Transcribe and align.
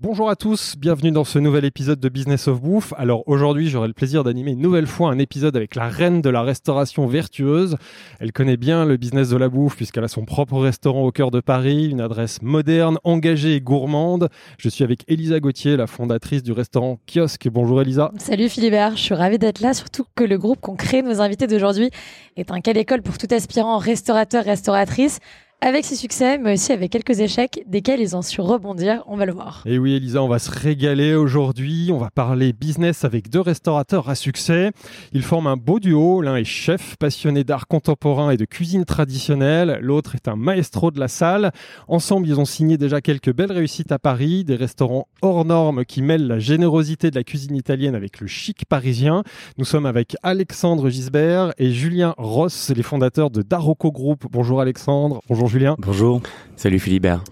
Bonjour 0.00 0.30
à 0.30 0.36
tous, 0.36 0.76
bienvenue 0.78 1.10
dans 1.10 1.24
ce 1.24 1.40
nouvel 1.40 1.64
épisode 1.64 1.98
de 1.98 2.08
Business 2.08 2.46
of 2.46 2.60
Bouffe. 2.60 2.94
Alors 2.96 3.24
aujourd'hui, 3.26 3.68
j'aurai 3.68 3.88
le 3.88 3.94
plaisir 3.94 4.22
d'animer 4.22 4.52
une 4.52 4.60
nouvelle 4.60 4.86
fois 4.86 5.10
un 5.10 5.18
épisode 5.18 5.56
avec 5.56 5.74
la 5.74 5.88
reine 5.88 6.22
de 6.22 6.30
la 6.30 6.42
restauration 6.42 7.08
vertueuse. 7.08 7.76
Elle 8.20 8.30
connaît 8.30 8.56
bien 8.56 8.84
le 8.84 8.96
business 8.96 9.28
de 9.30 9.36
la 9.36 9.48
bouffe 9.48 9.74
puisqu'elle 9.74 10.04
a 10.04 10.08
son 10.08 10.24
propre 10.24 10.56
restaurant 10.60 11.02
au 11.02 11.10
cœur 11.10 11.32
de 11.32 11.40
Paris, 11.40 11.90
une 11.90 12.00
adresse 12.00 12.42
moderne, 12.42 12.98
engagée 13.02 13.56
et 13.56 13.60
gourmande. 13.60 14.28
Je 14.56 14.68
suis 14.68 14.84
avec 14.84 15.02
Elisa 15.08 15.40
Gauthier, 15.40 15.76
la 15.76 15.88
fondatrice 15.88 16.44
du 16.44 16.52
restaurant 16.52 17.00
Kiosque. 17.12 17.48
Bonjour 17.48 17.82
Elisa. 17.82 18.12
Salut 18.18 18.48
Philibert, 18.48 18.96
je 18.96 19.02
suis 19.02 19.14
ravie 19.16 19.38
d'être 19.40 19.58
là, 19.58 19.74
surtout 19.74 20.04
que 20.14 20.22
le 20.22 20.38
groupe 20.38 20.60
qu'on 20.60 20.76
crée, 20.76 21.02
nos 21.02 21.20
invités 21.20 21.48
d'aujourd'hui, 21.48 21.90
est 22.36 22.52
un 22.52 22.60
quelle 22.60 22.78
école 22.78 23.02
pour 23.02 23.18
tout 23.18 23.26
aspirant 23.32 23.78
restaurateur, 23.78 24.44
restauratrice 24.44 25.18
avec 25.60 25.84
ses 25.84 25.96
succès, 25.96 26.38
mais 26.38 26.52
aussi 26.52 26.70
avec 26.72 26.92
quelques 26.92 27.18
échecs, 27.18 27.64
desquels 27.66 28.00
ils 28.00 28.14
ont 28.14 28.22
su 28.22 28.40
rebondir, 28.40 29.02
on 29.08 29.16
va 29.16 29.26
le 29.26 29.32
voir. 29.32 29.64
Et 29.66 29.76
oui, 29.76 29.94
Elisa, 29.94 30.22
on 30.22 30.28
va 30.28 30.38
se 30.38 30.52
régaler 30.52 31.16
aujourd'hui. 31.16 31.90
On 31.92 31.98
va 31.98 32.10
parler 32.10 32.52
business 32.52 33.04
avec 33.04 33.28
deux 33.28 33.40
restaurateurs 33.40 34.08
à 34.08 34.14
succès. 34.14 34.70
Ils 35.12 35.24
forment 35.24 35.48
un 35.48 35.56
beau 35.56 35.80
duo. 35.80 36.22
L'un 36.22 36.36
est 36.36 36.44
chef, 36.44 36.96
passionné 36.96 37.42
d'art 37.42 37.66
contemporain 37.66 38.30
et 38.30 38.36
de 38.36 38.44
cuisine 38.44 38.84
traditionnelle. 38.84 39.80
L'autre 39.82 40.14
est 40.14 40.28
un 40.28 40.36
maestro 40.36 40.92
de 40.92 41.00
la 41.00 41.08
salle. 41.08 41.50
Ensemble, 41.88 42.28
ils 42.28 42.38
ont 42.38 42.44
signé 42.44 42.78
déjà 42.78 43.00
quelques 43.00 43.34
belles 43.34 43.52
réussites 43.52 43.90
à 43.90 43.98
Paris, 43.98 44.44
des 44.44 44.54
restaurants 44.54 45.08
hors 45.22 45.44
normes 45.44 45.84
qui 45.84 46.02
mêlent 46.02 46.28
la 46.28 46.38
générosité 46.38 47.10
de 47.10 47.16
la 47.16 47.24
cuisine 47.24 47.56
italienne 47.56 47.96
avec 47.96 48.20
le 48.20 48.28
chic 48.28 48.64
parisien. 48.64 49.24
Nous 49.56 49.64
sommes 49.64 49.86
avec 49.86 50.14
Alexandre 50.22 50.88
Gisbert 50.88 51.52
et 51.58 51.72
Julien 51.72 52.14
Ross, 52.16 52.70
les 52.74 52.84
fondateurs 52.84 53.30
de 53.30 53.42
Daroco 53.42 53.90
Group. 53.90 54.26
Bonjour 54.30 54.60
Alexandre. 54.60 55.20
Bonjour 55.28 55.47
Julien. 55.48 55.76
Bonjour. 55.78 56.20
Salut 56.56 56.78
Philibert. 56.78 57.22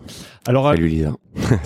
Alors, 0.46 0.70
Salut 0.70 0.88
Lisa. 0.88 1.12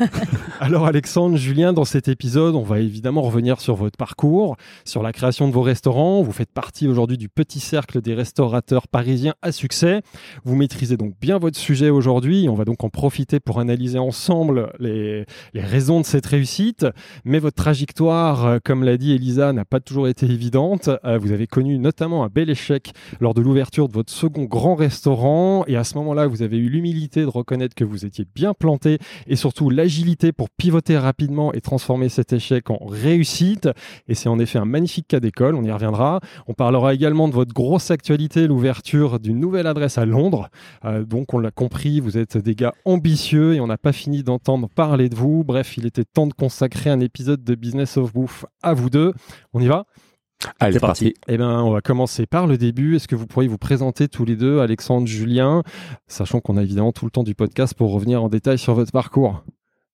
Alors 0.60 0.86
Alexandre, 0.86 1.36
Julien, 1.36 1.72
dans 1.72 1.84
cet 1.84 2.08
épisode, 2.08 2.54
on 2.54 2.62
va 2.62 2.80
évidemment 2.80 3.22
revenir 3.22 3.60
sur 3.60 3.74
votre 3.74 3.96
parcours, 3.96 4.56
sur 4.84 5.02
la 5.02 5.12
création 5.12 5.48
de 5.48 5.52
vos 5.52 5.62
restaurants. 5.62 6.22
Vous 6.22 6.32
faites 6.32 6.50
partie 6.50 6.88
aujourd'hui 6.88 7.18
du 7.18 7.28
petit 7.28 7.60
cercle 7.60 8.00
des 8.00 8.14
restaurateurs 8.14 8.88
parisiens 8.88 9.34
à 9.42 9.52
succès. 9.52 10.02
Vous 10.44 10.56
maîtrisez 10.56 10.96
donc 10.96 11.14
bien 11.20 11.38
votre 11.38 11.58
sujet 11.58 11.90
aujourd'hui. 11.90 12.48
On 12.48 12.54
va 12.54 12.64
donc 12.64 12.82
en 12.84 12.88
profiter 12.88 13.38
pour 13.40 13.60
analyser 13.60 13.98
ensemble 13.98 14.72
les, 14.78 15.24
les 15.54 15.62
raisons 15.62 16.00
de 16.00 16.06
cette 16.06 16.26
réussite. 16.26 16.86
Mais 17.24 17.38
votre 17.38 17.56
trajectoire, 17.56 18.46
euh, 18.46 18.58
comme 18.62 18.82
l'a 18.84 18.96
dit 18.96 19.12
Elisa, 19.12 19.52
n'a 19.52 19.64
pas 19.64 19.80
toujours 19.80 20.08
été 20.08 20.26
évidente. 20.26 20.90
Euh, 21.04 21.18
Vous 21.18 21.32
avez 21.32 21.46
connu 21.46 21.78
notamment 21.78 22.24
un 22.24 22.28
bel 22.28 22.50
échec 22.50 22.92
lors 23.20 23.34
de 23.34 23.40
l'ouverture 23.40 23.88
de 23.88 23.94
votre 23.94 24.12
second 24.12 24.44
grand 24.44 24.74
restaurant. 24.74 25.59
Et 25.66 25.76
à 25.76 25.84
ce 25.84 25.96
moment-là, 25.98 26.26
vous 26.26 26.42
avez 26.42 26.56
eu 26.56 26.68
l'humilité 26.68 27.22
de 27.22 27.26
reconnaître 27.26 27.74
que 27.74 27.84
vous 27.84 28.04
étiez 28.04 28.26
bien 28.34 28.54
planté 28.54 28.98
et 29.26 29.36
surtout 29.36 29.70
l'agilité 29.70 30.32
pour 30.32 30.50
pivoter 30.50 30.98
rapidement 30.98 31.52
et 31.52 31.60
transformer 31.60 32.08
cet 32.08 32.32
échec 32.32 32.70
en 32.70 32.78
réussite. 32.86 33.68
Et 34.08 34.14
c'est 34.14 34.28
en 34.28 34.38
effet 34.38 34.58
un 34.58 34.64
magnifique 34.64 35.08
cas 35.08 35.20
d'école, 35.20 35.54
on 35.54 35.64
y 35.64 35.72
reviendra. 35.72 36.20
On 36.46 36.54
parlera 36.54 36.94
également 36.94 37.28
de 37.28 37.34
votre 37.34 37.52
grosse 37.52 37.90
actualité, 37.90 38.46
l'ouverture 38.46 39.20
d'une 39.20 39.38
nouvelle 39.38 39.66
adresse 39.66 39.98
à 39.98 40.04
Londres. 40.04 40.48
Euh, 40.84 41.04
donc 41.04 41.34
on 41.34 41.38
l'a 41.38 41.50
compris, 41.50 42.00
vous 42.00 42.18
êtes 42.18 42.36
des 42.36 42.54
gars 42.54 42.74
ambitieux 42.84 43.54
et 43.54 43.60
on 43.60 43.66
n'a 43.66 43.78
pas 43.78 43.92
fini 43.92 44.22
d'entendre 44.22 44.68
parler 44.68 45.08
de 45.08 45.14
vous. 45.14 45.44
Bref, 45.44 45.76
il 45.76 45.86
était 45.86 46.04
temps 46.04 46.26
de 46.26 46.34
consacrer 46.34 46.90
un 46.90 47.00
épisode 47.00 47.42
de 47.44 47.54
Business 47.54 47.96
of 47.96 48.12
Bouffe 48.12 48.44
à 48.62 48.74
vous 48.74 48.90
deux. 48.90 49.12
On 49.52 49.60
y 49.60 49.66
va? 49.66 49.86
Allez, 50.58 50.74
c'est 50.74 50.80
parti. 50.80 51.14
eh 51.28 51.36
bien, 51.36 51.62
on 51.62 51.70
va 51.70 51.80
commencer 51.80 52.26
par 52.26 52.46
le 52.46 52.56
début. 52.56 52.96
Est-ce 52.96 53.08
que 53.08 53.16
vous 53.16 53.26
pourriez 53.26 53.48
vous 53.48 53.58
présenter 53.58 54.08
tous 54.08 54.24
les 54.24 54.36
deux, 54.36 54.60
Alexandre, 54.60 55.06
Julien, 55.06 55.62
sachant 56.06 56.40
qu'on 56.40 56.56
a 56.56 56.62
évidemment 56.62 56.92
tout 56.92 57.04
le 57.04 57.10
temps 57.10 57.22
du 57.22 57.34
podcast 57.34 57.74
pour 57.74 57.92
revenir 57.92 58.22
en 58.22 58.28
détail 58.28 58.58
sur 58.58 58.74
votre 58.74 58.92
parcours. 58.92 59.44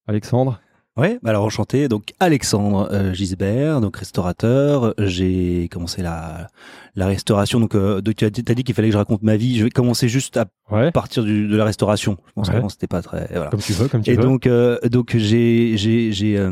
Alexandre? 0.07 0.61
Ouais, 0.97 1.19
bah 1.23 1.31
alors 1.31 1.45
enchanté. 1.45 1.89
Donc 1.89 2.15
Alexandre 2.21 2.89
euh, 2.93 3.13
Gisbert, 3.13 3.81
donc 3.81 3.97
restaurateur. 3.99 4.95
J'ai 4.99 5.69
commencé 5.71 6.03
la 6.03 6.47
la 6.99 7.07
restauration. 7.07 7.61
Donc, 7.61 7.75
euh, 7.75 8.01
donc 8.01 8.15
tu 8.17 8.25
as 8.25 8.31
dit, 8.31 8.43
dit 8.43 8.65
qu'il 8.65 8.75
fallait 8.75 8.89
que 8.89 8.93
je 8.93 8.99
raconte 8.99 9.23
ma 9.23 9.37
vie. 9.37 9.59
Je 9.59 9.65
vais 9.65 9.71
commencer 9.71 10.09
juste 10.09 10.37
à 10.39 10.47
Ouais, 10.69 10.91
partir 10.91 11.23
du, 11.23 11.47
de 11.47 11.57
la 11.57 11.65
restauration. 11.65 12.17
Je 12.27 12.33
pense 12.33 12.49
Ouais. 12.49 12.55
qu'avant 12.55 12.69
c'était 12.69 12.89
pas 12.89 13.01
très. 13.01 13.29
Voilà. 13.33 13.51
comme 13.51 13.61
tu 13.61 13.73
veux, 13.73 13.87
comme 13.87 14.03
tu 14.03 14.11
Et 14.11 14.17
veux. 14.17 14.23
donc, 14.23 14.47
euh, 14.49 14.79
donc 14.91 15.15
j'ai 15.17 15.77
j'ai 15.77 16.11
j'ai 16.13 16.37
euh, 16.39 16.51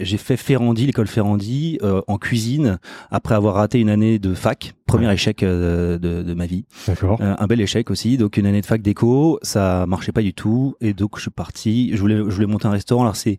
j'ai 0.00 0.16
fait 0.16 0.38
Ferrandi, 0.38 0.86
l'école 0.86 1.06
Ferrandi, 1.06 1.78
euh, 1.82 2.00
en 2.06 2.16
cuisine 2.16 2.78
après 3.10 3.34
avoir 3.34 3.56
raté 3.56 3.78
une 3.80 3.90
année 3.90 4.18
de 4.18 4.32
fac. 4.32 4.72
Premier 4.86 5.08
Ouais. 5.08 5.14
échec 5.14 5.42
euh, 5.42 5.98
de, 5.98 6.22
de 6.22 6.32
ma 6.34 6.46
vie. 6.46 6.64
D'accord. 6.86 7.20
Un 7.20 7.46
bel 7.48 7.60
échec 7.60 7.90
aussi. 7.90 8.16
Donc 8.16 8.36
une 8.38 8.46
année 8.46 8.60
de 8.60 8.66
fac 8.66 8.80
d'éco, 8.80 9.38
ça 9.42 9.84
marchait 9.86 10.12
pas 10.12 10.22
du 10.22 10.32
tout. 10.32 10.76
Et 10.80 10.94
donc 10.94 11.16
je 11.16 11.22
suis 11.22 11.30
parti. 11.30 11.90
Je 11.94 12.00
voulais, 12.00 12.16
je 12.16 12.22
voulais 12.22 12.46
monter 12.46 12.68
un 12.68 12.70
restaurant. 12.70 13.02
Alors 13.02 13.16
c'est, 13.16 13.38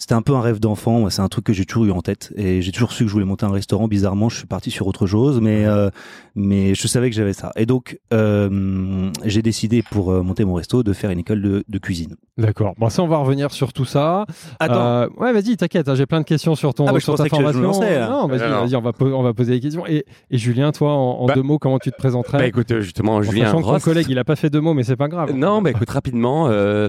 c'était 0.00 0.14
un 0.14 0.22
peu 0.22 0.34
un 0.34 0.40
rêve 0.40 0.58
d'enfant. 0.60 1.08
C'est 1.10 1.20
un 1.22 1.28
truc 1.28 1.44
que 1.44 1.52
j'ai 1.52 1.66
toujours 1.66 1.84
eu 1.84 1.90
en 1.92 2.00
tête. 2.00 2.32
Et 2.36 2.62
j'ai 2.62 2.72
toujours 2.72 2.90
su 2.90 3.04
que 3.04 3.08
je 3.08 3.12
voulais 3.12 3.26
monter 3.26 3.44
un 3.46 3.52
restaurant. 3.52 3.86
Bizarrement, 3.86 4.28
je 4.30 4.38
suis 4.38 4.46
parti 4.46 4.70
sur 4.70 4.86
autre 4.86 5.06
chose, 5.06 5.40
mais 5.40 5.66
euh, 5.66 5.90
mais 6.34 6.74
je 6.74 6.88
savais 6.88 7.10
que 7.10 7.14
j'avais 7.16 7.34
ça. 7.34 7.52
Et 7.56 7.66
donc 7.66 7.98
euh, 8.12 9.10
j'ai 9.24 9.42
décidé 9.42 9.82
pour 9.82 10.10
euh, 10.10 10.22
monter 10.22 10.44
mon 10.44 10.54
resto 10.54 10.82
de 10.82 10.92
faire 10.94 11.10
une 11.10 11.18
école 11.18 11.42
de, 11.42 11.64
de 11.68 11.78
cuisine. 11.78 12.16
D'accord. 12.38 12.72
Bon, 12.78 12.88
ça, 12.88 13.02
on 13.02 13.06
va 13.08 13.18
revenir 13.18 13.50
sur 13.52 13.72
tout 13.74 13.84
ça. 13.84 14.24
Attends. 14.58 14.74
Euh, 14.74 15.08
ouais, 15.18 15.32
vas-y, 15.34 15.56
t'inquiète. 15.58 15.88
hein, 15.90 15.94
J'ai 15.94 16.06
plein 16.06 16.20
de 16.20 16.24
questions 16.24 16.54
sur 16.54 16.72
ton 16.72 16.86
Ah, 16.88 16.92
bah, 16.92 17.00
sur 17.00 17.14
ta 17.16 17.26
formation. 17.26 17.60
lançais, 17.60 17.98
là. 17.98 18.08
non, 18.08 18.26
vas-y, 18.26 18.38
vas-y, 18.38 18.76
on 18.76 18.80
va 18.80 18.92
on 19.00 19.22
va 19.22 19.34
poser 19.34 19.52
des 19.52 19.60
questions. 19.60 19.86
Et, 19.86 20.06
et 20.30 20.38
Julien, 20.38 20.72
toi, 20.72 20.92
en, 20.92 21.20
en 21.20 21.26
Bah- 21.26 21.34
deux 21.34 21.42
mots, 21.42 21.58
comment 21.58 21.78
tu 21.78 21.90
te 21.90 21.96
présenterais 21.96 22.38
Bah 22.38 22.46
écoute, 22.46 22.80
justement, 22.80 23.16
En 23.16 23.22
Julien 23.22 23.44
sachant 23.46 23.60
que 23.60 23.66
ton 23.66 23.78
collègue, 23.80 24.06
il 24.08 24.18
a 24.18 24.24
pas 24.24 24.36
fait 24.36 24.48
deux 24.48 24.60
mots, 24.62 24.72
mais 24.72 24.82
c'est 24.84 24.96
pas 24.96 25.08
grave. 25.08 25.34
Non, 25.34 25.60
bah 25.60 25.70
écoute, 25.70 25.90
rapidement, 25.90 26.48
euh, 26.48 26.88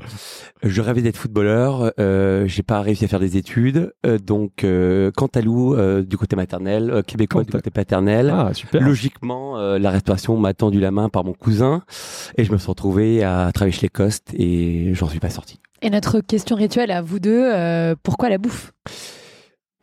je 0.63 0.81
rêvais 0.81 1.01
d'être 1.01 1.17
footballeur. 1.17 1.91
Euh, 1.99 2.47
j'ai 2.47 2.63
pas 2.63 2.79
réussi 2.81 3.00
à 3.05 3.07
faire 3.07 3.19
des 3.19 3.37
études. 3.37 3.93
Euh, 4.05 4.17
donc, 4.17 4.63
euh, 4.63 5.11
Cantalou 5.11 5.75
euh, 5.75 6.01
du 6.03 6.17
côté 6.17 6.35
maternel, 6.35 6.89
euh, 6.89 7.01
Québécois 7.01 7.43
du 7.43 7.51
côté 7.51 7.69
paternel. 7.69 8.33
Ah, 8.33 8.53
super. 8.53 8.81
Logiquement, 8.81 9.57
euh, 9.57 9.79
la 9.79 9.89
restauration 9.89 10.37
m'a 10.37 10.53
tendu 10.53 10.79
la 10.79 10.91
main 10.91 11.09
par 11.09 11.23
mon 11.23 11.33
cousin 11.33 11.83
et 12.37 12.43
je 12.43 12.51
me 12.51 12.57
suis 12.57 12.67
retrouvé 12.67 13.23
à 13.23 13.51
travailler 13.53 13.73
chez 13.73 13.83
les 13.83 13.89
Costes 13.89 14.33
et 14.33 14.93
j'en 14.93 15.07
suis 15.07 15.19
pas 15.19 15.29
sorti. 15.29 15.59
Et 15.81 15.89
notre 15.89 16.19
question 16.19 16.55
rituelle 16.55 16.91
à 16.91 17.01
vous 17.01 17.19
deux, 17.19 17.43
euh, 17.43 17.95
pourquoi 18.03 18.29
la 18.29 18.37
bouffe? 18.37 18.71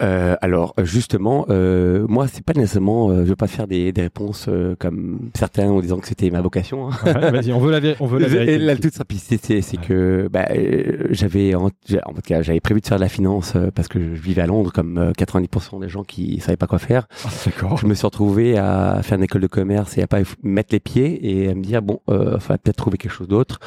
Euh, 0.01 0.37
alors 0.41 0.75
justement, 0.85 1.45
euh, 1.51 2.07
moi 2.09 2.29
c'est 2.29 2.45
pas 2.45 2.53
nécessairement, 2.53 3.11
euh, 3.11 3.25
je 3.25 3.31
veux 3.31 3.37
pas 3.37 3.49
faire 3.49 3.67
des, 3.67 3.91
des 3.93 4.03
réponses 4.03 4.47
euh, 4.49 4.77
comme 4.79 5.31
certains 5.35 5.69
en 5.69 5.81
disant 5.81 5.99
que 5.99 6.07
c'était 6.07 6.31
ma 6.31 6.41
vocation. 6.41 6.89
hein. 6.89 6.97
Ouais, 7.05 7.31
vas-y, 7.33 7.53
on 7.53 7.59
veut 7.59 7.73
la, 7.77 7.95
on 7.99 8.07
veut 8.07 8.21
la 8.21 8.29
vérité. 8.29 8.53
Et 8.55 8.59
la 8.59 8.77
toute 8.77 8.95
simplicité, 8.95 9.61
c'est, 9.61 9.77
que 9.77 10.29
bah, 10.31 10.47
euh, 10.51 11.09
j'avais 11.11 11.55
en, 11.57 11.67
en 11.67 12.13
tout 12.13 12.23
cas 12.25 12.43
j'avais 12.43 12.61
prévu 12.61 12.81
de 12.81 12.87
faire 12.87 12.99
de 12.99 13.03
la 13.03 13.09
finance 13.09 13.55
euh, 13.57 13.71
parce 13.75 13.89
que 13.89 13.99
je 14.15 14.21
vivais 14.21 14.43
à 14.43 14.47
Londres 14.47 14.73
comme 14.73 14.99
euh, 14.99 15.11
90% 15.13 15.81
des 15.81 15.89
gens 15.89 16.05
qui 16.05 16.39
savaient 16.41 16.57
pas 16.57 16.69
quoi 16.69 16.79
faire. 16.79 17.09
Ah, 17.25 17.29
D'accord. 17.47 17.77
Je 17.79 17.87
me 17.87 17.95
suis 17.95 18.07
retrouvé 18.07 18.57
à 18.57 19.01
faire 19.03 19.19
une 19.19 19.25
école 19.25 19.41
de 19.43 19.47
commerce 19.49 19.99
et 19.99 20.03
à 20.03 20.07
pas 20.07 20.19
mettre 20.45 20.69
les 20.73 20.81
pieds 20.81 21.43
et 21.43 21.49
à 21.51 21.55
me 21.55 21.63
dire 21.63 21.83
bon, 21.83 22.01
euh, 22.09 22.39
faudrait 22.39 22.59
peut-être 22.59 22.77
trouver 22.77 22.99
quelque 22.99 23.13
chose 23.13 23.29
d'autre. 23.29 23.59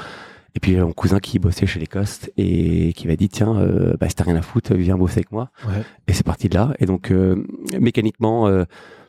Et 0.56 0.60
puis 0.60 0.76
euh, 0.78 0.86
mon 0.86 0.92
cousin 0.94 1.20
qui 1.20 1.40
bossait 1.40 1.66
chez 1.66 1.80
les 1.80 1.88
Costes 1.88 2.32
et 2.38 2.94
qui 2.94 3.08
m'a 3.08 3.16
dit 3.16 3.30
tiens, 3.30 3.56
euh, 3.58 3.94
bah, 4.00 4.10
si 4.10 4.16
t'as 4.16 4.26
rien 4.26 4.36
à 4.36 4.42
foutre, 4.42 4.74
viens 4.74 4.98
bosser 4.98 5.20
avec 5.20 5.32
moi. 5.32 5.50
Ouais. 5.68 5.82
Et 6.08 6.14
c'est 6.14 6.26
parti 6.26 6.50
de 6.50 6.56
là. 6.56 6.74
Et 6.80 6.86
donc 6.86 7.12
mécaniquement. 7.80 8.48
euh, 8.48 8.66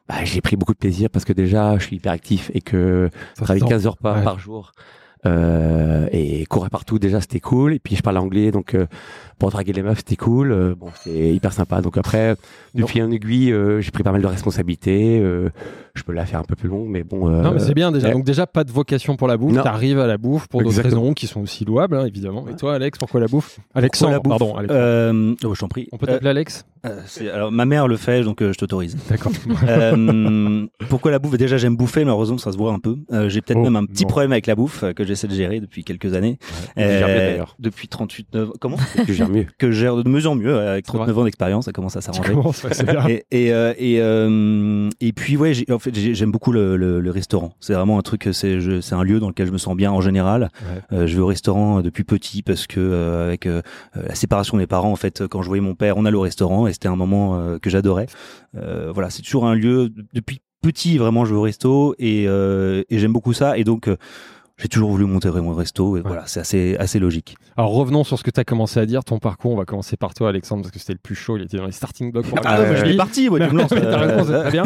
bah, 0.08 0.16
j'ai 0.24 0.40
pris 0.40 0.56
beaucoup 0.56 0.72
de 0.72 0.78
plaisir 0.78 1.08
parce 1.10 1.24
que 1.24 1.32
déjà 1.32 1.78
je 1.78 1.84
suis 1.84 1.96
hyper 1.96 2.10
actif 2.12 2.50
et 2.54 2.60
que 2.60 3.08
Ça 3.38 3.44
travailler 3.44 3.60
sent. 3.62 3.68
15 3.68 3.86
heures 3.86 3.96
par, 3.96 4.16
Ouais. 4.18 4.24
par 4.24 4.38
jour 4.40 4.72
euh, 5.26 6.06
et 6.12 6.44
courir 6.46 6.70
partout 6.70 6.98
déjà 6.98 7.20
c'était 7.20 7.40
cool 7.40 7.74
et 7.74 7.78
puis 7.78 7.94
je 7.96 8.02
parle 8.02 8.18
anglais 8.18 8.50
donc 8.50 8.74
euh, 8.74 8.86
pour 9.38 9.50
draguer 9.50 9.72
les 9.72 9.82
meufs 9.82 9.98
c'était 9.98 10.16
cool 10.16 10.50
euh, 10.52 10.74
bon 10.76 10.88
c'était 11.02 11.32
hyper 11.32 11.52
sympa 11.52 11.80
donc 11.80 11.96
après 11.96 12.34
de 12.74 12.84
fil 12.86 13.02
en 13.04 13.10
aiguille 13.10 13.52
euh, 13.52 13.80
j'ai 13.80 13.90
pris 13.92 14.02
pas 14.02 14.10
mal 14.12 14.20
de 14.22 14.26
responsabilités 14.26 15.20
euh, 15.20 15.48
je 15.94 16.02
peux 16.02 16.12
la 16.12 16.26
faire 16.26 16.40
un 16.40 16.44
peu 16.44 16.56
plus 16.56 16.68
longue 16.68 16.88
mais 16.88 17.04
bon 17.04 17.28
euh, 17.28 17.42
Non, 17.42 17.52
mais 17.52 17.60
c'est 17.60 17.74
bien 17.74 17.92
déjà. 17.92 18.08
ouais. 18.08 18.14
Donc, 18.14 18.24
déjà, 18.24 18.46
pas 18.46 18.64
de 18.64 18.72
vocation 18.72 19.14
pour 19.16 19.28
la 19.28 19.36
bouffe. 19.36 19.62
T'arrives 19.62 19.98
à 19.98 20.06
la 20.06 20.16
bouffe 20.16 20.46
pour 20.48 20.62
d'autres 20.62 20.80
raisons 20.80 21.12
qui 21.12 21.26
sont 21.26 21.42
aussi 21.42 21.66
louables, 21.66 21.96
hein, 21.96 22.06
évidemment. 22.06 22.46
Et 22.48 22.56
toi, 22.56 22.74
Alex, 22.76 22.98
pourquoi 22.98 23.20
la 23.20 23.26
bouffe? 23.26 23.58
Alexandre, 23.74 24.12
la 24.12 24.18
bouffe? 24.20 24.30
pardon. 24.38 24.54
Euh, 24.70 25.34
oh, 25.44 25.54
je 25.54 25.60
t'en 25.60 25.68
prie. 25.68 25.88
On 25.92 25.98
peut 25.98 26.06
Euh, 26.08 26.14
t'appeler 26.14 26.30
Alex? 26.30 26.64
Euh, 26.86 26.98
alors 27.34 27.52
ma 27.52 27.66
mère 27.66 27.88
le 27.88 27.96
fait, 27.98 28.22
donc 28.24 28.40
euh, 28.42 28.52
je 28.54 28.58
t'autorise. 28.58 28.96
D'accord. 29.10 29.32
Euh, 29.68 30.66
pourquoi 30.88 31.10
la 31.10 31.18
bouffe? 31.18 31.36
Déjà, 31.36 31.58
j'aime 31.58 31.76
bouffer, 31.76 32.04
malheureusement, 32.04 32.38
ça 32.38 32.52
se 32.52 32.56
voit 32.56 32.72
un 32.72 32.78
peu. 32.78 32.96
Euh, 33.12 33.28
J'ai 33.28 33.42
peut-être 33.42 33.58
Oh, 33.58 33.64
même 33.64 33.76
un 33.76 33.84
petit 33.84 34.06
problème 34.06 34.32
avec 34.32 34.46
la 34.46 34.54
bouffe 34.54 34.84
que 34.94 35.04
j'essaie 35.14 35.28
de 35.28 35.34
gérer 35.34 35.60
depuis 35.60 35.84
quelques 35.84 36.14
années. 36.14 36.38
Bien, 36.76 36.84
Euh, 36.86 37.30
d'ailleurs. 37.30 37.54
depuis 37.58 37.88
38 37.88 38.28
9 38.34 38.48
comment 38.60 38.76
Tu 39.06 39.14
gères 39.14 39.28
mieux. 39.28 39.46
Que 39.58 39.70
gère 39.70 39.96
de 39.96 40.08
mieux 40.08 40.26
en 40.26 40.34
mieux 40.34 40.54
euh, 40.54 40.72
avec 40.72 40.86
C'est 40.86 40.92
vrai. 40.92 40.98
39 41.06 41.18
ans 41.18 41.24
d'expérience, 41.24 41.64
ça 41.66 41.72
commence 41.72 41.96
à 41.96 42.00
s'arranger. 42.00 42.32
commences, 42.32 42.62
ouais, 42.64 42.72
c'est 42.74 42.84
bien. 42.86 43.06
Et 43.08 43.24
et 43.30 43.52
euh, 43.52 43.74
et, 43.78 44.00
euh, 44.00 44.88
et 45.00 45.12
puis 45.12 45.36
ouais, 45.36 45.54
j'ai- 45.54 45.70
en 45.70 45.78
fait 45.78 45.94
j'ai- 45.94 46.14
j'aime 46.14 46.30
beaucoup 46.32 46.52
le, 46.52 46.76
le, 46.76 47.00
le 47.00 47.10
restaurant. 47.10 47.54
C'est 47.60 47.74
vraiment 47.74 47.98
un 47.98 48.02
truc, 48.02 48.28
c'est 48.32 48.60
je- 48.60 48.80
c'est 48.80 48.94
un 48.94 49.02
lieu 49.02 49.20
dans 49.20 49.28
lequel 49.28 49.46
je 49.46 49.52
me 49.52 49.58
sens 49.58 49.76
bien 49.76 49.92
en 49.92 50.00
général. 50.00 50.50
Ouais. 50.92 51.06
Je 51.06 51.14
vais 51.14 51.22
au 51.22 51.26
restaurant 51.26 51.80
depuis 51.82 52.04
petit 52.04 52.42
parce 52.42 52.66
que 52.66 53.24
avec 53.24 53.44
la 53.46 54.14
séparation 54.14 54.56
des 54.58 54.66
parents, 54.66 54.92
en 54.92 54.96
fait, 54.96 55.26
quand 55.26 55.42
je 55.42 55.48
voyais 55.48 55.60
mon 55.62 55.74
père, 55.74 55.96
on 55.96 56.04
allait 56.04 56.16
au 56.16 56.20
restaurant 56.22 56.66
et 56.66 56.72
c'était 56.72 56.88
un 56.88 56.96
moment 56.96 57.56
que 57.60 57.70
j'adorais. 57.70 58.06
Voilà, 58.54 59.10
c'est 59.10 59.22
toujours 59.22 59.46
un 59.46 59.54
lieu 59.54 59.90
depuis 60.12 60.40
petit 60.62 60.96
vraiment 60.96 61.24
je 61.24 61.32
vais 61.32 61.38
au 61.38 61.42
resto 61.42 61.94
et, 61.98 62.26
euh, 62.28 62.84
et 62.88 62.98
j'aime 63.00 63.12
beaucoup 63.12 63.32
ça 63.32 63.58
et 63.58 63.64
donc 63.64 63.88
euh, 63.88 63.96
j'ai 64.62 64.68
toujours 64.68 64.90
voulu 64.90 65.04
monter 65.04 65.28
mon 65.30 65.52
resto 65.54 65.96
et 65.96 66.00
voilà, 66.00 66.22
c'est 66.26 66.40
assez 66.40 66.76
assez 66.78 66.98
logique. 66.98 67.36
Alors 67.56 67.72
revenons 67.72 68.04
sur 68.04 68.18
ce 68.18 68.22
que 68.24 68.30
tu 68.30 68.40
as 68.40 68.44
commencé 68.44 68.78
à 68.80 68.86
dire, 68.86 69.04
ton 69.04 69.18
parcours. 69.18 69.52
On 69.52 69.56
va 69.56 69.64
commencer 69.64 69.96
par 69.96 70.14
toi, 70.14 70.28
Alexandre, 70.28 70.62
parce 70.62 70.72
que 70.72 70.78
c'était 70.78 70.92
le 70.94 70.98
plus 71.02 71.14
chaud. 71.14 71.36
Il 71.36 71.42
était 71.42 71.56
dans 71.58 71.66
les 71.66 71.72
starting 71.72 72.12
blocks. 72.12 72.26
pour 72.26 72.38
Ah, 72.44 72.64
moi, 72.64 72.74
je 72.76 72.84
l'ai 72.84 72.96
parti, 72.96 73.28
moi, 73.28 73.40
tu 73.40 73.54
me 73.54 73.58
lances. 73.60 73.72
Euh, 73.82 74.42
très 74.42 74.50
bien. 74.52 74.64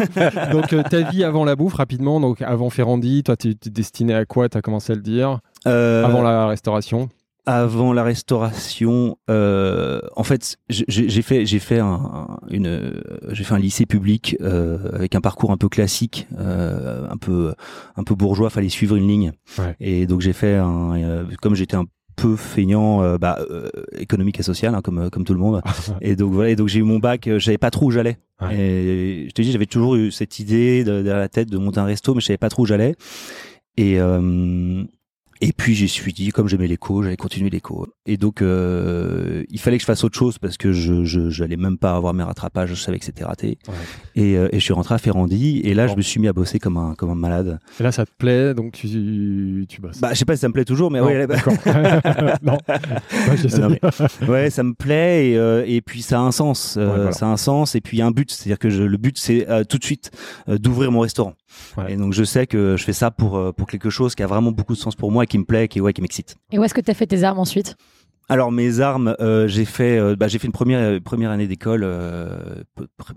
Donc 0.51 0.73
euh, 0.73 0.83
ta 0.83 1.01
vie 1.01 1.23
avant 1.23 1.43
la 1.45 1.55
bouffe, 1.55 1.73
rapidement. 1.73 2.19
Donc 2.19 2.41
avant 2.41 2.69
Ferrandi, 2.69 3.23
toi 3.23 3.35
tu 3.35 3.49
es 3.51 3.69
destiné 3.69 4.13
à 4.13 4.25
quoi? 4.25 4.47
Tu 4.49 4.57
as 4.57 4.61
commencé 4.61 4.93
à 4.93 4.95
le 4.95 5.01
dire. 5.01 5.39
euh, 5.67 6.05
Avant 6.05 6.21
la 6.21 6.47
restauration? 6.47 7.09
Avant 7.47 7.93
la 7.93 8.03
restauration, 8.03 9.17
euh, 9.29 9.99
en 10.15 10.23
fait, 10.23 10.57
j'ai 10.69 11.21
fait 11.23 11.45
j'ai 11.45 11.59
fait 11.59 11.79
un, 11.79 11.87
un- 11.87 12.37
une 12.49 13.01
j'ai 13.31 13.43
fait 13.43 13.53
un 13.55 13.59
lycée 13.59 13.85
public 13.87 14.37
euh, 14.41 14.91
avec 14.93 15.15
un 15.15 15.21
parcours 15.21 15.51
un 15.51 15.57
peu 15.57 15.69
classique, 15.69 16.27
euh, 16.37 17.07
un 17.09 17.17
peu 17.17 17.53
un 17.95 18.03
peu 18.03 18.13
bourgeois. 18.15 18.49
Fallait 18.49 18.69
suivre 18.69 18.95
une 18.95 19.07
ligne. 19.07 19.31
Ouais. 19.57 19.75
Et 19.79 20.05
donc 20.07 20.21
j'ai 20.21 20.33
fait 20.33 20.55
un 20.55 20.91
euh, 21.01 21.23
comme 21.41 21.55
j'étais 21.55 21.75
un 21.77 21.85
peu 22.17 22.35
feignant, 22.35 23.01
euh, 23.03 23.17
bah, 23.17 23.37
euh, 23.51 23.69
économique 23.97 24.39
et 24.39 24.43
social, 24.43 24.75
hein, 24.75 24.81
comme 24.83 25.09
comme 25.09 25.23
tout 25.23 25.33
le 25.33 25.39
monde. 25.39 25.61
Et 26.01 26.15
donc 26.15 26.33
voilà, 26.33 26.49
et 26.49 26.55
donc 26.55 26.67
j'ai 26.67 26.79
eu 26.79 26.83
mon 26.83 26.99
bac, 26.99 27.27
euh, 27.27 27.39
je 27.39 27.45
savais 27.45 27.57
pas 27.59 27.71
trop 27.71 27.85
où 27.87 27.91
j'allais. 27.91 28.17
Ouais. 28.41 28.55
Et 28.55 29.25
je 29.29 29.31
te 29.33 29.41
dis, 29.41 29.51
j'avais 29.51 29.65
toujours 29.67 29.95
eu 29.95 30.11
cette 30.11 30.39
idée 30.39 30.83
de- 30.83 31.01
derrière 31.01 31.17
la 31.19 31.29
tête 31.29 31.49
de 31.49 31.57
monter 31.57 31.79
un 31.79 31.85
resto, 31.85 32.13
mais 32.13 32.19
je 32.21 32.25
savais 32.25 32.37
pas 32.37 32.49
trop 32.49 32.63
où 32.63 32.65
j'allais. 32.65 32.95
Et 33.77 33.99
euh, 33.99 34.83
et 35.41 35.53
puis 35.53 35.75
j'y 35.75 35.87
suis 35.87 36.13
dit, 36.13 36.29
comme 36.29 36.47
j'aimais 36.47 36.67
l'écho, 36.67 37.03
j'allais 37.03 37.17
continuer 37.17 37.49
l'écho. 37.49 37.87
Et 38.05 38.17
donc 38.17 38.41
euh, 38.41 39.43
il 39.49 39.59
fallait 39.59 39.77
que 39.77 39.81
je 39.81 39.85
fasse 39.85 40.03
autre 40.03 40.17
chose 40.17 40.37
parce 40.39 40.57
que 40.57 40.71
je 40.71 41.03
je 41.03 41.29
j'allais 41.29 41.57
même 41.57 41.77
pas 41.77 41.95
avoir 41.95 42.13
mes 42.13 42.23
rattrapages, 42.23 42.69
je 42.69 42.75
savais 42.75 42.99
que 42.99 43.05
c'était 43.05 43.23
raté. 43.23 43.57
Ouais. 43.67 43.73
Et, 44.15 44.37
euh, 44.37 44.47
et 44.51 44.59
je 44.59 44.63
suis 44.63 44.73
rentré 44.73 44.95
à 44.95 44.97
Ferrandi 44.97 45.61
et 45.63 45.73
là 45.73 45.85
Bon. 45.87 45.93
je 45.93 45.97
me 45.97 46.01
suis 46.01 46.19
mis 46.19 46.27
à 46.27 46.33
bosser 46.33 46.59
comme 46.59 46.77
un 46.77 46.95
comme 46.95 47.09
un 47.11 47.15
malade. 47.15 47.59
Et 47.79 47.83
là, 47.83 47.91
ça 47.91 48.05
te 48.05 48.11
plaît, 48.17 48.53
donc 48.53 48.73
tu, 48.73 49.65
tu 49.69 49.81
bosses. 49.81 49.99
Bah 49.99 50.09
je 50.13 50.17
sais 50.19 50.25
pas 50.25 50.35
si 50.35 50.41
ça 50.41 50.47
me 50.47 50.53
plaît 50.53 50.65
toujours, 50.65 50.89
mais 50.91 50.99
Non, 50.99 51.05
ouais, 51.05 51.27
d'accord. 51.27 51.53
non. 52.41 52.57
Ouais. 52.67 53.59
Non, 53.59 54.27
ouais, 54.27 54.49
ça 54.49 54.63
me 54.63 54.73
plaît 54.73 55.29
et, 55.29 55.37
euh, 55.37 55.63
et 55.67 55.81
puis 55.81 56.01
ça 56.01 56.17
a 56.19 56.21
un 56.21 56.31
sens. 56.31 56.77
Voilà. 56.77 57.11
Ça 57.11 57.27
a 57.27 57.29
un 57.29 57.37
sens 57.37 57.75
et 57.75 57.81
puis 57.81 57.97
il 57.97 57.99
y 57.99 58.03
a 58.03 58.07
un 58.07 58.11
but. 58.11 58.31
C'est-à-dire 58.31 58.59
que 58.59 58.69
je, 58.69 58.83
le 58.83 58.97
but 58.97 59.17
c'est 59.17 59.45
tout 59.69 59.77
de 59.77 59.83
suite 59.83 60.11
d'ouvrir 60.47 60.91
mon 60.91 61.01
restaurant. 61.01 61.33
Et 61.87 61.95
donc 61.95 62.13
je 62.13 62.23
sais 62.23 62.47
que 62.47 62.75
je 62.77 62.83
fais 62.83 62.93
ça 62.93 63.11
pour 63.11 63.53
pour 63.55 63.67
quelque 63.67 63.89
chose 63.89 64.15
qui 64.15 64.23
a 64.23 64.27
vraiment 64.27 64.51
beaucoup 64.51 64.73
de 64.73 64.79
sens 64.79 64.95
pour 64.95 65.11
moi 65.11 65.25
qui 65.27 65.37
me 65.37 65.43
plaît, 65.45 65.67
qui 65.67 65.79
ouais, 65.81 65.93
qui 65.93 66.01
m'excite. 66.01 66.35
Et 66.51 66.57
où 66.59 66.63
est-ce 66.63 66.73
que 66.73 66.81
tu 66.81 66.89
as 66.91 66.93
fait 66.95 67.07
tes 67.07 67.23
armes 67.23 67.39
ensuite? 67.39 67.75
Alors 68.29 68.51
mes 68.51 68.81
armes, 68.81 69.15
euh, 69.21 69.47
j'ai 69.47 69.63
fait 69.63 69.97
euh, 69.97 70.17
bah, 70.17 70.27
j'ai 70.27 70.37
fait 70.37 70.47
une 70.47 70.51
première 70.53 70.79
euh, 70.79 70.99
première 70.99 71.31
année 71.31 71.47
d'école. 71.47 71.83
euh, 71.85 72.61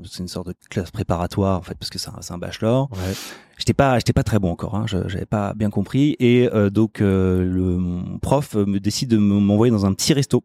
c'est 0.04 0.20
une 0.20 0.28
sorte 0.28 0.46
de 0.48 0.54
classe 0.68 0.92
préparatoire 0.92 1.58
en 1.58 1.62
fait 1.62 1.74
parce 1.74 1.90
que 1.90 1.98
c'est 1.98 2.10
un, 2.32 2.38
bachelor. 2.38 2.88
Ouais. 2.92 3.12
J'étais 3.58 3.72
pas 3.74 3.98
j'étais 3.98 4.12
pas 4.12 4.22
très 4.22 4.38
bon 4.38 4.50
encore. 4.52 4.76
Hein, 4.76 4.84
je- 4.86 5.08
j'avais 5.08 5.26
pas 5.26 5.52
bien 5.54 5.68
compris 5.68 6.14
et 6.20 6.48
euh, 6.54 6.70
donc 6.70 7.00
euh, 7.00 7.42
le 7.42 7.60
mon 7.76 8.18
prof 8.20 8.54
me 8.54 8.78
décide 8.78 9.10
de 9.10 9.16
m'envoyer 9.18 9.72
dans 9.72 9.84
un 9.84 9.92
petit 9.94 10.12
resto 10.12 10.44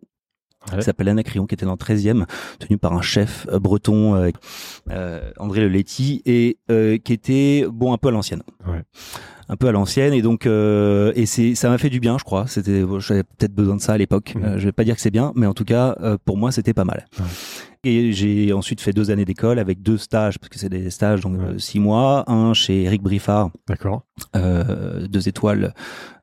Ouais. 0.71 0.79
qui 0.79 0.83
s'appelle 0.85 1.09
Anacréon, 1.09 1.45
qui 1.45 1.53
était 1.53 1.67
dans 1.67 1.73
le 1.73 1.77
13e, 1.77 2.25
tenu 2.57 2.79
par 2.79 2.93
un 2.93 3.01
chef 3.03 3.45
breton, 3.61 4.15
euh, 4.15 4.31
euh, 4.89 5.29
André 5.37 5.61
Le 5.61 5.67
Letti, 5.67 6.23
et 6.25 6.57
euh, 6.71 6.97
qui 6.97 7.13
était 7.13 7.67
bon 7.71 7.93
un 7.93 7.99
peu 7.99 8.07
à 8.07 8.11
l'ancienne. 8.11 8.41
Ouais. 8.67 8.81
Un 9.47 9.55
peu 9.57 9.67
à 9.67 9.71
l'ancienne, 9.71 10.13
et 10.13 10.21
donc 10.23 10.47
euh, 10.47 11.11
et 11.15 11.25
c'est 11.27 11.53
ça 11.53 11.69
m'a 11.69 11.77
fait 11.77 11.89
du 11.89 11.99
bien, 11.99 12.17
je 12.17 12.23
crois. 12.23 12.47
C'était, 12.47 12.83
j'avais 12.99 13.23
peut-être 13.23 13.53
besoin 13.53 13.75
de 13.75 13.81
ça 13.81 13.93
à 13.93 13.97
l'époque. 13.97 14.33
Mhm. 14.35 14.43
Euh, 14.43 14.57
je 14.57 14.65
vais 14.65 14.71
pas 14.71 14.83
dire 14.83 14.95
que 14.95 15.01
c'est 15.01 15.11
bien, 15.11 15.31
mais 15.35 15.45
en 15.45 15.53
tout 15.53 15.65
cas 15.65 15.95
euh, 16.01 16.17
pour 16.25 16.37
moi 16.37 16.51
c'était 16.51 16.73
pas 16.73 16.85
mal. 16.85 17.05
Et 17.83 18.11
j'ai 18.11 18.51
ensuite 18.53 18.81
fait 18.81 18.91
deux 18.91 19.11
années 19.11 19.25
d'école 19.25 19.59
avec 19.59 19.83
deux 19.83 19.97
stages, 19.97 20.39
parce 20.39 20.49
que 20.49 20.57
c'est 20.57 20.69
des 20.69 20.89
stages 20.89 21.21
donc 21.21 21.39
euh, 21.39 21.59
six 21.59 21.79
mois, 21.79 22.23
un 22.29 22.53
chez 22.53 22.83
Eric 22.83 23.03
Briffard, 23.03 23.51
D'accord. 23.67 24.03
deux 24.33 25.27
étoiles 25.27 25.73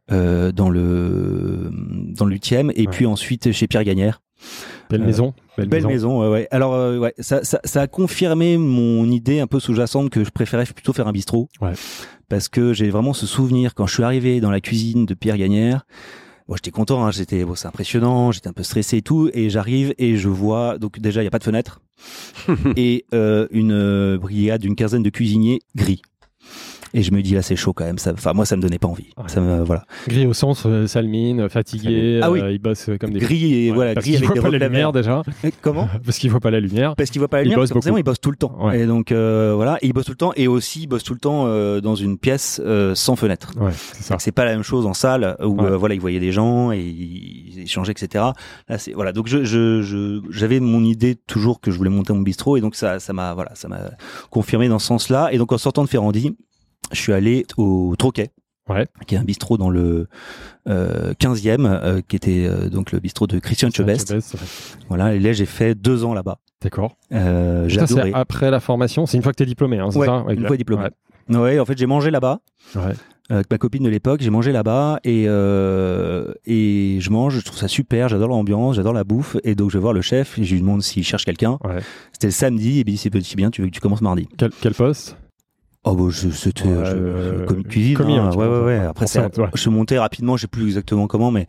dans 0.09 0.69
le 0.69 1.71
dans 2.17 2.25
le 2.25 2.33
huitième, 2.33 2.73
et 2.75 2.87
puis 2.89 3.07
ensuite 3.07 3.53
chez 3.53 3.69
Pierre 3.69 3.85
Gagnère. 3.85 4.21
Belle 4.91 5.05
maison. 5.05 5.33
Belle, 5.57 5.69
Belle 5.69 5.87
maison, 5.87 6.21
ouais, 6.21 6.29
ouais. 6.29 6.49
Alors, 6.51 6.75
euh, 6.75 6.99
ouais, 6.99 7.15
ça, 7.19 7.45
ça, 7.45 7.61
ça 7.65 7.83
a 7.83 7.87
confirmé 7.87 8.59
mon 8.59 9.11
idée 9.11 9.41
un 9.41 9.47
peu 9.47 9.61
sous-jacente 9.61 10.11
que 10.11 10.25
je 10.25 10.31
préférais 10.31 10.65
plutôt 10.67 10.93
faire 10.93 11.07
un 11.09 11.13
bistrot. 11.13 11.49
Ouais. 11.61 11.73
Parce 12.33 12.49
que 12.49 12.73
j'ai 12.73 12.89
vraiment 12.89 13.13
ce 13.13 13.27
souvenir 13.27 13.75
quand 13.75 13.87
je 13.87 13.93
suis 13.93 14.03
arrivé 14.03 14.41
dans 14.41 14.51
la 14.51 14.63
cuisine 14.63 15.05
de 15.05 15.13
Pierre 15.13 15.37
Gagnère. 15.37 15.85
Bon, 16.49 16.55
j'étais 16.55 16.71
content, 16.71 17.05
hein, 17.05 17.11
j'étais, 17.11 17.45
bon, 17.45 17.55
c'est 17.55 17.69
impressionnant, 17.69 18.33
j'étais 18.33 18.49
un 18.49 18.55
peu 18.55 18.63
stressé 18.63 18.97
et 18.97 19.03
tout, 19.03 19.29
et 19.35 19.51
j'arrive 19.51 19.93
et 19.99 20.17
je 20.17 20.31
vois, 20.31 20.79
donc 20.79 20.99
déjà, 20.99 21.21
il 21.21 21.25
y 21.25 21.29
a 21.29 21.31
pas 21.31 21.39
de 21.39 21.45
fenêtre, 21.45 21.83
et 22.79 23.05
euh, 23.13 23.49
une 23.51 23.73
euh, 23.73 24.17
brigade 24.17 24.63
d'une 24.63 24.77
quinzaine 24.77 25.03
de 25.03 25.11
cuisiniers 25.11 25.61
gris. 25.77 26.01
Et 26.95 27.03
je 27.03 27.11
me 27.13 27.23
dis 27.23 27.35
là, 27.35 27.43
c'est 27.43 27.57
chaud 27.57 27.73
quand 27.73 27.85
même. 27.85 27.97
Enfin, 28.13 28.33
moi, 28.35 28.45
ça 28.45 28.57
me 28.57 28.63
donnait 28.63 28.79
pas 28.79 28.89
envie. 28.89 29.09
Ouais. 29.17 29.25
Ça 29.29 29.41
me, 29.41 29.63
voilà. 29.63 29.85
Gris 30.09 30.27
au 30.27 30.33
sens, 30.35 30.65
euh, 30.67 30.87
salmine, 30.87 31.49
fatigué. 31.49 32.21
Ah 32.23 32.31
oui. 32.31 32.41
euh, 32.41 32.53
il 32.53 32.59
bosse 32.59 32.89
euh, 32.89 32.99
comme 32.99 33.11
des. 33.13 33.21
Gris 33.21 33.55
et 33.67 33.71
Ouais, 33.71 33.75
voilà, 33.75 33.95
parce 33.95 34.05
gris 34.07 34.17
avec 34.17 34.27
voit 34.29 34.35
des 34.35 34.41
pas 34.43 34.51
la 34.59 34.69
lumière 34.69 34.93
déjà. 34.93 35.23
Et 35.45 35.53
Comment 35.63 35.89
Parce 36.05 36.19
qu'il 36.19 36.31
voit 36.31 36.41
pas 36.41 36.51
la 36.51 36.61
lumière. 36.61 36.95
Parce 36.97 37.11
qu'il 37.11 37.19
voit 37.21 37.29
pas 37.29 37.39
la 37.39 37.43
Il 37.43 37.47
lumière, 37.47 37.59
bosse 37.61 37.69
parce 37.71 37.71
que 37.71 37.75
forcément, 37.83 37.97
il 37.99 38.03
bosse 38.03 38.21
tout 38.21 38.31
le 38.31 38.37
temps. 38.37 38.57
Ouais. 38.61 38.81
Et 38.81 38.87
donc 38.87 39.11
euh, 39.13 39.53
voilà, 39.57 39.79
et 39.83 39.87
il 39.87 39.93
bosse 39.93 40.05
tout 40.07 40.13
le 40.13 40.17
temps 40.17 40.33
et 40.37 40.49
aussi 40.49 40.83
il 40.83 40.87
bosse 40.87 41.03
tout 41.05 41.15
le 41.15 41.21
temps 41.21 41.45
euh, 41.47 41.81
dans 41.81 41.95
une 41.95 42.19
pièce 42.19 42.61
euh, 42.65 42.95
sans 42.95 43.17
fenêtre. 43.17 43.53
Ouais, 43.59 43.71
c'est 44.19 44.33
pas 44.33 44.45
la 44.45 44.53
même 44.53 44.63
chose 44.63 44.85
en 44.87 44.95
salle 44.95 45.37
où 45.43 45.61
euh, 45.63 45.77
voilà, 45.77 45.95
il 45.95 46.01
voyait 46.01 46.21
des 46.21 46.33
gens 46.33 46.73
et 46.73 46.81
ils 46.81 47.61
échangeaient 47.63 47.93
etc. 47.93 48.25
Là 48.69 48.79
c'est 48.79 48.93
voilà, 48.93 49.13
donc 49.13 49.29
je- 49.29 50.21
j'avais 50.31 50.61
mon 50.61 50.85
idée 50.85 51.15
toujours 51.15 51.61
que 51.61 51.71
je 51.71 51.77
voulais 51.79 51.91
monter 51.91 52.13
mon 52.13 52.21
bistrot 52.21 52.57
et 52.57 52.61
donc 52.61 52.75
ça 52.75 52.99
ça 53.01 53.13
m'a 53.13 53.35
voilà, 53.35 53.55
ça 53.55 53.69
m'a 53.69 53.81
confirmé 54.31 54.69
dans 54.69 54.79
ce 54.79 54.87
sens-là 54.87 55.31
et 55.33 55.39
donc 55.39 55.53
en 55.53 55.59
sortant 55.59 55.83
de 55.85 55.89
Ferrandi, 55.89 56.37
je 56.91 57.01
suis 57.01 57.13
allé 57.13 57.47
au 57.57 57.95
Troquet. 57.97 58.31
Ouais. 58.69 58.87
qui 59.09 59.17
est 59.17 59.19
un 59.19 59.25
bistrot 59.25 59.59
dans 59.59 59.71
le 59.71 60.07
euh, 60.69 61.15
15e, 61.15 61.67
euh, 61.67 62.01
qui 62.07 62.15
était 62.15 62.47
euh, 62.47 62.69
donc 62.71 62.93
le 62.93 63.01
bistrot 63.01 63.27
de 63.27 63.41
Christian 63.41 63.71
Chebest. 63.71 64.09
Chebest, 64.09 64.35
ouais. 64.35 64.41
Voilà, 64.89 65.15
et 65.15 65.19
là 65.19 65.33
j'ai 65.33 65.47
fait 65.47 65.75
deux 65.75 66.05
ans 66.05 66.15
là-bas. 66.15 66.39
D'accord. 66.63 66.97
Euh, 67.13 67.69
j'ai 67.69 67.81
adoré. 67.81 68.13
après 68.15 68.53
la 68.53 68.61
formation. 68.61 69.05
C'est 69.05 69.17
une 69.17 69.23
fois 69.25 69.33
que 69.33 69.39
t'es 69.39 69.47
diplômé, 69.47 69.81
hein, 69.81 69.89
c'est 69.91 69.99
Ouais, 69.99 70.07
ça 70.07 70.25
une 70.31 70.47
fois 70.47 70.57
diplômé. 70.57 70.85
Ouais. 71.29 71.37
Ouais, 71.37 71.59
en 71.59 71.65
fait, 71.65 71.77
j'ai 71.77 71.87
mangé 71.87 72.11
là-bas 72.13 72.41
avec 73.31 73.51
ma 73.51 73.59
copine 73.59 73.83
de 73.83 73.89
l'époque. 73.89 74.21
J'ai 74.23 74.31
mangé 74.31 74.53
là-bas 74.53 75.01
et 75.03 75.23
et 75.25 76.99
je 77.01 77.11
mange. 77.11 77.41
Je 77.41 77.45
trouve 77.45 77.59
ça 77.59 77.69
super. 77.69 78.09
J'adore 78.09 78.29
l'ambiance, 78.29 78.77
j'adore 78.77 78.93
la 78.93 79.05
bouffe. 79.05 79.37
Et 79.43 79.57
donc, 79.57 79.71
je 79.71 79.79
vais 79.79 79.83
voir 79.83 79.93
le 79.93 80.03
chef 80.03 80.39
et 80.39 80.45
je 80.45 80.55
lui 80.55 80.61
demande 80.61 80.83
s'il 80.83 81.05
cherche 81.05 81.25
quelqu'un. 81.25 81.59
C'était 82.13 82.29
le 82.29 82.33
samedi. 82.33 82.79
Et 82.79 82.81
il 82.83 82.87
me 82.87 83.19
dit 83.21 83.25
c'est 83.29 83.37
bien. 83.37 83.51
Tu 83.51 83.61
veux 83.63 83.69
que 83.69 83.73
tu 83.73 83.81
commences 83.81 84.03
mardi 84.03 84.29
Quel, 84.39 84.51
quel 84.61 84.75
poste? 84.75 85.17
Oh 85.85 85.95
bah 85.97 86.05
je- 86.11 86.29
c'était 86.31 86.65
Ouais, 86.69 86.75
euh, 86.87 87.45
comme 87.47 87.65
cuisine. 87.65 87.97
hein. 88.01 88.31
hein, 88.33 88.37
ouais, 88.37 88.47
ouais, 88.47 88.59
ouais. 88.59 88.65
ouais. 88.65 88.79
Après, 88.79 89.07
ça, 89.09 89.29
ouais. 89.37 89.49
je 89.55 89.61
suis 89.61 89.71
monté 89.71 89.99
rapidement. 89.99 90.37
Je 90.37 90.43
sais 90.43 90.47
plus 90.49 90.65
exactement 90.67 91.07
comment, 91.09 91.31
mais 91.33 91.47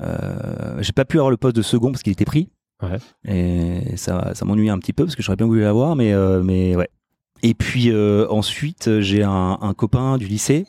euh, 0.00 0.76
j'ai 0.80 0.92
pas 0.92 1.04
pu 1.04 1.18
avoir 1.18 1.30
le 1.30 1.36
poste 1.36 1.56
de 1.56 1.62
second 1.62 1.90
parce 1.90 2.02
qu'il 2.02 2.12
était 2.12 2.24
pris. 2.24 2.48
Ouais. 2.82 2.98
Et 3.26 3.96
ça, 3.96 4.32
ça 4.34 4.44
m'ennuyait 4.44 4.70
un 4.70 4.78
petit 4.78 4.92
peu 4.92 5.04
parce 5.04 5.16
que 5.16 5.22
j'aurais 5.22 5.36
bien 5.36 5.46
voulu 5.46 5.62
l'avoir, 5.62 5.96
mais 5.96 6.12
euh, 6.12 6.42
mais 6.42 6.76
ouais. 6.76 6.88
Et 7.42 7.54
puis 7.54 7.90
euh, 7.90 8.26
ensuite, 8.30 9.00
j'ai 9.00 9.22
un, 9.24 9.58
un 9.60 9.74
copain 9.74 10.16
du 10.16 10.26
lycée 10.26 10.64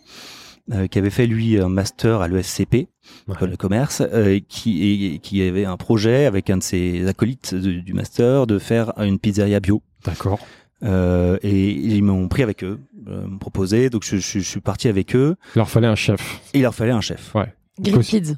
euh, 0.71 0.87
qui 0.87 0.97
avait 0.97 1.09
fait 1.11 1.27
lui 1.27 1.59
un 1.59 1.69
master 1.69 2.21
à 2.21 2.27
l'ESCP, 2.27 2.87
école 3.29 3.51
de 3.51 3.55
commerce, 3.55 4.01
euh, 4.01 4.39
qui 4.47 5.13
et- 5.15 5.19
qui 5.19 5.41
avait 5.43 5.65
un 5.65 5.77
projet 5.77 6.25
avec 6.25 6.49
un 6.49 6.57
de 6.57 6.63
ses 6.63 7.07
acolytes 7.07 7.53
de- 7.53 7.79
du 7.79 7.93
master 7.93 8.47
de 8.47 8.57
faire 8.59 8.93
une 8.97 9.19
pizzeria 9.19 9.59
bio. 9.59 9.81
D'accord. 10.05 10.39
Euh, 10.83 11.37
et 11.43 11.69
ils 11.71 12.03
m'ont 12.03 12.27
pris 12.27 12.43
avec 12.43 12.63
eux, 12.63 12.79
euh, 13.07 13.25
m'ont 13.25 13.37
proposé, 13.37 13.89
donc 13.89 14.03
je, 14.03 14.17
je- 14.17 14.39
je 14.39 14.43
suis 14.47 14.59
parti 14.61 14.87
avec 14.87 15.15
eux. 15.15 15.35
Il 15.55 15.59
leur 15.59 15.69
fallait 15.69 15.87
un 15.87 15.95
chef. 15.95 16.41
Et 16.53 16.59
il 16.59 16.61
leur 16.61 16.75
fallait 16.75 16.91
un 16.91 17.01
chef. 17.01 17.33
Green 17.79 17.97
Aussi. 17.97 18.21
Kids. 18.21 18.35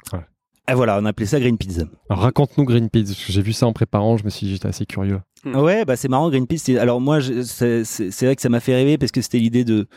Et 0.68 0.74
voilà, 0.74 0.98
on 1.00 1.06
appelait 1.06 1.26
ça 1.28 1.40
Green 1.40 1.58
Pizza. 1.58 1.84
Alors 2.10 2.24
raconte-nous 2.24 2.64
Green 2.66 2.90
Pizza, 2.90 3.14
parce 3.14 3.26
que 3.26 3.32
j'ai 3.34 3.42
vu 3.42 3.54
ça 3.54 3.68
en 3.68 3.74
préparant, 3.74 4.18
je 4.18 4.24
me 4.26 4.30
suis 4.30 4.46
dit 4.48 4.54
j'étais 4.54 4.68
assez 4.68 4.86
curieux. 4.86 5.20
Ouais, 5.46 5.86
bah 5.86 5.96
c'est 5.96 6.08
marrant 6.08 6.30
Greenpeace. 6.30 6.76
Alors 6.80 7.00
moi, 7.02 7.20
c'est 7.22 8.26
vrai 8.26 8.36
que 8.36 8.42
ça 8.42 8.50
m'a 8.50 8.60
fait 8.60 8.74
rêver 8.76 8.98
parce 8.98 9.12
que 9.12 9.22
c'était 9.22 9.38
l'idée 9.40 9.64
de 9.64 9.88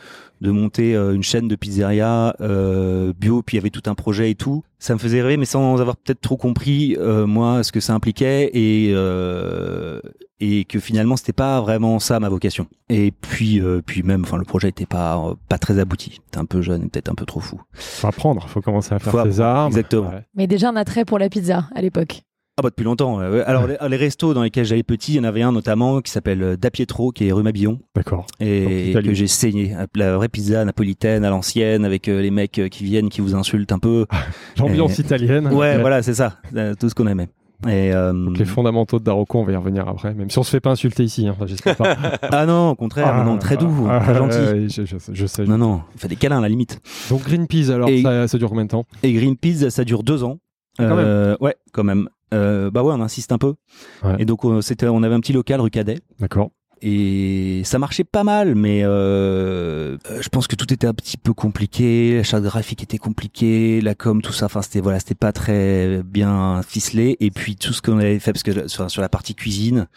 de 0.41 0.51
monter 0.51 0.95
euh, 0.95 1.13
une 1.13 1.23
chaîne 1.23 1.49
de 1.49 1.55
pizzeria 1.55 2.33
euh, 2.39 3.11
bio, 3.17 3.41
puis 3.41 3.57
il 3.57 3.59
y 3.59 3.61
avait 3.61 3.71
tout 3.71 3.83
un 3.87 3.95
projet 3.95 4.31
et 4.31 4.35
tout. 4.35 4.63
Ça 4.77 4.93
me 4.93 4.99
faisait 4.99 5.21
rêver, 5.21 5.35
mais 5.35 5.45
sans 5.45 5.77
avoir 5.81 5.97
peut-être 5.97 6.21
trop 6.21 6.37
compris 6.37 6.95
euh, 6.97 7.25
moi 7.27 7.63
ce 7.63 7.73
que 7.73 7.81
ça 7.81 7.93
impliquait 7.93 8.49
et 8.53 8.91
euh, 8.93 9.99
et 10.39 10.63
que 10.63 10.79
finalement 10.79 11.17
c'était 11.17 11.33
pas 11.33 11.59
vraiment 11.59 11.99
ça 11.99 12.19
ma 12.21 12.29
vocation. 12.29 12.67
Et 12.87 13.11
puis 13.11 13.59
euh, 13.59 13.81
puis 13.85 14.03
même, 14.03 14.21
enfin 14.23 14.37
le 14.37 14.45
projet 14.45 14.69
était 14.69 14.85
pas 14.85 15.33
pas 15.49 15.57
très 15.57 15.77
abouti. 15.79 16.21
T'es 16.31 16.37
un 16.37 16.45
peu 16.45 16.61
jeune, 16.61 16.83
et 16.83 16.87
peut-être 16.87 17.09
un 17.09 17.15
peu 17.15 17.25
trop 17.25 17.41
fou. 17.41 17.59
Faut 17.73 18.07
apprendre, 18.07 18.47
faut 18.47 18.61
commencer 18.61 18.93
à 18.93 18.99
faire 18.99 19.11
Faut 19.11 19.25
ses 19.25 19.41
armes. 19.41 19.67
exactement. 19.67 20.09
Ouais. 20.09 20.23
Mais 20.35 20.47
déjà 20.47 20.69
un 20.69 20.75
attrait 20.77 21.03
pour 21.03 21.19
la 21.19 21.27
pizza 21.27 21.65
à 21.75 21.81
l'époque. 21.81 22.21
Ah 22.59 22.61
bah 22.61 22.69
depuis 22.69 22.83
longtemps. 22.83 23.17
ouais. 23.17 23.41
Alors 23.45 23.67
les, 23.67 23.77
les 23.89 23.95
restos 23.97 24.33
dans 24.33 24.43
lesquels 24.43 24.65
j'allais 24.65 24.83
petit, 24.83 25.13
il 25.13 25.15
y 25.15 25.19
en 25.19 25.23
avait 25.23 25.41
un 25.41 25.51
notamment 25.53 26.01
qui 26.01 26.11
s'appelle 26.11 26.43
euh, 26.43 26.57
Da 26.57 26.69
Pietro, 26.69 27.11
qui 27.11 27.27
est 27.27 27.31
rue 27.31 27.41
Mabillon. 27.43 27.79
D'accord. 27.95 28.25
Et 28.41 28.93
que 28.93 29.13
j'ai 29.13 29.27
saigné. 29.27 29.75
La 29.95 30.17
vraie 30.17 30.27
pizza 30.29 30.63
napolitaine 30.65 31.23
à 31.23 31.29
l'ancienne 31.29 31.85
avec 31.85 32.07
euh, 32.09 32.21
les 32.21 32.31
mecs 32.31 32.59
euh, 32.59 32.67
qui 32.67 32.83
viennent, 32.83 33.09
qui 33.09 33.21
vous 33.21 33.33
insultent 33.35 33.71
un 33.71 33.79
peu. 33.79 34.05
L'ambiance 34.59 34.99
Et- 34.99 35.03
italienne. 35.03 35.47
Ouais, 35.53 35.77
voilà, 35.79 36.03
c'est 36.03 36.13
ça. 36.13 36.35
Tout 36.79 36.89
ce 36.89 36.95
qu'on 36.95 37.07
aimait. 37.07 37.29
Et 37.67 37.93
euh, 37.93 38.13
Donc 38.13 38.37
les 38.37 38.45
fondamentaux 38.45 38.99
de 38.99 39.03
Daroco, 39.03 39.39
on 39.39 39.43
va 39.43 39.51
y 39.51 39.55
revenir 39.57 39.85
après. 39.87 40.13
Même 40.13 40.29
si 40.29 40.39
on 40.39 40.43
se 40.43 40.49
fait 40.49 40.61
pas 40.61 40.69
insulter 40.71 41.03
ici, 41.03 41.27
hein, 41.27 41.35
j'espère 41.45 41.75
pas. 41.75 41.97
ah 42.21 42.45
non, 42.45 42.69
au 42.69 42.75
contraire, 42.75 43.07
Ah, 43.13 43.23
non, 43.25 43.37
très 43.37 43.57
doux, 43.57 43.85
ah, 43.89 43.99
très 43.99 44.11
ah, 44.11 44.17
gentil. 44.17 44.37
ouais, 44.37 44.67
je, 44.69 44.85
je 44.85 44.97
sais, 44.97 45.11
je 45.13 45.25
sais. 45.25 45.43
Non, 45.43 45.57
non, 45.57 45.81
on 45.93 45.97
fait 45.97 46.07
des 46.07 46.15
câlins 46.15 46.37
à 46.37 46.41
la 46.41 46.47
limite. 46.47 46.79
Donc 47.09 47.23
Greenpeace, 47.23 47.69
alors 47.69 47.89
Et- 47.89 48.01
ça, 48.01 48.29
ça 48.29 48.37
dure 48.37 48.47
combien 48.47 48.63
de 48.63 48.69
temps? 48.69 48.85
Et 49.03 49.11
Greenpeace, 49.11 49.69
ça 49.71 49.83
dure 49.83 50.03
deux 50.03 50.23
ans. 50.23 50.37
Quand 50.77 50.85
Euh, 50.89 51.35
ouais, 51.41 51.55
quand 51.73 51.83
même. 51.83 52.07
Euh, 52.33 52.69
bah 52.71 52.83
ouais, 52.83 52.93
on 52.93 53.01
insiste 53.01 53.31
un 53.31 53.37
peu. 53.37 53.55
Ouais. 54.03 54.15
Et 54.19 54.25
donc 54.25 54.45
on, 54.45 54.61
c'était, 54.61 54.87
on 54.87 55.03
avait 55.03 55.15
un 55.15 55.19
petit 55.19 55.33
local 55.33 55.61
rue 55.61 55.69
Cadet. 55.69 55.99
D'accord. 56.19 56.51
Et 56.81 57.61
ça 57.65 57.77
marchait 57.77 58.05
pas 58.05 58.23
mal, 58.23 58.55
mais 58.55 58.83
euh, 58.83 59.97
euh, 60.09 60.21
je 60.21 60.29
pense 60.29 60.47
que 60.47 60.55
tout 60.55 60.71
était 60.73 60.87
un 60.87 60.93
petit 60.93 61.17
peu 61.17 61.33
compliqué. 61.33 62.15
La 62.15 62.23
charte 62.23 62.43
graphique 62.43 62.83
était 62.83 62.97
compliquée, 62.97 63.81
la 63.81 63.95
com, 63.95 64.21
tout 64.21 64.31
ça. 64.31 64.45
Enfin, 64.45 64.61
c'était 64.61 64.79
voilà, 64.79 64.99
c'était 64.99 65.15
pas 65.15 65.33
très 65.33 66.01
bien 66.03 66.61
ficelé. 66.63 67.17
Et 67.19 67.31
puis 67.31 67.57
tout 67.57 67.73
ce 67.73 67.81
qu'on 67.81 67.99
avait 67.99 68.19
fait, 68.19 68.31
parce 68.31 68.43
que 68.43 68.69
sur, 68.69 68.89
sur 68.89 69.01
la 69.01 69.09
partie 69.09 69.35
cuisine, 69.35 69.87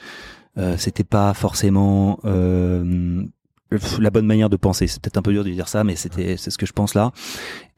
euh, 0.58 0.76
c'était 0.76 1.04
pas 1.04 1.34
forcément 1.34 2.18
euh, 2.24 3.22
la 4.00 4.10
bonne 4.10 4.26
manière 4.26 4.48
de 4.50 4.56
penser. 4.56 4.86
C'est 4.86 5.00
peut-être 5.00 5.16
un 5.18 5.22
peu 5.22 5.32
dur 5.32 5.44
de 5.44 5.50
dire 5.50 5.68
ça, 5.68 5.84
mais 5.84 5.96
c'était 5.96 6.36
c'est 6.36 6.50
ce 6.50 6.58
que 6.58 6.66
je 6.66 6.72
pense 6.72 6.94
là. 6.94 7.12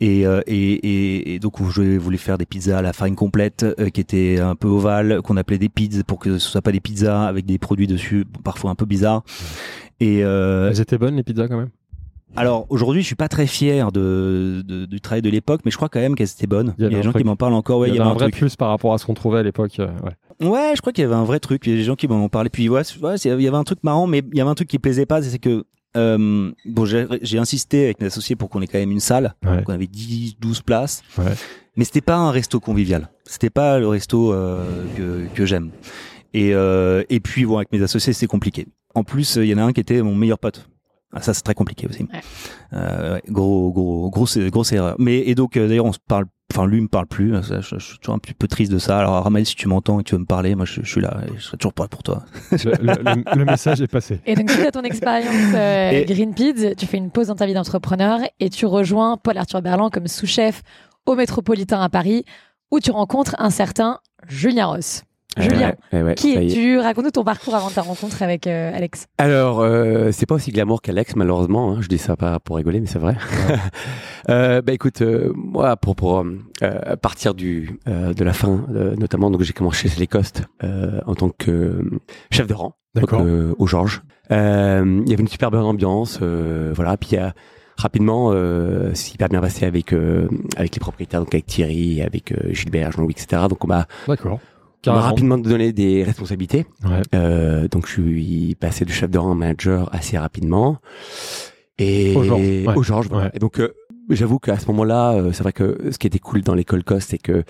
Et, 0.00 0.26
euh, 0.26 0.40
et, 0.46 0.72
et, 0.72 1.34
et 1.34 1.38
donc 1.38 1.54
je 1.70 1.96
voulais 1.98 2.16
faire 2.18 2.36
des 2.38 2.46
pizzas 2.46 2.78
à 2.78 2.82
la 2.82 2.92
farine 2.92 3.14
complète, 3.14 3.64
euh, 3.78 3.88
qui 3.90 4.00
étaient 4.00 4.38
un 4.40 4.54
peu 4.56 4.68
ovales, 4.68 5.22
qu'on 5.22 5.36
appelait 5.36 5.58
des 5.58 5.68
pizzas 5.68 6.02
pour 6.04 6.18
que 6.18 6.38
ce 6.38 6.50
soit 6.50 6.62
pas 6.62 6.72
des 6.72 6.80
pizzas 6.80 7.26
avec 7.26 7.46
des 7.46 7.58
produits 7.58 7.86
dessus, 7.86 8.24
parfois 8.42 8.70
un 8.70 8.74
peu 8.74 8.84
bizarres. 8.86 9.22
Et 10.00 10.24
euh, 10.24 10.70
Elles 10.70 10.80
étaient 10.80 10.98
bonnes 10.98 11.16
les 11.16 11.22
pizzas 11.22 11.48
quand 11.48 11.58
même? 11.58 11.70
Alors 12.36 12.66
aujourd'hui, 12.68 13.00
je 13.02 13.06
suis 13.06 13.14
pas 13.14 13.28
très 13.28 13.46
fier 13.46 13.92
de, 13.92 14.62
de- 14.66 14.86
du 14.86 15.00
travail 15.00 15.22
de 15.22 15.30
l'époque, 15.30 15.60
mais 15.64 15.70
je 15.70 15.76
crois 15.76 15.88
quand 15.88 16.00
même 16.00 16.16
qu'elles 16.16 16.30
étaient 16.36 16.48
bonnes. 16.48 16.74
Il 16.78 16.82
y 16.82 16.86
a 16.86 16.90
des 16.90 16.96
gens 17.02 17.10
truc. 17.10 17.22
qui 17.22 17.26
m'en 17.28 17.36
parlent 17.36 17.54
encore. 17.54 17.78
Ouais, 17.78 17.88
Il 17.90 17.94
y 17.94 18.00
avait 18.00 18.10
un 18.10 18.14
vrai 18.14 18.24
truc. 18.24 18.36
plus 18.36 18.56
par 18.56 18.70
rapport 18.70 18.92
à 18.92 18.98
ce 18.98 19.06
qu'on 19.06 19.14
trouvait 19.14 19.38
à 19.38 19.42
l'époque. 19.44 19.76
ouais. 19.78 20.46
Ouais, 20.48 20.72
je 20.74 20.80
crois 20.80 20.92
qu'il 20.92 21.02
y 21.02 21.04
avait 21.04 21.14
un 21.14 21.22
vrai 21.22 21.38
truc. 21.38 21.64
Il 21.64 21.70
y 21.70 21.76
a 21.76 21.78
des 21.78 21.84
gens 21.84 21.94
qui 21.94 22.08
m'en 22.08 22.28
parlé. 22.28 22.50
Puis 22.50 22.68
ouais, 22.68 22.82
ouais, 23.02 23.14
il 23.24 23.40
y 23.40 23.46
avait 23.46 23.56
un 23.56 23.62
truc 23.62 23.78
marrant, 23.84 24.08
mais 24.08 24.20
il 24.32 24.36
y 24.36 24.40
avait 24.40 24.50
un 24.50 24.54
truc 24.56 24.66
qui 24.68 24.80
plaisait 24.80 25.06
pas, 25.06 25.22
c'est 25.22 25.38
que 25.38 25.64
euh, 25.96 26.50
bon, 26.64 26.84
j'ai 26.84 27.38
insisté 27.38 27.84
avec 27.84 28.00
mes 28.00 28.06
associés 28.06 28.36
pour 28.36 28.50
qu'on 28.50 28.62
ait 28.62 28.66
quand 28.66 28.78
même 28.78 28.90
une 28.90 29.00
salle. 29.00 29.34
Ouais. 29.44 29.58
Donc 29.58 29.68
on 29.68 29.72
avait 29.72 29.86
10, 29.86 30.36
12 30.40 30.62
places. 30.62 31.02
Ouais. 31.18 31.32
Mais 31.76 31.84
c'était 31.84 32.00
pas 32.00 32.16
un 32.16 32.30
resto 32.30 32.60
convivial. 32.60 33.08
C'était 33.24 33.50
pas 33.50 33.78
le 33.78 33.88
resto 33.88 34.32
euh, 34.32 34.84
que, 34.96 35.26
que 35.34 35.46
j'aime. 35.46 35.70
Et, 36.32 36.54
euh, 36.54 37.02
et 37.10 37.20
puis 37.20 37.46
bon, 37.46 37.56
avec 37.56 37.72
mes 37.72 37.82
associés, 37.82 38.12
c'est 38.12 38.26
compliqué. 38.26 38.66
En 38.94 39.04
plus, 39.04 39.36
il 39.36 39.46
y 39.46 39.54
en 39.54 39.58
a 39.58 39.62
un 39.62 39.72
qui 39.72 39.80
était 39.80 40.02
mon 40.02 40.14
meilleur 40.14 40.38
pote. 40.38 40.68
Ah, 41.12 41.22
ça, 41.22 41.32
c'est 41.32 41.42
très 41.42 41.54
compliqué 41.54 41.86
aussi. 41.86 42.06
Euh, 42.72 43.14
ouais, 43.14 43.22
gros, 43.28 43.72
gros, 43.72 44.10
grosse, 44.10 44.36
grosse 44.38 44.72
erreur. 44.72 44.96
Mais 44.98 45.18
et 45.18 45.36
donc, 45.36 45.56
euh, 45.56 45.68
d'ailleurs, 45.68 45.84
on 45.84 45.92
se 45.92 45.98
parle. 46.06 46.26
Enfin, 46.52 46.66
lui 46.66 46.80
me 46.80 46.88
parle 46.88 47.06
plus. 47.06 47.32
Ça, 47.42 47.60
je, 47.60 47.76
je 47.78 47.84
suis 47.84 47.98
toujours 47.98 48.14
un 48.14 48.18
petit 48.18 48.34
peu 48.34 48.46
triste 48.46 48.70
de 48.70 48.78
ça. 48.78 48.98
Alors, 48.98 49.24
Ramel, 49.24 49.44
si 49.46 49.56
tu 49.56 49.66
m'entends 49.66 49.98
et 49.98 50.04
que 50.04 50.08
tu 50.10 50.14
veux 50.14 50.20
me 50.20 50.26
parler, 50.26 50.54
moi, 50.54 50.66
je, 50.66 50.82
je 50.82 50.88
suis 50.88 51.00
là. 51.00 51.16
et 51.26 51.32
Je 51.36 51.42
serai 51.42 51.56
toujours 51.56 51.72
pas 51.72 51.88
pour 51.88 52.02
toi. 52.02 52.22
Le, 52.52 52.56
le- 52.80 53.36
le 53.38 53.44
message 53.44 53.80
est 53.80 53.86
passé. 53.88 54.20
Et 54.26 54.34
donc, 54.36 54.50
suite 54.50 54.66
à 54.66 54.70
ton 54.70 54.82
expérience 54.82 55.34
euh, 55.54 55.90
Et- 55.90 56.04
Greenpeace, 56.04 56.74
tu 56.76 56.86
fais 56.86 56.98
une 56.98 57.10
pause 57.10 57.28
dans 57.28 57.34
ta 57.34 57.46
vie 57.46 57.54
d'entrepreneur 57.54 58.20
et 58.40 58.50
tu 58.50 58.66
rejoins 58.66 59.16
Paul-Arthur 59.16 59.62
Berland 59.62 59.90
comme 59.90 60.06
sous-chef 60.06 60.62
au 61.06 61.14
Métropolitain 61.16 61.80
à 61.80 61.88
Paris, 61.88 62.24
où 62.70 62.78
tu 62.78 62.90
rencontres 62.90 63.34
un 63.38 63.50
certain 63.50 63.98
Julien 64.28 64.66
Ross. 64.66 65.02
Julien, 65.36 65.72
Ouais, 65.92 65.98
ouais, 65.98 66.02
ouais, 66.04 66.14
qui 66.14 66.34
es-tu? 66.34 66.78
Raconte-nous 66.78 67.10
ton 67.10 67.24
parcours 67.24 67.56
avant 67.56 67.68
ta 67.68 67.82
rencontre 67.82 68.22
avec 68.22 68.46
euh, 68.46 68.70
Alex. 68.72 69.06
Alors, 69.18 69.60
euh, 69.60 70.10
c'est 70.12 70.26
pas 70.26 70.36
aussi 70.36 70.52
glamour 70.52 70.80
qu'Alex, 70.80 71.16
malheureusement. 71.16 71.72
hein. 71.72 71.78
Je 71.80 71.88
dis 71.88 71.98
ça 71.98 72.14
pas 72.16 72.38
pour 72.38 72.54
rigoler, 72.56 72.78
mais 72.78 72.86
c'est 72.86 73.00
vrai. 73.00 73.16
euh, 74.30 74.62
bah 74.62 74.72
écoute, 74.72 75.02
euh, 75.02 75.32
moi, 75.34 75.76
pour, 75.76 75.96
pour 75.96 76.24
euh, 76.62 76.96
partir 77.02 77.34
du 77.34 77.80
euh, 77.88 78.14
de 78.14 78.22
la 78.24 78.32
fin, 78.32 78.64
euh, 78.74 78.94
notamment, 78.96 79.30
donc 79.30 79.42
j'ai 79.42 79.52
commencé 79.52 79.88
chez 79.88 79.98
les 79.98 80.06
Costes 80.06 80.44
euh, 80.62 81.00
en 81.06 81.14
tant 81.16 81.30
que 81.30 81.50
euh, 81.50 81.90
chef 82.30 82.46
de 82.46 82.54
rang, 82.54 82.76
donc, 82.94 83.06
D'accord. 83.10 83.22
euh, 83.24 83.54
au 83.58 83.66
Georges. 83.66 84.02
Euh, 84.30 85.02
Il 85.04 85.10
y 85.10 85.14
avait 85.14 85.22
une 85.22 85.28
super 85.28 85.50
bonne 85.50 85.64
ambiance, 85.64 86.20
euh, 86.22 86.72
voilà. 86.74 86.96
Puis 86.96 87.10
il 87.12 87.14
y 87.16 87.18
a 87.18 87.34
rapidement, 87.76 88.30
euh, 88.32 88.92
c'est 88.94 89.14
hyper 89.14 89.28
bien 89.28 89.40
passé 89.40 89.66
avec 89.66 89.92
euh, 89.92 90.28
avec 90.56 90.74
les 90.76 90.80
propriétaires, 90.80 91.20
donc 91.20 91.34
avec 91.34 91.46
Thierry, 91.46 92.02
avec 92.02 92.30
euh, 92.30 92.52
Gilbert, 92.52 92.92
Jean-Louis, 92.92 93.14
etc. 93.18 93.42
Donc 93.50 93.64
on 93.64 93.68
m'a 93.68 93.86
D'accord. 94.06 94.38
On 94.86 94.92
m'a 94.92 95.00
rapidement 95.00 95.38
donné 95.38 95.72
des 95.72 96.02
responsabilités. 96.04 96.66
Ouais. 96.84 97.02
Euh, 97.14 97.68
donc 97.68 97.86
je 97.86 97.92
suis 97.92 98.54
passé 98.58 98.84
de 98.84 98.90
chef 98.90 99.10
de 99.10 99.18
rang 99.18 99.32
à 99.32 99.34
manager 99.34 99.88
assez 99.94 100.18
rapidement. 100.18 100.78
Et 101.78 102.14
Au 102.14 102.22
Georges, 102.22 102.40
ouais. 102.42 102.74
au 102.76 102.82
Georges, 102.82 103.08
voilà. 103.08 103.26
Ouais. 103.26 103.32
Et 103.34 103.38
donc 103.38 103.58
euh, 103.58 103.74
j'avoue 104.10 104.38
qu'à 104.38 104.58
ce 104.58 104.66
moment-là, 104.68 105.12
euh, 105.14 105.32
c'est 105.32 105.42
vrai 105.42 105.52
que 105.52 105.90
ce 105.90 105.98
qui 105.98 106.06
était 106.06 106.18
cool 106.18 106.42
dans 106.42 106.54
l'école 106.54 106.84
COS, 106.84 107.00
c'est 107.00 107.18
que 107.18 107.44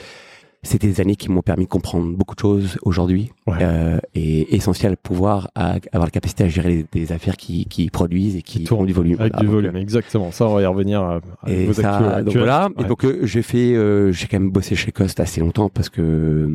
c'était 0.64 0.87
des 0.88 1.00
années 1.00 1.14
qui 1.16 1.30
m'ont 1.30 1.42
permis 1.42 1.64
de 1.64 1.68
comprendre 1.71 2.11
beaucoup 2.16 2.35
de 2.35 2.40
choses 2.40 2.78
aujourd'hui 2.83 3.30
Ouais. 3.47 3.59
euh, 3.61 3.99
et 4.14 4.56
essentiel 4.56 4.97
pouvoir 4.97 5.50
à- 5.54 5.76
avoir 5.92 6.06
la 6.06 6.11
capacité 6.11 6.44
à 6.44 6.49
gérer 6.49 6.87
des, 6.92 7.00
des 7.00 7.12
affaires 7.12 7.37
qui, 7.37 7.66
qui 7.66 7.88
produisent 7.90 8.37
et 8.37 8.42
qui, 8.42 8.59
Qui 8.61 8.64
tournent 8.64 8.87
du 8.87 8.92
volume. 8.94 9.16
Avec 9.21 9.33
Voilà. 9.35 9.40
du 9.40 9.47
Donc, 9.47 9.54
volume, 9.54 9.76
exactement. 9.76 10.33
Ça, 10.33 10.47
on 10.49 10.54
va 10.54 10.62
y 10.62 10.66
revenir 10.66 11.02
à, 11.02 11.21
à 11.42 11.50
et 11.50 11.66
vos 11.66 11.73
ça, 11.75 11.90
actus 11.97 12.06
donc 12.09 12.16
actuels. 12.18 12.38
voilà. 12.38 12.68
Ouais. 12.76 12.85
Et 12.85 12.88
donc 12.88 13.04
euh, 13.04 13.21
j'ai 13.25 13.42
fait, 13.42 13.75
euh, 13.75 14.11
j'ai 14.12 14.26
quand 14.26 14.40
même 14.40 14.50
bossé 14.50 14.75
chez 14.75 14.90
Cost 14.92 15.21
assez 15.21 15.40
longtemps 15.40 15.68
parce 15.68 15.90
que 15.90 16.00
euh, 16.00 16.50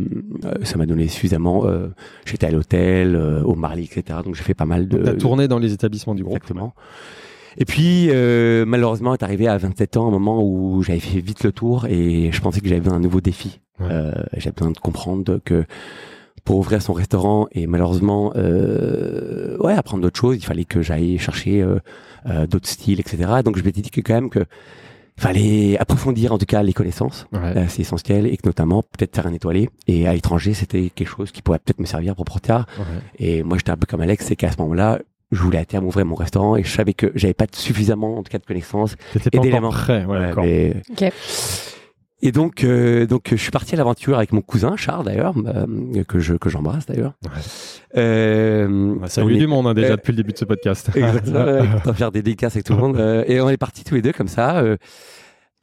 ça 0.63 0.78
m'a 0.78 0.86
donné 0.86 1.08
suffisamment. 1.08 1.66
euh, 1.68 1.88
J'étais 2.25 2.48
à 2.48 2.51
l'hôtel, 2.51 3.16
euh, 3.16 3.44
au 3.44 3.56
Marly, 3.56 3.84
etc. 3.92 4.20
Donc 4.25 4.36
j'ai 4.36 4.44
fait 4.44 4.54
pas 4.56 4.66
mal 4.66 4.88
de. 4.88 4.98
T'as 4.98 5.13
tourné 5.13 5.48
dans 5.48 5.60
les 5.60 5.74
établissements 5.74 6.16
du 6.16 6.24
groupe. 6.24 6.38
Exactement. 6.38 6.74
Et 7.58 7.66
puis 7.66 8.08
euh, 8.10 8.63
malheureusement 8.66 9.13
est 9.13 9.24
arrivé 9.24 9.48
à 9.48 9.58
27 9.58 9.98
ans 9.98 10.08
un 10.08 10.12
moment 10.12 10.42
où 10.44 10.82
j'avais 10.84 11.00
fait 11.00 11.20
vite 11.20 11.44
le 11.44 11.51
tour 11.51 11.86
et 11.88 12.30
je 12.32 12.42
pensais 12.42 12.62
que 12.62 12.68
j'avais 12.70 12.89
un 12.89 13.00
nouveau 13.00 13.22
défi. 13.22 13.60
Ouais. 13.79 13.88
Euh, 13.91 14.12
j'avais 14.38 14.53
besoin 14.55 14.71
de 14.71 14.77
comprendre 14.79 15.39
que 15.43 15.65
pour 16.45 16.57
ouvrir 16.57 16.81
son 16.81 16.93
restaurant 16.93 17.48
et 17.51 17.67
malheureusement 17.67 18.33
euh, 18.36 19.57
ouais 19.59 19.74
apprendre 19.74 20.01
d'autres 20.03 20.19
choses, 20.19 20.38
il 20.38 20.45
fallait 20.45 20.65
que 20.65 20.81
j'aille 20.81 21.17
chercher 21.17 21.62
euh, 21.62 21.79
euh, 22.27 22.48
d'autres 22.48 22.67
styles, 22.67 23.00
etc. 23.00 23.17
Donc 23.43 23.57
je 23.57 23.63
m'étais 23.63 23.81
dit 23.81 23.89
que 23.91 24.01
quand 24.01 24.13
même 24.15 24.29
que 24.29 24.45
fallait 25.17 25.77
approfondir 25.77 26.31
en 26.31 26.38
tout 26.38 26.45
cas 26.45 26.63
les 26.63 26.74
connaissances, 26.74 27.27
Ouais. 27.33 27.39
euh, 27.57 27.65
c'est 27.67 27.81
essentiel 27.81 28.25
et 28.25 28.38
que 28.38 28.48
notamment 28.48 28.83
peut-être 28.83 29.15
faire 29.15 29.27
un 29.27 29.33
étoilé 29.33 29.69
et 29.88 30.07
à 30.07 30.13
l'étranger 30.13 30.53
c'était 30.53 30.89
quelque 30.89 31.09
chose 31.09 31.31
qui 31.31 31.41
pourrait 31.41 31.59
peut-être 31.59 31.79
me 31.79 31.86
servir 31.86 32.15
pour 32.15 32.25
plus 32.25 32.39
tard. 32.39 32.65
Ouais. 32.77 32.86
Et 33.19 33.43
moi, 33.43 33.57
j'étais 33.57 33.71
un 33.71 33.77
peu 33.77 33.86
comme 33.86 34.01
Alex, 34.01 34.25
c'est 34.25 34.36
qu'à 34.38 34.51
ce 34.51 34.57
moment-là, 34.62 35.00
je 35.31 35.41
voulais 35.43 35.59
à 35.59 35.65
terme 35.65 35.86
ouvrir 35.86 36.05
mon 36.05 36.15
restaurant 36.15 36.55
et 36.55 36.63
je 36.63 36.71
savais 36.71 36.93
que 36.93 37.12
j'avais 37.15 37.33
pas 37.36 37.45
suffisamment, 37.51 38.17
en 38.17 38.24
tout 38.24 38.31
cas, 38.31 38.39
de 38.39 38.45
connaissances. 38.45 38.95
Et 39.31 39.38
d'éléments. 39.39 39.69
Ouais, 39.88 40.05
Ouais, 40.05 40.19
d'accord. 40.19 40.43
mais- 40.43 40.75
Ok. 40.89 41.12
Et 42.21 42.31
donc, 42.33 42.63
euh, 42.63 43.05
donc, 43.05 43.27
je 43.31 43.35
suis 43.38 43.51
parti 43.51 43.75
à 43.75 43.77
l'aventure 43.77 44.17
avec 44.17 44.33
mon 44.33 44.41
cousin 44.41 44.75
Charles 44.75 45.05
d'ailleurs, 45.05 45.33
euh, 45.45 46.03
que 46.07 46.19
je 46.19 46.33
que 46.33 46.49
j'embrasse 46.49 46.85
d'ailleurs. 46.85 47.13
Ouais. 47.23 47.99
Euh, 48.03 48.95
on 49.17 49.29
est- 49.29 49.38
du 49.38 49.47
monde 49.47 49.67
hein, 49.67 49.73
déjà 49.73 49.93
euh, 49.93 49.95
depuis 49.95 50.11
le 50.11 50.17
début 50.17 50.33
de 50.33 50.38
ce 50.38 50.45
podcast. 50.45 50.89
Exactement, 50.95 51.45
ouais, 51.45 51.59
on 51.85 51.88
va 51.88 51.93
faire 51.93 52.11
des 52.11 52.21
dédicaces 52.21 52.55
avec 52.55 52.65
tout 52.65 52.73
le 52.73 52.79
monde. 52.79 52.97
Euh, 52.97 53.23
et 53.27 53.39
on 53.41 53.49
est 53.49 53.57
partis 53.57 53.83
tous 53.83 53.95
les 53.95 54.01
deux 54.01 54.11
comme 54.13 54.27
ça, 54.27 54.59
euh, 54.59 54.77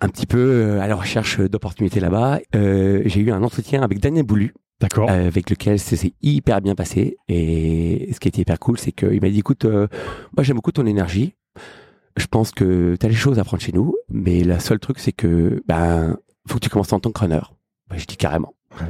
un 0.00 0.08
petit 0.08 0.26
peu 0.26 0.78
à 0.80 0.86
la 0.86 0.94
recherche 0.94 1.40
d'opportunités 1.40 2.00
là-bas. 2.00 2.40
Euh, 2.54 3.02
J'ai 3.06 3.20
eu 3.20 3.32
un 3.32 3.42
entretien 3.42 3.82
avec 3.82 3.98
Daniel 4.00 4.24
Boulu, 4.24 4.54
D'accord. 4.80 5.10
euh, 5.10 5.26
avec 5.26 5.50
lequel 5.50 5.78
ça 5.78 5.96
s'est 5.96 6.14
hyper 6.22 6.60
bien 6.60 6.74
passé. 6.74 7.16
Et 7.28 8.10
ce 8.12 8.20
qui 8.20 8.28
était 8.28 8.42
hyper 8.42 8.58
cool, 8.58 8.78
c'est 8.78 8.92
qu'il 8.92 9.20
m'a 9.20 9.28
dit, 9.30 9.38
écoute, 9.40 9.64
euh, 9.66 9.88
moi 10.36 10.42
j'aime 10.42 10.56
beaucoup 10.56 10.72
ton 10.72 10.86
énergie. 10.86 11.34
Je 12.16 12.26
pense 12.26 12.50
que 12.50 12.96
tu 12.98 13.04
as 13.04 13.10
des 13.10 13.14
choses 13.14 13.38
à 13.38 13.44
prendre 13.44 13.62
chez 13.62 13.72
nous, 13.72 13.94
mais 14.08 14.42
le 14.42 14.58
seul 14.58 14.78
truc, 14.78 14.98
c'est 14.98 15.12
que 15.12 15.62
ben 15.68 16.16
faut 16.46 16.54
que 16.56 16.60
tu 16.64 16.68
commences 16.70 16.92
en 16.92 17.00
tant 17.00 17.10
que 17.10 17.20
runner. 17.20 17.40
Ben, 17.90 17.98
je 17.98 18.06
dis 18.06 18.16
carrément. 18.16 18.54
Ouais. 18.80 18.86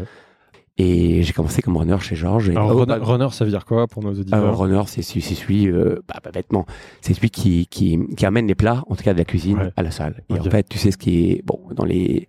Et 0.79 1.23
j'ai 1.23 1.33
commencé 1.33 1.63
comme 1.63 1.77
runner 1.79 1.99
chez 2.01 2.17
Georges. 2.17 2.51
et- 2.51 2.53
Alors, 2.53 2.67
Oh, 2.73 2.81
runner, 2.81 2.87
bah, 2.87 2.99
runner, 3.01 3.29
ça 3.33 3.45
veut 3.47 3.51
dire 3.51 3.65
quoi 3.65 3.87
pour 3.87 4.03
nos 4.03 4.11
euh, 4.11 4.21
auditeurs 4.21 4.59
runner, 4.59 4.83
c'est 4.87 5.01
celui, 5.03 5.69
euh, 5.69 6.03
bah, 6.07 6.17
bah, 6.23 6.31
bêtement, 6.33 6.67
c'est 7.01 7.15
celui 7.15 7.31
qui, 7.31 7.67
qui, 7.67 7.99
qui 8.15 8.27
amène 8.27 8.47
les 8.47 8.55
plats, 8.55 8.83
en 8.89 8.95
tout 8.95 9.03
cas 9.03 9.15
de 9.15 9.19
la 9.19 9.25
cuisine, 9.25 9.59
Ouais. 9.59 9.73
à 9.77 9.83
la 9.83 9.91
salle. 9.91 10.23
Et 10.29 10.39
en 10.39 10.43
fait, 10.45 10.69
tu 10.69 10.77
sais 10.79 10.91
ce 10.91 10.99
qui 10.99 11.31
est 11.31 11.43
bon 11.47 11.61
dans 11.75 11.85
les 11.87 12.29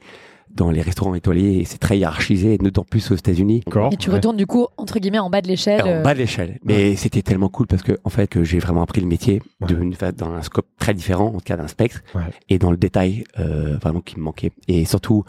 dans 0.51 0.69
les 0.71 0.81
restaurants 0.81 1.13
étoilés 1.15 1.57
et 1.59 1.65
c'est 1.65 1.77
très 1.77 1.97
hiérarchisé, 1.97 2.57
d'autant 2.57 2.83
plus 2.83 3.11
aux 3.11 3.15
États-Unis. 3.15 3.63
Et 3.91 3.97
tu 3.97 4.09
Ouais. 4.09 4.15
retournes 4.15 4.37
du 4.37 4.45
coup, 4.47 4.67
entre 4.77 4.99
guillemets, 4.99 5.19
en 5.19 5.29
bas 5.29 5.41
de 5.41 5.47
l'échelle. 5.47 5.81
En 5.83 5.87
euh, 5.87 6.01
bas 6.01 6.13
de 6.13 6.19
l'échelle. 6.19 6.59
Mais 6.63 6.95
c'était 6.95 7.21
tellement 7.21 7.49
cool 7.49 7.67
parce 7.67 7.83
que, 7.83 7.99
en 8.03 8.09
fait, 8.09 8.27
que 8.27 8.43
j'ai 8.43 8.59
vraiment 8.59 8.81
appris 8.81 9.01
le 9.01 9.07
métier 9.07 9.41
Ouais. 9.61 9.67
de, 9.67 9.75
une 9.81 9.93
dans 10.17 10.31
un 10.31 10.41
scope 10.41 10.67
très 10.79 10.93
différent, 10.93 11.27
en 11.27 11.31
tout 11.33 11.43
cas 11.45 11.57
d'un 11.57 11.67
spectre, 11.67 12.01
Ouais. 12.15 12.21
et 12.49 12.57
dans 12.59 12.71
le 12.71 12.77
détail, 12.77 13.23
euh, 13.39 13.77
vraiment 13.81 14.01
qui 14.01 14.17
me 14.17 14.23
manquait. 14.23 14.51
Et 14.67 14.85
surtout, 14.85 15.23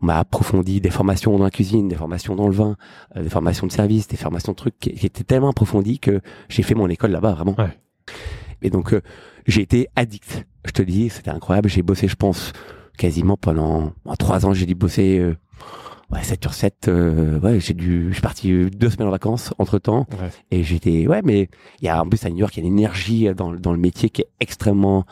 on 0.00 0.06
m'a 0.06 0.18
approfondi 0.18 0.80
des 0.80 0.90
formations 0.90 1.36
dans 1.36 1.42
la 1.44 1.50
cuisine, 1.50 1.88
des 1.88 1.96
formations 1.96 2.36
dans 2.36 2.46
le 2.46 2.54
vin, 2.54 2.76
euh, 3.16 3.22
des 3.24 3.28
formations 3.30 3.66
de 3.66 3.72
service, 3.72 4.06
des 4.06 4.16
formations 4.16 4.52
de 4.52 4.56
trucs 4.56 4.78
qui, 4.78 4.92
qui 4.92 5.06
étaient 5.06 5.24
tellement 5.24 5.50
approfondies 5.50 5.98
que 5.98 6.20
j'ai 6.48 6.62
fait 6.62 6.74
mon 6.76 6.88
école 6.88 7.10
là-bas, 7.10 7.32
vraiment. 7.32 7.56
Ouais. 7.58 7.76
Et 8.62 8.70
donc, 8.70 8.92
euh, 8.92 9.00
j'ai 9.46 9.62
été 9.62 9.88
addict. 9.96 10.46
Je 10.64 10.72
te 10.72 10.82
dis, 10.82 11.08
c'était 11.10 11.30
incroyable. 11.30 11.68
J'ai 11.68 11.82
bossé, 11.82 12.06
je 12.08 12.16
pense, 12.16 12.52
quasiment 12.98 13.36
pendant 13.36 13.92
en 14.04 14.16
trois 14.16 14.44
ans. 14.44 14.52
J'ai 14.52 14.66
dû 14.66 14.74
bosser 14.74 15.18
euh, 15.18 15.34
ouais, 16.10 16.22
7 16.22 16.42
sur 16.42 16.52
7. 16.52 16.88
euh, 16.88 17.40
ouais, 17.40 17.60
j'ai 17.60 17.74
dû, 17.74 18.08
je 18.08 18.14
suis 18.14 18.22
parti 18.22 18.52
euh, 18.52 18.68
deux 18.70 18.90
semaines 18.90 19.08
en 19.08 19.12
vacances 19.12 19.54
entre 19.58 19.78
temps. 19.78 20.06
Ouais. 20.20 20.28
Et 20.50 20.62
j'étais, 20.64 21.06
ouais, 21.06 21.22
mais 21.24 21.48
il 21.80 21.86
y 21.86 21.88
a 21.88 22.02
en 22.02 22.06
plus 22.08 22.24
à 22.26 22.30
New 22.30 22.38
York, 22.38 22.54
il 22.56 22.60
y 22.62 22.66
a 22.66 22.68
une 22.68 22.78
énergie 22.78 23.28
dans, 23.34 23.52
dans 23.52 23.72
le 23.72 23.78
métier 23.78 24.10
qui 24.10 24.22
est 24.22 24.28
extrêmement 24.40 25.06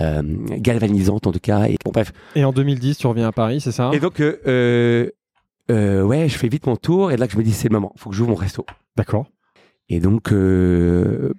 euh, 0.00 0.22
galvanisante 0.58 1.26
en 1.26 1.32
tout 1.32 1.38
cas. 1.40 1.64
Et 1.66 1.76
bon, 1.84 1.90
bref. 1.92 2.12
Et 2.34 2.44
en 2.44 2.52
2010, 2.52 2.96
tu 2.96 3.06
reviens 3.06 3.28
à 3.28 3.32
Paris, 3.32 3.60
c'est 3.60 3.72
ça? 3.72 3.90
Et 3.92 4.00
donc, 4.00 4.20
euh, 4.20 4.38
euh, 4.46 5.10
euh, 5.70 6.02
ouais, 6.02 6.28
je 6.28 6.38
fais 6.38 6.48
vite 6.48 6.66
mon 6.66 6.76
tour. 6.76 7.12
Et 7.12 7.16
là, 7.16 7.26
que 7.26 7.32
je 7.34 7.38
me 7.38 7.42
dis, 7.42 7.52
c'est 7.52 7.68
le 7.68 7.74
moment. 7.74 7.92
Faut 7.96 8.10
que 8.10 8.16
j'ouvre 8.16 8.30
mon 8.30 8.36
resto. 8.36 8.64
D'accord. 8.96 9.26
Et 9.88 10.00
donc, 10.00 10.32
euh, 10.32 10.34
euh, 11.30 11.32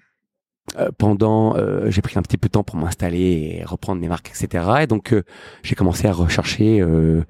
pendant, 0.97 1.55
euh, 1.57 1.89
j'ai 1.89 2.01
pris 2.01 2.17
un 2.17 2.21
petit 2.21 2.37
peu 2.37 2.47
de 2.47 2.51
temps 2.53 2.63
pour 2.63 2.75
m'installer 2.77 3.57
et 3.59 3.63
reprendre 3.63 4.01
mes 4.01 4.07
marques, 4.07 4.29
etc. 4.29 4.65
Et 4.81 4.87
donc, 4.87 5.13
euh, 5.13 5.23
j'ai 5.63 5.75
commencé 5.75 6.07
à 6.07 6.13
rechercher 6.13 6.79
euh, 6.81 7.23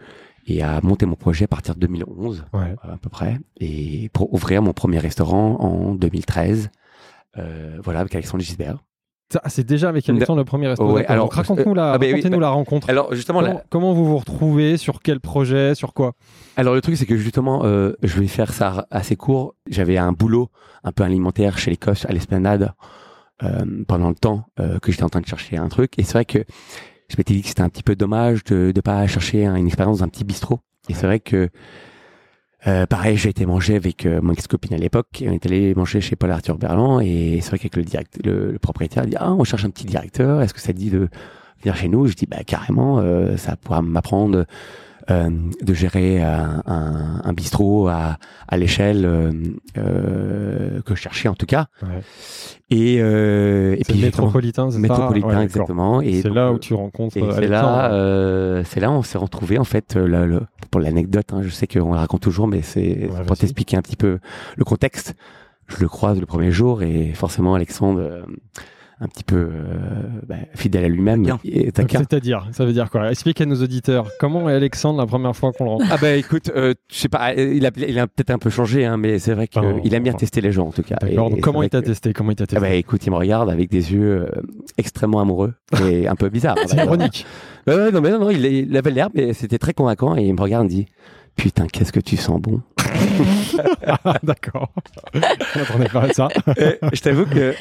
et 0.47 0.61
à 0.61 0.79
monter 0.81 1.05
mon 1.05 1.15
projet 1.15 1.45
à 1.45 1.47
partir 1.47 1.75
de 1.75 1.79
2011 1.81 2.45
Ouais. 2.53 2.75
à 2.83 2.97
peu 2.97 3.09
près, 3.09 3.39
et 3.59 4.09
pour 4.13 4.33
ouvrir 4.33 4.61
mon 4.61 4.73
premier 4.73 4.99
restaurant 4.99 5.57
en 5.59 5.93
2013. 5.95 6.69
Euh, 7.37 7.79
voilà, 7.83 8.01
avec 8.01 8.13
Alexandre 8.13 8.43
Gisbert. 8.43 8.77
C'est 9.47 9.65
déjà 9.65 9.89
avec 9.89 10.07
Alexandre 10.07 10.37
le 10.37 10.45
premier 10.45 10.67
resto. 10.67 10.91
Ouais, 10.91 11.07
alors, 11.07 11.31
raconte-nous 11.33 11.73
la, 11.73 11.93
ah, 11.93 11.97
bah- 11.97 12.05
la 12.39 12.49
rencontre. 12.49 12.87
Alors 12.87 13.15
justement, 13.15 13.39
comment, 13.39 13.53
la- 13.53 13.63
comment 13.71 13.93
vous 13.93 14.05
vous 14.05 14.17
retrouvez 14.17 14.77
Sur 14.77 15.01
quel 15.01 15.19
projet 15.19 15.73
Sur 15.73 15.93
quoi? 15.95 16.13
Alors 16.55 16.75
le 16.75 16.81
truc 16.81 16.95
c'est 16.97 17.07
que 17.07 17.17
justement, 17.17 17.61
euh, 17.65 17.93
je 18.03 18.19
vais 18.19 18.27
faire 18.27 18.53
ça 18.53 18.85
assez 18.91 19.15
court. 19.15 19.55
J'avais 19.67 19.97
un 19.97 20.11
boulot 20.11 20.49
un 20.83 20.91
peu 20.91 21.01
alimentaire 21.03 21.57
chez 21.57 21.71
les 21.71 21.77
Coches 21.77 22.05
à 22.05 22.11
l'Esplanade 22.11 22.63
euh, 22.63 22.67
pendant 23.87 24.09
le 24.09 24.15
temps 24.15 24.45
euh, 24.59 24.79
que 24.79 24.91
j'étais 24.91 25.03
en 25.03 25.09
train 25.09 25.21
de 25.21 25.27
chercher 25.27 25.57
un 25.57 25.69
truc. 25.69 25.93
Et 25.97 26.03
c'est 26.03 26.13
vrai 26.13 26.25
que 26.25 26.39
je 27.09 27.15
m'étais 27.17 27.33
dit 27.33 27.41
que 27.41 27.47
c'était 27.49 27.61
un 27.61 27.69
petit 27.69 27.83
peu 27.83 27.95
dommage 27.95 28.43
de 28.45 28.71
ne 28.75 28.81
pas 28.81 29.05
chercher 29.07 29.45
un- 29.45 29.55
une 29.55 29.67
expérience 29.67 29.99
dans 29.99 30.05
un 30.05 30.09
petit 30.09 30.23
bistrot. 30.23 30.59
Et 30.89 30.93
c'est 30.93 31.05
vrai 31.05 31.19
que 31.19 31.49
euh, 32.65 32.85
pareil, 32.85 33.17
j'ai 33.17 33.29
été 33.29 33.45
manger 33.45 33.75
avec 33.75 34.05
euh, 34.05 34.21
mon 34.21 34.31
ex-copine 34.31 34.73
à 34.73 34.77
l'époque. 34.77 35.21
On 35.27 35.31
est 35.33 35.45
allé 35.45 35.75
manger 35.75 35.99
chez 35.99 36.15
Paul 36.15 36.31
Arthur 36.31 36.57
Berland 36.57 37.01
et 37.01 37.39
c'est 37.41 37.49
vrai 37.49 37.59
qu'avec 37.59 37.75
le, 38.23 38.51
le, 38.53 38.59
propriétaire, 38.59 39.03
il 39.03 39.09
dit 39.11 39.15
ah 39.19 39.33
on 39.33 39.43
cherche 39.43 39.65
un 39.65 39.69
petit 39.69 39.85
directeur. 39.85 40.41
Est-ce 40.41 40.53
que 40.53 40.61
ça 40.61 40.71
te 40.71 40.77
dit 40.77 40.89
de 40.89 41.09
venir 41.61 41.75
chez 41.75 41.89
nous? 41.89 42.07
Je 42.07 42.13
dis 42.13 42.25
bah 42.25 42.43
carrément, 42.45 42.99
euh, 42.99 43.35
ça 43.35 43.57
pourra 43.57 43.81
m'apprendre 43.81 44.45
euh, 45.11 45.29
de 45.61 45.73
gérer 45.73 46.21
un, 46.21 46.63
un, 46.65 47.21
un 47.23 47.33
bistrot 47.33 47.87
à, 47.87 48.17
à 48.47 48.57
l'échelle 48.57 49.05
euh, 49.05 49.31
euh, 49.77 50.81
que 50.81 50.95
je 50.95 51.01
cherchais 51.01 51.27
en 51.29 51.33
tout 51.35 51.45
cas. 51.45 51.67
Ouais. 51.81 52.01
Et, 52.69 52.97
euh, 53.01 53.75
et 53.77 53.83
puis 53.83 54.01
métropolitain, 54.01 54.69
c'est 54.69 54.75
ça? 54.77 54.79
Métropolitain 54.81 55.27
Ouais, 55.37 55.43
exactement. 55.43 56.01
Et 56.01 56.21
C'est 56.21 56.29
là 56.29 56.47
euh, 56.47 56.53
où 56.53 56.59
tu 56.59 56.73
rencontres 56.73 57.17
euh, 57.21 57.33
c'est 57.35 57.47
là, 57.47 57.91
euh, 57.93 58.63
c'est 58.65 58.79
là 58.79 58.89
où 58.89 58.93
on 58.93 59.03
s'est 59.03 59.17
retrouvé 59.17 59.57
en 59.59 59.63
fait. 59.63 59.95
euh, 59.95 60.07
le- 60.07 60.25
le- 60.25 60.41
pour 60.71 60.81
l'anecdote, 60.81 61.27
hein, 61.33 61.41
je 61.43 61.49
sais 61.49 61.67
qu'on 61.67 61.93
la 61.93 61.99
raconte 61.99 62.21
toujours, 62.21 62.47
mais 62.47 62.61
c'est 62.61 63.09
pour 63.27 63.37
t'expliquer 63.37 63.77
un 63.77 63.81
petit 63.81 63.95
peu 63.97 64.19
le 64.55 64.63
contexte. 64.65 65.13
Je 65.67 65.77
le 65.79 65.87
croise 65.87 66.19
le 66.19 66.25
premier 66.25 66.51
jour 66.51 66.81
et 66.81 67.11
forcément 67.13 67.53
Alexandre, 67.55 67.99
euh, 68.01 68.21
un 69.03 69.07
petit 69.07 69.23
peu 69.25 69.35
euh, 69.35 69.49
bah, 70.27 70.35
fidèle 70.55 70.85
à 70.85 70.87
lui-même. 70.87 71.25
C'est-à-dire, 71.43 72.47
ça 72.51 72.65
veut 72.65 72.73
dire 72.73 72.89
quoi? 72.89 73.11
Explique 73.11 73.41
à 73.41 73.45
nos 73.45 73.61
auditeurs. 73.61 74.07
Comment 74.19 74.49
est 74.49 74.53
Alexandre 74.53 74.99
la 74.99 75.05
première 75.05 75.35
fois 75.35 75.51
qu'on 75.51 75.65
le 75.65 75.69
rencontre? 75.71 75.89
Ah 75.93 75.97
bah 75.99 76.13
écoute, 76.15 76.51
euh, 76.55 76.73
je 76.91 76.95
sais 76.95 77.09
pas, 77.09 77.33
euh, 77.33 77.53
il 77.53 77.65
a, 77.65 77.71
il 77.75 77.99
a 77.99 78.07
peut-être 78.07 78.29
un 78.31 78.37
peu 78.37 78.49
changé, 78.49 78.85
hein, 78.85 78.97
mais 78.97 79.19
c'est 79.19 79.33
vrai 79.33 79.47
qu'il 79.47 79.93
aime 79.93 80.03
bien 80.03 80.13
tester 80.13 80.41
les 80.41 80.51
gens 80.51 80.67
en 80.67 80.71
tout 80.71 80.83
cas. 80.83 80.95
D'accord. 81.01 81.09
Et- 81.11 81.15
Donc, 81.15 81.31
et 81.31 81.35
c'est 81.35 81.41
comment 81.41 81.63
il 81.63 81.69
t'a 81.69 81.81
que- 81.81 81.87
testé? 81.87 82.13
Comment 82.13 82.31
il 82.31 82.35
t'a 82.35 82.47
testé? 82.47 82.61
Bah 82.61 82.73
écoute, 82.73 83.05
il 83.05 83.11
me 83.11 83.17
regarde 83.17 83.49
avec 83.49 83.69
des 83.69 83.91
yeux 83.93 84.21
euh, 84.23 84.41
extrêmement 84.77 85.19
amoureux 85.19 85.53
et 85.85 86.07
un 86.07 86.15
peu 86.15 86.29
bizarres. 86.29 86.55
C'est 86.67 86.77
ironique. 86.77 87.25
Non, 87.67 88.01
mais 88.01 88.09
non, 88.11 88.19
non, 88.19 88.29
il, 88.29 88.45
il 88.45 88.77
avait 88.77 88.91
l'air, 88.91 89.09
mais 89.13 89.33
c'était 89.33 89.57
très 89.57 89.73
convaincant 89.73 90.15
et 90.17 90.23
il 90.23 90.33
me 90.33 90.41
regarde 90.41 90.63
et 90.63 90.65
me 90.65 90.69
dit 90.69 90.85
Putain, 91.35 91.65
qu'est-ce 91.67 91.91
que 91.91 91.99
tu 91.99 92.15
sens 92.15 92.39
bon. 92.39 92.61
Ah, 94.05 94.17
D'accord. 94.23 94.69
Je 95.13 95.19
m'attendais 95.59 95.89
pas 95.89 96.01
à 96.03 96.09
ça. 96.13 96.27
Et 96.57 96.77
je 96.93 97.01
t'avoue 97.01 97.25
que 97.25 97.53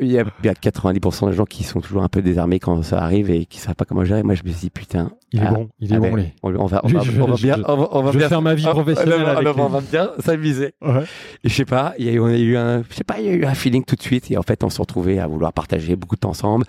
il 0.00 0.08
y 0.12 0.18
a, 0.18 0.24
il 0.42 0.46
y 0.46 0.48
a 0.48 0.52
90% 0.54 1.30
des 1.30 1.36
gens 1.36 1.44
qui 1.44 1.64
sont 1.64 1.80
toujours 1.80 2.02
un 2.02 2.08
peu 2.08 2.22
désarmés 2.22 2.60
quand 2.60 2.82
ça 2.82 2.98
arrive 3.02 3.30
et 3.30 3.44
qui 3.46 3.58
savent 3.58 3.74
pas 3.74 3.84
comment 3.84 4.04
gérer. 4.04 4.22
Moi, 4.22 4.34
je 4.34 4.42
me 4.44 4.50
dit 4.50 4.70
Putain, 4.70 5.10
Il 5.32 5.40
est 5.42 5.46
ah, 5.46 5.50
bon. 5.52 5.68
Il 5.80 5.92
est 5.92 5.96
ah 5.96 6.00
bon, 6.00 6.10
ben, 6.12 6.16
lui. 6.16 6.32
on, 6.42 6.54
on 6.54 6.66
va, 6.66 6.80
on 6.84 6.88
va, 6.88 7.00
je- 7.00 7.20
on 7.20 7.26
va 7.26 7.34
bien, 7.36 7.56
on 7.66 8.02
va, 8.02 8.12
je 8.12 8.18
bien 8.18 8.28
faire 8.28 8.42
ma 8.42 8.54
vie 8.54 8.66
on- 8.66 8.70
professionnelle 8.70 9.22
on 9.22 9.26
avec 9.26 9.58
on 9.58 9.68
va- 9.68 9.80
bien 9.80 10.10
s'amuser. 10.20 10.74
Ouais. 10.80 11.02
Et 11.44 11.48
je 11.48 11.54
sais 11.54 11.64
pas, 11.64 11.94
il 11.98 12.06
y 12.06 12.08
a 12.08 12.12
eu, 12.12 12.20
on 12.20 12.26
a 12.26 12.36
eu 12.36 12.56
un, 12.56 12.82
je 12.88 12.94
sais 12.94 13.04
pas, 13.04 13.18
il 13.18 13.26
y 13.26 13.28
a 13.28 13.32
eu 13.32 13.44
un 13.44 13.54
feeling 13.54 13.84
tout 13.84 13.96
de 13.96 14.02
suite 14.02 14.30
et 14.30 14.38
en 14.38 14.42
fait, 14.42 14.62
on 14.64 14.70
s'est 14.70 14.80
retrouvés 14.80 15.18
à 15.18 15.26
vouloir 15.26 15.52
partager 15.52 15.96
beaucoup 15.96 16.14
de 16.14 16.20
temps 16.20 16.30
ensemble, 16.30 16.64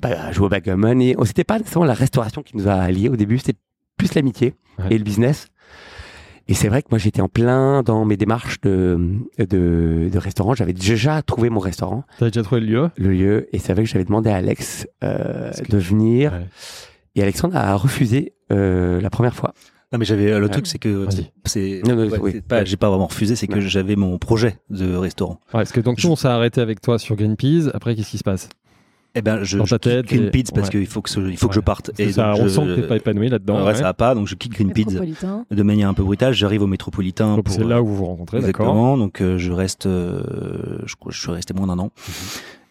bah, 0.00 0.30
jouer 0.32 0.46
au 0.46 0.48
backgammon 0.50 1.00
et 1.00 1.16
c'était 1.24 1.44
pas 1.44 1.58
nécessairement 1.58 1.86
la 1.86 1.94
restauration 1.94 2.42
qui 2.42 2.56
nous 2.56 2.68
a 2.68 2.74
alliés 2.74 3.08
au 3.08 3.16
début, 3.16 3.38
c'était 3.38 3.58
plus 3.98 4.14
l'amitié 4.14 4.54
Ouais. 4.78 4.84
et 4.90 4.98
le 4.98 5.04
business. 5.04 5.46
Et 6.48 6.54
c'est 6.54 6.68
vrai 6.68 6.82
que 6.82 6.88
moi, 6.90 6.98
j'étais 6.98 7.20
en 7.20 7.28
plein 7.28 7.82
dans 7.82 8.04
mes 8.04 8.16
démarches 8.16 8.60
de, 8.60 8.98
de, 9.38 10.08
de 10.12 10.18
restaurant. 10.18 10.54
J'avais 10.54 10.72
déjà 10.72 11.20
trouvé 11.22 11.50
mon 11.50 11.58
restaurant, 11.60 12.04
T'as 12.18 12.26
déjà 12.26 12.42
trouvé 12.44 12.60
le 12.60 12.66
lieu? 12.68 12.90
Le 12.96 13.10
lieu, 13.10 13.48
et 13.52 13.58
c'est 13.58 13.72
vrai 13.74 13.82
que 13.82 13.88
j'avais 13.88 14.04
demandé 14.04 14.30
à 14.30 14.36
Alex 14.36 14.86
euh, 15.02 15.50
de 15.68 15.78
venir. 15.78 16.32
Ouais. 16.32 16.46
Et 17.16 17.22
Alexandre 17.22 17.56
a 17.56 17.74
refusé 17.74 18.34
euh, 18.52 19.00
la 19.00 19.10
première 19.10 19.34
fois. 19.34 19.54
Non 19.92 19.98
mais 20.00 20.04
j'avais 20.04 20.30
euh, 20.32 20.38
le 20.40 20.46
Ouais. 20.46 20.50
truc 20.52 20.66
c'est 20.66 20.78
que 20.78 20.88
Vas-y. 20.88 21.30
c'est 21.44 21.80
Non, 21.86 21.94
non, 21.96 22.08
ouais, 22.08 22.18
oui. 22.20 22.30
c'est 22.34 22.44
pas 22.46 22.64
j'ai 22.64 22.76
pas 22.76 22.88
vraiment 22.90 23.06
refusé 23.06 23.36
c'est 23.36 23.46
que 23.46 23.60
j'avais 23.60 23.94
mon 23.94 24.18
projet 24.18 24.58
de 24.68 24.94
restaurant. 24.96 25.34
Ouais, 25.46 25.60
parce 25.60 25.70
que 25.72 25.80
donc 25.80 26.02
nous, 26.02 26.10
on 26.10 26.16
s'est 26.16 26.26
arrêté 26.28 26.60
avec 26.60 26.80
toi 26.80 26.98
sur 26.98 27.14
Greenpeas. 27.16 27.70
Après, 27.72 27.94
qu'est-ce 27.94 28.10
qui 28.10 28.18
se 28.18 28.24
passe? 28.24 28.48
Eh 29.18 29.22
ben 29.22 29.42
je, 29.42 29.56
Dans 29.58 29.64
je 29.64 29.74
ta 29.76 29.78
tête, 29.78 30.12
et- 30.12 30.30
parce 30.54 30.68
ouais. 30.68 30.70
qu'il 30.70 30.86
faut 30.86 31.00
que 31.02 31.08
ce- 31.10 31.20
il 31.20 31.36
faut 31.36 31.46
que 31.48 31.52
Ouais. 31.52 31.56
je 31.56 31.60
parte 31.60 31.90
que 31.96 32.10
ça, 32.12 32.32
donc 32.32 32.40
On 32.40 32.44
je- 32.44 32.48
sent 32.48 32.60
que 32.66 32.74
t'es 32.82 32.86
pas 32.86 32.96
épanoui 32.96 33.28
là-dedans. 33.28 33.60
ouais, 33.60 33.66
ouais. 33.68 33.74
ça 33.74 33.82
va 33.84 33.94
pas 33.94 34.14
donc 34.14 34.26
je 34.28 34.34
quitte 34.34 34.58
métropolitain. 34.60 35.44
de 35.50 35.62
manière 35.62 35.88
un 35.88 35.94
peu 35.94 36.02
brutale 36.04 36.34
j'arrive 36.34 36.62
au 36.62 36.66
métropolitain 36.66 37.40
C'est 37.46 37.64
là 37.64 37.82
où 37.82 37.86
vous 37.86 37.96
vous 37.96 38.04
rencontrez, 38.06 38.40
d'accord 38.40 38.66
Exactement. 38.66 38.96
Donc 38.98 39.20
euh, 39.22 39.38
je 39.38 39.50
reste, 39.52 39.86
euh, 39.86 40.22
je 40.84 40.94
je 41.08 41.18
suis 41.20 41.30
resté 41.32 41.54
moins 41.54 41.66
d'un 41.66 41.78
an 41.78 41.90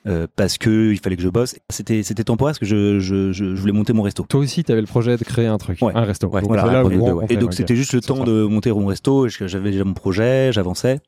euh, 0.07 0.27
parce 0.35 0.59
que 0.59 0.91
il 0.91 0.99
fallait 0.99 1.15
que 1.15 1.23
je 1.23 1.29
bosse. 1.29 1.55
C'était 1.71 2.03
c'était 2.03 2.23
temporaire 2.23 2.51
parce 2.51 2.59
que 2.59 2.65
je, 2.67 2.99
je, 2.99 3.31
je, 3.31 3.55
je 3.55 3.59
voulais 3.59 3.73
monter 3.73 3.91
mon 3.93 4.03
resto. 4.03 4.23
Toi 4.29 4.41
aussi, 4.41 4.63
tu 4.63 4.71
avais 4.71 4.81
le 4.81 4.85
projet 4.87 5.17
de 5.17 5.23
créer 5.23 5.47
un 5.47 5.57
truc, 5.57 5.79
Ouais. 5.81 5.93
un 5.95 6.01
resto. 6.03 6.27
Ouais, 6.27 6.41
Donc, 6.41 6.49
voilà, 6.49 6.71
là 6.71 6.85
où 6.85 6.89
deux, 6.89 7.25
Et 7.33 7.37
donc 7.37 7.55
c'était 7.55 7.75
juste 7.75 7.93
le 7.93 8.01
temps 8.01 8.17
ça. 8.17 8.23
de 8.23 8.43
monter 8.43 8.71
mon 8.71 8.85
resto. 8.85 9.25
et 9.25 9.29
J'avais 9.29 9.71
déjà 9.71 9.83
mon 9.83 9.93
projet, 9.95 10.51
j'avançais. 10.53 10.99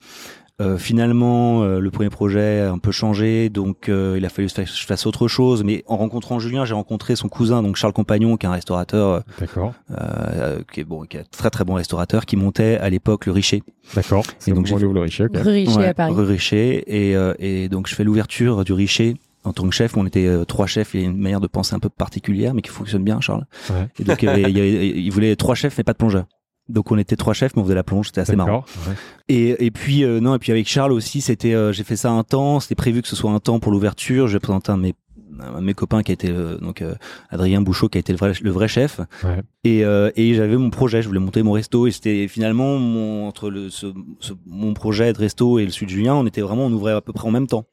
Euh, 0.60 0.80
finalement, 0.80 1.62
euh, 1.62 1.80
le 1.80 1.92
premier 1.92 2.10
projet 2.10 2.62
a 2.62 2.72
un 2.72 2.80
peu 2.80 2.92
changé, 2.92 3.50
donc 3.50 3.90
euh, 3.90 4.16
il 4.18 4.26
a 4.26 4.30
fallu 4.30 4.48
que 4.48 4.66
je 4.66 4.86
fasse 4.88 5.06
autre 5.06 5.28
chose. 5.28 5.64
Mais 5.64 5.84
en 5.86 5.98
rencontrant 5.98 6.40
Julien, 6.40 6.66
j'ai 6.66 6.74
rencontré 6.74 7.16
son 7.16 7.30
cousin, 7.30 7.62
donc 7.62 7.76
Charles 7.76 7.94
Compagnon, 7.94 8.38
qui 8.38 8.48
est 8.48 8.50
un 8.50 8.54
restaurateur, 8.54 9.22
D'accord, 9.40 9.76
euh, 9.92 10.60
qui 10.74 10.80
est 10.80 10.84
bon, 10.84 11.04
qui 11.04 11.18
est 11.18 11.20
un 11.20 11.24
très 11.30 11.52
très 11.52 11.64
bon 11.64 11.76
restaurateur, 11.76 12.26
qui 12.26 12.38
montait 12.38 12.78
à 12.80 12.90
l'époque 12.90 13.28
le 13.28 13.34
Richer. 13.34 13.62
d'accord. 13.94 14.24
C'est 14.40 14.50
Et 14.50 14.54
donc, 14.56 14.66
j'ai 14.66 14.76
le 14.80 15.00
Richer. 15.00 15.26
ok. 15.26 15.36
Rue 15.38 15.52
Richer 15.52 15.78
Ouais, 15.78 15.88
à 15.90 15.94
Paris. 15.94 16.12
Rue 16.16 16.24
Richer. 16.26 16.84
Et, 16.88 17.16
euh, 17.16 17.36
et 17.38 17.70
donc, 17.70 17.88
je 17.88 17.94
fais 17.94 18.04
l'ouverture 18.04 18.64
du 18.66 18.74
Richer 18.74 19.16
en 19.44 19.54
tant 19.54 19.68
que 19.70 19.76
chef. 19.76 19.96
On 19.96 20.08
était 20.08 20.26
euh, 20.26 20.44
trois 20.44 20.66
chefs. 20.66 20.96
Il 20.96 21.02
y 21.02 21.04
a 21.04 21.08
une 21.08 21.18
manière 21.18 21.40
de 21.40 21.46
penser 21.48 21.76
un 21.76 21.80
peu 21.80 21.90
particulière, 21.90 22.56
mais 22.56 22.64
qui 22.64 22.72
fonctionne 22.72 23.04
bien, 23.04 23.22
Charles. 23.22 23.46
Ouais. 23.70 23.88
Et 24.00 24.04
donc, 24.04 24.24
il, 24.24 24.26
y 24.26 24.30
avait- 24.30 24.42
il, 24.50 24.58
y 24.58 24.60
avait- 24.60 24.88
il 25.02 25.10
voulait 25.12 25.36
trois 25.36 25.54
chefs, 25.54 25.78
mais 25.78 25.84
pas 25.84 25.94
de 25.94 25.98
plongeur. 26.00 26.26
Donc, 26.70 26.92
on 26.92 26.98
était 26.98 27.16
trois 27.16 27.34
chefs, 27.34 27.56
mais 27.56 27.62
on 27.62 27.66
faisait 27.66 27.76
la 27.76 27.84
plonge. 27.84 28.08
C'était 28.08 28.22
assez 28.22 28.36
marrant. 28.36 28.66
Ouais. 28.88 28.94
Et, 29.30 29.66
et 29.66 29.72
puis, 29.72 30.04
euh, 30.04 30.20
non, 30.20 30.36
et 30.36 30.40
puis 30.40 30.52
avec 30.52 30.68
Charles 30.68 30.92
aussi, 30.92 31.22
c'était, 31.22 31.54
euh, 31.54 31.72
j'ai 31.72 31.84
fait 31.84 31.96
ça 31.96 32.12
un 32.12 32.24
temps. 32.24 32.60
C'était 32.60 32.76
prévu 32.76 33.02
que 33.02 33.08
ce 33.08 33.16
soit 33.16 33.32
un 33.32 33.40
temps 33.40 33.60
pour 33.60 33.72
l'ouverture. 33.72 34.28
J'ai 34.28 34.40
présenté 34.40 34.72
un 34.72 34.78
de 34.78 34.82
mes, 34.84 34.94
un 35.40 35.60
de 35.60 35.66
mes 35.66 35.74
copains 35.74 36.04
qui 36.04 36.12
a 36.12 36.14
été, 36.14 36.30
euh, 36.30 36.58
donc, 36.58 36.82
euh, 36.82 36.96
Adrien 37.30 37.62
Bouchot, 37.62 37.90
qui 37.90 37.98
a 37.98 38.00
été 38.00 38.12
le 38.12 38.18
vrai, 38.18 38.34
le 38.42 38.52
vrai 38.52 38.68
chef. 38.68 39.00
Ouais. 39.24 39.42
Et, 39.64 39.86
euh, 39.86 40.10
et 40.16 40.34
j'avais 40.34 40.58
mon 40.58 40.70
projet, 40.70 41.02
je 41.02 41.08
voulais 41.08 41.20
monter 41.20 41.44
mon 41.44 41.52
resto 41.54 41.88
et 41.88 41.92
c'était 41.92 42.28
finalement 42.28 42.78
mon, 42.78 43.28
entre 43.28 43.50
le, 43.50 43.70
ce, 43.70 43.88
ce- 44.20 44.34
mon 44.46 44.74
projet 44.74 45.14
de 45.14 45.18
resto 45.20 45.60
et 45.60 45.66
le 45.66 45.68
de 45.70 45.90
Julien, 45.90 46.16
on 46.16 46.26
était 46.26 46.42
vraiment, 46.42 46.66
on 46.66 46.72
ouvrait 46.74 46.94
à 46.94 47.02
peu 47.02 47.14
près 47.14 47.28
en 47.28 47.32
même 47.32 47.48
temps. 47.48 47.66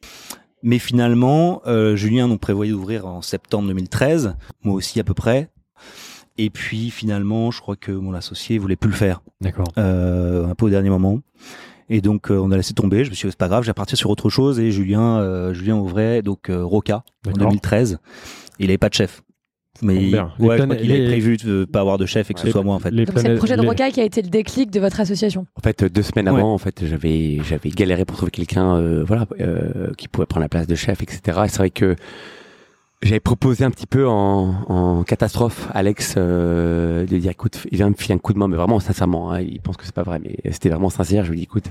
Mais 0.63 0.79
finalement, 0.79 1.61
euh, 1.67 1.95
Julien 1.95 2.27
nous 2.29 2.39
prévoyait 2.39 2.73
d'ouvrir 2.73 3.07
en 3.07 3.21
septembre 3.23 3.69
2013, 3.69 4.35
moi 4.63 4.75
aussi 4.75 4.99
à 5.01 5.05
peu 5.05 5.13
près. 5.15 5.51
Et 6.37 6.51
puis 6.51 6.91
finalement, 6.91 7.51
je 7.51 7.61
crois 7.61 7.77
que 7.77 7.93
mon 7.93 8.13
associé 8.15 8.59
voulait 8.59 8.77
plus 8.77 8.91
le 8.91 8.97
faire, 8.97 9.23
D'accord. 9.41 9.69
euh, 9.79 10.47
un 10.49 10.55
peu 10.55 10.67
au 10.67 10.71
dernier 10.71 10.91
moment. 10.91 11.21
Et 11.91 12.01
donc 12.01 12.31
euh, 12.31 12.39
on 12.39 12.51
a 12.51 12.57
laissé 12.57 12.75
tomber. 12.75 13.05
Je 13.05 13.11
me 13.11 13.15
suis 13.15 13.27
dit 13.29 13.31
c'est 13.33 13.39
pas 13.39 13.49
grave, 13.49 13.63
j'ai 13.65 13.71
reparti 13.71 13.97
sur 13.97 14.11
autre 14.11 14.31
chose. 14.31 14.59
Et 14.59 14.71
Julien, 14.73 15.19
euh, 15.21 15.53
Julien 15.55 15.77
ouvrait 15.77 16.23
donc 16.23 16.51
euh, 16.51 16.65
Roca 16.65 17.05
en 17.27 17.31
D'accord. 17.31 17.49
2013. 17.51 17.99
Il 18.59 18.71
avait 18.71 18.79
pas 18.79 18.89
de 18.89 18.95
chef. 18.95 19.23
Mais. 19.83 19.95
Les 19.95 20.15
ouais, 20.15 20.19
je 20.39 20.39
crois 20.39 20.55
avait 20.77 21.07
prévu 21.07 21.37
de 21.37 21.65
pas 21.65 21.81
avoir 21.81 21.99
de 21.99 22.07
chef 22.07 22.31
et 22.31 22.35
que 22.35 22.41
ce 22.41 22.51
soit 22.51 22.63
moi 22.63 22.75
en 22.75 22.79
fait. 22.79 22.91
Donc 22.91 23.09
c'est 23.17 23.29
le 23.29 23.37
projet 23.37 23.57
de 23.57 23.63
les- 23.63 23.69
Roca 23.69 23.91
qui 23.91 24.01
a 24.01 24.05
été 24.05 24.23
le 24.23 24.29
déclic 24.29 24.71
de 24.71 24.81
votre 24.81 25.01
association. 25.01 25.47
En 25.57 25.61
fait, 25.61 25.85
deux 25.85 26.03
semaines 26.03 26.29
Ouais. 26.31 26.39
avant, 26.39 26.55
en 26.55 26.59
fait, 26.59 26.85
j'avais 26.87 27.39
j'avais 27.45 27.71
galéré 27.71 28.05
pour 28.05 28.17
trouver 28.17 28.31
quelqu'un, 28.31 28.77
euh, 28.77 29.05
voilà, 29.05 29.27
euh, 29.41 29.93
qui 29.99 30.09
pouvait 30.09 30.27
prendre 30.27 30.43
la 30.45 30.49
place 30.49 30.67
de 30.67 30.75
chef, 30.77 31.03
etc. 31.03 31.41
Et 31.45 31.49
c'est 31.49 31.59
vrai 31.59 31.71
que 31.71 31.97
j'avais 33.05 33.21
proposé 33.21 33.65
un 33.65 33.71
petit 33.71 33.87
peu 33.87 34.09
en, 34.09 34.55
en 34.69 35.05
catastrophe 35.05 35.69
Alex 35.75 36.15
euh, 36.17 37.05
de 37.07 37.19
dire, 37.19 37.31
écoute, 37.31 37.67
il 37.71 37.77
vient 37.77 37.91
me 37.91 37.95
filer 37.95 38.15
un 38.15 38.19
coup 38.19 38.33
de 38.33 38.39
main, 38.39 38.49
mais 38.49 38.57
vraiment 38.57 38.81
sincèrement, 38.81 39.31
hein, 39.31 39.41
il 39.41 39.61
pense 39.61 39.77
que 39.77 39.85
c'est 39.85 39.95
pas 39.95 40.03
vrai, 40.03 40.21
mais 40.23 40.39
c'était 40.53 40.71
vraiment 40.71 40.91
sincère. 40.91 41.25
Je 41.25 41.31
lui 41.31 41.39
dis, 41.39 41.45
écoute, 41.45 41.67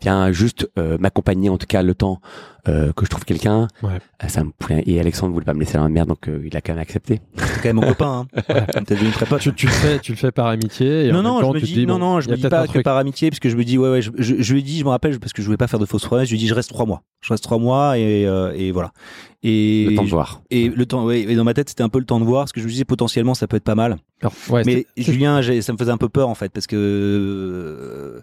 viens 0.00 0.32
juste 0.32 0.70
euh, 0.78 0.96
m'accompagner 0.98 1.50
en 1.50 1.58
tout 1.58 1.66
cas 1.66 1.82
le 1.82 1.94
temps 1.94 2.20
euh, 2.68 2.92
que 2.92 3.04
je 3.04 3.10
trouve 3.10 3.24
quelqu'un. 3.24 3.68
Ouais. 3.82 3.98
Euh, 4.22 4.28
Ça 4.28 4.44
me 4.44 4.50
plaît. 4.50 4.82
Et 4.86 5.00
Alexandre 5.00 5.32
voulait 5.32 5.44
pas 5.44 5.54
me 5.54 5.60
laisser 5.60 5.74
dans 5.78 5.84
la 5.84 5.88
merde, 5.88 6.08
donc 6.08 6.28
euh, 6.28 6.42
il 6.44 6.56
a 6.56 6.60
quand 6.60 6.72
même 6.72 6.82
accepté. 6.82 7.20
C'est 7.36 7.54
quand 7.56 7.64
même 7.64 7.76
mon 7.76 7.82
copain. 7.88 8.26
Hein. 8.34 8.40
T'as 8.72 8.80
devenu 8.82 9.10
très 9.10 9.26
pote. 9.26 9.40
Tu, 9.40 9.52
tu 9.54 9.66
le 9.66 9.72
fais, 9.72 9.98
tu 9.98 10.12
le 10.12 10.16
fais 10.18 10.32
par 10.32 10.46
amitié. 10.46 11.06
Et 11.06 11.12
non, 11.12 11.22
non, 11.22 11.40
temps, 11.40 11.52
je 11.54 11.58
me 11.58 11.64
dis, 11.64 11.86
non, 11.86 12.20
je 12.20 12.30
me 12.30 12.36
dis 12.36 12.48
pas 12.48 12.66
que 12.66 12.78
par 12.80 12.96
amitié, 12.96 13.30
parce 13.30 13.40
que 13.40 13.48
je 13.48 13.56
me 13.56 13.64
dis, 13.64 13.78
ouais, 13.78 13.90
ouais, 13.90 14.02
je, 14.02 14.10
je, 14.18 14.34
je 14.38 14.52
lui 14.52 14.60
ai 14.60 14.62
dit, 14.62 14.78
je 14.78 14.84
me 14.84 14.90
rappelle, 14.90 15.18
parce 15.18 15.32
que 15.32 15.42
je 15.42 15.46
voulais 15.46 15.56
pas 15.56 15.66
faire 15.68 15.80
de 15.80 15.86
fausses 15.86 16.04
promesses, 16.04 16.28
je 16.28 16.32
lui 16.32 16.38
ai 16.38 16.40
dit, 16.40 16.48
je 16.48 16.54
reste 16.54 16.70
trois 16.70 16.86
mois. 16.86 17.02
Je 17.20 17.32
reste 17.32 17.44
trois 17.44 17.58
mois 17.58 17.98
et, 17.98 18.26
euh, 18.26 18.52
et 18.54 18.72
voilà. 18.72 18.92
Et, 19.42 19.86
Le 19.88 19.96
temps 19.96 20.04
de 20.04 20.08
voir. 20.10 20.42
et 20.50 20.68
le 20.68 20.86
temps, 20.86 21.04
ouais, 21.06 21.20
et 21.22 21.34
dans 21.34 21.44
ma 21.44 21.54
tête, 21.54 21.68
c'était 21.70 21.82
un 21.82 21.88
peu 21.88 21.98
le 21.98 22.04
temps 22.04 22.20
de 22.20 22.24
voir, 22.24 22.42
parce 22.42 22.52
que 22.52 22.60
je 22.60 22.66
me 22.66 22.70
disais, 22.70 22.84
potentiellement, 22.84 23.34
ça 23.34 23.46
peut 23.46 23.56
être 23.56 23.64
pas 23.64 23.74
mal. 23.74 23.96
Alors, 24.20 24.34
ouais, 24.50 24.62
Mais 24.66 24.86
Julien, 24.98 25.40
ça 25.62 25.72
me 25.72 25.78
faisait 25.78 25.90
un 25.90 25.96
peu 25.96 26.08
peur, 26.10 26.28
en 26.28 26.34
fait, 26.34 26.52
parce 26.52 26.66
que, 26.66 26.76
euh, 26.76 28.20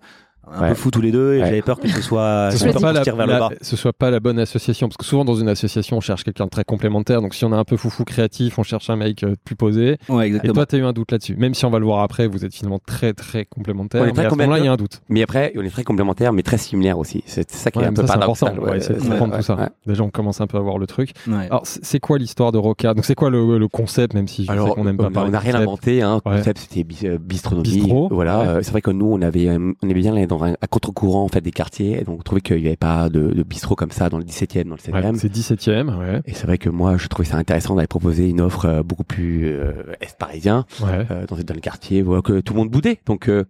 un 0.53 0.61
Ouais. 0.61 0.69
peu 0.69 0.75
fou 0.75 0.91
tous 0.91 1.01
les 1.01 1.11
deux, 1.11 1.33
et 1.35 1.39
Ouais. 1.39 1.45
j'avais 1.45 1.61
peur 1.61 1.79
que 1.79 1.87
ce 1.87 2.01
soit, 2.01 2.49
ce 2.51 2.57
soit, 2.57 2.73
pas 2.79 2.93
la, 2.93 3.01
tire 3.01 3.15
vers 3.15 3.27
la- 3.27 3.33
le 3.33 3.39
bas. 3.39 3.49
ce 3.61 3.75
soit 3.75 3.93
pas 3.93 4.09
la 4.11 4.19
bonne 4.19 4.39
association 4.39 4.87
parce 4.87 4.97
que 4.97 5.05
souvent 5.05 5.25
dans 5.25 5.35
une 5.35 5.49
association 5.49 5.97
on 5.97 6.01
cherche 6.01 6.23
quelqu'un 6.23 6.45
de 6.45 6.49
très 6.49 6.63
complémentaire 6.63 7.21
donc 7.21 7.33
si 7.35 7.43
on 7.45 7.51
a 7.51 7.57
un 7.57 7.63
peu 7.63 7.75
foufou 7.77 8.03
créatif 8.05 8.57
on 8.59 8.63
cherche 8.63 8.89
un 8.89 8.95
mec 8.95 9.23
euh, 9.23 9.35
plus 9.43 9.55
posé 9.55 9.97
Ouais, 10.09 10.29
et 10.29 10.39
toi 10.53 10.65
t'as 10.65 10.77
eu 10.77 10.83
un 10.85 10.93
doute 10.93 11.11
là-dessus 11.11 11.35
même 11.37 11.53
si 11.53 11.65
on 11.65 11.69
va 11.69 11.79
le 11.79 11.85
voir 11.85 11.99
après 12.01 12.27
vous 12.27 12.45
êtes 12.45 12.53
finalement 12.55 12.79
très 12.85 13.13
très 13.13 13.45
complémentaires 13.45 14.01
On 14.01 14.05
est 14.05 14.13
mais 14.17 14.25
à 14.25 14.29
ce 14.29 14.35
moment-là 14.35 14.59
il 14.59 14.65
y 14.65 14.67
a 14.67 14.71
un 14.71 14.77
doute 14.77 15.01
Mais 15.09 15.21
après, 15.23 15.53
on 15.55 15.61
est 15.63 15.69
très 15.69 15.83
complémentaires, 15.83 16.33
mais 16.33 16.43
très 16.43 16.57
similaires 16.57 16.97
aussi. 16.99 17.23
C'est 17.25 17.49
ça 17.51 17.71
qui 17.71 17.79
Ouais, 17.79 17.85
est 17.85 17.87
un 17.89 17.93
peu 17.93 18.05
ça, 18.07 18.13
paradoxal. 18.13 18.59
ouais, 18.59 18.79
c'est 18.79 18.93
de 18.93 18.99
ouais, 19.01 19.07
comprendre 19.09 19.33
ouais, 19.33 19.39
tout 19.39 19.45
ça 19.45 19.55
ouais. 19.55 19.67
déjà 19.85 20.03
on 20.03 20.09
commence 20.09 20.41
un 20.41 20.47
peu 20.47 20.57
à 20.57 20.61
voir 20.61 20.77
le 20.77 20.87
truc 20.87 21.11
Ouais. 21.27 21.45
alors 21.45 21.63
c'est 21.65 21.99
quoi 21.99 22.17
l'histoire 22.17 22.51
de 22.51 22.57
Roca? 22.57 22.93
Donc 22.93 23.05
c'est 23.05 23.15
quoi 23.15 23.29
le, 23.29 23.57
le 23.57 23.67
concept 23.67 24.13
même 24.13 24.27
si 24.27 24.43
je 24.43 24.47
sais 24.47 24.51
Alors, 24.53 24.75
qu'on 24.75 24.85
n'aime 24.85 24.97
pas 24.97 25.07
on 25.07 25.11
parler 25.11 25.29
on 25.29 25.31
n'a 25.33 25.39
rien 25.39 25.55
inventé. 25.55 26.01
Hein. 26.01 26.19
Concept, 26.23 26.59
c'était 26.69 26.85
euh, 27.07 27.17
bistronomie. 27.19 27.63
Bistrot, 27.69 28.07
Voilà. 28.11 28.41
Euh, 28.41 28.59
C'est 28.61 28.71
vrai 28.71 28.81
que 28.81 28.91
nous, 28.91 29.05
on 29.11 29.21
avait, 29.21 29.47
euh, 29.47 29.73
on 29.81 29.89
aimait 29.89 29.99
bien 29.99 30.13
aller 30.13 30.27
dans 30.37 30.43
un, 30.45 30.53
à 30.61 30.67
contre-courant 30.67 31.23
en 31.23 31.27
fait 31.27 31.41
des 31.41 31.51
quartiers. 31.51 31.99
Et 31.99 32.03
donc, 32.03 32.19
on 32.19 32.23
trouvait 32.23 32.41
qu'il 32.41 32.57
n'y 32.61 32.67
avait 32.67 32.75
pas 32.75 33.09
de, 33.09 33.31
de 33.31 33.43
bistrot 33.43 33.75
comme 33.75 33.91
ça 33.91 34.09
dans 34.09 34.17
le 34.17 34.23
17e, 34.23 34.63
dans 34.65 34.75
le 34.75 34.77
7e. 34.77 34.93
Ouais, 34.93 35.17
c'est 35.17 35.31
17ème 35.31 35.97
ouais, 35.97 36.21
et 36.25 36.33
c'est 36.33 36.45
vrai 36.47 36.57
que 36.57 36.69
moi, 36.69 36.97
je 36.97 37.07
trouvais 37.07 37.27
ça 37.27 37.37
intéressant 37.37 37.75
d'aller 37.75 37.87
proposer 37.87 38.29
une 38.29 38.41
offre 38.41 38.65
euh, 38.65 38.83
beaucoup 38.83 39.03
plus 39.03 39.45
euh, 39.47 39.71
est 40.01 40.15
parisien, 40.17 40.65
ouais. 40.81 41.05
euh, 41.11 41.25
dans, 41.27 41.35
dans 41.35 41.53
le 41.53 41.59
quartier, 41.59 42.01
voilà, 42.01 42.21
que 42.21 42.39
tout 42.39 42.53
le 42.53 42.59
monde 42.59 42.69
boudait. 42.69 42.99
Donc, 43.05 43.29
euh, 43.29 43.45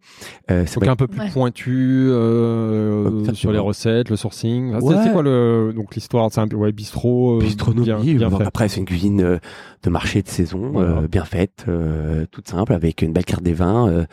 euh, 0.51 0.63
c'est 0.65 0.75
Donc 0.75 0.83
vrai 0.83 0.89
un 0.91 0.95
peu 0.95 1.07
plus 1.07 1.19
Ouais. 1.21 1.29
pointu 1.33 2.07
euh, 2.09 3.07
Exactement. 3.07 3.33
sur 3.35 3.51
les 3.51 3.59
recettes, 3.59 4.09
le 4.09 4.15
sourcing. 4.15 4.69
Enfin, 4.75 4.79
c'est- 4.81 4.87
Ouais. 4.97 5.03
C'est 5.03 5.11
quoi 5.11 5.23
le 5.23 5.73
donc 5.75 5.95
l'histoire? 5.95 6.29
C'est 6.31 6.41
un 6.41 6.47
ouais, 6.49 6.71
bistrot, 6.71 7.37
euh, 7.37 7.39
Bistronomie, 7.41 7.85
bien, 7.85 7.97
bien 7.99 8.29
donc 8.29 8.39
fait. 8.41 8.47
après 8.47 8.67
c'est 8.67 8.79
une 8.79 8.85
cuisine 8.85 9.21
euh, 9.21 9.37
de 9.83 9.89
marché 9.89 10.21
de 10.21 10.27
saison, 10.27 10.71
Voilà. 10.73 10.89
euh, 11.01 11.07
bien 11.07 11.23
faite, 11.23 11.65
euh, 11.67 12.25
toute 12.31 12.47
simple, 12.47 12.73
avec 12.73 13.01
une 13.01 13.13
belle 13.13 13.25
carte 13.25 13.43
des 13.43 13.53
vins, 13.53 14.05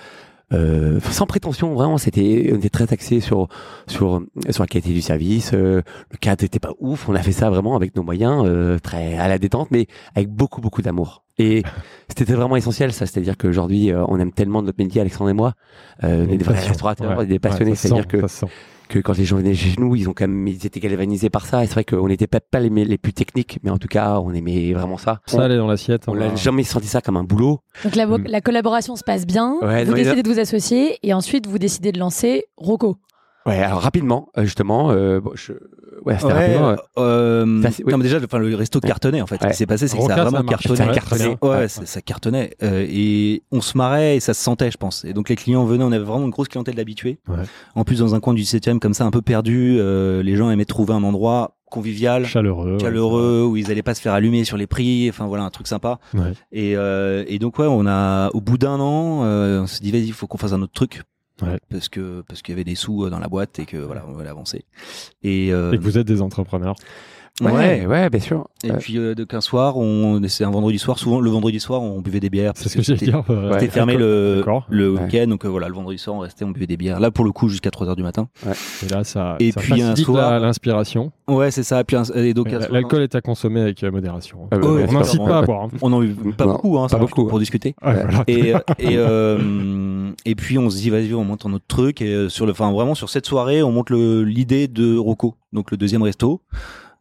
euh, 0.53 1.01
sans 1.11 1.27
prétention 1.27 1.75
vraiment. 1.75 1.99
C'était, 1.99 2.51
on 2.53 2.57
était 2.57 2.69
très 2.69 2.93
axé 2.93 3.21
sur 3.21 3.49
sur 3.87 4.23
sur 4.51 4.63
la 4.63 4.67
qualité 4.67 4.93
du 4.93 5.01
service. 5.01 5.53
euh, 5.55 5.83
le 6.11 6.17
cadre 6.19 6.45
était 6.45 6.59
pas 6.59 6.73
ouf. 6.81 7.09
On 7.09 7.15
a 7.15 7.23
fait 7.23 7.33
ça 7.33 7.51
vraiment 7.51 7.77
avec 7.77 7.97
nos 7.97 8.03
moyens, 8.03 8.43
euh, 8.47 8.79
très 8.79 9.17
à 9.17 9.27
la 9.29 9.39
détente, 9.39 9.71
mais 9.71 9.87
avec 10.15 10.29
beaucoup 10.29 10.61
beaucoup 10.61 10.83
d'amour. 10.83 11.25
Et 11.39 11.63
c'était 12.17 12.35
vraiment 12.35 12.57
essentiel, 12.57 12.93
ça. 12.93 13.07
C'est-à-dire 13.07 13.37
qu'aujourd'hui, 13.37 13.91
euh, 13.91 14.05
on 14.09 14.19
aime 14.21 14.33
tellement 14.33 14.63
notre 14.63 14.79
métier, 14.83 15.01
Alexandre 15.01 15.31
et 15.31 15.35
moi. 15.35 15.55
Euh, 16.05 16.27
on 16.29 16.33
est 16.33 16.37
des 16.37 16.45
vrais 16.45 16.61
restaurateurs, 16.61 17.19
Ouais. 17.19 17.27
des 17.27 17.39
passionnés. 17.39 17.73
Ouais, 17.73 17.77
C'est-à-dire 17.77 18.07
que. 18.07 18.19
Que 18.89 18.99
quand 18.99 19.17
les 19.17 19.25
gens 19.25 19.37
venaient 19.37 19.55
chez 19.55 19.75
nous, 19.79 19.97
ils 19.97 20.09
ont 20.09 20.13
quand 20.13 20.29
même, 20.29 20.47
ils 20.47 20.67
étaient 20.67 20.81
galvanisés 20.81 21.31
par 21.31 21.47
ça. 21.47 21.65
Et 21.65 21.67
c'est 21.67 21.73
vrai 21.75 21.85
qu'on 21.85 22.07
n'était 22.09 22.27
pas, 22.27 22.41
pas 22.41 22.61
les, 22.61 22.69
les 22.85 22.99
plus 22.99 23.13
techniques, 23.13 23.59
mais 23.63 23.71
en 23.71 23.79
tout 23.79 23.89
cas, 23.89 24.19
on 24.21 24.33
aimait 24.33 24.73
vraiment 24.73 24.99
ça. 24.99 25.21
ça 25.27 25.43
allait 25.45 25.57
dans 25.57 25.67
l'assiette. 25.67 26.05
On 26.09 26.13
on 26.13 26.17
n'a 26.17 26.29
va- 26.29 26.35
jamais 26.37 26.63
senti 26.65 26.87
ça 26.87 27.01
comme 27.01 27.17
un 27.17 27.25
boulot. 27.25 27.61
Donc 27.85 27.97
la, 27.97 28.07
Mm. 28.07 28.25
la 28.29 28.41
collaboration 28.41 28.97
se 28.97 29.05
passe 29.05 29.27
bien. 29.27 29.57
Ouais, 29.63 29.85
vous 29.85 29.95
décidez 29.95 30.23
de 30.23 30.29
vous 30.29 30.39
associer 30.39 30.99
et 31.03 31.13
ensuite 31.15 31.47
vous 31.47 31.59
décidez 31.59 31.91
de 31.93 31.99
lancer 31.99 32.45
Rocco. 32.57 32.97
Ouais, 33.47 33.59
alors 33.63 33.81
rapidement, 33.81 34.29
euh, 34.39 34.45
justement, 34.45 34.91
euh, 34.91 35.21
bon, 35.21 35.33
je... 35.35 35.53
ouais, 36.05 36.15
c'était 36.19 36.27
Ouais, 36.33 36.33
rapidement. 36.57 36.77
euh, 36.99 37.63
Ça, 37.63 37.71
c'est- 37.71 37.85
oui. 37.85 37.91
non, 37.93 37.99
mais 37.99 38.05
déjà, 38.05 38.19
le- 38.19 38.25
enfin, 38.27 38.39
le 38.39 38.55
resto 38.55 38.81
cartonnait 38.81 39.21
en 39.21 39.27
fait. 39.27 39.39
Ce 39.43 39.47
qui 39.49 39.55
s'est 39.55 39.67
passé, 39.67 39.89
c'est 39.89 39.97
que 39.97 40.05
ça 40.05 40.15
a 40.15 40.25
vraiment 40.25 40.43
cartonné. 40.49 40.77
ça 40.77 40.85
a 40.85 40.89
cartonné. 40.95 41.37
Ouais, 41.43 41.49
Ouais. 41.49 41.69
ça, 41.69 41.87
ça 41.87 42.01
cartonnait. 42.03 42.55
Euh, 42.63 42.87
et 42.89 43.43
on 43.53 43.61
se 43.61 43.77
marrait 43.77 44.17
et 44.17 44.21
ça 44.21 44.35
se 44.35 44.43
sentait, 44.43 44.71
je 44.71 44.77
pense. 44.77 45.05
Et 45.05 45.13
donc 45.13 45.29
les 45.29 45.37
clients 45.37 45.65
venaient, 45.65 45.85
on 45.85 45.93
avait 45.93 46.05
vraiment 46.05 46.25
une 46.25 46.31
grosse 46.31 46.49
clientèle 46.49 46.75
d'habitués. 46.75 47.19
Ouais. 47.29 47.37
En 47.75 47.85
plus, 47.85 47.99
dans 48.01 48.15
un 48.15 48.21
coin 48.21 48.35
du 48.35 48.43
17e, 48.43 48.81
comme 48.81 48.95
ça, 48.95 49.05
un 49.05 49.11
peu 49.11 49.23
perdu, 49.23 49.77
euh, 49.79 50.23
les 50.23 50.37
gens 50.37 50.51
aimaient 50.51 50.65
trouver 50.65 50.95
un 50.95 51.03
endroit 51.05 51.57
convivial, 51.71 52.25
chaleureux. 52.25 52.75
ouais, 52.75 52.79
chaleureux, 52.81 53.45
où 53.51 53.57
ils 53.57 53.69
allaient 53.71 53.83
pas 53.83 53.95
se 53.95 54.01
faire 54.01 54.13
allumer 54.13 54.45
sur 54.45 54.57
les 54.57 54.69
prix. 54.69 55.09
Enfin 55.11 55.27
voilà, 55.27 55.43
un 55.43 55.51
truc 55.51 55.67
sympa. 55.67 55.99
Ouais. 56.15 56.33
Et, 56.53 56.77
euh, 56.77 57.25
et 57.27 57.41
donc 57.41 57.59
ouais, 57.59 57.67
on 57.69 57.85
a, 57.87 58.31
au 58.33 58.41
bout 58.41 58.59
d'un 58.59 58.79
an, 58.79 59.23
euh, 59.25 59.63
on 59.63 59.67
s'est 59.67 59.81
dit 59.83 59.91
vas-y, 59.91 60.05
il 60.07 60.13
faut 60.13 60.29
qu'on 60.29 60.39
fasse 60.39 60.53
un 60.53 60.63
autre 60.63 60.73
truc. 60.73 61.03
Ouais. 61.43 61.59
Parce 61.69 61.89
que 61.89 62.23
parce 62.29 62.43
qu'il 62.43 62.53
y 62.53 62.57
avait 62.57 62.65
des 62.65 62.75
sous 62.77 63.05
euh, 63.05 63.11
dans 63.11 63.19
la 63.19 63.29
boîte 63.29 63.59
et 63.59 63.67
que 63.67 63.77
voilà, 63.77 64.05
on 64.07 64.13
voulait 64.13 64.29
avancer. 64.29 64.65
Et, 65.23 65.53
euh, 65.53 65.73
Et 65.73 65.79
que 65.79 65.83
vous 65.83 65.99
êtes 65.99 66.07
des 66.07 66.23
entrepreneurs. 66.23 66.77
Ouais, 67.43 67.85
ouais, 67.85 68.09
bien 68.11 68.21
sûr. 68.21 68.47
et 68.63 68.71
Euh, 68.71 68.77
puis 68.79 68.97
euh, 68.97 69.17
de 69.17 69.25
qu'un 69.25 69.41
soir, 69.41 69.77
on 69.77 70.21
c'est 70.29 70.45
un 70.45 70.51
vendredi 70.53 70.79
soir. 70.79 71.01
Souvent 71.01 71.19
le 71.19 71.29
vendredi 71.31 71.59
soir, 71.59 71.83
on 71.83 72.01
buvait 72.01 72.21
des 72.21 72.31
bières. 72.31 72.53
C'est 72.55 72.69
ce 72.69 72.77
que 72.77 72.83
j'allais 72.83 72.99
c'était- 73.01 73.11
dire. 73.11 73.25
euh, 73.29 73.51
C'était 73.55 73.67
fermé 73.73 73.97
le, 73.97 74.37
D'accord. 74.39 74.67
le 74.71 74.93
Ouais. 74.93 75.01
week-end, 75.03 75.27
donc 75.27 75.45
euh, 75.45 75.49
voilà, 75.49 75.67
le 75.67 75.75
vendredi 75.75 75.99
soir, 75.99 76.15
on 76.15 76.21
restait, 76.21 76.45
on 76.45 76.53
buvait 76.53 76.69
des 76.69 76.77
bières. 76.77 77.01
Là, 77.01 77.11
pour 77.11 77.25
le 77.25 77.33
coup, 77.33 77.49
jusqu'à 77.49 77.73
3 77.73 77.89
heures 77.89 77.97
du 77.97 78.05
matin. 78.05 78.29
Et 78.47 78.89
là, 78.89 79.03
ça, 79.03 79.35
Et 79.41 79.51
ça 79.51 79.61
puis, 79.61 79.73
un 79.83 79.89
facilite 79.91 80.05
soir- 80.07 80.39
l'inspiration. 80.39 81.11
Ouais, 81.27 81.51
c'est 81.51 81.65
ça. 81.65 81.83
Puis 81.83 81.97
un- 81.97 82.05
et 82.15 82.35
donc 82.35 82.51
soir- 82.51 82.63
L'alcool 82.71 83.03
est 83.03 83.15
à 83.17 83.21
consommer 83.21 83.63
avec 83.63 83.83
euh, 83.83 83.91
modération. 83.91 84.49
Ah 84.53 84.59
ouais, 84.59 84.87
on 84.89 84.93
n'incite 84.93 85.25
pas 85.25 85.39
à 85.39 85.43
boire. 85.43 85.63
hein. 85.65 85.69
on 85.83 85.93
en 85.93 86.01
a 86.03 86.05
eu 86.05 86.15
pas 86.39 86.47
Non, 86.47 86.53
beaucoup, 86.53 86.79
hein, 86.79 86.87
pas 86.89 86.99
beaucoup, 86.99 87.27
pour 87.27 87.41
discuter. 87.41 87.75
Ouais, 87.85 87.95
voilà. 88.05 88.23
Et, 88.29 88.55
euh, 88.55 88.59
euh, 88.81 90.13
puis 90.37 90.57
on 90.59 90.71
se 90.71 90.77
dit 90.77 90.91
vas-y 90.91 91.13
on 91.15 91.25
monte 91.25 91.47
un 91.47 91.53
autre 91.53 91.65
truc 91.67 92.01
et 92.01 92.13
euh, 92.13 92.29
sur 92.29 92.47
le 92.47 92.53
enfin 92.53 92.71
vraiment 92.73 92.95
sur 92.95 93.09
cette 93.09 93.27
soirée 93.27 93.63
on 93.63 93.73
monte 93.73 93.91
l'idée 93.91 94.69
de 94.69 94.97
Rocco 94.97 95.35
donc 95.53 95.71
le 95.71 95.77
deuxième 95.77 96.03
resto 96.03 96.41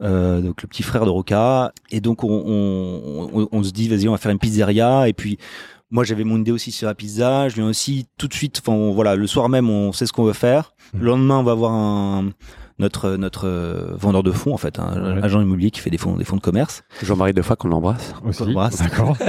euh, 0.03 0.41
donc 0.41 0.61
le 0.61 0.67
petit 0.67 0.83
frère 0.83 1.05
de 1.05 1.09
Roca. 1.09 1.71
Et 1.91 2.01
donc 2.01 2.23
on, 2.23 2.29
on, 2.45 3.29
on, 3.33 3.49
on 3.51 3.63
se 3.63 3.71
dit 3.71 3.87
vas-y 3.87 4.07
on 4.07 4.11
va 4.11 4.17
faire 4.17 4.31
une 4.31 4.39
pizzeria. 4.39 5.07
Et 5.07 5.13
puis 5.13 5.37
moi 5.91 6.03
j'avais 6.03 6.23
mon 6.23 6.39
idée 6.39 6.51
aussi 6.51 6.71
sur 6.71 6.87
la 6.87 6.95
pizza. 6.95 7.49
Je 7.49 7.55
viens 7.55 7.67
aussi 7.67 8.07
tout 8.17 8.27
de 8.27 8.33
suite 8.33 8.61
enfin 8.65 8.91
voilà 8.93 9.15
le 9.15 9.27
soir 9.27 9.49
même 9.49 9.69
on 9.69 9.91
sait 9.93 10.05
ce 10.05 10.13
qu'on 10.13 10.23
veut 10.23 10.33
faire. 10.33 10.73
Mhm. 10.93 10.99
le 11.01 11.05
lendemain 11.07 11.37
on 11.39 11.43
va 11.43 11.53
voir 11.53 11.71
un 11.71 12.29
notre 12.83 13.15
notre 13.17 13.47
euh, 13.47 13.93
vendeur 13.97 14.21
de 14.23 14.31
fonds 14.31 14.53
en 14.53 14.57
fait 14.57 14.77
un 14.79 15.15
Ouais. 15.15 15.23
agent 15.23 15.41
immobilier 15.41 15.71
qui 15.71 15.79
fait 15.79 15.89
des 15.89 15.97
fonds 15.97 16.15
des 16.17 16.23
fonds 16.25 16.35
de 16.35 16.41
commerce 16.41 16.83
Jean-Marie 17.01 17.33
Defoy 17.33 17.55
qu'on 17.57 17.71
embrasse. 17.71 18.13
Aussi. 18.25 18.43
qu'on 18.43 18.49
embrasse. 18.51 18.77
D'accord. 18.81 19.17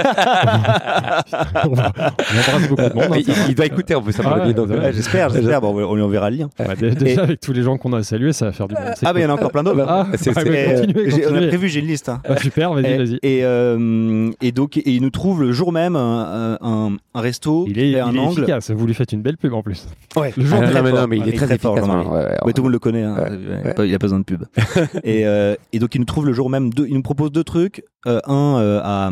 on, 1.65 1.73
embrasse 1.73 2.69
beaucoup 2.69 2.83
de 2.83 2.95
monde. 2.95 3.05
hein, 3.13 3.17
il, 3.19 3.35
il 3.51 3.55
doit 3.55 3.67
écouter 3.67 3.95
en 3.95 4.03
plus. 4.03 4.15
Ah 4.19 4.23
me 4.37 4.41
ouais, 4.41 4.47
dit, 4.49 4.55
donc, 4.55 4.69
ouais, 4.69 4.93
j'espère 4.93 5.31
j'espère 5.31 5.61
bon, 5.61 5.75
on 5.75 5.95
lui 5.95 6.03
enverra 6.03 6.31
le 6.31 6.37
lien 6.37 6.51
Bah, 6.59 6.75
dé- 6.79 6.91
déjà, 6.95 7.23
avec 7.23 7.41
tous 7.41 7.53
les 7.53 7.63
gens 7.63 7.77
qu'on 7.79 7.93
a 7.93 8.03
salués, 8.03 8.33
ça 8.33 8.47
va 8.47 8.53
faire 8.53 8.69
du 8.69 8.75
bien. 8.75 8.85
Ah 9.05 9.13
mais 9.13 9.21
il 9.21 9.23
y 9.23 9.27
en 9.27 9.31
a 9.31 9.35
encore 9.35 9.53
plein 9.53 9.63
d'autres 9.63 9.85
Ah, 9.87 10.07
bah, 10.11 10.19
euh, 10.47 10.85
j'ai- 11.09 11.27
on 11.29 11.35
a 11.37 11.47
prévu, 11.47 11.69
j'ai 11.69 11.81
une 11.81 11.87
liste. 11.87 12.09
Hein. 12.09 12.21
Ah, 12.29 12.37
super, 12.37 12.73
vas-y, 12.75 12.87
et, 12.87 12.99
vas-y. 12.99 13.19
et, 13.23 13.45
euh, 13.45 14.31
et 14.41 14.53
donc, 14.53 14.77
et 14.77 14.91
il 14.91 15.03
nous 15.03 15.11
trouve 15.11 15.43
le 15.43 15.53
jour 15.53 15.73
même 15.73 15.97
un, 15.97 16.59
un, 16.61 16.93
un 17.15 17.21
resto, 17.21 17.65
Il 17.69 17.79
est, 17.79 17.93
fait 17.95 18.01
un 18.01 18.11
il 18.11 18.17
est 18.17 18.21
angle. 18.21 18.41
efficace. 18.43 18.71
Vous 18.71 18.87
lui 18.87 18.95
faites 18.95 19.13
une 19.13 19.23
belle 19.23 19.37
pub 19.37 19.53
en 19.55 19.63
plus. 19.63 19.87
Ouais. 20.17 20.33
Le 20.37 20.45
jour 20.45 20.59
Ah, 20.63 20.67
non, 20.71 20.83
mais 20.83 20.93
non, 20.93 21.07
mais 21.09 21.19
il 21.19 21.29
est 21.29 21.33
très 21.37 21.47
très 21.47 21.59
fort, 21.59 21.75
tout 21.77 21.87
le 21.87 22.63
monde 22.63 22.73
le 22.73 22.79
connaît, 22.79 23.03
hein. 23.03 23.17
Ouais, 23.49 23.87
il 23.89 23.95
a 23.95 23.99
pas 23.99 24.07
besoin 24.07 24.21
de 24.21 24.25
pub. 24.25 24.45
et, 25.05 25.27
euh, 25.27 25.55
et 25.73 25.79
donc 25.79 25.95
il 25.95 25.99
nous 25.99 26.05
trouve 26.05 26.27
le 26.27 26.33
jour 26.33 26.49
même 26.51 26.73
deux, 26.73 26.87
il 26.89 26.95
nous 26.95 27.03
propose 27.03 27.33
deux 27.33 27.45
trucs, 27.45 27.85
euh, 28.07 28.21
un 28.27 28.59
euh, 28.59 28.81
à, 28.83 29.11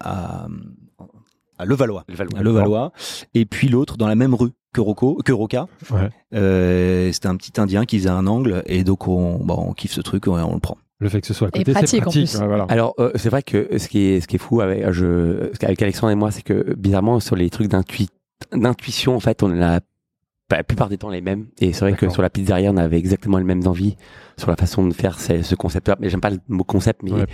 à 0.00 0.46
à 1.58 1.64
Levallois, 1.64 2.04
Le 2.08 2.14
Valois. 2.16 2.38
à 2.38 2.42
Levallois, 2.42 2.92
et 3.32 3.46
puis 3.46 3.68
l'autre 3.68 3.96
dans 3.96 4.06
la 4.08 4.14
même 4.14 4.34
rue 4.34 4.50
que 4.74 4.80
Rocco, 4.82 5.16
que 5.24 5.32
Roca. 5.32 5.66
Ouais. 5.90 6.10
Euh, 6.34 7.10
c'était 7.12 7.28
un 7.28 7.36
petit 7.36 7.58
Indien 7.58 7.86
qui 7.86 7.96
faisait 7.98 8.10
un 8.10 8.26
angle, 8.26 8.62
et 8.66 8.84
donc 8.84 9.08
on, 9.08 9.38
bon, 9.42 9.64
on 9.68 9.72
kiffe 9.72 9.92
ce 9.92 10.02
truc, 10.02 10.28
on, 10.28 10.34
on 10.38 10.52
le 10.54 10.60
prend. 10.60 10.76
Le 10.98 11.08
fait 11.08 11.22
que 11.22 11.26
ce 11.26 11.32
soit 11.34 11.48
à 11.48 11.50
côté, 11.50 11.64
c'est 11.64 11.72
pratique, 11.72 12.00
en 12.00 12.02
pratique. 12.04 12.30
plus. 12.30 12.40
ouais, 12.40 12.46
voilà. 12.46 12.64
Alors, 12.68 12.94
euh, 12.98 13.10
c'est 13.14 13.30
vrai 13.30 13.42
que 13.42 13.78
ce 13.78 13.88
qui 13.88 14.00
est, 14.00 14.20
ce 14.20 14.26
qui 14.28 14.36
est 14.36 14.38
fou 14.38 14.60
avec, 14.60 14.90
je, 14.92 15.50
avec 15.62 15.80
Alexandre 15.80 16.10
et 16.10 16.14
moi, 16.14 16.30
c'est 16.30 16.42
que 16.42 16.74
bizarrement, 16.74 17.20
sur 17.20 17.36
les 17.36 17.48
trucs 17.48 17.68
d'intui- 17.68 18.08
d'intuition, 18.54 19.16
en 19.16 19.20
fait, 19.20 19.42
on 19.42 19.62
a 19.62 19.80
la 20.50 20.64
plupart 20.64 20.88
des 20.88 20.98
temps 20.98 21.08
les 21.08 21.20
mêmes. 21.20 21.46
Et 21.60 21.72
c'est 21.72 21.80
vrai 21.80 21.94
que 21.94 22.08
sur 22.08 22.22
la 22.22 22.30
pizzeria, 22.30 22.70
on 22.70 22.76
avait 22.76 22.98
exactement 22.98 23.38
les 23.38 23.44
mêmes 23.44 23.66
envies 23.66 23.96
sur 24.38 24.50
la 24.50 24.56
façon 24.56 24.86
de 24.86 24.92
faire 24.92 25.18
ce, 25.18 25.42
ce 25.42 25.54
concept-là. 25.54 25.96
Mais 25.98 26.10
j'aime 26.10 26.20
pas 26.20 26.28
le 26.30 26.38
mot 26.48 26.62
concept, 26.64 27.02
mais 27.02 27.12
Ouais. 27.12 27.26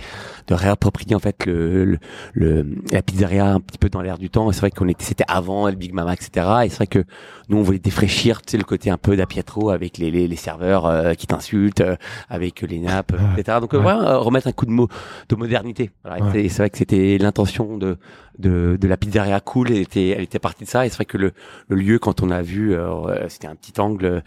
de 0.47 0.53
réapproprier 0.53 1.15
en 1.15 1.19
fait 1.19 1.45
le, 1.45 1.83
le, 1.85 1.99
le- 2.33 2.65
la 2.93 3.01
pizzeria 3.01 3.45
un 3.53 3.59
petit 3.59 3.77
peu 3.77 3.89
dans 3.89 4.01
l'air 4.01 4.17
du 4.17 4.29
temps. 4.29 4.49
Et 4.49 4.53
c'est 4.53 4.61
vrai 4.61 4.71
qu'on 4.71 4.87
était, 4.87 5.03
c'était 5.03 5.25
avant 5.27 5.67
le 5.67 5.75
Big 5.75 5.93
Mama, 5.93 6.13
etc. 6.13 6.47
Et 6.63 6.69
c'est 6.69 6.77
vrai 6.77 6.87
que 6.87 7.03
nous 7.49 7.57
on 7.57 7.61
voulait 7.61 7.79
défraîchir, 7.79 8.41
tu 8.41 8.51
sais, 8.51 8.57
le 8.57 8.63
côté 8.63 8.89
un 8.89 8.97
peu 8.97 9.17
d'Apietro 9.17 9.69
avec 9.69 9.97
les, 9.97 10.11
les, 10.11 10.27
les 10.29 10.35
serveurs 10.37 10.85
euh, 10.85 11.13
qui 11.13 11.27
t'insultent, 11.27 11.81
euh, 11.81 11.97
avec 12.29 12.61
les 12.61 12.79
nappes, 12.79 13.11
Ouais. 13.11 13.41
etc. 13.41 13.57
Donc 13.59 13.73
euh, 13.73 13.77
Ouais. 13.77 13.83
voilà, 13.83 14.11
euh, 14.13 14.17
remettre 14.19 14.47
un 14.47 14.53
coup 14.53 14.65
de 14.65 14.71
mot 14.71 14.87
de 15.27 15.35
modernité. 15.35 15.91
Voilà. 16.05 16.31
C'est- 16.31 16.47
C'est 16.47 16.57
vrai 16.61 16.69
que 16.69 16.77
c'était 16.77 17.17
l'intention 17.19 17.77
de, 17.77 17.97
de 18.39 18.77
de 18.79 18.87
la 18.87 18.95
pizzeria 18.97 19.39
cool. 19.41 19.71
Elle 19.71 19.77
était 19.79 20.09
elle 20.09 20.21
était 20.23 20.39
partie 20.39 20.63
de 20.63 20.69
ça. 20.69 20.85
Et 20.85 20.89
c'est 20.89 20.95
vrai 20.95 21.05
que 21.05 21.17
le 21.17 21.33
le 21.67 21.75
lieu 21.75 21.99
quand 21.99 22.21
on 22.23 22.29
a 22.31 22.41
vu, 22.41 22.73
euh, 22.73 23.27
c'était 23.27 23.47
un 23.47 23.55
petit 23.55 23.79
angle 23.81 24.05
euh, 24.05 24.21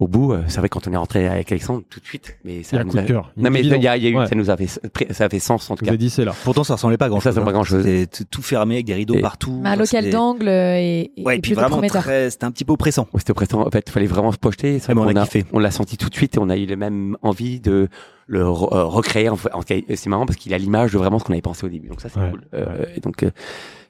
au 0.00 0.08
bout. 0.08 0.32
euh, 0.32 0.42
C'est 0.48 0.58
vrai 0.60 0.68
quand 0.68 0.86
on 0.88 0.92
est 0.92 0.96
rentré 0.96 1.26
avec 1.28 1.50
Alexandre 1.52 1.82
tout 1.90 2.00
de 2.00 2.04
suite. 2.06 2.36
Mais 2.44 2.54
Il 2.56 2.60
y 2.60 2.64
ça 2.64 2.76
a 2.76 2.80
un 2.80 2.84
nous 2.84 2.90
coup 2.90 2.96
de 2.96 3.02
a- 3.02 3.06
cœur. 3.06 3.32
Non 3.36 3.50
mais 3.50 3.60
il 3.60 3.66
y 3.66 3.86
a, 3.86 3.92
a 3.92 3.96
eu, 3.98 4.16
Ouais. 4.16 4.26
ça 4.26 4.34
nous 4.34 4.50
a 4.50 4.56
fait 4.56 4.66
ça 4.66 5.24
a 5.24 5.28
fait 5.28 5.38
sens 5.38 5.70
en 5.70 5.74
tout 5.76 5.80
Vous 5.80 5.86
cas. 5.86 5.90
avez 5.92 5.98
dit 5.98 6.10
c'est 6.10 6.24
là. 6.24 6.32
Pourtant, 6.44 6.64
ça 6.64 6.74
ressemblait 6.74 6.96
pas 6.96 7.06
à 7.06 7.08
grand 7.08 7.18
chose. 7.20 7.24
Ça 7.24 7.30
ressemble 7.30 7.44
pas 7.46 7.50
à 7.50 7.54
grand-chose. 7.54 7.84
C'était 7.84 8.24
tout 8.30 8.42
fermé 8.42 8.76
avec 8.76 8.86
des 8.86 8.94
rideaux 8.94 9.14
Et- 9.16 9.20
partout. 9.20 9.60
Mais 9.62 9.70
un 9.70 9.76
local 9.76 10.10
d'angle 10.10 10.48
euh, 10.48 10.76
et, 10.78 11.10
et 11.16 11.22
Ouais, 11.24 11.36
et 11.38 11.40
puis 11.40 11.54
vraiment 11.54 11.70
prometteur. 11.76 12.02
très, 12.02 12.30
c'était 12.30 12.44
un 12.44 12.50
petit 12.50 12.64
peu 12.64 12.72
oppressant. 12.72 13.02
Ouais, 13.12 13.18
c'était 13.20 13.32
oppressant. 13.32 13.66
En 13.66 13.70
fait, 13.70 13.84
il 13.86 13.92
fallait 13.92 14.06
vraiment 14.06 14.32
se 14.32 14.38
projeter. 14.38 14.78
Ah, 14.80 14.84
vrai 14.84 14.94
mais 14.94 15.00
on 15.00 15.04
qu'on 15.04 15.16
a 15.16 15.22
a, 15.22 15.24
kiffé. 15.24 15.44
on 15.52 15.58
l'a 15.58 15.70
senti 15.70 15.96
tout 15.96 16.08
de 16.08 16.14
suite 16.14 16.36
et 16.36 16.38
on 16.38 16.48
a 16.48 16.56
eu 16.56 16.66
la 16.66 16.76
même 16.76 17.16
envie 17.22 17.60
de 17.60 17.88
le 18.28 18.42
re- 18.44 18.72
euh, 18.72 18.84
recréer. 18.84 19.28
En 19.28 19.36
fait, 19.36 19.52
en 19.52 19.62
c'est 19.62 20.06
marrant 20.08 20.26
parce 20.26 20.36
qu'il 20.38 20.54
a 20.54 20.58
l'image 20.58 20.92
de 20.92 20.98
vraiment 20.98 21.18
ce 21.18 21.24
qu'on 21.24 21.32
avait 21.32 21.42
pensé 21.42 21.66
au 21.66 21.68
début. 21.68 21.88
Donc 21.88 22.00
ça, 22.00 22.08
c'est 22.08 22.20
Ouais, 22.20 22.30
cool. 22.30 22.42
Euh. 22.54 22.84
Et 22.94 23.00
donc, 23.00 23.22
euh, 23.24 23.30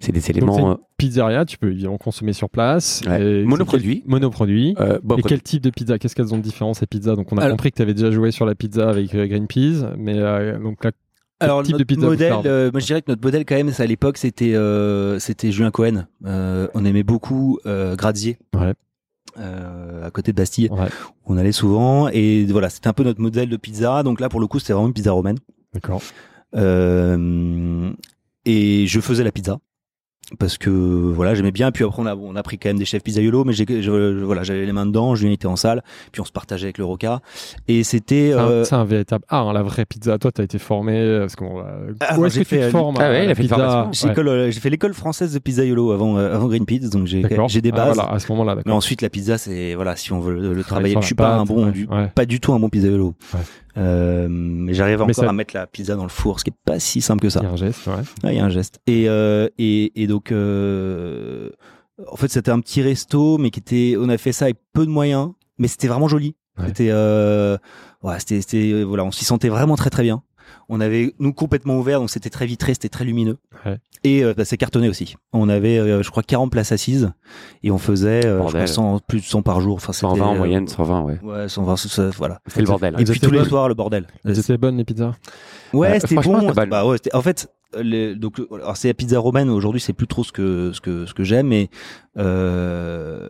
c'est 0.00 0.12
des 0.12 0.20
Donc, 0.20 0.30
éléments 0.30 0.72
une 0.72 0.78
pizzeria, 0.96 1.44
tu 1.44 1.58
peux 1.58 1.70
évidemment 1.72 1.98
consommer 1.98 2.32
sur 2.32 2.48
place. 2.48 3.02
Ouais. 3.06 3.20
Et- 3.20 3.44
Monoproduit. 3.44 4.00
quel- 4.02 4.10
Monoproduit. 4.10 4.74
euh, 4.80 4.98
bon, 5.02 5.16
Et 5.16 5.22
quel 5.22 5.42
type 5.42 5.62
de 5.62 5.70
pizza? 5.70 5.98
Qu'est-ce 5.98 6.14
qu'elles 6.14 6.32
ont 6.32 6.38
de 6.38 6.42
différent 6.42 6.72
ces 6.72 6.86
pizzas? 6.86 7.16
Donc 7.16 7.32
on 7.32 7.36
a 7.38 7.42
Alors- 7.42 7.50
compris 7.56 7.70
que 7.72 7.76
tu 7.76 7.82
avais 7.82 7.94
déjà 7.94 8.10
joué 8.12 8.30
sur 8.30 8.46
la 8.46 8.54
pizza 8.54 8.88
avec 8.88 9.14
euh, 9.14 9.26
Green 9.26 9.46
Peas, 9.48 9.92
mais 9.98 10.18
euh, 10.18 10.58
donc 10.58 10.84
là, 10.84 10.92
Alors 11.40 11.62
type 11.62 11.76
de 11.76 11.84
pizza 11.84 12.06
modèle, 12.06 12.32
euh, 12.46 12.70
moi 12.72 12.80
je 12.80 12.86
dirais 12.86 13.02
que 13.02 13.10
notre 13.10 13.22
modèle 13.22 13.44
quand 13.44 13.54
même, 13.56 13.70
c'est 13.70 13.82
à 13.82 13.86
l'époque 13.86 14.16
c'était 14.18 14.54
euh, 14.54 15.18
c'était 15.20 15.50
Julien 15.52 15.70
Cohen. 15.70 16.06
Euh, 16.26 16.66
on 16.74 16.84
aimait 16.84 17.02
beaucoup 17.04 17.58
euh, 17.66 17.94
Grazier. 17.96 18.38
Ouais. 18.56 18.74
Euh, 19.38 20.06
à 20.06 20.10
côté 20.10 20.32
de 20.32 20.36
Bastille, 20.36 20.68
Ouais. 20.70 20.88
on 21.26 21.36
allait 21.36 21.52
souvent 21.52 22.08
et 22.08 22.46
voilà, 22.46 22.70
c'était 22.70 22.88
un 22.88 22.92
peu 22.92 23.04
notre 23.04 23.20
modèle 23.20 23.48
de 23.48 23.56
pizza. 23.56 24.02
Donc 24.02 24.20
là, 24.20 24.28
pour 24.28 24.40
le 24.40 24.46
coup, 24.46 24.58
c'était 24.58 24.72
vraiment 24.72 24.88
une 24.88 24.94
pizza 24.94 25.12
romaine. 25.12 25.38
d'accord. 25.74 26.00
Euh, 26.56 27.90
et 28.44 28.86
je 28.86 29.00
faisais 29.00 29.24
la 29.24 29.32
pizza 29.32 29.58
parce 30.38 30.58
que 30.58 30.68
voilà 30.68 31.34
j'aimais 31.34 31.52
bien 31.52 31.70
puis 31.72 31.84
après 31.84 32.02
on 32.02 32.06
a 32.06 32.14
on 32.14 32.36
a 32.36 32.42
pris 32.42 32.58
quand 32.58 32.68
même 32.68 32.78
des 32.78 32.84
chefs 32.84 33.02
pizzaiolo 33.02 33.44
mais 33.44 33.54
j'ai 33.54 33.64
je- 33.66 33.80
je- 33.82 34.24
voilà 34.24 34.42
j'avais 34.42 34.66
les 34.66 34.72
mains 34.72 34.84
dedans 34.84 35.14
Julien 35.14 35.32
était 35.32 35.46
en 35.46 35.56
salle 35.56 35.82
puis 36.12 36.20
on 36.20 36.24
se 36.26 36.32
partageait 36.32 36.66
avec 36.66 36.76
le 36.76 36.84
Roca 36.84 37.20
et 37.66 37.82
c'était 37.82 38.32
C'est 38.32 38.38
un- 38.38 38.48
euh, 38.48 38.64
C'est 38.64 38.74
un, 38.74 38.84
véritable 38.84 39.24
art, 39.28 39.48
hein, 39.48 39.52
la 39.54 39.62
vraie 39.62 39.86
pizza. 39.86 40.18
Toi, 40.18 40.30
tu 40.32 40.40
as 40.40 40.44
été 40.44 40.58
formé 40.58 40.92
euh, 40.98 41.20
parce 41.20 41.36
qu'on 41.36 41.56
va- 41.56 41.76
Ah, 42.00 42.18
où 42.18 42.26
est-ce 42.26 42.34
j'ai 42.34 42.44
que 42.44 42.48
tu 42.48 42.54
fait, 42.56 42.60
te 42.60 42.64
euh, 42.66 42.70
formes 42.70 42.96
Ah 42.98 43.08
ouais, 43.08 43.22
il 43.22 43.26
la 43.26 43.32
a 43.32 43.34
fait 43.34 43.42
pizza 43.42 43.88
j'ai 43.92 44.08
Ouais. 44.08 44.18
euh, 44.18 44.52
fait 44.52 44.70
l'école 44.70 44.92
française 44.92 45.32
de 45.32 45.38
pizzaiolo 45.38 45.92
avant 45.92 46.18
euh, 46.18 46.34
avant 46.34 46.48
Green 46.48 46.66
Peas 46.66 46.90
donc 46.90 47.06
j'ai 47.06 47.22
j'ai 47.48 47.60
des 47.62 47.70
Ah, 47.72 47.76
bases 47.76 47.94
voilà, 47.96 48.12
à 48.12 48.18
ce 48.18 48.30
moment-là, 48.32 48.56
mais 48.66 48.72
ensuite 48.72 49.00
la 49.00 49.08
pizza 49.08 49.38
c'est 49.38 49.74
voilà 49.74 49.96
si 49.96 50.12
on 50.12 50.20
veut 50.20 50.34
le, 50.34 50.52
le 50.52 50.62
Travailler 50.62 50.96
je 51.00 51.06
suis 51.06 51.14
pas 51.14 51.36
un 51.36 51.44
bon 51.44 51.66
ouais, 51.66 51.72
du, 51.72 51.86
ouais. 51.86 52.08
pas 52.14 52.26
du 52.26 52.38
tout 52.40 52.52
un 52.52 52.58
bon 52.60 52.68
pizzaiolo 52.68 53.14
Ouais. 53.34 53.40
Euh, 53.78 54.26
mais 54.28 54.74
j'arrive 54.74 55.00
encore 55.02 55.14
ça- 55.14 55.28
à 55.28 55.32
mettre 55.32 55.54
la 55.54 55.66
pizza 55.66 55.94
dans 55.94 56.02
le 56.02 56.08
four 56.08 56.38
ce 56.40 56.44
qui 56.44 56.50
est 56.50 56.54
pas 56.64 56.78
si 56.80 57.00
simple 57.00 57.22
que 57.22 57.30
ça 57.30 57.40
Il 57.42 57.44
y 57.44 57.48
a 57.48 57.52
un 57.52 57.56
geste, 57.56 57.86
ouais. 57.86 58.30
Il 58.32 58.36
y 58.36 58.38
a 58.40 58.44
un 58.44 58.48
geste. 58.50 58.80
Et, 58.86 59.08
euh, 59.08 59.48
et, 59.58 60.02
et 60.02 60.06
donc, 60.06 60.32
euh, 60.32 61.50
en 62.10 62.16
fait, 62.16 62.28
c'était 62.28 62.50
un 62.50 62.60
petit 62.60 62.82
resto, 62.82 63.38
mais 63.38 63.50
qui 63.50 63.60
était, 63.60 63.96
on 63.98 64.08
a 64.08 64.18
fait 64.18 64.32
ça 64.32 64.46
avec 64.46 64.58
peu 64.72 64.84
de 64.86 64.90
moyens, 64.90 65.30
mais 65.58 65.68
c'était 65.68 65.88
vraiment 65.88 66.08
joli. 66.08 66.34
Ouais. 66.58 66.66
C'était, 66.68 66.88
euh, 66.90 67.56
ouais, 68.02 68.16
c'était, 68.24 68.82
voilà, 68.82 69.04
on 69.04 69.12
s'y 69.12 69.24
sentait 69.24 69.48
vraiment 69.48 69.76
très 69.76 69.90
très 69.90 70.02
bien. 70.02 70.22
On 70.68 70.80
avait 70.80 71.14
nous 71.18 71.32
complètement 71.32 71.78
ouvert, 71.78 71.98
donc 72.00 72.10
c'était 72.10 72.28
très 72.30 72.44
vitré, 72.46 72.74
c'était 72.74 72.90
très 72.90 73.04
lumineux. 73.04 73.38
Ouais. 73.64 73.78
Et 74.04 74.22
euh, 74.22 74.34
bah, 74.36 74.44
c'est 74.44 74.58
cartonné 74.58 74.88
aussi. 74.88 75.16
On 75.32 75.48
avait, 75.48 75.78
euh, 75.78 76.02
je 76.02 76.10
crois, 76.10 76.22
40 76.22 76.52
places 76.52 76.72
assises 76.72 77.10
et 77.62 77.70
on 77.70 77.78
faisait, 77.78 78.24
euh, 78.26 78.42
je 78.46 78.48
crois, 78.48 78.66
100, 78.66 79.00
plus 79.06 79.20
de 79.20 79.24
100 79.24 79.42
par 79.42 79.60
jour. 79.62 79.76
Enfin, 79.76 79.92
120 79.92 80.14
c'était, 80.14 80.26
en 80.28 80.34
euh, 80.34 80.38
moyenne, 80.38 80.68
120, 80.68 81.02
ouais. 81.02 81.18
Ouais, 81.22 81.48
120, 81.48 81.76
ça- 81.76 82.10
voilà. 82.16 82.40
C'est 82.46 82.60
le 82.60 82.66
bordel. 82.66 82.94
Et 82.98 83.02
Elles 83.02 83.06
puis 83.10 83.18
tous 83.20 83.30
les 83.30 83.44
soirs, 83.44 83.68
le 83.68 83.74
bordel. 83.74 84.06
Elles 84.24 84.38
étaient 84.38 84.58
bonnes, 84.58 84.76
les 84.76 84.84
pizzas 84.84 85.14
Ouais, 85.72 85.88
Euh, 85.96 85.98
c'était 86.00 86.14
bon. 86.16 86.40
c'était 86.40 86.52
bonne. 86.52 86.68
Bah 86.68 86.86
ouais, 86.86 86.96
c'était- 86.98 87.14
en 87.14 87.22
fait, 87.22 87.48
les- 87.80 88.14
donc 88.14 88.40
alors 88.52 88.76
c'est 88.76 88.88
la 88.88 88.94
pizza 88.94 89.18
romaine. 89.18 89.48
Aujourd'hui, 89.50 89.80
c'est 89.80 89.92
plus 89.92 90.06
trop 90.06 90.24
ce 90.24 90.32
que 90.32 90.72
ce 90.72 90.80
que 90.80 91.06
ce 91.06 91.14
que 91.14 91.24
j'aime, 91.24 91.48
mais 91.48 91.68
euh, 92.16 93.28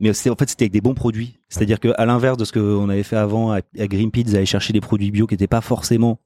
mais 0.00 0.12
c'est 0.12 0.30
en 0.30 0.36
fait 0.36 0.48
c'était 0.48 0.64
avec 0.64 0.72
des 0.72 0.80
bons 0.80 0.94
produits. 0.94 1.38
C'est-à-dire 1.48 1.80
que 1.80 1.88
à 1.96 2.06
l'inverse 2.06 2.36
de 2.36 2.44
ce 2.44 2.52
qu'on 2.52 2.88
avait 2.88 3.02
fait 3.02 3.16
avant 3.16 3.52
à, 3.52 3.58
à 3.78 3.86
Green 3.86 4.10
Pizza, 4.10 4.36
aller 4.36 4.46
chercher 4.46 4.72
des 4.72 4.80
produits 4.80 5.10
bio 5.10 5.26
qui 5.26 5.34
n'étaient 5.34 5.46
pas 5.46 5.60
forcément 5.60 6.18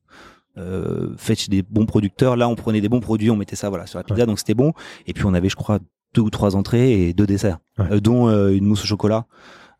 euh, 0.56 1.10
faits 1.16 1.40
chez 1.40 1.48
des 1.50 1.62
bons 1.62 1.86
producteurs. 1.86 2.36
Là, 2.36 2.48
on 2.48 2.54
prenait 2.56 2.80
des 2.80 2.88
bons 2.88 3.00
produits, 3.00 3.30
on 3.30 3.36
mettait 3.36 3.56
ça 3.56 3.68
voilà 3.68 3.86
sur 3.86 3.98
la 3.98 4.04
pizza, 4.04 4.26
donc 4.26 4.38
c'était 4.38 4.54
bon. 4.54 4.72
Et 5.06 5.12
puis 5.12 5.24
on 5.24 5.34
avait, 5.34 5.48
je 5.48 5.56
crois, 5.56 5.78
deux 6.14 6.22
ou 6.22 6.30
trois 6.30 6.56
entrées 6.56 7.08
et 7.08 7.12
deux 7.12 7.26
desserts, 7.26 7.58
Ouais. 7.78 7.86
euh, 7.92 8.00
dont 8.00 8.28
euh, 8.28 8.50
une 8.56 8.64
mousse 8.64 8.82
au 8.82 8.86
chocolat. 8.86 9.26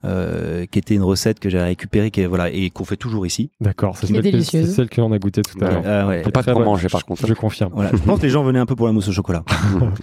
Euh, 0.05 0.65
qui 0.67 0.79
était 0.79 0.95
une 0.95 1.03
recette 1.03 1.41
que 1.41 1.51
j'ai 1.51 1.59
récupérée 1.61 2.11
qui 2.11 2.21
est, 2.21 2.27
voilà 2.27 2.51
et 2.51 2.71
qu'on 2.71 2.85
fait 2.85 2.97
toujours 2.97 3.27
ici 3.27 3.51
D'accord, 3.61 3.97
c'est 3.97 4.07
celle, 4.07 4.23
que- 4.23 4.41
celle 4.67 4.89
qu'on 4.91 5.11
a 5.13 5.19
goûté 5.19 5.43
tout 5.43 5.59
à 5.65 5.71
l'heure. 5.71 5.83
Ah 5.85 6.07
ouais. 6.07 6.23
Pas 6.23 6.43
trop 6.43 6.63
manger 6.65 6.89
par 6.89 7.05
contre. 7.05 7.27
Je 7.27 7.35
confirme. 7.35 7.73
Voilà. 7.75 7.91
Je 7.93 7.97
pense 7.99 8.19
que 8.21 8.25
les 8.25 8.31
gens 8.31 8.45
venaient 8.45 8.59
un 8.61 8.67
peu 8.67 8.77
pour 8.77 8.87
la 8.87 8.93
mousse 8.93 9.09
au 9.09 9.13
chocolat. 9.13 9.43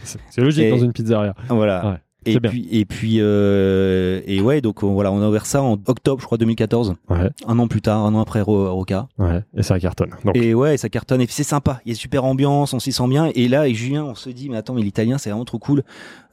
C'est 0.03 0.19
c'est 0.29 0.41
logique 0.41 0.65
Et- 0.65 0.69
dans 0.71 0.79
une 0.79 0.91
pizzeria. 0.91 1.34
Voilà. 1.49 1.88
Ouais, 1.91 1.97
et 2.25 2.39
bien. 2.39 2.49
puis 2.49 2.67
et 2.71 2.85
puis 2.85 3.17
euh, 3.19 4.21
et 4.25 4.41
ouais 4.41 4.61
donc 4.61 4.83
on, 4.83 4.93
voilà 4.93 5.11
on 5.11 5.21
a 5.21 5.27
ouvert 5.27 5.45
ça 5.45 5.61
en 5.61 5.73
octobre 5.88 6.19
je 6.21 6.25
crois 6.25 6.38
2014 6.38 6.95
Ouais, 7.09 7.29
un 7.47 7.59
an 7.59 7.67
plus 7.67 7.81
tard 7.81 8.05
un 8.05 8.13
an 8.15 8.21
après 8.21 8.41
Ro- 8.41 8.73
Roca. 8.73 9.07
Ouais, 9.17 9.43
et 9.55 9.63
ça 9.63 9.79
cartonne. 9.79 10.11
Donc, 10.23 10.35
et 10.35 10.53
ouais 10.53 10.77
ça 10.77 10.89
cartonne 10.89 11.21
et 11.21 11.25
puis 11.25 11.35
c'est 11.35 11.43
sympa 11.43 11.79
il 11.85 11.89
y 11.89 11.95
a 11.95 11.95
super 11.97 12.23
ambiance 12.25 12.73
on 12.73 12.79
s'y 12.79 12.91
sent 12.91 13.07
bien 13.07 13.29
et 13.35 13.47
là 13.47 13.61
avec 13.61 13.75
Julien 13.75 14.03
on 14.03 14.15
se 14.15 14.29
dit 14.29 14.49
mais 14.49 14.57
attends 14.57 14.73
mais 14.73 14.81
l'italien 14.81 15.17
c'est 15.17 15.29
vraiment 15.29 15.45
trop 15.45 15.59
cool. 15.59 15.83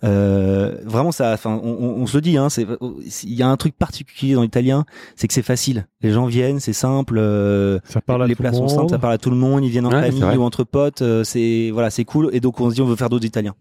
Euh, 0.05 0.79
vraiment 0.85 1.13
ça 1.13 1.33
enfin 1.33 1.61
on, 1.63 1.69
on, 1.81 2.03
on 2.03 2.07
se 2.07 2.17
le 2.17 2.23
dit 2.23 2.37
hein 2.37 2.49
c'est 2.49 2.67
il 3.23 3.35
y 3.35 3.43
a 3.43 3.49
un 3.49 3.57
truc 3.57 3.75
particulier 3.79 4.35
dans 4.35 4.43
l'italien 4.43 4.85
c'est 5.15 5.29
que 5.29 5.35
c'est 5.35 5.43
facile. 5.43 5.87
Les 6.01 6.11
gens 6.11 6.27
viennent 6.27 6.59
c'est 6.59 6.73
simple 6.73 7.19
euh, 7.19 7.79
ça 7.85 8.01
parle 8.01 8.25
à 8.25 8.27
les 8.27 8.35
tout 8.35 8.43
le 8.43 8.49
plats 8.49 8.59
sont 8.59 8.67
simples 8.69 8.81
monde. 8.83 8.91
ça 8.91 8.99
parle 8.99 9.15
à 9.15 9.19
tout 9.19 9.31
le 9.31 9.37
monde 9.37 9.65
ils 9.65 9.71
viennent 9.71 9.87
en 9.87 9.91
Ouais, 9.93 10.11
famille 10.11 10.39
ou 10.39 10.43
entre 10.43 10.65
potes 10.65 11.03
euh, 11.03 11.23
c'est 11.23 11.71
voilà 11.73 11.91
c'est 11.91 12.05
cool 12.05 12.31
et 12.33 12.41
donc 12.41 12.61
on 12.61 12.69
se 12.71 12.75
dit 12.75 12.81
on 12.83 12.87
veut 12.87 12.97
faire 12.97 13.11
d'autres 13.11 13.27
italiens 13.27 13.55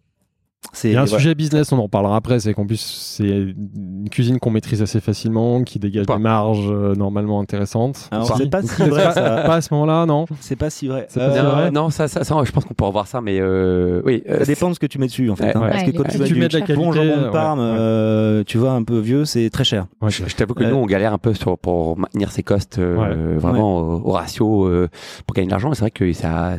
Il 0.83 0.91
y 0.91 0.95
a 0.95 1.01
un 1.01 1.05
sujet 1.07 1.35
business, 1.35 1.71
on 1.71 1.79
en 1.79 1.89
parlera 1.89 2.15
après, 2.15 2.39
c'est 2.39 2.53
qu'en 2.53 2.65
plus 2.65 2.79
c'est 2.79 3.27
une 3.27 4.07
cuisine 4.09 4.39
qu'on 4.39 4.51
maîtrise 4.51 4.81
assez 4.81 4.99
facilement, 5.01 5.63
qui 5.63 5.79
dégage 5.79 6.05
Pas. 6.05 6.15
des 6.17 6.21
marges 6.23 6.69
euh, 6.69 6.95
normalement 6.95 7.39
intéressantes. 7.41 8.07
Alors, 8.11 8.27
Si. 8.27 8.33
c'est 8.37 8.49
pas 8.49 8.61
si 8.61 8.83
vrai 8.83 9.11
ça 9.11 9.21
pas 9.45 9.55
à 9.55 9.61
ce 9.61 9.73
moment-là, 9.73 10.05
non 10.05 10.25
c'est 10.39 10.55
pas 10.55 10.69
si 10.69 10.87
vrai 10.87 11.07
C'est 11.09 11.19
pas 11.19 11.33
si 11.33 11.39
Euh, 11.39 11.41
vrai. 11.49 11.71
Non, 11.71 11.89
ça, 11.89 12.07
ça, 12.07 12.23
ça, 12.23 12.35
je 12.45 12.51
pense 12.51 12.63
qu'on 12.65 12.73
peut 12.75 12.85
revoir 12.85 13.07
ça, 13.07 13.21
mais 13.21 13.39
euh, 13.41 14.01
oui. 14.05 14.23
euh, 14.29 14.39
Ça 14.39 14.45
dépend 14.45 14.69
de 14.69 14.75
ce 14.75 14.79
que 14.79 14.85
tu 14.85 14.97
mets 14.99 15.07
dessus 15.07 15.29
en 15.31 15.35
fait. 15.35 15.45
Ouais. 15.45 15.51
hein. 15.57 15.61
Ouais. 15.61 15.69
Parce 15.71 15.83
que 15.83 15.91
quand 15.91 16.03
tu 16.03 16.19
Tu 16.19 16.35
mets 16.35 16.47
de 16.47 16.53
la 16.59 16.65
bon 16.75 16.91
qualité, 16.91 17.09
jambon 17.15 17.25
de 17.27 17.31
Parme, 17.31 17.59
ouais. 17.59 17.65
euh, 17.79 18.43
tu 18.45 18.57
vois, 18.57 18.71
un 18.71 18.83
peu 18.83 18.99
vieux, 18.99 19.25
c'est 19.25 19.49
très 19.49 19.63
cher. 19.63 19.87
Ouais, 20.01 20.09
Je, 20.11 20.23
je 20.27 20.35
t'avoue 20.35 20.53
que 20.53 20.63
Euh, 20.63 20.69
nous, 20.69 20.77
on 20.77 20.85
galère 20.85 21.11
un 21.13 21.17
peu 21.17 21.33
sur, 21.33 21.57
pour 21.57 21.97
maintenir 21.97 22.31
ses 22.31 22.43
costes 22.43 22.77
euh, 22.79 23.35
vraiment 23.37 23.77
Au, 23.79 24.01
au 24.09 24.11
ratio 24.11 24.65
euh, 24.67 24.89
pour 25.25 25.33
gagner 25.33 25.47
de 25.47 25.51
l'argent. 25.51 25.73
C'est 25.73 25.81
vrai 25.81 25.91
que 25.91 26.13
ça, 26.13 26.53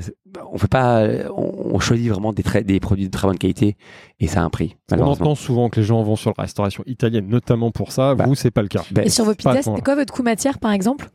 on 0.53 0.59
fait 0.59 0.69
pas, 0.69 1.03
on, 1.37 1.75
on 1.75 1.79
choisit 1.81 2.09
vraiment 2.11 2.33
des, 2.33 2.43
très- 2.43 2.65
des 2.65 2.81
produits 2.81 3.07
de 3.07 3.11
très 3.11 3.27
bonne 3.29 3.39
qualité 3.39 3.77
et 4.21 4.27
ça 4.27 4.41
a 4.41 4.45
un 4.45 4.51
prix. 4.51 4.77
On 4.91 5.01
entend 5.03 5.35
souvent 5.35 5.69
que 5.69 5.81
les 5.81 5.87
gens 5.87 6.03
vont 6.03 6.17
sur 6.17 6.33
la 6.37 6.43
restauration 6.45 6.83
italienne, 6.87 7.27
notamment 7.29 7.71
pour 7.71 7.93
ça. 7.93 8.15
Bah, 8.15 8.25
Vous, 8.27 8.35
c'est 8.35 8.51
pas 8.51 8.63
le 8.63 8.69
cas. 8.69 8.83
Ben, 8.91 9.05
Et 9.05 9.11
sur 9.11 9.25
vos 9.25 9.35
pizzas, 9.35 9.63
c'était 9.63 9.81
quoi 9.83 9.95
votre 9.95 10.13
coût 10.13 10.23
matière, 10.23 10.59
par 10.59 10.73
exemple? 10.73 11.09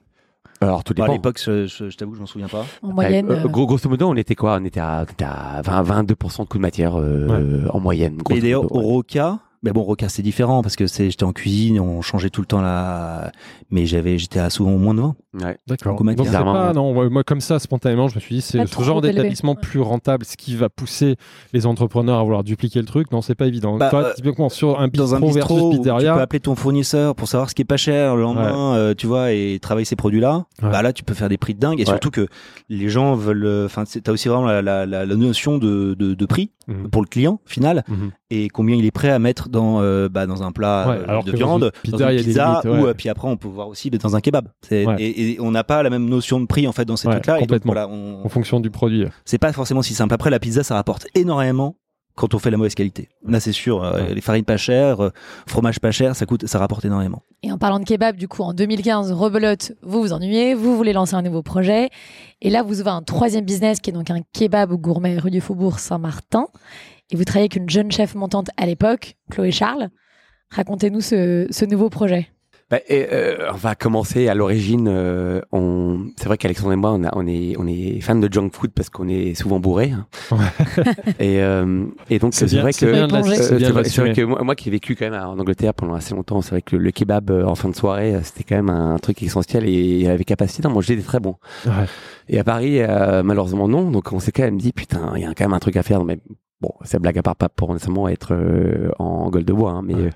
Alors 0.60 0.84
tout 0.84 0.96
dépend. 0.96 1.10
à 1.10 1.14
l'époque, 1.14 1.40
je, 1.44 1.68
je, 1.68 1.90
je 1.92 1.98
t'avoue, 1.98 2.16
je 2.16 2.20
m'en 2.20 2.26
souviens 2.26 2.48
pas. 2.48 2.66
En 2.82 2.92
moyenne 2.92 3.30
Euh, 3.30 3.44
euh, 3.46 3.48
gros, 3.48 3.68
grosso 3.68 3.88
modo, 3.90 4.08
on 4.10 4.16
était 4.16 4.34
quoi? 4.34 4.58
On 4.60 4.66
était 4.66 4.80
à, 4.80 5.06
on 5.08 5.12
était 5.12 5.24
à 5.26 5.62
20, 5.64 6.04
22% 6.04 6.40
de 6.42 6.46
coût 6.48 6.58
de 6.58 6.62
matière 6.64 7.00
euh, 7.00 7.68
en 7.72 7.80
moyenne. 7.80 8.18
Et 8.32 8.42
d'ailleurs, 8.42 8.64
au. 8.76 8.80
Roca, 8.80 9.38
mais 9.64 9.72
bon, 9.72 9.82
Roca 9.84 10.10
c'est 10.10 10.22
différent 10.22 10.62
parce 10.62 10.76
que 10.76 10.88
c'est, 10.88 11.10
j'étais 11.10 11.24
en 11.24 11.34
cuisine, 11.34 11.80
on 11.80 12.02
changeait 12.02 12.30
tout 12.30 12.42
le 12.42 12.48
temps 12.48 12.62
là, 12.62 13.32
mais 13.72 13.86
j'avais, 13.86 14.18
j'étais 14.18 14.40
à 14.40 14.50
souvent 14.50 14.72
au 14.74 14.78
moins 14.78 14.94
de 14.94 15.02
20. 15.02 15.16
Ouais. 15.44 15.58
D'accord. 15.68 16.02
Donc 16.04 16.16
c'est 16.26 16.32
pas, 16.32 16.74
non, 16.74 17.10
moi 17.10 17.24
comme 17.24 17.42
ça, 17.42 17.60
spontanément, 17.60 18.08
je 18.08 18.16
me 18.16 18.20
suis 18.20 18.36
dit, 18.36 18.42
c'est 18.42 18.66
ce 18.66 18.84
genre 18.84 19.02
d'établissement 19.02 19.54
Ouais. 19.54 19.62
plus 19.62 19.80
rentable, 19.80 20.26
ce 20.26 20.36
qui 20.38 20.56
va 20.56 20.70
pousser 20.70 21.16
les 21.54 21.66
entrepreneurs 21.66 22.20
à 22.20 22.24
vouloir 22.24 22.44
dupliquer 22.44 22.80
le 22.80 22.86
truc. 22.86 23.12
Non, 23.12 23.22
c'est 23.22 23.36
pas 23.36 23.48
évident. 23.48 23.78
Bah, 23.78 23.90
Toi, 23.90 24.04
euh, 24.06 24.14
typiquement, 24.16 24.50
sur 24.50 24.80
un 24.80 24.88
Dans 24.88 25.16
un 25.16 25.20
bistrot 25.20 25.34
versus 25.34 25.80
où 25.80 25.84
tu 25.84 25.90
peux 25.90 26.22
appeler 26.22 26.40
ton 26.40 26.56
fournisseur 26.56 27.16
pour 27.16 27.28
savoir 27.28 27.50
ce 27.50 27.56
qui 27.56 27.62
est 27.62 27.66
pas 27.66 27.78
cher 27.78 28.16
le 28.16 28.22
lendemain, 28.24 28.76
euh, 28.76 28.94
tu 28.96 29.08
vois, 29.08 29.32
et 29.32 29.60
travailler 29.62 29.86
ces 29.86 29.96
produits-là. 29.96 30.46
Ouais. 30.62 30.70
Bah 30.72 30.82
là, 30.82 30.92
tu 30.94 31.04
peux 31.04 31.14
faire 31.14 31.30
des 31.30 31.38
prix 31.38 31.54
de 31.54 31.60
dingue, 31.60 31.80
et 31.80 31.84
Ouais. 31.84 31.86
surtout 31.86 32.10
que 32.12 32.28
les 32.70 32.90
gens 32.90 33.16
veulent, 33.16 33.46
euh, 33.46 33.66
enfin, 33.66 33.84
t'as 33.86 34.12
aussi 34.12 34.28
vraiment 34.28 34.46
la, 34.46 34.62
la, 34.62 34.86
la, 34.86 35.06
la 35.06 35.16
notion 35.16 35.58
de, 35.58 35.94
de, 35.98 36.14
de 36.14 36.26
prix 36.26 36.52
Mhm. 36.68 36.90
pour 36.90 37.02
le 37.02 37.08
client 37.08 37.40
final. 37.46 37.86
Mhm. 37.88 38.12
et 38.30 38.50
combien 38.50 38.76
il 38.76 38.84
est 38.86 38.92
prêt 38.92 39.10
à 39.10 39.20
mettre 39.20 39.47
dans 39.50 39.82
euh, 39.82 40.10
bah, 40.10 40.26
dans 40.28 40.44
un 40.44 40.52
plat 40.52 40.86
Ouais, 40.90 40.96
euh, 40.98 41.04
alors 41.08 41.24
de 41.24 41.32
viande, 41.32 41.72
une 41.86 41.92
dans 41.92 42.10
une 42.10 42.18
pizza, 42.24 42.62
limites, 42.62 42.66
ou 42.66 42.84
ouais. 42.84 42.90
euh, 42.90 42.94
puis 42.94 43.10
après 43.10 43.28
on 43.28 43.38
peut 43.38 43.48
voir 43.48 43.68
aussi 43.68 43.90
dans 43.90 44.16
un 44.16 44.22
kebab. 44.22 44.48
Ouais. 44.72 44.86
Et, 45.00 45.32
et 45.34 45.42
on 45.42 45.52
n'a 45.52 45.64
pas 45.64 45.84
la 45.84 45.90
même 45.90 46.08
notion 46.10 46.40
de 46.40 46.46
prix 46.46 46.68
en 46.68 46.72
fait 46.72 46.86
dans 46.86 46.96
ces 46.98 47.08
Ouais, 47.08 47.14
trucs-là. 47.16 47.36
Et 47.38 47.40
donc, 47.40 47.48
complètement. 47.50 47.74
voilà, 47.74 47.88
on- 47.88 48.24
en 48.26 48.30
fonction 48.30 48.60
du 48.60 48.70
produit. 48.70 49.06
c'est 49.26 49.38
pas 49.38 49.52
forcément 49.54 49.82
si 49.82 49.94
simple. 49.94 50.14
Après 50.14 50.30
la 50.30 50.40
pizza, 50.40 50.64
ça 50.64 50.76
rapporte 50.76 51.08
énormément 51.16 51.76
quand 52.16 52.34
on 52.34 52.40
fait 52.40 52.50
la 52.50 52.58
mauvaise 52.58 52.74
qualité. 52.74 53.10
Là, 53.28 53.40
c'est 53.40 53.52
sûr, 53.52 53.84
euh, 53.84 53.94
Ouais. 53.94 54.16
les 54.16 54.22
farines 54.22 54.44
pas 54.44 54.58
chères, 54.58 55.02
euh, 55.04 55.10
fromage 55.46 55.80
pas 55.80 55.92
cher, 55.92 56.16
ça 56.16 56.26
coûte, 56.26 56.48
ça 56.48 56.58
rapporte 56.58 56.84
énormément. 56.84 57.22
Et 57.44 57.52
en 57.52 57.60
parlant 57.60 57.78
de 57.80 57.86
kebab, 57.86 58.16
du 58.16 58.28
coup, 58.28 58.42
en 58.42 58.54
2015, 58.54 59.12
rebelote, 59.12 59.74
vous 59.84 60.02
vous 60.02 60.14
ennuyez, 60.14 60.56
vous 60.56 60.76
voulez 60.76 60.94
lancer 60.94 61.14
un 61.14 61.22
nouveau 61.22 61.44
projet. 61.44 61.90
Et 62.42 62.50
là, 62.50 62.64
vous 62.64 62.80
ouvrez 62.82 62.90
un 62.90 63.04
troisième 63.04 63.46
business 63.46 63.80
qui 63.80 63.92
est 63.92 63.94
donc 63.94 64.10
un 64.10 64.22
kebab 64.34 64.74
gourmet 64.74 65.20
rue 65.20 65.30
du 65.30 65.42
Faubourg 65.42 65.78
Saint-Martin. 65.78 66.48
Et 67.12 67.16
vous 67.16 67.24
travaillez 67.24 67.44
avec 67.46 67.56
une 67.56 67.70
jeune 67.70 67.92
chef 67.92 68.16
montante 68.16 68.50
à 68.58 68.66
l'époque, 68.66 69.16
Chloé 69.32 69.52
Charles. 69.52 69.90
Racontez-nous 70.50 71.02
ce, 71.02 71.48
ce 71.50 71.66
nouveau 71.66 71.90
projet. 71.90 72.28
Bah, 72.70 72.80
et, 72.90 73.08
euh, 73.14 73.50
on 73.54 73.56
va 73.56 73.76
commencer 73.76 74.28
à 74.28 74.36
l'origine. 74.36 74.90
euh, 74.90 75.40
on... 75.54 76.08
C'est 76.18 76.26
vrai 76.26 76.38
qu'Alexandre 76.38 76.74
et 76.74 76.76
moi, 76.76 76.92
on, 76.92 77.06
a- 77.06 77.12
on 77.16 77.26
est, 77.26 77.56
on 77.58 77.66
est 77.66 78.02
fans 78.02 78.16
de 78.18 78.28
junk 78.30 78.50
food 78.52 78.72
parce 78.72 78.90
qu'on 78.90 79.08
est 79.08 79.36
souvent 79.36 79.62
bourrés. 79.62 79.92
hein. 79.94 80.06
et, 81.20 81.42
euh, 81.42 81.86
et 82.10 82.20
donc 82.20 82.34
C'est 82.34 82.46
vrai 82.58 82.74
c'est 82.74 82.88
que 82.88 82.92
bien 82.92 83.08
de 83.08 83.14
l'assumer, 83.14 83.36
c'est 83.86 84.02
vrai, 84.02 84.14
que 84.14 84.22
moi, 84.22 84.44
moi 84.44 84.56
qui 84.56 84.68
ai 84.68 84.72
vécu 84.74 84.98
quand 84.98 85.10
même 85.10 85.22
en 85.22 85.40
Angleterre 85.40 85.74
pendant 85.74 85.94
assez 85.94 86.14
longtemps, 86.14 86.42
c'est 86.42 86.52
vrai 86.52 86.62
que 86.62 86.76
le 86.76 86.92
kebab 86.92 87.32
euh, 87.32 87.46
en 87.46 87.56
fin 87.56 87.70
de 87.70 87.76
soirée, 87.76 88.14
c'était 88.24 88.44
quand 88.44 88.58
même 88.58 88.70
un 88.70 88.98
truc 89.00 89.24
essentiel 89.24 89.64
et 89.66 90.10
avait 90.10 90.26
capacité 90.26 90.62
d'en 90.64 90.72
manger 90.72 90.98
des 90.98 91.04
très 91.04 91.22
bons. 91.22 91.38
Ouais. 91.66 91.72
Et 92.28 92.38
à 92.38 92.44
Paris, 92.44 92.82
euh, 92.82 93.24
malheureusement 93.24 93.70
non. 93.70 93.92
Donc 93.92 94.12
on 94.12 94.20
s'est 94.20 94.34
quand 94.34 94.44
même 94.44 94.58
dit 94.58 94.74
putain, 94.74 95.14
il 95.16 95.22
y 95.22 95.26
a 95.26 95.30
quand 95.34 95.46
même 95.46 95.54
un 95.54 95.60
truc 95.60 95.78
à 95.78 95.84
faire. 95.84 96.04
Mais 96.04 96.20
bon, 96.62 96.72
c'est 96.84 97.00
blague 97.00 97.18
à 97.18 97.22
part, 97.24 97.36
pas 97.36 97.50
pour 97.50 97.72
nécessairement 97.74 98.08
être 98.08 98.34
euh, 98.34 98.90
en 99.00 99.30
gueule 99.30 99.46
de 99.46 99.54
bois, 99.54 99.72
hein, 99.72 99.82
mais 99.84 99.94
Ouais. 99.96 100.10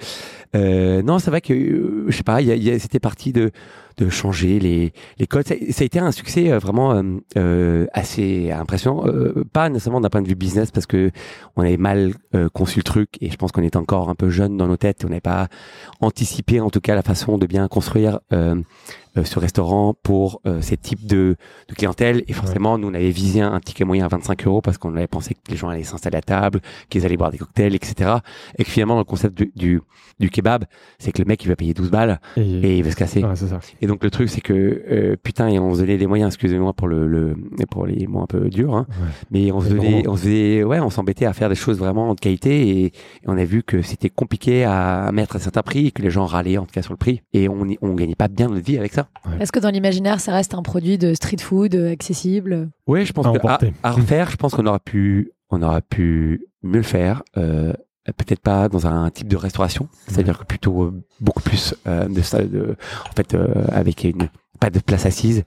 euh, 0.55 1.01
non, 1.03 1.19
c'est 1.19 1.29
vrai 1.31 1.41
que 1.41 1.53
euh, 1.53 2.05
je 2.07 2.15
sais 2.17 2.23
pas, 2.23 2.41
y 2.41 2.51
a- 2.51 2.55
y 2.55 2.69
a- 2.71 2.79
c'était 2.79 2.99
parti 2.99 3.31
de 3.33 3.51
de 3.97 4.09
changer 4.09 4.57
les 4.59 4.93
les 5.19 5.27
codes. 5.27 5.45
Ça, 5.45 5.53
ça 5.69 5.81
a 5.83 5.85
été 5.85 5.99
un 5.99 6.11
succès 6.13 6.49
euh, 6.51 6.59
vraiment 6.59 6.93
euh, 6.93 7.03
euh, 7.37 7.85
assez 7.93 8.49
impressionnant, 8.49 9.05
euh, 9.05 9.43
pas 9.51 9.67
nécessairement 9.69 9.99
d'un 10.01 10.09
point 10.09 10.21
de 10.21 10.27
vue 10.29 10.35
business 10.35 10.71
parce 10.71 10.85
que 10.85 11.11
on 11.57 11.61
avait 11.61 11.75
mal 11.77 12.13
euh, 12.33 12.47
conçu 12.49 12.79
le 12.79 12.83
truc 12.83 13.09
et 13.19 13.29
je 13.29 13.35
pense 13.35 13.51
qu'on 13.51 13.61
était 13.63 13.77
encore 13.77 14.09
un 14.09 14.15
peu 14.15 14.29
jeune 14.29 14.55
dans 14.57 14.67
nos 14.67 14.77
têtes. 14.77 15.03
On 15.05 15.09
n'avait 15.09 15.19
pas 15.21 15.49
anticipé 15.99 16.61
en 16.61 16.69
tout 16.69 16.79
cas 16.81 16.95
la 16.95 17.01
façon 17.03 17.37
de 17.37 17.45
bien 17.45 17.67
construire 17.67 18.21
euh, 19.17 19.23
ce 19.23 19.39
restaurant 19.39 19.93
pour 20.03 20.41
euh, 20.45 20.61
ces 20.61 20.77
types 20.77 21.05
de, 21.05 21.35
de 21.67 21.73
clientèle. 21.75 22.23
Et 22.27 22.33
forcément, 22.33 22.77
nous, 22.77 22.87
on 22.89 22.93
avait 22.93 23.09
visé 23.09 23.41
un, 23.41 23.53
un 23.53 23.59
ticket 23.59 23.83
moyen 23.83 24.05
à 24.05 24.07
25 24.07 24.45
euros 24.47 24.61
parce 24.61 24.77
qu'on 24.77 24.95
avait 24.95 25.07
pensé 25.07 25.33
que 25.33 25.51
les 25.51 25.57
gens 25.57 25.69
allaient 25.69 25.83
s'installer 25.83 26.17
à 26.17 26.21
table, 26.21 26.61
qu'ils 26.89 27.05
allaient 27.05 27.17
boire 27.17 27.31
des 27.31 27.37
cocktails, 27.37 27.75
etc. 27.75 28.15
Et 28.57 28.63
que 28.63 28.69
finalement, 28.69 28.97
le 28.97 29.03
concept 29.03 29.37
du, 29.37 29.51
du, 29.55 29.81
du 30.19 30.29
kebab, 30.29 30.65
c'est 30.99 31.11
que 31.11 31.21
le 31.21 31.25
mec, 31.27 31.43
il 31.43 31.47
va 31.47 31.55
payer 31.55 31.73
12 31.73 31.89
balles 31.91 32.19
Et, 32.37 32.41
et 32.41 32.77
il 32.77 32.83
va 32.83 32.91
se 32.91 32.95
casser. 32.95 33.23
Ouais, 33.23 33.35
ça. 33.35 33.59
Et 33.81 33.87
donc, 33.87 34.03
le 34.03 34.09
truc, 34.09 34.29
c'est 34.29 34.41
que, 34.41 34.53
euh, 34.89 35.15
putain, 35.21 35.47
et 35.49 35.59
on 35.59 35.73
se 35.73 35.79
donnait 35.81 35.97
les 35.97 36.07
moyens, 36.07 36.29
excusez-moi 36.33 36.73
pour 36.73 36.87
le, 36.87 37.07
le, 37.07 37.35
pour 37.69 37.85
les 37.85 38.07
mots 38.07 38.21
un 38.21 38.27
peu 38.27 38.49
durs, 38.49 38.75
hein, 38.75 38.87
Ouais. 38.89 39.07
mais 39.31 39.51
on 39.51 39.61
se 39.61 39.69
donnait, 39.69 40.07
on 40.07 40.15
se 40.15 40.21
faisait, 40.23 40.63
ouais, 40.63 40.79
on 40.79 40.89
s'embêtait 40.89 41.25
à 41.25 41.33
faire 41.33 41.49
des 41.49 41.55
choses 41.55 41.77
vraiment 41.77 42.13
de 42.13 42.19
qualité 42.19 42.67
et, 42.69 42.85
et 42.85 42.91
on 43.27 43.37
a 43.37 43.43
vu 43.45 43.63
que 43.63 43.81
c'était 43.81 44.09
compliqué 44.09 44.63
à 44.63 45.11
mettre 45.11 45.35
un 45.35 45.39
certain 45.39 45.61
prix 45.63 45.87
et 45.87 45.91
que 45.91 46.01
les 46.01 46.09
gens 46.11 46.25
râlaient 46.25 46.57
en 46.57 46.65
tout 46.65 46.73
cas 46.73 46.81
sur 46.81 46.93
le 46.93 46.97
prix 46.97 47.21
et 47.33 47.47
on, 47.49 47.65
on 47.81 47.93
gagnait 47.93 48.15
pas 48.15 48.27
bien 48.27 48.47
notre 48.49 48.65
vie 48.65 48.77
avec 48.77 48.93
ça. 48.93 49.00
Est-ce 49.39 49.51
que 49.51 49.59
dans 49.59 49.69
l'imaginaire, 49.69 50.19
ça 50.19 50.33
reste 50.33 50.53
un 50.53 50.61
produit 50.63 50.97
de 50.97 51.13
street 51.13 51.37
food 51.41 51.75
euh, 51.75 51.91
accessible? 51.91 52.69
Oui, 52.87 53.05
je 53.05 53.13
pense 53.13 53.25
À 53.25 53.31
que 53.31 53.67
à, 53.83 53.91
refaire, 53.91 54.29
je 54.29 54.37
pense 54.37 54.53
qu'on 54.53 54.65
aurait 54.65 54.79
pu, 54.79 55.31
on 55.49 55.61
aurait 55.61 55.81
pu 55.81 56.45
mieux 56.63 56.77
le 56.77 56.83
faire. 56.83 57.23
Euh, 57.37 57.73
Peut-être 58.17 58.39
pas 58.41 58.67
dans 58.67 58.87
un 58.87 59.09
type 59.11 59.27
de 59.27 59.37
restauration, 59.37 59.87
c'est-à-dire 60.07 60.39
que 60.39 60.43
plutôt 60.45 60.85
euh, 60.85 61.03
beaucoup 61.19 61.43
plus 61.43 61.75
euh, 61.85 62.07
de, 62.07 62.21
ça- 62.23 62.43
de 62.43 62.75
en 63.07 63.13
fait, 63.15 63.35
euh, 63.35 63.65
avec 63.71 64.03
une 64.03 64.27
pas 64.59 64.71
de 64.71 64.79
place 64.79 65.05
assise. 65.05 65.43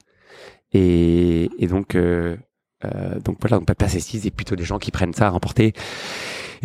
Et, 0.72 1.50
et 1.58 1.66
donc 1.66 1.96
euh, 1.96 2.36
euh, 2.84 3.18
donc 3.20 3.38
voilà, 3.40 3.56
donc 3.56 3.66
pas 3.66 3.72
de 3.72 3.78
place 3.78 3.96
assise 3.96 4.24
et 4.24 4.30
plutôt 4.30 4.54
des 4.54 4.62
gens 4.62 4.78
qui 4.78 4.92
prennent 4.92 5.12
ça 5.14 5.26
à 5.26 5.30
remporter. 5.30 5.72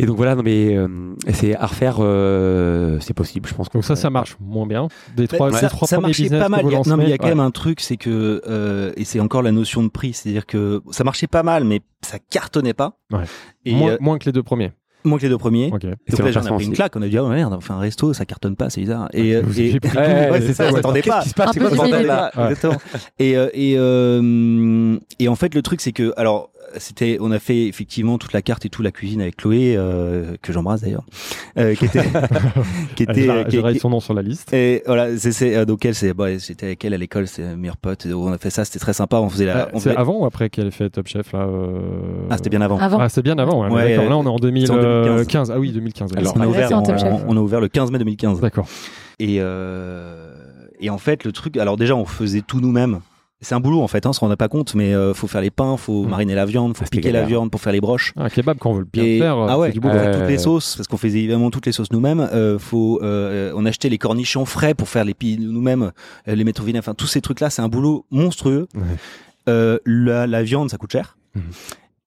Et 0.02 0.06
donc 0.06 0.16
voilà, 0.16 0.34
non 0.34 0.42
mais 0.42 0.76
euh, 0.76 0.88
c'est 1.32 1.54
à 1.56 1.66
refaire, 1.66 1.96
euh, 2.00 2.98
c'est 3.00 3.14
possible, 3.14 3.48
je 3.48 3.54
pense. 3.54 3.68
Donc 3.70 3.84
ça, 3.84 3.96
ça 3.96 4.10
marche 4.10 4.36
moins 4.40 4.66
bien. 4.66 4.88
Des 5.16 5.28
trois, 5.28 5.52
ça, 5.52 5.60
des 5.62 5.68
trois 5.68 5.86
ça 5.88 5.96
premiers 5.96 6.08
marchait 6.08 6.28
pas 6.30 6.48
mal. 6.48 6.60
Il 6.64 6.70
y 6.70 6.74
a- 6.74 6.76
lancez, 6.78 6.90
non, 6.90 6.96
mais 6.96 7.04
il 7.04 7.10
y 7.10 7.12
a 7.12 7.18
quand 7.18 7.24
ouais. 7.24 7.30
même 7.34 7.40
un 7.40 7.50
truc, 7.50 7.80
c'est 7.80 7.96
que 7.96 8.42
euh, 8.48 8.92
et 8.96 9.04
c'est 9.04 9.20
encore 9.20 9.42
la 9.42 9.52
notion 9.52 9.82
de 9.82 9.88
prix, 9.88 10.12
c'est-à-dire 10.12 10.46
que 10.46 10.80
ça 10.90 11.04
marchait 11.04 11.26
pas 11.26 11.42
mal, 11.42 11.64
mais 11.64 11.80
ça 12.02 12.18
cartonnait 12.18 12.74
pas. 12.74 12.98
Ouais. 13.12 13.24
Et 13.64 13.74
moins, 13.74 13.92
euh, 13.92 13.96
moins 14.00 14.18
que 14.18 14.24
les 14.26 14.32
deux 14.32 14.42
premiers. 14.42 14.72
moins 15.04 15.18
que 15.18 15.22
les 15.22 15.28
deux 15.28 15.38
premiers. 15.38 15.70
Ok. 15.72 15.84
Et 15.84 16.10
Donc 16.10 16.20
là, 16.20 16.30
j'en 16.32 16.42
ai 16.44 16.54
pris 16.54 16.64
une 16.64 16.72
claque. 16.72 16.94
On 16.96 17.02
a 17.02 17.08
dit, 17.08 17.18
oh 17.18 17.28
merde, 17.28 17.54
on 17.56 17.60
fait 17.60 17.72
un 17.72 17.78
resto, 17.78 18.12
ça 18.12 18.24
cartonne 18.24 18.56
pas, 18.56 18.70
c'est 18.70 18.80
bizarre. 18.80 19.08
Et, 19.12 19.34
euh, 19.36 19.42
et- 19.56 19.72
Ouais, 19.96 20.30
ouais, 20.30 20.40
c'est 20.40 20.54
ça, 20.54 20.68
on 20.70 20.74
s'attendait 20.76 21.02
pas. 21.02 21.16
Qu'est-ce 21.18 21.22
qui 21.24 21.28
se 21.30 21.34
passe 21.34 21.50
C'est 21.52 21.60
quoi 21.60 21.70
ce 21.70 21.76
bordel 21.76 22.06
là. 22.06 22.30
Et 23.18 23.36
euh, 23.36 23.48
et 23.54 23.74
euh, 23.78 24.96
et 25.18 25.28
en 25.28 25.36
fait 25.36 25.54
le 25.54 25.62
truc 25.62 25.80
c'est 25.80 25.92
que 25.92 26.12
alors 26.16 26.50
c'était 26.78 27.18
on 27.20 27.30
a 27.32 27.38
fait 27.38 27.66
effectivement 27.66 28.18
toute 28.18 28.32
la 28.32 28.42
carte 28.42 28.64
et 28.64 28.68
tout 28.68 28.82
la 28.82 28.90
cuisine 28.92 29.20
avec 29.20 29.36
Chloé 29.36 29.74
euh, 29.76 30.36
que 30.42 30.52
j'embrasse 30.52 30.82
d'ailleurs 30.82 31.04
euh, 31.58 31.74
qui 31.74 31.84
était 31.86 32.02
qui 32.96 33.02
était 33.04 33.28
j'ai 33.48 33.62
qui- 33.62 33.78
son 33.78 33.90
nom 33.90 34.00
sur 34.00 34.14
la 34.14 34.22
liste. 34.22 34.52
et 34.52 34.82
voilà 34.86 35.16
c'est 35.18 35.32
c'est 35.32 35.56
euh, 35.56 35.64
donc 35.64 35.84
elle 35.84 35.94
c'est 35.94 36.12
bon, 36.14 36.38
j'étais 36.38 36.66
avec 36.66 36.84
elle 36.84 36.94
à 36.94 36.98
l'école 36.98 37.26
c'est 37.26 37.42
ma 37.42 37.56
meilleure 37.56 37.76
pote 37.76 38.06
et 38.06 38.12
on 38.14 38.28
a 38.32 38.38
fait 38.38 38.50
ça 38.50 38.64
c'était 38.64 38.78
très 38.78 38.92
sympa 38.92 39.16
on 39.18 39.28
faisait 39.28 39.46
la 39.46 39.62
Ah, 39.64 39.68
on 39.72 39.78
c'est 39.80 39.90
faisait- 39.90 39.96
avant 40.00 40.18
ou 40.20 40.24
après 40.26 40.50
qu'elle 40.50 40.66
ait 40.68 40.70
fait 40.70 40.90
Top 40.90 41.06
Chef 41.08 41.32
là 41.32 41.40
euh, 41.40 41.80
ah 42.30 42.36
c'était 42.36 42.50
bien 42.50 42.60
avant 42.60 42.78
Avant. 42.78 42.98
Ah, 43.00 43.08
c'est 43.08 43.22
bien 43.22 43.38
avant. 43.38 43.62
ouais, 43.64 43.70
Ouais, 43.70 43.88
D'accord. 43.90 44.04
euh, 44.04 44.08
Là, 44.10 44.16
on 44.16 44.24
est 44.24 44.28
en 44.28 44.36
c'est 44.38 44.70
en 44.70 44.76
2015. 44.76 45.04
2015. 45.06 45.50
Ah 45.50 45.58
oui, 45.58 45.72
2015. 45.72 46.10
Alors, 46.16 46.34
on 46.36 46.40
a 46.40 46.46
ouvert 46.46 46.68
c'est 46.68 46.74
en 46.74 46.82
Top 46.82 46.98
Chef. 46.98 47.12
en- 47.12 47.20
on 47.28 47.36
a 47.36 47.40
ouvert 47.40 47.60
le 47.60 47.68
15 47.68 47.90
mai 47.90 47.98
2015 47.98 48.40
D'accord. 48.40 48.66
Et, 49.18 49.36
euh, 49.40 50.32
et 50.80 50.88
en 50.90 50.98
fait, 50.98 51.24
le 51.24 51.32
truc, 51.32 51.56
alors 51.56 51.76
déjà, 51.76 51.94
on 51.94 52.04
faisait 52.06 52.40
tout 52.42 52.60
nous-mêmes. 52.60 53.00
C'est 53.42 53.54
un 53.54 53.60
boulot 53.60 53.80
en 53.80 53.88
fait, 53.88 54.04
hein, 54.04 54.10
on 54.10 54.12
se 54.12 54.20
rend 54.20 54.34
pas 54.36 54.48
compte, 54.48 54.74
mais 54.74 54.92
euh, 54.94 55.14
faut 55.14 55.26
faire 55.26 55.40
les 55.40 55.50
pains, 55.50 55.78
faut 55.78 56.04
Mm. 56.04 56.08
mariner 56.10 56.34
la 56.34 56.44
viande, 56.44 56.76
faut 56.76 56.84
Ah, 56.84 56.90
piquer 56.90 57.10
la 57.10 57.22
viande 57.24 57.50
pour 57.50 57.60
faire 57.62 57.72
les 57.72 57.80
broches. 57.80 58.12
Un 58.16 58.28
kebab, 58.28 58.58
quand 58.58 58.70
on 58.70 58.74
veut 58.74 58.80
le 58.80 58.88
bien 58.92 59.02
Et- 59.02 59.18
faire, 59.18 59.38
euh, 59.38 59.46
ah 59.48 59.58
ouais, 59.58 59.68
c'est 59.68 59.72
du 59.74 59.80
boulot. 59.80 59.94
Euh, 59.94 60.18
toutes 60.20 60.28
les 60.28 60.36
sauces, 60.38 60.76
parce 60.76 60.86
qu'on 60.88 60.98
faisait 60.98 61.20
évidemment 61.20 61.50
toutes 61.50 61.64
les 61.64 61.72
sauces 61.72 61.90
nous-mêmes. 61.90 62.20
Euh, 62.20 62.58
faut, 62.58 63.00
euh, 63.02 63.50
on 63.56 63.64
achetait 63.64 63.88
les 63.88 63.96
cornichons 63.96 64.44
frais 64.44 64.74
pour 64.74 64.88
faire 64.90 65.04
les 65.04 65.14
pilles 65.14 65.38
nous-mêmes, 65.40 65.92
euh, 66.28 66.34
les 66.34 66.44
mettre 66.44 66.60
au 66.60 66.64
vinaigre. 66.64 66.82
Enfin, 66.84 66.92
tous 66.94 67.06
ces 67.06 67.22
trucs-là, 67.22 67.48
c'est 67.48 67.62
un 67.62 67.68
boulot 67.68 68.04
monstrueux. 68.10 68.68
Ouais. 68.74 68.82
Euh, 69.48 69.78
la, 69.86 70.26
la 70.26 70.42
viande, 70.42 70.68
ça 70.70 70.76
coûte 70.76 70.92
cher. 70.92 71.16
Mhm. 71.34 71.42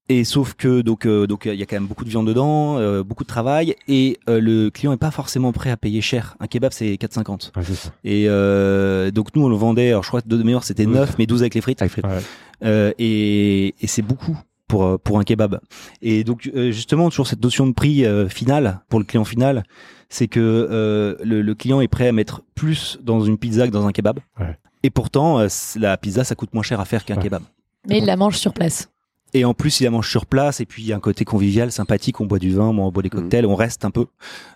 Et 0.10 0.26
sauf 0.26 0.54
que 0.56 0.82
donc 0.82 1.06
euh, 1.06 1.28
donc 1.28 1.46
il 1.46 1.56
y 1.56 1.64
a 1.64 1.66
quand 1.66 1.78
même 1.78 1.88
beaucoup 1.88 2.04
de 2.04 2.10
viande 2.10 2.28
dedans, 2.28 2.78
euh, 2.78 3.04
beaucoup 3.04 3.24
de 3.24 3.28
travail, 3.30 3.76
et 3.88 4.20
euh, 4.30 4.42
le 4.42 4.70
client 4.70 4.92
est 4.92 4.98
pas 4.98 5.12
forcément 5.12 5.54
prêt 5.54 5.70
à 5.72 5.78
payer 5.78 6.02
cher. 6.02 6.36
Un 6.42 6.48
kebab 6.48 6.74
c'est 6.74 6.96
4,50. 6.96 7.52
Ouais, 7.56 7.64
c'est 7.64 7.74
ça. 7.76 7.90
Et 8.04 8.26
euh, 8.28 9.12
donc 9.12 9.34
nous 9.34 9.46
on 9.46 9.50
le 9.50 9.56
vendait, 9.56 9.90
alors 9.92 10.04
je 10.04 10.10
crois 10.10 10.22
que 10.22 10.28
de 10.28 10.44
mémoire 10.44 10.66
c'était 10.66 10.86
Oui. 10.86 10.94
9 10.94 11.16
mais 11.20 11.26
12 11.26 11.42
avec 11.42 11.56
les 11.56 11.62
frites. 11.62 11.82
Avec 11.82 11.92
frites. 11.94 12.06
Ouais. 12.06 12.20
Euh, 12.66 12.92
et, 13.00 13.68
et 13.80 13.88
c'est 13.88 14.02
beaucoup 14.02 14.38
pour 14.68 15.00
pour 15.00 15.20
un 15.20 15.24
kebab. 15.24 15.62
Et 16.02 16.26
donc 16.26 16.52
euh, 16.54 16.72
justement 16.72 17.10
toujours 17.10 17.28
cette 17.28 17.42
notion 17.42 17.66
de 17.66 17.72
prix 17.74 18.06
euh, 18.06 18.28
final 18.28 18.82
pour 18.90 19.00
le 19.00 19.06
client 19.06 19.24
final, 19.24 19.64
c'est 20.10 20.28
que 20.28 20.42
euh, 20.42 21.16
le, 21.24 21.42
le 21.42 21.56
client 21.56 21.80
est 21.80 21.88
prêt 21.88 22.10
à 22.10 22.12
mettre 22.12 22.42
plus 22.56 23.00
dans 23.02 23.22
une 23.22 23.38
pizza 23.38 23.66
que 23.68 23.72
dans 23.72 23.88
un 23.88 23.94
kebab. 23.94 24.20
Ouais. 24.38 24.58
Et 24.84 24.90
pourtant 24.90 25.40
euh, 25.40 25.48
la 25.78 25.96
pizza 25.96 26.26
ça 26.26 26.36
coûte 26.36 26.54
moins 26.54 26.64
cher 26.64 26.82
à 26.82 26.86
faire 26.86 27.06
qu'un 27.06 27.16
Ouais. 27.16 27.24
kebab. 27.24 27.44
Mais 27.88 28.00
il 28.00 28.06
la 28.06 28.18
mange 28.18 28.38
sur 28.38 28.54
place. 28.54 28.90
Et 29.36 29.46
en 29.46 29.54
plus, 29.54 29.80
il 29.80 29.86
la 29.86 29.90
mange 29.90 30.10
sur 30.10 30.26
place. 30.26 30.60
Et 30.60 30.66
puis, 30.66 30.84
il 30.84 30.88
y 30.88 30.94
a 30.94 30.96
un 30.96 31.00
côté 31.00 31.26
convivial, 31.26 31.72
sympathique. 31.72 32.22
On 32.22 32.26
boit 32.26 32.40
du 32.40 32.52
vin, 32.54 32.68
on 32.68 32.92
boit 32.92 33.02
des 33.04 33.10
cocktails, 33.10 33.46
on 33.46 33.56
reste 33.56 33.84
un 33.86 33.92
peu. 33.92 34.06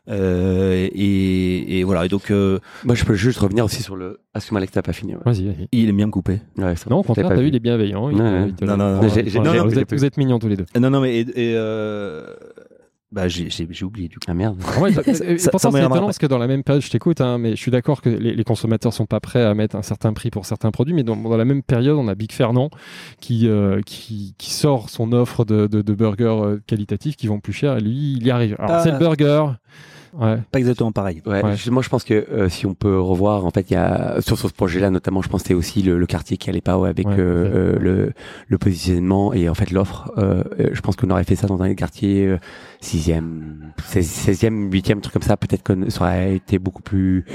Euh, 0.10 0.88
et, 0.94 1.80
et 1.80 1.84
voilà. 1.84 2.06
Et 2.06 2.10
donc, 2.10 2.32
euh, 2.32 2.60
Moi, 2.86 2.96
je 2.96 3.04
peux 3.04 3.16
juste 3.16 3.40
revenir 3.40 3.66
aussi 3.66 3.82
sur 3.82 3.96
le. 3.96 4.20
Excuse-moi, 4.36 4.60
Alex, 4.60 4.74
t'as 4.74 4.82
pas 4.84 4.94
fini. 4.94 5.16
Ouais. 5.16 5.22
Vas-y, 5.26 5.46
vas-y. 5.46 5.68
il 5.72 5.90
aime 5.90 5.98
bien 5.98 6.06
me 6.06 6.12
couper. 6.12 6.40
Ouais, 6.58 6.76
ça- 6.76 6.90
Non, 6.90 6.98
au 6.98 7.04
contraire, 7.04 7.28
t'as 7.30 7.36
vu, 7.42 7.48
il 7.48 7.56
est 7.56 7.60
bienveillant. 7.60 8.10
Non, 8.12 8.48
non, 8.62 8.78
non, 8.78 9.00
vous, 9.00 9.18
êtes, 9.80 9.92
vous 9.94 10.06
êtes 10.06 10.18
mignons 10.18 10.38
tous 10.40 10.48
les 10.48 10.58
deux. 10.58 10.66
Non, 10.80 10.90
non, 10.92 11.02
mais 11.02 11.18
et, 11.18 11.22
et, 11.22 11.54
euh, 11.56 12.28
bah, 13.12 13.28
j'ai 13.28 13.50
j'ai- 13.50 13.68
j'ai 13.70 13.86
oublié 13.86 14.08
du 14.10 14.16
coup. 14.18 14.26
Ah 14.28 14.34
merde. 14.34 14.60
Ah 14.66 14.82
ouais, 14.82 14.92
Ça- 14.92 15.02
pourtant, 15.52 15.72
ça 15.72 15.72
c'est 15.72 15.80
étonnant 15.86 16.06
parce 16.06 16.18
que 16.18 16.26
dans 16.26 16.38
la 16.38 16.48
même 16.48 16.64
période, 16.64 16.84
je 16.84 16.90
t'écoute, 16.90 17.22
hein, 17.22 17.38
mais 17.38 17.52
je 17.52 17.56
suis 17.62 17.72
d'accord 17.72 18.02
que 18.02 18.10
les, 18.10 18.34
les 18.36 18.44
consommateurs 18.44 18.94
sont 18.94 19.06
pas 19.06 19.20
prêts 19.22 19.44
à 19.44 19.54
mettre 19.54 19.76
un 19.78 19.82
certain 19.82 20.12
prix 20.14 20.30
pour 20.30 20.46
certains 20.46 20.72
produits, 20.72 20.94
mais 20.94 21.04
dans, 21.04 21.16
dans 21.16 21.38
la 21.38 21.46
même 21.46 21.64
période, 21.64 21.96
on 21.98 22.08
a 22.10 22.16
Big 22.16 22.32
Fernand 22.34 22.70
qui, 23.22 23.48
euh, 23.48 23.82
qui, 23.86 24.36
qui 24.38 24.52
sort 24.52 24.90
son 24.90 25.14
offre 25.14 25.46
de, 25.46 25.68
de, 25.68 25.82
de 25.82 25.94
burgers 25.94 26.26
euh, 26.44 26.60
qualitatifs 26.68 27.16
qui 27.16 27.28
vont 27.28 27.40
plus 27.40 27.54
cher 27.54 27.78
et 27.78 27.82
lui, 27.82 28.14
il 28.18 28.26
y 28.26 28.32
arrive. 28.32 28.56
Alors, 28.60 28.72
Ah. 28.76 28.82
c'est 28.84 28.92
le 28.92 28.98
burger. 29.00 29.46
Ouais. 30.18 30.38
Pas 30.52 30.60
exactement 30.60 30.92
pareil. 30.92 31.22
Ouais, 31.26 31.42
moi 31.70 31.82
je 31.82 31.90
pense 31.90 32.04
que 32.04 32.14
euh, 32.14 32.50
si 32.50 32.66
on 32.66 32.74
peut 32.74 33.00
revoir, 33.00 33.46
en 33.46 33.52
fait, 33.52 33.70
il 33.70 33.74
y 33.74 33.78
a 33.78 34.20
sur 34.22 34.38
ce 34.38 34.48
projet-là 34.48 34.90
notamment, 34.90 35.22
je 35.22 35.30
pense 35.30 35.42
que 35.42 35.48
c'était 35.50 35.54
aussi 35.58 35.82
le, 35.84 35.98
le 35.98 36.06
quartier 36.06 36.38
qui 36.38 36.50
allait 36.50 36.62
pas 36.62 36.78
ouais, 36.78 36.90
avec 36.90 37.08
Ouais, 37.08 37.16
euh, 37.18 37.76
euh, 37.76 37.80
le, 37.80 38.14
le 38.48 38.58
positionnement 38.58 39.34
et 39.34 39.48
en 39.50 39.54
fait 39.54 39.72
l'offre. 39.72 40.12
Euh, 40.18 40.44
je 40.72 40.82
pense 40.82 40.96
qu'on 40.96 41.10
aurait 41.10 41.24
fait 41.24 41.36
ça 41.36 41.48
dans 41.48 41.62
un 41.62 41.74
quartier 41.76 42.26
euh, 42.26 42.38
sixième, 42.82 43.72
16e, 43.92 44.70
8e, 44.70 45.02
truc 45.02 45.14
comme 45.14 45.22
ça. 45.22 45.38
Peut-être 45.38 45.64
que 45.64 45.90
ça 45.90 46.02
aurait 46.02 46.36
été 46.36 46.60
beaucoup 46.60 46.82
plus. 46.82 47.26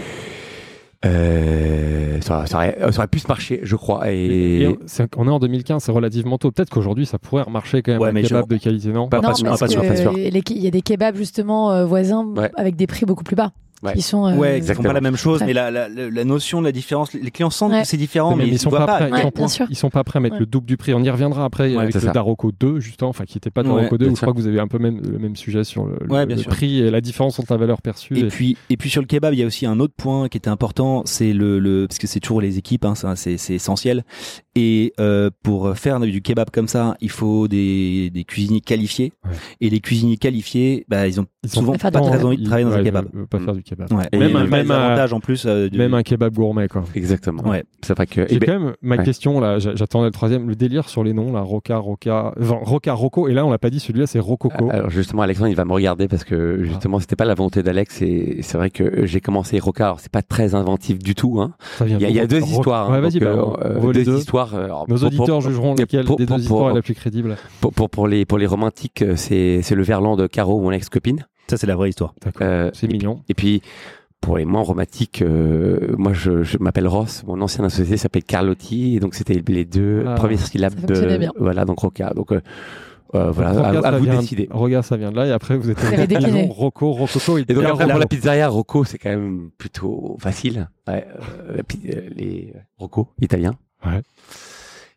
Euh, 1.05 2.21
ça, 2.21 2.39
aurait- 2.39 2.47
ça 2.47 2.57
aurait, 2.57 2.77
ça 2.93 2.99
aurait 3.01 3.09
plus 3.09 3.27
marché, 3.29 3.61
je 3.63 3.77
crois. 3.77 4.11
Et, 4.13 4.61
Et 4.63 4.69
on, 4.69 4.77
c'est- 4.87 5.09
on 5.17 5.27
est 5.27 5.31
en 5.31 5.39
2015, 5.39 5.83
c'est 5.83 5.93
relativement 5.93 6.39
tôt. 6.39 6.51
Peut-être 6.51 6.71
qu'aujourd'hui, 6.71 7.07
ça 7.07 7.19
pourrait 7.19 7.43
remarcher 7.43 7.83
quand 7.83 7.93
même 7.93 8.01
Ouais, 8.01 8.11
un 8.11 8.23
kebab 8.23 8.49
de 8.49 8.57
qualité, 8.57 8.89
non? 8.89 9.09
Pas- 9.09 9.17
non, 9.19 9.23
pas 9.31 9.35
sûr, 9.35 9.47
parce 9.49 9.61
pas 9.61 9.69
sûr, 9.69 9.83
que 9.83 9.89
pas 9.89 9.97
sûr. 9.97 10.13
il 10.17 10.59
y 10.63 10.67
a 10.67 10.71
des 10.71 10.83
kebabs 10.83 11.17
justement 11.17 11.73
euh, 11.73 11.85
voisins 11.85 12.25
Ouais. 12.37 12.51
avec 12.57 12.77
des 12.77 12.87
prix 12.87 13.05
beaucoup 13.07 13.25
plus 13.25 13.37
bas. 13.37 13.51
Ouais. 13.83 13.95
qui 13.95 14.03
sont. 14.03 14.27
euh, 14.27 14.37
Ouais, 14.37 14.49
ils 14.49 14.51
font 14.53 14.57
exactement. 14.59 14.89
pas 14.89 14.93
la 14.95 15.01
même 15.01 15.17
chose, 15.17 15.41
Ouais. 15.41 15.47
mais 15.49 15.53
la, 15.53 15.71
la, 15.71 15.89
la 15.89 16.25
notion 16.25 16.61
de 16.61 16.67
la 16.67 16.73
différence, 16.73 17.13
les 17.15 17.31
clients 17.31 17.51
sentent 17.51 17.73
Ouais. 17.73 17.83
que 17.83 17.89
c'est 17.89 17.97
différent, 17.97 18.37
mais, 18.37 18.45
mais 18.45 18.51
ils 18.51 18.59
sont 18.59 18.71
pas 18.71 18.87
prêts. 18.87 19.11
Ouais, 19.11 19.19
ils, 19.19 19.23
sont 19.23 19.31
bien 19.35 19.43
pas, 19.45 19.49
sûr. 19.49 19.67
ils 19.71 19.77
sont 19.77 19.91
pas 19.91 20.05
prêts 20.05 20.19
à 20.19 20.21
mettre 20.21 20.35
Ouais. 20.35 20.41
le 20.41 20.47
double 20.47 20.67
du 20.67 20.77
prix. 20.77 20.95
On 20.95 21.03
y 21.03 21.11
reviendra 21.11 21.45
après 21.45 21.75
Ouais, 21.75 21.83
avec 21.83 21.95
le 21.95 22.01
ça. 22.01 22.13
Daroko 22.13 22.53
2, 22.53 22.81
justement, 22.81 23.11
enfin 23.11 23.25
qui 23.25 23.37
n'était 23.37 23.51
pas 23.51 23.63
Ouais, 23.63 23.69
Daroko 23.69 23.99
2, 23.99 24.05
bien 24.05 24.13
où 24.13 24.17
je 24.17 24.21
crois 24.21 24.33
que 24.33 24.39
vous 24.39 24.47
avez 24.47 24.61
un 24.61 24.69
peu 24.69 24.79
même, 24.79 25.01
le 25.01 25.19
même 25.19 25.35
sujet 25.37 25.65
sur 25.65 25.85
le, 25.85 25.97
le- 26.01 26.13
Ouais, 26.13 26.27
prix 26.45 26.79
et 26.81 26.91
la 26.91 27.01
différence 27.01 27.39
entre 27.39 27.53
la 27.53 27.59
valeur 27.59 27.83
perçue. 27.83 28.17
Et 28.17 28.21
et- 28.21 28.27
puis, 28.29 28.57
et 28.71 28.77
puis 28.77 28.89
sur 28.91 29.01
le 29.01 29.07
kebab, 29.07 29.35
il 29.35 29.41
y 29.41 29.43
a 29.43 29.47
aussi 29.47 29.67
un 29.67 29.81
autre 29.81 29.95
point 29.97 30.29
qui 30.29 30.37
était 30.37 30.49
important, 30.51 31.03
c'est 31.05 31.33
le, 31.33 31.59
le 31.59 31.87
parce 31.89 31.99
que 31.99 32.07
c'est 32.07 32.21
toujours 32.21 32.41
les 32.41 32.59
équipes, 32.59 32.85
hein, 32.85 32.95
ça, 32.95 33.17
c'est, 33.17 33.37
c'est 33.37 33.55
essentiel. 33.55 34.05
Et 34.55 34.93
euh, 35.01 35.31
pour 35.43 35.77
faire 35.77 35.99
du 36.01 36.21
kebab 36.23 36.51
comme 36.51 36.69
ça, 36.69 36.97
il 37.01 37.11
faut 37.11 37.49
des, 37.49 38.11
des 38.11 38.25
cuisiniers 38.25 38.61
qualifiés. 38.61 39.13
Ouais. 39.25 39.31
Et 39.61 39.71
les 39.71 39.81
cuisiniers 39.81 40.19
qualifiés, 40.19 40.85
bah, 40.89 41.07
ils 41.09 41.21
ont 41.21 41.27
Ils 41.43 41.51
sont 41.51 41.61
souvent 41.61 41.73
pas 41.75 41.91
très 41.91 42.25
envie 42.25 42.37
de 42.37 42.45
travailler 42.45 42.65
dans 42.65 42.71
Ouais, 42.73 42.77
un 42.77 42.81
ils 42.81 42.85
kebab. 42.85 43.05
veulent- 43.07 43.13
veulent 43.21 43.27
pas 43.29 43.39
faire 43.41 43.55
du 43.55 43.63
kebab. 43.75 43.93
Ouais. 43.93 44.05
Et 44.13 44.19
même 44.19 44.37
un, 44.37 44.47
même 44.47 44.71
avantages 44.71 45.13
en 45.13 45.21
plus. 45.21 45.45
euh, 45.47 45.69
du- 45.69 45.79
Même 45.79 45.95
un 45.95 46.03
kebab 46.03 46.35
gourmet, 46.35 46.69
quoi. 46.69 46.85
Exactement. 46.95 47.43
Ouais. 47.49 47.65
C'est 47.83 47.95
vrai 47.97 48.07
que. 48.07 48.27
J'ai 48.29 48.37
eh 48.37 48.39
ben, 48.39 48.47
quand 48.47 48.61
même 48.61 48.75
ma 48.83 48.97
ouais. 48.97 49.05
question 49.05 49.41
là, 49.41 49.59
j'a- 49.59 49.75
j'attendais 49.75 50.07
le 50.07 50.13
troisième, 50.13 50.49
le 50.49 50.55
délire 50.55 50.89
sur 50.89 51.05
les 51.05 51.13
noms 51.13 51.33
là, 51.33 51.41
Roca, 51.41 51.77
Roca, 51.79 52.33
enfin, 52.41 52.59
Roca, 52.63 52.93
Rocco, 52.93 53.29
et 53.29 53.33
là 53.35 53.45
on 53.47 53.51
l'a 53.51 53.59
pas 53.59 53.71
dit, 53.71 53.81
celui-là 53.81 54.07
c'est 54.07 54.19
Rococo. 54.19 54.69
Alors 54.71 54.91
justement, 54.91 55.23
Alexandre, 55.23 55.51
il 55.51 55.57
va 55.57 55.65
me 55.65 55.73
regarder 55.73 56.09
parce 56.09 56.25
que 56.25 56.63
justement, 56.65 56.99
c'était 57.01 57.17
pas 57.17 57.25
la 57.25 57.35
volonté 57.35 57.63
d'Alex. 57.63 58.03
Et 58.03 58.39
c'est 58.43 58.57
vrai 58.59 58.71
que 58.71 59.07
j'ai 59.07 59.21
commencé 59.21 59.59
Roca. 59.59 59.85
Alors, 59.87 60.01
c'est 60.01 60.13
pas 60.13 60.23
très 60.23 60.55
inventif 60.55 60.99
du 60.99 61.15
tout. 61.15 61.41
Hein. 61.41 61.53
Ça 61.79 61.85
vient 61.85 61.99
Il 61.99 62.11
y 62.11 62.19
a, 62.21 62.25
y 62.25 62.27
deux 62.27 62.41
histoires. 62.43 62.91
hein. 62.91 62.95
Ouais, 62.95 63.01
vas-y, 63.01 63.19
Donc, 63.21 63.23
bah, 63.59 63.67
euh, 63.67 63.93
deux 63.93 64.05
deux. 64.05 64.19
histoires. 64.19 64.55
euh, 64.55 64.65
alors, 64.65 64.87
Nos 64.89 64.97
pour- 64.97 65.07
auditeurs 65.07 65.27
pour- 65.27 65.41
jugeront 65.41 65.75
lequel 65.75 66.05
pour- 66.05 66.17
des 66.17 66.27
deux 66.27 66.37
histoires 66.39 66.71
est 66.71 66.75
la 66.75 66.83
plus 66.83 66.95
crédible. 66.95 67.37
Pour, 67.61 67.73
pour, 67.73 67.91
pour 67.91 68.07
les, 68.09 68.25
pour 68.25 68.39
les 68.39 68.47
romantiques, 68.47 69.03
euh, 69.03 69.15
c'est 69.17 69.61
c'est 69.63 69.75
le 69.75 69.83
verlan 69.83 70.17
de 70.17 70.27
Caro, 70.27 70.61
mon 70.61 70.73
ex-copine. 70.73 71.27
Ça, 71.49 71.57
c'est 71.57 71.67
la 71.67 71.77
vraie 71.77 71.91
histoire. 71.91 72.15
Euh, 72.41 72.71
c'est 72.73 72.87
mignon. 72.91 73.21
Et 73.29 73.35
puis, 73.35 73.63
pour 74.21 74.39
les 74.39 74.45
moins 74.45 74.63
romantiques, 74.63 75.21
euh, 75.23 75.95
moi, 75.99 76.13
je, 76.13 76.43
je 76.45 76.57
m'appelle 76.59 76.87
Ross. 76.89 77.25
Mon 77.27 77.41
ancien 77.41 77.65
associé 77.65 77.97
s'appelle 77.97 78.25
Carlotti. 78.25 78.97
Et 78.97 79.01
donc, 79.01 79.15
c'était 79.15 79.43
les 79.47 79.65
deux 79.65 80.05
Ah. 80.07 80.15
premières 80.15 80.39
syllabes 80.47 80.81
de. 80.87 81.17
bien. 81.19 81.33
Voilà, 81.39 81.65
donc 81.65 81.81
Roca. 81.81 82.13
Donc, 82.15 82.33
euh, 82.33 82.41
voilà, 83.31 83.51
à, 83.51 83.73
Roca, 83.73 83.79
à 83.89 83.93
ça 83.93 83.99
vous 83.99 84.05
vient- 84.05 84.21
décider. 84.21 84.49
Roca, 84.51 84.83
ça 84.83 84.97
vient 84.97 85.11
de 85.11 85.17
là, 85.17 85.27
et 85.27 85.33
après 85.33 85.57
vous 85.59 85.69
êtes 85.69 85.85
avez 85.85 86.07
décliné. 86.07 86.49
Rocco, 86.51 86.93
Rococo, 86.93 87.37
et, 87.37 87.45
Et 87.47 87.53
donc, 87.53 87.65
après, 87.65 87.87
pour 87.87 87.99
la 87.99 88.07
pizzeria, 88.07 88.49
Rocco, 88.49 88.85
c'est 88.85 88.97
quand 88.97 89.11
même 89.11 89.51
plutôt 89.59 90.17
facile. 90.19 90.69
Ouais, 90.89 91.07
euh, 91.51 91.59
les 92.17 92.55
Rocco, 92.79 93.09
italiens. 93.21 93.55
Ouais. 93.85 94.01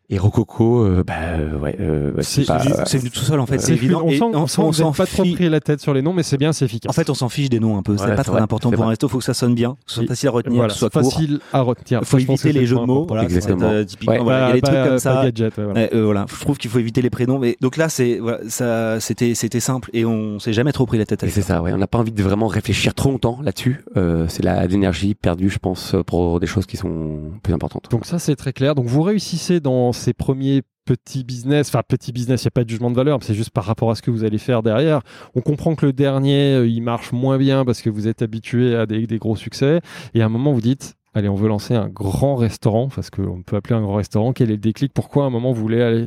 Et 0.08 0.18
Rococo, 0.18 0.84
euh, 0.84 1.02
bah, 1.04 1.14
euh, 1.38 1.58
ouais, 1.58 1.76
euh, 1.80 2.12
bah, 2.12 2.22
C'est- 2.22 2.42
c'est 2.42 2.46
pas. 2.46 2.60
C'est- 2.60 2.86
C'est 2.86 2.98
venu 2.98 3.10
tout 3.10 3.20
seul 3.20 3.40
en 3.40 3.46
fait. 3.46 3.58
C'est 3.58 3.66
C'est 3.66 3.72
évident. 3.72 4.02
On 4.04 4.10
Et 4.10 4.22
on 4.22 4.30
que 4.30 4.36
vous 4.38 4.72
s'en 4.72 4.92
pas 4.92 5.04
trop 5.06 5.24
pris 5.24 5.48
la 5.48 5.58
tête 5.60 5.80
sur 5.80 5.92
les 5.94 6.00
noms, 6.02 6.12
mais 6.12 6.22
c'est 6.22 6.36
bien, 6.36 6.52
c'est 6.52 6.64
efficace. 6.64 6.88
En 6.88 6.92
fait, 6.92 7.10
on 7.10 7.14
s'en 7.14 7.28
fiche 7.28 7.48
des 7.48 7.58
noms 7.58 7.76
un 7.76 7.82
peu. 7.82 7.92
Ouais, 7.92 7.98
c'est 7.98 8.06
pas 8.10 8.16
c'est 8.18 8.22
très 8.22 8.32
vrai, 8.32 8.40
important 8.42 8.70
pour 8.70 8.84
un 8.84 8.88
resto. 8.90 9.08
Faut 9.08 9.18
que 9.18 9.24
ça 9.24 9.34
sonne 9.34 9.54
bien, 9.56 9.72
que 9.72 9.76
ce 9.92 9.94
soit 9.96 10.06
facile 10.06 10.28
à 10.28 10.32
retenir, 10.32 10.56
voilà, 10.58 10.68
que 10.68 10.74
ce 10.74 10.78
soit 10.78 10.90
court. 10.90 11.10
facile 11.12 11.40
à 11.52 11.60
retenir. 11.62 12.02
Faut 12.04 12.18
éviter 12.18 12.52
les 12.52 12.66
jeux 12.66 12.76
de 12.76 12.80
mots. 12.82 13.06
Exactement. 13.20 13.66
euh, 13.66 13.84
typiquement, 13.84 14.14
Ouais, 14.14 14.22
voilà, 14.22 14.46
il 14.46 14.48
y 14.48 14.52
a 14.52 14.54
des 14.54 14.60
pas- 14.60 14.68
trucs 14.68 14.84
comme 14.90 14.98
ça. 15.00 15.22
ouais, 15.24 15.32
voilà. 15.56 15.72
Ouais, 15.72 15.90
euh, 15.92 16.04
voilà, 16.04 16.26
je 16.32 16.40
trouve 16.40 16.56
qu'il 16.58 16.70
faut 16.70 16.78
éviter 16.78 17.02
les 17.02 17.10
prénoms. 17.10 17.40
Mais 17.40 17.56
donc 17.60 17.76
là, 17.76 17.88
c'est 17.88 18.18
voilà, 18.20 18.38
ça, 18.48 19.00
c'était 19.00 19.34
c'était 19.34 19.58
simple 19.60 19.90
et 19.92 20.04
on 20.04 20.38
s'est 20.38 20.52
jamais 20.52 20.70
trop 20.72 20.86
pris 20.86 20.98
la 20.98 21.04
tête 21.06 21.24
c'est 21.28 21.42
ça, 21.42 21.60
ouais. 21.62 21.72
On 21.72 21.78
n'a 21.78 21.86
pas 21.88 21.98
envie 21.98 22.12
de 22.12 22.22
vraiment 22.22 22.46
réfléchir 22.46 22.94
trop 22.94 23.10
longtemps 23.10 23.40
là-dessus. 23.42 23.84
Euh, 23.96 24.26
c'est 24.28 24.44
la 24.44 24.66
l'énergie 24.66 25.14
perdue, 25.16 25.50
je 25.50 25.58
pense, 25.58 25.96
pour 26.06 26.38
des 26.38 26.46
choses 26.46 26.66
qui 26.66 26.76
sont 26.76 27.18
plus 27.42 27.52
importantes. 27.52 27.86
Donc 27.90 28.06
ça, 28.06 28.18
c'est 28.20 28.36
très 28.36 28.52
clair. 28.52 28.74
Donc 28.76 28.86
vous 28.86 29.02
réussissez 29.02 29.58
dans 29.58 29.92
ces 29.96 30.12
premiers 30.12 30.62
petits 30.84 31.24
business, 31.24 31.68
enfin 31.68 31.82
petit 31.86 32.12
business, 32.12 32.42
il 32.42 32.46
n'y 32.46 32.48
a 32.48 32.50
pas 32.52 32.64
de 32.64 32.70
jugement 32.70 32.90
de 32.90 32.96
valeur, 32.96 33.18
c'est 33.22 33.34
juste 33.34 33.50
par 33.50 33.64
rapport 33.64 33.90
à 33.90 33.96
ce 33.96 34.02
que 34.02 34.10
vous 34.10 34.24
allez 34.24 34.38
faire 34.38 34.62
derrière. 34.62 35.00
On 35.34 35.40
comprend 35.40 35.74
que 35.74 35.86
le 35.86 35.92
dernier, 35.92 36.54
euh, 36.54 36.68
il 36.68 36.80
marche 36.80 37.12
moins 37.12 37.38
bien 37.38 37.64
parce 37.64 37.82
que 37.82 37.90
vous 37.90 38.06
êtes 38.06 38.22
habitué 38.22 38.76
à 38.76 38.86
des 38.86 39.18
gros 39.18 39.36
succès. 39.36 39.80
Et 40.14 40.22
à 40.22 40.26
un 40.26 40.28
moment, 40.28 40.52
vous 40.52 40.60
dites, 40.60 40.94
allez, 41.16 41.28
on 41.28 41.34
veut 41.34 41.48
lancer 41.48 41.74
un 41.74 41.88
grand 41.88 42.36
restaurant, 42.36 42.88
parce 42.88 43.10
qu'on 43.10 43.42
peut 43.42 43.56
appeler 43.56 43.74
un 43.74 43.82
grand 43.82 43.94
restaurant. 43.94 44.32
Quel 44.32 44.50
est 44.50 44.54
le 44.54 44.58
déclic? 44.58 44.92
Pourquoi 44.92 45.24
à 45.24 45.26
un 45.26 45.30
moment, 45.30 45.52
vous 45.52 45.62
voulez 45.62 45.82
aller 45.82 46.06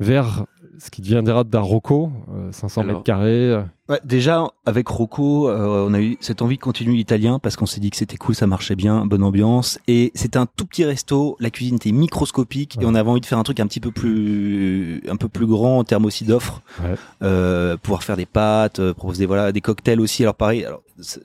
vers 0.00 0.46
ce 0.84 0.90
qui 0.90 1.00
deviendra 1.00 1.44
Darocco, 1.44 2.10
euh, 2.34 2.52
500 2.52 2.82
Alors, 2.82 2.92
mètres 2.92 3.04
carrés 3.04 3.50
euh, 3.50 3.62
Ouais, 3.88 4.00
déjà, 4.02 4.46
avec 4.64 4.88
Rocco, 4.88 5.48
euh, 5.50 5.86
on 5.86 5.92
a 5.92 6.00
eu 6.00 6.16
cette 6.20 6.40
envie 6.40 6.56
de 6.56 6.62
continuer 6.62 6.96
l'italien 6.96 7.38
parce 7.38 7.54
qu'on 7.56 7.66
s'est 7.66 7.80
dit 7.80 7.90
que 7.90 7.98
c'était 7.98 8.16
cool, 8.16 8.34
ça 8.34 8.46
marchait 8.46 8.76
bien, 8.76 9.04
bonne 9.04 9.22
ambiance. 9.22 9.78
Et 9.88 10.10
c'était 10.14 10.38
un 10.38 10.46
tout 10.46 10.64
petit 10.64 10.84
resto, 10.86 11.36
la 11.38 11.50
cuisine 11.50 11.76
était 11.76 11.92
microscopique 11.92 12.78
et 12.80 12.86
on 12.86 12.94
avait 12.94 13.10
envie 13.10 13.20
de 13.20 13.26
faire 13.26 13.38
un 13.38 13.42
truc 13.42 13.60
un 13.60 13.66
petit 13.66 13.80
peu 13.80 13.90
plus, 13.90 15.02
un 15.08 15.16
peu 15.16 15.28
plus 15.28 15.46
grand 15.46 15.78
en 15.78 15.84
termes 15.84 16.06
aussi 16.06 16.24
d'offres. 16.24 16.62
Ouais. 16.82 16.94
Euh, 17.22 17.76
pouvoir 17.76 18.02
faire 18.04 18.16
des 18.16 18.24
pâtes, 18.26 18.78
euh, 18.78 18.94
proposer 18.94 19.26
voilà 19.26 19.52
des 19.52 19.60
cocktails 19.60 20.00
aussi. 20.00 20.22
Alors 20.22 20.34
pareil, 20.34 20.64
alors, 20.64 20.80
c'est- 21.00 21.20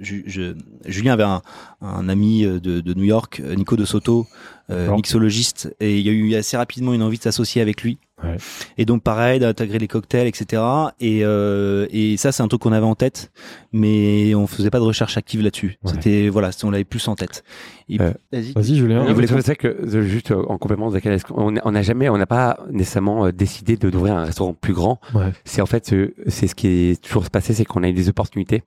je, 0.00 0.16
je- 0.26 0.54
Julien 0.86 1.12
avait 1.12 1.22
un, 1.24 1.42
un 1.80 2.08
ami 2.08 2.44
euh, 2.44 2.58
de, 2.58 2.80
de 2.80 2.94
New 2.94 3.04
York, 3.04 3.40
euh, 3.44 3.54
Nico 3.54 3.76
de 3.76 3.84
Soto, 3.84 4.26
euh, 4.70 4.92
mixologiste, 4.96 5.74
et 5.78 5.98
il 6.00 6.06
y 6.06 6.08
a 6.08 6.12
eu 6.12 6.34
assez 6.34 6.56
rapidement 6.56 6.92
une 6.94 7.02
envie 7.02 7.18
de 7.18 7.22
s'associer 7.22 7.60
avec 7.62 7.82
lui. 7.82 7.98
Ouais. 8.22 8.36
Et 8.78 8.84
donc 8.84 9.02
pareil 9.02 9.40
d'intégrer 9.40 9.78
les 9.78 9.88
cocktails, 9.88 10.26
etc. 10.26 10.62
Et, 11.00 11.20
euh, 11.24 11.86
et 11.90 12.16
ça 12.16 12.32
c'est 12.32 12.42
un 12.42 12.48
truc 12.48 12.60
qu'on 12.62 12.72
avait 12.72 12.86
en 12.86 12.94
tête, 12.94 13.30
mais 13.72 14.34
on 14.34 14.46
faisait 14.46 14.70
pas 14.70 14.78
de 14.78 14.84
recherche 14.84 15.16
active 15.16 15.42
là-dessus. 15.42 15.78
Ouais. 15.84 15.92
C'était 15.92 16.28
voilà, 16.28 16.50
on 16.64 16.70
l'avait 16.70 16.84
plus 16.84 17.06
en 17.08 17.14
tête. 17.16 17.44
Et- 17.88 18.00
Euh, 18.00 18.12
Vas-y. 18.32 18.52
Vas-y, 18.52 18.76
Julien. 18.76 19.06
Et 19.08 19.12
vous 19.12 19.26
savez 19.26 19.56
que 19.56 19.66
euh, 19.68 20.02
juste 20.02 20.30
euh, 20.30 20.42
en 20.48 20.58
complément 20.58 20.90
on 21.34 21.70
n'a 21.72 21.82
jamais, 21.82 22.08
on 22.08 22.16
n'a 22.18 22.26
pas 22.26 22.58
nécessairement 22.70 23.30
décidé 23.30 23.76
de 23.76 23.90
d'ouvrir 23.90 24.16
un 24.16 24.24
restaurant 24.24 24.54
plus 24.54 24.74
grand? 24.74 25.00
Ouais. 25.14 25.32
C'est 25.44 25.60
en 25.62 25.66
fait, 25.66 25.94
c'est 26.28 26.46
ce 26.46 26.54
qui 26.54 26.68
est 26.68 27.02
toujours 27.02 27.24
se 27.24 27.30
passé, 27.30 27.52
c'est 27.54 27.64
qu'on 27.64 27.82
a 27.82 27.88
eu 27.88 27.92
des 27.92 28.08
opportunités. 28.08 28.62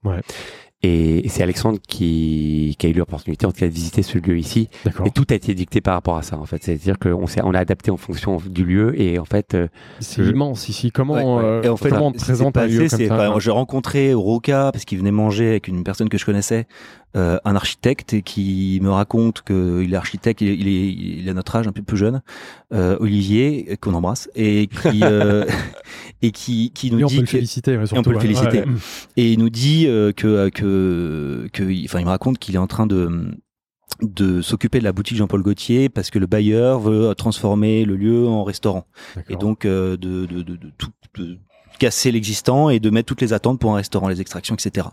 Et 0.85 1.29
c'est 1.29 1.43
Alexandre 1.43 1.79
qui, 1.87 2.75
qui 2.77 2.87
a 2.87 2.89
eu 2.89 2.93
l'opportunité, 2.93 3.45
en 3.45 3.51
tout 3.53 3.59
cas, 3.61 3.67
de 3.67 3.71
visiter 3.73 4.03
ce 4.03 4.17
lieu 4.17 4.37
ici. 4.37 4.67
D'accord. 4.83 5.07
Et 5.07 5.11
tout 5.11 5.25
a 5.29 5.33
été 5.33 5.53
dicté 5.55 5.79
par 5.79 5.93
rapport 5.93 6.17
à 6.17 6.23
ça, 6.23 6.37
en 6.37 6.45
fait. 6.45 6.61
C'est-à-dire 6.61 6.99
qu'on 6.99 7.25
s'est, 7.25 7.39
on 7.41 7.53
a 7.53 7.59
adapté 7.59 7.89
en 7.89 7.95
fonction 7.95 8.37
du 8.45 8.65
lieu 8.65 8.99
et 8.99 9.17
en 9.17 9.23
fait, 9.23 9.53
euh, 9.55 9.67
C'est 10.01 10.21
je- 10.23 10.31
immense 10.31 10.67
ici. 10.67 10.91
Comment, 10.91 11.13
Ouais, 11.13 11.23
ouais. 11.23 11.43
euh, 11.45 11.61
Et 11.63 11.69
en 11.69 11.77
fait, 11.77 11.89
comment 11.89 12.07
on 12.07 12.11
présente 12.11 12.53
s'est 12.55 12.59
un 12.63 12.67
lieu 12.67 12.77
passé, 12.83 12.89
comme 12.89 12.99
c'est, 12.99 13.07
ça 13.07 13.39
j'ai 13.39 13.51
rencontré 13.51 14.13
Roca 14.13 14.71
parce 14.73 14.83
qu'il 14.83 14.97
venait 14.97 15.11
manger 15.11 15.47
avec 15.47 15.69
une 15.69 15.83
personne 15.85 16.09
que 16.09 16.17
je 16.17 16.25
connaissais, 16.25 16.67
euh, 17.15 17.37
un 17.45 17.55
architecte, 17.55 18.13
et 18.13 18.21
qui 18.21 18.79
me 18.81 18.89
raconte 18.89 19.41
qu'il 19.43 19.93
est 19.93 19.95
architecte, 19.95 20.41
il 20.41 20.49
est, 20.49 20.55
il 20.55 20.67
est, 20.67 20.93
il 21.21 21.29
a 21.29 21.33
notre 21.33 21.55
âge, 21.55 21.67
un 21.67 21.71
peu 21.71 21.83
plus 21.83 21.97
jeune, 21.97 22.21
euh, 22.73 22.97
Olivier, 22.99 23.67
euh, 23.71 23.75
qu'on 23.75 23.93
embrasse, 23.93 24.29
et 24.35 24.67
qui, 24.67 24.99
euh, 25.03 25.45
et 26.21 26.31
qui, 26.31 26.71
qui 26.71 26.89
nous 26.91 26.97
Lui, 26.97 27.03
on 27.03 27.07
peut 27.07 27.13
dit 27.13 27.19
le 27.19 27.25
que, 27.25 27.29
féliciter. 27.31 27.71
ouais, 27.77 27.83
on 27.83 27.85
surtout, 27.85 28.03
peut 28.09 28.13
le 28.13 28.19
féliciter. 28.19 28.59
Ouais. 28.59 28.65
et 29.17 29.31
il 29.33 29.39
nous 29.39 29.49
dit 29.49 29.85
euh, 29.87 30.11
que, 30.11 30.49
que, 30.49 31.47
que, 31.53 31.63
il- 31.63 31.85
enfin, 31.85 31.99
il 31.99 32.05
me 32.05 32.09
raconte 32.09 32.39
qu'il 32.39 32.55
est 32.55 32.59
en 32.59 32.67
train 32.67 32.87
de 32.87 33.31
de 34.01 34.41
s'occuper 34.41 34.79
de 34.79 34.83
la 34.83 34.91
boutique 34.91 35.17
Jean-Paul 35.17 35.43
Gaultier 35.43 35.87
parce 35.87 36.09
que 36.09 36.17
le 36.17 36.25
bailleur 36.25 36.79
veut 36.79 37.13
transformer 37.15 37.85
le 37.85 37.95
lieu 37.95 38.27
en 38.27 38.43
restaurant 38.43 38.85
et 39.29 39.35
donc 39.35 39.65
euh, 39.65 39.95
de, 39.97 40.25
de, 40.25 40.41
de, 40.41 40.55
de 40.55 40.71
tout 40.79 40.89
de 41.15 41.37
casser 41.77 42.11
l'existant 42.11 42.69
et 42.71 42.79
de 42.79 42.89
mettre 42.89 43.05
toutes 43.05 43.21
les 43.21 43.33
attentes 43.33 43.59
pour 43.59 43.71
un 43.71 43.75
restaurant, 43.75 44.07
les 44.07 44.19
extractions, 44.19 44.55
etc. 44.55 44.87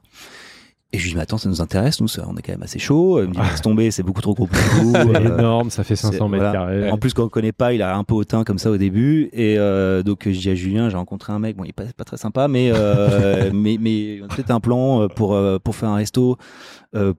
Et 0.93 0.99
je 0.99 1.05
lui 1.05 1.11
dis 1.11 1.17
mais 1.17 1.23
attends 1.23 1.39
ça 1.39 1.49
nous 1.49 1.61
intéresse 1.61 2.01
nous 2.01 2.09
ça, 2.09 2.25
on 2.29 2.37
est 2.37 2.43
quand 2.43 2.51
même 2.53 2.65
assez 2.65 2.81
chaud. 2.81 3.23
Il 3.23 3.29
me 3.29 3.33
dit 3.35 3.39
laisse 3.39 3.63
tomber 3.63 3.93
c'est 3.93 4.03
beaucoup 4.03 4.21
trop 4.23 4.35
gros 4.35 4.47
pour 4.47 4.59
nous. 4.85 4.93
c'est 4.93 5.17
Euh, 5.17 5.39
énorme, 5.39 5.71
ça 5.71 5.85
fait 5.85 5.95
500 5.95 6.13
c'est- 6.13 6.23
mètres 6.25 6.43
voilà. 6.45 6.53
carrés. 6.53 6.91
En 6.91 6.99
plus, 6.99 7.15
quand 7.15 7.25
on 7.25 7.29
connaît 7.29 7.53
pas, 7.53 7.73
il 7.73 7.81
a 7.83 7.97
un 7.97 8.03
peu 8.03 8.15
hautain 8.15 8.43
comme 8.43 8.59
ça 8.59 8.73
au 8.73 8.77
début. 8.77 9.29
Et 9.33 9.57
euh, 9.57 10.03
donc, 10.03 10.23
je 10.29 10.37
dis 10.37 10.51
à 10.51 10.55
Julien, 10.57 10.89
j'ai 10.89 10.97
rencontré 10.97 11.33
un 11.33 11.39
mec, 11.39 11.57
bon, 11.57 11.63
il 11.65 11.69
est 11.69 11.73
pas, 11.73 11.85
pas 11.97 12.05
très 12.05 12.17
sympa, 12.17 12.49
mais 12.49 12.73
euh, 12.75 13.51
mais 13.55 13.77
mais 13.81 14.21
on 14.23 14.25
a 14.25 14.29
peut-être 14.35 14.51
un 14.51 14.59
plan 14.61 15.03
euh, 15.03 15.07
pour 15.09 15.35
euh, 15.35 15.59
pour 15.63 15.77
faire 15.77 15.91
un 15.91 15.97
resto 15.97 16.37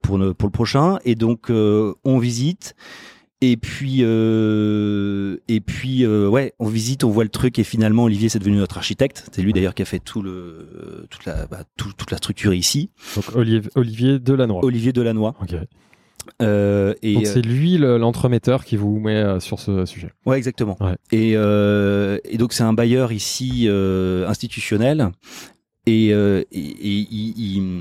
pour 0.02 0.18
le 0.18 0.34
pour 0.34 0.48
le 0.48 0.52
prochain. 0.52 0.98
Et 1.06 1.14
donc, 1.14 1.48
euh, 1.50 1.94
on 2.04 2.18
visite. 2.18 2.74
Et 3.44 3.56
puis 3.56 3.98
euh, 4.02 5.36
et 5.48 5.60
puis 5.60 6.04
euh, 6.04 6.28
ouais, 6.28 6.54
on 6.60 6.68
visite, 6.68 7.02
on 7.02 7.10
voit 7.10 7.24
le 7.24 7.28
truc 7.30 7.58
et 7.58 7.64
finalement 7.64 8.04
Olivier 8.04 8.28
c'est 8.28 8.38
devenu 8.38 8.56
notre 8.56 8.76
architecte. 8.78 9.28
C'est 9.32 9.42
lui 9.42 9.52
d'ailleurs 9.52 9.74
qui 9.74 9.82
a 9.82 9.84
fait 9.84 9.98
tout 9.98 10.22
le 10.22 11.06
toute 11.10 11.24
la 11.24 11.46
bah, 11.48 11.64
tout- 11.76 11.92
toute 11.96 12.12
la 12.12 12.18
structure 12.18 12.54
ici. 12.54 12.90
Donc 13.16 13.24
Olivier, 13.34 13.60
Olivier 13.74 14.18
Delannoy. 14.20 14.60
Olivier 14.62 14.92
Delannoy. 14.92 15.32
Ok. 15.42 15.54
Euh, 16.40 16.94
et 17.02 17.14
Donc 17.14 17.24
euh, 17.26 17.30
c'est 17.32 17.42
lui 17.42 17.78
le- 17.78 17.98
l'entremetteur 17.98 18.64
qui 18.64 18.76
vous 18.76 19.00
met 19.00 19.16
euh, 19.16 19.40
sur 19.40 19.58
ce 19.58 19.84
sujet. 19.86 20.12
Ouais, 20.24 20.38
exactement. 20.38 20.76
Ouais. 20.80 20.94
Et, 21.10 21.32
euh, 21.34 22.18
et 22.24 22.38
donc 22.38 22.52
c'est 22.52 22.62
un 22.62 22.72
bailleur 22.72 23.10
ici 23.10 23.64
euh, 23.66 24.28
institutionnel 24.28 25.10
et, 25.86 26.14
euh, 26.14 26.42
et, 26.52 26.60
et 26.60 27.06
il, 27.10 27.34
il, 27.36 27.72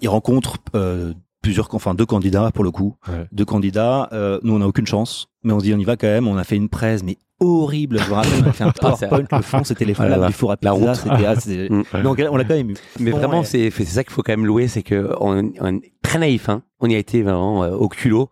il 0.00 0.08
rencontre 0.08 0.58
euh, 0.76 1.12
plusieurs, 1.42 1.68
enfin 1.74 1.94
deux 1.94 2.06
candidats 2.06 2.50
pour 2.52 2.64
le 2.64 2.70
coup, 2.70 2.96
Ouais. 3.08 3.26
deux 3.32 3.44
candidats. 3.44 4.08
Euh, 4.12 4.38
nous 4.42 4.54
on 4.54 4.58
n'a 4.58 4.66
aucune 4.66 4.86
chance, 4.86 5.26
mais 5.44 5.52
on 5.52 5.58
se 5.60 5.64
dit 5.64 5.74
on 5.74 5.78
y 5.78 5.84
va 5.84 5.96
quand 5.96 6.06
même. 6.08 6.26
On 6.28 6.36
a 6.36 6.44
fait 6.44 6.56
une 6.56 6.68
presse 6.68 7.02
mais 7.02 7.16
horrible. 7.40 7.98
Je 8.00 8.08
me 8.08 8.14
rappelle, 8.14 8.32
on 8.44 8.48
a 8.48 8.52
fait 8.52 8.64
un 8.64 8.72
Ah, 8.82 8.94
c'est- 8.98 9.08
PowerPoint. 9.08 9.38
le 9.38 9.42
fond 9.44 9.64
c'était 9.64 9.84
les 9.84 9.94
Ah 9.98 10.08
là, 10.08 10.26
du 10.26 10.32
four 10.32 10.50
à 10.50 10.56
la 10.60 10.72
pizza. 10.72 10.72
route. 10.92 10.94
C'était, 10.96 11.26
ah, 11.26 11.36
c'était- 11.40 11.68
Mm. 11.72 11.84
mais 11.94 12.28
on, 12.28 12.36
l'a 12.36 12.44
quand 12.44 12.54
même 12.54 12.70
eu. 12.70 12.74
Mais 12.98 13.10
Bon, 13.12 13.18
vraiment, 13.18 13.38
ouais. 13.40 13.44
c'est 13.44 13.70
c'est 13.70 13.84
ça 13.84 14.02
qu'il 14.04 14.12
faut 14.12 14.22
quand 14.22 14.32
même 14.32 14.46
louer, 14.46 14.66
c'est 14.68 14.82
que 14.82 15.14
on, 15.20 15.52
on 15.60 15.76
est 15.76 15.92
très 16.02 16.18
naïf. 16.18 16.48
Hein. 16.48 16.62
On 16.80 16.88
y 16.88 16.94
a 16.94 16.98
été 16.98 17.22
vraiment 17.22 17.62
euh, 17.64 17.70
au 17.74 17.88
culot 17.88 18.28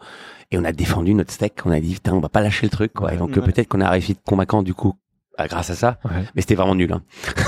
et 0.51 0.59
on 0.59 0.65
a 0.65 0.73
défendu 0.73 1.15
notre 1.15 1.33
steak. 1.33 1.55
On 1.65 1.71
a 1.71 1.79
dit 1.81 1.95
putain, 1.95 2.13
on 2.15 2.21
va 2.21 2.29
pas 2.29 2.41
lâcher 2.41 2.67
le 2.67 2.71
truc. 2.71 2.93
Quoi. 2.93 3.15
Et 3.15 3.17
donc 3.17 3.37
euh, 3.37 3.41
Ouais. 3.41 3.47
peut-être 3.53 3.69
qu'on 3.69 3.81
a 3.81 3.89
réussi 3.91 4.15
de 4.15 4.19
convaincant 4.27 4.63
du 4.65 4.75
coup 4.75 4.95
grâce 5.51 5.69
à 5.71 5.75
ça. 5.75 5.99
Ouais. 6.05 6.25
Mais 6.35 6.41
c'était 6.43 6.55
vraiment 6.55 6.75
nul. 6.75 6.91
Hein. 6.93 7.03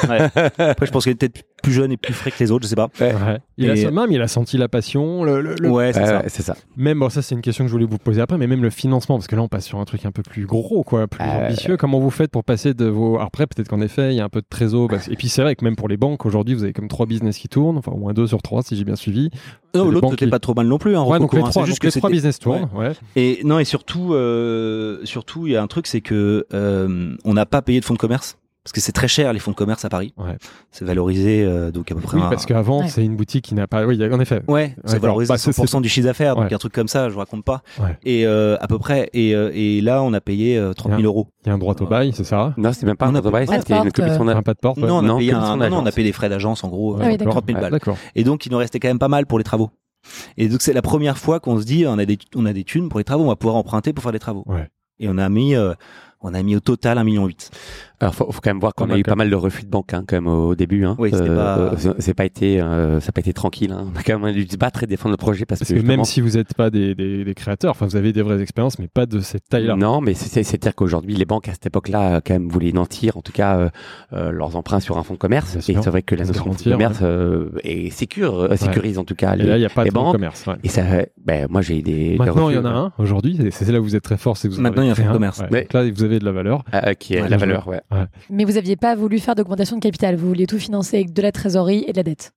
Ouais. 0.09 0.21
Après 0.59 0.87
je 0.87 0.93
pense 0.93 1.05
qu'il 1.05 1.13
y 1.13 1.15
a 1.15 1.17
peut-être 1.17 1.43
plus 1.69 1.75
jeune 1.75 1.93
et 1.93 1.97
plus 1.97 2.12
frais 2.14 2.31
que 2.31 2.37
les 2.41 2.51
autres, 2.51 2.64
je 2.64 2.69
sais 2.69 2.77
pas. 2.77 2.89
Ouais. 3.01 3.12
Ouais. 3.14 3.39
Il 3.57 3.71
a 3.71 3.75
Et- 3.75 3.77
ça- 3.85 3.91
même, 3.91 4.11
il 4.11 4.21
a 4.21 4.29
senti 4.29 4.57
la 4.59 4.69
passion. 4.69 5.25
Le, 5.25 5.41
le- 5.41 5.55
le- 5.61 5.71
Ouais, 5.71 5.93
c'est 5.93 6.01
Ouais, 6.01 6.29
ça. 6.29 6.43
ça. 6.43 6.57
Même, 6.77 6.99
bon, 7.01 7.09
ça, 7.09 7.23
c'est 7.23 7.35
une 7.35 7.41
question 7.41 7.64
que 7.64 7.69
je 7.69 7.73
voulais 7.73 7.87
vous 7.87 7.99
poser 7.99 8.21
après, 8.21 8.39
mais 8.39 8.47
même 8.47 8.62
le 8.62 8.71
financement, 8.71 9.16
parce 9.16 9.27
que 9.27 9.37
là, 9.37 9.43
on 9.43 9.49
passe 9.49 9.64
sur 9.66 9.79
un 9.79 9.85
truc 9.85 10.05
un 10.07 10.11
peu 10.12 10.23
plus 10.23 10.47
gros, 10.47 10.83
quoi, 10.85 11.07
plus 11.07 11.23
Euh, 11.25 11.47
ambitieux. 11.47 11.77
Comment 11.77 11.99
vous 12.01 12.11
faites 12.11 12.31
pour 12.31 12.45
passer 12.45 12.75
de 12.75 12.87
vos. 12.87 13.14
Alors 13.16 13.23
Après, 13.29 13.47
peut-être 13.47 13.69
qu'en 13.69 13.81
effet, 13.81 14.12
il 14.12 14.16
y 14.16 14.21
a 14.21 14.25
un 14.25 14.29
peu 14.29 14.41
de 14.41 14.47
trésor. 14.49 14.89
parce- 14.89 15.09
Et 15.09 15.16
puis, 15.16 15.29
c'est 15.29 15.43
vrai 15.43 15.55
que 15.57 15.64
même 15.64 15.77
pour 15.77 15.89
les 15.89 15.97
banques, 15.97 16.25
aujourd'hui, 16.27 16.55
vous 16.55 16.64
avez 16.64 16.73
comme 16.73 16.89
trois 16.89 17.07
business 17.07 17.37
qui 17.39 17.49
tournent, 17.49 17.77
enfin, 17.79 17.93
au 17.93 17.97
moins 17.99 18.12
deux 18.14 18.27
sur 18.27 18.41
trois, 18.43 18.62
si 18.62 18.77
j'ai 18.77 18.85
bien 18.85 18.97
suivi. 18.97 19.31
Non, 19.75 19.91
l'autre 19.91 20.11
n'était 20.11 20.25
qui- 20.25 20.31
pas 20.31 20.39
trop 20.39 20.55
mal 20.55 20.66
non 20.66 20.79
plus. 20.79 20.97
Hein, 20.97 21.03
Ouais, 21.05 21.19
donc 21.19 21.35
les 21.35 21.41
trois, 21.41 21.53
c'est 21.53 21.61
juste 21.66 21.79
donc 21.83 21.85
les 21.85 21.91
que 21.91 21.99
trois 21.99 22.09
c'était- 22.09 22.16
business 22.16 22.39
tournent, 22.39 22.69
ouais. 22.75 22.93
Et 23.16 23.41
non, 23.45 23.59
et 23.59 23.64
surtout, 23.64 24.14
euh, 24.14 24.99
surtout, 25.05 25.47
il 25.47 25.53
y 25.53 25.57
a 25.57 25.62
un 25.62 25.66
truc, 25.66 25.87
c'est 25.87 26.01
que 26.01 26.47
euh, 26.55 27.14
on 27.25 27.35
n'a 27.35 27.45
pas 27.47 27.61
payé 27.62 27.81
de 27.81 27.85
fonds 27.85 27.95
de 27.95 27.99
commerce 27.99 28.39
parce 28.69 28.73
que 28.75 28.81
c'est 28.83 28.93
très 28.93 29.09
cher 29.09 29.33
les 29.33 29.39
fonds 29.39 29.53
de 29.53 29.57
commerce 29.57 29.85
à 29.87 29.89
Paris. 29.89 30.12
Ouais. 30.19 30.37
C'est 30.73 30.85
valorisé 30.85 31.43
euh, 31.43 31.71
donc 31.71 31.91
à 31.91 31.95
peu 31.95 32.03
près. 32.03 32.19
Oui, 32.19 32.23
un- 32.23 32.29
parce 32.29 32.45
qu'avant, 32.45 32.83
Ouais. 32.83 32.89
c'est 32.89 33.03
une 33.03 33.16
boutique 33.16 33.47
qui 33.47 33.55
n'a 33.55 33.66
pas. 33.66 33.87
Oui, 33.87 33.99
en 34.12 34.21
effet. 34.21 34.43
Ouais, 34.47 34.77
c'est 34.85 34.99
valorisé 34.99 35.29
Bah, 35.29 35.35
à 35.35 35.39
c'est- 35.39 35.51
100% 35.53 35.81
du 35.81 35.89
chiffre 35.89 36.07
d'affaires, 36.07 36.37
donc 36.37 36.45
Ouais. 36.45 36.55
un 36.55 36.59
truc 36.59 36.75
comme 36.75 36.87
ça, 36.89 37.09
je 37.09 37.14
vous 37.14 37.19
raconte 37.21 37.45
pas. 37.45 37.62
Ouais. 37.81 37.97
Et 38.05 38.27
euh, 38.27 38.57
à 38.61 38.69
peu 38.69 38.79
près, 38.79 39.09
et, 39.14 39.35
euh, 39.35 39.51
et 39.55 39.81
là, 39.81 40.03
on 40.03 40.12
a 40.12 40.21
payé 40.21 40.59
euh, 40.59 40.75
30 40.75 40.93
000 40.93 41.03
euros. 41.05 41.29
Il 41.45 41.49
y 41.49 41.51
a 41.51 41.55
un 41.55 41.59
droit 41.59 41.75
au 41.81 41.87
bail, 41.87 42.12
c'est 42.14 42.25
ça? 42.25 42.53
Non, 42.59 42.73
c'était 42.75 42.85
même 42.85 42.97
pas 42.97 43.07
On 43.07 43.11
un 43.11 43.14
a- 43.14 43.21
travail, 43.23 43.47
Pas 43.47 43.57
de 43.57 43.62
c'était 43.62 43.75
une 43.79 43.91
commission 43.91 44.27
pas 44.43 44.53
de 44.55 44.59
porte. 44.59 44.77
Non, 44.77 44.97
on 44.97 44.99
a 44.99 45.03
Non, 45.03 45.19
payé 45.19 45.33
un, 45.33 45.57
non, 45.57 45.79
on 45.79 45.87
a 45.87 45.91
payé 45.93 46.07
des 46.07 46.12
frais 46.12 46.29
d'agence 46.29 46.62
en 46.62 46.69
gros, 46.69 46.97
Ouais, 46.97 47.01
euh, 47.01 47.05
Ah 47.05 47.09
oui, 47.12 47.16
d'accord. 47.16 47.33
30 47.37 47.47
000 47.47 47.59
Ouais, 47.62 47.71
balles. 47.71 47.81
Et 48.14 48.25
donc, 48.25 48.45
il 48.45 48.53
nous 48.53 48.59
restait 48.59 48.79
quand 48.81 48.89
même 48.89 48.99
pas 48.99 49.09
mal 49.09 49.25
pour 49.25 49.39
les 49.39 49.45
travaux. 49.45 49.71
Et 50.37 50.49
donc, 50.49 50.61
c'est 50.61 50.75
la 50.75 50.83
première 50.83 51.16
fois 51.16 51.41
qu'on 51.41 51.59
se 51.59 51.64
dit, 51.64 51.85
on 51.87 51.99
a 51.99 52.05
des, 52.05 52.19
on 52.37 52.45
a 52.45 52.53
des 52.53 52.64
thunes 52.64 52.91
pour 52.91 53.01
les 53.01 53.05
travaux, 53.05 53.25
on 53.25 53.29
va 53.29 53.37
pouvoir 53.37 53.57
emprunter 53.57 53.93
pour 53.95 54.03
faire 54.03 54.12
des 54.12 54.19
travaux. 54.19 54.45
Ouais. 54.47 54.69
Et 55.01 55.09
on 55.09 55.16
a 55.19 55.29
mis, 55.29 55.55
euh, 55.55 55.75
on 56.21 56.35
a 56.35 56.43
mis 56.43 56.57
au 56.57 56.61
total 56.61 56.99
1,8 56.99 57.05
million. 57.05 57.29
Alors, 58.01 58.14
faut, 58.14 58.30
faut 58.30 58.40
quand 58.40 58.51
même 58.51 58.61
voir 58.61 58.74
qu'on 58.74 58.90
a 58.90 58.96
eu 58.99 59.03
pas 59.03 59.16
mal 59.16 59.28
de 59.28 59.34
refus 59.34 59.64
de 59.64 59.70
banque, 59.70 59.92
hein, 59.92 60.05
quand 60.07 60.14
même, 60.16 60.28
au 60.28 60.55
début. 60.55 60.84
Hein. 60.84 60.94
Oui, 60.99 61.11
c'était 61.12 61.26
pas- 61.34 61.59
euh, 61.59 61.94
c'est 61.99 62.14
pas 62.14 62.24
été, 62.24 62.61
euh, 62.61 63.01
ça 63.01 63.09
a 63.09 63.12
pas 63.12 63.20
été 63.20 63.32
tranquille. 63.32 63.72
Hein. 63.72 63.86
On 63.92 63.99
a 63.99 64.03
quand 64.05 64.18
même 64.20 64.32
dû 64.34 64.46
se 64.46 64.57
battre 64.57 64.84
et 64.84 64.86
défendre 64.86 65.12
le 65.12 65.16
projet 65.16 65.44
parce, 65.46 65.59
Parce 65.61 65.72
que, 65.72 65.78
que 65.80 65.84
même 65.84 66.05
si 66.05 66.20
vous 66.20 66.36
n'êtes 66.36 66.55
pas 66.55 66.70
des, 66.70 66.94
des, 66.94 67.24
des 67.24 67.34
créateurs, 67.34 67.72
enfin, 67.72 67.86
vous 67.86 67.96
avez 67.96 68.12
des 68.12 68.22
vraies 68.22 68.40
expériences, 68.40 68.78
mais 68.78 68.86
pas 68.86 69.07
de 69.07 69.18
cette 69.20 69.49
taille-là. 69.49 69.74
Non, 69.74 70.01
mais 70.01 70.14
c'est- 70.14 70.28
c'est- 70.28 70.42
c'est-à-dire 70.44 70.76
qu'aujourd'hui, 70.76 71.14
les 71.16 71.24
banques 71.24 71.49
à 71.49 71.53
cette 71.53 71.66
époque-là, 71.66 72.16
euh, 72.16 72.20
quand 72.24 72.34
même, 72.34 72.49
voulaient 72.49 72.70
nantir, 72.72 73.16
en 73.16 73.20
tout 73.22 73.32
cas, 73.32 73.57
euh, 73.59 73.68
euh, 74.12 74.30
leurs 74.30 74.55
emprunts 74.55 74.78
sur 74.80 74.96
un 74.99 75.03
fonds 75.03 75.14
de 75.14 75.18
commerce. 75.18 75.57
Bien 75.66 75.80
Et 75.80 75.82
c'est 75.82 75.90
vrai 75.90 76.03
que 76.03 76.14
la 76.14 76.24
notion 76.24 76.44
de 76.44 76.49
fonds 76.51 76.55
de 76.64 76.70
garantir, 76.70 76.72
commerce 76.72 76.99
euh, 77.03 77.51
est 77.64 77.90
sécure, 77.90 78.38
euh, 78.42 78.57
sécurise 78.57 78.99
en 78.99 79.05
tout 79.05 79.16
cas. 79.16 79.34
Et 79.34 79.38
les- 79.38 79.44
là, 79.46 79.57
il 79.57 79.61
n'y 79.61 79.66
a 79.66 79.70
pas 79.70 79.82
les 79.82 79.90
de 79.90 79.94
fonds 79.94 80.01
de 80.03 80.05
banques. 80.07 80.14
commerce. 80.14 80.46
ouais. 80.46 80.55
Et 80.62 80.68
ça, 80.68 80.82
ben, 81.24 81.49
moi, 81.51 81.62
j'ai 81.62 81.78
eu 81.78 81.82
des. 81.82 82.11
des 82.11 82.16
Maintenant, 82.18 82.49
il 82.49 82.55
y 82.55 82.59
en 82.59 82.64
a 82.64 82.68
un 82.70 82.92
aujourd'hui. 82.99 83.36
C'est 83.51 83.68
là 83.72 83.80
où 83.80 83.82
vous 83.82 83.96
êtes 83.96 84.05
très 84.05 84.16
fort. 84.16 84.36
c'est 84.36 84.46
que 84.49 84.53
vous 84.55 84.61
en 84.61 84.62
Maintenant, 84.62 84.82
avez 84.82 84.86
il 84.86 84.88
y 84.88 84.90
a 84.90 84.92
un 84.92 84.94
fonds 84.94 85.09
de 85.09 85.12
commerce. 85.16 85.40
Ouais. 85.40 85.46
Mais- 85.51 85.61
Donc 85.62 85.72
là, 85.72 85.90
vous 85.90 86.05
avez 86.05 86.18
de 86.20 86.24
la 86.24 86.32
valeur. 86.32 86.62
euh, 86.74 86.94
qui 86.94 87.14
est 87.14 87.22
Ouais, 87.22 87.28
la 87.28 87.36
valeur, 87.36 87.66
ouais. 87.66 87.80
Mais 88.30 88.45
vous 88.45 88.57
aviez 88.57 88.76
pas 88.76 88.95
voulu 88.95 89.18
faire 89.18 89.34
d'augmentation 89.34 89.76
de 89.76 89.80
capital, 89.82 90.16
vous 90.16 90.28
vouliez 90.28 90.47
tout 90.47 90.59
financer 90.59 90.97
avec 90.97 91.12
de 91.12 91.22
la 91.22 91.32
trésorerie 91.32 91.84
et 91.86 91.93
de 91.93 91.97
la 91.97 92.03
dette. 92.03 92.32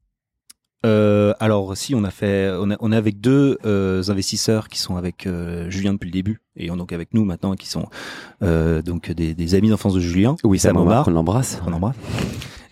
Euh, 0.84 1.34
alors 1.40 1.78
si 1.78 1.94
on 1.94 2.04
a 2.04 2.10
fait, 2.10 2.52
on, 2.60 2.72
a- 2.72 2.78
on 2.80 2.92
est 2.92 2.96
avec 2.96 3.22
deux 3.22 3.60
euh, 3.66 4.02
investisseurs 4.08 4.68
qui 4.68 4.80
sont 4.80 4.96
avec 4.96 5.28
euh, 5.28 5.70
Julien 5.70 5.94
depuis 5.94 6.08
le 6.08 6.12
début 6.14 6.42
et 6.56 6.72
on- 6.72 6.76
donc 6.78 6.92
avec 6.92 7.14
nous 7.14 7.24
maintenant 7.24 7.54
qui 7.54 7.68
sont 7.68 7.86
euh, 8.42 8.82
donc 8.82 9.12
des, 9.12 9.36
des 9.36 9.54
amis 9.56 9.70
d'enfance 9.70 9.94
de 9.94 10.00
Julien. 10.00 10.36
Oui, 10.44 10.58
ça 10.58 10.70
Sam 10.70 10.78
m'a 10.78 10.82
Omar. 10.82 11.08
on 11.08 11.12
l'embrasse. 11.12 11.62
On 11.68 11.74
embrasse. 11.74 11.96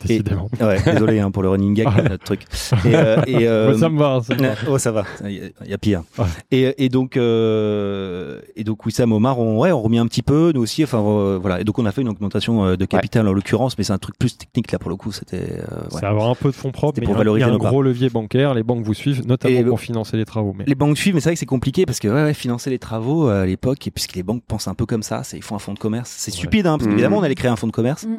Décidément. 0.05 0.49
Ouais, 0.61 0.79
désolé 0.85 1.19
hein, 1.19 1.31
pour 1.31 1.43
le 1.43 1.49
running 1.49 1.73
gag, 1.73 1.87
notre 2.09 2.23
truc. 2.23 2.41
Et, 2.85 2.95
euh, 2.95 3.21
et, 3.27 3.35
euh, 3.47 3.71
Ouais, 3.73 3.77
ça 3.77 3.89
me 3.89 3.97
va. 3.99 4.21
ça 4.23 4.35
me 4.35 4.41
va. 4.41 4.55
Oh, 4.69 4.77
ça 4.77 4.91
va. 4.91 5.03
Il 5.25 5.51
y 5.65 5.73
a- 5.73 5.77
pire. 5.77 6.03
Ouais. 6.17 6.25
Et, 6.51 6.85
et 6.85 6.89
donc, 6.89 7.15
euh, 7.17 8.39
et 8.55 8.63
donc, 8.63 8.85
Wissam 8.85 9.11
Omar, 9.11 9.39
on, 9.39 9.59
ouais, 9.59 9.71
on 9.71 9.81
remet 9.81 9.97
un 9.97 10.07
petit 10.07 10.21
peu, 10.21 10.51
nous 10.53 10.61
aussi. 10.61 10.83
Enfin, 10.83 10.99
euh, 10.99 11.37
voilà. 11.41 11.61
Et 11.61 11.63
donc, 11.63 11.79
on 11.79 11.85
a 11.85 11.91
fait 11.91 12.01
une 12.01 12.09
augmentation 12.09 12.75
de 12.75 12.85
capital 12.85 13.27
en 13.27 13.33
l'occurrence, 13.33 13.77
mais 13.77 13.83
c'est 13.83 13.93
un 13.93 13.97
truc 13.97 14.17
plus 14.17 14.37
technique 14.37 14.71
là 14.71 14.79
pour 14.79 14.89
le 14.89 14.95
coup. 14.95 15.11
C'était. 15.11 15.37
euh, 15.37 15.81
ouais. 15.91 15.99
C'est 15.99 16.05
avoir 16.05 16.29
un 16.29 16.35
peu 16.35 16.49
de 16.49 16.55
fonds 16.55 16.71
propres, 16.71 16.99
mais 16.99 17.05
pour 17.05 17.15
valoriser 17.15 17.45
a 17.45 17.49
un 17.49 17.51
nos 17.51 17.59
parts. 17.59 17.71
gros 17.71 17.81
levier 17.81 18.09
bancaire. 18.09 18.53
Les 18.53 18.63
banques 18.63 18.83
vous 18.83 18.93
suivent, 18.93 19.25
notamment 19.25 19.59
Et- 19.59 19.63
pour 19.63 19.79
financer 19.79 20.17
les 20.17 20.25
travaux. 20.25 20.53
Mais 20.57 20.65
Les 20.67 20.75
banques 20.75 20.97
suivent, 20.97 21.13
mais 21.15 21.21
c'est 21.21 21.29
vrai 21.29 21.33
que 21.35 21.39
c'est 21.39 21.45
compliqué 21.45 21.85
parce 21.85 21.99
que 21.99 22.07
ouais, 22.07 22.23
ouais, 22.23 22.33
financer 22.33 22.69
les 22.69 22.79
travaux 22.79 23.29
euh, 23.29 23.43
à 23.43 23.45
l'époque, 23.45 23.85
et 23.87 23.91
puisque 23.91 24.15
les 24.15 24.23
banques 24.23 24.43
pensent 24.47 24.67
un 24.67 24.73
peu 24.75 24.85
comme 24.85 25.03
ça, 25.03 25.23
c'est 25.23 25.37
ils 25.37 25.43
font 25.43 25.55
un 25.55 25.59
fonds 25.59 25.73
de 25.73 25.79
commerce. 25.79 26.13
C'est 26.17 26.31
Ouais. 26.31 26.37
stupide, 26.37 26.67
hein, 26.67 26.77
parce 26.77 26.83
Mhm. 26.85 26.89
qu'évidemment 26.91 27.17
on 27.17 27.23
allait 27.23 27.35
créer 27.35 27.51
un 27.51 27.55
fonds 27.55 27.67
de 27.67 27.71
commerce. 27.71 28.05
Mhm. 28.05 28.17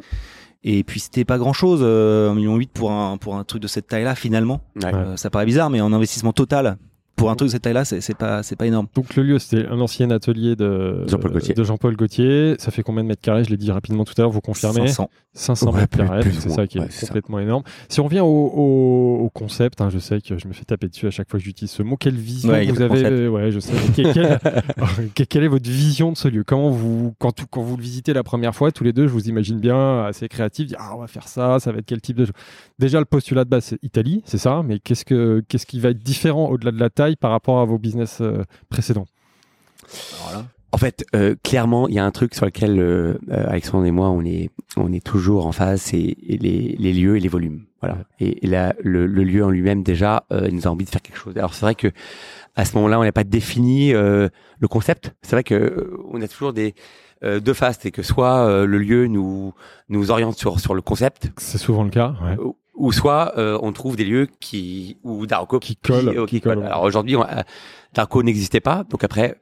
Et 0.63 0.83
puis 0.83 0.99
c'était 0.99 1.25
pas 1.25 1.37
grand 1.37 1.53
chose, 1.53 1.79
euh, 1.81 2.31
1,8 2.31 2.35
million 2.35 2.59
pour 2.73 2.91
un 2.91 3.17
pour 3.17 3.35
un 3.35 3.43
truc 3.43 3.61
de 3.61 3.67
cette 3.67 3.87
taille-là 3.87 4.15
finalement. 4.15 4.61
Ouais. 4.75 4.93
Euh, 4.93 5.17
ça 5.17 5.29
paraît 5.29 5.45
bizarre, 5.45 5.69
mais 5.69 5.81
en 5.81 5.91
investissement 5.91 6.33
total 6.33 6.77
pour 7.21 7.31
un 7.31 7.35
truc 7.35 7.47
de 7.49 7.51
cette 7.51 7.61
taille-là, 7.61 7.85
c'est 7.85 8.17
pas 8.17 8.41
pas 8.57 8.65
énorme. 8.65 8.87
Donc 8.95 9.15
le 9.15 9.23
lieu, 9.23 9.39
c'était 9.39 9.65
un 9.67 9.79
ancien 9.79 10.09
atelier 10.11 10.55
de 10.55 11.07
Jean-Paul 11.07 11.31
Gaultier. 11.31 11.53
de 11.53 11.63
Jean-Paul 11.63 11.95
Gaultier. 11.95 12.55
Ça 12.59 12.71
fait 12.71 12.83
combien 12.83 13.03
de 13.03 13.07
mètres 13.07 13.21
carrés? 13.21 13.43
Je 13.43 13.49
l'ai 13.49 13.57
dit 13.57 13.71
rapidement 13.71 14.03
tout 14.03 14.13
à 14.17 14.21
l'heure. 14.21 14.31
Vous 14.31 14.41
confirmez 14.41 14.87
500. 14.87 15.09
500 15.33 15.71
Ouais, 15.71 15.81
mètres 15.81 15.97
carrés. 15.97 16.23
C'est 16.39 16.49
ça 16.49 16.67
qui 16.67 16.77
est 16.77 16.81
Ouais, 16.81 16.87
c'est 16.89 17.01
ça. 17.01 17.07
complètement 17.07 17.39
énorme. 17.39 17.63
Si 17.87 17.99
on 18.01 18.03
revient 18.05 18.19
au, 18.19 18.25
au- 18.27 19.19
au 19.23 19.29
concept, 19.29 19.79
hein, 19.81 19.89
je 19.89 19.99
sais 19.99 20.19
que 20.19 20.37
je 20.37 20.47
me 20.47 20.53
fais 20.53 20.65
taper 20.65 20.87
dessus 20.89 21.07
à 21.07 21.11
chaque 21.11 21.29
fois 21.29 21.39
que 21.39 21.45
j'utilise 21.45 21.71
ce 21.71 21.83
mot. 21.83 21.95
Quelle 21.95 22.15
vision 22.15 22.49
Ouais, 22.49 22.65
vous 22.65 22.81
avez? 22.81 23.05
euh, 23.05 23.29
Ouais, 23.29 23.51
je 23.51 23.59
sais. 23.59 23.71
Quelle, 23.95 24.11
quelle- 24.13 24.39
que- 25.15 25.23
quelle 25.23 25.43
est 25.43 25.47
votre 25.47 25.69
vision 25.69 26.11
de 26.11 26.17
ce 26.17 26.27
lieu? 26.27 26.43
Comment 26.45 26.69
vous, 26.69 27.13
quand, 27.19 27.31
tout- 27.31 27.45
quand 27.49 27.61
vous 27.61 27.77
le 27.77 27.83
visitez 27.83 28.13
la 28.13 28.23
première 28.23 28.53
fois, 28.55 28.71
tous 28.71 28.83
les 28.83 28.91
deux, 28.93 29.07
je 29.07 29.13
vous 29.13 29.29
imagine 29.29 29.59
bien 29.59 30.03
assez 30.05 30.27
créatif. 30.27 30.67
Dire, 30.67 30.77
ah, 30.81 30.91
on 30.95 30.99
va 30.99 31.07
faire 31.07 31.27
ça. 31.27 31.59
Ça 31.59 31.71
va 31.71 31.77
être 31.79 31.85
quel 31.85 32.01
type 32.01 32.17
de 32.17 32.25
jeu? 32.25 32.33
Déjà, 32.81 32.99
le 32.99 33.05
postulat 33.05 33.45
de 33.45 33.49
base, 33.49 33.65
c'est 33.65 33.79
Italie, 33.83 34.23
c'est 34.25 34.39
ça. 34.39 34.63
Mais 34.65 34.79
qu'est-ce 34.79 35.05
que 35.05 35.43
qu'est-ce 35.47 35.65
qui 35.67 35.79
va 35.79 35.89
être 35.89 35.99
différent 36.03 36.49
au-delà 36.49 36.71
de 36.71 36.79
la 36.79 36.89
taille 36.89 37.15
par 37.15 37.29
rapport 37.31 37.59
à 37.59 37.65
vos 37.65 37.77
business 37.77 38.17
euh, 38.21 38.43
précédents 38.69 39.05
En 40.71 40.77
fait, 40.77 41.05
euh, 41.15 41.35
clairement, 41.43 41.87
il 41.87 41.93
y 41.93 41.99
a 41.99 42.05
un 42.05 42.11
truc 42.11 42.33
sur 42.33 42.45
lequel 42.45 42.79
euh, 42.79 43.15
Alexandre 43.29 43.85
et 43.85 43.91
moi, 43.91 44.09
on 44.09 44.23
est, 44.25 44.49
on 44.77 44.91
est 44.91 45.03
toujours 45.05 45.45
en 45.45 45.51
phase, 45.51 45.81
c'est 45.81 46.15
les, 46.27 46.75
les 46.79 46.93
lieux 46.93 47.17
et 47.17 47.19
les 47.19 47.27
volumes. 47.27 47.65
Voilà. 47.81 47.97
Et, 48.19 48.45
et 48.45 48.47
là, 48.47 48.73
le, 48.81 49.05
le 49.05 49.23
lieu 49.23 49.43
en 49.45 49.49
lui-même 49.51 49.83
déjà, 49.83 50.23
euh, 50.31 50.49
nous 50.51 50.67
a 50.67 50.71
envie 50.71 50.85
de 50.85 50.89
faire 50.89 51.01
quelque 51.03 51.17
chose. 51.17 51.37
Alors 51.37 51.53
c'est 51.53 51.65
vrai 51.65 51.75
que 51.75 51.89
à 52.55 52.65
ce 52.65 52.75
moment-là, 52.77 52.99
on 52.99 53.03
n'a 53.03 53.11
pas 53.11 53.23
défini 53.23 53.93
le 53.93 54.67
concept. 54.69 55.13
C'est 55.21 55.35
vrai 55.35 55.43
que 55.43 55.93
on 56.11 56.21
a 56.21 56.27
toujours 56.27 56.51
des 56.51 56.73
deux 57.23 57.53
phases, 57.53 57.77
c'est 57.81 57.91
que 57.91 58.01
soit 58.03 58.65
le 58.65 58.77
lieu 58.77 59.07
nous 59.07 59.53
nous 59.87 60.11
oriente 60.11 60.37
sur 60.37 60.59
sur 60.59 60.73
le 60.73 60.81
concept, 60.81 61.31
C'est 61.37 61.57
souvent 61.57 61.83
le 61.85 61.89
cas. 61.91 62.13
ouais. 62.23 62.35
Ou- 62.87 62.91
soit 62.91 63.33
euh, 63.37 63.57
on 63.61 63.71
trouve 63.71 63.95
des 63.95 64.05
lieux 64.05 64.27
qui 64.39 64.97
ou 65.03 65.25
Darko 65.25 65.59
Qui 65.59 65.75
collent, 65.75 66.09
euh, 66.09 66.25
qui 66.25 66.41
collent. 66.41 66.55
collent. 66.55 66.65
Alors 66.65 66.83
aujourd'hui, 66.83 67.15
on- 67.15 67.23
euh, 67.23 67.41
Darko 67.93 68.23
n'existait 68.23 68.59
pas, 68.61 68.83
donc 68.89 69.03
après 69.03 69.37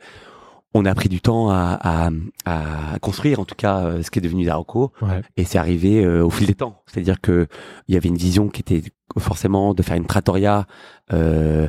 on 0.76 0.86
a 0.86 0.94
pris 0.94 1.10
du 1.10 1.20
temps 1.20 1.50
à, 1.50 1.80
à, 1.82 2.10
à 2.46 3.00
construire 3.00 3.40
en 3.40 3.46
tout 3.46 3.56
cas 3.56 3.80
euh, 3.80 4.04
ce 4.04 4.12
qui 4.12 4.20
est 4.20 4.22
devenu 4.22 4.46
Darko 4.46 4.92
Ouais. 5.02 5.22
et 5.36 5.44
c'est 5.44 5.58
arrivé 5.58 6.04
euh, 6.06 6.24
au 6.24 6.30
fil 6.30 6.46
des 6.46 6.54
temps. 6.54 6.84
C'est-à-dire 6.86 7.20
que 7.22 7.48
il 7.88 7.96
y 7.96 7.98
avait 7.98 8.10
une 8.10 8.18
vision 8.18 8.50
qui 8.50 8.62
était 8.62 8.84
forcément 9.18 9.74
de 9.74 9.82
faire 9.82 9.96
une 9.98 10.06
trattoria 10.06 10.68
euh, 11.12 11.68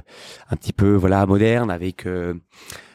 un 0.50 0.56
petit 0.56 0.74
peu 0.74 0.94
voilà 0.94 1.24
moderne 1.24 1.70
avec 1.70 2.04
euh, 2.06 2.34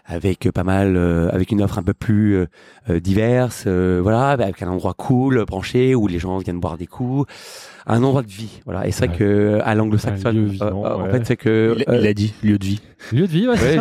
avec 0.05 0.51
pas 0.51 0.63
mal 0.63 0.95
euh, 0.95 1.29
avec 1.31 1.51
une 1.51 1.63
offre 1.63 1.79
un 1.79 1.83
peu 1.83 1.95
plus 1.95 2.35
euh, 2.35 2.45
euh, 2.91 2.99
diverse 2.99 3.63
euh, 3.65 3.99
voilà 4.03 4.29
avec 4.29 4.61
un 4.61 4.67
endroit 4.67 4.93
cool 4.93 5.43
branché 5.45 5.95
où 5.95 6.05
les 6.07 6.19
gens 6.19 6.37
viennent 6.37 6.59
boire 6.59 6.77
des 6.77 6.85
coups 6.85 7.25
un 7.87 8.01
endroit 8.03 8.23
de 8.23 8.27
vie 8.27 8.61
voilà 8.65 8.87
et 8.87 8.91
c'est 8.91 9.05
vrai 9.05 9.13
Ouais. 9.15 9.19
que 9.19 9.59
à 9.63 9.75
l'anglo-saxonne 9.75 10.45
vivant, 10.47 10.85
euh, 10.85 10.95
en 10.95 11.05
fait 11.11 11.25
c'est 11.25 11.37
que 11.37 11.75
Il, 11.77 11.85
euh, 11.87 11.97
il 12.01 12.07
a 12.07 12.13
dit 12.13 12.33
lieu 12.43 12.57
de 12.57 12.65
vie. 12.65 12.81
Lieu 13.11 13.21
de 13.21 13.27
vie, 13.27 13.47
ouais, 13.47 13.55
c'est 13.57 13.75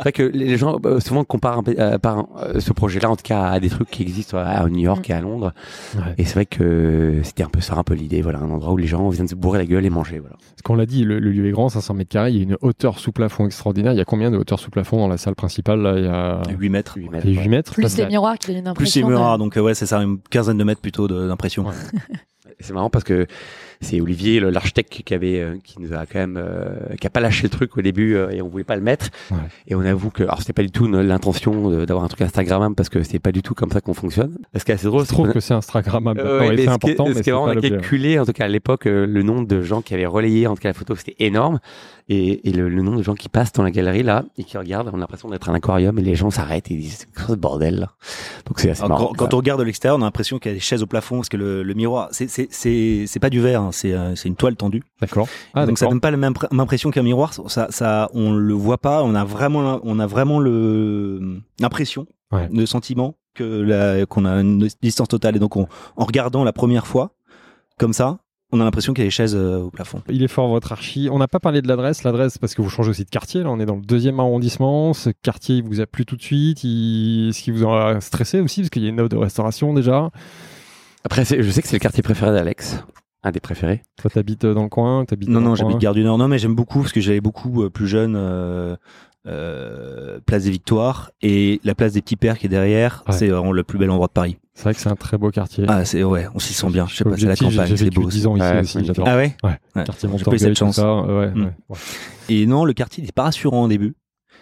vrai 0.00 0.12
que 0.12 0.22
les 0.22 0.56
gens 0.56 0.78
euh, 0.84 1.00
souvent 1.00 1.24
comparent 1.24 1.62
euh, 1.66 1.98
par, 1.98 2.26
euh, 2.40 2.60
ce 2.60 2.72
projet-là, 2.72 3.10
en 3.10 3.16
tout 3.16 3.24
cas, 3.24 3.46
à 3.48 3.58
des 3.58 3.68
trucs 3.68 3.90
qui 3.90 4.02
existent 4.02 4.38
à, 4.38 4.68
New 4.68 4.78
York 4.80 5.08
et 5.10 5.12
à 5.12 5.20
Londres. 5.20 5.52
Ouais. 5.96 6.02
Et 6.18 6.24
c'est 6.24 6.34
vrai 6.34 6.46
que 6.46 7.20
c'était 7.24 7.42
un 7.42 7.48
peu 7.48 7.60
ça, 7.60 7.74
un 7.74 7.82
peu 7.82 7.94
l'idée. 7.94 8.22
Voilà, 8.22 8.38
un 8.38 8.50
endroit 8.50 8.72
où 8.72 8.76
les 8.76 8.86
gens 8.86 9.08
viennent 9.08 9.26
se 9.26 9.34
bourrer 9.34 9.58
la 9.58 9.66
gueule 9.66 9.84
et 9.84 9.90
manger. 9.90 10.20
Voilà. 10.20 10.36
Parce 10.36 10.62
qu'on 10.62 10.76
l'a 10.76 10.86
dit, 10.86 11.04
le, 11.04 11.18
le 11.18 11.32
lieu 11.32 11.46
est 11.48 11.52
grand, 11.52 11.68
500 11.68 11.94
mètres 11.94 12.10
carrés. 12.10 12.30
Il 12.30 12.36
y 12.36 12.40
a 12.40 12.42
une 12.44 12.56
hauteur 12.60 12.98
sous 13.00 13.10
plafond 13.12 13.46
extraordinaire. 13.46 13.92
Il 13.92 13.98
y 13.98 14.02
a 14.02 14.04
combien 14.04 14.30
de 14.30 14.36
hauteur 14.36 14.60
sous 14.60 14.70
plafond 14.70 14.98
dans 14.98 15.08
la 15.08 15.16
salle 15.16 15.34
principale 15.34 15.80
là? 15.80 15.94
Il 15.98 16.04
y 16.04 16.08
a 16.08 16.42
8 16.56 16.68
mètres. 16.68 16.96
Huit 16.96 17.06
il 17.06 17.10
mètres, 17.10 17.26
y 17.26 17.30
a 17.30 17.36
ouais. 17.38 17.42
8 17.44 17.48
mètres. 17.48 17.72
Plus 17.74 17.96
les 17.96 18.06
miroirs 18.06 18.38
qui 18.38 18.54
donnent 18.54 18.66
une 18.68 18.74
Plus 18.74 18.94
les 18.94 19.02
de- 19.02 19.38
donc 19.38 19.56
euh, 19.56 19.60
ouais, 19.62 19.74
c'est 19.74 19.86
ça, 19.86 19.98
une 20.00 20.18
quinzaine 20.30 20.58
de 20.58 20.64
mètres 20.64 20.80
plutôt 20.82 21.08
d'impression. 21.08 21.64
C'est 22.60 22.72
marrant 22.72 22.90
parce 22.90 23.04
que 23.04 23.26
c'est 23.80 24.00
Olivier, 24.00 24.40
l'architecte, 24.40 25.02
qui 25.04 25.12
avait, 25.14 25.40
euh, 25.40 25.56
qui 25.62 25.80
nous 25.80 25.92
a 25.92 26.06
quand 26.06 26.18
même, 26.18 26.36
euh, 26.38 26.94
qui 27.00 27.06
a 27.06 27.10
pas 27.10 27.20
lâché 27.20 27.42
le 27.42 27.48
truc 27.50 27.76
au 27.76 27.82
début 27.82 28.14
euh, 28.16 28.30
et 28.30 28.40
on 28.40 28.48
voulait 28.48 28.64
pas 28.64 28.76
le 28.76 28.82
mettre. 28.82 29.08
Ouais. 29.30 29.36
Et 29.68 29.74
on 29.74 29.80
avoue 29.80 30.10
que, 30.10 30.22
alors 30.22 30.38
c'était 30.40 30.52
pas 30.54 30.62
du 30.62 30.70
tout 30.70 30.86
l'intention 30.86 31.70
d'avoir 31.84 32.04
un 32.04 32.08
truc 32.08 32.22
Instagrammable 32.22 32.74
parce 32.74 32.88
que 32.88 33.02
c'est 33.02 33.18
pas 33.18 33.32
du 33.32 33.42
tout 33.42 33.54
comme 33.54 33.70
ça 33.70 33.80
qu'on 33.80 33.92
fonctionne. 33.94 34.38
Parce 34.52 34.64
que 34.64 34.76
c'est 34.76 34.86
drôle, 34.86 35.02
Je 35.04 35.08
trouve 35.08 35.32
que 35.32 35.40
c'est 35.40 35.54
Instagrammable. 35.54 36.20
Euh, 36.20 36.40
ouais, 36.40 36.48
mais 36.50 36.56
c'est 36.56 36.62
ce 36.62 36.62
qui 36.62 36.70
est- 36.70 36.72
important, 36.72 37.04
ce 37.06 37.10
mais 37.10 37.14
qui 37.16 37.24
c'est 37.24 37.30
est 37.30 37.32
vraiment, 37.32 37.46
on 37.46 37.50
a 37.50 37.54
l'objet. 37.54 37.70
calculé, 37.70 38.18
en 38.18 38.24
tout 38.24 38.32
cas 38.32 38.44
à 38.44 38.48
l'époque, 38.48 38.86
euh, 38.86 39.06
le 39.06 39.22
nombre 39.22 39.46
de 39.46 39.60
gens 39.62 39.82
qui 39.82 39.92
avaient 39.94 40.06
relayé, 40.06 40.46
en 40.46 40.54
tout 40.54 40.62
cas 40.62 40.68
la 40.70 40.74
photo, 40.74 40.94
c'était 40.96 41.16
énorme. 41.18 41.58
Et, 42.10 42.46
et 42.48 42.52
le, 42.52 42.68
le 42.68 42.82
nombre 42.82 42.98
de 42.98 43.02
gens 43.02 43.14
qui 43.14 43.30
passent 43.30 43.52
dans 43.52 43.62
la 43.62 43.70
galerie 43.70 44.02
là 44.02 44.24
et 44.36 44.44
qui 44.44 44.58
regardent, 44.58 44.90
on 44.92 44.96
a 44.96 45.00
l'impression 45.00 45.30
d'être 45.30 45.48
un 45.48 45.54
aquarium 45.54 45.98
et 45.98 46.02
les 46.02 46.14
gens 46.14 46.30
s'arrêtent 46.30 46.70
et 46.70 46.74
ils 46.74 46.80
disent 46.80 46.98
c'est 46.98 47.12
quoi 47.14 47.28
ce 47.34 47.40
bordel 47.40 47.76
là 47.80 47.92
Donc 48.46 48.60
c'est 48.60 48.68
assez 48.68 48.82
Alors, 48.82 48.98
marrant. 48.98 49.12
quand, 49.14 49.24
quand 49.24 49.34
on 49.34 49.36
regarde 49.38 49.58
de 49.60 49.64
l'extérieur, 49.64 49.96
on 49.98 50.02
a 50.02 50.04
l'impression 50.04 50.38
qu'il 50.38 50.50
y 50.50 50.54
a 50.54 50.56
des 50.56 50.60
chaises 50.60 50.82
au 50.82 50.86
plafond 50.86 51.16
parce 51.16 51.30
que 51.30 51.38
le, 51.38 51.62
le 51.62 51.74
miroir, 51.74 52.08
c'est 52.12 52.28
c'est 52.28 52.48
c'est 52.50 53.04
c'est 53.06 53.20
pas 53.20 53.30
du 53.30 53.40
verre, 53.40 53.62
hein, 53.62 53.70
c'est 53.72 53.94
euh, 53.94 54.14
c'est 54.16 54.28
une 54.28 54.36
toile 54.36 54.54
tendue. 54.56 54.82
D'accord. 55.00 55.26
Ah, 55.54 55.64
donc 55.64 55.78
ça 55.78 55.86
donne 55.86 56.00
pas 56.00 56.10
la 56.10 56.18
même, 56.18 56.34
pr- 56.34 56.48
même 56.50 56.60
impression 56.60 56.90
qu'un 56.90 57.02
miroir. 57.02 57.32
Ça 57.48 57.68
ça 57.70 58.10
on 58.12 58.34
le 58.34 58.52
voit 58.54 58.78
pas. 58.78 59.02
On 59.02 59.14
a 59.14 59.24
vraiment 59.24 59.80
on 59.82 59.98
a 59.98 60.06
vraiment 60.06 60.40
le 60.40 61.40
l'impression, 61.60 62.06
Ouais. 62.32 62.48
le 62.52 62.66
sentiment 62.66 63.16
que 63.34 64.04
qu'on 64.04 64.24
a 64.26 64.40
une 64.42 64.68
distance 64.82 65.08
totale. 65.08 65.36
Et 65.36 65.38
donc 65.38 65.56
on, 65.56 65.68
en 65.96 66.04
regardant 66.04 66.44
la 66.44 66.52
première 66.52 66.86
fois 66.86 67.12
comme 67.78 67.92
ça, 67.94 68.18
on 68.52 68.60
a 68.60 68.64
l'impression 68.64 68.92
qu'il 68.94 69.02
y 69.02 69.06
a 69.06 69.08
des 69.08 69.10
chaises 69.10 69.34
euh, 69.34 69.62
au 69.62 69.70
plafond. 69.70 70.02
Il 70.08 70.22
est 70.22 70.28
fort 70.28 70.48
votre 70.48 70.70
archi. 70.72 71.08
On 71.10 71.18
n'a 71.18 71.26
pas 71.28 71.40
parlé 71.40 71.60
de 71.60 71.66
l'adresse. 71.68 72.04
L'adresse 72.04 72.38
parce 72.38 72.54
que 72.54 72.62
vous 72.62 72.70
changez 72.70 72.90
aussi 72.90 73.04
de 73.04 73.10
quartier. 73.10 73.42
Là, 73.42 73.50
on 73.50 73.58
est 73.58 73.66
dans 73.66 73.76
le 73.76 73.82
deuxième 73.82 74.20
arrondissement. 74.20 74.92
Ce 74.92 75.10
quartier, 75.10 75.56
il 75.56 75.64
vous 75.64 75.80
a 75.80 75.86
plu 75.86 76.04
tout 76.06 76.16
de 76.16 76.22
suite? 76.22 76.62
Il... 76.62 77.32
Ce 77.34 77.42
qui 77.42 77.50
vous 77.50 77.66
a 77.66 78.00
stressé 78.00 78.40
aussi 78.40 78.60
parce 78.60 78.70
qu'il 78.70 78.82
y 78.82 78.86
a 78.86 78.90
une 78.90 79.00
offre 79.00 79.08
de 79.08 79.16
restauration 79.16 79.74
déjà? 79.74 80.10
Après, 81.04 81.24
je 81.24 81.50
sais 81.50 81.62
que 81.62 81.68
c'est 81.68 81.76
le 81.76 81.80
quartier 81.80 82.02
préféré 82.02 82.32
d'Alex, 82.32 82.82
un 83.24 83.30
des 83.30 83.40
préférés. 83.40 83.82
Toi, 84.00 84.10
t'habites 84.10 84.46
dans 84.46 84.62
le 84.62 84.68
coin? 84.68 85.04
T'habites 85.04 85.28
Non, 85.28 85.40
dans 85.40 85.48
non, 85.50 85.54
j'habite 85.54 85.78
Gare 85.78 85.92
du 85.94 86.02
Nord. 86.04 86.16
Non, 86.16 86.28
mais 86.28 86.38
j'aime 86.38 86.54
beaucoup 86.54 86.80
parce 86.80 86.92
que 86.92 87.00
j'allais 87.00 87.20
beaucoup 87.20 87.62
euh, 87.64 87.70
plus 87.70 87.86
jeune. 87.86 88.14
euh, 88.16 88.76
euh, 89.26 90.18
place 90.26 90.44
des 90.44 90.50
Victoires 90.50 91.10
et 91.22 91.60
la 91.64 91.74
place 91.74 91.92
des 91.92 92.02
Petits 92.02 92.16
Pères 92.16 92.38
qui 92.38 92.46
est 92.46 92.48
derrière, 92.50 93.02
Ouais. 93.08 93.14
c'est 93.14 93.28
vraiment 93.28 93.52
le 93.52 93.62
plus 93.64 93.78
bel 93.78 93.90
endroit 93.90 94.06
de 94.08 94.12
Paris. 94.12 94.36
C'est 94.54 94.64
vrai 94.64 94.74
que 94.74 94.80
c'est 94.80 94.88
un 94.88 94.94
très 94.96 95.18
beau 95.18 95.30
quartier. 95.30 95.64
Ah, 95.66 95.84
c'est 95.84 96.02
ouais, 96.04 96.26
on 96.34 96.38
s'y 96.38 96.52
sent 96.54 96.70
bien. 96.70 96.86
Je 96.88 96.94
sais 96.96 97.04
pas, 97.04 97.16
c'est 97.16 97.26
la 97.26 97.34
campagne, 97.36 97.66
J'ai 97.68 97.76
c'est 97.76 97.90
beau. 97.90 98.08
10 98.08 98.26
ans 98.26 98.36
ici 98.36 98.44
Ouais, 98.44 98.60
aussi. 98.60 98.78
Ah 99.04 99.16
ouais. 99.16 99.36
Ouais. 99.42 99.50
Ouais. 99.74 99.84
Quartier 99.84 100.08
J'ai 100.16 100.24
pas 100.24 100.34
eu 100.34 100.38
cette 100.38 100.48
Montorgueil, 100.48 100.48
tout 100.50 100.54
chance. 100.54 100.76
ça. 100.76 101.02
Ouais, 101.02 101.30
Mm. 101.30 101.50
Ouais. 101.68 101.76
Et 102.28 102.46
non, 102.46 102.64
le 102.64 102.72
quartier 102.72 103.02
n'est 103.04 103.10
pas 103.12 103.24
rassurant 103.24 103.64
au 103.64 103.68
début. 103.68 103.94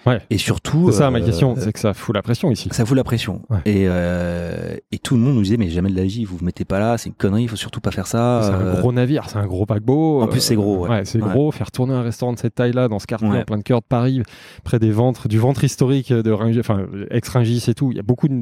Ouais. 0.07 0.21
Et 0.31 0.39
surtout, 0.39 0.91
C'est 0.91 0.99
ça 0.99 1.11
ma 1.11 1.19
euh, 1.19 1.25
question. 1.25 1.55
C'est 1.57 1.73
que 1.73 1.79
ça 1.79 1.95
fout 1.95 2.15
la 2.15 2.23
pression 2.23 2.51
ici. 2.51 2.69
Ça 2.73 2.85
fout 2.85 2.97
la 2.97 3.05
pression. 3.05 3.43
Ouais. 3.51 3.59
Et, 3.67 3.85
euh, 3.89 4.77
et 4.91 4.99
tout 4.99 5.15
le 5.15 5.21
monde 5.21 5.37
nous 5.37 5.43
disait, 5.43 5.57
mais 5.57 5.69
jamais 5.69 5.91
de 5.91 5.97
la 5.97 6.05
vie, 6.05 6.25
vous 6.25 6.37
vous 6.39 6.45
mettez 6.45 6.65
pas 6.65 6.79
là, 6.81 6.99
c'est 6.99 7.09
une 7.09 7.15
connerie, 7.15 7.43
il 7.45 7.49
faut 7.49 7.57
surtout 7.57 7.81
pas 7.81 7.91
faire 7.93 8.07
ça. 8.07 8.41
C'est 8.43 8.51
euh, 8.53 8.77
un 8.77 8.81
gros 8.81 8.93
navire, 8.93 9.25
c'est 9.29 9.37
un 9.39 9.47
gros 9.47 9.65
paquebot. 9.67 10.23
En 10.23 10.27
plus, 10.27 10.39
euh, 10.39 10.43
c'est 10.43 10.55
gros, 10.57 10.87
ouais. 10.89 11.03
c'est 11.05 11.23
Ouais. 11.23 11.29
gros. 11.31 11.53
Faire 11.53 11.71
tourner 11.71 11.95
un 11.95 12.03
restaurant 12.03 12.33
de 12.33 12.39
cette 12.39 12.55
taille-là 12.57 12.89
dans 12.89 12.99
ce 12.99 13.07
quartier 13.07 13.29
Ouais. 13.29 13.41
en 13.41 13.45
plein 13.45 13.61
cœur 13.61 13.81
de 13.81 13.87
Paris, 13.89 14.23
près 14.65 14.79
des 14.79 14.91
ventres, 14.91 15.29
du 15.29 15.39
ventre 15.39 15.63
historique 15.65 16.13
de 16.13 16.31
Rungis, 16.33 16.59
enfin 16.61 16.81
ex-Rungis 17.11 17.65
et 17.69 17.75
tout. 17.75 17.91
Il 17.93 17.97
y 17.97 18.01
a 18.01 18.03
beaucoup 18.03 18.27
de, 18.29 18.35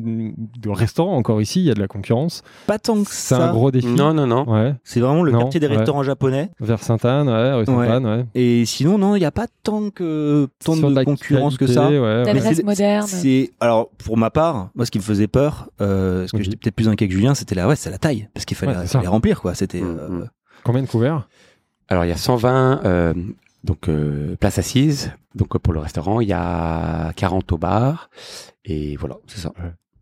de 0.59 0.71
restaurants 0.71 1.17
encore 1.17 1.43
ici. 1.43 1.61
Il 1.61 1.67
y 1.67 1.71
a 1.71 1.75
de 1.75 1.81
la 1.81 1.89
concurrence. 1.89 2.43
Pas 2.67 2.79
tant 2.79 2.95
que 3.03 3.11
C'est 3.11 3.35
ça. 3.35 3.51
un 3.51 3.53
gros 3.53 3.71
défi. 3.71 3.87
Non, 3.89 4.15
non, 4.15 4.27
non. 4.27 4.49
Ouais. 4.51 4.75
C'est 4.85 5.01
vraiment 5.01 5.23
le 5.23 5.33
Non, 5.33 5.41
quartier 5.41 5.61
des 5.61 5.67
ouais. 5.69 5.77
restaurants 5.77 6.03
japonais. 6.03 6.51
Vers 6.61 6.83
Sainte-Anne, 6.83 7.29
ouais, 7.29 7.53
rue 7.55 7.67
Sainte-Anne, 7.67 8.07
ouais. 8.07 8.25
Et 8.35 8.65
sinon, 8.65 8.97
non, 8.99 9.15
il 9.17 9.19
n'y 9.21 9.27
a 9.27 9.31
pas 9.31 9.47
tant 9.63 9.91
que 9.91 10.49
tant 10.65 10.75
Sur 10.75 10.89
de 10.91 10.95
la 10.95 11.05
concurrence 11.05 11.50
que 11.59 11.67
ça. 11.67 11.89
ouais, 11.89 11.99
ouais. 11.99 12.63
Moderne. 12.65 13.07
C'est 13.07 13.51
alors 13.61 13.91
pour 14.05 14.17
ma 14.17 14.31
part, 14.31 14.71
moi 14.75 14.85
ce 14.87 14.91
qui 14.91 14.99
me 14.99 15.03
faisait 15.03 15.27
peur, 15.29 15.69
euh, 15.81 16.21
parce 16.21 16.33
que 16.33 16.37
Oui. 16.39 16.45
j'étais 16.45 16.57
peut-être 16.57 16.75
plus 16.77 16.89
inquiet 16.89 17.09
que 17.09 17.15
Julien, 17.15 17.35
c'était 17.35 17.55
la 17.55 17.67
ouais, 17.69 17.77
c'est 17.77 17.91
la 17.91 17.99
taille, 17.99 18.29
parce 18.35 18.45
qu'il 18.47 18.57
fallait, 18.57 18.77
Ouais, 18.77 18.87
fallait 18.87 19.09
remplir 19.09 19.41
quoi. 19.41 19.55
C'était 19.55 19.81
Mm, 19.81 19.99
euh. 20.23 20.25
Combien 20.65 20.83
de 20.83 20.89
couverts? 20.89 21.27
Alors, 21.89 22.05
il 22.05 22.09
y 22.09 22.13
a 22.13 22.17
120 22.17 22.83
euh, 22.85 23.15
donc 23.65 23.89
euh, 23.89 24.37
places 24.37 24.59
assises. 24.59 25.13
Donc 25.35 25.57
pour 25.59 25.73
le 25.73 25.81
restaurant, 25.81 26.21
il 26.21 26.29
y 26.29 26.33
a 26.33 27.13
40 27.17 27.51
au 27.53 27.59
bar. 27.59 28.11
Et 28.65 28.97
voilà, 28.97 29.17
c'est 29.27 29.41
ça. 29.41 29.53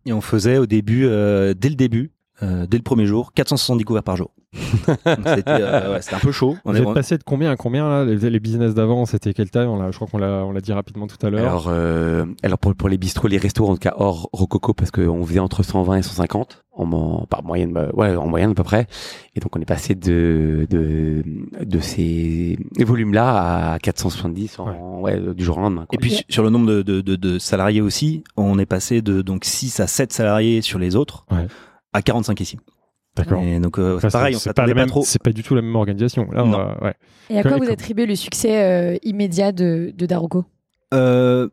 et 0.06 0.12
on 0.12 0.20
faisait 0.20 0.58
au 0.58 0.66
début, 0.66 1.04
euh, 1.06 1.54
dès 1.54 1.68
le 1.68 1.74
début, 1.74 2.10
euh, 2.42 2.66
dès 2.66 2.76
le 2.76 2.82
premier 2.82 3.06
jour, 3.06 3.32
470 3.34 3.84
couverts 3.84 4.02
par 4.02 4.16
jour. 4.16 4.30
C'était 4.54 5.42
euh, 5.46 5.92
ouais, 5.92 6.00
c'était 6.02 6.16
un 6.16 6.20
peu 6.20 6.32
chaud. 6.32 6.56
On 6.64 6.72
Vous 6.72 6.78
est 6.78 6.82
êtes 6.82 6.94
passé 6.94 7.18
de 7.18 7.22
combien 7.22 7.50
à 7.50 7.56
combien 7.56 7.88
là 7.88 8.04
les, 8.04 8.30
les 8.30 8.40
business 8.40 8.72
d'avant, 8.74 9.04
c'était 9.04 9.34
quelle 9.34 9.50
taille? 9.50 9.66
On 9.66 9.90
Je 9.92 9.96
crois 9.96 10.08
qu'on 10.08 10.18
l'a 10.52 10.60
dit 10.60 10.72
rapidement 10.72 11.06
tout 11.06 11.24
à 11.26 11.30
l'heure. 11.30 11.40
Alors, 11.46 11.66
euh, 11.68 12.24
alors 12.42 12.58
pour, 12.58 12.74
pour 12.74 12.88
les 12.88 12.96
bistrots, 12.98 13.28
les 13.28 13.36
restos, 13.38 13.66
en 13.68 13.74
tout 13.74 13.78
cas 13.80 13.94
hors 13.96 14.28
Rococo, 14.32 14.72
parce 14.72 14.90
qu'on 14.90 15.24
faisait 15.24 15.38
entre 15.40 15.62
120 15.62 15.96
et 15.96 16.02
150 16.02 16.64
en, 16.72 17.26
par 17.26 17.42
moyenne, 17.44 17.72
bah, 17.72 17.88
ouais, 17.94 18.16
en 18.16 18.26
moyenne 18.26 18.52
à 18.52 18.54
peu 18.54 18.62
près. 18.62 18.86
Et 19.34 19.40
donc 19.40 19.54
on 19.54 19.60
est 19.60 19.64
passé 19.66 19.94
de 19.94 20.66
de, 20.70 21.22
de 21.62 21.80
ces 21.80 22.58
volumes-là 22.78 23.72
à 23.74 23.78
470 23.78 24.58
en, 24.60 25.00
ouais. 25.00 25.20
du 25.34 25.44
jour 25.44 25.58
au 25.58 25.60
lendemain. 25.60 25.86
quoi. 25.86 25.94
Et 25.94 25.98
puis 25.98 26.20
sur 26.30 26.42
le 26.42 26.50
nombre 26.50 26.66
de, 26.66 26.82
de, 26.82 27.00
de, 27.02 27.16
de 27.16 27.38
salariés 27.38 27.80
aussi, 27.82 28.24
on 28.36 28.58
est 28.58 28.66
passé 28.66 29.02
de 29.02 29.20
donc 29.22 29.44
6 29.44 29.80
à 29.80 29.86
7 29.86 30.12
salariés 30.12 30.62
sur 30.62 30.78
les 30.78 30.96
autres 30.96 31.26
Ouais. 31.30 31.46
à 31.92 32.00
45 32.02 32.40
ici. 32.40 32.58
D'accord. 33.16 33.42
Et 33.42 33.58
donc 33.58 33.78
euh, 33.78 33.96
Enfin, 33.96 34.08
pareil, 34.10 34.36
on 34.36 34.38
c'est 34.38 34.52
pas, 34.52 34.86
trop. 34.86 35.02
C'est 35.04 35.22
pas 35.22 35.32
du 35.32 35.42
tout 35.42 35.54
la 35.54 35.62
même 35.62 35.74
organisation. 35.76 36.28
Là, 36.30 36.44
on 36.44 36.48
Non. 36.48 36.58
va- 36.58 36.78
ouais. 36.82 36.94
Et 37.30 37.38
à 37.38 37.42
quoi 37.42 37.56
vous 37.58 37.68
attribuez 37.70 38.06
le 38.06 38.14
succès 38.14 38.62
euh, 38.62 38.96
immédiat 39.02 39.50
de, 39.52 39.92
de 39.96 40.06
Euh, 40.94 41.48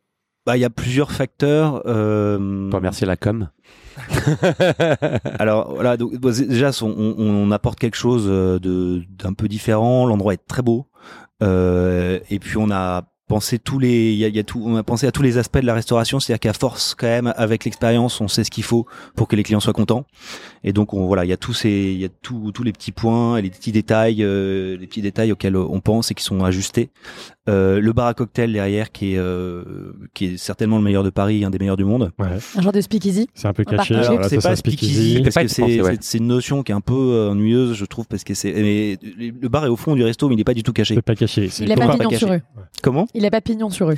bah 0.45 0.57
il 0.57 0.59
y 0.59 0.65
a 0.65 0.69
plusieurs 0.69 1.11
facteurs. 1.11 1.81
Euh, 1.87 2.69
Pour 2.69 2.77
remercier 2.79 3.07
la 3.07 3.17
com. 3.17 3.49
Alors 5.39 5.73
voilà, 5.73 5.97
donc, 5.97 6.11
c'est- 6.33 6.47
déjà 6.47 6.71
on, 6.81 7.15
on 7.17 7.51
apporte 7.51 7.79
quelque 7.79 7.97
chose 7.97 8.25
euh, 8.27 8.59
de 8.59 9.03
d'un 9.09 9.33
peu 9.33 9.47
différent. 9.47 10.05
L'endroit 10.05 10.33
est 10.33 10.45
très 10.47 10.61
beau, 10.61 10.87
Euh, 11.43 12.19
et 12.29 12.39
puis 12.39 12.57
on 12.57 12.69
a 12.71 13.03
pensé 13.27 13.57
tous 13.59 13.79
les, 13.79 14.11
il 14.13 14.17
y 14.17 14.23
a, 14.23 14.27
il 14.27 14.35
y 14.35 14.39
a 14.39 14.43
tout, 14.43 14.61
on 14.63 14.75
a 14.77 14.83
pensé 14.83 15.07
à 15.07 15.11
tous 15.11 15.23
les 15.23 15.37
aspects 15.39 15.57
de 15.59 15.65
la 15.65 15.73
restauration, 15.73 16.19
c'est-à-dire 16.19 16.39
qu'à 16.39 16.53
force 16.53 16.93
quand 16.95 17.07
même, 17.07 17.33
avec 17.35 17.65
l'expérience, 17.65 18.21
on 18.21 18.27
sait 18.27 18.43
ce 18.43 18.51
qu'il 18.51 18.63
faut 18.63 18.85
pour 19.15 19.27
que 19.27 19.35
les 19.35 19.41
clients 19.43 19.59
soient 19.59 19.73
contents. 19.73 20.05
Et 20.67 20.73
donc 20.73 20.95
on, 20.95 21.05
voilà, 21.05 21.25
il 21.25 21.29
y 21.29 21.33
a 21.33 21.37
tous 21.37 21.53
ces, 21.53 21.69
il 21.69 21.99
y 21.99 22.05
a 22.05 22.09
tous 22.23 22.51
tous 22.51 22.63
les 22.63 22.71
petits 22.73 22.91
points, 22.91 23.37
et 23.37 23.43
les 23.43 23.51
petits 23.51 23.71
détails, 23.71 24.23
euh, 24.23 24.75
les 24.77 24.87
petits 24.87 25.03
détails 25.03 25.31
auxquels 25.31 25.55
on 25.55 25.79
pense 25.79 26.09
et 26.09 26.15
qui 26.15 26.23
sont 26.23 26.43
ajustés. 26.43 26.89
Euh, 27.47 27.79
le 27.79 27.93
bar 27.93 28.07
à 28.07 28.15
cocktail 28.15 28.51
derrière, 28.51 28.91
qui 28.91 29.13
est 29.13 29.17
euh, 29.19 29.63
qui 30.15 30.25
est 30.25 30.37
certainement 30.37 30.77
le 30.77 30.83
meilleur 30.83 31.03
de 31.03 31.11
Paris, 31.11 31.45
un 31.45 31.51
des 31.51 31.59
meilleurs 31.59 31.77
du 31.77 31.85
monde. 31.85 32.11
Ouais. 32.17 32.25
Un 32.57 32.61
genre 32.61 32.71
de 32.71 32.81
speakeasy 32.81 33.29
C'est 33.35 33.47
un 33.47 33.53
peu 33.53 33.63
caché. 33.63 33.93
voilà, 33.93 34.27
c'est 34.27 34.41
pas 34.41 34.55
speakeasy. 34.55 35.21
parce 35.23 35.35
que 35.35 35.47
c'est 35.47 35.81
ouais. 35.81 35.95
une 36.15 36.27
notion 36.27 36.63
qui 36.63 36.71
est 36.71 36.75
un 36.75 36.81
peu 36.81 36.93
euh, 36.95 37.29
ennuyeuse, 37.29 37.75
je 37.75 37.85
trouve, 37.85 38.07
parce 38.07 38.23
que 38.23 38.33
c'est 38.33 38.51
mais 38.51 38.97
le 39.19 39.47
bar 39.47 39.65
est 39.65 39.69
au 39.69 39.75
fond 39.75 39.95
du 39.95 40.03
resto, 40.03 40.27
mais 40.27 40.33
il 40.33 40.37
n'est 40.37 40.43
pas 40.43 40.55
du 40.55 40.63
tout 40.63 40.73
caché. 40.73 40.95
C'est 40.95 41.01
pas 41.03 41.15
caché. 41.15 41.47
Il 41.59 41.71
a 41.71 41.75
pas- 41.75 41.89
pignon 41.95 42.09
caché. 42.09 42.25
sur 42.25 42.33
eux. 42.33 42.41
Comment? 42.81 43.07
Il 43.13 43.23
a 43.23 43.29
pas 43.29 43.41
pignon 43.41 43.69
sur 43.69 43.91
eux. 43.91 43.97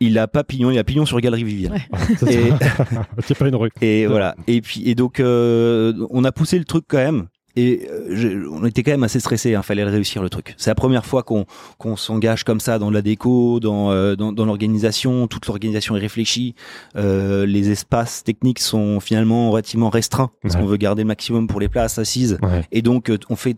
Il 0.00 0.18
a 0.18 0.26
pas 0.26 0.44
pignon, 0.44 0.70
il 0.70 0.78
a 0.78 0.84
pignon 0.84 1.04
sur 1.04 1.20
Galerie 1.20 1.44
Vivienne. 1.44 1.72
Ouais. 1.72 2.16
C'est 2.18 2.34
Et- 2.34 2.50
ça. 2.50 2.56
C'est 3.26 3.36
pas 3.38 3.46
une 3.48 3.54
rue. 3.56 3.70
Et 3.82 4.06
voilà. 4.06 4.34
Et 4.46 4.60
puis 4.62 4.88
et 4.88 4.94
donc 4.94 5.20
euh, 5.20 5.92
on 6.10 6.24
a 6.24 6.32
poussé 6.32 6.58
le 6.58 6.64
truc 6.64 6.84
quand 6.88 6.96
même. 6.98 7.26
Et 7.56 7.88
euh, 7.90 8.06
je- 8.12 8.48
on 8.48 8.64
était 8.64 8.82
quand 8.84 8.92
même 8.92 9.02
assez 9.02 9.18
stressé. 9.20 9.50
Il 9.50 9.62
fallait 9.62 9.82
réussir 9.84 10.22
le 10.22 10.30
truc. 10.30 10.54
C'est 10.56 10.70
la 10.70 10.74
première 10.76 11.04
fois 11.04 11.22
qu'on 11.24 11.44
qu'on 11.78 11.96
s'engage 11.96 12.44
comme 12.44 12.60
ça 12.60 12.78
dans 12.78 12.90
la 12.90 13.02
déco, 13.02 13.58
dans 13.60 13.90
euh, 13.90 14.14
dans, 14.16 14.32
dans 14.32 14.44
l'organisation. 14.46 15.26
Toute 15.26 15.46
l'organisation 15.48 15.96
est 15.96 16.00
réfléchie. 16.00 16.54
Euh, 16.96 17.44
les 17.46 17.70
espaces 17.70 18.22
techniques 18.24 18.60
sont 18.60 19.00
finalement 19.00 19.50
relativement 19.50 19.90
restreints 19.90 20.30
parce 20.42 20.54
Ouais. 20.54 20.60
qu'on 20.60 20.66
veut 20.68 20.76
garder 20.76 21.02
le 21.02 21.08
maximum 21.08 21.46
pour 21.48 21.60
les 21.60 21.68
places 21.68 21.98
assises. 21.98 22.38
Ouais. 22.42 22.62
Et 22.72 22.82
donc, 22.82 23.10
on 23.28 23.36
fait 23.36 23.56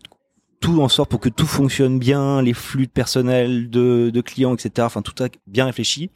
tout 0.63 0.81
en 0.81 0.89
sorte 0.89 1.11
pour 1.11 1.21
que 1.21 1.29
tout 1.29 1.47
fonctionne 1.47 1.99
bien, 1.99 2.41
les 2.41 2.55
flux 2.55 2.87
de 2.87 2.93
personnel, 2.93 3.69
de, 3.69 4.11
de 4.11 4.21
clients, 4.21 4.55
etc. 4.55 4.71
Enfin, 4.81 5.03
tout 5.03 5.13
ça 5.19 5.27
bien 5.47 5.67
réfléchi. 5.67 6.11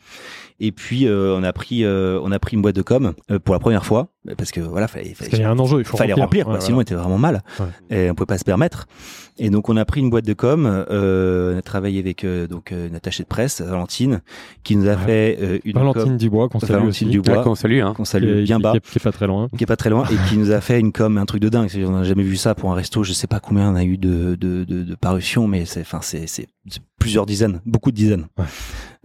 Et 0.61 0.73
puis, 0.73 1.07
euh, 1.07 1.37
on 1.37 1.43
a 1.43 1.53
pris, 1.53 1.85
euh, 1.85 2.19
on 2.23 2.33
a 2.33 2.39
pris 2.39 2.57
une 2.57 2.63
boîte 2.63 2.77
de 2.77 2.83
com 2.83 3.13
euh, 3.31 3.39
pour 3.39 3.55
la 3.55 3.59
première 3.59 3.85
fois, 3.85 4.09
parce 4.39 4.53
que 4.53 4.61
voilà, 4.61 4.89
fallait, 4.89 5.09
Parce 5.09 5.19
fallait, 5.19 5.31
qu'il 5.31 5.41
y 5.41 5.43
a 5.43 5.51
un 5.51 5.59
enjeu. 5.59 5.81
Il 5.81 5.85
faut 5.85 5.99
fallait 5.99 6.15
remplir, 6.15 6.47
quoi, 6.47 6.61
sinon 6.61 6.79
on 6.79 6.81
était 6.81 6.95
vraiment 6.95 7.19
mal. 7.19 7.43
Ouais. 7.59 7.67
Et 7.91 8.11
on 8.11 8.15
pouvait 8.15 8.27
pas 8.27 8.39
se 8.39 8.45
permettre. 8.45 8.87
Et 9.39 9.51
donc, 9.51 9.69
on 9.69 9.77
a 9.77 9.85
pris 9.85 10.01
une 10.01 10.09
boîte 10.09 10.25
de 10.25 10.33
com. 10.33 10.65
Euh, 10.67 11.55
on 11.55 11.59
a 11.59 11.63
travaillé 11.63 11.99
avec 11.99 12.25
euh, 12.25 12.47
donc 12.47 12.73
euh, 12.73 12.89
une 12.89 12.95
attachée 12.95 13.23
de 13.23 13.29
presse, 13.29 13.61
Valentine, 13.61 14.23
qui 14.65 14.77
nous 14.77 14.89
a 14.89 14.93
Ouais. 14.93 14.97
fait 14.97 15.39
euh, 15.43 15.59
une 15.65 15.73
Valentine 15.75 16.03
com 16.05 16.17
Dubois, 16.17 16.49
qu'on 16.49 16.59
salue 16.59 16.71
Valentine 16.73 16.89
aussi. 16.89 17.05
Dubois. 17.07 17.37
Ouais, 17.39 17.45
qu'on 17.45 17.55
salue, 17.55 17.81
hein. 17.83 17.93
qu'on 17.95 18.05
salue 18.07 18.45
bien 18.45 18.57
qui- 18.57 18.63
bas 18.63 18.71
Qui 18.73 18.77
est, 18.79 18.81
qui 18.81 18.99
est 18.99 19.03
pas 19.05 19.13
très 19.13 19.27
loin. 19.27 19.49
qui 19.57 19.63
est 19.65 19.67
pas 19.67 19.77
très 19.77 19.91
loin 19.91 20.05
et 20.11 20.29
qui 20.31 20.39
nous 20.39 20.53
a 20.53 20.61
fait 20.63 20.81
une 20.81 20.91
com 20.93 21.19
un 21.19 21.27
truc 21.27 21.43
de 21.43 21.49
dingue 21.51 21.71
on 21.87 21.91
n'a 21.91 22.03
jamais 22.05 22.23
vu 22.23 22.37
ça 22.37 22.55
pour 22.55 22.73
un 22.73 22.75
resto 22.75 23.03
je 23.03 23.13
sais 23.13 23.27
pas 23.27 23.41
combien 23.41 23.71
on 23.71 23.75
a 23.77 23.85
eu 23.85 23.99
de 23.99 24.37
de 24.37 24.65
de, 24.65 24.83
de 24.85 24.95
parutions 24.95 25.47
mais 25.47 25.65
c'est 25.67 25.81
enfin 25.83 26.01
c'est 26.03 26.27
c'est 26.27 26.47
c'est 26.69 26.81
plusieurs 26.99 27.27
dizaines 27.27 27.61
beaucoup 27.67 27.91
de 27.91 27.97
dizaines 27.97 28.27
Ouais. 28.39 28.45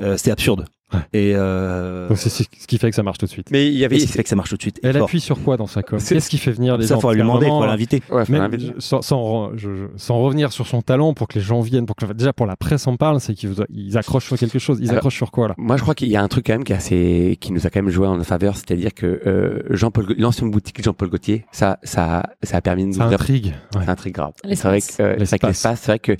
euh, 0.01 0.15
c'était 0.17 0.31
absurde 0.31 0.65
Ouais. 0.93 0.99
et 1.13 1.33
euh, 1.35 2.09
Donc 2.09 2.17
c'est 2.17 2.29
ce 2.29 2.43
qui 2.67 2.77
fait 2.77 2.89
que 2.89 2.95
ça 2.95 3.03
marche 3.03 3.17
tout 3.17 3.25
de 3.25 3.31
suite. 3.31 3.47
Mais 3.51 3.67
il 3.67 3.73
y 3.77 3.85
avait. 3.85 3.95
et 3.95 3.99
ce 3.99 4.07
qui 4.07 4.11
fait 4.11 4.23
que 4.23 4.29
ça 4.29 4.35
marche 4.35 4.49
tout 4.49 4.57
de 4.57 4.61
suite 4.61 4.79
Elle 4.83 4.93
fort. 4.97 5.03
appuie 5.03 5.21
sur 5.21 5.41
quoi 5.41 5.55
dans 5.57 5.67
sa 5.67 5.83
com? 5.83 5.99
C'est- 5.99 6.15
Qu'est-ce 6.15 6.29
qui 6.29 6.37
fait 6.37 6.51
venir 6.51 6.77
les 6.77 6.87
ça 6.87 6.95
gens? 6.95 7.01
faut 7.01 7.07
Parce 7.07 7.15
lui 7.15 7.21
demander 7.21 7.47
moment, 7.47 7.61
faut 7.61 7.65
l'inviter 7.67 8.01
Ouais, 8.11 8.25
faut 8.25 8.31
Même, 8.33 8.41
l'inviter. 8.43 8.73
je- 8.75 8.81
sans, 8.81 9.01
sans, 9.01 9.51
je- 9.55 9.75
je- 9.75 9.85
sans 9.95 10.19
revenir 10.19 10.51
sur 10.51 10.67
son 10.67 10.81
talent 10.81 11.13
pour 11.13 11.27
que 11.27 11.35
les 11.39 11.45
gens 11.45 11.61
viennent, 11.61 11.85
pour 11.85 11.95
que 11.95 12.05
déjà 12.13 12.33
pour 12.33 12.45
la 12.45 12.55
presse 12.55 12.87
en 12.87 12.97
parle, 12.97 13.19
c'est 13.21 13.33
qu'ils 13.33 13.49
vous- 13.49 13.63
ils 13.69 13.97
accrochent 13.97 14.25
sur 14.25 14.37
quelque 14.37 14.59
chose. 14.59 14.79
Ils 14.81 14.89
Alors- 14.89 14.97
accrochent 14.97 15.15
sur 15.15 15.31
quoi 15.31 15.47
là? 15.47 15.55
Moi, 15.57 15.77
je 15.77 15.81
crois 15.81 15.95
qu'il 15.95 16.09
y 16.09 16.15
a 16.17 16.21
un 16.21 16.27
truc 16.27 16.47
quand 16.47 16.53
même 16.53 16.63
qui, 16.63 16.73
est 16.73 16.75
assez, 16.75 17.37
qui 17.39 17.53
nous 17.53 17.65
a 17.65 17.69
quand 17.69 17.81
même 17.81 17.91
joué 17.91 18.07
en 18.07 18.15
notre 18.17 18.27
faveur, 18.27 18.55
c'est-à-dire 18.57 18.93
que 18.93 19.21
euh, 19.25 19.63
Jean-Paul, 19.69 20.13
l'ancienne 20.17 20.51
boutique 20.51 20.79
de 20.79 20.83
Jean-Paul 20.83 21.09
Gaultier, 21.09 21.45
ça, 21.51 21.77
ça, 21.83 22.23
ça 22.43 22.57
a 22.57 22.61
permis 22.61 22.83
de 22.83 22.87
nous 22.89 22.93
Ça 22.95 23.05
intrigue. 23.05 23.53
Ouais. 23.75 23.81
C'est 23.85 23.89
un 23.89 23.95
truc 23.95 24.13
grave. 24.13 24.33
C'est 24.43 24.63
vrai 24.63 24.81
que, 24.81 24.85
euh, 25.01 25.15
L'espace. 25.15 25.57
c'est 25.79 25.85
vrai 25.87 25.99
que 25.99 26.17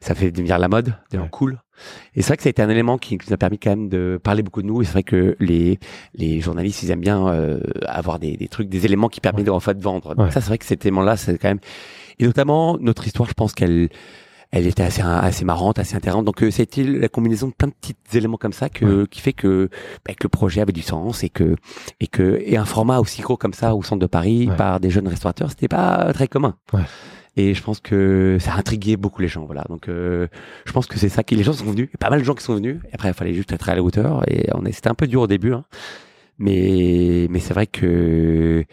ça 0.00 0.14
fait 0.14 0.30
devenir 0.30 0.58
la 0.58 0.68
mode, 0.68 0.94
des 1.10 1.18
gens 1.18 1.24
Ouais. 1.24 1.28
cool. 1.30 1.58
Et 2.14 2.22
c'est 2.22 2.28
vrai 2.28 2.36
que 2.36 2.42
ça 2.42 2.48
a 2.48 2.50
été 2.50 2.62
un 2.62 2.68
élément 2.68 2.98
qui, 2.98 3.16
nous 3.16 3.32
a 3.32 3.36
permis 3.36 3.58
quand 3.58 3.70
même 3.70 3.88
de 3.88 4.18
parler 4.22 4.42
beaucoup 4.42 4.62
de 4.62 4.66
nous. 4.66 4.82
Et 4.82 4.84
c'est 4.84 4.92
vrai 4.92 5.02
que 5.02 5.36
les, 5.40 5.78
les 6.14 6.40
journalistes, 6.40 6.82
ils 6.82 6.90
aiment 6.90 7.00
bien 7.00 7.28
euh, 7.28 7.60
avoir 7.86 8.18
des, 8.18 8.36
des 8.36 8.48
trucs, 8.48 8.68
des 8.68 8.84
éléments 8.84 9.08
qui 9.08 9.20
permettent 9.20 9.46
de, 9.46 9.50
en 9.50 9.60
fait, 9.60 9.78
vendre. 9.80 10.14
Donc 10.14 10.26
Ouais. 10.26 10.32
ça, 10.32 10.40
c'est 10.40 10.48
vrai 10.48 10.58
que 10.58 10.64
cet 10.66 10.84
élément-là, 10.84 11.16
c'est 11.16 11.38
quand 11.38 11.48
même... 11.48 11.60
Et 12.18 12.24
notamment, 12.24 12.76
notre 12.80 13.06
histoire, 13.06 13.28
je 13.28 13.34
pense 13.34 13.52
qu'elle 13.54 13.88
elle 14.50 14.66
était 14.66 14.82
assez 14.82 15.02
assez 15.02 15.44
marrante, 15.44 15.78
assez 15.78 15.94
intéressante. 15.94 16.24
Donc 16.24 16.42
euh, 16.42 16.50
c'était 16.50 16.82
la 16.82 17.08
combinaison 17.08 17.48
de 17.48 17.52
plein 17.52 17.68
de 17.68 17.74
petits 17.74 17.94
éléments 18.16 18.38
comme 18.38 18.52
ça 18.54 18.68
que 18.70 19.04
qui 19.04 19.20
fait 19.20 19.32
que, 19.34 19.68
bah, 20.06 20.14
que 20.14 20.24
le 20.24 20.28
projet 20.30 20.60
avait 20.62 20.72
du 20.72 20.80
sens 20.82 21.22
et 21.22 21.28
que 21.28 21.54
et 22.00 22.06
que 22.06 22.40
et 22.42 22.56
un 22.56 22.64
format 22.64 22.98
aussi 22.98 23.20
gros 23.20 23.36
comme 23.36 23.52
ça 23.52 23.74
au 23.74 23.82
centre 23.82 24.00
de 24.00 24.06
Paris 24.06 24.48
par 24.56 24.80
des 24.80 24.90
jeunes 24.90 25.08
restaurateurs, 25.08 25.50
c'était 25.50 25.68
pas 25.68 26.12
très 26.14 26.28
commun. 26.28 26.54
Et 27.40 27.54
je 27.54 27.62
pense 27.62 27.78
que 27.80 28.36
ça 28.40 28.52
a 28.54 28.58
intrigué 28.58 28.96
beaucoup 28.96 29.22
les 29.22 29.28
gens, 29.28 29.44
voilà. 29.46 29.64
Donc, 29.68 29.88
euh, 29.88 30.26
je 30.66 30.72
pense 30.72 30.86
que 30.86 30.98
c'est 30.98 31.08
ça 31.08 31.22
qui 31.22 31.36
les 31.36 31.44
gens 31.44 31.52
sont 31.52 31.64
venus. 31.64 31.86
Il 31.88 31.92
y 31.92 31.94
a 31.94 31.98
pas 31.98 32.10
mal 32.10 32.18
de 32.18 32.24
gens 32.24 32.34
qui 32.34 32.42
sont 32.44 32.54
venus. 32.56 32.76
Et 32.90 32.94
après, 32.94 33.08
il 33.08 33.14
fallait 33.14 33.32
juste 33.34 33.52
être 33.52 33.68
à 33.68 33.74
la 33.76 33.82
hauteur. 33.82 34.24
Et 34.28 34.48
on 34.54 34.64
est, 34.64 34.72
c'était 34.72 34.88
un 34.88 34.94
peu 34.94 35.06
dur 35.06 35.20
au 35.22 35.26
début, 35.26 35.52
hein. 35.52 35.64
mais 36.38 37.26
mais 37.30 37.38
c'est 37.38 37.54
vrai 37.54 37.66
que 37.66 38.64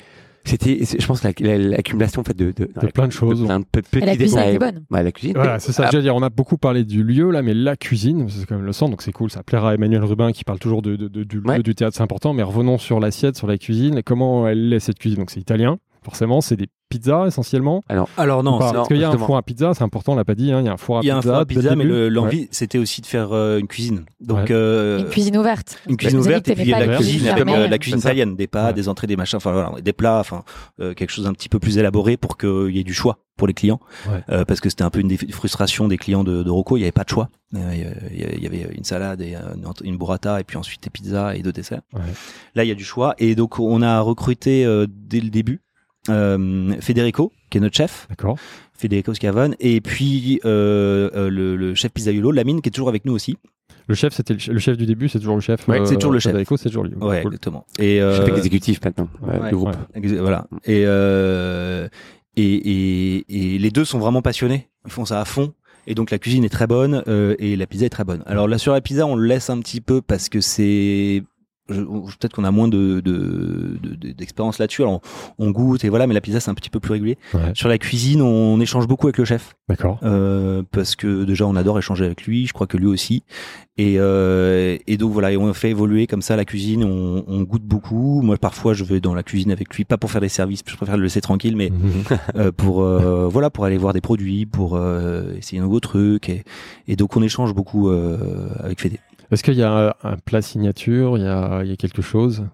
C'était, 0.48 0.78
je 0.84 1.04
pense, 1.08 1.24
la- 1.24 1.32
la- 1.40 1.58
l'accumulation 1.58 2.22
en 2.22 2.24
fait 2.24 2.38
de, 2.38 2.52
de, 2.52 2.70
De 2.80 2.88
plein 2.92 3.08
de 3.08 3.12
choses. 3.12 3.44
plein 3.46 3.60
de 3.60 3.66
petits 3.66 3.98
Et 3.98 4.06
la 4.06 4.16
cuisine 4.16 4.38
était 4.40 4.60
bonne. 4.60 4.84
Ouais, 4.92 5.02
la 5.02 5.12
cuisine. 5.12 5.34
Voilà, 5.36 5.58
c'est 5.58 5.72
ça. 5.72 5.86
Ah, 5.88 5.90
Je 5.92 5.98
veux 5.98 6.04
dire, 6.04 6.16
on 6.16 6.22
a 6.22 6.30
beaucoup 6.30 6.58
parlé 6.58 6.84
du 6.84 7.04
lieu 7.04 7.32
là, 7.32 7.42
mais 7.42 7.56
la 7.56 7.76
cuisine, 7.76 8.28
c'est 8.30 8.46
quand 8.46 8.56
même 8.56 8.66
le 8.66 8.72
centre, 8.72 8.92
donc 8.92 9.02
c'est 9.02 9.12
cool. 9.12 9.32
Ça 9.32 9.42
plaira 9.42 9.72
à 9.72 9.74
Emmanuel 9.74 10.04
Rubin 10.04 10.32
qui 10.32 10.44
parle 10.44 10.60
toujours 10.60 10.84
de, 10.84 10.96
de- 10.98 11.08
de- 11.08 11.24
du 11.24 11.38
lieu 11.40 11.48
Ouais. 11.50 11.64
du 11.64 11.74
théâtre, 11.74 11.96
c'est 11.98 12.04
important. 12.04 12.34
Mais 12.34 12.44
revenons 12.44 12.78
sur 12.78 13.00
l'assiette, 13.00 13.36
sur 13.38 13.48
la 13.48 13.58
cuisine. 13.58 14.04
Comment 14.06 14.48
elle 14.48 14.72
est 14.72 14.80
cette 14.80 15.00
cuisine 15.00 15.18
Donc 15.18 15.32
c'est 15.32 15.40
italien, 15.40 15.80
forcément. 16.06 16.40
C'est 16.40 16.56
des 16.56 16.68
pizzas 16.90 17.26
essentiellement. 17.28 17.84
Alors 18.18 18.44
non, 18.44 18.60
pas 18.60 18.68
c'est- 18.70 18.74
Parce 18.76 18.88
qu'il 18.88 18.98
y 18.98 19.04
a 19.04 19.10
un 19.10 19.18
four 19.18 19.36
à 19.36 19.42
pizza, 19.44 19.74
c'est 19.74 19.84
important, 19.84 20.14
on 20.14 20.16
l'a 20.16 20.24
pas 20.24 20.36
dit. 20.36 20.52
hein, 20.54 20.62
Il 20.62 20.66
y 20.66 20.70
a 20.70 20.74
un 20.74 20.78
four 20.78 21.00
à 21.00 21.02
il 21.02 21.08
y 21.08 21.10
a 21.12 21.16
un 21.16 21.20
pizza. 21.20 21.32
four 21.34 21.42
à 21.42 21.46
pizza, 21.46 21.70
mais 21.76 21.84
début. 21.84 21.90
le- 21.90 22.04
Ouais. 22.06 22.10
l'envie, 22.12 22.48
c'était 22.52 22.78
aussi 22.78 23.02
de 23.02 23.08
faire 23.08 23.34
euh, 23.34 23.58
une 23.60 23.68
cuisine. 23.68 24.06
Donc, 24.22 24.38
Ouais. 24.38 24.46
euh, 24.52 25.00
Une 25.00 25.06
cuisine 25.10 25.36
ouverte. 25.38 25.80
une 25.90 25.98
cuisine 25.98 26.20
ouverte 26.20 26.48
et 26.48 26.56
puis 26.56 26.66
la 26.66 26.86
la 26.86 26.96
cuisine 26.96 27.28
avec 27.28 27.48
euh, 27.48 27.68
la 27.68 27.78
cuisine 27.78 28.00
italienne, 28.00 28.36
des 28.36 28.48
pâtes, 28.48 28.68
Ouais. 28.68 28.74
des 28.74 28.88
entrées, 28.88 29.08
des 29.08 29.16
machins, 29.18 29.38
enfin 29.38 29.52
voilà, 29.52 29.72
des 29.82 29.94
plats, 29.94 30.20
enfin 30.20 30.44
euh, 30.80 30.94
quelque 30.94 31.10
chose 31.10 31.26
d'un 31.26 31.34
petit 31.34 31.50
peu 31.50 31.60
plus 31.60 31.78
élaboré 31.78 32.16
pour 32.18 32.38
qu'il 32.38 32.76
y 32.76 32.80
ait 32.80 32.84
du 32.84 32.94
choix 32.94 33.18
pour 33.38 33.48
les 33.48 33.54
clients, 33.54 33.82
Ouais. 34.10 34.24
Euh, 34.30 34.46
parce 34.46 34.62
que 34.62 34.70
c'était 34.70 34.84
un 34.84 34.90
peu 34.90 35.00
une 35.02 35.10
des 35.10 35.18
frustrations 35.18 35.90
des 35.90 35.98
clients 35.98 36.24
de, 36.24 36.42
de 36.44 36.50
Rocco, 36.50 36.78
il 36.78 36.80
n'y 36.82 36.86
avait 36.86 36.92
pas 36.94 37.04
de 37.04 37.10
choix. 37.10 37.30
Euh, 37.56 37.74
Il 38.14 38.42
y 38.44 38.46
avait 38.46 38.68
une 38.74 38.84
salade 38.86 39.22
et 39.22 39.36
une- 39.36 39.66
une 39.84 39.98
burrata 39.98 40.40
et 40.40 40.44
puis 40.46 40.58
ensuite 40.58 40.82
des 40.84 40.90
pizzas 40.90 41.36
et 41.36 41.42
deux 41.42 41.52
desserts. 41.52 41.82
Ouais. 41.94 42.00
Là, 42.56 42.64
il 42.64 42.68
y 42.68 42.72
a 42.72 42.76
du 42.76 42.86
choix 42.86 43.14
et 43.18 43.36
donc 43.36 43.60
on 43.60 43.82
a 43.82 44.00
recruté 44.00 44.66
euh, 44.66 44.88
dès 44.90 45.20
le 45.20 45.30
début 45.30 45.62
euh, 46.10 46.74
Federico, 46.82 47.32
qui 47.50 47.58
est 47.58 47.62
notre 47.62 47.76
chef, 47.76 48.08
D'accord. 48.10 48.38
Federico 48.74 49.14
Scavone, 49.14 49.56
et 49.60 49.82
puis 49.82 50.40
euh, 50.46 51.10
euh, 51.16 51.30
le, 51.30 51.56
le 51.56 51.76
chef 51.76 51.92
pizzaiolo, 51.94 52.32
Lamine, 52.32 52.62
qui 52.62 52.70
est 52.70 52.72
toujours 52.72 52.90
avec 52.90 53.06
nous 53.06 53.14
aussi. 53.14 53.38
Le 53.88 53.94
chef, 53.96 54.14
c'était 54.14 54.34
le, 54.34 54.40
ch- 54.40 54.52
le 54.54 54.60
chef 54.60 54.78
du 54.78 54.86
début, 54.88 55.10
c'est 55.10 55.20
toujours 55.20 55.36
le 55.36 55.42
chef. 55.42 55.68
Ouais, 55.68 55.86
c'est 55.86 55.96
toujours 55.96 56.12
le 56.12 56.20
chef. 56.20 56.32
Federico, 56.32 56.58
c'est 56.58 56.70
toujours 56.70 56.84
lui. 56.86 56.96
Ouais, 56.96 57.22
Cool. 57.22 57.34
exactement. 57.34 57.66
Et 57.78 58.00
Je 58.00 58.14
suis 58.24 58.32
euh, 58.32 58.36
exécutif 58.36 58.80
maintenant 58.84 59.08
ouais, 59.22 59.50
du 59.50 59.56
groupe. 59.56 59.76
Voilà. 60.20 60.48
Et, 60.66 60.84
euh, 60.86 61.88
et, 62.36 62.44
et, 62.56 63.26
et 63.56 63.58
les 63.60 63.70
deux 63.70 63.86
sont 63.86 64.00
vraiment 64.00 64.22
passionnés. 64.22 64.70
Ils 64.86 64.92
font 64.92 65.06
ça 65.06 65.22
à 65.22 65.26
fond. 65.26 65.54
Et 65.88 65.94
donc 65.94 66.10
la 66.10 66.18
cuisine 66.18 66.44
est 66.44 66.50
très 66.50 66.66
bonne 66.66 67.04
euh, 67.08 67.36
et 67.38 67.56
la 67.56 67.68
pizza 67.68 67.86
est 67.86 67.90
très 67.90 68.04
bonne. 68.04 68.24
Alors 68.26 68.48
là 68.48 68.58
sur 68.58 68.74
la 68.74 68.82
pizza 68.82 69.06
on 69.06 69.16
le 69.16 69.28
laisse 69.28 69.52
un 69.52 69.60
petit 69.60 69.82
peu 69.82 70.02
parce 70.02 70.30
que 70.30 70.42
c'est 70.42 71.22
peut-être 71.68 72.34
qu'on 72.34 72.44
a 72.44 72.52
moins 72.52 72.68
de 72.68 73.00
de- 73.00 73.78
de- 73.82 73.96
de- 73.96 74.12
d'expérience 74.12 74.60
là-dessus. 74.60 74.82
Alors 74.84 75.02
on, 75.40 75.48
on 75.48 75.52
goûte 75.52 75.84
et 75.84 75.90
voilà, 75.90 76.08
mais 76.08 76.14
la 76.14 76.22
pizza 76.22 76.40
c'est 76.40 76.52
un 76.52 76.56
petit 76.56 76.70
peu 76.70 76.80
plus 76.80 76.92
régulier. 76.94 77.18
Ouais. 77.34 77.52
Sur 77.54 77.70
la 77.70 77.78
cuisine 77.78 78.22
on 78.22 78.60
échange 78.60 78.88
beaucoup 78.88 79.08
avec 79.08 79.18
le 79.18 79.26
chef 79.26 79.56
D'accord. 79.68 80.00
euh, 80.04 80.62
parce 80.72 80.96
que 80.96 81.24
déjà 81.24 81.46
on 81.48 81.56
adore 81.56 81.78
échanger 81.80 82.06
avec 82.06 82.24
lui. 82.26 82.46
Je 82.48 82.54
crois 82.54 82.68
que 82.68 82.78
lui 82.78 82.88
aussi. 82.88 83.24
Et, 83.78 83.96
euh, 84.00 84.78
et 84.88 84.96
donc 84.96 85.12
voilà, 85.12 85.34
et 85.34 85.38
on 85.38 85.54
fait 85.54 85.70
évoluer 85.72 86.08
comme 86.08 86.22
ça 86.22 86.36
la 86.38 86.46
cuisine. 86.46 86.84
On, 86.84 87.26
on 87.28 87.42
goûte 87.42 87.64
beaucoup. 87.64 88.22
Moi 88.22 88.38
parfois 88.38 88.74
je 88.74 88.84
vais 88.84 89.00
dans 89.00 89.14
la 89.16 89.24
cuisine 89.24 89.52
avec 89.52 89.74
lui, 89.76 89.84
pas 89.86 89.98
pour 89.98 90.12
faire 90.12 90.22
des 90.22 90.30
services, 90.30 90.62
je 90.66 90.76
préfère 90.76 90.98
le 90.98 91.04
laisser 91.04 91.22
tranquille, 91.22 91.56
mais 91.58 91.72
Mhm. 91.72 92.04
euh, 92.36 92.52
pour 92.52 92.84
euh, 92.84 93.28
voilà 93.28 93.50
pour 93.50 93.66
aller 93.66 93.78
voir 93.78 93.94
des 93.94 94.02
produits, 94.02 94.46
pour 94.46 94.76
euh, 94.76 95.34
essayer 95.38 95.60
un 95.60 95.64
nouveau 95.64 95.80
truc. 95.80 96.30
Et, 96.30 96.44
et 96.88 96.96
donc 96.96 97.18
on 97.18 97.22
échange 97.24 97.54
beaucoup 97.54 97.90
euh, 97.90 98.48
avec 98.60 98.80
Fédé. 98.80 99.00
Est-ce 99.36 99.44
qu'il 99.44 99.56
y 99.56 99.64
a 99.64 99.96
un, 100.04 100.16
plat 100.24 100.42
signature 100.42 101.18
Il 101.18 101.24
y 101.24 101.28
a, 101.28 101.62
il 101.64 101.70
y 101.70 101.74
a 101.74 101.76
quelque 101.76 102.02
chose 102.02 102.46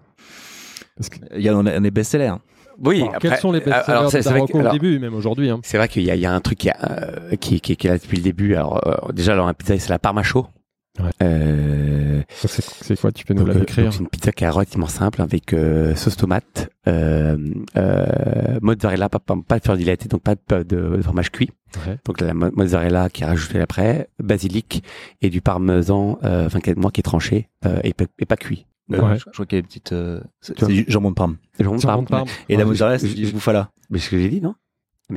Parce 0.96 1.08
que- 1.10 1.18
Il 1.36 1.42
y 1.42 1.48
a 1.48 1.56
on 1.56 1.62
des 1.62 1.90
best-sellers. 1.92 2.34
Oui. 2.82 3.02
Alors, 3.02 3.14
après- 3.14 3.28
Quels 3.28 3.38
sont 3.38 3.52
les 3.52 3.60
alors, 3.62 3.76
best-sellers 3.76 4.10
c'est- 4.10 4.18
de 4.18 4.22
c'est 4.24 4.28
vrai 4.30 4.38
Darocco 4.40 4.52
que- 4.54 4.58
au 4.58 4.60
alors, 4.62 4.72
début, 4.72 4.98
même 4.98 5.14
aujourd'hui 5.14 5.48
hein 5.48 5.60
C'est 5.62 5.76
vrai 5.76 5.86
qu'il 5.88 6.02
y, 6.02 6.10
a- 6.10 6.16
il 6.16 6.20
y 6.20 6.26
a 6.26 6.32
un 6.34 6.40
truc 6.40 6.58
qui, 6.58 6.70
a, 6.70 6.76
euh, 6.90 7.36
qui, 7.36 7.60
qui, 7.60 7.76
qui 7.76 7.86
est 7.86 7.90
là 7.90 7.98
depuis 7.98 8.16
le 8.16 8.22
début. 8.24 8.54
Alors 8.56 8.84
euh, 8.86 9.12
déjà, 9.12 9.32
alors 9.34 9.46
la 9.46 9.54
pizza, 9.54 9.78
c'est 9.78 9.90
la 9.90 9.98
parma 10.00 10.22
chaud. 10.24 10.46
Ouais. 11.00 11.10
Euh, 11.22 12.22
Ça, 12.28 12.48
C'est 12.48 12.62
c'est 12.62 13.00
quoi 13.00 13.12
Tu 13.12 13.24
peux 13.24 13.32
nous 13.34 13.46
la 13.46 13.54
euh, 13.54 13.60
décrire 13.60 13.92
c'est 13.92 14.00
une 14.00 14.08
pizza 14.08 14.30
qui 14.32 14.44
est 14.44 14.48
relativement 14.48 14.86
simple 14.88 15.22
avec 15.22 15.52
euh, 15.54 15.94
sauce 15.94 16.16
tomate, 16.16 16.68
euh, 16.86 17.36
euh, 17.76 18.58
mozzarella, 18.60 19.08
pas, 19.08 19.18
pas, 19.18 19.34
pas 19.46 19.58
de 19.58 19.64
fleur 19.64 19.76
dilatée, 19.76 20.08
donc 20.08 20.22
pas 20.22 20.34
de, 20.34 20.62
de, 20.62 20.96
de 20.96 21.02
fromage 21.02 21.30
cuit. 21.30 21.50
Ouais. 21.86 21.96
Donc 22.04 22.20
la 22.20 22.34
mo- 22.34 22.50
mozzarella 22.54 23.08
qui 23.08 23.22
est 23.22 23.26
rajoutée 23.26 23.60
après, 23.60 24.08
basilic 24.22 24.84
et 25.22 25.30
du 25.30 25.40
parmesan, 25.40 26.18
euh, 26.24 26.46
enfin 26.46 26.60
qui 26.60 26.70
est- 26.70 26.74
moi 26.78 26.90
qui 26.90 27.00
est 27.00 27.02
tranché 27.02 27.48
euh, 27.64 27.80
et, 27.84 27.94
pas- 27.94 28.04
et 28.18 28.26
pas 28.26 28.36
cuit. 28.36 28.66
Euh, 28.92 29.00
Ouais. 29.00 29.14
Je, 29.16 29.24
je 29.26 29.30
crois 29.30 29.46
qu'il 29.46 29.56
y 29.56 29.60
a 29.60 29.60
une 29.60 29.66
petite. 29.66 29.92
Euh, 29.92 30.20
c'est 30.42 30.62
du 30.66 30.84
jambon 30.88 31.10
de 31.10 31.14
Parme. 31.14 31.36
Jambon 31.58 32.02
de 32.02 32.08
Parme. 32.08 32.28
Et 32.50 32.56
la 32.56 32.64
Ouais. 32.64 32.68
mozzarella, 32.70 32.98
c'est 32.98 33.08
je- 33.08 33.14
du 33.16 33.32
bouffala. 33.32 33.70
Mais 33.88 33.98
c'est 33.98 34.06
ce 34.06 34.10
que 34.10 34.18
j'ai 34.18 34.28
dit, 34.28 34.40
non? 34.42 34.54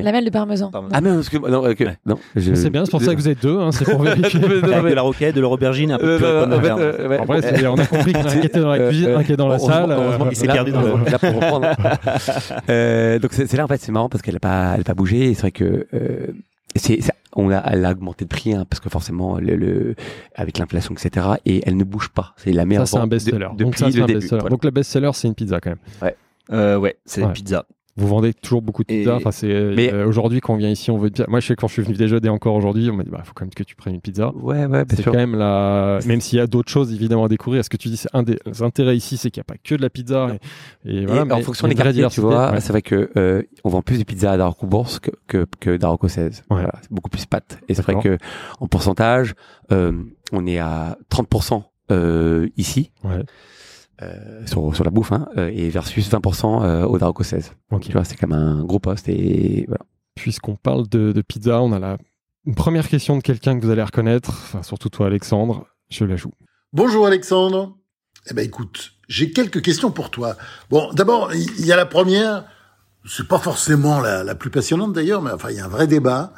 Lamelle 0.03 0.25
de 0.25 0.29
parmesan. 0.29 0.71
Ah 0.91 1.01
mais 1.01 1.09
parce 1.13 1.29
que 1.29 1.37
non, 1.37 1.59
ok, 1.69 1.79
Ouais. 1.79 1.97
non. 2.05 2.17
je- 2.35 2.53
C'est 2.53 2.69
bien, 2.69 2.85
c'est 2.85 2.91
pour 2.91 3.01
ça 3.01 3.13
que 3.13 3.19
vous 3.19 3.29
êtes 3.29 3.41
deux, 3.41 3.59
hein, 3.59 3.71
c'est 3.71 3.85
pour 3.85 4.01
vérifier. 4.03 4.39
Non, 4.39 4.47
de 4.83 4.93
la 4.93 5.01
roquette, 5.01 5.35
de 5.35 5.41
l'aubergine, 5.41 5.91
un 5.91 5.97
peu 5.97 6.19
de 6.19 6.23
Euh, 6.25 6.45
de 6.45 6.51
de 6.51 6.55
en 6.55 6.61
fait, 6.61 6.69
euh, 6.71 7.07
ouais. 7.09 7.17
Après, 7.19 7.41
c'est- 7.41 7.67
on 7.67 7.75
a 7.75 7.85
compris 7.85 8.13
qu'il 8.13 8.21
y 8.21 8.23
en 8.23 8.27
a 8.27 8.31
un 8.31 8.39
qui 8.39 8.47
était 8.47 8.59
dans 8.59 8.69
la 8.71 8.77
Euh, 8.79 8.87
cuisine, 8.89 9.07
euh, 9.09 9.17
un 9.19 9.23
qui 9.23 9.31
est 9.33 9.37
dans 9.37 9.47
la 9.47 9.59
salle. 9.59 9.91
euh, 9.91 9.95
heureusement 9.95 10.25
qu'il 10.27 10.37
s'est 10.37 10.47
perdu 10.47 10.71
dans 10.71 10.83
euh, 10.83 10.97
le- 10.97 11.05
là 11.11 11.19
pour 11.19 11.33
reprendre. 11.35 11.67
Euh, 12.69 13.19
donc 13.19 13.33
c'est 13.33 13.53
là 13.53 13.63
en 13.63 13.67
fait 13.67 13.79
c'est 13.81 13.91
marrant 13.91 14.09
parce 14.09 14.21
qu'elle 14.21 14.35
a 14.35 14.39
pas 14.39 14.77
pas 14.85 14.93
bougé. 14.93 15.33
C'est 15.33 15.41
vrai 15.41 15.51
que 15.51 15.87
euh, 15.93 16.27
c'est 16.75 17.01
ça- 17.01 17.13
on 17.35 17.51
a 17.51 17.57
elle 17.71 17.85
a 17.85 17.91
augmenté 17.91 18.25
de 18.25 18.29
prix 18.29 18.53
hein, 18.53 18.65
parce 18.69 18.79
que 18.79 18.89
forcément 18.89 19.37
le, 19.39 19.55
le 19.55 19.95
avec 20.35 20.57
l'inflation 20.57 20.93
etc. 20.93 21.27
Et 21.45 21.61
elle 21.65 21.77
ne 21.77 21.83
bouge 21.83 22.09
pas. 22.09 22.33
C'est 22.37 22.51
la 22.51 22.61
Ça, 22.61 22.65
meilleure 22.65 22.87
c'est 22.87 22.97
un 22.97 23.07
best-seller. 23.07 23.47
de- 23.57 23.63
Donc, 23.63 23.75
ça, 23.77 23.87
le 23.89 23.91
un 24.01 24.05
début. 24.05 24.13
best-seller. 24.19 24.39
voilà. 24.41 24.49
Donc, 24.51 24.63
le 24.63 24.71
best-seller, 24.71 25.11
c'est 25.13 25.27
une 25.27 25.35
pizza 25.35 25.59
quand 25.59 25.71
même. 25.71 26.11
Euh, 26.51 26.77
ouais, 26.77 26.95
c'est 27.05 27.21
Ouais. 27.21 27.27
une 27.27 27.33
pizza. 27.33 27.65
Vous 27.97 28.07
vendez 28.07 28.33
toujours 28.33 28.61
beaucoup 28.61 28.83
de 28.83 28.91
Et- 28.91 28.97
pizza. 28.99 29.15
Enfin, 29.15 29.31
c'est 29.31 29.47
Mais- 29.47 29.93
euh, 29.93 30.05
aujourd'hui 30.05 30.41
quand 30.41 30.53
on 30.53 30.57
vient 30.57 30.69
ici, 30.69 30.91
on 30.91 30.97
veut 30.97 31.07
une 31.07 31.13
pizza. 31.13 31.25
Moi, 31.29 31.39
je 31.39 31.47
sais 31.47 31.55
que 31.55 31.61
quand 31.61 31.67
je 31.69 31.73
suis 31.73 31.81
venu 31.81 31.95
déjeuner 31.95 32.27
encore 32.27 32.53
aujourd'hui, 32.55 32.89
on 32.89 32.95
m'a 32.95 33.03
dit, 33.03 33.09
bah, 33.09 33.21
faut 33.23 33.31
quand 33.33 33.45
même 33.45 33.53
que 33.53 33.63
tu 33.63 33.75
prennes 33.75 33.95
une 33.95 34.01
pizza. 34.01 34.33
Ouais 34.35 34.65
ouais 34.65 34.83
C'est 34.89 35.01
quand 35.03 35.13
même 35.13 35.33
la. 35.35 35.99
Même 36.05 36.19
s'il 36.19 36.37
y 36.37 36.41
a 36.41 36.47
d'autres 36.47 36.69
choses 36.69 36.93
évidemment 36.93 37.23
à 37.23 37.27
découvrir. 37.29 37.63
Ce 37.63 37.69
que 37.69 37.77
tu 37.77 37.87
dis, 37.87 37.95
c'est 37.95 38.09
un 38.13 38.23
des 38.23 38.37
intérêts 38.61 38.97
ici, 38.97 39.15
c'est 39.15 39.31
qu'il 39.31 39.39
n'y 39.39 39.45
a 39.49 39.51
pas 39.53 39.57
que 39.63 39.75
de 39.75 39.81
la 39.81 39.89
pizza. 39.89 40.27
Et, 40.85 40.91
et 40.91 41.01
Et 41.03 41.05
voilà. 41.05 41.21
en 41.21 41.25
mais 41.37 41.41
fonction 41.41 41.67
des 41.69 41.75
quartiers, 41.75 42.05
tu 42.09 42.19
vois, 42.19 42.51
Ouais. 42.51 42.59
c'est 42.59 42.73
vrai 42.73 42.81
que 42.81 43.09
euh, 43.15 43.43
on 43.63 43.69
vend 43.69 43.81
plus 43.81 43.97
de 43.97 44.03
pizza 44.03 44.31
à 44.33 44.37
Darocco 44.37 44.67
Bourse 44.67 44.99
que 44.99 45.11
que, 45.27 45.45
que 45.61 45.77
Darocco 45.77 46.09
16. 46.09 46.39
Ouais. 46.49 46.57
Voilà, 46.57 46.73
c'est 46.81 46.91
beaucoup 46.91 47.09
plus 47.09 47.25
pâte. 47.25 47.59
Et 47.69 47.75
c'est 47.75 47.81
vrai 47.81 47.95
que 48.01 48.17
en 48.59 48.67
pourcentage, 48.67 49.35
euh, 49.71 49.93
on 50.33 50.45
est 50.45 50.59
à 50.59 50.97
30% 51.09 51.63
euh, 51.91 52.49
ici. 52.57 52.91
Ouais. 53.05 53.21
Euh, 54.01 54.45
sur, 54.45 54.75
sur 54.75 54.83
la 54.83 54.91
bouffe 54.91 55.11
hein, 55.11 55.27
euh, 55.37 55.51
et 55.53 55.69
versus 55.69 56.09
20% 56.09 56.63
euh, 56.63 56.85
au 56.85 56.97
Darocco 56.97 57.23
16. 57.23 57.53
Ok. 57.71 57.83
Tu 57.83 57.91
vois, 57.93 58.03
c'est 58.03 58.17
comme 58.17 58.33
un 58.33 58.63
gros 58.63 58.79
poste 58.79 59.07
et 59.09 59.65
voilà. 59.67 59.83
Puisqu'on 60.15 60.55
parle 60.55 60.87
de, 60.87 61.11
de 61.11 61.21
pizza, 61.21 61.61
on 61.61 61.71
a 61.73 61.79
la 61.79 61.97
une 62.45 62.55
première 62.55 62.87
question 62.87 63.17
de 63.17 63.21
quelqu'un 63.21 63.59
que 63.59 63.65
vous 63.65 63.71
allez 63.71 63.83
reconnaître. 63.83 64.29
Enfin, 64.29 64.63
surtout 64.63 64.89
toi, 64.89 65.07
Alexandre. 65.07 65.65
Je 65.89 66.05
la 66.05 66.15
joue. 66.15 66.31
Bonjour 66.73 67.07
Alexandre. 67.07 67.75
Eh 68.29 68.33
ben 68.33 68.45
écoute, 68.45 68.93
j'ai 69.07 69.31
quelques 69.31 69.61
questions 69.61 69.91
pour 69.91 70.09
toi. 70.09 70.35
Bon, 70.69 70.91
d'abord, 70.93 71.33
il 71.33 71.65
y 71.65 71.71
a 71.71 71.75
la 71.75 71.85
première. 71.85 72.45
C'est 73.07 73.27
pas 73.27 73.37
forcément 73.37 73.99
la, 73.99 74.23
la 74.23 74.35
plus 74.35 74.49
passionnante 74.49 74.93
d'ailleurs, 74.93 75.21
mais 75.21 75.31
enfin 75.31 75.51
il 75.51 75.57
y 75.57 75.59
a 75.59 75.65
un 75.65 75.69
vrai 75.69 75.85
débat, 75.85 76.33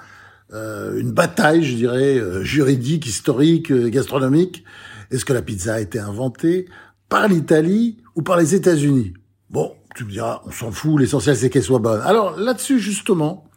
euh, 0.53 0.99
une 0.99 1.11
bataille, 1.11 1.63
je 1.63 1.75
dirais, 1.75 2.17
euh, 2.17 2.43
juridique, 2.43 3.05
historique, 3.05 3.71
euh, 3.71 3.89
gastronomique. 3.89 4.65
Est-ce 5.11 5.23
que 5.23 5.31
la 5.31 5.41
pizza 5.41 5.75
a 5.75 5.79
été 5.79 5.99
inventée? 5.99 6.67
Par 7.09 7.27
l'Italie 7.27 7.97
ou 8.15 8.21
par 8.21 8.37
les 8.37 8.55
États-Unis 8.55 9.13
Bon, 9.49 9.73
tu 9.95 10.03
me 10.03 10.11
diras, 10.11 10.41
on 10.45 10.51
s'en 10.51 10.71
fout. 10.71 10.99
L'essentiel 10.99 11.35
c'est 11.35 11.49
qu'elle 11.49 11.63
soit 11.63 11.79
bonne. 11.79 12.01
Alors 12.01 12.37
là-dessus 12.37 12.79
justement, 12.79 13.49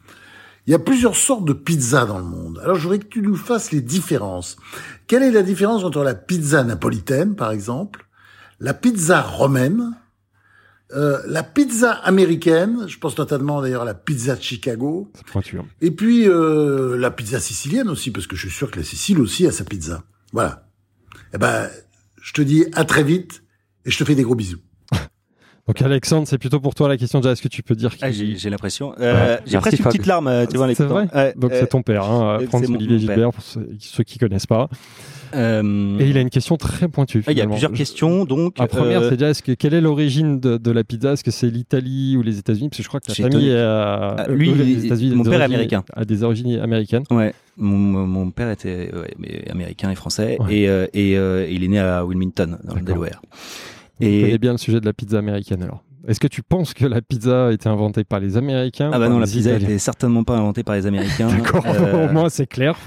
il 0.67 0.71
y 0.71 0.75
a 0.75 0.79
plusieurs 0.79 1.17
sortes 1.17 1.45
de 1.45 1.53
pizzas 1.53 2.07
dans 2.07 2.19
le 2.19 2.25
monde. 2.25 2.61
Alors 2.63 2.77
je 2.77 2.83
voudrais 2.83 2.99
que 2.99 3.07
tu 3.07 3.23
nous 3.23 3.37
fasses 3.37 3.73
les 3.73 3.81
différences. 3.81 4.57
Quelle 5.07 5.23
est 5.23 5.33
la 5.33 5.43
différence 5.43 5.85
entre 5.85 6.03
la 6.05 6.15
pizza 6.15 6.63
napolitaine, 6.63 7.35
par 7.35 7.51
exemple, 7.51 8.07
la 8.61 8.75
pizza 8.75 9.21
romaine, 9.21 9.97
euh, 10.93 11.19
la 11.27 11.43
pizza 11.43 11.93
américaine, 11.93 12.87
je 12.89 12.99
pense 12.99 13.17
notamment 13.17 13.63
d'ailleurs 13.63 13.83
à 13.83 13.87
la 13.87 13.95
pizza 13.95 14.35
de 14.35 14.43
Chicago, 14.43 15.11
et 15.81 15.91
puis 15.93 16.29
euh, 16.29 16.97
la 16.97 17.11
pizza 17.11 17.41
sicilienne 17.41 17.89
aussi, 17.89 18.11
parce 18.11 18.27
que 18.27 18.37
je 18.37 18.49
suis 18.49 18.57
sûr 18.57 18.71
que 18.71 18.79
la 18.79 18.85
Sicile 18.85 19.21
aussi 19.21 19.47
a 19.47 19.53
sa 19.53 19.65
pizza. 19.65 20.03
Voilà. 20.33 20.69
Eh 21.33 21.39
ben, 21.39 21.69
je 22.21 22.33
te 22.33 22.43
dis 22.43 22.65
à 22.75 22.85
très 22.85 23.03
vite 23.03 23.43
et 23.85 23.91
je 23.91 23.99
te 23.99 24.05
fais 24.05 24.15
des 24.15 24.23
gros 24.23 24.35
bisous. 24.35 24.61
Donc, 25.71 25.83
Alexandre, 25.83 26.27
c'est 26.27 26.37
plutôt 26.39 26.59
pour 26.59 26.75
toi 26.75 26.89
la 26.89 26.97
question. 26.97 27.21
Déjà, 27.21 27.31
est-ce 27.31 27.43
que 27.43 27.47
tu 27.47 27.63
peux 27.63 27.77
dire 27.77 27.97
qui... 27.97 28.05
Ah, 28.05 28.11
j'ai 28.11 28.51
l'impression. 28.51 28.93
Euh, 28.99 29.37
Ouais. 29.37 29.41
j'ai 29.47 29.57
presque 29.59 29.79
une 29.79 29.85
petite 29.85 30.07
larme, 30.07 30.27
euh, 30.27 30.45
tu 30.45 30.57
vois, 30.57 30.67
C'est 30.75 30.83
vrai 30.83 31.07
Ouais, 31.15 31.33
Donc, 31.37 31.53
euh, 31.53 31.59
c'est 31.61 31.69
ton 31.69 31.83
père, 31.83 32.03
hein, 32.11 32.39
c'est 32.41 32.47
Franz 32.47 32.67
mon- 32.69 32.75
Olivier 32.75 32.95
mon 32.95 32.99
Gilbert, 32.99 33.31
pour 33.31 33.45
ceux, 33.45 33.69
ceux 33.79 34.03
qui 34.03 34.19
connaissent 34.19 34.49
pas. 34.49 34.69
euh, 35.37 35.97
Et 36.01 36.09
il 36.11 36.17
a 36.19 36.23
une 36.23 36.29
question 36.31 36.57
très 36.57 36.89
pointue. 36.89 37.23
ah, 37.25 37.31
Il 37.31 37.39
y 37.39 37.41
a 37.41 37.47
plusieurs 37.47 37.71
Je- 37.71 37.77
questions, 37.77 38.25
donc. 38.25 38.59
La 38.59 38.67
première, 38.67 39.03
euh, 39.03 39.11
c'est 39.11 39.17
déjà, 39.17 39.33
que, 39.41 39.53
quelle 39.53 39.75
est 39.75 39.81
l'origine 39.81 40.41
de, 40.41 40.57
de 40.57 40.71
la 40.73 40.83
pizza? 40.83 41.13
Est-ce 41.13 41.23
que 41.23 41.31
c'est 41.31 41.49
l'Italie 41.51 42.17
ou 42.17 42.23
les 42.23 42.37
États-Unis? 42.41 42.69
Parce 42.69 42.79
que 42.79 42.83
je 42.83 42.89
crois 42.89 42.99
que 42.99 43.07
ta 43.07 43.13
J'ai 43.15 43.23
famille 43.23 43.53
à, 43.53 44.17
Ah, 44.19 44.27
lui, 44.29 44.51
euh, 44.51 44.55
les 44.55 45.15
mon 45.15 45.23
père 45.23 45.41
est 45.41 45.45
américain. 45.45 45.85
A 45.95 46.05
des 46.05 46.25
origines 46.25 46.59
américaines. 46.59 47.05
Ouais, 47.13 47.33
mon, 47.57 48.29
père 48.33 48.51
était 48.51 48.91
ouais, 48.93 49.15
mais 49.21 49.49
américain 49.49 49.93
et 49.93 49.95
français 49.95 50.37
Ouais. 50.41 50.53
et, 50.53 50.69
euh, 50.69 50.89
et 50.95 51.17
euh, 51.17 51.47
il 51.49 51.63
est 51.63 51.69
né 51.69 51.79
à 51.79 52.05
Wilmington 52.05 52.59
dans 52.65 52.75
le 52.75 52.81
D'accord. 52.81 53.05
Tu 54.01 54.07
connais 54.07 54.31
Et 54.33 54.39
bien 54.39 54.53
le 54.53 54.59
sujet 54.59 54.81
de 54.81 54.87
la 54.87 54.93
pizza 54.93 55.19
américaine 55.19 55.63
alors. 55.63 55.85
Est-ce 56.09 56.19
que 56.19 56.29
tu 56.29 56.43
penses 56.43 56.73
que 56.73 56.87
la 56.87 57.03
pizza 57.03 57.49
a 57.49 57.53
été 57.53 57.69
inventée 57.69 58.05
par 58.05 58.21
les 58.21 58.37
Américains 58.37 58.91
ah 58.93 58.99
bah 58.99 59.09
non, 59.09 59.19
la 59.19 59.27
pizza 59.27 59.51
Italiens 59.51 59.69
était 59.69 59.79
certainement 59.79 60.25
pas 60.25 60.37
inventée 60.37 60.63
par 60.63 60.75
les 60.75 60.87
Américains. 60.87 61.29
D'accord, 61.37 61.65
Euh, 61.67 62.09
au 62.09 62.13
moins 62.13 62.29
c'est 62.31 62.47
clair. 62.47 62.79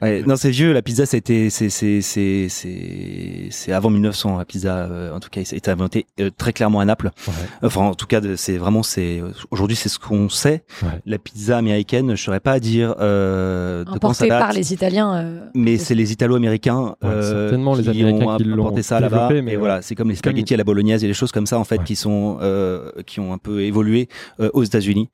Ouais, 0.00 0.22
non, 0.26 0.36
c'est 0.36 0.50
vieux. 0.50 0.72
La 0.72 0.82
pizza, 0.82 1.06
c'était, 1.06 1.50
c'est, 1.50 1.70
c'est, 1.70 2.00
c'est, 2.02 2.46
c'est, 2.48 3.48
c'est 3.50 3.72
avant 3.72 3.90
1900. 3.90 4.38
La 4.38 4.44
pizza, 4.44 4.76
euh, 4.76 5.12
en 5.14 5.20
tout 5.20 5.28
cas, 5.28 5.44
ça 5.44 5.54
a 5.54 5.56
été 5.56 5.70
inventé 5.70 6.06
euh, 6.20 6.30
très 6.36 6.52
clairement 6.52 6.80
à 6.80 6.84
Naples. 6.84 7.10
Ouais. 7.26 7.32
Enfin, 7.62 7.80
en 7.82 7.94
tout 7.94 8.06
cas, 8.06 8.20
c'est 8.36 8.58
vraiment, 8.58 8.82
c'est 8.82 9.20
aujourd'hui, 9.50 9.76
c'est 9.76 9.88
ce 9.88 9.98
qu'on 9.98 10.28
sait. 10.28 10.62
Ouais. 10.82 10.88
La 11.06 11.18
pizza 11.18 11.56
américaine, 11.58 12.14
je 12.14 12.22
saurais 12.22 12.38
pas 12.40 12.52
à 12.52 12.60
dire 12.60 12.94
euh, 13.00 13.84
de 13.84 13.98
quand 13.98 14.12
ça 14.12 14.26
date. 14.28 14.38
par 14.40 14.52
les 14.52 14.72
Italiens. 14.72 15.14
euh, 15.16 15.40
Mais 15.54 15.78
c'est 15.78 15.94
les 15.94 16.12
Italo-américains 16.12 16.94
Ouais, 17.02 17.08
euh, 17.10 17.46
certainement 17.48 17.74
les 17.74 17.82
qui 17.82 17.90
Américains 17.90 18.26
ont 18.26 18.36
qui 18.36 18.44
l'ont 18.44 18.54
apporté 18.66 18.82
ça 18.82 19.00
là-bas. 19.00 19.30
mais 19.42 19.52
Et 19.54 19.56
voilà, 19.56 19.82
c'est 19.82 19.94
comme 19.94 20.10
les 20.10 20.14
Comme- 20.16 20.32
spaghettis 20.32 20.54
à 20.54 20.58
la 20.58 20.64
bolognaise 20.64 21.02
et 21.02 21.08
les 21.08 21.14
choses 21.14 21.32
comme 21.32 21.46
ça 21.46 21.58
en 21.58 21.64
fait 21.64 21.78
Ouais. 21.78 21.84
qui 21.84 21.96
sont 21.96 22.38
euh, 22.40 22.90
qui 23.06 23.18
ont 23.20 23.32
un 23.32 23.38
peu 23.38 23.62
évolué 23.62 24.08
euh, 24.40 24.48
aux 24.54 24.62
États-Unis. 24.62 25.08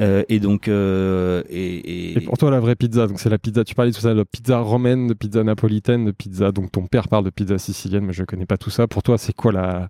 Euh, 0.00 0.22
et 0.28 0.40
donc 0.40 0.68
euh, 0.68 1.42
et, 1.50 1.58
et- 2.12 2.16
Et 2.16 2.20
pour 2.20 2.38
toi, 2.38 2.50
la 2.50 2.60
vraie 2.60 2.74
pizza, 2.76 3.06
donc 3.06 3.20
c'est 3.20 3.28
la 3.28 3.38
pizza, 3.38 3.64
tu 3.64 3.74
parlais 3.74 3.92
tout 3.92 4.00
ça 4.00 4.14
de 4.14 4.24
pizza 4.32 4.58
romaine, 4.58 5.06
de 5.06 5.14
pizza 5.14 5.42
napolitaine, 5.42 6.04
de 6.04 6.10
pizza, 6.12 6.52
donc 6.52 6.72
ton 6.72 6.86
père 6.86 7.08
parle 7.08 7.24
de 7.24 7.30
pizza 7.30 7.58
sicilienne, 7.58 8.04
mais 8.04 8.12
je 8.12 8.24
connais 8.24 8.46
pas 8.46 8.58
tout 8.58 8.70
ça. 8.70 8.86
Pour 8.86 9.02
toi, 9.02 9.18
c'est 9.18 9.34
quoi 9.34 9.52
la, 9.52 9.88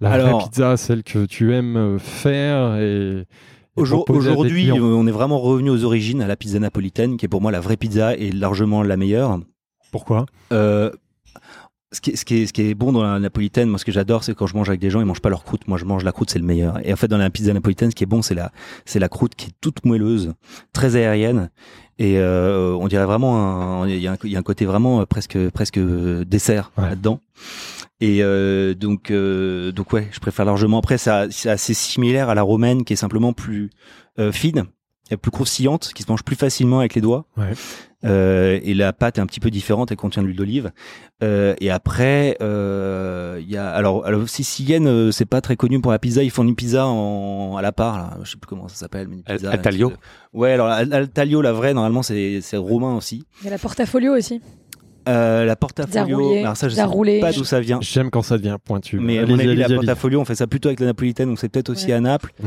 la 0.00 0.18
vraie 0.18 0.44
pizza, 0.44 0.76
celle 0.76 1.02
que 1.02 1.26
tu 1.26 1.54
aimes 1.54 1.76
euh, 1.76 1.98
faire 1.98 2.76
et, 2.76 3.26
Aujourd'hui, 3.74 4.70
on 4.70 5.06
est 5.06 5.12
vraiment 5.12 5.38
revenu 5.38 5.70
aux 5.70 5.84
origines, 5.84 6.20
à 6.20 6.26
la 6.26 6.36
pizza 6.36 6.58
napolitaine, 6.58 7.16
qui 7.16 7.24
est 7.24 7.28
pour 7.28 7.40
moi 7.40 7.50
la 7.50 7.60
vraie 7.60 7.78
pizza 7.78 8.14
et 8.14 8.30
largement 8.30 8.82
la 8.82 8.98
meilleure. 8.98 9.40
Pourquoi? 9.90 10.26
Euh, 10.52 10.90
ce, 11.90 12.02
qui 12.02 12.10
est, 12.10 12.16
ce, 12.16 12.24
qui 12.26 12.42
est, 12.42 12.46
ce 12.46 12.52
qui 12.52 12.62
est 12.62 12.74
bon 12.74 12.92
dans 12.92 13.02
la 13.02 13.18
napolitaine, 13.18 13.70
moi 13.70 13.78
ce 13.78 13.86
que 13.86 13.92
j'adore, 13.92 14.24
c'est 14.24 14.34
quand 14.34 14.46
je 14.46 14.54
mange 14.54 14.68
avec 14.68 14.80
des 14.80 14.90
gens, 14.90 15.00
ils 15.00 15.06
mangent 15.06 15.22
pas 15.22 15.30
leur 15.30 15.42
croûte. 15.42 15.66
Moi 15.68 15.78
je 15.78 15.86
mange 15.86 16.04
la 16.04 16.12
croûte, 16.12 16.30
c'est 16.30 16.38
le 16.38 16.44
meilleur. 16.44 16.86
Et 16.86 16.92
en 16.92 16.96
fait, 16.96 17.08
dans 17.08 17.16
la 17.16 17.30
pizza 17.30 17.52
napolitaine, 17.52 17.90
ce 17.90 17.94
qui 17.94 18.04
est 18.04 18.06
bon, 18.06 18.20
c'est 18.20 18.34
la, 18.34 18.52
c'est 18.84 18.98
la 18.98 19.08
croûte 19.08 19.34
qui 19.34 19.48
est 19.48 19.54
toute 19.62 19.86
moelleuse, 19.86 20.34
très 20.74 20.96
aérienne. 20.96 21.50
Et 21.98 22.18
euh, 22.18 22.72
on 22.80 22.88
dirait 22.88 23.04
vraiment, 23.04 23.82
un- 23.82 23.88
il 23.88 23.98
y, 23.98 24.06
a 24.08 24.12
un- 24.12 24.16
il 24.24 24.30
y 24.30 24.36
a 24.36 24.38
un 24.38 24.42
côté 24.42 24.64
vraiment 24.64 25.00
euh, 25.00 25.06
presque, 25.06 25.38
presque 25.50 25.78
euh, 25.78 26.24
dessert 26.24 26.72
Ouais. 26.78 26.88
là-dedans. 26.90 27.20
Et 28.00 28.22
euh, 28.22 28.74
donc, 28.74 29.10
euh, 29.10 29.70
donc 29.72 29.92
ouais, 29.92 30.08
je 30.10 30.18
préfère 30.18 30.44
largement. 30.44 30.78
Après, 30.78 30.98
ça- 30.98 31.26
c'est 31.30 31.50
assez 31.50 31.74
similaire 31.74 32.28
à 32.30 32.34
la 32.34 32.42
romaine, 32.42 32.84
qui 32.84 32.94
est 32.94 32.96
simplement 32.96 33.32
plus 33.32 33.70
euh, 34.18 34.32
fine, 34.32 34.64
plus 35.16 35.30
croustillante, 35.30 35.92
qui 35.94 36.02
se 36.02 36.10
mange 36.10 36.22
plus 36.22 36.36
facilement 36.36 36.80
avec 36.80 36.94
les 36.94 37.00
doigts. 37.00 37.26
Ouais. 37.36 37.52
Euh, 38.04 38.58
et 38.62 38.74
la 38.74 38.92
pâte 38.92 39.18
est 39.18 39.20
un 39.20 39.26
petit 39.26 39.38
peu 39.38 39.50
différente, 39.50 39.90
elle 39.92 39.96
contient 39.96 40.22
de 40.22 40.26
l'huile 40.26 40.36
d'olive. 40.36 40.72
Euh, 41.22 41.54
et 41.60 41.70
après, 41.70 42.36
euh, 42.40 43.38
il 43.40 43.48
y 43.48 43.56
a 43.56 43.70
alors, 43.70 44.04
alors 44.04 44.28
sicilienne, 44.28 44.88
euh, 44.88 45.12
c'est 45.12 45.24
pas 45.24 45.40
très 45.40 45.56
connu 45.56 45.80
pour 45.80 45.92
la 45.92 45.98
pizza. 46.00 46.22
Ils 46.22 46.30
font 46.30 46.42
une 46.42 46.56
pizza 46.56 46.86
en 46.86 47.56
à 47.56 47.62
la 47.62 47.70
part, 47.70 47.98
là. 47.98 48.18
je 48.24 48.30
sais 48.32 48.38
plus 48.38 48.48
comment 48.48 48.66
ça 48.66 48.74
s'appelle, 48.74 49.06
mais 49.08 49.16
une 49.16 49.22
pizza. 49.22 49.50
al 49.50 49.62
taglio 49.62 49.92
Ouais, 50.32 50.52
alors 50.52 50.66
al, 50.66 50.92
al 50.92 51.08
taglio, 51.08 51.42
la 51.42 51.52
vraie, 51.52 51.74
normalement 51.74 52.02
c'est 52.02 52.40
c'est 52.40 52.56
romain 52.56 52.96
aussi. 52.96 53.24
Il 53.42 53.44
y 53.44 53.48
a 53.48 53.50
la 53.50 53.58
portafolio 53.58 54.16
aussi. 54.16 54.40
Euh, 55.08 55.44
la 55.44 55.56
portafolio, 55.56 56.32
alors 56.38 56.56
ça 56.56 56.68
je 56.68 56.74
sais 56.74 56.82
roulée. 56.84 57.20
pas 57.20 57.32
d'où 57.32 57.44
ça 57.44 57.60
vient. 57.60 57.78
J'aime 57.80 58.10
quand 58.10 58.22
ça 58.22 58.38
devient 58.38 58.56
pointu. 58.64 58.98
Mais 59.00 59.18
à 59.18 59.26
mon 59.26 59.38
avis, 59.38 59.56
la 59.56 59.68
portafolio, 59.68 60.20
on 60.20 60.24
fait 60.24 60.34
ça 60.34 60.46
plutôt 60.46 60.68
avec 60.68 60.80
la 60.80 60.86
napolitaine, 60.86 61.28
donc 61.28 61.38
c'est 61.38 61.48
peut-être 61.48 61.70
aussi 61.70 61.86
Ouais. 61.86 61.92
à 61.94 62.00
Naples. 62.00 62.32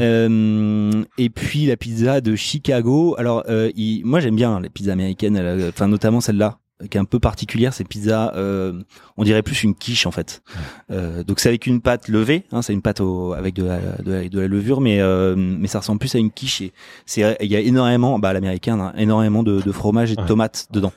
Euh, 0.00 1.04
et 1.18 1.30
puis 1.30 1.66
la 1.66 1.76
pizza 1.76 2.20
de 2.20 2.34
Chicago. 2.36 3.14
Alors, 3.18 3.44
euh, 3.48 3.70
il- 3.76 4.04
moi 4.04 4.20
j'aime 4.20 4.36
bien 4.36 4.60
les 4.60 4.68
pizzas 4.70 4.92
américaines, 4.92 5.40
enfin 5.68 5.88
notamment 5.88 6.20
celle-là, 6.20 6.58
qui 6.90 6.96
est 6.98 7.00
un 7.00 7.04
peu 7.04 7.18
particulière. 7.20 7.72
C'est 7.72 7.86
pizza, 7.86 8.32
euh, 8.36 8.72
on 9.16 9.24
dirait 9.24 9.42
plus 9.42 9.62
une 9.62 9.74
quiche 9.74 10.06
en 10.06 10.10
fait. 10.10 10.42
Euh, 10.90 11.22
donc 11.24 11.40
c'est 11.40 11.48
avec 11.48 11.66
une 11.66 11.80
pâte 11.80 12.08
levée, 12.08 12.44
hein, 12.52 12.62
c'est 12.62 12.72
une 12.72 12.82
pâte 12.82 13.00
au, 13.00 13.32
avec 13.32 13.54
de 13.54 13.64
la, 13.64 13.78
de 14.04 14.12
la, 14.12 14.28
de 14.28 14.40
la 14.40 14.48
levure, 14.48 14.80
mais 14.80 15.00
euh, 15.00 15.34
mais 15.36 15.68
ça 15.68 15.78
ressemble 15.80 15.98
plus 16.00 16.14
à 16.14 16.18
une 16.18 16.30
quiche. 16.30 16.60
Et 16.60 16.72
c'est 17.06 17.36
il 17.40 17.50
y 17.50 17.56
a 17.56 17.60
énormément, 17.60 18.18
bah 18.18 18.32
l'américaine, 18.32 18.80
hein, 18.80 18.92
énormément 18.96 19.42
de, 19.42 19.60
de 19.60 19.72
fromage 19.72 20.12
et 20.12 20.16
de 20.16 20.20
Ouais. 20.22 20.26
tomates 20.28 20.66
dedans. 20.72 20.92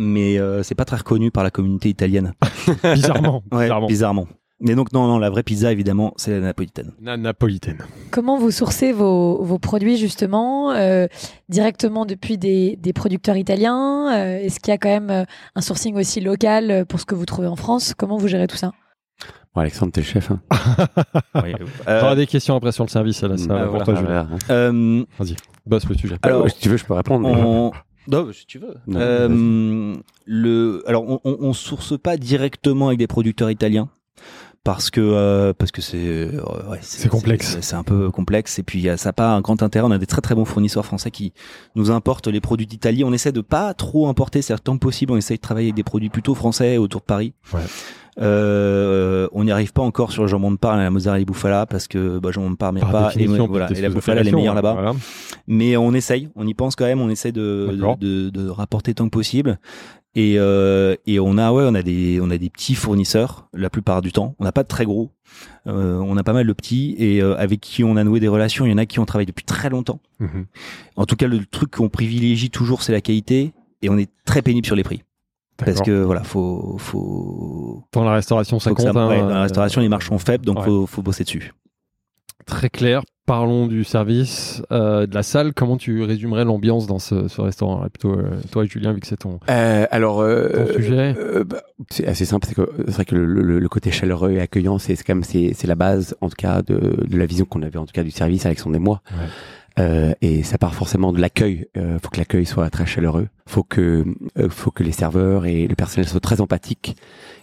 Mais 0.00 0.38
euh, 0.38 0.62
c'est 0.62 0.74
pas 0.76 0.84
très 0.84 0.96
reconnu 0.96 1.30
par 1.30 1.42
la 1.44 1.50
communauté 1.50 1.88
italienne. 1.88 2.32
Bizarrement. 2.94 3.42
Ouais, 3.52 3.64
bizarrement. 3.64 3.86
bizarrement. 3.88 4.28
Mais 4.60 4.74
donc 4.74 4.92
non, 4.92 5.06
non, 5.06 5.18
la 5.18 5.30
vraie 5.30 5.42
pizza 5.44 5.70
évidemment, 5.70 6.14
c'est 6.16 6.32
la 6.32 6.40
napolitaine. 6.40 6.90
Na- 7.00 7.16
napolitaine. 7.16 7.78
Comment 8.10 8.38
vous 8.38 8.50
sourcez 8.50 8.90
vos, 8.92 9.42
vos 9.44 9.58
produits 9.60 9.96
justement 9.96 10.72
euh, 10.72 11.06
directement 11.48 12.04
depuis 12.06 12.38
des, 12.38 12.76
des 12.76 12.92
producteurs 12.92 13.36
italiens 13.36 14.12
Euh, 14.16 14.38
Est-ce 14.38 14.58
qu'il 14.58 14.72
y 14.72 14.74
a 14.74 14.78
quand 14.78 14.88
même 14.88 15.10
euh, 15.10 15.24
un 15.54 15.60
sourcing 15.60 15.94
aussi 15.96 16.20
local 16.20 16.86
pour 16.88 16.98
ce 16.98 17.06
que 17.06 17.14
vous 17.14 17.24
trouvez 17.26 17.46
en 17.46 17.54
France? 17.56 17.94
Comment 17.96 18.16
vous 18.16 18.26
gérez 18.28 18.48
tout 18.48 18.56
ça? 18.56 18.72
Bon, 19.54 19.60
Alexandre, 19.62 19.92
t'es 19.92 20.00
le 20.00 20.06
chef. 20.06 20.30
Hein. 20.30 20.40
Oui. 21.36 21.54
Des 22.16 22.26
questions 22.26 22.56
après 22.56 22.72
sur 22.72 22.84
le 22.84 22.90
service, 22.90 23.22
là, 23.22 23.36
ça 23.36 23.46
Ah, 23.50 23.54
va 23.54 23.62
pour 23.66 23.70
voilà, 23.70 23.84
toi, 23.84 23.94
ah, 23.96 24.00
Julien. 24.00 24.28
voilà. 24.48 24.60
Euh, 24.60 25.04
Bosse 25.66 25.88
le 25.88 25.94
sujet. 25.96 26.16
Alors, 26.22 26.50
si 26.50 26.58
tu 26.58 26.68
veux, 26.68 26.76
je 26.78 26.84
peux 26.84 26.94
répondre. 26.94 27.28
on... 27.28 27.72
Non, 28.08 28.32
si 28.32 28.46
tu 28.46 28.58
veux. 28.58 28.74
Non, 28.86 28.98
Euh, 29.00 29.94
le, 30.26 30.82
alors, 30.86 31.04
on, 31.08 31.20
on, 31.24 31.36
on 31.40 31.52
source 31.52 31.98
pas 31.98 32.16
directement 32.16 32.88
avec 32.88 32.98
des 32.98 33.06
producteurs 33.06 33.50
italiens 33.50 33.88
parce 34.64 34.90
que 34.90 35.00
euh, 35.00 35.52
parce 35.56 35.70
que 35.70 35.80
c'est 35.80 35.96
euh, 35.98 36.42
ouais, 36.68 36.78
C'est 36.82 37.08
complexe. 37.08 37.58
c'est- 37.60 37.76
un 37.76 37.84
peu 37.84 38.10
complexe 38.10 38.58
et 38.58 38.62
puis 38.62 38.88
ça 38.96 39.08
n'a 39.08 39.12
pas 39.12 39.30
un 39.30 39.40
grand 39.40 39.62
intérêt. 39.62 39.86
On 39.86 39.90
a 39.92 39.98
des 39.98 40.06
très 40.06 40.20
très 40.20 40.34
bons 40.34 40.44
fournisseurs 40.44 40.84
français 40.84 41.10
qui 41.10 41.32
nous 41.74 41.90
importent 41.90 42.26
les 42.26 42.40
produits 42.40 42.66
d'Italie. 42.66 43.04
On 43.04 43.12
essaie 43.12 43.32
de 43.32 43.40
pas 43.40 43.72
trop 43.74 44.08
importer, 44.08 44.42
c'est 44.42 44.58
tant 44.58 44.74
que 44.74 44.80
possible. 44.80 45.12
On 45.12 45.16
essaie 45.16 45.36
de 45.36 45.40
travailler 45.40 45.68
avec 45.68 45.76
des 45.76 45.84
produits 45.84 46.10
plutôt 46.10 46.34
français 46.34 46.76
autour 46.76 47.00
de 47.00 47.06
Paris. 47.06 47.32
Ouais. 47.54 47.60
Euh, 48.20 49.28
on 49.32 49.44
n'y 49.44 49.52
arrive 49.52 49.72
pas 49.72 49.82
encore 49.82 50.12
sur 50.12 50.22
le 50.22 50.28
jambon 50.28 50.50
de 50.50 50.56
Parme, 50.56 50.78
la 50.78 50.90
mozzarella 50.90 51.24
bouffala 51.24 51.66
parce 51.66 51.86
que 51.86 52.18
bah, 52.18 52.30
jambon 52.32 52.50
de 52.50 52.56
Parme 52.56 52.80
Par 52.80 52.90
pas 52.90 53.12
et, 53.16 53.26
voilà, 53.26 53.70
et 53.70 53.80
la 53.80 53.90
bouffala 53.90 54.20
elle 54.22 54.28
est 54.28 54.32
meilleure 54.32 54.54
là-bas. 54.54 54.72
voilà. 54.72 54.94
Mais 55.46 55.76
on 55.76 55.92
essaye, 55.94 56.28
on 56.34 56.46
y 56.46 56.54
pense 56.54 56.74
quand 56.76 56.84
même, 56.86 57.00
on 57.00 57.10
essaie 57.10 57.32
de, 57.32 57.70
de, 57.70 57.94
de, 57.98 58.30
de 58.30 58.48
rapporter 58.48 58.94
tant 58.94 59.04
que 59.04 59.10
possible. 59.10 59.58
Et, 60.14 60.34
euh, 60.38 60.96
et 61.06 61.20
on 61.20 61.38
a 61.38 61.52
ouais, 61.52 61.64
on 61.66 61.74
a 61.74 61.82
des 61.82 62.18
on 62.20 62.30
a 62.30 62.38
des 62.38 62.50
petits 62.50 62.74
fournisseurs 62.74 63.48
la 63.52 63.70
plupart 63.70 64.02
du 64.02 64.10
temps. 64.10 64.34
On 64.40 64.44
n'a 64.44 64.52
pas 64.52 64.62
de 64.64 64.68
très 64.68 64.84
gros. 64.84 65.12
Euh, 65.68 65.98
on 65.98 66.16
a 66.16 66.24
pas 66.24 66.32
mal 66.32 66.46
de 66.46 66.52
petits 66.52 66.96
et 66.98 67.22
euh, 67.22 67.36
avec 67.38 67.60
qui 67.60 67.84
on 67.84 67.94
a 67.96 68.02
noué 68.02 68.18
des 68.18 68.26
relations. 68.26 68.66
Il 68.66 68.70
y 68.70 68.74
en 68.74 68.78
a 68.78 68.86
qui 68.86 68.98
ont 68.98 69.04
travaillé 69.04 69.26
depuis 69.26 69.44
très 69.44 69.68
longtemps. 69.68 70.00
Mhm. 70.18 70.46
En 70.96 71.06
tout 71.06 71.14
cas, 71.14 71.28
le 71.28 71.44
truc 71.44 71.70
qu'on 71.76 71.88
privilégie 71.88 72.50
toujours, 72.50 72.82
c'est 72.82 72.90
la 72.92 73.00
qualité 73.02 73.52
et 73.82 73.90
on 73.90 73.98
est 73.98 74.10
très 74.24 74.42
pénible 74.42 74.66
sur 74.66 74.74
les 74.74 74.82
prix 74.82 75.02
parce 75.64 75.82
que 75.82 76.02
voilà, 76.02 76.22
faut 76.24 76.76
faut, 76.78 77.82
Dans 77.92 78.04
la 78.04 78.12
restauration, 78.12 78.58
ça 78.60 78.70
compte. 78.70 78.80
ça- 78.80 78.90
hein, 78.90 79.08
ouais, 79.08 79.20
dans 79.20 79.28
la 79.28 79.38
euh, 79.38 79.42
restauration, 79.42 79.80
les 79.80 79.88
marges 79.88 80.06
sont 80.08 80.18
faibles, 80.18 80.44
donc 80.44 80.58
ouais. 80.58 80.64
faut 80.64 80.86
faut 80.86 81.02
bosser 81.02 81.24
dessus. 81.24 81.52
Très 82.46 82.70
clair. 82.70 83.02
Parlons 83.26 83.66
du 83.66 83.84
service, 83.84 84.62
euh, 84.72 85.06
de 85.06 85.14
la 85.14 85.22
salle. 85.22 85.52
Comment 85.52 85.76
tu 85.76 86.02
résumerais 86.02 86.46
l'ambiance 86.46 86.86
dans 86.86 86.98
ce, 86.98 87.28
ce 87.28 87.42
restaurant? 87.42 87.82
Là 87.82 87.90
Plutôt 87.90 88.14
euh, 88.18 88.40
toi, 88.50 88.64
Julien, 88.64 88.94
vu 88.94 89.00
que 89.00 89.06
c'est 89.06 89.18
ton. 89.18 89.38
Euh, 89.50 89.86
alors, 89.90 90.20
euh, 90.22 90.48
Ton 90.68 90.72
sujet 90.72 91.14
euh, 91.18 91.44
bah, 91.44 91.60
c'est 91.90 92.06
assez 92.06 92.24
simple. 92.24 92.46
C'est 92.48 92.54
que 92.54 92.66
c'est 92.86 92.94
vrai 92.94 93.04
que 93.04 93.14
le, 93.14 93.26
le- 93.42 93.58
le 93.58 93.68
côté 93.68 93.90
chaleureux 93.90 94.30
et 94.30 94.40
accueillant, 94.40 94.78
c'est 94.78 94.96
c'est 94.96 95.04
quand 95.04 95.14
même 95.14 95.24
c'est 95.24 95.52
c'est 95.54 95.66
la 95.66 95.74
base, 95.74 96.16
en 96.22 96.30
tout 96.30 96.36
cas, 96.38 96.62
de, 96.62 97.04
de 97.06 97.18
la 97.18 97.26
vision 97.26 97.44
qu'on 97.44 97.60
avait 97.60 97.76
en 97.78 97.84
tout 97.84 97.92
cas 97.92 98.02
du 98.02 98.10
service, 98.10 98.46
Alexandre 98.46 98.76
et 98.76 98.80
moi. 98.80 99.02
Ouais. 99.10 99.26
Euh, 99.78 100.12
et 100.22 100.42
ça 100.42 100.58
part 100.58 100.74
forcément 100.74 101.12
de 101.12 101.20
l'accueil. 101.20 101.66
Euh, 101.76 101.98
faut 102.02 102.08
que 102.08 102.16
l'accueil 102.18 102.46
soit 102.46 102.68
très 102.70 102.86
chaleureux. 102.86 103.28
Faut 103.46 103.62
que 103.62 104.04
euh, 104.38 104.48
faut 104.50 104.70
que 104.70 104.82
les 104.82 104.92
serveurs 104.92 105.46
et 105.46 105.66
le 105.66 105.74
personnel 105.74 106.06
soient 106.08 106.20
très 106.20 106.40
empathiques. 106.40 106.96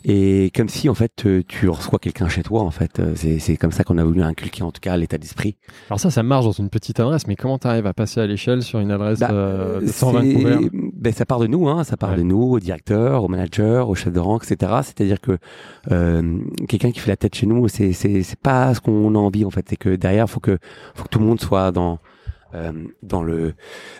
Et 0.03 0.51
comme 0.55 0.69
si 0.69 0.87
en 0.89 0.93
fait 0.93 1.25
euh, 1.25 1.41
tu 1.47 1.67
reçois 1.69 1.97
quelqu'un 1.99 2.27
chez 2.27 2.43
toi. 2.43 2.61
En 2.61 2.71
fait, 2.71 2.99
Euh, 2.99 3.13
c'est 3.15 3.39
c'est 3.39 3.57
comme 3.57 3.71
ça 3.71 3.83
qu'on 3.83 3.97
a 3.97 4.03
voulu 4.03 4.21
inculquer 4.21 4.63
en 4.63 4.71
tout 4.71 4.81
cas 4.81 4.97
l'état 4.97 5.17
d'esprit. 5.17 5.55
Alors 5.89 5.99
ça, 5.99 6.11
ça 6.11 6.23
marche 6.23 6.45
dans 6.45 6.51
une 6.51 6.69
petite 6.69 6.99
adresse, 6.99 7.25
mais 7.27 7.35
comment 7.35 7.57
tu 7.57 7.67
arrives 7.67 7.87
à 7.87 7.93
passer 7.93 8.19
à 8.19 8.27
l'échelle 8.27 8.61
sur 8.63 8.79
une 8.79 8.91
adresse 8.91 9.19
Bah, 9.19 9.29
de 9.81 9.85
c'est- 9.87 9.93
120 9.93 10.33
couverts? 10.33 10.59
ben, 10.93 11.13
ça 11.13 11.25
part 11.25 11.39
de 11.39 11.47
nous, 11.47 11.67
hein, 11.69 11.83
ça 11.83 11.97
part 11.97 12.11
Ouais. 12.11 12.17
de 12.17 12.23
nous, 12.23 12.41
au 12.41 12.59
directeur, 12.59 13.23
au 13.23 13.27
manager, 13.27 13.89
au 13.89 13.95
chef 13.95 14.11
de 14.13 14.19
rang, 14.19 14.37
etc. 14.39 14.71
C'est-à-dire 14.83 15.21
que 15.21 15.37
euh, 15.91 16.37
quelqu'un 16.67 16.91
qui 16.91 16.99
fait 16.99 17.09
la 17.11 17.17
tête 17.17 17.33
chez 17.35 17.47
nous, 17.47 17.67
c'est 17.67 17.93
c'est 17.93 18.21
c'est 18.23 18.39
pas 18.39 18.73
ce 18.73 18.81
qu'on 18.81 19.15
a 19.15 19.19
envie 19.19 19.45
en 19.45 19.49
fait. 19.51 19.65
C'est 19.69 19.77
que 19.77 19.95
derrière, 19.95 20.29
faut 20.29 20.39
que 20.41 20.57
faut 20.93 21.03
que 21.05 21.09
tout 21.09 21.19
le 21.19 21.25
monde 21.25 21.39
soit 21.39 21.71
dans 21.71 21.99
dans 23.03 23.23
le 23.23 23.53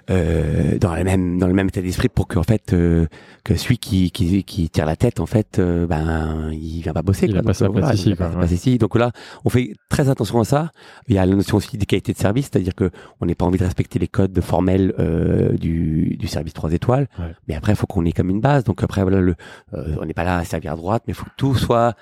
euh, 0.09 0.77
dans 0.79 0.93
la 0.93 1.03
même 1.03 1.37
dans 1.39 1.47
le 1.47 1.53
même 1.53 1.67
état 1.67 1.81
d'esprit 1.81 2.09
pour 2.09 2.27
que 2.27 2.37
en 2.39 2.43
fait 2.43 2.73
euh, 2.73 3.07
que 3.43 3.55
celui 3.55 3.77
qui, 3.77 4.11
qui 4.11 4.43
qui 4.43 4.69
tire 4.69 4.85
la 4.85 4.95
tête 4.95 5.19
en 5.19 5.25
fait 5.25 5.59
euh, 5.59 5.87
ben 5.87 6.49
il 6.51 6.81
vient 6.81 6.93
pas 6.93 7.01
bosser 7.01 7.25
Il 7.27 7.31
quoi. 7.31 7.39
a 7.39 7.43
pas 7.43 7.51
Donc, 7.53 7.61
euh, 7.61 7.67
voilà, 7.79 7.93
ici, 7.93 8.09
il 8.09 8.15
quoi, 8.17 8.29
ouais. 8.29 8.45
ici. 8.47 8.77
donc 8.77 8.95
là 8.95 9.11
on 9.45 9.49
fait 9.49 9.73
très 9.89 10.09
attention 10.09 10.39
à 10.39 10.45
ça 10.45 10.71
il 11.07 11.15
y 11.15 11.17
a 11.17 11.25
la 11.25 11.35
notion 11.35 11.57
aussi 11.57 11.77
des 11.77 11.85
qualités 11.85 12.13
de 12.13 12.17
service 12.17 12.49
c'est-à-dire 12.51 12.75
que 12.75 12.91
on 13.21 13.25
n'est 13.25 13.35
pas 13.35 13.45
envie 13.45 13.57
de 13.59 13.63
respecter 13.63 13.99
les 13.99 14.07
codes 14.07 14.39
formels 14.41 14.93
euh, 14.99 15.53
du 15.57 16.17
du 16.19 16.27
service 16.27 16.53
3 16.53 16.71
étoiles 16.73 17.07
Ouais. 17.19 17.33
mais 17.47 17.55
après 17.55 17.73
il 17.73 17.75
faut 17.75 17.87
qu'on 17.87 18.05
ait 18.05 18.11
comme 18.11 18.29
une 18.29 18.41
base 18.41 18.63
donc 18.63 18.83
après 18.83 19.01
voilà 19.01 19.19
le 19.21 19.35
euh, 19.73 19.95
on 20.01 20.05
n'est 20.05 20.13
pas 20.13 20.23
là 20.23 20.37
à 20.37 20.43
servir 20.43 20.73
à 20.73 20.75
droite 20.75 21.03
mais 21.07 21.11
il 21.11 21.15
faut 21.15 21.25
que 21.25 21.35
tout 21.37 21.55
soit 21.55 21.95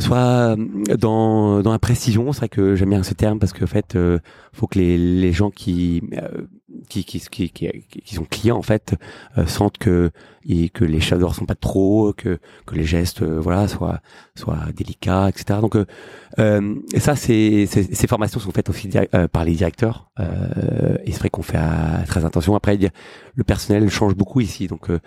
soit 0.00 0.56
dans 0.98 1.62
dans 1.62 1.72
la 1.72 1.78
précision 1.78 2.32
c'est 2.32 2.38
vrai 2.40 2.48
que 2.48 2.74
j'aime 2.74 2.90
bien 2.90 3.02
ce 3.02 3.14
terme 3.14 3.38
parce 3.38 3.52
que 3.52 3.64
en 3.64 3.68
fait 3.68 3.94
euh, 3.94 4.18
faut 4.52 4.66
que 4.66 4.78
les 4.78 4.98
les 4.98 5.32
gens 5.32 5.50
qui 5.50 6.02
euh, 6.14 6.46
qui, 6.88 7.04
qui, 7.04 7.20
qui, 7.20 7.50
qui, 7.50 8.14
sont 8.14 8.24
clients 8.24 8.56
en 8.56 8.62
fait 8.62 8.94
euh, 9.38 9.46
sentent 9.46 9.78
que 9.78 10.10
et 10.48 10.68
que 10.68 10.84
les 10.84 11.00
chefs 11.00 11.20
sont 11.32 11.44
pas 11.44 11.54
trop, 11.54 12.12
que 12.12 12.38
que 12.66 12.74
les 12.74 12.84
gestes 12.84 13.22
euh, 13.22 13.40
voilà 13.40 13.68
soient 13.68 14.00
soient 14.34 14.66
délicats, 14.74 15.28
etc. 15.28 15.60
Donc 15.60 15.76
euh, 15.76 15.84
euh, 16.38 16.76
et 16.92 17.00
ça 17.00 17.16
c'est 17.16 17.66
ces 17.66 18.06
formations 18.06 18.40
sont 18.40 18.50
faites 18.52 18.70
aussi 18.70 18.88
euh, 19.14 19.28
par 19.28 19.44
les 19.44 19.52
directeurs 19.52 20.10
euh, 20.18 20.96
et 21.04 21.12
c'est 21.12 21.18
vrai 21.18 21.30
qu'on 21.30 21.42
fait 21.42 21.58
euh, 21.58 22.04
très 22.06 22.24
attention. 22.24 22.54
Après 22.54 22.78
le 23.34 23.44
personnel 23.44 23.88
change 23.90 24.14
beaucoup 24.14 24.40
ici 24.40 24.66
donc 24.66 24.90
euh, 24.90 24.94
euh, 24.94 24.98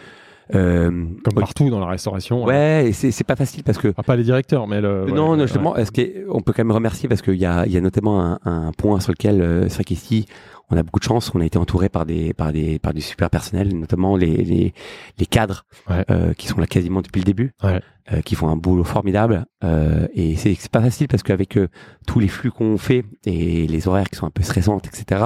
Comme 0.51 1.17
partout 1.35 1.69
dans 1.69 1.79
la 1.79 1.87
restauration. 1.87 2.43
hein. 2.43 2.47
ouais 2.47 2.87
et 2.89 2.93
c'est 2.93 3.11
c'est 3.11 3.23
pas 3.23 3.35
facile 3.35 3.63
parce 3.63 3.77
que 3.77 3.93
Ah, 3.97 4.03
pas 4.03 4.15
les 4.15 4.23
directeurs, 4.23 4.67
mais 4.67 4.81
le. 4.81 5.05
non, 5.07 5.31
ouais, 5.31 5.37
non, 5.37 5.41
justement, 5.43 5.75
est-ce 5.75 5.91
qu'on 5.91 6.41
peut 6.41 6.53
quand 6.53 6.63
même 6.63 6.71
remercier 6.71 7.07
parce 7.09 7.21
qu'il 7.21 7.35
y 7.35 7.45
a, 7.45 7.65
il 7.65 7.71
y 7.71 7.77
a 7.77 7.81
notamment 7.81 8.21
un, 8.21 8.39
un 8.45 8.71
point 8.77 8.99
sur 8.99 9.11
lequel 9.11 9.41
euh, 9.41 9.63
c'est 9.69 9.75
vrai 9.75 9.83
qu'ici 9.83 10.25
on 10.69 10.77
a 10.77 10.81
beaucoup 10.83 10.99
de 10.99 11.03
chance, 11.03 11.29
on 11.35 11.41
a 11.41 11.45
été 11.45 11.57
entouré 11.59 11.89
par 11.89 12.05
des, 12.05 12.33
par 12.33 12.51
des, 12.51 12.79
par 12.79 12.93
du 12.93 13.01
super 13.01 13.29
personnel, 13.29 13.75
notamment 13.77 14.15
les, 14.15 14.37
les, 14.37 14.73
les 15.19 15.25
cadres 15.25 15.65
Ouais. 15.89 16.03
euh, 16.09 16.33
qui 16.33 16.47
sont 16.47 16.59
là 16.59 16.65
quasiment 16.65 17.01
depuis 17.01 17.19
le 17.19 17.25
début, 17.25 17.51
Ouais. 17.63 17.81
euh, 18.11 18.21
qui 18.21 18.33
font 18.35 18.47
un 18.47 18.55
boulot 18.55 18.85
formidable. 18.85 19.45
Euh, 19.63 20.07
et 20.15 20.35
c'est, 20.35 20.55
c'est 20.55 20.71
pas 20.71 20.81
facile 20.81 21.07
parce 21.09 21.21
qu'avec 21.21 21.57
euh, 21.57 21.67
tous 22.07 22.19
les 22.19 22.29
flux 22.29 22.49
qu'on 22.49 22.77
fait 22.77 23.03
et 23.25 23.67
les 23.67 23.87
horaires 23.87 24.09
qui 24.09 24.15
sont 24.15 24.25
un 24.25 24.31
peu 24.31 24.41
stressantes, 24.41 24.87
etc. 24.87 25.25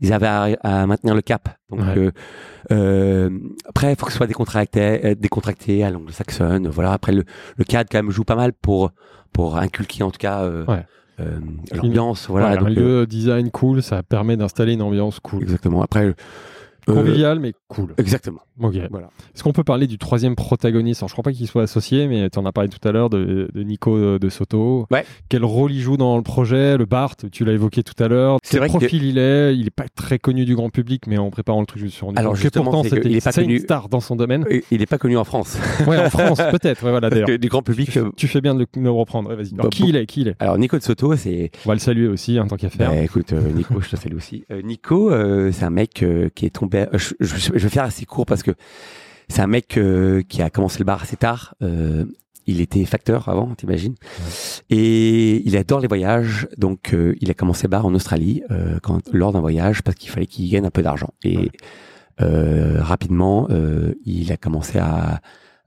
Ils 0.00 0.12
avaient 0.12 0.26
à, 0.26 0.42
à 0.62 0.86
maintenir 0.86 1.14
le 1.14 1.22
cap. 1.22 1.48
Donc 1.70 1.80
Ouais. 1.80 1.94
euh, 1.98 2.10
euh, 2.72 3.30
après, 3.68 3.92
il 3.92 3.96
faut 3.96 4.06
que 4.06 4.12
ce 4.12 4.18
soit 4.18 4.26
décontracté, 4.26 5.04
euh, 5.06 5.14
décontracté 5.14 5.82
à 5.84 5.90
l'anglo-saxonne. 5.90 6.68
Voilà. 6.68 6.92
Après, 6.92 7.12
le, 7.12 7.24
le 7.56 7.64
cadre 7.64 7.88
quand 7.90 7.98
même 7.98 8.10
joue 8.10 8.24
pas 8.24 8.36
mal 8.36 8.52
pour 8.52 8.92
pour 9.32 9.58
inculquer 9.58 10.02
en 10.02 10.10
tout 10.10 10.18
cas 10.18 10.42
euh, 10.44 10.64
Ouais. 10.66 10.84
euh, 11.20 11.38
l'ambiance. 11.74 12.26
Voilà. 12.28 12.50
Ouais, 12.50 12.56
donc, 12.58 12.68
un 12.68 12.70
euh, 12.72 13.00
lieu 13.00 13.06
design 13.06 13.50
cool, 13.50 13.82
ça 13.82 14.02
permet 14.02 14.36
d'installer 14.36 14.72
une 14.74 14.82
ambiance 14.82 15.20
cool. 15.20 15.42
exactement. 15.42 15.82
Après, 15.82 16.06
euh, 16.06 16.14
Convivial, 16.86 17.40
mais 17.40 17.52
cool. 17.68 17.94
exactement. 17.98 18.40
Ok. 18.60 18.74
Voilà. 18.90 19.08
Est-ce 19.34 19.42
qu'on 19.42 19.52
peut 19.52 19.64
parler 19.64 19.86
du 19.86 19.98
troisième 19.98 20.34
protagoniste? 20.36 21.00
Alors, 21.02 21.08
Je 21.08 21.14
crois 21.14 21.24
pas 21.24 21.32
qu'il 21.32 21.46
soit 21.46 21.62
associé, 21.62 22.06
mais 22.08 22.30
tu 22.30 22.38
en 22.38 22.46
as 22.46 22.52
parlé 22.52 22.68
tout 22.70 22.86
à 22.88 22.92
l'heure 22.92 23.10
de, 23.10 23.48
de 23.52 23.62
Nico 23.62 23.96
euh, 23.96 24.18
de 24.18 24.28
Soto. 24.28 24.86
Ouais. 24.90 25.04
Quel 25.28 25.44
rôle 25.44 25.72
il 25.72 25.80
joue 25.80 25.96
dans 25.96 26.16
le 26.16 26.22
projet? 26.22 26.76
Le 26.76 26.84
Bart, 26.86 27.16
tu 27.32 27.44
l'as 27.44 27.52
évoqué 27.52 27.82
tout 27.82 28.00
à 28.02 28.08
l'heure. 28.08 28.38
C'est 28.42 28.52
Quel 28.52 28.60
vrai 28.60 28.68
que- 28.68 28.78
profil 28.78 29.04
il 29.04 29.18
est? 29.18 29.56
Il 29.56 29.66
est 29.66 29.70
pas 29.70 29.86
très 29.94 30.18
connu 30.18 30.44
du 30.44 30.54
grand 30.54 30.70
public, 30.70 31.06
mais 31.06 31.18
en 31.18 31.30
préparant 31.30 31.60
le 31.60 31.66
truc, 31.66 31.80
je 31.80 31.84
me 31.86 31.90
suis 31.90 32.04
rendu 32.04 32.18
Alors, 32.18 32.32
compte 32.34 32.42
que 32.42 32.48
pourtant 32.58 32.82
c'était 32.82 33.08
une 33.08 33.20
connu- 33.20 33.58
star 33.58 33.88
dans 33.88 34.00
son 34.00 34.16
domaine. 34.16 34.44
Il 34.70 34.78
n'est 34.78 34.86
pas 34.86 34.98
connu 34.98 35.16
en 35.16 35.24
France. 35.24 35.58
Ouais, 35.86 35.98
en 35.98 36.10
France 36.10 36.38
peut-être. 36.50 36.82
Ouais, 36.84 36.90
voilà 36.90 37.10
d'ailleurs. 37.10 37.38
du 37.38 37.48
grand 37.48 37.62
public. 37.62 37.90
Tu, 37.90 37.98
euh, 37.98 38.10
tu 38.16 38.26
fais 38.28 38.40
bien 38.40 38.54
de 38.54 38.66
le, 38.76 38.90
reprendre. 38.90 39.28
Ouais, 39.28 39.36
Vas-y. 39.36 39.52
Alors, 39.54 39.64
Bah, 39.66 39.68
qui 39.70 39.88
il 39.88 39.96
est? 39.96 40.06
Qui 40.06 40.22
il 40.22 40.28
est? 40.28 40.36
Alors 40.40 40.58
Nico 40.58 40.76
de 40.78 40.82
Soto, 40.82 41.14
c'est 41.16 41.50
On 41.64 41.68
va 41.68 41.74
le 41.74 41.80
saluer 41.80 42.08
aussi, 42.08 42.38
hein, 42.38 42.46
tant 42.46 42.56
qu'à 42.56 42.70
faire. 42.70 42.90
Bah, 42.90 42.96
écoute, 43.02 43.32
euh, 43.32 43.40
Nico, 43.52 43.80
je 43.80 43.90
te 43.90 43.96
salue 43.96 44.16
aussi. 44.16 44.44
Euh, 44.50 44.62
Nico, 44.62 45.10
euh, 45.10 45.50
c'est 45.52 45.64
un 45.64 45.70
mec 45.70 46.02
euh, 46.02 46.28
qui 46.34 46.46
est 46.46 46.50
tombé. 46.50 46.86
euh, 46.92 46.98
je, 46.98 47.14
je- 47.20 47.55
je 47.58 47.64
vais 47.64 47.70
faire 47.70 47.84
assez 47.84 48.04
court 48.04 48.26
parce 48.26 48.42
que 48.42 48.52
c'est 49.28 49.40
un 49.42 49.46
mec 49.46 49.76
euh, 49.76 50.22
qui 50.28 50.42
a 50.42 50.50
commencé 50.50 50.78
le 50.78 50.84
bar 50.84 51.02
assez 51.02 51.16
tard. 51.16 51.54
Euh, 51.62 52.04
il 52.46 52.60
était 52.60 52.84
facteur 52.84 53.28
avant, 53.28 53.54
t'imagines. 53.56 53.96
Et 54.70 55.42
il 55.44 55.56
adore 55.56 55.80
les 55.80 55.88
voyages, 55.88 56.46
donc 56.58 56.94
euh, 56.94 57.16
il 57.20 57.28
a 57.28 57.34
commencé 57.34 57.64
le 57.64 57.70
bar 57.70 57.84
en 57.86 57.94
Australie 57.94 58.44
quand, 58.84 59.00
lors 59.12 59.32
d'un 59.32 59.40
voyage 59.40 59.82
parce 59.82 59.96
qu'il 59.96 60.10
fallait 60.10 60.26
qu'il 60.26 60.48
gagne 60.48 60.64
un 60.64 60.70
peu 60.70 60.82
d'argent. 60.82 61.10
Et 61.24 61.50
Ouais. 62.18 62.78
rapidement, 62.78 63.48
il 64.06 64.32
a 64.32 64.36
commencé 64.36 64.78
à, 64.78 65.20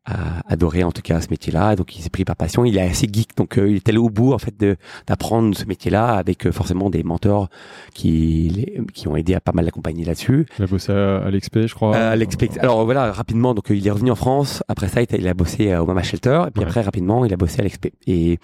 à 0.05 0.41
adorer 0.51 0.83
en 0.83 0.91
tout 0.91 1.01
cas 1.01 1.21
ce 1.21 1.27
métier-là. 1.29 1.75
Donc 1.75 1.95
il 1.95 2.01
s'est 2.01 2.09
pris 2.09 2.25
par 2.25 2.35
passion. 2.35 2.65
Il 2.65 2.77
est 2.77 2.81
assez 2.81 3.07
geek, 3.11 3.35
donc 3.37 3.57
euh, 3.57 3.69
il 3.69 3.75
est 3.77 3.89
allé 3.89 3.97
au 3.97 4.09
bout 4.09 4.33
en 4.33 4.37
fait 4.39 4.57
de 4.59 4.75
d'apprendre 5.07 5.55
ce 5.55 5.65
métier-là 5.65 6.15
avec 6.15 6.45
euh, 6.47 6.51
forcément 6.51 6.89
des 6.89 7.03
mentors 7.03 7.49
qui 7.93 8.49
les- 8.55 8.81
qui 8.93 9.07
ont 9.07 9.15
aidé 9.15 9.33
à 9.35 9.39
pas 9.39 9.51
mal 9.51 9.65
l'accompagner 9.65 10.05
là-dessus. 10.05 10.45
Il 10.57 10.63
a 10.63 10.67
bossé 10.67 10.91
à, 10.91 11.17
à 11.25 11.31
je 11.31 11.73
crois. 11.73 11.95
Euh, 11.95 12.15
l'expect- 12.15 12.57
Alors 12.59 12.85
voilà, 12.85 13.11
rapidement, 13.11 13.53
donc 13.53 13.69
euh, 13.71 13.75
il 13.75 13.87
est 13.87 13.91
revenu 13.91 14.11
en 14.11 14.15
France. 14.15 14.63
Après 14.67 14.87
ça, 14.87 15.01
il 15.01 15.27
a- 15.27 15.33
bossé 15.33 15.75
au 15.75 15.85
Mama 15.85 16.03
Shelter. 16.03 16.43
Et 16.47 16.51
puis 16.51 16.59
Ouais. 16.61 16.65
après, 16.67 16.81
rapidement, 16.81 17.23
il 17.25 17.33
a 17.33 17.37
bossé 17.37 17.59
à 17.59 17.63
l'Exp. 17.63 17.87
Et, 18.07 18.39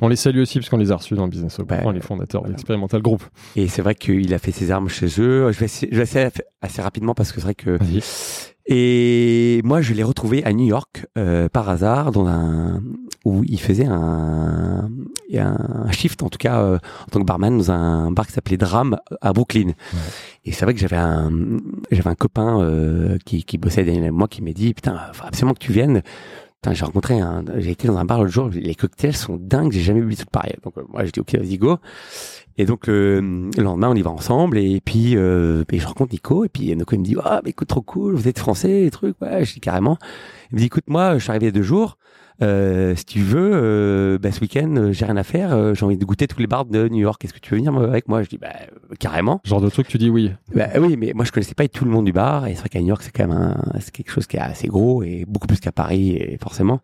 On 0.00 0.08
les 0.08 0.16
salue 0.16 0.40
aussi 0.40 0.58
parce 0.58 0.68
qu'on 0.70 0.76
les 0.78 0.90
a 0.92 0.96
reçus 0.96 1.14
dans 1.14 1.24
le 1.24 1.30
Business 1.30 1.58
Hub, 1.58 1.66
Bah, 1.66 1.80
les 1.92 2.00
fondateurs 2.00 2.42
d'Experimental 2.44 3.02
Group. 3.02 3.22
et 3.56 3.68
c'est 3.68 3.82
vrai 3.82 3.94
qu'il 3.94 4.32
a 4.32 4.38
fait 4.38 4.52
ses 4.52 4.70
armes 4.70 4.88
chez 4.88 5.06
eux. 5.20 5.50
Je 5.52 5.58
vais 5.58 5.66
essayer, 5.66 5.88
je 5.92 5.96
vais 5.96 6.04
essayer 6.04 6.28
assez 6.62 6.80
rapidement 6.82 7.14
parce 7.14 7.32
que 7.32 7.40
c'est 7.40 7.44
vrai 7.46 7.54
que. 7.54 7.78
Et 8.72 9.60
moi, 9.64 9.80
je 9.80 9.92
l'ai 9.94 10.04
retrouvé 10.04 10.44
à 10.44 10.52
New 10.52 10.64
York 10.64 11.04
euh, 11.18 11.48
par 11.48 11.68
hasard 11.68 12.12
dans 12.12 12.26
un 12.28 12.80
où 13.24 13.42
il 13.44 13.60
faisait 13.60 13.84
un, 13.86 14.88
un 15.34 15.92
shift 15.92 16.22
en 16.22 16.28
tout 16.28 16.38
cas 16.38 16.62
euh, 16.62 16.76
en 16.76 17.10
tant 17.10 17.20
que 17.20 17.24
barman 17.26 17.58
dans 17.58 17.72
un 17.72 18.12
bar 18.12 18.26
qui 18.26 18.32
s'appelait 18.32 18.56
Dram 18.56 18.96
à 19.20 19.32
Brooklyn. 19.32 19.72
Et 20.44 20.52
c'est 20.52 20.64
vrai 20.64 20.72
que 20.72 20.80
j'avais 20.80 20.96
un 20.96 21.32
j'avais 21.90 22.08
un 22.08 22.14
copain 22.14 22.62
euh, 22.62 23.18
qui 23.26 23.42
qui 23.44 23.58
bossait 23.58 23.84
derrière 23.84 24.12
moi 24.12 24.28
qui 24.28 24.40
m'a 24.40 24.52
dit 24.52 24.72
putain 24.72 24.98
faut 25.14 25.26
absolument 25.26 25.54
que 25.54 25.64
tu 25.64 25.72
viennes. 25.72 26.02
J'ai 26.70 26.84
rencontré 26.84 27.18
un, 27.18 27.42
j'ai 27.56 27.70
été 27.70 27.88
dans 27.88 27.96
un 27.96 28.04
bar 28.04 28.18
l'autre 28.18 28.32
jour, 28.32 28.50
les 28.52 28.74
cocktails 28.74 29.16
sont 29.16 29.38
dingues, 29.40 29.72
j'ai 29.72 29.80
jamais 29.80 30.02
vu 30.02 30.14
tout 30.14 30.26
pareil. 30.30 30.52
Donc 30.62 30.76
euh, 30.76 30.82
moi 30.90 31.06
je 31.06 31.10
dis 31.10 31.20
ok 31.20 31.36
vas-y 31.36 31.56
go. 31.56 31.78
Et 32.58 32.66
donc 32.66 32.90
euh, 32.90 33.48
le 33.56 33.62
lendemain 33.62 33.88
on 33.88 33.94
y 33.94 34.02
va 34.02 34.10
ensemble 34.10 34.58
et 34.58 34.82
puis 34.84 35.16
euh, 35.16 35.64
je 35.72 35.86
rencontre 35.86 36.12
Nico 36.12 36.44
et 36.44 36.50
puis 36.50 36.76
Nico 36.76 36.94
il 36.94 36.98
me 36.98 37.04
dit 37.04 37.16
ah 37.24 37.40
mais 37.44 37.50
écoute 37.50 37.68
trop 37.68 37.80
cool 37.80 38.14
vous 38.14 38.28
êtes 38.28 38.38
français 38.38 38.84
et 38.84 38.90
trucs 38.90 39.18
ouais 39.22 39.42
je 39.42 39.54
dis 39.54 39.60
carrément. 39.60 39.96
Il 40.50 40.56
me 40.56 40.58
dit 40.58 40.66
écoute 40.66 40.84
moi 40.86 41.16
je 41.16 41.22
suis 41.22 41.30
arrivé 41.30 41.46
il 41.46 41.48
y 41.48 41.52
a 41.52 41.52
deux 41.52 41.62
jours. 41.62 41.96
Euh, 42.42 42.94
si 42.96 43.04
tu 43.04 43.20
veux, 43.20 43.50
euh, 43.52 44.18
bah, 44.18 44.32
ce 44.32 44.40
week-end, 44.40 44.74
euh, 44.76 44.92
j'ai 44.92 45.04
rien 45.04 45.16
à 45.18 45.22
faire. 45.22 45.52
euh, 45.52 45.74
j'ai 45.74 45.84
envie 45.84 45.98
de 45.98 46.04
goûter 46.04 46.26
tous 46.26 46.38
les 46.40 46.46
bars 46.46 46.64
de 46.64 46.88
New 46.88 46.98
York. 47.00 47.22
Est-ce 47.24 47.34
que 47.34 47.38
tu 47.38 47.50
veux 47.50 47.58
venir 47.58 47.76
avec 47.76 48.08
moi? 48.08 48.22
Je 48.22 48.28
dis 48.28 48.38
bah 48.38 48.48
carrément. 48.98 49.40
Genre 49.44 49.60
de 49.60 49.68
truc, 49.68 49.88
tu 49.88 49.98
dis 49.98 50.08
oui. 50.08 50.30
Bah 50.54 50.68
oui, 50.78 50.96
mais 50.96 51.12
moi 51.14 51.24
je 51.26 51.32
connaissais 51.32 51.54
pas 51.54 51.68
tout 51.68 51.84
le 51.84 51.90
monde 51.90 52.06
du 52.06 52.12
bar 52.12 52.46
et 52.46 52.54
c'est 52.54 52.60
vrai 52.60 52.68
qu'à 52.70 52.80
New 52.80 52.86
York 52.88 53.02
c'est 53.02 53.10
quand 53.14 53.26
même 53.28 53.36
un, 53.36 53.56
c'est 53.80 53.90
quelque 53.92 54.10
chose 54.10 54.26
qui 54.26 54.36
est 54.36 54.40
assez 54.40 54.68
gros 54.68 55.02
et 55.02 55.24
beaucoup 55.28 55.46
plus 55.46 55.60
qu'à 55.60 55.72
Paris 55.72 56.12
et 56.16 56.38
forcément. 56.40 56.80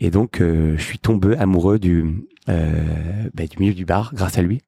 Et 0.00 0.10
donc 0.10 0.40
euh, 0.40 0.76
je 0.78 0.82
suis 0.82 0.98
tombé 0.98 1.36
amoureux 1.36 1.78
du 1.78 2.24
euh, 2.48 2.72
bah, 3.34 3.44
du 3.46 3.58
milieu 3.58 3.74
du 3.74 3.84
bar 3.84 4.12
grâce 4.14 4.38
à 4.38 4.42
lui. 4.42 4.62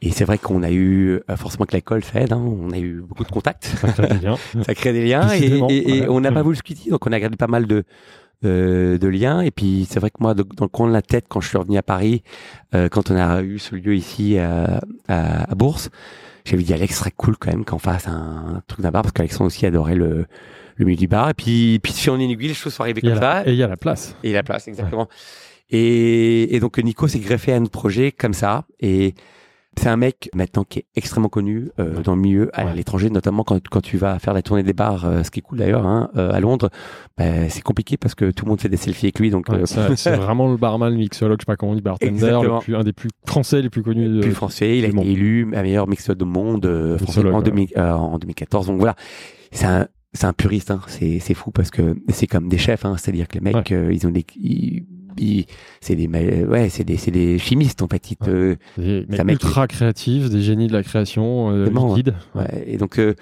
Et 0.00 0.10
c'est 0.10 0.24
vrai 0.24 0.38
qu'on 0.38 0.62
a 0.62 0.70
eu 0.70 1.20
forcément 1.36 1.64
que 1.64 1.74
l'école 1.74 2.02
fait, 2.02 2.30
hein, 2.32 2.38
on 2.40 2.70
a 2.72 2.78
eu 2.78 3.00
beaucoup 3.06 3.24
de 3.24 3.30
contacts, 3.30 3.64
Ça 3.64 3.88
crée 3.92 4.06
des 4.08 4.18
liens. 4.26 4.36
ça 4.64 4.74
crée 4.74 4.92
des 4.92 5.04
liens 5.04 5.28
et, 5.30 5.40
Décidément, 5.40 5.66
et- 5.70 5.76
et 5.76 6.00
ouais. 6.02 6.08
on 6.08 6.20
n'a 6.20 6.30
pas 6.30 6.42
voulu 6.42 6.54
se 6.56 6.62
quitter, 6.62 6.90
donc 6.90 7.04
on 7.06 7.10
a 7.12 7.18
gardé 7.18 7.36
pas 7.36 7.48
mal 7.48 7.66
de 7.66 7.82
euh, 8.44 8.98
de 8.98 9.08
liens. 9.08 9.40
Et 9.40 9.50
puis 9.50 9.86
c'est 9.90 10.00
vrai 10.00 10.10
que 10.10 10.16
moi, 10.20 10.34
de- 10.34 10.42
dans 10.42 10.64
le 10.64 10.68
coin 10.68 10.86
de 10.88 10.92
la 10.92 11.02
tête, 11.02 11.26
quand 11.28 11.40
je 11.40 11.48
suis 11.48 11.58
revenu 11.58 11.76
à 11.76 11.82
Paris, 11.82 12.22
euh, 12.74 12.88
quand 12.88 13.10
on 13.10 13.16
a 13.16 13.42
eu 13.42 13.58
ce 13.58 13.74
lieu 13.74 13.94
ici 13.94 14.38
à, 14.38 14.80
à, 15.08 15.50
à 15.50 15.54
Bourse, 15.54 15.90
j'avais 16.44 16.62
dit 16.62 16.72
Alex, 16.72 16.96
serait 16.98 17.12
cool 17.16 17.36
quand 17.36 17.50
même 17.50 17.64
qu'on 17.64 17.78
fasse 17.78 18.08
un 18.08 18.62
truc 18.66 18.80
d'un 18.80 18.90
bar 18.90 19.02
parce 19.02 19.12
qu'Alexandre 19.12 19.46
aussi 19.48 19.66
adorait 19.66 19.96
le 19.96 20.26
le 20.76 20.84
milieu 20.84 20.96
du 20.96 21.08
bar. 21.08 21.28
Et 21.30 21.34
puis 21.34 21.80
puis 21.82 21.92
si 21.92 22.08
on 22.08 22.18
est 22.20 22.24
aiguille, 22.24 22.48
les 22.48 22.54
choses 22.54 22.72
sont 22.72 22.82
arrivées 22.84 23.00
Il 23.02 23.08
y 23.08 23.12
a 23.12 23.14
comme 23.14 23.22
ça. 23.22 23.42
Et 23.46 23.50
il 23.52 23.56
y 23.56 23.62
a 23.64 23.66
la 23.68 23.76
place. 23.76 24.14
Et 24.22 24.32
la 24.32 24.42
place, 24.44 24.68
exactement. 24.68 25.08
Et, 25.70 26.54
et 26.54 26.60
donc 26.60 26.78
Nico 26.78 27.08
s'est 27.08 27.18
greffé 27.18 27.52
à 27.52 27.60
notre 27.60 27.72
projet 27.72 28.12
comme 28.12 28.32
ça. 28.34 28.64
Et 28.80 29.14
c'est 29.78 29.88
un 29.88 29.96
mec 29.96 30.28
maintenant 30.34 30.64
qui 30.64 30.80
est 30.80 30.86
extrêmement 30.96 31.28
connu 31.28 31.70
euh, 31.78 32.00
dans 32.02 32.14
le 32.14 32.20
milieu 32.20 32.50
à 32.52 32.66
Ouais. 32.66 32.74
l'étranger, 32.74 33.08
notamment 33.10 33.44
quand, 33.44 33.66
quand 33.68 33.80
tu 33.80 33.96
vas 33.96 34.18
faire 34.18 34.34
la 34.34 34.42
tournée 34.42 34.62
des 34.62 34.72
bars, 34.72 35.04
euh, 35.06 35.22
ce 35.22 35.30
qui 35.30 35.38
est 35.38 35.42
cool 35.42 35.58
d'ailleurs, 35.58 35.86
hein, 35.86 36.10
euh, 36.16 36.32
à 36.32 36.40
Londres, 36.40 36.68
bah, 37.16 37.48
c'est 37.48 37.62
compliqué 37.62 37.96
parce 37.96 38.14
que 38.14 38.30
tout 38.30 38.44
le 38.44 38.50
monde 38.50 38.60
fait 38.60 38.68
des 38.68 38.76
selfies 38.76 39.06
avec 39.06 39.18
lui. 39.18 39.30
Donc 39.30 39.48
Ouais, 39.48 39.62
c'est 39.64 40.16
vraiment 40.16 40.50
le 40.50 40.56
barman, 40.56 40.90
le 40.90 40.96
mixologue, 40.98 41.38
je 41.40 41.44
sais 41.44 41.46
pas 41.46 41.56
comment 41.56 41.72
on 41.72 41.74
dit, 41.76 41.80
bartender, 41.80 42.20
le 42.42 42.60
plus, 42.60 42.76
un 42.76 42.84
des 42.84 42.92
plus 42.92 43.10
français 43.26 43.62
les 43.62 43.70
plus 43.70 43.82
connus. 43.82 44.08
de- 44.08 44.20
plus 44.20 44.32
français, 44.32 44.78
il 44.78 44.84
a 44.84 44.88
été 44.88 45.10
élu 45.10 45.44
meilleur 45.46 45.88
mixeur 45.88 46.16
du 46.16 46.24
monde 46.24 46.64
français 46.98 47.04
Mixologue, 47.20 47.34
en, 47.34 47.38
ouais. 47.38 47.44
2000 47.44 47.68
euh, 47.76 47.92
en 47.92 48.18
2014. 48.18 48.66
Donc 48.66 48.78
voilà, 48.80 48.94
c'est 49.52 49.66
un 49.66 49.86
c'est 50.14 50.26
un 50.26 50.32
puriste, 50.32 50.70
hein. 50.70 50.80
c'est 50.86 51.18
c'est 51.20 51.34
fou 51.34 51.50
parce 51.50 51.70
que 51.70 51.94
c'est 52.08 52.26
comme 52.26 52.48
des 52.48 52.56
chefs, 52.58 52.84
hein. 52.86 52.96
c'est-à-dire 52.98 53.28
que 53.28 53.34
les 53.34 53.40
mecs, 53.40 53.70
euh, 53.72 53.92
ils 53.92 54.06
ont 54.06 54.10
des 54.10 54.24
ils- 54.36 54.86
c'est 55.80 55.94
des 55.94 56.08
ouais 56.08 56.68
c'est 56.68 56.84
des 56.84 56.96
c'est 56.96 57.10
des 57.10 57.38
chimistes 57.38 57.82
en 57.82 57.88
fait, 57.88 58.10
ils 58.10 58.16
te 58.16 58.56
Des 58.76 59.04
mec 59.24 59.42
ultra 59.42 59.66
créatifs, 59.66 60.30
des 60.30 60.42
génies 60.42 60.68
de 60.68 60.72
la 60.72 60.82
création, 60.82 61.50
euh, 61.50 61.68
liquide. 61.68 62.14
Ouais, 62.34 62.64
et 62.66 62.76
donc 62.76 62.98
euh, 62.98 63.14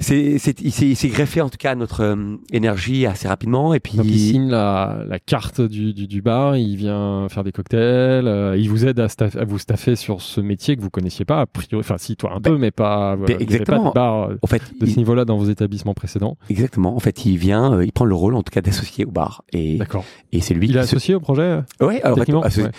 c'est 0.00 0.38
c'est 0.38 0.60
il 0.62 0.72
s'est 0.72 0.88
il 0.88 0.96
s'est 0.96 1.08
greffé 1.08 1.40
en 1.40 1.48
tout 1.48 1.58
cas 1.58 1.72
à 1.72 1.74
notre 1.74 2.00
euh, 2.02 2.36
énergie 2.52 3.06
assez 3.06 3.28
rapidement 3.28 3.74
et 3.74 3.80
puis 3.80 3.96
Donc 3.98 4.06
il 4.06 4.18
signe 4.18 4.48
la, 4.50 5.04
la 5.06 5.18
carte 5.18 5.60
du, 5.60 5.92
du, 5.92 6.06
du 6.06 6.22
bar, 6.22 6.56
il 6.56 6.76
vient 6.76 7.28
faire 7.28 7.44
des 7.44 7.52
cocktails, 7.52 8.26
euh, 8.26 8.56
il 8.56 8.68
vous 8.70 8.86
aide 8.86 8.98
à, 8.98 9.08
staff- 9.08 9.36
à 9.36 9.44
vous 9.44 9.58
staffer 9.58 9.96
sur 9.96 10.22
ce 10.22 10.40
métier 10.40 10.76
que 10.76 10.80
vous 10.82 10.90
connaissiez 10.90 11.24
pas, 11.24 11.40
a 11.42 11.46
priori, 11.46 11.80
enfin 11.84 11.96
si 11.98 12.16
toi 12.16 12.32
un 12.34 12.40
peu, 12.40 12.56
mais 12.56 12.70
pas, 12.70 13.16
Ben, 13.16 13.36
exactement. 13.40 13.82
pas 13.84 13.88
de 13.90 13.94
bar 13.94 14.30
euh, 14.30 14.36
en 14.42 14.46
fait 14.46 14.62
de 14.80 14.86
ce 14.86 14.92
il- 14.92 14.96
niveau-là 14.98 15.24
dans 15.24 15.36
vos 15.36 15.44
établissements 15.50 15.94
précédents. 15.94 16.36
exactement 16.48 16.96
en 16.96 17.00
fait 17.00 17.24
il 17.26 17.36
vient 17.36 17.74
euh, 17.74 17.84
il 17.84 17.92
prend 17.92 18.04
le 18.06 18.14
rôle 18.14 18.34
en 18.34 18.42
tout 18.42 18.50
cas 18.52 18.62
d'associé 18.62 19.04
au 19.04 19.10
bar 19.10 19.44
et 19.52 19.76
D'accord. 19.76 20.04
et 20.32 20.40
c'est 20.40 20.54
lui 20.54 20.66
Il 20.68 20.76
est 20.76 20.80
qui 20.80 20.86
se- 20.88 20.94
associé 20.96 21.14
au 21.14 21.20
projet 21.20 21.60
ouais 21.80 22.00
alors, 22.02 22.16
en 22.16 22.20
fait, 22.20 22.26
techniquement 22.26 22.42
associ- 22.42 22.62
Ouais. 22.64 22.70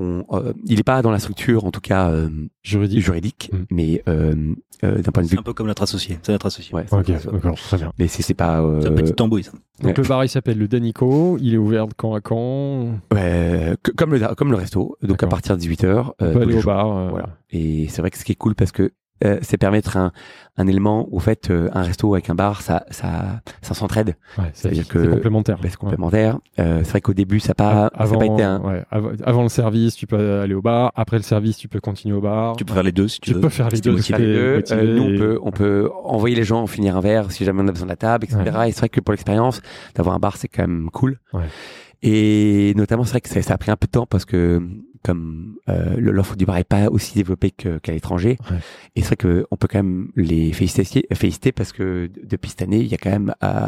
On, 0.00 0.24
euh, 0.32 0.52
il 0.66 0.80
est 0.80 0.82
pas 0.82 1.02
dans 1.02 1.10
la 1.10 1.18
structure 1.18 1.64
en 1.64 1.70
tout 1.70 1.80
cas 1.80 2.10
euh, 2.10 2.28
juridique. 2.62 3.00
juridique 3.00 3.50
Mm. 3.52 3.56
mais 3.70 4.02
euh, 4.08 4.34
euh, 4.82 5.02
d'un 5.02 5.12
point 5.12 5.22
de 5.22 5.28
C'est 5.28 5.34
vue 5.34 5.40
un 5.40 5.42
peu 5.42 5.52
comme 5.52 5.66
notre 5.66 5.82
associé. 5.82 6.18
C'est 6.22 6.32
notre 6.32 6.46
associé. 6.46 6.74
ouais, 6.74 6.86
Ok, 6.90 7.04
c'est- 7.06 7.30
d'accord, 7.30 7.54
très 7.54 7.76
bien. 7.76 7.92
mais 7.98 8.08
c'est 8.08 8.22
c'est 8.22 8.34
pas 8.34 8.62
euh, 8.62 8.80
C'est 8.80 8.88
un 8.88 8.92
petit 8.92 9.12
tambouille, 9.12 9.44
ça. 9.44 9.52
Donc 9.52 9.96
Ouais. 9.96 10.02
le 10.02 10.08
bar 10.08 10.24
il 10.24 10.28
s'appelle 10.28 10.58
le 10.58 10.66
Danico, 10.68 11.36
il 11.40 11.54
est 11.54 11.58
ouvert 11.58 11.86
de 11.86 11.94
quand 11.94 12.14
à 12.14 12.20
quand 12.20 12.86
ouais, 13.12 13.76
que- 13.82 13.92
comme 13.92 14.12
le 14.14 14.34
comme 14.34 14.50
le 14.50 14.56
resto 14.56 14.96
donc 15.02 15.22
à 15.22 15.26
partir 15.26 15.56
de 15.56 15.60
18h 15.62 16.12
On 16.18 16.32
peut 16.32 16.40
aller 16.42 16.56
au 16.56 16.62
bar. 16.62 16.96
euh, 16.96 17.08
Voilà. 17.10 17.36
Et 17.50 17.86
c'est 17.88 18.00
vrai 18.02 18.10
que 18.10 18.18
ce 18.18 18.24
qui 18.24 18.32
est 18.32 18.36
cool 18.36 18.54
parce 18.54 18.72
que 18.72 18.90
euh, 19.24 19.38
c'est 19.42 19.56
permettre 19.58 19.96
un, 19.96 20.12
un 20.56 20.66
élément 20.66 21.06
où, 21.10 21.16
en 21.16 21.20
fait, 21.20 21.50
euh, 21.50 21.68
un 21.72 21.82
resto 21.82 22.14
avec 22.14 22.30
un 22.30 22.34
bar, 22.34 22.62
ça, 22.62 22.84
ça, 22.90 23.40
ça 23.62 23.74
s'entraide. 23.74 24.16
Ouais, 24.38 24.44
c'est 24.52 24.62
C'est-à-dire 24.62 24.84
c'est 24.86 24.92
que- 24.92 25.06
complémentaire. 25.06 25.56
Bah, 25.62 25.68
c'est 25.70 25.76
complémentaire. 25.76 26.38
Euh, 26.58 26.80
c'est 26.84 26.90
vrai 26.90 27.00
qu'au 27.00 27.14
début, 27.14 27.40
ça 27.40 27.54
pas, 27.54 27.90
ça 27.98 28.16
pas 28.16 28.24
été 28.26 28.42
un. 28.42 28.60
ouais, 28.60 28.84
av- 28.90 29.16
avant 29.24 29.42
le 29.42 29.48
service, 29.48 29.94
tu 29.96 30.06
peux 30.06 30.40
aller 30.40 30.54
au 30.54 30.62
bar. 30.62 30.92
Après 30.94 31.16
le 31.16 31.22
service, 31.22 31.56
tu 31.58 31.68
peux 31.68 31.80
continuer 31.80 32.14
au 32.16 32.20
bar. 32.20 32.56
Tu 32.56 32.64
peux 32.64 32.74
faire 32.74 32.82
les 32.82 32.92
deux 32.92 33.08
si 33.08 33.20
tu, 33.20 33.30
Tu 33.30 33.34
veux. 33.34 33.40
peux 33.40 33.48
faire 33.48 33.68
les 33.70 33.76
Si 33.76 33.82
deux, 33.82 33.92
motivé. 33.92 34.02
si 34.06 34.12
t'es- 34.12 34.18
Faire 34.18 34.26
les 34.26 34.34
deux. 34.34 34.56
motivé 34.56 34.80
Euh, 34.80 34.96
nous, 34.96 35.02
on 35.14 35.18
peut, 35.18 35.38
on 35.42 35.50
peut 35.50 35.90
envoyer 36.04 36.36
les 36.36 36.44
gens 36.44 36.66
finir 36.66 36.96
un 36.96 37.00
verre 37.00 37.30
si 37.32 37.44
jamais 37.44 37.62
on 37.62 37.68
a 37.68 37.72
besoin 37.72 37.86
de 37.86 37.92
la 37.92 37.96
table, 37.96 38.24
etc. 38.24 38.38
Ouais. 38.58 38.68
Et 38.68 38.72
c'est 38.72 38.80
vrai 38.80 38.88
que 38.88 39.00
pour 39.00 39.12
l'expérience, 39.12 39.60
d'avoir 39.94 40.14
un 40.14 40.18
bar, 40.18 40.36
c'est 40.36 40.48
quand 40.48 40.62
même 40.62 40.88
cool. 40.92 41.18
Ouais. 41.32 41.44
Et 42.02 42.72
notamment, 42.76 43.04
c'est 43.04 43.10
vrai 43.10 43.20
que 43.20 43.28
ça, 43.28 43.42
ça 43.42 43.54
a 43.54 43.58
pris 43.58 43.70
un 43.70 43.76
peu 43.76 43.86
de 43.86 43.90
temps 43.92 44.06
parce 44.06 44.24
que 44.24 44.62
comme 45.02 45.54
euh, 45.68 45.94
l'offre 45.98 46.36
du 46.36 46.44
bar 46.44 46.56
est 46.58 46.64
pas 46.64 46.88
aussi 46.90 47.14
développée 47.14 47.50
qu'à 47.50 47.92
l'étranger, 47.92 48.36
Ouais. 48.50 48.56
et 48.96 49.00
c'est 49.00 49.06
vrai 49.08 49.16
que 49.16 49.46
on 49.50 49.56
peut 49.56 49.68
quand 49.70 49.78
même 49.78 50.08
les 50.16 50.52
féliciter, 50.52 51.06
féliciter 51.14 51.52
parce 51.52 51.72
que 51.72 52.10
depuis 52.24 52.50
cette 52.50 52.62
année, 52.62 52.78
il 52.80 52.86
y 52.86 52.94
a 52.94 52.98
quand 52.98 53.10
même, 53.10 53.34
euh, 53.42 53.66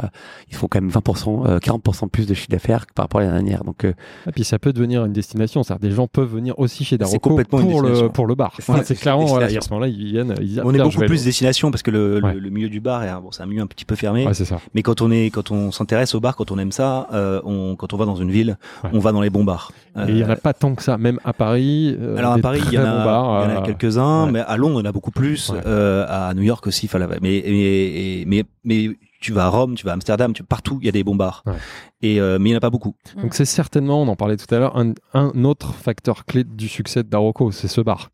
ils 0.51 0.55
font 0.55 0.69
quand 0.69 0.81
même 0.81 0.91
20%, 0.91 1.47
euh, 1.47 1.59
40% 1.59 2.09
plus 2.09 2.27
de 2.27 2.35
chiffre 2.35 2.51
d'affaires 2.51 2.87
que 2.87 2.93
par 2.93 3.05
rapport 3.05 3.21
à 3.21 3.25
l'année 3.25 3.39
dernière. 3.39 3.65
Donc, 3.65 3.85
euh, 3.85 3.93
Et 4.29 4.33
puis 4.33 4.45
ça 4.45 4.59
peut 4.59 4.73
devenir 4.73 5.05
une 5.05 5.13
destination. 5.13 5.63
C'est-à-dire 5.63 5.89
des 5.91 5.95
gens 5.95 6.07
peuvent 6.07 6.33
venir 6.33 6.59
aussi 6.59 6.85
chez 6.85 6.99
Daroko 6.99 7.31
complètement 7.31 7.61
une 7.61 7.71
pour 7.71 7.81
le 7.83 7.89
destination. 7.89 8.13
pour 8.13 8.27
le 8.27 8.35
bar. 8.35 8.57
C'est- 8.85 8.95
clairement 9.01 9.25
voilà, 9.25 9.51
et 9.51 9.57
à 9.57 9.61
ce 9.61 9.71
moment-là 9.71 9.89
ils 9.89 10.05
viennent. 10.07 10.35
Ils 10.41 10.47
disent, 10.49 10.59
ah, 10.59 10.63
On 10.67 10.71
est 10.71 10.73
putain, 10.75 10.85
beaucoup 10.85 10.99
plus 10.99 11.07
aller- 11.17 11.25
destination 11.25 11.71
parce 11.71 11.83
que 11.83 11.91
le, 11.91 12.21
le- 12.21 12.25
Ouais. 12.27 12.35
le 12.35 12.51
milieu 12.51 12.69
du 12.69 12.81
bar 12.81 13.03
est 13.05 13.13
bon, 13.21 13.31
c'est 13.33 13.43
un 13.43 13.47
milieu 13.47 13.63
un 13.63 13.67
petit 13.67 13.85
peu 13.85 13.95
fermé. 13.97 14.27
Ouais, 14.27 14.35
c'est 14.35 14.45
ça. 14.45 14.61
Mais 14.75 14.83
quand 14.83 15.01
on 15.01 15.11
est, 15.11 15.31
quand 15.31 15.51
on 15.51 15.71
s'intéresse 15.73 16.15
au 16.15 16.21
bar, 16.21 16.37
quand 16.37 16.51
on 16.51 16.59
aime 16.59 16.73
ça, 16.73 17.09
euh, 17.13 17.41
on, 17.45 17.75
quand 17.77 17.93
on 17.95 17.97
va 17.97 18.05
dans 18.05 18.17
une 18.17 18.31
ville, 18.31 18.59
Ouais. 18.85 18.91
on 18.93 18.99
va 18.99 19.13
dans 19.13 19.21
les 19.23 19.31
bons 19.31 19.45
bars. 19.45 19.73
Et 19.97 20.11
il 20.11 20.19
y 20.19 20.25
en 20.25 20.31
a 20.31 20.37
pas 20.37 20.55
tant 20.55 20.75
que 20.75 20.83
ça, 20.83 20.97
même 20.99 21.19
à 21.25 21.33
Paris. 21.33 21.97
euh, 22.01 22.17
alors 22.17 22.33
à 22.33 22.39
Paris, 22.39 22.61
il 22.67 22.73
y 22.73 22.79
en 22.79 22.85
a, 22.85 22.91
bons 22.99 23.05
bars, 23.05 23.45
il 23.45 23.51
y 23.51 23.53
en 23.53 23.57
a 23.57 23.61
euh, 23.61 23.65
quelques-uns, 23.65 24.27
ouais. 24.27 24.33
mais 24.33 24.41
à 24.41 24.57
Londres, 24.57 24.81
il 24.81 24.85
y 24.85 24.87
en 24.87 24.91
a 24.91 24.93
beaucoup 24.93 25.11
plus. 25.11 25.51
Ouais. 25.51 25.61
Euh, 25.67 26.05
à 26.09 26.35
New 26.35 26.43
York 26.43 26.67
aussi, 26.67 26.89
fallait. 26.89 27.07
Mais, 27.21 27.43
mais, 27.47 28.25
mais, 28.27 28.45
mais 28.65 28.97
tu 29.21 29.33
vas 29.33 29.45
à 29.47 29.49
Rome, 29.49 29.75
tu 29.77 29.85
vas 29.85 29.93
à 29.93 29.95
Amsterdam, 29.95 30.33
tu, 30.33 30.43
partout, 30.43 30.79
il 30.81 30.87
y 30.87 30.89
a 30.89 30.93
des 30.93 31.05
bons 31.05 31.15
bars. 31.17 31.43
Ouais. 31.47 31.53
Et 32.03 32.21
euh, 32.21 32.39
mais 32.41 32.49
il 32.51 32.53
n'y 32.53 32.57
en 32.57 32.59
a 32.59 32.61
pas 32.61 32.71
beaucoup. 32.71 32.95
Donc 33.21 33.35
c'est 33.35 33.45
certainement, 33.45 34.03
on 34.03 34.09
en 34.09 34.17
parlait 34.17 34.37
tout 34.37 34.53
à 34.55 34.59
l'heure, 34.59 34.77
un, 34.77 34.93
un 35.15 35.45
autre 35.45 35.75
facteur 35.75 36.25
clé 36.25 36.43
du 36.45 36.69
succès 36.69 37.03
de 37.05 37.09
Daroko, 37.09 37.51
c'est 37.53 37.69
ce 37.69 37.81
bar. 37.81 38.11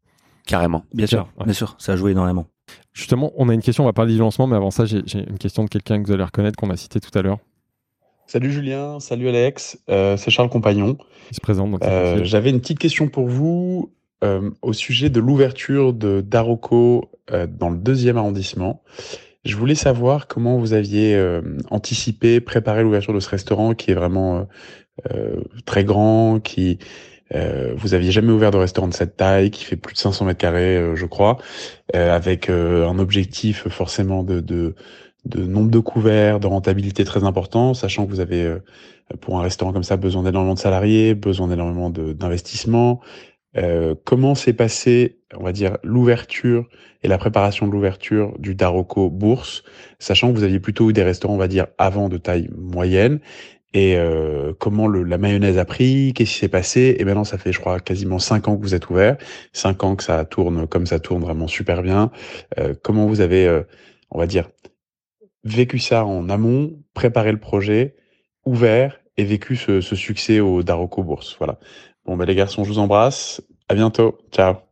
carrément. 0.46 0.84
Bien 0.92 1.06
sûr, 1.06 1.28
Ouais. 1.38 1.44
bien 1.44 1.54
sûr, 1.54 1.74
ça 1.78 1.92
a 1.92 1.96
joué 1.96 2.10
énormément. 2.12 2.46
Justement, 2.92 3.32
on 3.36 3.48
a 3.48 3.54
une 3.54 3.62
question, 3.62 3.84
on 3.84 3.86
va 3.86 3.92
parler 3.94 4.12
du 4.12 4.18
lancement, 4.18 4.46
mais 4.46 4.56
avant 4.56 4.70
ça, 4.70 4.84
j'ai 4.84 5.02
j'ai 5.06 5.20
une 5.26 5.38
question 5.38 5.64
de 5.64 5.70
quelqu'un 5.70 6.02
que 6.02 6.06
vous 6.08 6.12
allez 6.12 6.24
reconnaître 6.24 6.56
qu'on 6.58 6.68
a 6.68 6.76
cité 6.76 7.00
tout 7.00 7.16
à 7.18 7.22
l'heure. 7.22 7.38
Salut 8.30 8.52
Julien, 8.52 9.00
salut 9.00 9.26
Alex, 9.26 9.78
euh, 9.88 10.18
c'est 10.18 10.30
Charles 10.30 10.50
Compagnon. 10.50 10.98
Il 11.30 11.34
se 11.34 11.40
présente. 11.40 11.82
Euh. 11.82 12.22
J'avais 12.24 12.50
une 12.50 12.60
petite 12.60 12.78
question 12.78 13.08
pour 13.08 13.26
vous 13.26 13.90
euh, 14.22 14.50
au 14.60 14.74
sujet 14.74 15.08
de 15.08 15.18
l'ouverture 15.18 15.94
de 15.94 16.20
dans 16.20 17.70
le 17.70 17.78
deuxième 17.78 18.18
arrondissement. 18.18 18.82
Je 19.46 19.56
voulais 19.56 19.74
savoir 19.74 20.26
comment 20.26 20.58
vous 20.58 20.74
aviez 20.74 21.18
anticipé, 21.70 22.42
préparé 22.42 22.82
l'ouverture 22.82 23.14
de 23.14 23.20
ce 23.20 23.30
restaurant 23.30 23.72
qui 23.72 23.92
est 23.92 23.94
vraiment 23.94 24.46
très 25.64 25.84
grand, 25.84 26.38
qui 26.38 26.78
euh, 27.34 27.74
vous 27.76 27.94
aviez 27.94 28.10
jamais 28.10 28.32
ouvert 28.32 28.50
de 28.50 28.56
restaurant 28.56 28.88
de 28.88 28.94
cette 28.94 29.16
taille, 29.16 29.50
qui 29.50 29.64
fait 29.64 29.76
plus 29.76 29.94
de 29.94 29.98
500 29.98 30.24
mètres 30.24 30.38
carrés, 30.38 30.76
euh, 30.76 30.96
je 30.96 31.06
crois, 31.06 31.38
euh, 31.94 32.14
avec 32.14 32.48
un 32.48 32.98
objectif 32.98 33.68
forcément 33.68 34.22
de, 34.22 34.40
de 34.40 34.74
de 35.28 35.44
nombre 35.44 35.70
de 35.70 35.78
couverts, 35.78 36.40
de 36.40 36.46
rentabilité 36.46 37.04
très 37.04 37.24
important, 37.24 37.74
sachant 37.74 38.06
que 38.06 38.10
vous 38.10 38.20
avez 38.20 38.42
euh, 38.42 38.58
pour 39.20 39.38
un 39.38 39.42
restaurant 39.42 39.72
comme 39.72 39.82
ça 39.84 39.96
besoin 39.96 40.22
d'énormément 40.22 40.54
de 40.54 40.58
salariés, 40.58 41.14
besoin 41.14 41.48
d'énormément 41.48 41.90
d'investissements. 41.90 43.00
Euh, 43.56 43.94
comment 44.04 44.34
s'est 44.34 44.52
passé, 44.52 45.18
on 45.34 45.42
va 45.42 45.52
dire, 45.52 45.78
l'ouverture 45.82 46.66
et 47.02 47.08
la 47.08 47.18
préparation 47.18 47.66
de 47.66 47.72
l'ouverture 47.72 48.34
du 48.38 48.54
Daroko 48.54 49.08
Bourse, 49.08 49.64
sachant 49.98 50.30
que 50.30 50.36
vous 50.36 50.44
aviez 50.44 50.60
plutôt 50.60 50.90
eu 50.90 50.92
des 50.92 51.02
restaurants, 51.02 51.34
on 51.34 51.38
va 51.38 51.48
dire, 51.48 51.66
avant 51.78 52.08
de 52.08 52.18
taille 52.18 52.50
moyenne, 52.56 53.20
et 53.74 53.96
euh, 53.96 54.52
comment 54.58 54.86
le, 54.86 55.02
la 55.02 55.18
mayonnaise 55.18 55.58
a 55.58 55.64
pris, 55.64 56.12
qu'est-ce 56.14 56.32
qui 56.32 56.38
s'est 56.38 56.48
passé, 56.48 56.96
et 56.98 57.04
maintenant 57.04 57.24
ça 57.24 57.38
fait, 57.38 57.52
je 57.52 57.60
crois, 57.60 57.80
quasiment 57.80 58.18
cinq 58.18 58.48
ans 58.48 58.56
que 58.56 58.62
vous 58.62 58.74
êtes 58.74 58.88
ouvert, 58.90 59.16
cinq 59.52 59.84
ans 59.84 59.96
que 59.96 60.04
ça 60.04 60.24
tourne 60.24 60.66
comme 60.66 60.86
ça 60.86 60.98
tourne 60.98 61.22
vraiment 61.22 61.48
super 61.48 61.82
bien. 61.82 62.10
Euh, 62.58 62.74
comment 62.82 63.06
vous 63.06 63.20
avez, 63.20 63.46
euh, 63.46 63.62
on 64.10 64.18
va 64.18 64.26
dire, 64.26 64.48
vécu 65.44 65.78
ça 65.78 66.04
en 66.04 66.28
amont, 66.28 66.82
préparé 66.94 67.32
le 67.32 67.40
projet, 67.40 67.96
ouvert 68.44 69.00
et 69.16 69.24
vécu 69.24 69.56
ce, 69.56 69.80
ce 69.80 69.96
succès 69.96 70.40
au 70.40 70.62
Daroko 70.62 71.02
Bourse. 71.02 71.36
Voilà. 71.38 71.58
Bon, 72.04 72.16
ben 72.16 72.24
les 72.24 72.34
garçons, 72.34 72.64
je 72.64 72.70
vous 72.70 72.78
embrasse. 72.78 73.42
À 73.68 73.74
bientôt. 73.74 74.18
Ciao. 74.32 74.67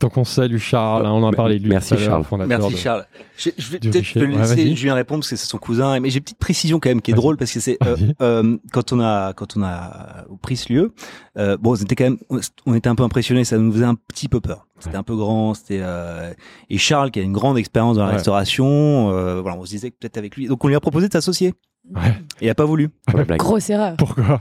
Donc 0.00 0.18
on 0.18 0.24
salue 0.24 0.58
Charles, 0.58 1.06
hein, 1.06 1.10
on 1.10 1.22
en 1.22 1.32
a 1.32 1.36
parlé 1.36 1.58
de 1.58 1.62
lui 1.64 1.70
Merci, 1.70 1.96
Charles. 1.96 2.22
fondateur 2.22 2.58
Merci 2.58 2.74
de- 2.74 2.78
Charles. 2.78 3.06
Je, 3.38 3.48
je 3.56 3.70
vais 3.72 3.78
peut-être 3.78 4.12
te 4.12 4.18
laisser. 4.18 4.76
Julien 4.76 4.94
répondre 4.94 5.20
parce 5.20 5.30
que 5.30 5.36
c'est 5.36 5.46
son 5.46 5.56
cousin. 5.56 5.98
Mais 6.00 6.10
j'ai 6.10 6.18
une 6.18 6.22
petite 6.24 6.38
précision 6.38 6.78
quand 6.80 6.90
même 6.90 7.00
qui 7.00 7.12
est 7.12 7.14
drôle 7.14 7.38
parce 7.38 7.50
que 7.50 7.60
c'est 7.60 7.78
euh, 7.82 7.96
euh, 8.20 8.58
quand 8.72 8.92
on 8.92 9.00
a 9.00 9.32
quand 9.32 9.56
on 9.56 9.62
a 9.62 10.26
pris 10.42 10.58
ce 10.58 10.70
lieu, 10.70 10.92
euh, 11.38 11.56
bon, 11.56 11.72
on 11.72 11.76
était 11.76 11.94
quand 11.94 12.04
même, 12.04 12.18
on 12.66 12.74
était 12.74 12.90
un 12.90 12.94
peu 12.94 13.04
impressionnés. 13.04 13.44
Ça 13.44 13.56
nous 13.56 13.72
faisait 13.72 13.84
un 13.86 13.94
petit 13.94 14.28
peu 14.28 14.40
peur. 14.42 14.66
C'était 14.80 14.90
Ouais. 14.90 14.96
un 14.96 15.02
peu 15.02 15.16
grand. 15.16 15.54
C'était 15.54 15.80
euh, 15.80 16.30
et 16.68 16.76
Charles 16.76 17.10
qui 17.10 17.20
a 17.20 17.22
une 17.22 17.32
grande 17.32 17.56
expérience 17.56 17.96
dans 17.96 18.02
la 18.02 18.10
Ouais. 18.10 18.16
restauration. 18.16 19.10
Euh, 19.12 19.40
voilà, 19.40 19.56
on 19.58 19.64
se 19.64 19.70
disait 19.70 19.90
que 19.92 19.96
peut-être 19.98 20.18
avec 20.18 20.36
lui. 20.36 20.46
Donc 20.46 20.62
on 20.62 20.68
lui 20.68 20.74
a 20.76 20.80
proposé 20.80 21.08
de 21.08 21.12
s'associer. 21.14 21.54
Ouais. 21.94 22.02
Et 22.42 22.46
il 22.46 22.50
a 22.50 22.54
pas 22.54 22.66
voulu. 22.66 22.90
Blague. 23.14 23.38
Grosse 23.38 23.70
erreur. 23.70 23.96
Pourquoi? 23.96 24.40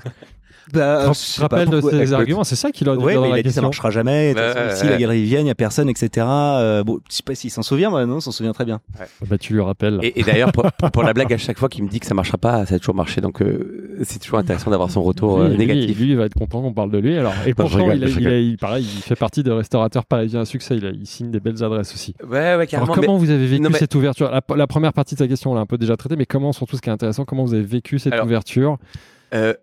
Bah, 0.74 1.12
Tu 1.14 1.36
te 1.36 1.42
rappelles 1.42 1.70
de 1.70 1.82
ses 1.82 2.14
arguments 2.14 2.44
C'est 2.44 2.56
ça 2.56 2.72
qu'il 2.72 2.90
a 2.90 2.96
dit 2.96 3.00
dans 3.00 3.06
mais 3.06 3.14
il 3.14 3.18
a 3.18 3.36
dit 3.38 3.38
ça 3.38 3.44
question. 3.44 3.62
marchera 3.64 3.90
jamais. 3.92 4.34
Si 4.76 4.86
la 4.86 4.98
galerie 4.98 5.24
vienne, 5.24 5.46
il 5.46 5.48
y 5.48 5.52
a 5.52 5.56
personne, 5.56 5.90
etc. 5.90 6.26
Euh, 6.28 6.84
bon, 6.84 7.00
je 7.10 7.16
sais 7.16 7.24
pas 7.24 7.36
s'il 7.36 7.52
s'en 7.52 7.62
souvient, 7.62 7.90
moi 7.90 8.06
non, 8.06 8.18
il 8.20 8.22
s'en 8.22 8.32
souvient 8.32 8.54
très 8.54 8.66
bien. 8.66 8.80
Bah, 9.28 9.38
tu 9.38 9.54
lui 9.54 9.62
rappelles. 9.62 10.00
Et, 10.02 10.20
et 10.20 10.24
d'ailleurs, 10.24 10.52
pour, 10.52 10.72
pour 10.72 11.04
la 11.04 11.14
blague, 11.14 11.32
à 11.34 11.38
chaque 11.38 11.58
fois 11.60 11.70
qu'il 11.70 11.84
me 11.84 11.90
dit 11.90 12.00
que 12.00 12.06
ça 12.06 12.14
marchera 12.16 12.38
pas, 12.38 12.66
ça 12.66 12.76
a 12.76 12.80
toujours 12.80 12.96
marché. 12.96 13.22
Donc, 13.22 13.42
euh, 13.42 14.00
c'est 14.04 14.20
toujours 14.20 14.40
intéressant 14.40 14.72
d'avoir 14.72 14.90
son 14.90 15.04
retour 15.04 15.40
euh, 15.42 15.50
négatif. 15.56 15.98
lui, 16.00 16.10
il 16.12 16.18
va 16.18 16.26
être 16.26 16.34
content 16.34 16.62
qu'on 16.62 16.74
parle 16.74 16.92
de 16.92 16.98
lui. 16.98 17.18
Alors, 17.18 17.34
et 17.46 17.54
pourtant, 17.54 17.78
rigole, 17.78 17.98
il, 17.98 18.04
a- 18.04 18.08
je 18.08 18.20
il, 18.20 18.28
a- 18.28 18.30
rigole. 18.30 18.44
il- 18.44 18.58
pareil, 18.58 18.84
il 18.98 19.02
fait 19.02 19.16
partie 19.16 19.44
des 19.44 19.52
restaurateurs 19.52 20.06
parisiens 20.06 20.42
à 20.42 20.46
succès. 20.46 20.78
Il, 20.78 20.86
a- 20.86 20.90
il 20.92 21.06
signe 21.06 21.32
des 21.32 21.40
belles 21.40 21.64
adresses 21.64 21.94
aussi. 21.94 22.16
Ouais, 22.28 22.56
ouais, 22.56 22.68
carrément. 22.68 22.92
Alors, 22.94 23.04
comment 23.06 23.18
vous 23.18 23.30
avez 23.30 23.46
vécu 23.48 23.62
non, 23.62 23.70
mais- 23.70 23.78
cette 23.80 23.94
ouverture? 23.96 24.32
La, 24.32 24.42
la 24.56 24.68
première 24.68 24.94
partie 24.94 25.16
de 25.16 25.20
sa 25.20 25.28
question, 25.28 25.52
on 25.52 25.56
l'a 25.56 25.62
un 25.62 25.66
peu 25.66 25.78
déjà 25.78 25.96
traitée, 25.96 26.16
mais 26.16 26.26
comment, 26.26 26.52
surtout, 26.54 26.76
ce 26.76 26.82
qui 26.82 26.90
est 26.90 26.94
intéressant, 26.94 27.26
comment 27.26 27.44
vous 27.46 27.54
avez 27.54 27.64
vécu 27.64 28.00
cette 28.00 28.20
ouverture? 28.22 28.78
mais, 29.32 29.38
euh, 29.40 29.54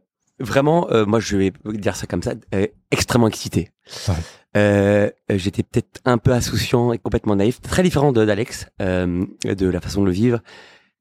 vraiment, 0.43 0.91
euh, 0.91 1.07
moi, 1.07 1.21
je 1.21 1.37
vais 1.37 1.53
dire 1.65 1.97
ça 1.97 2.07
comme 2.07 2.23
ça, 2.23 2.35
euh, 2.55 2.67
extrêmement 2.91 3.29
excité. 3.29 3.71
Ouais. 4.09 4.15
Euh, 4.57 5.11
J'étais 5.31 5.63
peut-être 5.63 6.01
un 6.05 6.19
peu 6.19 6.33
insouciant 6.33 6.93
et 6.93 6.99
complètement 6.99 7.37
naïf, 7.37 7.61
très 7.61 7.83
différent 7.83 8.13
d'Alex, 8.13 8.67
euh, 8.81 9.25
de 9.45 9.67
la 9.67 9.81
façon 9.81 10.03
de 10.03 10.07
le 10.07 10.13
vivre. 10.13 10.41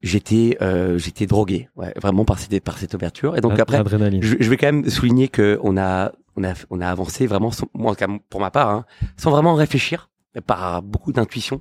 J'étais, 0.00 0.56
euh, 0.62 0.98
j'étais 0.98 1.26
drogué, 1.26 1.68
ouais, 1.76 1.92
vraiment 2.00 2.24
par 2.24 2.38
cette 2.38 2.58
par 2.64 2.78
cette 2.78 2.94
ouverture. 2.94 3.36
Et 3.36 3.40
donc 3.40 3.58
après, 3.60 3.84
je, 4.20 4.36
je 4.40 4.50
vais 4.50 4.56
quand 4.56 4.66
même 4.66 4.88
souligner 4.90 5.28
que 5.28 5.60
on 5.62 5.76
a, 5.76 6.12
on 6.36 6.42
a, 6.42 6.54
on 6.70 6.80
a 6.80 6.88
avancé 6.88 7.26
vraiment, 7.28 7.52
sans, 7.52 7.68
moi, 7.74 7.92
en 7.92 7.94
tout 7.94 8.04
cas, 8.04 8.12
pour 8.28 8.40
ma 8.40 8.50
part, 8.50 8.70
hein, 8.70 8.84
sans 9.16 9.30
vraiment 9.30 9.54
réfléchir, 9.54 10.10
par 10.46 10.82
beaucoup 10.82 11.12
d'intuition. 11.12 11.60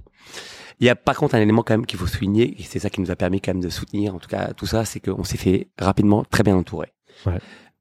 Il 0.80 0.88
y 0.88 0.90
a 0.90 0.96
par 0.96 1.16
contre 1.16 1.36
un 1.36 1.40
élément 1.40 1.62
quand 1.62 1.76
même 1.76 1.86
qu'il 1.86 2.00
faut 2.00 2.08
souligner, 2.08 2.60
et 2.60 2.64
c'est 2.64 2.80
ça 2.80 2.90
qui 2.90 3.02
nous 3.02 3.12
a 3.12 3.16
permis 3.16 3.42
quand 3.42 3.54
même 3.54 3.62
de 3.62 3.70
soutenir, 3.70 4.16
en 4.16 4.18
tout 4.18 4.30
cas 4.30 4.54
tout 4.54 4.66
ça, 4.66 4.86
c'est 4.86 5.00
qu'on 5.00 5.24
s'est 5.24 5.38
fait 5.38 5.68
rapidement 5.78 6.24
très 6.24 6.42
bien 6.42 6.56
entourer. 6.56 6.94
Ouais. 7.28 7.38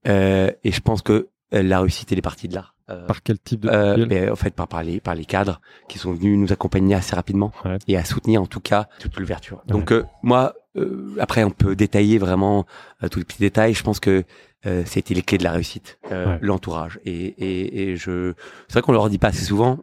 Euh, 0.09 0.51
et 0.65 0.73
je 0.73 0.81
pense 0.81 1.03
que 1.03 1.29
euh, 1.53 1.63
la 1.63 1.81
réussite 1.81 2.11
elle 2.13 2.19
est 2.19 2.23
partie 2.23 2.49
de 2.49 2.55
là. 2.55 2.67
Euh, 2.91 3.07
Par 3.07 3.23
quel 3.23 3.39
type 3.39 3.61
de 3.61 3.69
euh, 3.69 3.93
profil 3.95 4.07
ben, 4.09 4.31
en 4.33 4.37
fait 4.37 4.51
par, 4.55 4.67
par 4.67 4.83
les 4.83 4.99
par 5.01 5.15
les 5.15 5.25
cadres 5.25 5.61
qui 5.89 5.99
sont 5.99 6.13
venus 6.13 6.39
nous 6.39 6.53
accompagner 6.53 6.95
assez 6.95 7.15
rapidement 7.15 7.53
Ouais. 7.65 7.79
et 7.87 7.97
à 7.97 8.05
soutenir 8.05 8.43
en 8.43 8.47
tout 8.47 8.61
cas 8.61 8.89
toute 8.99 9.17
l'ouverture. 9.19 9.63
Donc 9.67 9.93
euh, 9.93 10.05
moi 10.23 10.55
euh, 10.77 11.15
après 11.21 11.45
on 11.45 11.51
peut 11.51 11.77
détailler 11.77 12.19
vraiment 12.19 12.67
tous 13.11 13.19
les 13.21 13.25
petits 13.25 13.39
détails. 13.41 13.75
Je 13.75 13.83
pense 13.85 14.01
que 14.01 14.25
euh, 14.67 14.83
c'était 14.87 15.15
les 15.15 15.23
clés 15.23 15.39
de 15.39 15.45
la 15.45 15.53
réussite, 15.53 15.99
Ouais. 16.11 16.39
l'entourage. 16.41 16.99
Et, 17.05 17.13
et, 17.27 17.91
et 17.91 17.97
je 17.97 18.33
c'est 18.69 18.75
vrai 18.75 18.83
qu'on 18.83 18.93
leur 18.93 19.09
dit 19.11 19.19
pas 19.19 19.29
assez 19.29 19.45
souvent. 19.45 19.79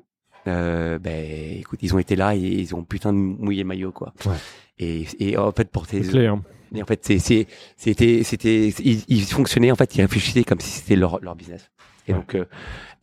Euh, 0.48 0.98
ben 1.00 1.26
écoute 1.60 1.80
ils 1.82 1.94
ont 1.94 2.00
été 2.00 2.16
là 2.16 2.34
et 2.36 2.40
ils 2.40 2.74
ont 2.76 2.84
putain 2.84 3.12
de 3.14 3.18
mouillé 3.18 3.64
le 3.64 3.68
maillot 3.68 3.92
quoi. 3.92 4.14
Ouais. 4.26 4.36
Et, 4.80 5.06
et 5.20 5.38
en 5.38 5.52
fait 5.52 5.70
pour 5.70 5.88
tes 5.88 6.04
C'est 6.04 6.10
clé, 6.12 6.28
hein. 6.28 6.42
Et 6.76 6.82
en 6.82 6.86
fait, 6.86 7.00
c'était, 7.06 7.48
c'était, 7.78 8.68
ils, 8.84 9.04
ils 9.08 9.22
fonctionnaient, 9.24 9.72
en 9.72 9.76
fait, 9.76 9.96
ils 9.96 10.02
réfléchissaient 10.02 10.44
comme 10.44 10.60
si 10.60 10.70
c'était 10.70 10.96
leur, 10.96 11.20
leur 11.22 11.36
business. 11.36 11.70
Et 12.08 12.14
Ouais. 12.14 12.20
donc, 12.20 12.36
euh, 12.36 12.46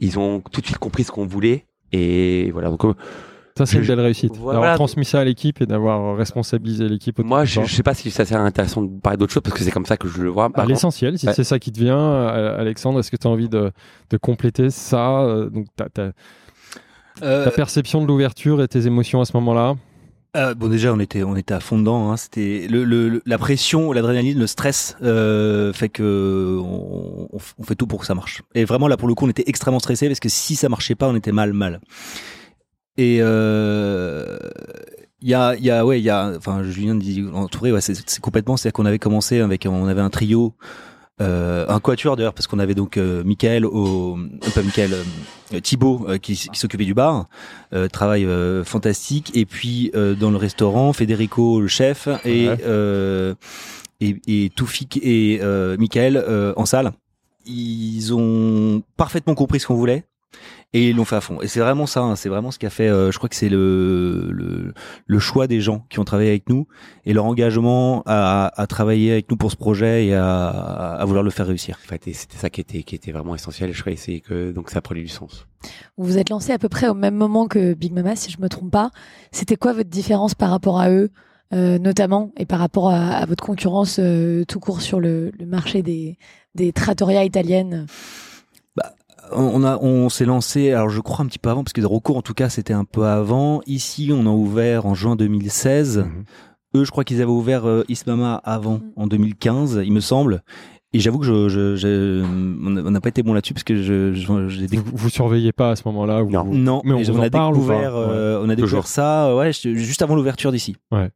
ils 0.01 0.19
ont 0.19 0.41
tout 0.41 0.61
de 0.61 0.67
suite 0.67 0.79
compris 0.79 1.05
ce 1.05 1.11
qu'on 1.13 1.27
voulait. 1.27 1.67
Et 1.93 2.51
voilà. 2.53 2.71
Donc, 2.71 2.85
euh, 2.85 2.95
Ça, 3.57 3.67
c'est 3.67 3.77
une 3.79 3.87
belle 3.87 4.01
réussite. 4.01 4.35
voilà. 4.37 4.59
D'avoir 4.61 4.75
transmis 4.77 5.05
ça 5.05 5.21
à 5.21 5.25
l'équipe 5.25 5.61
et 5.61 5.67
d'avoir 5.67 6.17
responsabilisé 6.17 6.89
l'équipe. 6.89 7.19
moi, 7.21 7.45
je, 7.45 7.61
je 7.63 7.75
sais 7.75 7.83
pas 7.83 7.95
si 7.95 8.11
ça 8.11 8.25
sert 8.25 8.41
intéressant 8.41 8.83
de 8.83 9.01
parler 9.01 9.17
d'autre 9.19 9.33
chose 9.33 9.43
parce 9.43 9.57
que 9.57 9.63
c'est 9.63 9.71
comme 9.71 9.87
ça 9.87 9.97
que 9.97 10.09
je 10.09 10.23
le 10.23 10.29
vois. 10.31 10.47
À 10.47 10.49
contre, 10.51 10.67
l'essentiel, 10.69 11.19
si 11.19 11.27
Ouais. 11.27 11.35
c'est 11.35 11.45
ça 11.45 11.59
qui 11.59 11.71
te 11.71 11.79
vient, 11.79 11.99
euh, 11.99 12.59
Alexandre, 12.61 12.99
est-ce 12.99 13.11
que 13.11 13.17
tu 13.17 13.27
as 13.27 13.31
envie 13.31 13.49
de, 13.49 13.71
de 14.11 14.17
compléter 14.17 14.71
ça 14.71 15.25
Donc, 15.53 15.67
Euh, 17.23 17.45
ta 17.45 17.51
perception 17.53 18.03
de 18.03 18.09
l'ouverture 18.09 18.61
et 18.61 18.67
tes 18.67 18.87
émotions 18.89 19.21
à 19.21 19.25
ce 19.25 19.37
moment-là? 19.37 19.77
Euh, 20.37 20.55
bon 20.55 20.69
déjà 20.69 20.93
on 20.93 20.99
était 20.99 21.23
on 21.23 21.37
était 21.37 21.55
à 21.55 21.61
fond 21.61 21.79
dedans. 21.79 22.11
Hein. 22.11 22.17
C'était 22.17 22.67
le, 22.69 22.85
le, 22.85 23.23
la 23.25 23.39
pression, 23.39 23.93
l'adrénaline, 23.93 24.39
le 24.39 24.47
stress 24.47 24.97
euh, 25.03 25.73
fait 25.73 25.89
que 25.89 26.59
on, 26.61 27.29
on 27.33 27.63
fait 27.63 27.77
tout 27.77 27.87
pour 27.87 28.01
que 28.01 28.07
ça 28.07 28.15
marche. 28.15 28.43
Et 28.55 28.65
vraiment 28.65 28.89
là 28.89 28.97
pour 28.97 29.09
le 29.09 29.15
coup 29.15 29.27
on 29.27 29.31
était 29.31 29.45
extrêmement 29.47 29.79
stressé 29.79 30.09
parce 30.09 30.21
que 30.21 30.29
si 30.29 30.57
ça 30.57 30.69
marchait 30.69 30.95
pas 30.97 31.09
on 31.09 31.15
était 31.15 31.33
mal 31.33 31.53
mal. 31.53 31.81
Et 32.97 33.19
euh, 33.21 34.39
il 35.21 35.29
y 35.29 35.35
a, 35.35 35.55
il 35.57 35.65
y 35.65 35.71
a, 35.71 35.85
ouais, 35.87 36.01
il 36.01 36.05
y 36.05 36.11
a, 36.11 36.33
enfin, 36.37 36.63
Julien 36.63 36.95
dit 36.95 37.25
entouré, 37.33 37.73
ouais, 37.73 37.81
c'est 37.81 38.21
complètement, 38.21 38.57
c'est 38.59 38.71
qu'on 38.73 38.85
avait 38.85 38.99
commencé 38.99 39.41
avec, 39.41 39.67
on 39.69 39.87
avait 39.87 40.03
un 40.03 40.11
trio, 40.11 40.53
euh, 41.21 41.65
un 41.69 41.81
quatuor 41.81 42.17
d'ailleurs, 42.17 42.35
parce 42.35 42.47
qu'on 42.47 42.59
avait 42.59 42.75
donc 42.75 42.97
euh, 42.97 43.23
Michael, 43.25 43.65
au, 43.67 44.17
euh, 44.19 44.51
pas 44.55 44.63
Michael, 44.63 44.95
euh, 45.53 45.61
Thibaut 45.61 46.05
euh, 46.09 46.19
qui, 46.19 46.35
qui 46.35 46.59
s'occupait 46.59 46.85
du 46.85 46.95
bar, 46.95 47.27
euh, 47.73 47.89
travail 47.89 48.25
euh, 48.25 48.65
fantastique, 48.65 49.31
et 49.35 49.45
puis 49.47 49.91
euh, 49.95 50.15
dans 50.15 50.31
le 50.31 50.37
restaurant, 50.37 50.93
Federico 50.93 51.61
le 51.61 51.69
chef 51.69 52.09
et 52.25 52.49
Ouais. 52.49 52.59
euh, 52.67 53.35
et, 54.01 54.21
et 54.27 54.51
Toufik 54.51 54.99
et 55.03 55.39
euh, 55.43 55.77
Michael 55.79 56.17
euh, 56.17 56.53
en 56.57 56.67
salle. 56.67 56.93
Ils 57.47 58.13
ont 58.15 58.83
parfaitement 58.97 59.35
compris 59.35 59.61
ce 59.61 59.67
qu'on 59.67 59.75
voulait 59.77 60.05
et 60.73 60.91
ils 60.91 60.97
l'ont 60.97 61.05
fait 61.05 61.17
à 61.17 61.21
fond. 61.21 61.41
Et 61.41 61.49
c'est 61.49 61.61
vraiment 61.61 61.87
ça, 61.87 62.01
hein, 62.01 62.17
c'est 62.17 62.29
vraiment 62.29 62.51
ce 62.51 62.59
qui 62.59 62.67
a 62.67 62.71
fait. 62.71 62.89
euh, 62.89 63.13
je 63.13 63.19
crois 63.19 63.29
que 63.29 63.37
c'est 63.37 63.49
le, 63.49 64.29
le 64.33 64.75
le 65.07 65.19
choix 65.19 65.47
des 65.47 65.61
gens 65.61 65.87
qui 65.89 66.01
ont 66.01 66.05
travaillé 66.05 66.31
avec 66.31 66.49
nous 66.49 66.67
et 67.05 67.13
leur 67.13 67.27
engagement 67.27 68.03
à, 68.07 68.53
à 68.61 68.67
travailler 68.67 69.13
avec 69.13 69.31
nous 69.31 69.37
pour 69.37 69.51
ce 69.51 69.57
projet 69.57 70.07
et 70.07 70.15
à, 70.15 70.49
à 70.49 71.05
vouloir 71.05 71.23
le 71.23 71.31
faire 71.31 71.47
réussir. 71.47 71.79
En 71.85 71.89
fait, 71.89 72.03
c'était 72.13 72.37
ça 72.37 72.51
qui 72.51 72.61
était, 72.61 72.83
qui 72.83 72.95
était 72.97 73.13
vraiment 73.13 73.35
essentiel. 73.35 73.73
Je 73.73 73.81
crois 73.81 73.93
que 73.95 74.01
c'est 74.01 74.21
que 74.21 74.51
donc 74.51 74.71
ça 74.71 74.81
prenait 74.81 75.03
du 75.03 75.09
sens. 75.09 75.47
Vous 75.97 76.07
vous 76.07 76.19
êtes 76.19 76.31
lancé 76.31 76.53
à 76.53 76.59
peu 76.59 76.69
près 76.69 76.89
au 76.89 76.95
même 76.95 77.15
moment 77.15 77.47
que 77.47 77.75
Big 77.75 77.93
Mama, 77.93 78.17
si 78.17 78.31
je 78.31 78.41
me 78.41 78.49
trompe 78.49 78.71
pas. 78.71 78.91
C'était 79.31 79.57
quoi 79.57 79.73
votre 79.73 79.91
différence 79.91 80.35
par 80.35 80.51
rapport 80.51 80.81
à 80.81 80.91
eux, 80.91 81.11
euh, 81.53 81.79
notamment, 81.79 82.33
et 82.37 82.47
par 82.47 82.59
rapport 82.59 82.91
à, 82.91 83.11
à 83.11 83.27
votre 83.27 83.45
concurrence 83.45 83.99
euh, 84.01 84.45
tout 84.45 84.59
court 84.61 84.81
sur 84.81 84.99
le, 84.99 85.31
le 85.39 85.47
marché 85.47 85.83
des, 85.83 86.19
des 86.57 86.73
trattoria 86.73 87.25
italiennes? 87.25 87.87
On 89.35 89.65
a, 89.65 89.79
on 89.79 90.09
s'est 90.09 90.25
lancé, 90.25 90.71
alors 90.73 90.89
je 90.91 91.01
crois 91.01 91.25
un 91.25 91.27
petit 91.27 91.39
peu 91.39 91.51
avant, 91.51 91.63
parce 91.65 91.73
que 91.73 91.81
recours 91.85 92.17
en 92.17 92.23
tout 92.23 92.35
cas 92.35 92.49
c'était 92.49 92.73
un 92.73 92.85
peu 92.85 93.05
avant. 93.07 93.61
Ici, 93.67 94.11
on 94.13 94.27
a 94.27 94.31
ouvert 94.31 94.87
en 94.87 94.95
juin 94.95 95.17
2016. 95.17 95.99
Mhm. 95.99 96.25
Eux, 96.77 96.85
je 96.85 96.91
crois 96.91 97.05
qu'ils 97.05 97.23
avaient 97.23 97.31
ouvert 97.31 97.67
euh, 97.69 97.85
Ismama 97.89 98.35
avant, 98.45 98.75
Mhm. 98.79 98.93
en 98.97 99.07
2015, 99.07 99.81
il 99.85 99.93
me 99.93 100.01
semble. 100.01 100.43
Et 100.93 101.01
j'avoue 101.01 101.19
que 101.19 101.27
je, 101.27 101.49
je, 101.49 101.75
je- 101.75 102.23
on 102.25 102.91
n'a 102.91 103.01
pas 103.01 103.09
été 103.09 103.25
bon 103.25 103.33
là-dessus 103.35 103.53
parce 103.53 103.65
que 103.65 103.83
je. 103.83 104.13
Vous, 104.77 104.83
vous 104.93 105.09
surveillez 105.11 105.51
pas 105.53 105.71
à 105.71 105.77
ce 105.77 105.83
moment-là 105.87 106.23
vous- 106.23 106.31
Non. 106.31 106.45
Non, 106.45 106.83
Mais 106.85 106.93
on 106.93 106.99
et 106.99 107.03
vous 107.03 107.19
en 107.19 107.23
a 107.23 107.31
parle 107.31 107.55
ou 107.57 107.67
pas 107.67 107.75
découvert, 107.75 107.97
euh, 107.97 108.39
on 108.41 108.49
a 108.49 108.55
découvert 108.55 108.65
Toujours. 108.83 108.87
ça, 108.87 109.35
ouais, 109.35 109.51
juste 109.53 110.03
avant 110.03 110.15
l'ouverture 110.15 110.53
d'ici. 110.53 110.77
Ouais. 110.93 111.11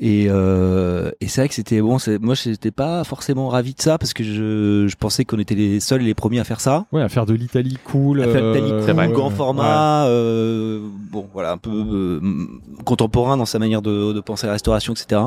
Et, 0.00 0.26
euh, 0.28 1.12
et 1.20 1.28
c'est 1.28 1.40
vrai 1.42 1.48
que 1.48 1.54
c'était 1.54 1.80
bon. 1.80 1.98
c'est- 1.98 2.18
Moi, 2.18 2.34
j'étais 2.34 2.72
pas 2.72 3.04
forcément 3.04 3.48
ravi 3.48 3.74
de 3.74 3.80
ça 3.80 3.96
parce 3.96 4.12
que 4.12 4.24
je, 4.24 4.86
je 4.88 4.96
pensais 4.96 5.24
qu'on 5.24 5.38
était 5.38 5.54
les 5.54 5.78
seuls 5.78 6.02
et 6.02 6.04
les 6.04 6.14
premiers 6.14 6.40
à 6.40 6.44
faire 6.44 6.60
ça. 6.60 6.86
Ouais, 6.90 7.00
à 7.00 7.08
faire 7.08 7.26
de 7.26 7.34
l'Italie 7.34 7.78
cool. 7.84 8.20
À 8.20 8.28
faire 8.28 8.42
de 8.42 8.48
l'Italie 8.54 8.72
euh, 8.72 8.84
cool, 8.86 8.96
ouais, 8.98 9.08
grand 9.12 9.28
ouais. 9.30 9.34
format, 9.36 10.06
euh, 10.06 10.80
bon 11.12 11.28
voilà, 11.32 11.52
un 11.52 11.58
peu 11.58 11.70
euh, 11.70 12.20
contemporain 12.84 13.36
dans 13.36 13.46
sa 13.46 13.60
manière 13.60 13.82
de, 13.82 14.12
de 14.12 14.20
penser 14.20 14.44
à 14.44 14.48
la 14.48 14.52
restauration, 14.54 14.94
etc. 14.94 15.20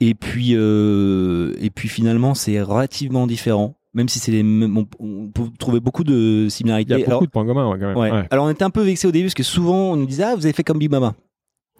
Et 0.00 0.14
puis 0.14 0.50
euh, 0.54 1.54
et 1.60 1.70
puis 1.70 1.88
finalement, 1.88 2.34
c'est 2.34 2.62
relativement 2.62 3.26
différent, 3.26 3.74
même 3.94 4.08
si 4.08 4.20
c'est 4.20 4.30
les 4.30 4.44
mêmes, 4.44 4.84
on, 5.00 5.26
peut 5.26 5.42
trouver 5.58 5.80
beaucoup 5.80 6.04
de 6.04 6.44
Il 6.44 6.50
similarités. 6.52 6.92
y 6.92 6.94
a 6.94 6.98
beaucoup 6.98 7.10
Alors, 7.10 7.22
de 7.22 7.26
points 7.26 7.46
communs, 7.46 7.68
ouais, 7.68 7.78
quand 7.80 7.88
même. 7.88 7.96
Ouais. 7.98 8.28
Alors 8.30 8.46
on 8.46 8.50
était 8.50 8.62
un 8.62 8.70
peu 8.70 8.82
vexé 8.82 9.08
au 9.08 9.10
début 9.10 9.24
parce 9.24 9.34
que 9.34 9.42
souvent 9.42 9.90
on 9.92 9.96
nous 9.96 10.06
disait 10.06 10.22
ah 10.22 10.36
vous 10.36 10.46
avez 10.46 10.52
fait 10.52 10.62
comme 10.62 10.78
Big 10.78 10.90
Mama. 10.90 11.14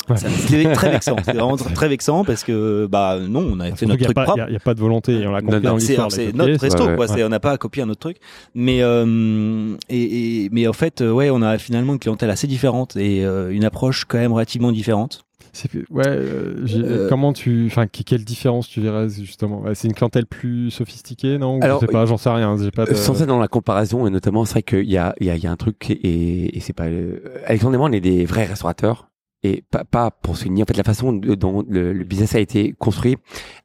Ouais. 0.09 0.17
Ça, 0.17 0.29
C'était 0.31 0.73
très 0.73 0.91
vexant, 0.91 1.17
c'était 1.19 1.33
vraiment 1.39 1.57
très, 1.59 1.75
très 1.75 1.89
vexant 1.89 2.25
parce 2.25 2.43
que 2.43 2.87
bah 2.91 3.19
non, 3.21 3.47
on 3.53 3.61
avait 3.61 3.77
fait 3.77 3.85
notre 3.85 4.01
a 4.01 4.05
truc 4.05 4.15
pas- 4.15 4.25
propre. 4.25 4.45
Il 4.49 4.53
y 4.53 4.55
a- 4.55 4.57
a, 4.57 4.61
pas 4.61 4.73
de 4.75 4.81
volonté, 4.81 5.13
et 5.21 5.27
on 5.27 5.33
l'a 5.33 5.41
compris 5.43 5.57
Non, 5.57 5.71
dans 5.71 5.77
l'histoire. 5.77 6.11
c'est 6.11 6.35
notre 6.35 6.59
resto, 6.61 6.87
ouais, 6.87 6.95
quoi. 6.97 7.07
ouais. 7.07 7.13
C'est- 7.15 7.25
On 7.25 7.29
n'a 7.29 7.41
pas 7.41 7.59
copié 7.59 7.83
un 7.83 7.89
autre 7.91 8.01
truc, 8.01 8.17
mais 8.55 8.83
euh, 8.83 9.75
et, 9.91 10.45
et- 10.45 10.49
mais 10.51 10.67
en 10.67 10.73
fait, 10.73 11.03
euh, 11.03 11.11
ouais, 11.13 11.29
on 11.31 11.43
a 11.43 11.59
finalement 11.59 11.93
une 11.93 11.99
clientèle 11.99 12.31
assez 12.31 12.47
différente 12.47 12.97
et 12.97 13.25
euh, 13.25 13.51
une 13.53 13.65
approche 13.65 14.05
quand 14.07 14.19
même 14.19 14.33
relativement 14.33 14.73
différente. 14.73 15.25
C'est- 15.53 15.69
Ouais, 15.91 16.05
euh, 16.07 16.63
j'ai- 16.67 16.83
Euh, 16.85 17.09
comment 17.09 17.33
tu, 17.33 17.67
enfin, 17.67 17.87
que- 17.87 18.03
quelle 18.03 18.25
différence 18.25 18.69
tu 18.69 18.81
verrais 18.81 19.09
justement? 19.11 19.63
C'est 19.75 19.89
une 19.89 19.95
clientèle 19.95 20.25
plus 20.27 20.71
sophistiquée, 20.71 21.37
non? 21.39 21.59
Alors, 21.61 21.81
je 21.81 21.87
sais 21.87 21.93
pas, 21.93 22.07
j'en 22.07 22.17
sais 22.17 22.29
rien. 22.31 22.57
J'ai 22.63 22.71
pas 22.71 22.85
de... 22.87 22.95
Sans 22.95 23.21
être 23.21 23.29
dans 23.29 23.39
la 23.41 23.49
comparaison, 23.49 24.07
et 24.07 24.11
notamment, 24.11 24.45
c'est 24.45 24.53
vrai 24.53 24.63
qu'il 24.63 24.91
y 24.91 24.97
a, 24.99 25.15
il 25.21 25.27
y, 25.27 25.31
a, 25.31 25.37
il 25.37 25.43
y 25.43 25.47
a 25.47 25.51
un 25.51 25.57
truc, 25.57 25.91
et, 25.91 26.57
et 26.57 26.61
c'est 26.61 26.73
pas. 26.75 26.85
euh, 26.87 27.19
Alexandre 27.47 27.75
et 27.75 27.79
moi, 27.79 27.89
on 27.89 27.93
est 27.93 28.01
des 28.01 28.25
vrais 28.25 28.45
restaurateurs. 28.47 29.09
Et 29.45 29.63
pas, 29.71 29.85
pas 29.85 30.11
pour 30.11 30.37
souligner, 30.37 30.65
en 30.65 30.67
fait, 30.67 30.77
la 30.77 30.83
façon 30.83 31.13
de- 31.13 31.37
dont 31.37 31.65
le, 31.69 31.93
le 31.93 32.05
business 32.05 32.35
a 32.35 32.41
été 32.41 32.73
construit, 32.73 33.17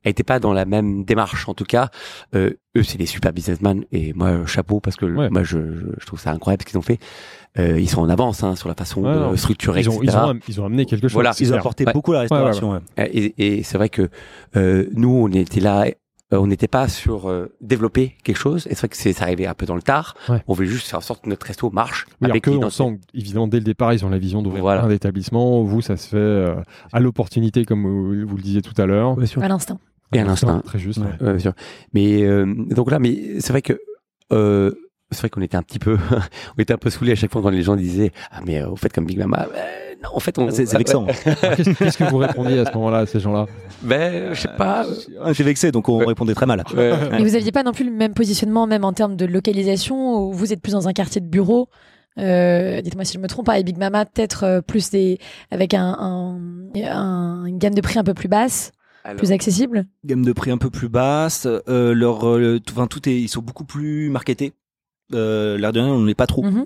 elle 0.03 0.11
était 0.11 0.23
pas 0.23 0.39
dans 0.39 0.53
la 0.53 0.65
même 0.65 1.03
démarche. 1.03 1.49
En 1.49 1.55
tout 1.55 1.63
cas, 1.63 1.89
euh, 2.35 2.51
eux, 2.77 2.83
c'est 2.83 2.99
des 2.99 3.07
super 3.07 3.33
businessmen, 3.33 3.83
et 3.91 4.13
moi, 4.13 4.45
chapeau, 4.45 4.79
parce 4.79 4.95
que 4.97 5.05
Ouais. 5.05 5.29
moi, 5.31 5.41
je, 5.43 5.57
je, 5.99 6.05
trouve 6.05 6.19
ça 6.19 6.31
incroyable 6.31 6.61
ce 6.61 6.67
qu'ils 6.69 6.77
ont 6.77 6.83
fait. 6.83 6.99
Euh, 7.57 7.79
ils 7.79 7.89
sont 7.89 8.01
en 8.01 8.09
avance 8.09 8.43
hein, 8.43 8.55
sur 8.55 8.69
la 8.69 8.75
façon 8.75 9.01
Ouais, 9.03 9.13
de 9.15 9.19
non. 9.19 9.35
structurer, 9.35 9.81
ils, 9.81 9.89
ont, 9.89 10.01
etc. 10.03 10.17
ils, 10.25 10.29
ont, 10.29 10.39
ils 10.47 10.61
ont 10.61 10.65
amené 10.65 10.85
quelque 10.85 11.07
chose. 11.07 11.13
Voilà. 11.13 11.31
Ils 11.39 11.51
ont 11.53 11.57
apporté 11.57 11.85
Ouais. 11.85 11.93
beaucoup 11.93 12.11
à 12.11 12.15
la 12.15 12.21
restauration. 12.21 12.71
ouais. 12.73 13.09
Et, 13.11 13.57
et 13.57 13.63
c'est 13.63 13.77
vrai 13.79 13.89
que 13.89 14.09
euh, 14.55 14.87
nous, 14.93 15.09
on 15.09 15.27
était 15.29 15.59
là, 15.59 15.85
euh, 16.33 16.39
on 16.39 16.47
n'était 16.47 16.67
pas 16.67 16.87
sur 16.87 17.29
euh, 17.29 17.53
développer 17.61 18.15
quelque 18.23 18.37
chose. 18.37 18.65
Et 18.67 18.71
c'est 18.71 18.79
vrai 18.79 18.87
que 18.89 18.97
c'est 18.97 19.13
ça 19.13 19.23
arrivait 19.25 19.45
un 19.45 19.53
peu 19.53 19.65
dans 19.65 19.75
le 19.75 19.81
tard. 19.81 20.15
Ouais. 20.29 20.41
On 20.47 20.53
voulait 20.53 20.67
juste 20.67 20.87
faire 20.87 20.99
en 20.99 21.01
sorte 21.01 21.23
que 21.23 21.29
notre 21.29 21.45
resto 21.45 21.69
marche. 21.69 22.05
Oui, 22.09 22.15
alors 22.25 22.33
avec 22.33 22.43
que 22.43 22.49
on 22.49 22.69
sent 22.69 22.99
évidemment 23.13 23.47
dès 23.47 23.57
le 23.57 23.63
départ 23.63 23.93
ils 23.93 24.03
ont 24.05 24.09
la 24.09 24.17
vision 24.17 24.41
d'ouvrir 24.41 24.63
Voilà. 24.63 24.83
un 24.83 24.89
établissement. 24.89 25.63
Vous, 25.63 25.81
ça 25.81 25.95
se 25.95 26.07
fait 26.09 26.17
euh, 26.17 26.55
à 26.91 26.99
l'opportunité, 26.99 27.65
comme 27.65 27.83
vous, 27.83 28.27
vous 28.27 28.35
le 28.35 28.41
disiez 28.41 28.61
tout 28.61 28.79
à 28.81 28.85
l'heure. 28.85 29.15
À 29.41 29.47
l'instinct. 29.47 29.79
Et 30.13 30.19
à 30.19 30.23
l'instinct. 30.25 30.61
Très 30.65 30.79
juste. 30.79 30.99
Ouais. 30.99 31.05
ouais. 31.05 31.27
Ouais, 31.27 31.31
bien 31.33 31.39
sûr. 31.39 31.53
Mais 31.93 32.23
euh, 32.23 32.45
donc 32.69 32.91
là, 32.91 32.99
mais 32.99 33.39
c'est 33.39 33.51
vrai 33.53 33.61
que 33.61 33.79
euh, 34.31 34.71
c'est 35.13 35.21
vrai 35.21 35.29
qu'on 35.29 35.41
était 35.41 35.57
un 35.57 35.61
petit 35.63 35.79
peu, 35.79 35.97
on 36.57 36.61
était 36.61 36.73
un 36.73 36.77
peu 36.77 36.89
saoulés 36.89 37.13
à 37.13 37.15
chaque 37.15 37.31
fois 37.31 37.41
quand 37.41 37.49
les 37.49 37.61
gens 37.63 37.75
disaient 37.75 38.11
ah 38.31 38.39
mais 38.45 38.61
euh, 38.61 38.69
au 38.69 38.75
fait 38.75 38.91
comme 38.91 39.05
Big 39.05 39.17
Mama, 39.17 39.47
ben, 39.53 39.61
non 40.03 40.09
en 40.13 40.19
fait 40.19 40.37
on, 40.39 40.47
Ah, 40.47 40.51
C'est 40.51 40.65
c'est 40.65 40.77
vexant. 40.77 41.05
Qu'est-ce 41.77 41.97
que 41.97 42.03
vous 42.09 42.17
répondiez 42.17 42.59
à 42.59 42.65
ce 42.65 42.73
moment-là 42.73 42.99
à 42.99 43.05
ces 43.05 43.19
gens-là? 43.19 43.45
Ben 43.81 44.33
je 44.33 44.41
sais 44.41 44.49
pas. 44.57 44.85
On 45.21 45.31
était 45.31 45.43
vexé, 45.43 45.71
donc 45.71 45.87
on 45.89 45.99
Ouais. 45.99 46.05
répondait 46.05 46.33
très 46.33 46.45
mal. 46.45 46.63
Ouais. 46.75 46.91
Et 47.19 47.23
vous 47.23 47.35
aviez 47.35 47.51
pas 47.51 47.63
non 47.63 47.71
plus 47.71 47.85
le 47.85 47.91
même 47.91 48.13
positionnement, 48.13 48.67
même 48.67 48.83
en 48.83 48.93
termes 48.93 49.15
de 49.15 49.25
localisation, 49.25 50.17
où 50.29 50.33
vous 50.33 50.51
êtes 50.53 50.61
plus 50.61 50.73
dans 50.73 50.87
un 50.87 50.93
quartier 50.93 51.21
de 51.21 51.27
bureau? 51.27 51.69
Euh, 52.19 52.81
Dites-moi 52.81 53.05
si 53.05 53.13
je 53.13 53.19
me 53.19 53.27
trompe 53.27 53.45
pas. 53.47 53.57
Et 53.59 53.63
Big 53.63 53.77
Mama, 53.77 54.05
peut-être 54.05 54.43
euh, 54.43 54.61
plus 54.61 54.89
des 54.91 55.17
avec 55.51 55.73
un, 55.73 55.95
un, 55.99 56.37
un- 56.85 57.45
une 57.45 57.57
gamme 57.57 57.73
de 57.73 57.81
prix 57.81 57.97
un 57.97 58.03
peu 58.03 58.13
plus 58.13 58.27
basse, 58.27 58.71
Alors, 59.03 59.17
plus 59.17 59.31
accessible? 59.31 59.85
Gamme 60.05 60.23
de 60.23 60.31
prix 60.33 60.51
un 60.51 60.57
peu 60.59 60.69
plus 60.69 60.89
basse. 60.89 61.47
Euh, 61.67 61.93
leur, 61.95 62.27
euh, 62.27 62.59
tout, 62.63 62.73
enfin, 62.77 62.87
tout 62.87 63.07
est, 63.09 63.19
ils 63.19 63.29
sont 63.29 63.41
beaucoup 63.41 63.65
plus 63.65 64.09
marketés. 64.09 64.53
Euh, 65.13 65.57
L'air 65.57 65.73
de 65.73 65.79
rien, 65.79 65.89
on 65.89 66.01
n'est 66.03 66.15
pas 66.15 66.27
trop. 66.27 66.43
Mhm. 66.43 66.63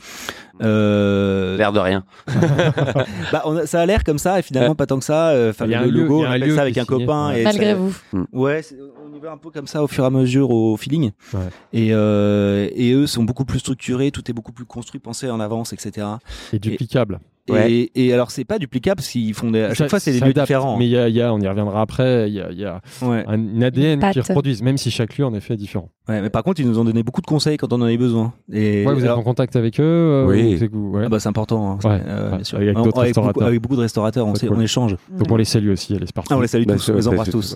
Euh, 0.62 1.58
l'air 1.58 1.72
de 1.74 1.80
rien. 1.80 2.04
bah, 3.32 3.42
on 3.46 3.58
a- 3.58 3.66
ça 3.66 3.82
a 3.82 3.86
l'air 3.86 4.04
comme 4.04 4.18
ça 4.18 4.40
et 4.40 4.42
finalement 4.42 4.76
pas 4.76 4.86
tant 4.86 5.00
que 5.00 5.06
ça. 5.06 5.30
Euh, 5.30 5.50
Enfin, 5.52 5.66
Il 5.66 5.72
y 5.72 5.76
a 5.76 5.84
le 5.84 5.92
lieu- 5.92 6.02
logo, 6.04 6.20
il 6.20 6.24
y 6.24 6.26
a 6.26 6.30
on 6.32 6.50
lieu 6.50 6.56
ça 6.56 6.62
avec 6.62 6.78
un 6.78 6.84
signé. 6.86 7.06
copain. 7.06 7.30
Ouais. 7.30 7.42
Et 7.42 7.44
Malgré 7.44 7.72
ça- 7.72 7.76
vous. 7.76 7.94
Ouais, 8.32 8.62
c'est- 8.62 8.78
on 9.06 9.16
y 9.16 9.20
va 9.20 9.32
un 9.32 9.38
peu 9.38 9.50
comme 9.50 9.68
ça 9.68 9.84
au 9.84 9.88
fur 9.88 10.04
et 10.04 10.08
à 10.08 10.10
mesure 10.10 10.50
au 10.52 10.78
feeling. 10.78 11.12
Ouais. 11.34 11.40
Et, 11.74 11.90
euh, 11.92 12.70
et 12.74 12.94
eux 12.94 13.08
sont 13.08 13.24
beaucoup 13.24 13.46
plus 13.46 13.60
structurés, 13.60 14.12
tout 14.12 14.30
est 14.30 14.34
beaucoup 14.34 14.52
plus 14.54 14.66
construit, 14.66 15.00
pensé 15.00 15.30
en 15.30 15.40
avance, 15.40 15.74
etc. 15.74 16.08
Et 16.54 16.60
duplicable. 16.60 17.20
Ouais. 17.50 17.72
Et, 17.72 18.08
et 18.08 18.14
alors 18.14 18.32
c'est 18.32 18.44
pas 18.46 18.60
duplicable 18.60 18.98
parce 18.98 19.08
qu'ils 19.10 19.34
font 19.34 19.52
des, 19.52 19.62
à 19.64 19.68
chaque 19.70 19.78
Ça- 19.78 19.90
fois 19.90 20.00
c'est 20.00 20.12
des 20.12 20.20
lieux 20.20 20.34
différents. 20.34 20.78
Mais 20.78 20.86
il 20.86 20.92
y 20.92 20.98
a, 20.98 21.08
il 21.08 21.16
y 21.16 21.22
a- 21.22 21.34
on 21.34 21.40
y 21.40 21.48
reviendra 21.48 21.82
après, 21.82 22.30
il 22.30 22.34
y 22.36 22.42
a, 22.42 22.52
y 22.52 22.66
a 22.66 22.82
Ouais. 23.02 23.24
un 23.28 23.36
une 23.38 23.64
ADN 23.64 24.00
qui 24.12 24.20
reproduisent, 24.20 24.62
même 24.62 24.78
si 24.78 24.92
chaque 24.92 25.18
lieu 25.18 25.26
en 25.26 25.34
effet 25.34 25.54
est 25.54 25.58
différent. 25.58 25.90
ouais, 26.10 26.22
mais 26.22 26.30
par 26.30 26.44
contre 26.44 26.60
ils 26.62 26.68
nous 26.68 26.78
ont 26.80 26.84
donné 26.84 27.04
beaucoup 27.04 27.22
de 27.22 27.26
conseils 27.28 27.58
quand 27.58 27.72
on 27.74 27.78
en 27.78 27.84
avait 27.84 27.98
besoin. 27.98 28.34
Et 28.52 28.86
Ouais, 28.86 28.94
vous 28.94 29.04
êtes 29.04 29.12
en 29.12 29.24
contact 29.24 29.56
avec 29.56 29.80
eux 29.80 29.84
euh, 29.84 30.26
Oui. 30.28 30.56
ou 30.56 30.58
c'est 30.58 30.68
que 30.68 30.74
vous- 30.76 30.90
ouais. 30.92 31.04
Ah 31.06 31.10
bah, 31.10 31.20
c'est 31.20 31.30
important. 31.30 31.72
hein, 31.72 31.80
Ouais, 31.88 32.02
euh, 32.06 32.30
ouais, 32.32 32.36
bien 32.38 32.44
sûr. 32.44 32.58
avec 32.58 32.70
On- 32.70 32.74
d'autres 32.82 32.88
beaucoup, 32.90 33.00
restaurateurs. 33.02 33.48
avec 33.48 33.62
beaucoup 33.62 33.76
de 33.76 33.82
restaurateurs, 33.82 34.28
on, 34.28 34.34
cool. 34.34 34.62
échange. 34.64 34.96
Donc 35.18 35.32
on 35.32 35.36
les 35.38 35.46
salue 35.46 35.70
aussi, 35.72 35.94
elle 35.94 36.06
Ah, 36.16 36.22
on 36.36 36.42
les 36.42 36.48
salue 36.48 36.66
Bah, 36.66 36.76
tous, 36.76 36.90
on 36.90 36.96
les 36.96 37.08
embrasse 37.08 37.30
tous. 37.30 37.56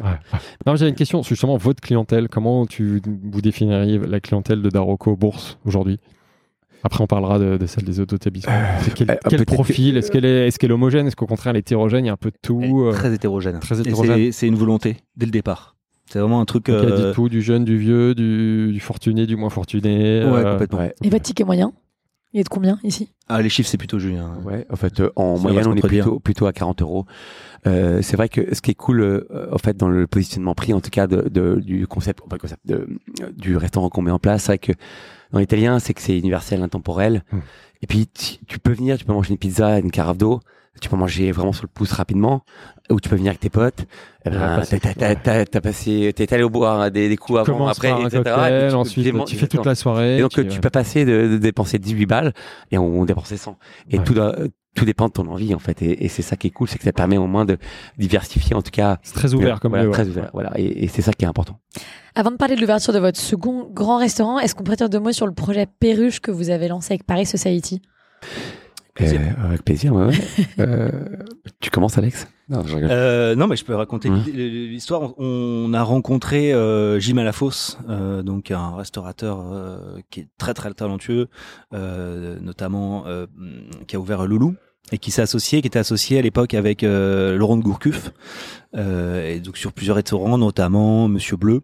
Non, 0.65 0.75
j'avais 0.75 0.89
une 0.89 0.95
question 0.95 1.23
sur 1.23 1.29
justement 1.35 1.57
votre 1.57 1.81
clientèle. 1.81 2.29
Comment 2.29 2.65
tu 2.65 3.01
vous 3.05 3.41
définiriez 3.41 3.97
la 3.99 4.19
clientèle 4.19 4.61
de 4.61 4.69
Daroco 4.69 5.15
Bourse 5.15 5.57
aujourd'hui? 5.65 5.99
Après, 6.83 7.03
on 7.03 7.07
parlera 7.07 7.37
de, 7.39 7.57
de 7.57 7.65
celle 7.65 7.83
des 7.83 7.99
autres 7.99 8.15
établissements. 8.15 8.53
C'est 8.81 8.93
quel, 8.93 9.11
Euh, 9.11 9.15
quel 9.29 9.39
que- 9.39 9.43
profil 9.53 9.97
Est-ce 9.97 10.11
qu'elle 10.11 10.25
est, 10.25 10.47
est, 10.47 10.57
qu'elle 10.57 10.71
est 10.71 10.73
homogène 10.73 11.07
Est-ce 11.07 11.15
qu'au 11.15 11.27
contraire, 11.27 11.51
elle 11.51 11.57
est 11.57 11.59
hétérogène 11.59 12.05
Il 12.05 12.07
y 12.07 12.09
a 12.09 12.13
un 12.13 12.17
peu 12.17 12.31
de 12.31 12.37
tout. 12.41 12.61
Euh, 12.85 12.91
Très 12.91 13.13
hétérogène. 13.13 13.59
très 13.59 13.79
hétérogène. 13.79 14.31
c'est- 14.31 14.47
une 14.47 14.55
volonté 14.55 14.97
dès 15.15 15.25
le 15.25 15.31
départ. 15.31 15.75
C'est 16.07 16.19
vraiment 16.19 16.41
un 16.41 16.45
truc. 16.45 16.65
donc, 16.67 16.79
il 16.83 16.89
y 16.89 16.91
a 16.91 16.95
euh, 16.95 17.09
dit 17.09 17.15
tout, 17.15 17.29
du 17.29 17.41
jeune, 17.41 17.63
du 17.63 17.77
vieux, 17.77 18.13
du, 18.15 18.71
du 18.73 18.79
fortuné, 18.79 19.25
du 19.25 19.35
moins 19.37 19.49
fortuné. 19.49 20.25
Ouais, 20.25 20.25
euh, 20.45 20.51
complètement. 20.53 20.79
Ouais. 20.79 20.93
Et 21.03 21.09
votre 21.09 21.23
ticket 21.23 21.43
moyen 21.45 21.71
Il 22.33 22.39
est 22.39 22.43
de 22.43 22.49
combien 22.49 22.79
ici? 22.83 23.09
Ah, 23.27 23.41
les 23.41 23.49
chiffres, 23.49 23.69
c'est 23.69 23.77
plutôt 23.77 23.99
Julien. 23.99 24.37
Ouais, 24.45 24.65
en 24.69 24.75
fait, 24.77 24.99
euh, 25.01 25.11
en 25.15 25.37
moyenne, 25.37 25.67
on 25.67 25.75
est 25.75 25.81
plutôt, 25.81 26.19
plutôt 26.19 26.45
à 26.45 26.53
40 26.53 26.81
euros. 26.81 27.05
Euh, 27.67 28.01
c'est 28.01 28.15
vrai 28.15 28.29
que 28.29 28.55
ce 28.55 28.61
qui 28.61 28.71
est 28.71 28.75
cool, 28.75 29.01
euh, 29.01 29.49
en 29.51 29.57
fait, 29.57 29.75
dans 29.75 29.89
le 29.89 30.07
positionnement 30.07 30.55
prix, 30.55 30.73
en 30.73 30.79
tout 30.81 30.89
cas, 30.89 31.07
de, 31.07 31.27
de- 31.29 31.59
du 31.59 31.87
concept, 31.87 32.21
pas 32.27 32.35
le 32.35 32.39
concept, 32.39 32.65
de, 32.65 32.87
du 33.35 33.57
restaurant 33.57 33.89
qu'on 33.89 34.01
met 34.01 34.11
en 34.11 34.19
place, 34.19 34.43
c'est 34.43 34.47
vrai 34.53 34.59
que 34.59 34.71
dans 35.31 35.39
l'italien, 35.39 35.79
c'est 35.79 35.93
que 35.93 36.01
c'est 36.01 36.17
universel, 36.17 36.61
intemporel. 36.61 37.23
Hmm. 37.31 37.39
Et 37.81 37.87
puis, 37.87 38.07
tu, 38.07 38.37
tu 38.47 38.59
peux 38.59 38.73
venir, 38.73 38.97
tu 38.97 39.05
peux 39.05 39.13
manger 39.13 39.31
une 39.31 39.37
pizza, 39.37 39.79
une 39.79 39.91
carafe 39.91 40.17
d'eau, 40.17 40.39
tu 40.79 40.89
peux 40.89 40.95
manger 40.95 41.31
vraiment 41.31 41.51
sur 41.53 41.63
le 41.63 41.69
pouce 41.73 41.91
rapidement, 41.91 42.43
ou 42.89 42.99
tu 42.99 43.09
peux 43.09 43.15
venir 43.15 43.29
avec 43.31 43.39
tes 43.39 43.49
potes. 43.49 43.85
Eh 44.25 44.29
ben, 44.29 44.61
t'as, 45.51 45.61
passé, 45.61 46.13
t'es 46.15 46.33
allé 46.33 46.43
au 46.43 46.49
boire 46.49 46.89
des, 46.91 47.09
des 47.09 47.17
coups 47.17 47.43
Tu 47.43 47.51
avant, 47.51 47.67
après, 47.67 47.89
par 47.89 47.99
un 48.01 48.07
etc. 48.07 48.21
Et 48.65 48.69
tu 48.69 48.75
ensuite 48.75 49.05
déman- 49.05 49.25
tu 49.25 49.35
fais 49.35 49.47
toute 49.47 49.65
la 49.65 49.75
soirée. 49.75 50.17
et 50.17 50.21
donc, 50.21 50.31
tu 50.31 50.41
ouais. 50.41 50.59
peux 50.59 50.69
passer 50.69 51.03
de, 51.05 51.27
de 51.27 51.37
dépenser 51.37 51.77
18 51.79 52.05
balles 52.05 52.33
et 52.71 52.77
on, 52.77 53.01
on 53.01 53.05
dépensait 53.05 53.37
100. 53.37 53.57
Et 53.89 53.97
Ouais. 53.99 54.03
tout, 54.05 54.15
tout 54.75 54.85
dépend 54.85 55.07
de 55.07 55.11
ton 55.13 55.27
envie 55.27 55.53
en 55.53 55.59
fait, 55.59 55.81
et, 55.81 56.05
et 56.05 56.07
c'est 56.07 56.21
ça 56.21 56.37
qui 56.37 56.47
est 56.47 56.51
cool, 56.51 56.69
c'est 56.69 56.77
que 56.77 56.85
ça 56.85 56.93
permet 56.93 57.17
au 57.17 57.27
moins 57.27 57.43
de 57.43 57.57
diversifier 57.97 58.55
en 58.55 58.61
tout 58.61 58.71
cas. 58.71 58.99
C'est 59.03 59.13
très 59.13 59.33
ouvert 59.33 59.59
comme 59.59 59.71
voilà, 59.73 59.89
très 59.91 60.03
ouais. 60.03 60.09
ouvert, 60.09 60.29
voilà, 60.33 60.51
et, 60.55 60.85
et 60.85 60.87
c'est 60.87 61.01
ça 61.01 61.11
qui 61.11 61.25
est 61.25 61.27
important. 61.27 61.59
Avant 62.15 62.31
de 62.31 62.37
parler 62.37 62.55
de 62.55 62.61
l'ouverture 62.61 62.93
de 62.93 62.99
votre 62.99 63.19
second 63.19 63.67
grand 63.71 63.97
restaurant, 63.97 64.39
est-ce 64.39 64.55
qu'on 64.55 64.63
pourrait 64.63 64.77
dire 64.77 64.89
deux 64.89 64.99
mots 64.99 65.11
sur 65.11 65.27
le 65.27 65.33
projet 65.33 65.65
Perruche 65.79 66.21
que 66.21 66.31
vous 66.31 66.49
avez 66.49 66.69
lancé 66.69 66.93
avec 66.93 67.05
Paris 67.05 67.25
Society? 67.25 67.81
Plaisir. 68.93 69.21
Euh, 69.21 69.45
avec 69.47 69.63
plaisir, 69.63 69.93
ouais. 69.93 70.09
euh, 70.59 70.89
tu 71.59 71.69
commences, 71.69 71.97
Alex? 71.97 72.27
Non, 72.49 72.63
je. 72.65 72.75
Euh, 72.81 73.35
non, 73.35 73.47
mais 73.47 73.55
je 73.55 73.63
peux 73.63 73.73
raconter 73.75 74.09
Mmh. 74.09 74.23
l'histoire. 74.33 75.13
On 75.17 75.73
a 75.73 75.81
rencontré 75.83 76.53
euh, 76.53 76.99
Jim 76.99 77.13
Malafosse, 77.15 77.77
euh, 77.89 78.21
donc 78.21 78.51
un 78.51 78.75
restaurateur 78.75 79.45
qui 80.09 80.21
est 80.21 80.27
très 80.37 80.53
très 80.53 80.73
talentueux, 80.73 81.27
notamment 81.71 83.05
qui 83.87 83.95
a 83.95 83.99
ouvert 83.99 84.25
Loulou 84.25 84.55
et 84.91 84.97
qui 84.97 85.11
s'est 85.11 85.21
associé, 85.21 85.61
qui 85.61 85.67
était 85.67 85.79
associé 85.79 86.19
à 86.19 86.21
l'époque 86.21 86.53
avec 86.53 86.81
Laurent 86.81 87.55
de 87.57 87.61
Gourcuff, 87.63 88.11
et 88.77 89.39
donc 89.39 89.57
sur 89.57 89.71
plusieurs 89.71 89.95
restaurants, 89.95 90.37
notamment 90.37 91.07
Monsieur 91.07 91.37
Bleu. 91.37 91.61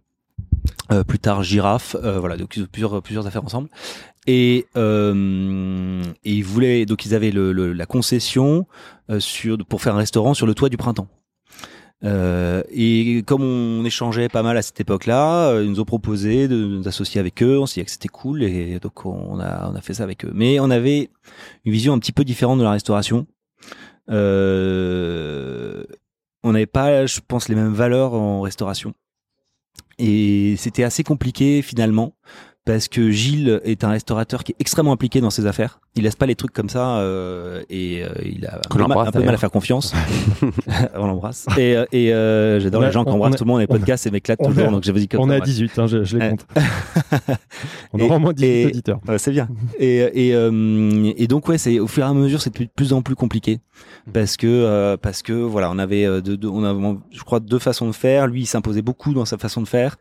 euh, 0.92 1.04
plus 1.04 1.20
tard 1.20 1.44
Girafe, 1.44 1.96
euh, 2.02 2.20
voilà 2.20 2.38
donc 2.38 2.58
plusieurs 2.72 3.02
plusieurs 3.02 3.26
affaires 3.28 3.44
ensemble 3.44 3.70
et, 4.28 4.68
euh, 4.76 6.04
et 6.26 6.34
ils 6.34 6.44
voulaient 6.44 6.86
donc 6.86 7.06
ils 7.06 7.16
avaient 7.16 7.32
la 7.32 7.86
concession 7.86 8.68
euh, 9.10 9.20
pour 9.70 9.82
faire 9.82 9.96
un 9.96 10.00
restaurant 10.00 10.34
sur 10.34 10.46
le 10.46 10.54
toit 10.54 10.68
du 10.70 10.78
printemps. 10.78 11.08
Euh, 12.04 12.62
et 12.70 13.24
comme 13.26 13.42
on 13.42 13.84
échangeait 13.84 14.30
pas 14.30 14.44
mal 14.44 14.56
à 14.58 14.62
cette 14.62 14.80
époque-là, 14.80 15.60
ils 15.62 15.70
nous 15.70 15.80
ont 15.80 15.86
proposé 15.86 16.48
de 16.48 16.56
nous 16.56 16.88
associer 16.88 17.20
avec 17.20 17.42
eux. 17.42 17.58
On 17.58 17.66
s'est 17.66 17.82
dit 17.82 17.86
que 17.86 17.92
c'était 17.92 18.10
cool 18.10 18.44
et 18.44 18.80
donc 18.80 19.06
on 19.06 19.40
a 19.40 19.82
fait 19.82 19.96
ça 19.96 20.04
avec 20.04 20.26
eux. 20.26 20.32
Mais 20.36 20.60
on 20.60 20.70
avait 20.70 21.10
une 21.66 21.72
vision 21.72 21.94
un 21.94 22.00
petit 22.00 22.12
peu 22.12 22.24
différente 22.26 22.60
de 22.60 22.64
la 22.64 22.72
restauration. 22.72 23.26
On 24.10 24.14
n'avait 26.52 26.66
pas, 26.68 27.06
je 27.06 27.20
pense, 27.26 27.50
les 27.50 27.56
mêmes 27.56 27.74
valeurs 27.74 28.14
en 28.14 28.42
restauration. 28.42 28.94
Et 30.00 30.56
c'était 30.58 30.84
assez 30.84 31.04
compliqué 31.04 31.62
finalement 31.62 32.14
parce 32.68 32.90
que 32.90 33.10
Gilles 33.12 33.62
est 33.64 33.86
un 33.86 33.90
restaurateur 33.90 34.44
qui 34.44 34.52
est 34.52 34.56
extrêmement 34.60 34.92
impliqué 34.92 35.22
dans 35.22 35.30
ses 35.30 35.46
affaires. 35.46 35.80
Il 35.98 36.04
laisse 36.04 36.16
pas 36.16 36.26
les 36.28 36.36
trucs 36.36 36.54
comme 36.54 36.70
ça 36.70 36.98
euh, 37.00 37.64
et 37.70 38.04
euh, 38.04 38.10
il 38.24 38.46
a 38.46 38.56
un 38.58 38.60
Qu'on 38.70 38.78
peu, 38.78 38.80
mal, 38.80 38.90
l'embrasse, 38.90 39.08
un 39.08 39.12
peu 39.12 39.24
mal 39.24 39.34
à 39.34 39.38
faire 39.38 39.52
confiance. 39.52 39.94
on 40.96 41.08
l'embrasse. 41.08 41.46
Et, 41.58 41.76
euh, 41.76 41.86
et 41.92 42.14
euh, 42.14 42.60
j'adore 42.60 42.82
les 42.84 42.92
gens 42.92 43.04
qui 43.04 43.10
on- 43.12 43.16
embrassent 43.16 43.32
on 43.32 43.36
a- 43.36 43.38
tout 43.38 43.44
le 43.44 43.48
monde. 43.50 43.60
Les 43.62 43.68
podcasts, 43.68 44.04
ça 44.04 44.12
m'éclate 44.12 44.40
toujours. 44.44 44.72
donc 44.72 44.84
comme 45.10 45.20
On 45.22 45.30
est 45.32 45.36
à 45.36 45.40
ouais. 45.40 45.46
18, 45.46 45.80
hein, 45.80 45.88
je, 45.88 46.04
je 46.04 46.18
les 46.18 46.30
compte. 46.30 46.46
On 47.94 47.98
Et- 48.00 48.04
aura 48.04 48.16
au 48.18 48.20
moins 48.20 48.34
18 48.34 48.48
et- 48.48 48.66
auditeurs. 48.68 49.00
Ouais, 49.08 49.18
c'est 49.18 49.32
bien. 49.32 49.48
Et, 49.80 50.28
et, 50.28 50.36
euh, 50.36 51.12
et 51.18 51.28
donc 51.28 51.48
ouais, 51.48 51.58
c'est 51.58 51.80
au 51.80 51.88
fur 51.88 52.04
et 52.04 52.08
à 52.08 52.14
mesure, 52.14 52.42
c'est 52.42 52.58
de 52.58 52.68
plus 52.76 52.94
en 52.94 53.02
plus 53.02 53.16
compliqué 53.16 53.60
parce 54.14 54.38
que 54.38 54.48
euh, 54.48 54.98
parce 54.98 55.22
que 55.22 55.34
voilà, 55.34 55.70
on 55.72 55.78
avait 55.80 56.06
deux, 56.22 56.38
deux- 56.38 56.48
on 56.48 56.64
avait, 56.64 56.98
je 57.12 57.22
crois, 57.24 57.40
deux 57.40 57.60
façons 57.60 57.88
de 57.88 57.92
faire. 57.94 58.28
Lui, 58.28 58.42
il 58.42 58.46
s'imposait 58.46 58.82
beaucoup 58.82 59.14
dans 59.14 59.26
sa 59.26 59.38
façon 59.38 59.62
de 59.62 59.68
faire. 59.68 59.98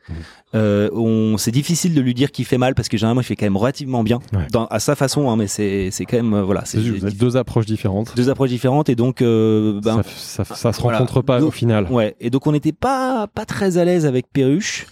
Euh, 0.55 0.89
on, 0.93 1.37
c'est 1.39 1.51
difficile 1.51 1.95
de 1.95 2.01
lui 2.01 2.15
dire 2.15 2.31
qu'il 2.31 2.45
fait 2.45 2.59
mal 2.59 2.75
parce 2.75 2.89
que 2.89 2.97
généralement, 2.97 3.21
il 3.21 3.25
fait 3.25 3.37
quand 3.37 3.47
même 3.47 3.57
relativement 3.57 4.03
bien 4.03 4.19
Ouais. 4.33 4.47
dans, 4.53 4.67
à 4.67 4.81
sa 4.81 4.95
façon, 4.97 5.31
hein, 5.31 5.37
mais 5.37 5.47
c'est 5.47 5.86
c'est 5.91 6.05
quand 6.05 6.17
même 6.17 6.35
euh, 6.35 6.43
voilà, 6.43 6.65
c'est 6.65 6.79
deux 6.79 7.37
approches 7.37 7.67
différentes. 7.67 8.15
deux 8.17 8.29
approches 8.29 8.51
différentes 8.51 8.89
et 8.89 8.95
donc 8.95 9.23
euh, 9.23 9.81
ben, 9.83 10.03
ça, 10.17 10.45
ça, 10.45 10.55
ça 10.55 10.73
se 10.73 10.81
voilà. 10.81 10.99
rencontre 10.99 11.23
pas 11.23 11.41
Donc, 11.41 11.49
au 11.49 11.53
final. 11.53 11.87
Ouais, 11.91 12.17
et 12.21 12.31
donc 12.31 12.47
on 12.47 12.53
n'était 12.53 12.73
pas 12.73 13.27
pas 13.27 13.45
très 13.45 13.79
à 13.79 13.85
l'aise 13.85 14.07
avec 14.07 14.27
Perruche. 14.33 14.87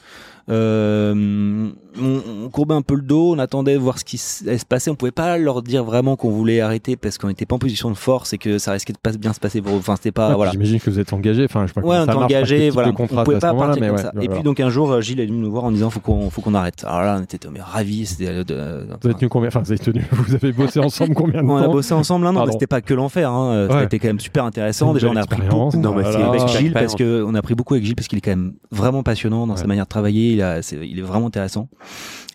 Euh, 0.50 1.68
on, 2.00 2.20
on 2.46 2.48
courbait 2.50 2.74
un 2.74 2.82
peu 2.82 2.94
le 2.96 3.02
dos, 3.02 3.34
on 3.34 3.38
attendait 3.38 3.74
de 3.74 3.78
voir 3.78 3.98
ce 3.98 4.04
qui 4.04 4.20
allait 4.46 4.58
se 4.58 4.66
passer. 4.66 4.90
On 4.90 4.94
pouvait 4.96 5.10
pas 5.12 5.38
leur 5.38 5.62
dire 5.62 5.84
vraiment 5.84 6.16
qu'on 6.16 6.30
voulait 6.30 6.60
arrêter 6.60 6.96
parce 6.96 7.18
qu'on 7.18 7.28
n'était 7.28 7.46
pas 7.46 7.54
en 7.54 7.58
position 7.58 7.88
de 7.90 7.94
force 7.96 8.32
et 8.32 8.38
que 8.38 8.58
ça 8.58 8.72
risquait 8.72 8.92
de 8.92 8.98
pas 8.98 9.12
bien 9.12 9.32
se 9.32 9.40
passer. 9.40 9.62
Pour... 9.62 9.74
Enfin, 9.74 9.94
c'était 9.96 10.10
pas 10.12 10.30
Ouais, 10.30 10.34
voilà. 10.34 10.50
J'imagine 10.52 10.80
que 10.80 10.90
vous 10.90 10.98
êtes 10.98 11.12
engagé. 11.12 11.44
Enfin, 11.44 11.62
je 11.62 11.68
sais 11.68 11.74
pas 11.74 11.80
Ouais, 11.80 11.96
comment 11.96 12.02
on 12.02 12.06
ça 12.06 12.12
était 12.12 12.24
engagé, 12.36 12.70
voilà. 12.70 12.88
on 12.90 12.92
pouvait 13.06 13.38
pas 13.38 13.54
partir 13.54 13.82
comme 13.82 13.94
ouais, 13.96 14.02
ça. 14.02 14.10
voilà. 14.12 14.24
Et 14.24 14.28
puis 14.28 14.42
donc 14.42 14.60
un 14.60 14.70
jour, 14.70 14.90
euh, 14.90 15.00
Gilles 15.00 15.20
est 15.20 15.26
venu 15.26 15.38
nous 15.38 15.50
voir 15.50 15.64
en 15.64 15.70
disant 15.70 15.88
faut 15.90 16.00
qu'on 16.00 16.30
faut 16.30 16.40
qu'on 16.42 16.54
arrête. 16.54 16.84
Alors 16.84 17.02
là, 17.02 17.16
on 17.20 17.22
était 17.22 17.38
mais 17.52 17.60
ravis. 17.60 18.06
C'était 18.06 18.28
euh, 18.28 18.44
de- 18.44 18.86
Vous 19.02 19.10
êtes 19.10 19.18
tenu 19.18 19.28
combien? 19.28 19.48
Enfin, 19.48 19.60
vous 19.60 19.70
avez 19.72 19.78
tenu. 19.78 20.04
Vous 20.12 20.34
avez 20.34 20.52
bossé 20.52 20.80
ensemble 20.80 21.14
combien 21.14 21.42
de 21.42 21.48
on 21.48 21.56
a 21.56 21.64
temps? 21.64 21.72
bossé 21.72 21.94
ensemble 21.94 22.26
un 22.26 22.30
an, 22.30 22.34
Pardon. 22.34 22.46
mais 22.48 22.52
c'était 22.52 22.66
pas 22.66 22.80
que 22.80 22.92
l'enfer. 22.94 23.30
Hein. 23.30 23.68
Ouais. 23.68 23.84
été 23.84 23.98
quand 23.98 24.08
même 24.08 24.20
super 24.20 24.44
intéressant. 24.44 24.92
Déjà, 24.92 25.08
on 25.08 25.16
a 25.16 25.22
appris 25.22 25.40
beaucoup 25.48 25.76
Non, 25.76 25.94
mais 25.94 26.02
Voilà. 26.02 26.12
c'est- 26.12 26.22
avec 26.24 26.40
Avec 26.42 26.56
Gilles 26.58 26.72
parce 26.72 26.94
que 26.96 27.22
on 27.26 27.34
a 27.34 27.38
appris 27.38 27.54
beaucoup 27.54 27.74
avec 27.74 27.84
Gilles 27.86 27.94
parce 27.96 28.08
qu'il 28.08 28.18
est 28.18 28.22
quand 28.22 28.32
même 28.32 28.54
vraiment 28.72 29.02
passionnant 29.02 29.46
dans 29.46 29.56
sa 29.56 29.66
manière 29.66 29.84
de 29.84 29.88
travailler. 29.88 30.33
Il, 30.34 30.98
est 30.98 31.02
vraiment 31.02 31.26
intéressant. 31.26 31.68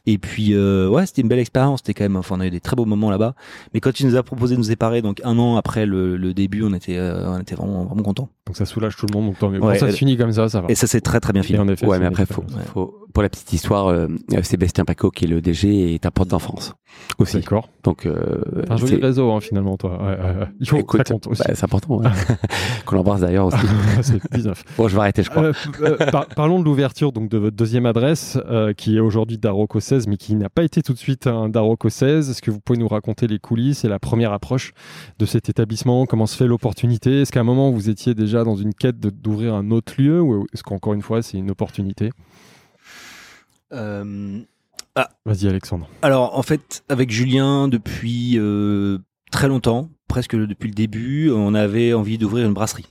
Et 0.05 0.17
puis 0.17 0.53
euh, 0.53 0.87
ouais, 0.87 1.05
c'était 1.05 1.21
une 1.21 1.27
belle 1.27 1.39
expérience. 1.39 1.79
C'était 1.79 1.93
quand 1.93 2.03
même, 2.03 2.15
enfin, 2.15 2.35
on 2.37 2.39
a 2.39 2.47
eu 2.47 2.49
des 2.49 2.59
très 2.59 2.75
beaux 2.75 2.85
moments 2.85 3.11
là-bas. 3.11 3.35
Mais 3.73 3.79
quand 3.79 3.99
il 3.99 4.07
nous 4.07 4.15
a 4.15 4.23
proposé 4.23 4.55
de 4.55 4.59
nous 4.59 4.65
séparer, 4.65 5.01
donc 5.01 5.21
un 5.23 5.37
an 5.37 5.55
après 5.55 5.85
le, 5.85 6.17
le 6.17 6.33
début, 6.33 6.63
on 6.63 6.73
était, 6.73 6.97
euh, 6.97 7.29
on 7.29 7.39
était 7.39 7.55
vraiment, 7.55 7.85
vraiment 7.85 8.03
contents. 8.03 8.29
Donc 8.49 8.57
ça 8.57 8.65
soulage 8.65 8.95
tout 8.95 9.05
le 9.05 9.13
monde. 9.13 9.35
Donc. 9.39 9.51
Ouais, 9.53 9.59
Quand 9.59 9.75
ça 9.75 9.91
se 9.91 9.95
finit 9.95 10.17
comme 10.17 10.31
ça, 10.31 10.49
ça 10.49 10.61
va. 10.61 10.65
Et 10.69 10.73
ça 10.75 10.87
s'est 10.87 11.01
très 11.01 11.19
très 11.19 11.33
bien 11.33 11.43
fini. 11.43 11.59
en 11.59 11.67
effet, 11.67 11.85
Ouais, 11.85 11.97
c'est 11.97 11.99
mais 12.01 12.07
après, 12.07 12.25
faut, 12.25 12.43
pour 13.13 13.21
la 13.21 13.29
petite 13.29 13.53
histoire, 13.53 13.87
euh, 13.89 14.07
euh, 14.33 14.41
Sébastien 14.41 14.85
Paco, 14.85 15.11
qui 15.11 15.25
est 15.25 15.27
le 15.27 15.39
DG, 15.39 15.93
est 15.93 16.03
un 16.07 16.09
pote 16.11 16.29
d'enfance 16.29 16.73
aussi. 17.19 17.37
D'accord. 17.37 17.69
Donc, 17.83 18.07
euh, 18.07 18.41
Un 18.67 18.75
joli 18.77 18.95
c'est- 18.95 19.01
réseau 19.05 19.31
hein, 19.31 19.39
finalement, 19.39 19.77
toi. 19.77 19.99
Il 20.59 20.67
faut 20.67 20.77
Écoute, 20.77 21.01
ça 21.07 21.13
compte 21.13 21.27
aussi. 21.27 21.43
bah, 21.47 21.53
c'est 21.53 21.63
important. 21.63 21.97
ouais. 21.97 22.07
Qu'on 22.87 22.95
l'embrasse 22.95 23.21
d'ailleurs 23.21 23.45
aussi. 23.45 23.57
c'est 24.01 24.19
19. 24.33 24.63
Bon, 24.77 24.87
je 24.87 24.95
vais 24.95 25.01
arrêter, 25.01 25.21
je 25.21 25.29
crois. 25.29 25.51
Par- 26.11 26.25
parlons 26.29 26.59
de 26.59 26.65
l'ouverture 26.65 27.11
donc 27.11 27.29
de 27.29 27.37
votre 27.37 27.55
deuxième 27.55 27.85
adresse, 27.85 28.39
qui 28.77 28.97
est 28.97 28.99
aujourd'hui 28.99 29.37
Daroco 29.37 29.79
16, 29.79 30.07
mais 30.07 30.17
qui 30.17 30.33
n'a 30.33 30.49
pas 30.49 30.63
été 30.63 30.81
tout 30.81 30.93
de 30.93 30.97
suite 30.97 31.27
un 31.27 31.49
Daroco 31.49 31.89
16. 31.89 32.31
Est-ce 32.31 32.41
que 32.41 32.49
vous 32.49 32.59
pouvez 32.59 32.79
nous 32.79 32.87
raconter 32.87 33.27
les 33.27 33.37
coulisses 33.37 33.85
et 33.85 33.89
la 33.89 33.99
première 33.99 34.33
approche 34.33 34.71
de 35.19 35.25
cet 35.27 35.49
établissement? 35.49 36.07
Comment 36.07 36.25
se 36.25 36.35
fait 36.35 36.47
l'opportunité? 36.47 37.21
Est-ce 37.21 37.31
qu'à 37.31 37.41
un 37.41 37.43
moment 37.43 37.69
vous 37.69 37.89
étiez 37.89 38.15
déjà 38.15 38.38
dans 38.43 38.55
une 38.55 38.73
quête 38.73 38.99
d'ouvrir 38.99 39.53
un 39.55 39.71
autre 39.71 39.93
lieu 39.97 40.21
ou 40.21 40.45
est-ce 40.53 40.63
qu'encore 40.63 40.93
une 40.93 41.01
fois 41.01 41.21
c'est 41.21 41.37
une 41.37 41.51
opportunité? 41.51 42.11
Euh, 43.73 44.39
Vas-y 45.25 45.47
Alexandre. 45.47 45.87
Alors 46.01 46.37
en 46.37 46.41
fait, 46.43 46.83
avec 46.89 47.09
Julien, 47.11 47.67
depuis 47.67 48.33
euh, 48.37 48.97
très 49.31 49.47
longtemps, 49.47 49.89
presque 50.07 50.35
depuis 50.35 50.67
le 50.69 50.73
début, 50.75 51.31
on 51.31 51.53
avait 51.53 51.93
envie 51.93 52.17
d'ouvrir 52.17 52.45
une 52.45 52.53
brasserie. 52.53 52.87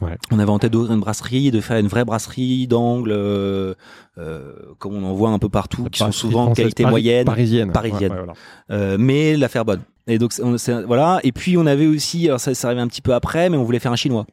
Ouais. 0.00 0.16
On 0.30 0.38
avait 0.38 0.50
en 0.50 0.58
tête 0.58 0.72
d'ouvrir 0.72 0.92
une 0.94 1.00
brasserie, 1.00 1.50
de 1.50 1.60
faire 1.60 1.76
une 1.78 1.88
vraie 1.88 2.04
brasserie 2.04 2.66
d'angle, 2.68 3.10
euh, 3.12 3.74
euh, 4.16 4.52
comme 4.78 4.94
on 4.94 5.04
en 5.04 5.12
voit 5.12 5.30
un 5.30 5.38
peu 5.40 5.48
partout, 5.48 5.84
qui 5.90 5.98
sont 5.98 6.12
souvent 6.12 6.50
de 6.50 6.54
qualité 6.54 6.84
moyenne, 6.86 7.24
Parisienne. 7.24 7.72
Parisienne. 7.72 8.12
Ouais, 8.12 8.18
ouais, 8.18 8.24
voilà. 8.24 8.32
euh, 8.70 8.96
mais 8.98 9.36
la 9.36 9.48
faire 9.48 9.64
bonne. 9.64 9.82
Et 10.06 10.18
donc 10.18 10.32
on- 10.42 10.56
voilà. 10.86 11.20
Et 11.24 11.32
puis 11.32 11.56
on 11.56 11.66
avait 11.66 11.86
aussi, 11.86 12.26
alors 12.28 12.40
ça, 12.40 12.54
ça 12.54 12.68
arrivait 12.68 12.80
un 12.80 12.88
petit 12.88 13.02
peu 13.02 13.12
après, 13.14 13.50
mais 13.50 13.56
on 13.56 13.64
voulait 13.64 13.80
faire 13.80 13.92
un 13.92 13.96
chinois. 13.96 14.26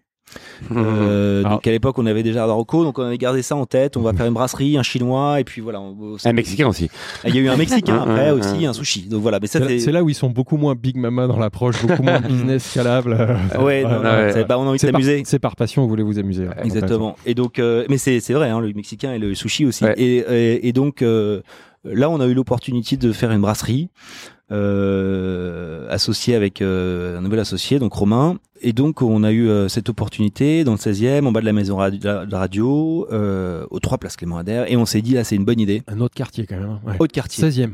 Euh, 0.71 1.39
Alors- 1.41 1.53
donc 1.53 1.67
à 1.67 1.71
l'époque 1.71 1.97
on 1.99 2.05
avait 2.05 2.23
déjà 2.23 2.43
un 2.43 2.51
Rocco, 2.51 2.83
donc 2.83 2.99
on 2.99 3.03
avait 3.03 3.17
gardé 3.17 3.41
ça 3.41 3.55
en 3.55 3.65
tête. 3.65 3.97
On 3.97 4.01
va 4.01 4.13
faire 4.13 4.25
une 4.25 4.33
brasserie, 4.33 4.77
un 4.77 4.83
chinois, 4.83 5.39
et 5.39 5.43
puis 5.43 5.61
voilà. 5.61 5.79
on- 5.81 6.17
Un 6.23 6.33
Mexicain 6.33 6.67
aussi. 6.67 6.89
Il 7.25 7.35
y 7.35 7.39
a 7.39 7.41
eu 7.41 7.49
un 7.49 7.57
Mexicain 7.57 8.01
après 8.01 8.31
aussi, 8.31 8.65
un- 8.65 8.73
sushi. 8.73 9.03
Donc 9.03 9.21
voilà, 9.21 9.39
mais 9.39 9.47
ça 9.47 9.59
C'est 9.67 9.91
là- 9.91 10.03
où 10.03 10.09
ils 10.09 10.15
sont 10.15 10.29
beaucoup 10.29 10.57
moins 10.57 10.75
Big 10.75 10.97
Mama 10.97 11.27
dans 11.27 11.39
l'approche, 11.39 11.81
beaucoup 11.85 12.03
moins 12.03 12.19
business 12.21 12.69
scalable. 12.71 13.11
Ouais, 13.59 13.83
non, 13.83 13.89
non, 14.01 14.03
ouais. 14.03 14.43
bah, 14.45 14.57
on 14.59 14.63
a 14.63 14.67
envie 14.67 14.77
de 14.77 14.81
C'est 14.81 14.91
par, 14.91 15.01
s'amuser. 15.01 15.23
c'est 15.25 15.39
par 15.39 15.55
passion, 15.55 15.83
vous 15.83 15.89
voulez 15.89 16.03
vous 16.03 16.19
amuser. 16.19 16.47
ouais. 16.47 16.55
Exactement. 16.63 17.15
Et 17.25 17.33
donc, 17.35 17.59
euh, 17.59 17.85
mais 17.89 17.97
c'est 17.97 18.19
c'est 18.19 18.33
vrai, 18.33 18.49
hein, 18.49 18.59
le 18.59 18.71
mexicain 18.73 19.13
et 19.13 19.19
le 19.19 19.35
sushi 19.35 19.65
aussi. 19.65 19.83
Ouais. 19.83 19.93
Et, 19.97 20.17
et, 20.17 20.67
et 20.67 20.73
donc 20.73 21.01
euh, 21.01 21.41
là, 21.83 22.09
on 22.09 22.19
a 22.19 22.25
eu 22.27 22.33
l'opportunité 22.33 22.97
de 22.97 23.11
faire 23.11 23.31
une 23.31 23.41
brasserie 23.41 23.89
euh, 24.51 25.87
associée 25.89 26.35
avec 26.35 26.61
euh, 26.61 27.17
un 27.17 27.21
nouvel 27.21 27.39
associé, 27.39 27.79
donc 27.79 27.93
Romain. 27.93 28.37
Et 28.61 28.73
donc, 28.73 29.01
on 29.01 29.23
a 29.23 29.31
eu 29.31 29.47
euh, 29.49 29.67
cette 29.67 29.89
opportunité 29.89 30.63
dans 30.63 30.71
le 30.73 30.77
16e, 30.77 31.25
en 31.25 31.31
bas 31.31 31.41
de 31.41 31.45
la 31.45 31.53
maison 31.53 31.77
radio, 31.77 31.99
de 31.99 32.31
la- 32.31 32.39
radio 32.39 33.07
aux 33.69 33.79
trois 33.79 33.97
places 33.97 34.15
Clément 34.15 34.37
Adair. 34.37 34.69
Et 34.71 34.77
on 34.77 34.85
s'est 34.85 35.01
dit 35.01 35.13
là, 35.13 35.23
c'est 35.23 35.35
une 35.35 35.45
bonne 35.45 35.59
idée. 35.59 35.83
Un 35.87 35.99
autre 35.99 36.15
quartier 36.15 36.45
quand 36.45 36.57
même. 36.57 36.69
hein. 36.69 36.79
Ouais. 36.85 36.95
Haute 36.99 37.11
quartier. 37.11 37.43
16e. 37.43 37.71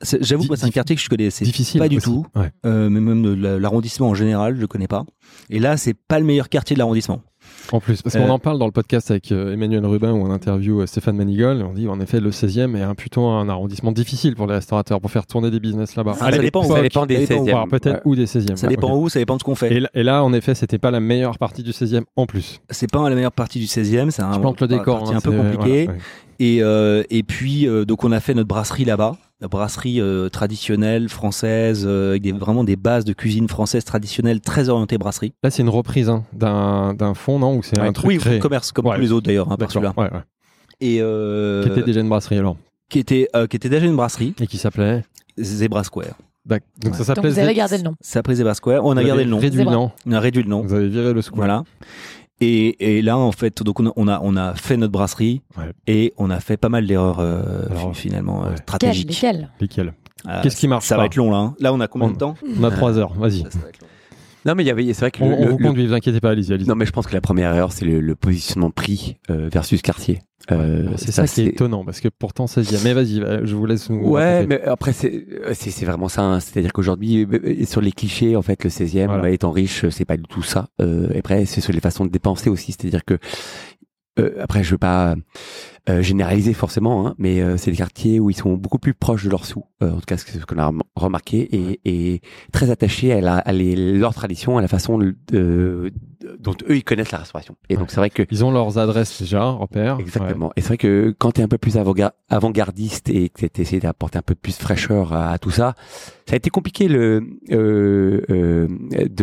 C'est- 0.00 0.22
J'avoue, 0.22 0.46
que 0.46 0.54
c'est 0.54 0.66
un 0.66 0.70
quartier 0.70 0.94
que 0.94 1.02
je 1.02 1.08
connaissais 1.08 1.44
Difficile. 1.44 1.80
pas 1.80 1.88
du 1.88 1.96
aussi. 1.96 2.04
tout. 2.06 2.24
Ouais. 2.36 2.52
mais 2.64 2.88
même 3.00 3.34
l'arrondissement 3.58 4.08
en 4.08 4.14
général, 4.14 4.54
je 4.54 4.60
le 4.60 4.66
connais 4.68 4.86
pas. 4.86 5.04
Et 5.50 5.58
là, 5.58 5.76
c'est 5.76 5.94
pas 5.94 6.20
le 6.20 6.24
meilleur 6.24 6.48
quartier 6.48 6.74
de 6.74 6.78
l'arrondissement. 6.78 7.20
En 7.72 7.80
plus, 7.80 8.00
parce 8.02 8.16
Euh, 8.16 8.20
qu'on 8.20 8.30
en 8.30 8.38
parle 8.38 8.58
dans 8.58 8.66
le 8.66 8.72
podcast 8.72 9.10
avec 9.10 9.30
euh, 9.30 9.52
Emmanuel 9.52 9.84
Rubin 9.84 10.12
où 10.12 10.22
on 10.26 10.30
interview 10.30 10.80
euh, 10.80 10.86
Stéphane 10.86 11.16
Manigol. 11.16 11.60
et 11.60 11.62
On 11.62 11.72
dit 11.74 11.86
en 11.88 12.00
effet 12.00 12.18
le 12.20 12.30
16e 12.30 12.74
est 12.76 12.82
un, 12.82 12.94
plutôt 12.94 13.26
un 13.26 13.48
arrondissement 13.48 13.92
difficile 13.92 14.34
pour 14.36 14.46
les 14.46 14.54
restaurateurs 14.54 15.00
pour 15.00 15.10
faire 15.10 15.26
tourner 15.26 15.50
des 15.50 15.60
business 15.60 15.94
là-bas. 15.96 16.14
Ah, 16.20 16.30
ça 16.32 16.38
dépend, 16.38 16.62
Ça 16.62 16.80
dépend 16.80 17.04
des 17.06 17.26
Ça 17.26 17.34
dépend 17.34 17.42
où, 17.42 17.46
16e. 17.46 17.50
voire 17.50 17.68
peut-être 17.68 17.94
Ouais. 17.96 18.00
ou 18.06 18.16
des 18.16 18.26
16e. 18.26 18.56
Ça 18.56 18.66
ouais, 18.66 18.74
dépend 18.74 18.96
où, 18.96 19.08
ça 19.08 19.18
dépend 19.18 19.34
de 19.34 19.40
ce 19.40 19.44
qu'on 19.44 19.54
fait. 19.54 19.72
Et, 19.74 19.80
là- 19.80 19.90
et 19.94 20.02
là, 20.02 20.24
en 20.24 20.32
effet, 20.32 20.54
c'était 20.54 20.78
pas 20.78 20.90
la 20.90 21.00
meilleure 21.00 21.36
partie 21.38 21.62
du 21.62 21.72
16e 21.72 22.04
en 22.16 22.26
plus. 22.26 22.60
C'est 22.70 22.90
pas 22.90 23.06
la 23.08 23.14
meilleure 23.14 23.32
partie 23.32 23.58
du 23.58 23.66
16e, 23.66 24.10
c'est 24.10 24.22
un, 24.22 24.32
Je 24.32 24.38
plante 24.40 24.60
le 24.60 24.68
décor. 24.68 24.98
partie 25.00 25.14
hein, 25.14 25.18
un 25.18 25.20
peu 25.20 25.32
compliqué. 25.32 25.84
voilà, 25.84 25.98
ouais. 25.98 26.04
Et, 26.40 26.62
euh, 26.62 27.02
et 27.10 27.22
puis, 27.22 27.66
euh, 27.66 27.84
donc, 27.84 28.04
on 28.04 28.12
a 28.12 28.20
fait 28.20 28.34
notre 28.34 28.48
brasserie 28.48 28.84
là-bas. 28.84 29.16
La 29.40 29.48
brasserie 29.48 30.00
euh, 30.00 30.28
traditionnelle 30.28 31.08
française, 31.08 31.84
euh, 31.86 32.10
avec 32.10 32.22
des, 32.22 32.32
vraiment 32.32 32.64
des 32.64 32.76
bases 32.76 33.04
de 33.04 33.12
cuisine 33.12 33.48
française 33.48 33.84
traditionnelle, 33.84 34.40
très 34.40 34.68
orientée 34.68 34.98
brasserie. 34.98 35.32
Là, 35.44 35.50
c'est 35.50 35.62
une 35.62 35.68
reprise 35.68 36.08
hein, 36.08 36.24
d'un 36.32 36.94
d'un 36.94 37.14
fond, 37.14 37.38
non 37.38 37.56
Ou 37.56 37.62
c'est 37.62 37.78
un 37.78 37.92
truc 37.92 38.08
oui, 38.08 38.18
créé 38.18 38.38
commerce, 38.40 38.72
comme 38.72 38.86
Ouais. 38.86 38.96
tous 38.96 39.00
les 39.02 39.12
autres 39.12 39.26
d'ailleurs, 39.26 39.50
hein, 39.50 39.56
par 39.56 39.70
celui-là. 39.70 39.92
ouais, 39.96 40.10
ouais. 40.12 40.20
Et 40.80 40.98
euh, 41.00 41.62
Qui 41.64 41.70
était 41.70 41.82
déjà 41.82 42.00
une 42.00 42.08
brasserie 42.08 42.38
alors 42.38 42.56
qui 42.88 42.98
était, 43.00 43.28
euh, 43.36 43.46
qui 43.46 43.56
était 43.56 43.68
déjà 43.68 43.84
une 43.86 43.96
brasserie, 43.96 44.34
Et 44.40 44.46
qui 44.46 44.56
s'appelait 44.58 45.04
Zebra 45.38 45.84
Square. 45.84 46.14
Donc 46.46 46.60
ça 46.80 46.80
Donc 46.80 46.94
s'appelait 47.04 47.30
vous 47.30 47.38
avez 47.38 47.52
gardé 47.54 47.76
le 47.76 47.82
nom. 47.82 47.94
Ça 48.00 48.14
s'appelait 48.14 48.36
Zebra 48.36 48.54
Square. 48.54 48.82
On 48.84 48.94
vous 48.94 48.98
a 48.98 49.04
gardé 49.04 49.24
le 49.24 49.30
nom. 49.30 49.38
Réduit 49.38 49.62
le 49.64 49.70
nom. 49.70 49.90
On 50.06 50.12
a 50.12 50.20
réduit 50.20 50.42
le 50.42 50.48
nom. 50.48 50.62
Vous 50.62 50.72
avez 50.72 50.88
viré 50.88 51.12
le 51.12 51.20
square. 51.20 51.36
Voilà. 51.36 51.64
Et, 52.40 52.98
et 52.98 53.02
là, 53.02 53.18
en 53.18 53.32
fait, 53.32 53.62
donc 53.64 53.80
on 53.80 53.86
a, 54.08 54.20
on 54.22 54.36
a, 54.36 54.54
fait 54.54 54.76
notre 54.76 54.92
brasserie 54.92 55.42
Ouais. 55.56 55.72
et 55.88 56.12
on 56.18 56.30
a 56.30 56.38
fait 56.40 56.56
pas 56.56 56.68
mal 56.68 56.86
d'erreurs 56.86 57.18
euh, 57.18 57.64
finalement 57.94 58.42
euh, 58.44 58.44
ouais. 58.44 58.48
Quel, 58.50 58.58
stratégiques. 58.62 59.08
lesquels 59.10 59.48
Lesquels 59.60 59.92
Ah, 60.24 60.40
Qu'est-ce 60.42 60.56
qui 60.56 60.68
marche 60.68 60.86
Ça 60.86 60.94
pas? 60.94 61.02
va 61.02 61.06
être 61.06 61.16
long 61.16 61.30
là. 61.32 61.38
hein. 61.38 61.54
Là, 61.58 61.72
on 61.72 61.80
a 61.80 61.88
combien 61.88 62.08
On- 62.08 62.12
de 62.12 62.16
temps? 62.16 62.34
On 62.60 62.62
a 62.64 62.70
trois 62.70 62.96
heures. 62.96 63.12
Vas-y. 63.14 63.42
Ça, 64.44 64.44
ça. 64.44 64.48
Non, 64.50 64.54
mais 64.54 64.62
il 64.64 64.66
y 64.66 64.70
avait, 64.70 64.84
c'est 64.92 65.00
vrai 65.00 65.10
que 65.10 65.22
On, 65.22 65.28
le- 65.28 65.34
on 65.36 65.44
le- 65.44 65.50
vous 65.52 65.58
le- 65.58 65.64
conduit, 65.66 65.86
vous 65.86 65.92
inquiétez 65.94 66.20
pas, 66.20 66.30
allez-y, 66.30 66.52
allez-y. 66.52 66.68
non, 66.68 66.74
mais 66.74 66.86
je 66.86 66.92
pense 66.92 67.06
que 67.06 67.14
la 67.14 67.20
première 67.20 67.54
erreur, 67.54 67.72
c'est 67.72 67.84
le, 67.84 68.00
le 68.00 68.14
positionnement 68.14 68.70
prix 68.70 69.16
euh, 69.30 69.48
versus 69.52 69.82
quartier. 69.82 70.20
Euh, 70.50 70.88
C'est 70.96 71.12
ça, 71.12 71.26
qui 71.26 71.42
est 71.42 71.46
étonnant 71.48 71.84
parce 71.84 72.00
que 72.00 72.08
pourtant 72.08 72.46
16e. 72.46 72.80
Mais 72.82 72.94
vas-y, 72.94 73.20
euh, 73.20 73.44
je 73.44 73.54
vous 73.54 73.66
laisse 73.66 73.90
nous. 73.90 73.98
Ouais, 74.08 74.36
raconter. 74.38 74.46
mais 74.46 74.62
après 74.62 74.92
c'est 74.94 75.26
euh, 75.44 75.84
vraiment 75.86 76.08
ça. 76.08 76.22
hein. 76.22 76.40
C'est-à-dire 76.40 76.72
qu'aujourd'hui, 76.72 77.26
euh, 77.30 77.64
sur 77.66 77.82
les 77.82 77.92
clichés, 77.92 78.34
en 78.34 78.40
fait, 78.40 78.64
le 78.64 78.70
16e, 78.70 79.06
Voilà. 79.08 79.22
bah, 79.22 79.30
étant 79.30 79.50
riche, 79.50 79.86
c'est 79.90 80.06
pas 80.06 80.16
du 80.16 80.22
tout 80.22 80.42
ça. 80.42 80.68
Euh, 80.80 81.10
et 81.12 81.18
après, 81.18 81.44
c'est 81.44 81.60
sur 81.60 81.74
les 81.74 81.80
façons 81.80 82.06
de 82.06 82.10
dépenser 82.10 82.48
aussi. 82.48 82.72
C'est-à-dire 82.72 83.04
que 83.04 83.18
euh, 84.18 84.36
après, 84.40 84.64
je 84.64 84.70
veux 84.70 84.78
pas 84.78 85.16
euh, 85.88 86.02
généraliser 86.02 86.52
forcément, 86.54 87.06
hein, 87.06 87.14
mais 87.18 87.40
euh, 87.40 87.56
c'est 87.56 87.70
des 87.70 87.76
quartiers 87.76 88.20
où 88.20 88.30
ils 88.30 88.34
sont 88.36 88.54
beaucoup 88.54 88.78
plus 88.78 88.94
proches 88.94 89.24
de 89.24 89.30
leurs 89.30 89.44
sous. 89.46 89.64
Euh, 89.82 89.90
en 89.92 89.96
tout 89.96 90.06
cas, 90.06 90.16
c'est 90.16 90.38
ce 90.38 90.44
qu'on 90.46 90.58
a 90.58 90.66
rem- 90.66 90.82
remarqué 90.96 91.48
et, 91.54 91.80
et 91.84 92.20
très 92.52 92.70
attachés 92.70 93.12
à, 93.12 93.20
la, 93.20 93.36
à 93.38 93.52
les- 93.52 93.76
leur 93.98 94.14
tradition, 94.14 94.58
à 94.58 94.62
la 94.62 94.68
façon 94.68 94.98
de, 94.98 95.16
de- 95.32 95.92
dont 96.40 96.54
eux 96.68 96.76
ils 96.76 96.82
connaissent 96.84 97.12
la 97.12 97.18
restauration. 97.18 97.54
Et 97.68 97.76
donc 97.76 97.90
c'est 97.90 97.96
vrai 97.98 98.10
que 98.10 98.24
Ils 98.30 98.44
ont 98.44 98.50
leurs 98.50 98.76
adresses 98.78 99.20
déjà, 99.22 99.44
repères. 99.50 99.98
Exactement. 100.00 100.50
Et 100.56 100.60
c'est 100.62 100.68
vrai 100.68 100.76
que 100.76 101.14
quand 101.16 101.32
tu 101.32 101.40
es 101.40 101.44
un 101.44 101.48
peu 101.48 101.58
plus 101.58 101.76
avant- 101.76 101.94
avant-gardiste 102.28 103.08
et 103.08 103.28
que 103.28 103.46
tu 103.46 103.78
d'apporter 103.78 104.18
un 104.18 104.22
peu 104.22 104.34
plus 104.34 104.56
de 104.58 104.62
fraîcheur 104.62 105.12
à, 105.12 105.30
à 105.30 105.38
tout 105.38 105.50
ça, 105.52 105.74
ça 106.26 106.34
a 106.34 106.36
été 106.36 106.50
compliqué 106.50 106.88
le 106.88 107.22
euh, 107.52 108.20
euh, 108.30 108.66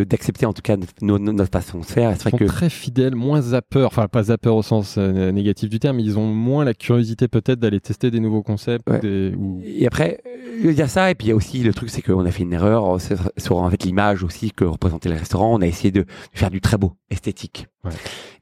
d'accepter 0.05 0.45
en 0.45 0.53
tout 0.53 0.61
cas 0.61 0.77
notre, 1.01 1.19
notre 1.19 1.51
façon 1.51 1.79
de 1.79 1.85
faire. 1.85 2.11
C'est 2.13 2.21
vrai 2.23 2.31
sont 2.31 2.37
que 2.37 2.45
très 2.45 2.69
fidèles, 2.69 3.15
moins 3.15 3.41
zappeurs, 3.41 3.87
enfin 3.87 4.07
pas 4.07 4.23
zappeurs 4.23 4.55
au 4.55 4.63
sens 4.63 4.97
négatif 4.97 5.69
du 5.69 5.79
terme, 5.79 5.97
mais 5.97 6.03
ils 6.03 6.17
ont 6.17 6.27
moins 6.33 6.54
la 6.63 6.73
curiosité 6.73 7.27
peut-être 7.27 7.59
d'aller 7.59 7.79
tester 7.79 8.11
des 8.11 8.19
nouveaux 8.19 8.43
concepts. 8.43 8.89
Ouais. 8.89 8.99
des- 8.99 9.33
ou- 9.37 9.61
et 9.65 9.85
après 9.87 10.21
il 10.63 10.71
y 10.71 10.81
a 10.81 10.87
ça 10.87 11.11
et 11.11 11.15
puis 11.15 11.27
il 11.27 11.29
y 11.29 11.33
a 11.33 11.35
aussi 11.35 11.61
le 11.63 11.73
truc 11.73 11.89
c'est 11.89 12.01
qu'on 12.01 12.25
a 12.25 12.31
fait 12.31 12.43
une 12.43 12.53
erreur 12.53 13.01
sur, 13.01 13.17
sur, 13.37 13.57
en 13.57 13.69
fait 13.69 13.83
l'image 13.83 14.23
aussi 14.23 14.51
que 14.51 14.63
représentait 14.63 15.09
le 15.09 15.15
restaurant. 15.15 15.53
On 15.55 15.61
a 15.61 15.67
essayé 15.67 15.91
de 15.91 16.05
faire 16.33 16.49
du 16.49 16.61
très 16.61 16.77
beau, 16.77 16.93
esthétique. 17.09 17.67
Ouais. 17.83 17.91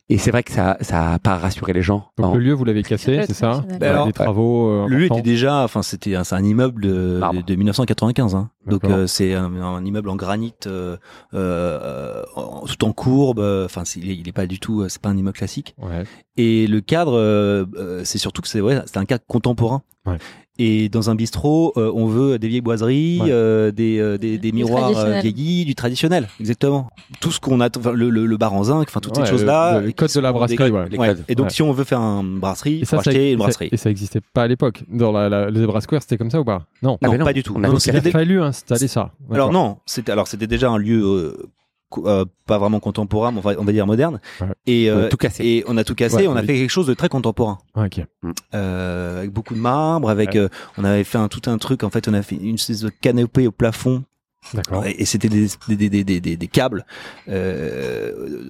Et 0.10 0.18
c'est 0.18 0.32
vrai 0.32 0.44
que 0.44 0.52
ça 0.52 0.78
ça 0.82 1.14
a 1.14 1.20
pas 1.20 1.38
rassuré 1.38 1.72
les 1.74 1.82
gens. 1.82 2.10
Donc 2.18 2.28
En- 2.28 2.34
le 2.36 2.42
lieu, 2.42 2.54
vous 2.54 2.66
l'avez 2.66 2.84
cassé, 2.84 3.24
c'est 3.26 3.34
ça. 3.34 3.64
Ouais, 3.80 3.88
Alors, 3.88 4.06
Des 4.06 4.12
travaux. 4.14 4.68
euh, 4.70 4.86
Le 4.88 4.98
lieu 4.98 5.06
était 5.06 5.22
déjà, 5.22 5.64
enfin 5.64 5.82
c'était, 5.82 6.16
un- 6.16 6.24
c'est 6.26 6.36
un 6.36 6.44
immeuble 6.44 6.82
de, 6.84 7.18
Marbre. 7.20 7.40
de, 7.40 7.46
de 7.46 7.56
1995. 7.56 8.36
Hein. 8.36 8.50
Donc 8.68 8.84
euh, 8.84 9.08
c'est 9.08 9.34
un, 9.34 9.54
un 9.62 9.84
immeuble 9.86 10.10
en 10.10 10.16
granit, 10.18 10.54
euh, 10.68 10.98
euh, 11.34 12.22
en- 12.36 12.66
tout 12.66 12.84
en 12.86 12.92
courbe. 12.94 13.40
Enfin, 13.40 13.84
il, 13.96 14.12
est, 14.12 14.16
il 14.18 14.28
est 14.28 14.32
pas 14.34 14.46
du 14.46 14.60
tout, 14.60 14.88
c'est 14.90 15.02
pas 15.02 15.10
un 15.10 15.18
immeuble 15.18 15.38
classique. 15.38 15.74
Ouais. 15.82 16.04
Et 16.38 16.68
le 16.68 16.82
cadre, 16.82 17.66
c'est 18.04 18.18
surtout 18.18 18.42
que 18.42 18.48
c'est 18.48 18.62
ouais, 18.62 18.82
c'est 18.86 18.98
un 18.98 19.06
cadre 19.06 19.24
contemporain. 19.28 19.82
Ouais. 20.06 20.18
Et 20.60 20.88
dans 20.88 21.10
un 21.10 21.16
bistrot, 21.16 21.74
euh, 21.78 21.92
on 21.96 22.06
veut 22.06 22.38
des 22.38 22.48
vieilles 22.48 22.62
boiseries, 22.62 23.20
Ouais. 23.22 23.32
euh, 23.32 23.72
des, 23.72 23.98
euh, 23.98 24.20
des, 24.20 24.38
des 24.38 24.52
miroirs 24.52 24.92
vieillis, 25.22 25.66
du 25.66 25.74
traditionnel, 25.74 26.28
exactement. 26.40 26.92
Tout 27.20 27.32
ce 27.32 27.40
qu'on 27.40 27.60
a, 27.60 27.70
le, 27.92 28.12
le, 28.12 28.28
le 28.28 28.38
bar 28.38 28.54
en 28.54 28.66
zinc, 28.66 28.86
enfin 28.88 29.00
toutes 29.00 29.18
Ouais, 29.18 29.26
ces 29.26 29.32
choses-là. 29.32 29.80
le- 29.80 29.86
le 29.86 29.88
qui 29.90 29.94
code 29.96 30.14
de 30.14 30.20
la 30.20 30.32
brasserie, 30.32 30.58
codes- 30.58 30.92
les 30.92 30.98
ouais. 31.00 31.08
codes. 31.08 31.24
Et 31.28 31.34
donc 31.34 31.46
Ouais. 31.48 31.52
si 31.52 31.64
on 31.64 31.72
veut 31.72 31.84
faire 31.86 32.00
une 32.02 32.40
brasserie, 32.40 32.78
il 32.82 32.86
faut 32.86 32.98
ça, 32.98 33.10
acheter 33.10 33.30
et 33.30 33.32
une 33.32 33.40
brasserie. 33.40 33.70
et 33.72 33.78
ça 33.78 33.90
existait 33.90 34.22
pas 34.34 34.44
à 34.44 34.48
l'époque. 34.48 34.84
Dans 34.90 35.12
la, 35.12 35.28
la, 35.28 35.50
le 35.50 35.60
Zebra 35.60 35.82
Square, 35.82 36.04
c'était 36.04 36.18
comme 36.18 36.30
ça 36.30 36.40
ou 36.40 36.46
pas? 36.46 36.68
Non. 36.84 37.00
Ah, 37.02 37.08
non, 37.08 37.26
pas 37.26 37.34
du 37.34 37.42
tout. 37.42 37.54
on 37.58 37.62
tout 37.62 37.68
Il 37.72 37.76
a 37.76 37.80
c'était- 37.80 38.12
fallu 38.12 38.40
installer 38.40 38.88
ça. 38.88 39.12
alors 39.32 39.52
non, 39.52 39.78
c'était 39.88 40.12
alors 40.12 40.28
c'était 40.28 40.46
déjà 40.48 40.70
un 40.70 40.78
lieu 40.78 41.36
euh, 41.98 42.22
euh, 42.22 42.26
pas 42.46 42.58
vraiment 42.58 42.80
contemporain, 42.80 43.32
mais 43.32 43.38
on 43.40 43.42
va, 43.42 43.54
on 43.60 43.64
va 43.64 43.72
dire 43.72 43.88
moderne. 43.88 44.20
Ouais. 44.42 44.48
Et, 44.66 44.92
On 44.92 44.96
a 44.96 44.98
euh, 44.98 45.10
tout 45.10 45.18
cassé. 45.18 45.44
et 45.46 45.64
on 45.68 45.78
a 45.78 45.84
tout 45.84 45.96
cassé. 45.96 46.16
Ouais, 46.18 46.28
on 46.28 46.36
a 46.36 46.42
oui. 46.42 46.48
fait 46.48 46.54
quelque 46.56 46.70
chose 46.70 46.88
de 46.88 46.94
très 46.94 47.10
contemporain, 47.10 47.58
Ouais, 47.76 47.86
ok. 47.86 48.06
euh, 48.54 49.20
avec 49.20 49.32
beaucoup 49.32 49.54
de 49.54 49.60
marbre, 49.60 50.10
avec 50.10 50.32
Ouais. 50.32 50.38
euh, 50.40 50.50
on 50.78 50.84
avait 50.84 51.04
fait 51.04 51.18
un 51.18 51.28
tout 51.28 51.50
un 51.50 51.58
truc. 51.58 51.84
En 51.84 51.90
fait, 51.90 52.08
on 52.08 52.14
a 52.14 52.22
fait 52.22 52.36
une 52.36 52.56
espèce 52.56 52.82
de 52.82 52.90
canopée 52.90 53.48
au 53.48 53.52
plafond 53.52 54.04
D'accord. 54.54 54.86
et, 54.86 55.06
c'était 55.06 55.30
des, 55.30 55.48
des, 55.70 55.90
des, 55.90 56.04
des, 56.04 56.20
des, 56.22 56.38
des 56.38 56.48
câbles 56.48 56.86
euh, 57.30 58.50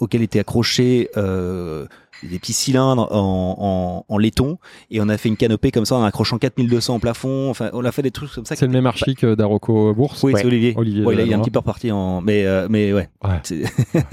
auxquels, 0.00 0.22
étaient 0.22 0.38
accrochés 0.40 1.08
euh, 1.16 1.86
des 2.22 2.38
petits 2.38 2.52
cylindres 2.52 3.08
en, 3.14 4.04
en, 4.08 4.12
en 4.12 4.18
laiton 4.18 4.58
et 4.90 5.00
on 5.00 5.08
a 5.08 5.16
fait 5.16 5.28
une 5.28 5.36
canopée 5.36 5.70
comme 5.70 5.84
ça 5.86 5.96
en 5.96 6.04
accrochant 6.04 6.38
4200 6.38 6.96
au 6.96 6.98
plafond. 6.98 7.48
Enfin, 7.50 7.70
on 7.72 7.84
a 7.84 7.92
fait 7.92 8.02
des 8.02 8.10
trucs 8.10 8.30
comme 8.32 8.44
ça. 8.44 8.56
C'est 8.56 8.66
le 8.66 8.72
même 8.72 8.86
archi 8.86 9.14
que 9.14 9.34
Darocco 9.34 9.94
Bourse 9.94 10.22
Oui, 10.22 10.32
Ouais. 10.34 10.40
c'est 10.40 10.46
Olivier. 10.46 10.74
Olivier 10.76 11.04
Ouais, 11.04 11.14
il, 11.14 11.20
a, 11.20 11.24
il 11.24 11.30
est 11.30 11.34
un 11.34 11.40
petit 11.40 11.50
peu 11.50 11.60
reparti 11.60 11.90
en, 11.90 12.20
mais 12.20 12.44
euh, 12.46 12.66
mais 12.70 12.92
ouais. 12.92 13.08
Ouais. 13.24 13.62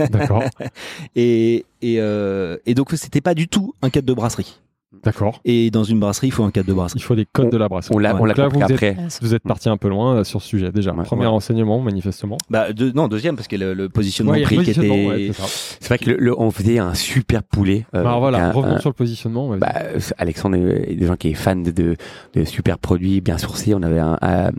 D'accord. 0.10 0.44
et 1.16 1.66
et 1.82 2.00
euh, 2.00 2.58
et 2.66 2.74
donc 2.74 2.92
c'était 2.96 3.22
pas 3.22 3.34
du 3.34 3.48
tout 3.48 3.74
un 3.82 3.90
cadre 3.90 4.08
de 4.08 4.14
brasserie. 4.14 4.60
D'accord. 5.04 5.40
Et 5.46 5.72
dans 5.72 5.84
une 5.84 6.00
brasserie, 6.00 6.28
il 6.28 6.32
faut 6.32 6.44
un 6.44 6.52
cadre 6.52 6.68
de 6.68 6.74
brasserie. 6.74 7.00
Il 7.00 7.04
faut 7.04 7.16
des 7.16 7.26
codes 7.26 7.50
de 7.52 7.58
la 7.58 7.68
brasserie. 7.68 7.96
On 7.96 8.00
l'a 8.00 8.16
on 8.20 8.26
l'a 8.26 8.34
là, 8.34 8.48
vous 8.48 8.60
êtes- 8.62 8.72
après. 8.72 8.98
Vous 9.22 9.34
êtes 9.34 9.44
parti 9.44 9.70
un 9.70 9.78
peu 9.78 9.88
loin 9.90 10.18
euh, 10.18 10.24
sur 10.24 10.42
ce 10.42 10.48
sujet 10.48 10.72
déjà. 10.72 10.94
Ouais. 10.94 11.04
Premier 11.04 11.22
Ouais. 11.24 11.28
renseignement, 11.28 11.80
manifestement. 11.80 12.38
Bah 12.50 12.74
deux- 12.74 12.92
non 12.92 13.08
deuxième 13.08 13.36
parce 13.36 13.48
que 13.48 13.56
le, 13.56 13.74
le 13.74 13.90
positionnement 13.90 14.34
Ouais, 14.34 14.42
prix 14.42 14.58
qui 14.64 14.72
était. 14.72 14.90
ouais, 14.90 15.32
c'est 15.34 15.88
vrai 15.88 15.98
que 15.98 16.10
le, 16.12 16.18
le- 16.18 16.40
on 16.40 16.52
faisait 16.52 16.80
un 16.80 16.94
super 16.94 17.44
poulet. 17.44 17.86
euh, 17.96 18.04
Bah, 18.04 18.10
alors 18.10 18.20
voilà, 18.22 18.48
un- 18.48 18.52
revenons 18.52 18.76
un- 18.76 18.80
sur 18.80 18.90
le 18.90 18.94
positionnement. 18.94 19.56
Bah, 19.58 19.74
euh, 19.84 20.00
Alexandre 20.18 20.58
est 20.58 20.96
des 20.96 21.06
gens 21.06 21.16
qui 21.16 21.30
est 21.30 21.34
fan 21.34 21.64
de, 21.64 21.72
de, 21.72 21.96
de 22.34 22.44
super 22.46 22.78
produits 22.78 23.22
bien 23.22 23.38
sourcés. 23.38 23.74
On 23.76 23.84
avait 23.84 24.00
un, 24.00 24.18
un, 24.22 24.52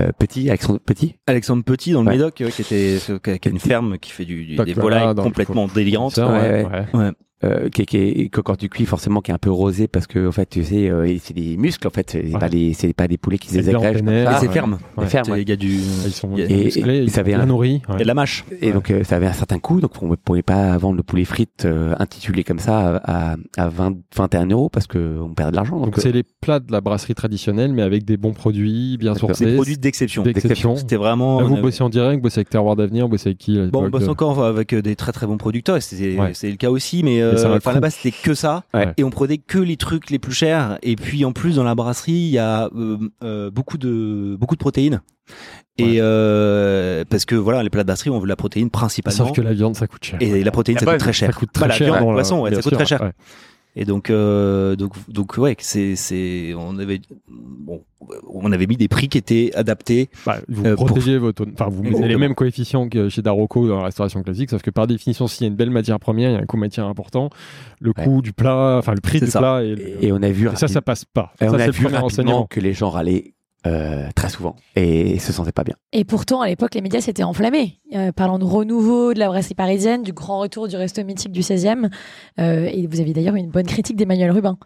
euh, 0.00 0.10
petit 0.18 0.48
Alexandre 0.48 0.80
Petit. 0.84 1.14
Alexandre 1.26 1.62
Petit 1.64 1.92
dans 1.92 2.02
le 2.02 2.08
Ouais. 2.08 2.14
Médoc, 2.14 2.36
ouais, 2.40 2.50
qui 2.50 2.62
était 2.62 2.98
qui 3.40 3.48
a, 3.48 3.50
une 3.50 3.58
ferme 3.58 3.98
qui 3.98 4.10
fait 4.10 4.24
du, 4.24 4.44
des 4.44 4.56
voilà, 4.74 4.74
volailles 4.74 5.14
complètement 5.14 5.66
délirantes. 5.66 6.16
Ouais, 6.16 6.24
ouais, 6.24 6.64
ouais. 6.64 6.66
ouais. 6.94 7.00
Ouais. 7.00 7.10
Euh, 7.44 7.68
qui, 7.68 7.82
est- 7.82 7.86
qui 7.86 7.96
est, 7.98 8.28
que 8.30 8.40
quand 8.40 8.56
tu 8.56 8.68
cuis 8.68 8.86
forcément 8.86 9.20
qui 9.20 9.30
est 9.30 9.34
un 9.34 9.38
peu 9.38 9.50
rosé 9.50 9.86
parce 9.86 10.06
que 10.06 10.26
en 10.28 10.32
fait 10.32 10.48
tu 10.48 10.64
sais 10.64 10.88
euh, 10.88 11.14
c'est 11.20 11.34
des 11.34 11.56
muscles 11.56 11.86
en 11.86 11.90
fait 11.90 12.08
c'est 12.10 12.24
Ouais. 12.32 12.38
pas 12.38 12.48
des 12.48 12.72
c'est 12.72 12.92
pas 12.94 13.06
des 13.08 13.18
poulets 13.18 13.38
qui 13.38 13.48
se 13.48 13.54
désagrègent 13.56 13.98
c'est 14.40 14.46
ouais. 14.46 14.52
ferme. 14.52 14.78
Ouais. 14.96 15.06
Fermes, 15.06 15.24
Il 15.28 15.32
ouais. 15.32 15.42
y 15.42 15.52
a 15.52 15.56
du 15.56 15.74
Ils 15.74 16.12
sont 16.12 16.30
il 16.36 16.40
y 16.40 16.42
a- 16.42 16.46
et- 16.50 16.64
musclés, 16.64 16.98
et 16.98 17.02
ils 17.02 17.10
ça 17.10 17.20
avait 17.20 17.32
il 17.32 17.34
y 17.34 17.36
a 17.36 17.96
de 17.98 18.04
la 18.04 18.14
mâche. 18.14 18.44
et 18.62 18.72
donc 18.72 18.90
euh, 18.90 19.04
ça 19.04 19.16
avait 19.16 19.26
un 19.26 19.32
certain 19.32 19.58
coût 19.58 19.80
donc 19.80 19.90
on 20.02 20.08
ne 20.08 20.14
pouvait 20.16 20.42
pas 20.42 20.76
vendre 20.78 20.96
le 20.96 21.02
poulet 21.02 21.24
frites 21.24 21.64
euh, 21.64 21.94
intitulé 21.98 22.44
comme 22.44 22.60
ça 22.60 22.96
à, 23.04 23.36
à 23.56 23.68
20 23.68 23.96
21 24.16 24.46
euros 24.46 24.68
parce 24.70 24.86
que 24.86 25.18
on 25.20 25.34
perd 25.34 25.50
de 25.50 25.56
l'argent 25.56 25.78
donc, 25.80 25.98
euh, 25.98 26.00
c'est 26.00 26.12
les 26.12 26.22
plats 26.22 26.60
de 26.60 26.70
la 26.72 26.80
brasserie 26.80 27.14
traditionnelle, 27.14 27.72
mais 27.72 27.82
avec 27.82 28.04
des 28.04 28.16
bons 28.16 28.32
produits, 28.32 28.96
bien 28.98 29.14
sourcés. 29.14 29.44
Des 29.46 29.54
produits 29.54 29.76
d'exception. 29.78 30.22
d'exception. 30.22 30.76
C'était 30.76 30.96
vraiment. 30.96 31.40
Là, 31.40 31.46
vous 31.46 31.52
avait- 31.54 31.62
bossez 31.62 31.82
en 31.82 31.88
direct, 31.88 32.16
vous 32.18 32.22
bossez 32.22 32.38
avec 32.40 32.50
Terroir 32.50 32.76
d'Avenir, 32.76 33.04
vous 33.06 33.10
bossez 33.10 33.30
avec 33.30 33.38
qui 33.38 33.58
Bon, 33.72 33.84
on 33.84 33.88
bosse 33.90 34.08
encore 34.08 34.44
avec 34.44 34.74
des 34.74 34.96
très 34.96 35.12
très 35.12 35.26
bons 35.26 35.36
producteurs, 35.36 35.82
c'est 35.82 36.16
le 36.50 36.56
cas 36.56 36.70
aussi, 36.70 37.02
mais 37.02 37.20
euh, 37.36 37.56
enfin 37.56 37.70
coût. 37.70 37.74
là-bas 37.76 37.90
c'était 37.90 38.10
que 38.22 38.34
ça, 38.34 38.64
Ouais. 38.74 38.92
et 38.96 39.04
on 39.04 39.10
prenait 39.10 39.38
que 39.38 39.58
les 39.58 39.76
trucs 39.76 40.10
les 40.10 40.18
plus 40.18 40.32
chers, 40.32 40.78
et 40.82 40.96
puis 40.96 41.24
en 41.24 41.32
plus 41.32 41.56
dans 41.56 41.64
la 41.64 41.74
brasserie 41.74 42.12
il 42.12 42.30
y 42.30 42.38
a 42.38 42.66
euh, 42.76 42.98
euh, 43.22 43.50
beaucoup 43.50 43.78
de 43.78 44.36
beaucoup 44.38 44.54
de 44.54 44.60
protéines, 44.60 45.00
et 45.78 45.96
euh, 46.00 47.04
parce 47.08 47.24
que 47.24 47.34
voilà 47.34 47.62
les 47.62 47.70
plats 47.70 47.82
de 47.82 47.86
brasserie 47.86 48.10
on 48.10 48.18
veut 48.18 48.26
la 48.28 48.36
protéine 48.36 48.70
principalement, 48.70 49.26
Sauf 49.26 49.32
que 49.36 49.40
la 49.40 49.52
viande, 49.52 49.74
ça 49.76 49.86
coûte 49.86 50.04
cher. 50.04 50.18
et 50.20 50.42
la 50.44 50.50
protéine 50.50 50.78
ça 50.78 50.86
coûte 50.86 50.98
très 50.98 51.12
cher, 51.12 51.32
Ça 51.32 51.38
coûte 51.38 51.50
très 51.52 51.62
Bah, 51.62 51.68
la 51.68 51.74
cher. 51.74 51.86
viande, 51.92 51.98
dans 52.00 52.12
de 52.12 52.16
toute 52.16 52.18
façon, 52.24 52.46
ça 52.46 52.62
coûte 52.62 52.74
très 52.74 52.86
cher. 52.86 53.12
Et 53.76 53.84
donc 53.84 54.10
euh, 54.10 54.76
donc 54.76 54.92
donc 55.08 55.36
ouais 55.38 55.56
c'est 55.58 55.96
c'est 55.96 56.52
on 56.56 56.78
avait 56.78 57.00
bon 57.38 57.82
on 58.28 58.52
avait 58.52 58.66
mis 58.66 58.76
des 58.76 58.86
prix 58.88 59.08
qui 59.08 59.16
étaient 59.16 59.50
adaptés, 59.54 60.10
Bah, 60.26 60.36
vous 60.48 60.66
Euh, 60.66 60.76
pour- 60.76 60.84
protégez 60.86 61.16
votre, 61.16 61.46
enfin, 61.54 61.68
vous 61.70 61.82
mettez 61.82 62.06
les 62.06 62.18
mêmes 62.18 62.34
coefficients 62.34 62.86
que 62.90 63.08
chez 63.08 63.22
Darocco 63.22 63.66
dans 63.66 63.78
la 63.78 63.84
restauration 63.84 64.22
classique, 64.22 64.50
sauf 64.50 64.60
que 64.60 64.70
par 64.70 64.86
définition, 64.86 65.26
s'il 65.26 65.44
y 65.46 65.48
a 65.48 65.48
une 65.48 65.56
belle 65.56 65.70
matière 65.70 65.98
première, 65.98 66.28
il 66.30 66.34
y 66.34 66.36
a 66.36 66.40
un 66.40 66.44
coût 66.44 66.58
matière 66.58 66.84
important, 66.86 67.30
le 67.80 67.92
Ouais. 67.96 68.04
coût 68.04 68.20
du 68.20 68.34
plat, 68.34 68.76
enfin, 68.78 68.92
le 68.94 69.00
prix 69.00 69.20
C'est 69.20 69.24
du 69.26 69.30
ça. 69.30 69.38
plat 69.38 69.62
et, 69.64 69.74
le- 69.74 70.04
et 70.04 70.12
on 70.12 70.22
a 70.22 70.30
vu 70.30 70.48
et 70.52 70.56
ça, 70.56 70.68
ça 70.68 70.82
passe 70.82 71.06
pas. 71.06 71.32
et 71.40 71.46
on 71.46 71.50
ça, 71.50 71.56
a 71.56 71.58
c'est 71.60 71.66
le 71.66 71.72
vu 71.72 71.84
rapidement 71.84 72.02
renseignement. 72.02 72.46
que 72.46 72.60
les 72.60 72.74
gens 72.74 72.90
râlaient 72.90 73.32
euh, 73.66 74.08
très 74.14 74.28
souvent 74.28 74.56
et 74.76 75.18
se 75.18 75.32
sentaient 75.32 75.52
pas 75.52 75.64
bien 75.64 75.74
Et 75.92 76.04
pourtant, 76.04 76.40
à 76.42 76.48
l'époque, 76.48 76.74
les 76.74 76.80
médias 76.82 77.00
s'étaient 77.00 77.22
enflammés. 77.22 77.78
Euh, 77.94 78.10
parlant 78.12 78.38
de 78.38 78.44
renouveau, 78.44 79.14
de 79.14 79.18
la 79.18 79.28
brasserie 79.28 79.54
parisienne, 79.54 80.02
du 80.02 80.12
grand 80.12 80.40
retour 80.40 80.66
du 80.68 80.76
resto 80.76 81.02
mythique 81.04 81.32
du 81.32 81.40
16e. 81.42 81.88
Euh, 82.40 82.68
et 82.72 82.86
vous 82.86 83.00
aviez 83.00 83.12
d'ailleurs 83.14 83.36
eu 83.36 83.38
une 83.38 83.50
bonne 83.50 83.66
critique 83.66 83.96
d'Emmanuel 83.96 84.30
Rubin. 84.32 84.58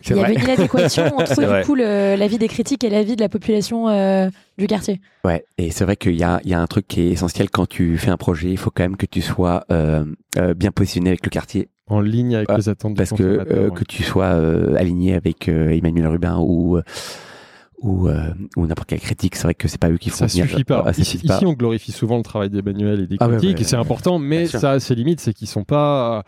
c'est 0.00 0.10
Il 0.14 0.16
y 0.16 0.20
vrai 0.20 0.24
avait 0.26 0.34
une 0.34 0.42
inadéquation 0.44 1.04
entre 1.18 1.58
du 1.60 1.66
coup 1.66 1.74
le- 1.74 2.14
l'avis 2.16 2.38
des 2.38 2.48
critiques 2.48 2.84
et 2.84 2.90
l'avis 2.90 3.16
de 3.16 3.20
la 3.20 3.28
population 3.28 3.88
euh, 3.88 4.28
du 4.58 4.66
quartier. 4.66 5.00
Ouais, 5.24 5.44
et 5.58 5.70
c'est 5.70 5.84
vrai 5.84 5.96
qu'il 5.96 6.14
y 6.16 6.22
a, 6.22 6.40
il 6.44 6.50
y 6.50 6.54
a 6.54 6.60
un 6.60 6.66
truc 6.66 6.86
qui 6.88 7.02
est 7.02 7.10
essentiel 7.10 7.50
quand 7.50 7.66
tu 7.68 7.98
fais 7.98 8.10
un 8.10 8.16
projet, 8.16 8.48
il 8.50 8.56
faut 8.56 8.70
quand 8.70 8.82
même 8.84 8.96
que 8.96 9.06
tu 9.06 9.20
sois 9.20 9.64
euh, 9.72 10.04
euh, 10.38 10.54
bien 10.54 10.70
positionné 10.70 11.10
avec 11.10 11.24
le 11.24 11.30
quartier, 11.30 11.68
En 11.88 12.00
ligne 12.00 12.36
avec 12.36 12.48
Ouais, 12.50 12.56
les 12.56 12.68
attentes 12.68 12.94
du 12.94 12.98
parce 12.98 13.10
que 13.10 13.16
consommateur, 13.16 13.56
euh, 13.58 13.68
ouais. 13.70 13.74
que 13.76 13.84
tu 13.84 14.02
sois 14.04 14.24
euh, 14.26 14.74
aligné 14.76 15.14
avec 15.14 15.48
euh, 15.48 15.70
Emmanuel 15.70 16.06
Rubin 16.06 16.38
ou 16.40 16.78
ou, 17.80 18.08
euh, 18.08 18.32
ou 18.56 18.66
n'importe 18.66 18.88
quel 18.88 18.98
critique, 19.00 19.36
c'est 19.36 19.44
vrai 19.44 19.54
que 19.54 19.68
c'est 19.68 19.78
pas 19.80 19.88
eux 19.90 19.98
qui 19.98 20.10
font 20.10 20.16
Ça 20.16 20.26
venir- 20.26 20.48
suffit 20.48 20.64
pas. 20.64 20.82
Ah, 20.86 20.92
ça 20.92 21.00
ici, 21.02 21.12
suffit 21.12 21.26
pas. 21.28 21.36
ici, 21.36 21.46
on 21.46 21.52
glorifie 21.52 21.92
souvent 21.92 22.16
le 22.16 22.22
travail 22.24 22.50
d'Emmanuel 22.50 23.00
et 23.02 23.06
des 23.06 23.16
Ah 23.20 23.28
ouais, 23.28 23.36
critiques, 23.36 23.56
ouais, 23.56 23.60
et 23.62 23.64
c'est 23.64 23.76
ouais. 23.76 23.82
important, 23.82 24.18
mais 24.18 24.46
ça 24.46 24.72
a 24.72 24.80
ses 24.80 24.94
limites, 24.94 25.20
c'est 25.20 25.32
qu'ils 25.32 25.46
sont 25.48 25.64
pas, 25.64 26.24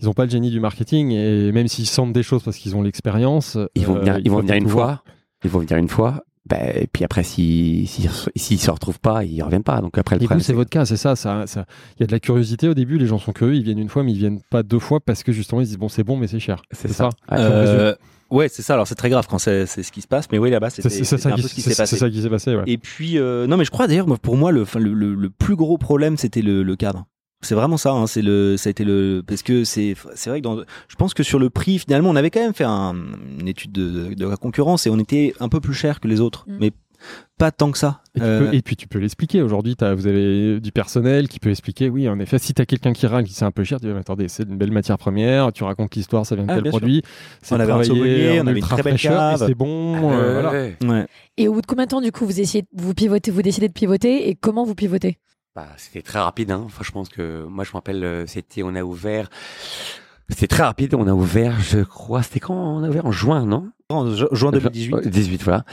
ils 0.00 0.08
ont 0.08 0.14
pas 0.14 0.24
le 0.24 0.30
génie 0.30 0.50
du 0.50 0.60
marketing, 0.60 1.10
et 1.12 1.52
même 1.52 1.68
s'ils 1.68 1.86
sentent 1.86 2.12
des 2.14 2.22
choses 2.22 2.42
parce 2.42 2.56
qu'ils 2.56 2.74
ont 2.76 2.82
l'expérience, 2.82 3.58
Ils 3.74 3.84
vont 3.86 3.96
euh, 3.96 4.00
venir, 4.00 4.18
ils 4.24 4.30
vont 4.30 4.40
venir 4.40 4.54
une 4.54 4.68
fois, 4.68 5.02
ils 5.44 5.50
vont 5.50 5.58
venir 5.60 5.76
une 5.76 5.88
fois, 5.88 6.24
bah, 6.46 6.56
et 6.74 6.86
puis 6.92 7.04
après, 7.04 7.22
s'ils 7.22 7.86
si, 7.88 8.08
si, 8.36 8.58
se 8.58 8.70
retrouvent 8.70 9.00
pas, 9.00 9.24
ils 9.24 9.42
reviennent 9.42 9.62
pas. 9.62 9.80
Donc 9.80 9.96
après, 9.98 10.16
le 10.16 10.20
Et 10.22 10.24
vous, 10.24 10.28
problème, 10.28 10.42
c'est 10.44 10.52
votre 10.52 10.68
cas, 10.70 10.84
c'est 10.84 10.96
ça. 10.98 11.16
ça, 11.16 11.46
ça- 11.46 11.64
Il 11.96 12.00
y 12.00 12.04
a 12.04 12.06
de 12.06 12.12
la 12.12 12.20
curiosité 12.20 12.68
au 12.68 12.74
début, 12.74 12.98
les 12.98 13.06
gens 13.06 13.18
sont 13.18 13.32
curieux, 13.32 13.54
ils 13.56 13.62
viennent 13.62 13.78
une 13.78 13.88
fois, 13.88 14.02
mais 14.02 14.12
ils 14.12 14.18
viennent 14.18 14.40
pas 14.50 14.62
deux 14.62 14.78
fois 14.78 15.00
parce 15.00 15.22
que 15.22 15.32
justement, 15.32 15.60
ils 15.60 15.64
se 15.64 15.70
disent 15.70 15.78
bon, 15.78 15.88
c'est 15.88 16.04
bon, 16.04 16.16
mais 16.18 16.26
c'est 16.26 16.40
cher. 16.40 16.62
c'est 16.70 16.88
C'est 16.88 16.94
ça. 16.94 17.10
ça? 17.28 17.34
Ouais. 17.36 17.42
Euh, 17.42 17.94
ouais, 18.30 18.48
c'est 18.48 18.62
ça. 18.62 18.74
Alors 18.74 18.86
c'est 18.86 18.94
très 18.94 19.10
grave 19.10 19.26
quand 19.28 19.38
c'est 19.38 19.66
c'est 19.66 19.82
ce 19.82 19.92
qui 19.92 20.00
se 20.02 20.06
passe, 20.08 20.26
mais 20.32 20.38
oui 20.38 20.50
là-bas 20.50 20.70
C'est 20.70 20.82
c'était 20.82 21.04
c'est 21.04 21.18
ça, 21.18 21.28
un 21.30 21.32
qui- 21.36 21.42
peu 21.42 21.48
ce 21.48 21.54
qui 21.54 21.60
c'est- 21.62 21.70
s'est 21.70 21.74
c'est 21.76 21.82
passé. 21.82 21.96
ça 21.96 22.10
qui 22.10 22.20
s'est 22.22 22.30
passé. 22.30 22.54
Ouais. 22.54 22.62
Et 22.66 22.78
puis 22.78 23.18
euh, 23.18 23.46
non, 23.46 23.56
mais 23.56 23.64
je 23.64 23.70
crois 23.70 23.86
d'ailleurs 23.86 24.06
pour 24.20 24.36
moi 24.36 24.52
le, 24.52 24.64
le, 24.76 24.92
le, 24.94 25.14
le 25.14 25.30
plus 25.30 25.56
gros 25.56 25.78
problème 25.78 26.16
c'était 26.16 26.42
le, 26.42 26.62
le 26.62 26.76
cadre. 26.76 27.04
C'est 27.42 27.54
vraiment 27.54 27.76
ça. 27.76 27.90
Hein, 27.92 28.06
c'est 28.06 28.22
le, 28.22 28.56
ça 28.56 28.68
a 28.68 28.70
été 28.70 28.84
le 28.84 29.22
parce 29.26 29.42
que 29.42 29.64
c'est 29.64 29.94
c'est 30.14 30.30
vrai 30.30 30.40
que 30.40 30.44
dans, 30.44 30.60
je 30.88 30.96
pense 30.96 31.12
que 31.12 31.22
sur 31.22 31.38
le 31.38 31.50
prix 31.50 31.78
finalement 31.78 32.08
on 32.08 32.16
avait 32.16 32.30
quand 32.30 32.40
même 32.40 32.54
fait 32.54 32.64
un, 32.64 32.94
une 33.38 33.46
étude 33.48 33.70
de, 33.72 33.90
de, 34.08 34.14
de 34.14 34.26
la 34.26 34.36
concurrence 34.36 34.86
et 34.86 34.90
on 34.90 34.98
était 34.98 35.34
un 35.40 35.48
peu 35.50 35.60
plus 35.60 35.74
cher 35.74 36.00
que 36.00 36.08
les 36.08 36.20
autres, 36.20 36.44
Mm. 36.48 36.56
mais 36.60 36.70
pas 37.38 37.50
tant 37.50 37.70
que 37.72 37.78
ça. 37.78 38.00
Et, 38.14 38.20
tu 38.20 38.24
Euh, 38.26 38.38
peux- 38.50 38.54
et 38.54 38.62
puis 38.62 38.76
tu 38.76 38.86
peux 38.88 38.98
l'expliquer. 38.98 39.42
Aujourd'hui, 39.42 39.74
t'as- 39.76 39.94
vous 39.94 40.06
avez 40.06 40.60
du 40.60 40.72
personnel 40.72 41.28
qui 41.28 41.40
peut 41.40 41.50
expliquer. 41.50 41.88
Oui, 41.90 42.08
en 42.08 42.18
effet, 42.20 42.38
si 42.38 42.54
tu 42.54 42.62
as 42.62 42.66
quelqu'un 42.66 42.92
qui 42.92 43.06
râle, 43.06 43.24
qui 43.24 43.32
c'est 43.32 43.44
un 43.44 43.50
peu 43.50 43.64
cher, 43.64 43.80
tu 43.80 43.86
dis 43.86 43.92
mais 43.92 43.98
attendez, 44.00 44.28
c'est 44.28 44.44
une 44.44 44.56
belle 44.56 44.70
matière 44.72 44.98
première. 44.98 45.52
Tu 45.52 45.64
racontes 45.64 45.94
l'histoire, 45.96 46.24
ça 46.24 46.36
vient 46.36 46.44
de 46.44 46.50
Ah, 46.50 46.54
tel 46.54 46.62
sûr. 46.64 46.70
produit? 46.70 47.02
C'est 47.42 47.54
On 47.54 47.60
avait 47.60 47.72
un 47.72 47.76
en 47.76 47.78
on 47.78 47.82
avait 47.82 48.38
une 48.40 48.48
ultra 48.56 48.76
très 48.76 48.82
belle 48.82 48.92
fraîcheur, 48.98 49.12
et 49.32 49.34
cave. 49.38 49.46
C'est 49.48 49.54
bon. 49.54 50.10
euh, 50.10 50.14
Euh, 50.14 50.32
voilà. 50.34 50.50
ouais. 50.52 50.76
ouais. 50.84 51.06
Et 51.36 51.48
au 51.48 51.54
bout 51.54 51.60
de 51.60 51.66
combien 51.66 51.84
de 51.84 51.90
temps, 51.90 52.00
du 52.00 52.12
coup, 52.12 52.24
vous 52.24 52.40
essayez, 52.40 52.64
vous 52.74 52.94
pivotez, 52.94 53.30
vous 53.30 53.42
décidez 53.42 53.68
de 53.68 53.72
pivoter 53.72 54.28
et 54.28 54.34
comment 54.36 54.64
vous 54.64 54.74
pivotez? 54.74 55.18
Bah, 55.56 55.68
c'était 55.76 56.02
très 56.02 56.18
rapide, 56.20 56.50
hein. 56.50 56.66
Franchement, 56.68 57.02
parce 57.02 57.14
que 57.14 57.44
moi, 57.48 57.62
je 57.64 57.70
me 57.70 57.74
rappelle, 57.74 58.02
euh, 58.02 58.26
c'était, 58.26 58.62
on 58.64 58.74
a 58.74 58.82
ouvert. 58.82 59.28
C'était 60.28 60.46
très 60.48 60.62
rapide. 60.62 60.94
On 60.94 61.06
a 61.06 61.12
ouvert, 61.12 61.60
je 61.60 61.80
crois, 61.80 62.22
c'était 62.22 62.40
quand 62.40 62.54
on 62.54 62.82
a 62.82 62.88
ouvert? 62.88 63.06
En 63.06 63.12
juin, 63.12 63.44
non? 63.44 63.70
En 63.94 64.14
ju- 64.14 64.26
juin 64.32 64.50
2018. 64.52 64.94
Euh, 64.94 65.00
18, 65.08 65.42
voilà. 65.44 65.64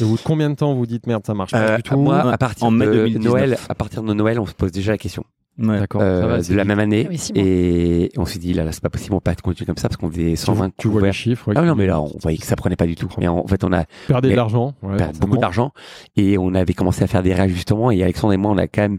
Et 0.00 0.04
au 0.04 0.08
bout 0.08 0.16
de 0.16 0.22
combien 0.22 0.50
de 0.50 0.54
temps 0.54 0.74
vous 0.74 0.86
dites 0.86 1.06
merde, 1.06 1.22
ça 1.26 1.34
marche 1.34 1.52
pas 1.52 1.58
Euh, 1.58 1.76
du 1.76 1.82
tout 1.82 1.98
moi, 1.98 2.32
à 2.32 2.38
partir 2.38 2.66
En 2.66 2.70
mai 2.70 2.86
de 2.86 2.92
2019. 2.92 3.32
Noël, 3.32 3.58
à 3.68 3.74
partir 3.74 4.02
de 4.02 4.12
Noël, 4.14 4.38
on 4.40 4.46
se 4.46 4.54
pose 4.54 4.72
déjà 4.72 4.92
la 4.92 4.98
question. 4.98 5.24
Ouais. 5.62 5.78
Euh, 5.94 6.20
ça 6.20 6.26
va, 6.26 6.42
c'est 6.42 6.52
de 6.52 6.56
la 6.58 6.64
même 6.64 6.78
année. 6.80 7.04
Ah 7.06 7.10
oui, 7.10 7.30
et 7.36 8.10
on 8.16 8.26
s'est 8.26 8.38
dit, 8.40 8.52
là, 8.52 8.64
là, 8.64 8.72
c'est 8.72 8.82
pas 8.82 8.90
possible, 8.90 9.14
on 9.14 9.20
peut 9.20 9.30
pas 9.30 9.34
continuer 9.36 9.66
comme 9.66 9.76
ça 9.76 9.88
parce 9.88 9.96
qu'on 9.96 10.10
faisait 10.10 10.30
Tu, 10.30 10.36
120 10.36 10.72
tu 10.76 10.88
vois 10.88 11.02
les 11.02 11.12
chiffres. 11.12 11.48
ouais, 11.48 11.54
Ah 11.56 11.62
non, 11.62 11.74
mais 11.76 11.86
là, 11.86 12.00
on 12.00 12.10
voyait 12.20 12.38
que 12.38 12.46
ça 12.46 12.56
prenait 12.56 12.76
pas 12.76 12.86
du 12.86 12.96
tout. 12.96 13.08
Et 13.20 13.28
en 13.28 13.46
fait, 13.46 13.62
on 13.64 13.72
a 13.72 13.84
perdez 14.08 14.28
de 14.28 14.32
mais- 14.32 14.36
l'argent. 14.36 14.74
ouais, 14.82 14.96
perdu 14.96 15.18
beaucoup 15.20 15.38
d'argent 15.38 15.72
et 16.16 16.36
on 16.38 16.52
avait 16.54 16.74
commencé 16.74 17.02
à 17.04 17.06
faire 17.06 17.22
des 17.22 17.32
réajustements 17.34 17.90
et 17.90 18.02
Alexandre 18.02 18.32
et 18.34 18.36
moi 18.36 18.50
on 18.50 18.58
a 18.58 18.66
quand 18.66 18.82
même 18.82 18.96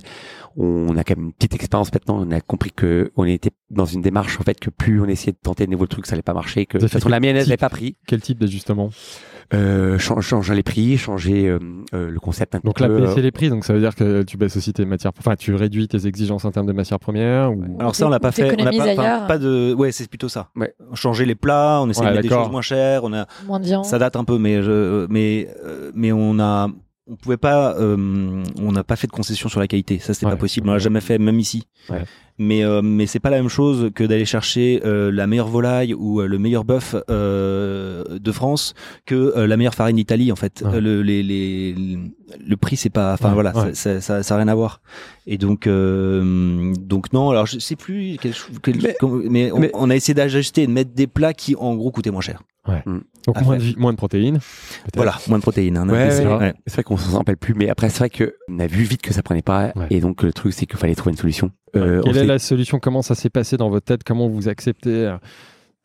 on 0.56 0.96
a 0.98 1.04
quand 1.04 1.16
même 1.18 1.26
une 1.28 1.34
petite 1.34 1.56
expérience 1.56 1.92
maintenant 1.94 2.20
on 2.26 2.32
a 2.32 2.40
compris 2.42 2.72
que 2.72 3.12
on 3.18 3.26
était 3.26 3.52
dans 3.72 3.86
une 3.86 4.02
démarche 4.02 4.40
en 4.40 4.44
fait 4.44 4.60
que 4.60 4.70
plus 4.70 5.02
on 5.02 5.06
essayait 5.06 5.32
de 5.32 5.38
tenter 5.42 5.66
de 5.66 5.72
nouveaux 5.72 5.88
trucs 5.88 6.06
ça 6.06 6.14
allait 6.14 6.22
pas 6.22 6.34
marcher 6.34 6.66
que 6.66 6.78
de 6.78 6.84
toute 6.84 6.92
façon 6.92 7.10
la 7.10 7.20
mienne 7.20 7.36
elle 7.36 7.44
l'avait 7.44 7.52
type 7.56 7.60
pas 7.60 7.70
pris 7.70 7.98
Quel 8.08 8.22
type 8.22 8.40
d'ajustement? 8.40 8.90
Euh, 9.54 9.98
chan- 9.98 10.22
changer 10.22 10.56
les 10.56 10.64
prix 10.64 10.98
changer 10.98 11.48
euh, 11.48 11.60
euh, 11.94 12.10
le 12.10 12.20
concept 12.20 12.56
un 12.56 12.60
Donc 12.64 12.80
là, 12.80 12.88
baisser 12.88 13.20
euh, 13.20 13.24
les 13.24 13.32
prix, 13.32 13.50
donc 13.50 13.66
ça 13.66 13.74
veut 13.74 13.80
dire 13.80 13.96
que 13.96 14.24
tu 14.24 14.38
baisses 14.38 14.58
aussi 14.58 14.74
tes 14.74 14.86
matières, 14.86 15.12
enfin 15.18 15.36
tu 15.36 15.54
réduis 15.56 15.88
tes 15.88 16.08
exigences 16.08 16.46
en 16.46 16.52
termes 16.52 16.68
de 16.68 16.74
matières 16.74 17.00
premières. 17.00 17.52
Ou... 17.52 17.64
Alors 17.80 17.96
ça, 17.96 18.08
on 18.08 18.10
l'a 18.10 18.20
pas 18.20 18.32
fait. 18.32 18.56
On 18.60 18.66
a 18.66 18.72
pas, 18.72 18.92
enfin, 18.94 19.26
pas 19.28 19.38
de. 19.38 19.74
Ouais, 19.74 19.92
c'est 19.92 20.08
plutôt 20.08 20.30
ça. 20.30 20.50
Ouais. 20.56 20.74
Changer 20.94 21.26
les 21.26 21.36
plats, 21.36 21.80
on 21.82 21.90
essaie 21.90 22.02
Ouais, 22.02 22.10
de 22.10 22.16
mettre 22.16 22.30
des 22.30 22.34
choses 22.36 22.52
moins 22.52 22.62
chères. 22.62 23.04
On 23.04 23.14
a. 23.14 23.26
Moins 23.46 23.60
de 23.60 23.66
viande 23.66 23.86
Ça 23.86 24.00
date 24.00 24.16
un 24.16 24.24
peu, 24.24 24.38
mais 24.38 24.62
je, 24.62 25.06
mais 25.10 25.48
euh, 25.66 25.92
mais 25.94 26.12
on 26.12 26.40
a. 26.40 26.68
On 27.06 27.16
pouvait 27.18 27.36
pas. 27.38 27.76
euh, 27.78 28.44
on 28.62 28.72
n'a 28.72 28.84
pas 28.86 28.96
fait 28.96 29.08
de 29.08 29.12
concession 29.12 29.50
sur 29.50 29.60
la 29.60 29.68
qualité. 29.68 30.00
Ça, 30.00 30.14
c'est 30.14 30.26
Ouais. 30.26 30.32
pas 30.32 30.38
possible. 30.38 30.70
On 30.70 30.74
l'a 30.74 30.80
jamais 30.80 31.02
fait, 31.02 31.18
même 31.20 31.38
ici. 31.40 31.64
Ouais. 31.90 32.04
Mais 32.40 32.64
euh, 32.64 32.82
mais 32.82 33.06
c'est 33.08 33.20
pas 33.20 33.30
la 33.30 33.38
même 33.38 33.50
chose 33.50 33.92
que 33.94 34.04
d'aller 34.06 34.24
chercher 34.26 34.82
euh, 34.86 35.12
la 35.12 35.28
meilleure 35.28 35.50
volaille 35.50 35.94
ou 35.94 36.22
euh, 36.22 36.28
le 36.28 36.40
meilleur 36.40 36.64
bœuf 36.64 36.96
euh, 37.10 38.04
de 38.20 38.32
France 38.32 38.74
que 39.06 39.16
euh, 39.38 39.46
la 39.48 39.58
meilleure 39.58 39.76
farine 39.76 39.98
d'Italie. 39.98 40.32
En 40.32 40.36
fait, 40.38 40.64
Ouais. 40.66 40.76
Euh, 40.76 40.80
le 40.82 41.02
les, 41.04 41.22
les 41.24 41.76
le 42.40 42.58
prix 42.58 42.78
c'est 42.78 42.90
pas. 42.90 43.14
Enfin 43.14 43.28
Ouais, 43.30 43.34
voilà, 43.34 43.54
ouais. 43.56 43.74
ça, 43.76 43.96
ça, 43.96 44.02
ça, 44.02 44.24
ça 44.24 44.34
a 44.36 44.38
rien 44.38 44.48
à 44.48 44.56
voir. 44.56 44.82
Et 45.28 45.38
donc 45.38 45.68
euh, 45.68 46.74
donc 46.80 47.12
non. 47.14 47.30
Alors 47.32 47.46
je 47.48 47.60
sais 47.60 47.76
plus. 47.76 48.18
Quel, 48.22 48.34
quel- 48.64 48.78
Mais- 49.30 49.52
on, 49.52 49.60
mais- 49.60 49.72
on 49.74 49.90
a 49.90 49.96
essayé 49.96 50.14
d'ajuster 50.14 50.64
et 50.64 50.68
de 50.68 50.72
mettre 50.72 50.94
des 50.94 51.08
plats 51.08 51.34
qui 51.34 51.56
en 51.58 51.76
gros 51.76 51.92
coûtaient 51.92 52.12
moins 52.12 52.22
cher. 52.22 52.42
Donc 53.26 53.42
moins 53.42 53.58
de, 53.58 53.62
vi- 53.64 53.76
moins 53.78 53.92
de 53.94 53.98
protéines. 53.98 54.40
Voilà, 54.96 55.16
moins 55.28 55.38
de 55.38 55.44
protéines. 55.44 55.78
hein, 55.78 55.88
Ouais, 55.88 56.10
c'est 56.68 56.74
vrai 56.74 56.84
qu'on 56.84 56.98
s'en 56.98 57.18
rappelle 57.18 57.38
plus 57.38 57.54
mais 57.54 57.70
après 57.70 57.90
c'est 57.90 58.00
vrai 58.00 58.10
que 58.10 58.36
on 58.50 58.60
a 58.60 58.68
vu 58.68 58.84
vite 58.84 59.02
que 59.02 59.14
ça 59.14 59.24
prenait 59.24 59.42
pas 59.42 59.72
Ouais. 59.76 59.88
et 59.92 60.00
donc 60.02 60.24
le 60.24 60.34
truc 60.34 60.54
c'est 60.54 60.66
qu'il 60.66 60.78
fallait 60.78 60.96
trouver 60.96 61.12
une 61.14 61.18
solution. 61.18 61.52
Euh, 61.76 62.02
Quelle 62.04 62.18
est 62.18 62.26
la 62.26 62.38
solution? 62.40 62.80
Comment 62.80 63.02
ça 63.02 63.16
s'est 63.16 63.30
passé 63.30 63.58
dans 63.58 63.70
votre 63.70 63.86
tête? 63.86 64.04
Comment 64.04 64.28
vous 64.28 64.48
acceptez? 64.50 64.90
euh, 65.08 65.18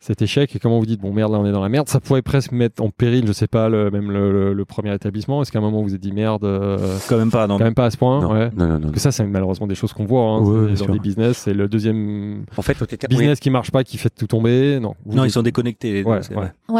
cet 0.01 0.21
échec 0.21 0.55
et 0.55 0.59
comment 0.59 0.79
vous 0.79 0.85
dites 0.85 1.01
bon 1.01 1.11
merde 1.11 1.31
là 1.33 1.39
on 1.39 1.45
est 1.45 1.51
dans 1.51 1.61
la 1.61 1.67
merde 1.67 1.89
Ça 1.89 1.99
pourrait 1.99 2.21
presque 2.21 2.53
mettre 2.53 2.81
en 2.81 2.89
péril, 2.89 3.27
je 3.27 3.33
sais 3.33 3.47
pas, 3.47 3.67
le, 3.67 3.91
même 3.91 4.11
le, 4.11 4.31
le- 4.31 4.53
le 4.53 4.65
premier 4.65 4.93
établissement. 4.93 5.41
Est-ce 5.41 5.51
qu'à 5.51 5.59
un 5.59 5.61
moment 5.61 5.79
vous 5.79 5.89
vous 5.89 5.95
êtes 5.95 5.99
dit 6.01 6.13
merde 6.13 6.45
euh, 6.45 6.77
Quand 7.09 7.17
même 7.17 7.31
pas. 7.31 7.47
Non. 7.47 7.57
Quand 7.57 7.65
même 7.65 7.73
pas 7.75 7.85
à 7.85 7.91
ce 7.91 7.97
point. 7.97 8.21
non, 8.21 8.31
ouais. 8.31 8.49
non 8.55 8.67
non 8.67 8.73
non 8.75 8.79
Parce 8.81 8.93
que 8.93 8.99
ça, 9.01 9.11
c'est 9.11 9.25
malheureusement 9.25 9.67
des 9.67 9.75
choses 9.75 9.91
qu'on 9.91 10.05
voit 10.05 10.21
hein, 10.21 10.39
Ouais, 10.41 10.73
dans 10.75 10.93
des 10.93 10.99
business. 10.99 11.37
C'est 11.39 11.53
le 11.53 11.67
deuxième 11.67 12.45
en 12.55 12.61
fait 12.61 12.77
business 13.09 13.39
qui 13.39 13.49
marche 13.49 13.71
pas 13.71 13.83
qui 13.83 13.97
fait 13.97 14.09
tout 14.09 14.27
tomber. 14.27 14.79
Non, 14.79 14.95
vous- 15.05 15.15
Non, 15.17 15.25
ils 15.25 15.31
sont 15.31 15.41
déconnectés. 15.43 15.91
les 15.91 16.03
Ouais, 16.03 16.21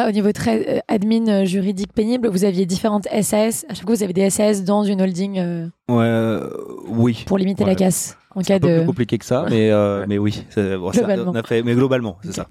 au 0.08 0.12
niveau 0.12 0.32
très 0.32 0.78
euh, 0.78 0.80
admin 0.88 1.28
euh, 1.28 1.46
juridique 1.46 1.92
pénible, 1.94 2.30
vous 2.30 2.46
aviez 2.46 2.66
différentes 2.66 3.08
SAS. 3.22 3.66
À 3.70 3.74
chaque 3.74 3.86
fois, 3.86 3.96
vous 3.96 4.04
avez 4.04 4.14
des 4.14 4.30
SAS 4.30 4.64
dans 4.64 4.84
une 4.84 5.02
holding 5.02 5.40
euh, 5.40 5.66
Ouais, 5.90 5.98
euh, 6.06 6.48
oui. 6.88 7.24
pour 7.28 7.38
limiter 7.38 7.64
Ouais. 7.64 7.72
la 7.72 7.76
casse 7.76 8.18
en 8.36 8.40
un 8.42 8.44
cas 8.44 8.60
peu 8.60 8.68
de. 8.70 8.78
plus 8.78 8.86
compliqué 8.86 9.18
que 9.18 9.26
ça, 9.26 9.46
mais 9.50 9.72
euh, 9.72 10.06
mais 10.08 10.18
oui, 10.20 10.46
c'est- 10.50 10.78
bon, 10.78 10.92
ça, 10.94 11.00
Globalement. 11.00 11.32
on 11.32 11.36
a 11.36 11.44
fait, 11.44 11.64
mais 11.64 11.74
globalement, 11.74 12.18
c'est 12.24 12.34
ça. 12.34 12.48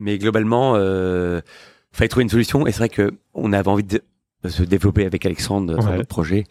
Mais 0.00 0.18
globalement, 0.18 0.74
euh, 0.76 1.40
fallait 1.92 2.08
trouver 2.08 2.24
une 2.24 2.28
solution. 2.30 2.66
Et 2.66 2.72
c'est 2.72 2.78
vrai 2.78 2.88
que 2.88 3.12
on 3.34 3.52
avait 3.52 3.68
envie 3.68 3.84
de 3.84 4.00
se 4.48 4.62
développer 4.62 5.06
avec 5.06 5.24
Alexandre 5.26 5.80
sur 5.80 5.90
Ouais. 5.90 5.96
notre 5.96 6.08
projet. 6.08 6.44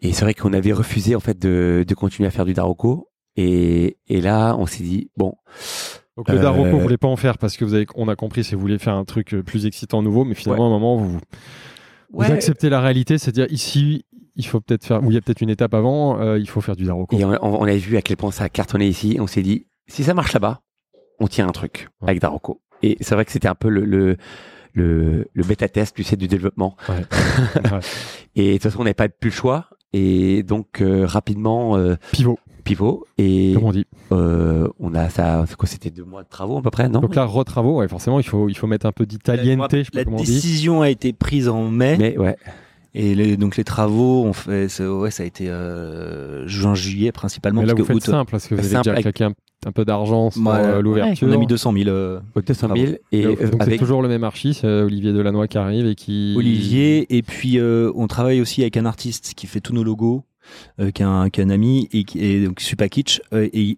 Et 0.00 0.12
c'est 0.12 0.24
vrai 0.24 0.34
qu'on 0.34 0.52
avait 0.52 0.72
refusé 0.72 1.14
en 1.16 1.20
fait 1.20 1.38
de, 1.38 1.84
de 1.86 1.94
continuer 1.94 2.26
à 2.26 2.30
faire 2.30 2.44
du 2.44 2.54
Daroko. 2.54 3.08
Et, 3.36 3.96
et 4.08 4.20
là, 4.20 4.56
on 4.58 4.66
s'est 4.66 4.82
dit 4.82 5.10
bon, 5.16 5.34
Donc 6.16 6.28
le 6.28 6.38
Euh, 6.38 6.42
Daroko, 6.42 6.70
vous 6.70 6.80
voulez 6.80 6.98
pas 6.98 7.08
en 7.08 7.16
faire 7.16 7.38
parce 7.38 7.56
que 7.56 7.64
vous 7.64 7.74
avez, 7.74 7.86
on 7.94 8.08
a 8.08 8.16
compris, 8.16 8.42
c'est 8.44 8.50
que 8.50 8.56
vous 8.56 8.60
voulez 8.62 8.78
faire 8.78 8.94
un 8.94 9.04
truc 9.04 9.34
euh, 9.34 9.42
plus 9.42 9.66
excitant, 9.66 10.02
nouveau, 10.02 10.24
mais 10.24 10.34
finalement, 10.34 10.64
à 10.64 10.68
un 10.68 10.70
moment, 10.70 10.96
vous, 10.96 11.12
vous 11.12 11.20
Ouais. 12.12 12.30
acceptez 12.30 12.68
la 12.68 12.80
réalité, 12.80 13.18
c'est-à-dire 13.18 13.46
ici, 13.50 14.04
il 14.36 14.44
faut 14.46 14.60
peut-être 14.60 14.84
faire, 14.84 15.02
ou 15.04 15.10
il 15.10 15.14
y 15.14 15.16
a 15.16 15.20
peut-être 15.20 15.40
une 15.42 15.50
étape 15.50 15.74
avant, 15.74 16.20
euh, 16.20 16.38
il 16.38 16.48
faut 16.48 16.60
faire 16.60 16.76
du 16.76 16.84
Daroko. 16.84 17.16
et 17.16 17.24
on, 17.24 17.30
on 17.42 17.62
avait 17.62 17.76
vu 17.78 17.96
à 17.96 18.02
quel 18.02 18.16
point 18.16 18.30
ça 18.32 18.44
a 18.44 18.48
cartonné 18.48 18.86
ici. 18.88 19.16
On 19.20 19.26
s'est 19.26 19.42
dit 19.42 19.66
si 19.86 20.02
ça 20.04 20.12
marche 20.14 20.32
là-bas, 20.32 20.60
on 21.20 21.26
tient 21.28 21.46
un 21.46 21.52
truc 21.52 21.88
Ouais. 22.02 22.08
avec 22.10 22.20
Daroko. 22.20 22.60
Et 22.82 22.96
c'est 23.00 23.14
vrai 23.14 23.24
que 23.24 23.32
c'était 23.32 23.48
un 23.48 23.54
peu 23.54 23.68
le 23.68 23.84
le 23.84 24.16
le, 24.72 25.26
le 25.32 25.42
bêta 25.44 25.68
test, 25.68 25.96
tu 25.96 26.04
sais, 26.04 26.16
du 26.16 26.28
développement. 26.28 26.76
Ouais. 26.88 27.04
Ouais. 27.72 27.80
Et 28.36 28.46
de 28.48 28.52
toute 28.54 28.62
façon, 28.62 28.80
on 28.80 28.84
n'avait 28.84 28.94
pas 28.94 29.08
plus 29.08 29.30
le 29.30 29.34
choix. 29.34 29.66
Et 29.92 30.42
donc 30.44 30.80
euh, 30.80 31.04
rapidement 31.04 31.76
euh, 31.76 31.96
Pivot, 32.12 32.38
pivot. 32.62 33.04
Et 33.18 33.52
comme 33.54 33.64
on 33.64 33.72
dit. 33.72 33.86
Euh, 34.12 34.68
on 34.78 34.94
a 34.94 35.08
ça, 35.10 35.44
c'est 35.48 35.56
quoi, 35.56 35.68
c'était 35.68 35.90
deux 35.90 36.04
mois 36.04 36.22
de 36.22 36.28
travaux 36.28 36.58
à 36.58 36.62
peu 36.62 36.70
près, 36.70 36.88
non? 36.88 37.00
Donc 37.00 37.14
là, 37.16 37.24
retravaux, 37.24 37.78
ouais, 37.78 37.88
forcément, 37.88 38.20
il 38.20 38.26
faut, 38.26 38.48
il 38.48 38.56
faut 38.56 38.66
mettre 38.68 38.86
un 38.86 38.92
peu 38.92 39.06
d'italienneté, 39.06 39.78
je 39.80 39.84
sais 39.84 39.90
pas 39.90 39.98
La 39.98 40.04
comment 40.04 40.18
on 40.18 40.22
dit. 40.22 40.32
décision 40.32 40.80
a 40.82 40.90
été 40.90 41.12
prise 41.12 41.48
en 41.48 41.68
mai, 41.68 41.96
Mais 41.98 42.16
ouais, 42.18 42.36
et 42.94 43.14
les, 43.14 43.36
donc 43.36 43.56
les 43.56 43.64
travaux, 43.64 44.24
on 44.24 44.32
fait, 44.32 44.66
ouais, 44.80 45.10
ça 45.10 45.22
a 45.22 45.26
été 45.26 45.48
euh, 45.48 46.46
juin, 46.48 46.74
juillet 46.74 47.12
principalement. 47.12 47.60
Mais 47.60 47.66
là, 47.66 47.74
parce 47.74 47.80
vous 47.80 47.94
que 47.94 48.00
faites 48.00 48.08
août, 48.08 48.10
simple, 48.10 48.30
parce 48.30 48.48
que 48.48 48.54
vous 48.54 48.60
avez 48.60 48.68
Simple 48.68 48.90
déjà 48.90 49.00
claqué 49.00 49.24
un, 49.24 49.32
un 49.66 49.72
peu 49.72 49.84
d'argent 49.84 50.30
sur 50.30 50.48
euh, 50.48 50.76
ouais. 50.76 50.82
l'ouverture. 50.82 51.28
on 51.28 51.32
a 51.32 51.36
mis 51.36 51.46
200 51.46 51.72
000. 51.72 51.88
euh, 51.88 52.20
au 52.34 52.40
200 52.40 52.68
000 52.74 52.92
et 53.12 53.22
Donc 53.22 53.40
euh, 53.40 53.46
c'est 53.52 53.62
avec 53.62 53.78
toujours 53.78 54.02
le 54.02 54.08
même 54.08 54.24
archi, 54.24 54.54
c'est 54.54 54.66
euh, 54.66 54.86
Olivier 54.86 55.12
Delannoy 55.12 55.46
qui 55.46 55.58
arrive 55.58 55.86
et 55.86 55.94
qui... 55.94 56.34
Olivier, 56.36 57.16
et 57.16 57.22
puis 57.22 57.58
euh, 57.58 57.92
on 57.94 58.06
travaille 58.08 58.40
aussi 58.40 58.62
avec 58.62 58.76
un 58.76 58.86
artiste 58.86 59.34
qui 59.34 59.46
fait 59.46 59.60
tous 59.60 59.72
nos 59.72 59.84
logos. 59.84 60.24
Euh, 60.80 60.90
qui, 60.90 61.02
est 61.02 61.04
un, 61.04 61.28
qui 61.30 61.40
est 61.40 61.44
un 61.44 61.50
ami 61.50 61.88
et 61.92 62.04
qui 62.04 62.24
est 62.24 62.44
donc 62.46 62.60
super 62.60 62.88
kitsch 62.88 63.20
euh, 63.32 63.48
et, 63.52 63.76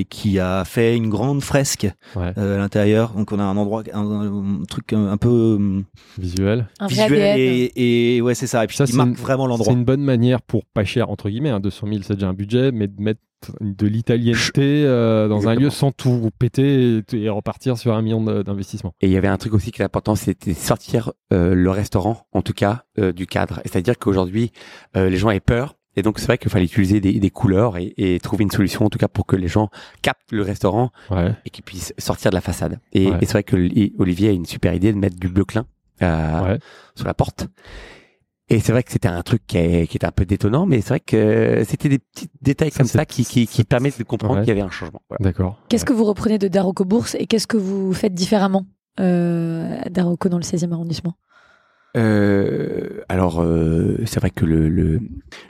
et 0.00 0.04
qui 0.04 0.38
a 0.38 0.64
fait 0.64 0.96
une 0.96 1.08
grande 1.08 1.42
fresque 1.42 1.88
Ouais, 2.14 2.32
euh, 2.38 2.56
à 2.56 2.58
l'intérieur 2.58 3.12
donc 3.12 3.32
on 3.32 3.38
a 3.38 3.44
un 3.44 3.56
endroit 3.56 3.82
un, 3.92 4.60
un 4.60 4.64
truc 4.68 4.92
un, 4.92 5.06
un 5.08 5.16
peu 5.16 5.56
euh, 5.60 5.80
visuel. 6.18 6.68
Un 6.80 6.86
visuel 6.86 7.12
ADN. 7.14 7.38
et, 7.76 8.16
et 8.16 8.20
ouais 8.22 8.34
c'est 8.34 8.46
ça 8.46 8.62
et 8.62 8.66
puis 8.66 8.76
Ça, 8.76 8.84
il 8.84 8.88
c'est 8.90 8.96
marque 8.96 9.08
une- 9.10 9.14
vraiment 9.16 9.44
C'est 9.44 9.48
l'endroit 9.50 9.72
une 9.72 9.84
bonne 9.84 10.02
manière 10.02 10.42
pour 10.42 10.64
pas 10.66 10.84
cher, 10.84 11.10
entre 11.10 11.28
guillemets, 11.30 11.50
hein, 11.50 11.60
200 11.60 11.86
000 11.88 12.00
c'est 12.02 12.14
déjà 12.14 12.28
un 12.28 12.34
budget, 12.34 12.72
mais 12.72 12.86
de 12.88 13.00
mettre 13.00 13.20
de 13.60 13.86
l'italienneté 13.86 14.84
euh, 14.84 15.28
dans 15.28 15.46
un 15.48 15.54
lieu 15.54 15.70
sans 15.70 15.92
tout 15.92 16.30
péter 16.38 16.98
et, 17.12 17.16
et 17.24 17.28
repartir 17.28 17.76
sur 17.78 17.94
un 17.94 18.02
million 18.02 18.22
de- 18.24 18.42
d'investissement. 18.42 18.92
et 19.00 19.06
il 19.06 19.12
y 19.12 19.16
avait 19.16 19.28
un 19.28 19.36
truc 19.36 19.52
aussi 19.54 19.70
qui 19.72 19.82
est 19.82 19.84
important, 19.84 20.14
c'était 20.16 20.54
sortir 20.54 21.12
euh, 21.32 21.54
le 21.54 21.70
restaurant, 21.70 22.26
en 22.32 22.42
tout 22.42 22.54
cas, 22.54 22.84
euh, 22.98 23.12
du 23.12 23.26
cadre. 23.26 23.60
C'est-à-dire 23.64 23.98
qu'aujourd'hui, 23.98 24.52
euh, 24.96 25.08
les 25.10 25.16
gens 25.16 25.28
avaient 25.28 25.40
peur. 25.40 25.75
Et 25.96 26.02
donc, 26.02 26.18
c'est 26.18 26.26
vrai 26.26 26.38
qu'il 26.38 26.50
fallait 26.50 26.66
utiliser 26.66 27.00
des, 27.00 27.18
des 27.18 27.30
couleurs 27.30 27.76
et, 27.78 27.94
et 27.96 28.20
trouver 28.20 28.44
une 28.44 28.50
solution, 28.50 28.84
en 28.84 28.90
tout 28.90 28.98
cas, 28.98 29.08
pour 29.08 29.24
que 29.26 29.34
les 29.36 29.48
gens 29.48 29.70
captent 30.02 30.30
le 30.32 30.42
restaurant 30.42 30.90
Ouais. 31.10 31.32
et 31.46 31.50
qu'ils 31.50 31.64
puissent 31.64 31.94
sortir 31.98 32.30
de 32.30 32.34
la 32.36 32.40
façade. 32.42 32.78
Et, 32.92 33.08
Ouais. 33.10 33.18
et 33.20 33.26
c'est 33.26 33.32
vrai 33.32 33.42
que 33.44 33.56
Olivier 34.00 34.28
a 34.28 34.32
une 34.32 34.46
super 34.46 34.74
idée 34.74 34.92
de 34.92 34.98
mettre 34.98 35.16
du 35.18 35.28
bleu 35.28 35.44
clin 35.44 35.66
euh, 36.02 36.40
Ouais. 36.52 36.58
sur 36.94 37.06
la 37.06 37.14
porte. 37.14 37.48
Et 38.48 38.60
c'est 38.60 38.70
vrai 38.70 38.84
que 38.84 38.92
c'était 38.92 39.08
un 39.08 39.22
truc 39.22 39.42
qui, 39.46 39.58
est- 39.58 39.86
qui 39.88 39.96
était 39.96 40.06
un 40.06 40.12
peu 40.12 40.24
détonnant, 40.24 40.66
mais 40.66 40.80
c'est 40.80 40.90
vrai 40.90 41.00
que 41.00 41.64
c'était 41.66 41.88
des 41.88 41.98
petits 41.98 42.28
détails 42.42 42.70
Ça, 42.70 42.78
comme 42.78 42.86
ça 42.86 43.04
qui, 43.04 43.24
qui, 43.24 43.46
qui 43.48 43.64
permettent 43.64 43.98
de 43.98 44.04
comprendre 44.04 44.34
Ouais. 44.36 44.40
qu'il 44.42 44.48
y 44.48 44.52
avait 44.52 44.60
un 44.60 44.70
changement. 44.70 45.02
Voilà. 45.08 45.18
D'accord. 45.24 45.60
Qu'est-ce 45.68 45.84
que 45.84 45.92
vous 45.92 46.04
reprenez 46.04 46.38
de 46.38 46.46
Daroko 46.46 46.84
Bourse 46.84 47.16
et 47.18 47.26
qu'est-ce 47.26 47.48
que 47.48 47.56
vous 47.56 47.92
faites 47.92 48.14
différemment 48.14 48.64
euh, 49.00 49.78
à 49.84 49.88
Daroko 49.90 50.28
dans 50.28 50.36
le 50.38 50.44
16e 50.44 50.72
arrondissement? 50.72 51.14
Euh, 51.96 53.00
alors, 53.08 53.40
euh, 53.42 53.96
c'est 54.06 54.20
vrai 54.20 54.30
que 54.30 54.44
le, 54.44 54.68
le, 54.68 55.00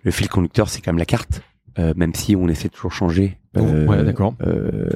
le 0.03 0.11
fil 0.11 0.29
conducteur, 0.29 0.69
c'est 0.69 0.81
quand 0.81 0.93
même 0.93 0.99
la 0.99 1.05
carte, 1.07 1.43
euh, 1.79 1.93
même 1.97 2.15
si 2.15 2.37
on 2.37 2.49
essaie 2.49 2.69
de 2.69 2.73
toujours 2.75 2.93
changer. 2.93 3.39
Euh, 3.57 3.87
ouais, 3.87 4.03
d'accord. 4.05 4.35
euh, 4.47 4.89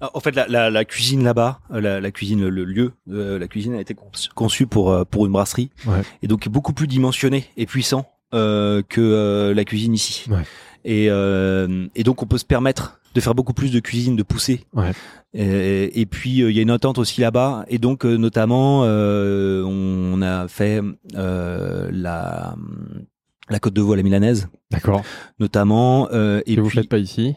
Ah, 0.00 0.10
En 0.14 0.20
fait, 0.20 0.34
la, 0.34 0.46
la, 0.48 0.70
la 0.70 0.84
cuisine 0.84 1.22
là-bas, 1.24 1.60
la, 1.70 2.00
la 2.00 2.10
cuisine, 2.10 2.48
le 2.48 2.64
lieu, 2.64 2.92
euh, 3.10 3.38
la 3.38 3.48
cuisine 3.48 3.74
a 3.74 3.80
été 3.80 3.94
conçue- 4.34 4.66
pour 4.66 5.06
pour 5.06 5.26
une 5.26 5.32
brasserie, 5.32 5.70
Ouais. 5.86 6.00
et 6.22 6.26
donc 6.28 6.48
beaucoup 6.48 6.72
plus 6.72 6.86
dimensionné 6.86 7.44
et 7.58 7.66
puissant 7.66 8.06
euh, 8.32 8.82
que 8.88 9.00
euh, 9.02 9.52
la 9.54 9.64
cuisine 9.64 9.92
ici. 9.92 10.24
Ouais. 10.30 10.42
Et 10.86 11.08
euh, 11.10 11.86
et 11.94 12.02
donc 12.04 12.22
on 12.22 12.26
peut 12.26 12.38
se 12.38 12.46
permettre 12.46 12.98
de 13.14 13.20
faire 13.20 13.34
beaucoup 13.34 13.52
plus 13.52 13.70
de 13.72 13.80
cuisine, 13.80 14.16
de 14.16 14.22
pousser. 14.22 14.64
Ouais. 14.72 14.92
Et, 15.32 16.00
et 16.00 16.06
puis 16.06 16.42
euh, 16.42 16.50
il 16.50 16.56
y 16.56 16.58
a 16.58 16.62
une 16.62 16.72
entente 16.72 16.98
aussi 16.98 17.20
là-bas, 17.20 17.64
et 17.68 17.78
donc 17.78 18.04
euh, 18.04 18.16
notamment 18.16 18.82
euh, 18.84 19.62
on 19.64 20.20
a 20.22 20.48
fait 20.48 20.82
la 21.14 22.56
la 23.50 23.58
côte 23.58 23.74
de 23.74 23.80
veau 23.80 23.92
à 23.92 23.96
la 23.96 24.02
milanaise, 24.02 24.48
D'accord. 24.70 25.02
notamment. 25.38 26.08
Euh, 26.12 26.40
et 26.46 26.56
que 26.56 26.60
vous 26.60 26.70
faites 26.70 26.88
pas 26.88 26.98
ici 26.98 27.34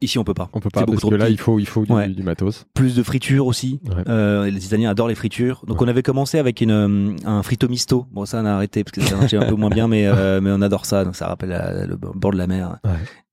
ici 0.00 0.18
on 0.18 0.24
peut 0.24 0.34
pas. 0.34 0.48
On 0.52 0.60
peut 0.60 0.70
pas 0.70 0.84
parce 0.86 1.02
que 1.02 1.14
là 1.14 1.28
il 1.28 1.38
faut 1.38 1.58
il 1.58 1.66
faut 1.66 1.84
du, 1.84 1.92
Ouais. 1.92 2.08
du 2.08 2.22
matos. 2.22 2.66
plus 2.74 2.94
de 2.94 3.02
friture 3.02 3.46
aussi. 3.46 3.80
Ouais. 3.84 4.02
Euh, 4.08 4.50
les 4.50 4.64
Italiens 4.66 4.90
adorent 4.90 5.08
les 5.08 5.14
fritures. 5.14 5.62
Donc 5.66 5.80
Ouais. 5.80 5.86
on 5.86 5.90
avait 5.90 6.02
commencé 6.02 6.38
avec 6.38 6.60
une, 6.60 6.70
euh, 6.70 7.16
un 7.24 7.42
frito 7.42 7.68
misto. 7.68 8.06
Bon 8.12 8.24
ça 8.24 8.40
on 8.42 8.46
a 8.46 8.52
arrêté 8.52 8.84
parce 8.84 8.92
que 8.92 9.00
ça 9.02 9.16
marchait 9.16 9.36
un 9.36 9.46
peu 9.46 9.54
moins 9.54 9.70
bien, 9.70 9.88
mais 9.88 10.06
euh, 10.06 10.40
mais 10.42 10.50
on 10.52 10.62
adore 10.62 10.86
ça. 10.86 11.04
Donc 11.04 11.16
ça 11.16 11.26
rappelle 11.28 11.50
la- 11.50 11.86
le 11.86 11.96
bord 11.96 12.32
de 12.32 12.38
la 12.38 12.46
mer. 12.46 12.78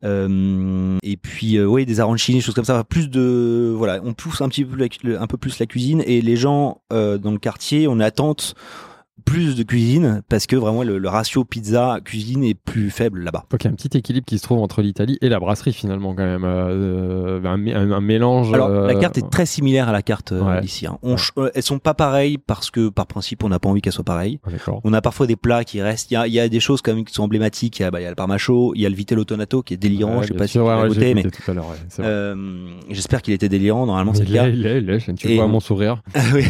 Euh, 0.03 0.97
et 1.03 1.17
puis 1.17 1.59
oui 1.61 1.85
des 1.85 1.99
arancini, 1.99 2.37
des 2.37 2.43
choses 2.43 2.55
comme 2.55 2.65
ça. 2.65 2.83
Plus 2.83 3.09
de 3.09 3.73
voilà, 3.75 3.99
on 4.03 4.13
pousse 4.13 4.41
un 4.41 4.49
petit 4.49 4.65
peu 4.65 4.77
un 5.19 5.27
peu 5.27 5.37
plus 5.37 5.59
la 5.59 5.65
cuisine 5.65 6.03
et 6.05 6.21
les 6.21 6.35
gens 6.35 6.81
dans 6.91 7.31
le 7.31 7.37
quartier, 7.39 7.87
on 7.87 7.99
attente 7.99 8.55
plus 9.25 9.55
de 9.55 9.63
cuisine 9.63 10.21
parce 10.29 10.45
que 10.45 10.55
vraiment 10.55 10.83
le, 10.83 10.97
le 10.97 11.09
ratio 11.09 11.43
pizza 11.43 11.97
cuisine 12.05 12.43
est 12.43 12.53
plus 12.53 12.89
faible 12.91 13.21
là-bas. 13.21 13.45
Donc 13.49 13.63
il 13.63 13.65
y 13.65 13.67
a 13.67 13.71
un 13.71 13.75
petit 13.75 13.97
équilibre 13.97 14.25
qui 14.25 14.37
se 14.37 14.43
trouve 14.43 14.59
entre 14.59 14.81
l'Italie 14.81 15.17
et 15.21 15.29
la 15.29 15.39
brasserie 15.39 15.73
finalement 15.73 16.13
quand 16.13 16.23
même. 16.23 16.43
Euh, 16.45 17.41
un, 17.43 17.67
un- 17.67 17.91
un 17.91 18.01
mélange. 18.01 18.53
Alors 18.53 18.69
euh, 18.69 18.87
la 18.87 18.95
carte 18.95 19.17
est 19.17 19.29
très 19.29 19.45
similaire 19.45 19.89
à 19.89 19.91
la 19.91 20.01
carte 20.01 20.31
euh, 20.31 20.41
Ouais. 20.41 20.61
d'ici. 20.61 20.85
hein. 20.87 20.97
On 21.03 21.15
euh, 21.37 21.49
elles 21.55 21.63
sont 21.63 21.79
pas 21.79 21.93
pareilles 21.93 22.37
parce 22.37 22.69
que 22.71 22.89
par 22.89 23.07
principe 23.07 23.43
on 23.43 23.49
n'a 23.49 23.59
pas 23.59 23.67
envie 23.69 23.81
qu'elles 23.81 23.93
soient 23.93 24.03
pareilles. 24.03 24.39
ah. 24.67 24.71
On 24.83 24.93
a 24.93 25.01
parfois 25.01 25.25
des 25.27 25.35
plats 25.35 25.63
qui 25.63 25.81
restent. 25.81 26.11
Il 26.11 26.13
y 26.13 26.17
a, 26.17 26.27
il 26.27 26.33
y 26.33 26.39
a 26.39 26.47
des 26.47 26.59
choses 26.59 26.81
quand 26.81 26.93
même 26.93 27.03
qui 27.05 27.13
sont 27.13 27.23
emblématiques. 27.23 27.79
Il 27.79 27.83
y 27.83 27.85
a, 27.85 27.91
bah, 27.91 27.99
il 28.01 28.03
y 28.03 28.07
a 28.07 28.09
le 28.09 28.15
parmacho, 28.15 28.73
il 28.75 28.81
y 28.81 28.85
a 28.85 28.89
le 28.89 28.95
vitello 28.95 29.23
tonato 29.23 29.61
qui 29.63 29.73
est 29.73 29.77
délirant. 29.77 30.17
Ouais, 30.19 30.23
je 30.23 30.27
sais 30.29 30.33
pas 30.35 30.47
si 30.47 30.53
tu 30.59 30.63
l'as 30.63 30.87
goûté, 30.87 31.13
mais 31.15 31.23
euh, 31.99 32.35
j'espère 32.89 33.21
qu'il 33.21 33.33
était 33.33 33.49
délirant. 33.49 33.85
Normalement, 33.85 34.13
c'est 34.13 34.23
il 34.23 34.29
le 34.29 34.35
cas. 34.35 34.47
est, 34.47 34.53
il 34.53 34.65
est, 34.67 34.77
il 34.79 34.89
est, 34.89 35.13
tu 35.15 35.27
Et- 35.31 35.35
vois 35.35 35.47
mon 35.47 35.59
sourire. 35.59 36.01
Ah 36.15 36.19
oui. 36.33 36.43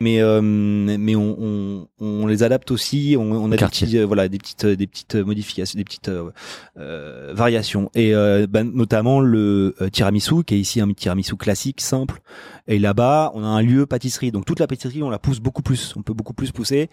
mais 0.00 0.20
euh, 0.20 0.40
mais 0.42 1.14
on, 1.16 1.36
on, 1.40 1.86
on 2.00 2.26
les 2.26 2.42
adapte 2.42 2.70
aussi. 2.70 3.16
On, 3.18 3.32
on 3.32 3.52
a 3.52 3.56
des, 3.56 3.64
petits, 3.66 3.98
euh, 3.98 4.06
voilà, 4.06 4.28
des 4.28 4.38
petites 4.38 4.66
des 4.66 4.86
petites 4.86 5.14
modifications, 5.16 5.76
des 5.76 5.84
petites 5.84 6.08
euh, 6.08 6.30
euh, 6.78 7.32
variations. 7.34 7.90
Et 7.94 8.14
euh, 8.14 8.46
bah, 8.48 8.64
notamment 8.64 9.20
le 9.20 9.74
euh, 9.80 9.88
tiramisu 9.88 10.44
qui 10.44 10.54
est 10.54 10.60
ici 10.60 10.80
un 10.80 10.92
tiramisu 10.92 11.36
classique 11.36 11.80
simple. 11.80 12.20
Et 12.66 12.78
là-bas, 12.78 13.32
on 13.34 13.42
a 13.42 13.46
un 13.46 13.62
lieu 13.62 13.86
pâtisserie. 13.86 14.30
Donc 14.30 14.44
toute 14.44 14.60
la 14.60 14.66
pâtisserie, 14.66 15.02
on 15.02 15.10
la 15.10 15.18
pousse 15.18 15.40
beaucoup 15.40 15.62
plus. 15.62 15.94
On 15.96 16.02
peut 16.02 16.12
beaucoup 16.12 16.34
plus 16.34 16.52
pousser. 16.52 16.90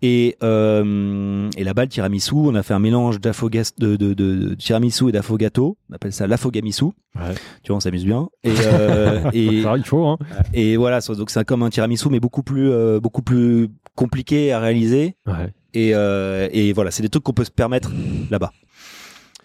Et 0.00 0.36
euh, 0.42 1.50
et 1.56 1.64
là-bas, 1.64 1.82
le 1.82 1.88
tiramisu, 1.88 2.34
on 2.34 2.54
a 2.54 2.62
fait 2.62 2.74
un 2.74 2.78
mélange 2.78 3.20
d'affogas 3.20 3.72
de, 3.78 3.96
de, 3.96 4.14
de, 4.14 4.34
de 4.36 4.54
tiramisu 4.54 5.08
et 5.08 5.12
d'affogato. 5.12 5.76
On 5.90 5.94
appelle 5.94 6.12
ça 6.12 6.26
l'affogamisu. 6.26 6.86
Ouais. 7.16 7.34
Tu 7.62 7.68
vois, 7.68 7.76
on 7.76 7.80
s'amuse 7.80 8.04
bien. 8.04 8.28
Et 8.44 8.52
euh, 8.64 9.30
et 9.32 9.62
Ça, 9.62 9.76
il 9.76 9.84
faut. 9.84 10.06
Hein. 10.06 10.18
et 10.54 10.76
voilà, 10.76 11.00
donc 11.00 11.30
c'est 11.30 11.44
comme 11.44 11.62
un 11.62 11.70
tiramisu, 11.70 12.08
mais 12.10 12.20
beaucoup 12.20 12.42
plus, 12.42 12.70
euh, 12.70 13.00
beaucoup 13.00 13.22
plus 13.22 13.68
compliqué 13.98 14.52
à 14.52 14.60
réaliser. 14.60 15.16
Ouais. 15.26 15.52
Et, 15.74 15.90
euh, 15.94 16.48
et 16.52 16.72
voilà, 16.72 16.90
c'est 16.90 17.02
des 17.02 17.08
trucs 17.08 17.24
qu'on 17.24 17.32
peut 17.34 17.44
se 17.44 17.50
permettre 17.50 17.90
là-bas. 18.30 18.52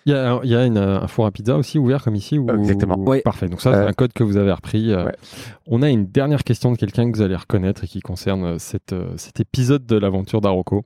Il 0.06 0.12
y 0.12 0.16
a, 0.16 0.40
il 0.44 0.50
y 0.50 0.56
a 0.56 0.66
une, 0.66 0.78
un 0.78 1.08
four 1.08 1.26
à 1.26 1.32
pizza 1.32 1.58
aussi 1.58 1.80
ouvert 1.80 2.04
comme 2.04 2.16
ici 2.16 2.38
ou... 2.38 2.50
Exactement. 2.50 2.98
Ouais. 3.00 3.22
Parfait. 3.22 3.48
Donc 3.48 3.62
ça, 3.62 3.72
c'est 3.72 3.80
Euh, 3.80 3.88
un 3.88 3.94
code 3.94 4.14
que 4.14 4.24
vous 4.24 4.38
avez 4.38 4.52
repris. 4.52 4.92
Euh, 4.92 5.06
ouais. 5.06 5.16
On 5.66 5.82
a 5.82 5.90
une 5.90 6.06
dernière 6.06 6.44
question 6.44 6.72
de 6.72 6.78
quelqu'un 6.78 7.10
que 7.10 7.18
vous 7.18 7.24
allez 7.24 7.36
reconnaître 7.36 7.84
et 7.86 7.88
qui 7.88 8.02
concerne 8.02 8.60
cette, 8.60 8.94
cet 9.18 9.40
épisode 9.40 9.86
de 9.86 9.98
l'aventure 9.98 10.42
d'Arocco. 10.42 10.84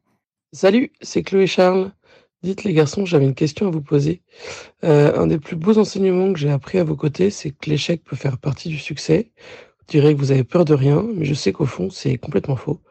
Salut, 0.54 0.92
c'est 1.02 1.24
Chloé 1.24 1.48
Charles. 1.48 1.92
Dites 2.44 2.64
les 2.64 2.74
garçons, 2.74 3.06
j'avais 3.06 3.26
une 3.26 3.34
question 3.34 3.68
à 3.68 3.72
vous 3.72 3.82
poser. 3.82 4.22
Euh, 4.84 5.20
un 5.20 5.26
des 5.26 5.40
plus 5.40 5.56
beaux 5.56 5.78
enseignements 5.80 6.32
que 6.32 6.40
j'ai 6.40 6.52
appris 6.52 6.78
à 6.78 6.84
vos 6.84 6.96
côtés, 6.96 7.32
c'est 7.32 7.50
que 7.50 7.70
l'échec 7.70 8.04
peut 8.04 8.16
faire 8.16 8.38
partie 8.38 8.70
du 8.70 8.78
succès. 8.78 9.32
Direz 9.88 10.14
que 10.16 10.20
vous 10.20 10.32
avez 10.32 10.44
peur 10.44 10.66
de 10.66 10.74
rien, 10.74 11.06
mais 11.16 11.24
je 11.26 11.34
sais 11.34 11.54
qu'au 11.54 11.66
fond, 11.66 11.90
c'est 11.90 12.18
complètement 12.18 12.56
faux. 12.58 12.82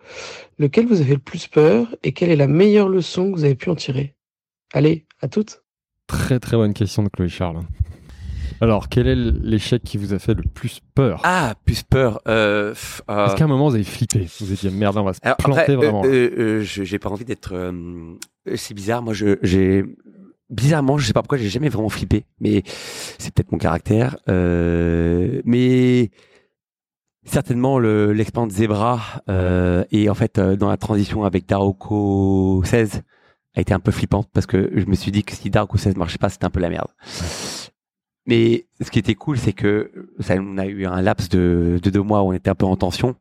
Lequel 0.58 0.86
vous 0.86 1.00
avez 1.02 1.12
le 1.14 1.20
plus 1.20 1.46
peur 1.46 1.94
et 2.02 2.12
quelle 2.12 2.30
est 2.30 2.36
la 2.36 2.46
meilleure 2.46 2.88
leçon 2.88 3.30
que 3.30 3.36
vous 3.36 3.44
avez 3.44 3.54
pu 3.54 3.68
en 3.68 3.74
tirer? 3.74 4.14
Allez, 4.72 5.06
à 5.20 5.28
toutes 5.28 5.62
Très 6.06 6.40
très 6.40 6.56
bonne 6.56 6.72
question 6.72 7.02
de 7.02 7.08
Chloé 7.08 7.28
Charles. 7.28 7.62
Alors, 8.62 8.88
quel 8.88 9.06
est 9.06 9.14
l'échec 9.16 9.82
qui 9.82 9.98
vous 9.98 10.14
a 10.14 10.18
fait 10.18 10.32
le 10.32 10.42
plus 10.42 10.80
peur? 10.94 11.20
Ah, 11.24 11.54
plus 11.66 11.82
peur. 11.82 12.20
Euh, 12.26 12.72
euh, 13.10 13.26
Est-ce 13.26 13.36
qu'à 13.36 13.44
un 13.44 13.48
moment 13.48 13.68
vous 13.68 13.74
avez 13.74 13.84
flippé? 13.84 14.26
Vous 14.40 14.46
dit 14.46 14.70
merde, 14.70 14.96
on 14.96 15.02
va 15.02 15.12
se 15.12 15.18
Alors, 15.22 15.36
planter 15.36 15.60
après, 15.60 15.72
euh, 15.74 15.76
vraiment. 15.76 16.02
euh, 16.06 16.08
euh, 16.38 16.60
je- 16.62 16.84
j'ai 16.84 16.98
pas 16.98 17.10
envie 17.10 17.26
d'être. 17.26 17.50
euh, 17.54 18.14
c'est 18.54 18.72
bizarre. 18.72 19.02
Moi, 19.02 19.12
j'ai 19.42 19.84
bizarrement, 20.48 20.96
je 20.96 21.06
sais 21.06 21.12
pas 21.12 21.20
pourquoi, 21.20 21.36
j'ai 21.36 21.50
jamais 21.50 21.68
vraiment 21.68 21.90
flippé. 21.90 22.24
Mais 22.40 22.62
c'est 23.18 23.34
peut-être 23.34 23.52
mon 23.52 23.58
caractère. 23.58 24.16
Euh, 24.30 25.42
mais 25.44 26.10
certainement 27.26 27.78
le 27.78 28.12
l'expérience 28.12 28.52
Zebra 28.52 29.00
euh, 29.28 29.84
et 29.90 30.08
en 30.08 30.14
fait 30.14 30.38
euh, 30.38 30.56
dans 30.56 30.68
la 30.68 30.76
transition 30.76 31.24
avec 31.24 31.46
Daroko 31.46 32.62
16 32.64 33.02
a 33.54 33.60
été 33.60 33.72
un 33.74 33.80
peu 33.80 33.90
flippante 33.90 34.28
parce 34.32 34.46
que 34.46 34.70
je 34.74 34.86
me 34.86 34.94
suis 34.94 35.10
dit 35.10 35.24
que 35.24 35.34
si 35.34 35.50
Daroko 35.50 35.78
16 35.78 35.96
marchait 35.96 36.18
pas, 36.18 36.28
c'était 36.28 36.44
un 36.44 36.50
peu 36.50 36.60
la 36.60 36.68
merde. 36.68 36.88
Mais 38.26 38.66
ce 38.82 38.90
qui 38.90 38.98
était 38.98 39.14
cool, 39.14 39.38
c'est 39.38 39.52
que 39.52 39.92
ça, 40.18 40.34
on 40.38 40.58
a 40.58 40.66
eu 40.66 40.84
un 40.84 41.00
laps 41.00 41.28
de, 41.28 41.78
de 41.82 41.90
deux 41.90 42.02
mois 42.02 42.22
où 42.22 42.28
on 42.28 42.32
était 42.32 42.50
un 42.50 42.54
peu 42.54 42.66
en 42.66 42.76
tension. 42.76 43.14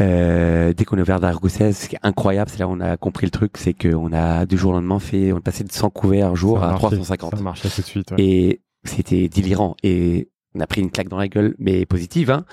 Euh, 0.00 0.72
dès 0.74 0.84
qu'on 0.84 0.96
est 0.98 1.00
ouvert 1.00 1.20
Dargo 1.20 1.48
16, 1.48 1.76
ce 1.76 1.88
qui 1.88 1.96
est 1.96 2.00
incroyable, 2.02 2.50
c'est 2.50 2.58
là 2.58 2.68
où 2.68 2.72
on 2.72 2.80
a 2.80 2.96
compris 2.96 3.26
le 3.26 3.30
truc, 3.30 3.56
c'est 3.56 3.74
qu'on 3.74 4.12
a 4.12 4.46
du 4.46 4.56
jour 4.56 4.70
au 4.70 4.74
lendemain 4.74 4.98
fait, 5.00 5.32
on 5.32 5.38
est 5.38 5.42
passé 5.42 5.64
de 5.64 5.72
100 5.72 5.90
couverts 5.90 6.36
jour 6.36 6.58
Ça 6.58 6.64
a 6.64 6.68
à 6.68 6.70
marché, 6.72 6.86
350. 6.86 7.36
Ça 7.36 7.42
marchait 7.42 7.68
tout 7.68 7.80
de 7.80 7.86
suite. 7.86 8.10
ouais. 8.12 8.22
Et 8.22 8.60
c'était 8.84 9.28
délirant. 9.28 9.74
Et 9.82 10.28
on 10.54 10.60
a 10.60 10.66
pris 10.66 10.80
une 10.80 10.90
claque 10.90 11.08
dans 11.08 11.18
la 11.18 11.28
gueule, 11.28 11.54
mais 11.58 11.84
positive, 11.86 12.30
hein. 12.30 12.44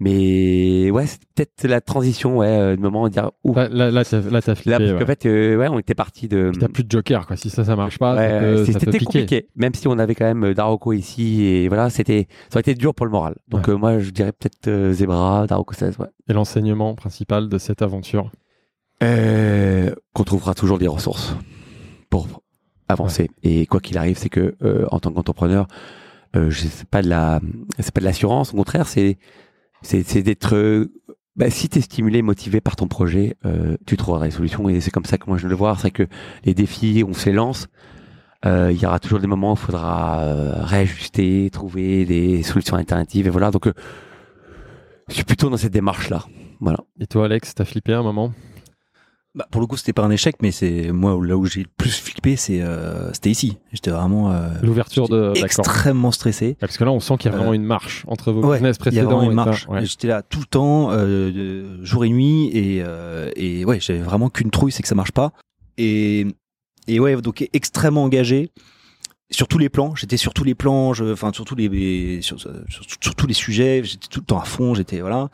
Mais 0.00 0.90
ouais, 0.90 1.06
c'est 1.06 1.20
peut-être 1.34 1.64
la 1.68 1.80
transition, 1.80 2.38
ouais, 2.38 2.48
euh, 2.48 2.70
le 2.76 2.82
moment 2.82 3.04
de 3.08 3.12
dire, 3.12 3.30
ouh. 3.44 3.54
Là, 3.54 3.68
là, 3.68 3.90
là, 3.92 4.04
t'as 4.04 4.20
là, 4.20 4.42
t'as 4.42 4.54
flippé. 4.56 4.70
Là, 4.70 4.78
parce 4.78 4.90
ouais. 4.92 4.98
qu'en 4.98 5.06
fait, 5.06 5.26
euh, 5.26 5.56
ouais, 5.56 5.68
on 5.68 5.78
était 5.78 5.94
parti 5.94 6.26
de. 6.28 6.50
Puis 6.50 6.60
T'as 6.60 6.68
plus 6.68 6.82
de 6.84 6.90
joker, 6.90 7.26
quoi. 7.26 7.36
Si 7.36 7.48
ça, 7.48 7.64
ça 7.64 7.76
marche 7.76 7.98
pas, 7.98 8.16
Ouais, 8.16 8.56
ça 8.66 8.72
ça 8.72 8.80
c'était 8.80 8.98
piquer. 8.98 9.04
compliqué. 9.04 9.48
Même 9.56 9.72
si 9.74 9.86
on 9.86 9.98
avait 9.98 10.14
quand 10.16 10.24
même 10.24 10.44
euh, 10.44 10.54
Daroko 10.54 10.92
ici 10.92 11.44
et 11.44 11.68
voilà, 11.68 11.90
c'était, 11.90 12.26
ça 12.50 12.56
aurait 12.56 12.60
été 12.62 12.74
dur 12.74 12.92
pour 12.94 13.06
le 13.06 13.12
moral. 13.12 13.36
Donc 13.48 13.68
Ouais. 13.68 13.74
euh, 13.74 13.76
moi, 13.76 13.98
je 14.00 14.10
dirais 14.10 14.32
peut-être 14.32 14.92
Zebra, 14.92 15.46
Daroko 15.46 15.74
16, 15.74 15.98
ouais. 15.98 16.08
Et 16.28 16.32
l'enseignement 16.32 16.94
principal 16.94 17.48
de 17.48 17.58
cette 17.58 17.80
aventure? 17.82 18.30
Qu'on 19.00 20.24
trouvera 20.24 20.54
toujours 20.54 20.78
des 20.78 20.88
ressources 20.88 21.34
pour 22.10 22.26
avancer. 22.88 23.30
Et 23.42 23.66
quoi 23.66 23.80
qu'il 23.80 23.98
arrive, 23.98 24.16
c'est 24.16 24.28
que 24.30 24.54
en 24.90 24.98
tant 24.98 25.10
qu'entrepreneur, 25.12 25.66
euh, 26.36 26.50
je- 26.50 26.66
c'est 26.66 26.88
pas 26.88 27.02
de 27.02 27.08
la, 27.08 27.40
c'est 27.78 27.92
pas 27.92 28.00
de 28.00 28.06
l'assurance. 28.06 28.52
Au 28.54 28.56
contraire, 28.56 28.86
c'est, 28.88 29.18
c'est, 29.84 30.22
d'être. 30.22 30.54
euh, 30.56 30.92
bah, 31.36 31.50
si 31.50 31.68
tu 31.68 31.78
es 31.78 31.82
stimulé, 31.82 32.22
motivé 32.22 32.60
par 32.60 32.76
ton 32.76 32.86
projet, 32.88 33.36
euh, 33.44 33.76
tu 33.86 33.96
trouveras 33.96 34.24
des 34.26 34.30
solutions. 34.30 34.68
Et 34.68 34.80
c'est 34.80 34.90
comme 34.90 35.04
ça 35.04 35.18
que 35.18 35.24
moi 35.28 35.36
je 35.36 35.48
le 35.48 35.54
vois. 35.54 35.76
C'est 35.80 35.90
que 35.90 36.06
les 36.44 36.54
défis, 36.54 37.04
on 37.06 37.12
se 37.12 37.26
les 37.26 37.34
lance. 37.34 37.68
Euh, 38.46 38.70
Il 38.72 38.80
y 38.80 38.86
aura 38.86 38.98
toujours 38.98 39.20
des 39.20 39.26
moments 39.26 39.52
où 39.52 39.54
il 39.54 39.58
faudra 39.58 40.20
euh, 40.22 40.52
réajuster, 40.64 41.48
trouver 41.50 42.04
des 42.04 42.42
solutions 42.42 42.76
alternatives. 42.76 43.26
Et 43.26 43.30
voilà. 43.30 43.50
Donc, 43.50 43.66
euh, 43.66 43.72
je 45.08 45.14
suis 45.14 45.24
plutôt 45.24 45.50
dans 45.50 45.56
cette 45.56 45.72
démarche-là. 45.72 46.24
Voilà. 46.60 46.78
Et 47.00 47.06
toi, 47.06 47.24
Alex, 47.26 47.54
t'as 47.54 47.64
flippé 47.64 47.92
un 47.94 48.02
moment? 48.02 48.32
Bah, 49.36 49.48
pour 49.50 49.60
le 49.60 49.66
coup, 49.66 49.76
c'était 49.76 49.92
pas 49.92 50.02
un 50.04 50.10
échec, 50.10 50.36
mais 50.42 50.52
c'est 50.52 50.92
moi 50.92 51.18
là 51.26 51.36
où 51.36 51.44
j'ai 51.44 51.62
le 51.62 51.68
plus 51.76 51.90
flippé, 51.98 52.36
c'est 52.36 52.60
euh, 52.62 53.12
c'était 53.12 53.30
ici. 53.30 53.58
J'étais 53.72 53.90
vraiment 53.90 54.30
euh, 54.30 54.48
L'ouverture 54.62 55.08
de. 55.08 55.32
extrêmement 55.36 56.12
stressé. 56.12 56.56
Parce 56.60 56.76
que 56.78 56.84
là, 56.84 56.92
on 56.92 57.00
sent 57.00 57.16
qu'il 57.18 57.30
y 57.30 57.34
a 57.34 57.36
Euh, 57.36 57.38
vraiment 57.38 57.52
une 57.54 57.64
marche 57.64 58.04
entre 58.06 58.30
vos 58.30 58.42
Ouais, 58.44 58.58
business 58.58 58.76
Il 58.76 58.78
y 58.78 58.80
a 59.00 59.02
précédents. 59.02 59.06
vraiment 59.08 59.22
une 59.24 59.32
et 59.32 59.34
marche. 59.34 59.66
Ouais. 59.68 59.84
J'étais 59.84 60.06
là 60.06 60.22
tout 60.22 60.38
le 60.38 60.44
temps, 60.46 60.90
euh, 60.92 61.82
jour 61.82 62.04
et 62.04 62.10
nuit, 62.10 62.48
et 62.56 62.82
euh, 62.86 63.30
et 63.34 63.64
ouais, 63.64 63.80
j'avais 63.80 63.98
vraiment 64.02 64.30
qu'une 64.30 64.50
trouille, 64.52 64.70
c'est 64.70 64.82
que 64.82 64.88
ça 64.88 64.94
marche 64.94 65.12
pas. 65.12 65.32
Et 65.78 66.26
et 66.86 67.00
ouais, 67.00 67.20
donc 67.20 67.48
extrêmement 67.52 68.04
engagé 68.04 68.50
sur 69.32 69.48
tous 69.48 69.58
les 69.58 69.68
plans. 69.68 69.96
J'étais 69.96 70.16
sur 70.16 70.32
tous 70.32 70.44
les 70.44 70.54
plans, 70.54 70.92
enfin 71.10 71.32
sur 71.32 71.44
tous 71.44 71.56
les 71.56 72.22
sur, 72.22 72.38
sur- 72.40 72.52
sur 73.00 73.14
tous 73.16 73.26
les 73.26 73.34
sujets. 73.34 73.82
J'étais 73.82 74.06
tout 74.08 74.20
le 74.20 74.26
temps 74.26 74.38
à 74.38 74.44
fond. 74.44 74.74
J'étais 74.74 75.00
voilà. 75.00 75.28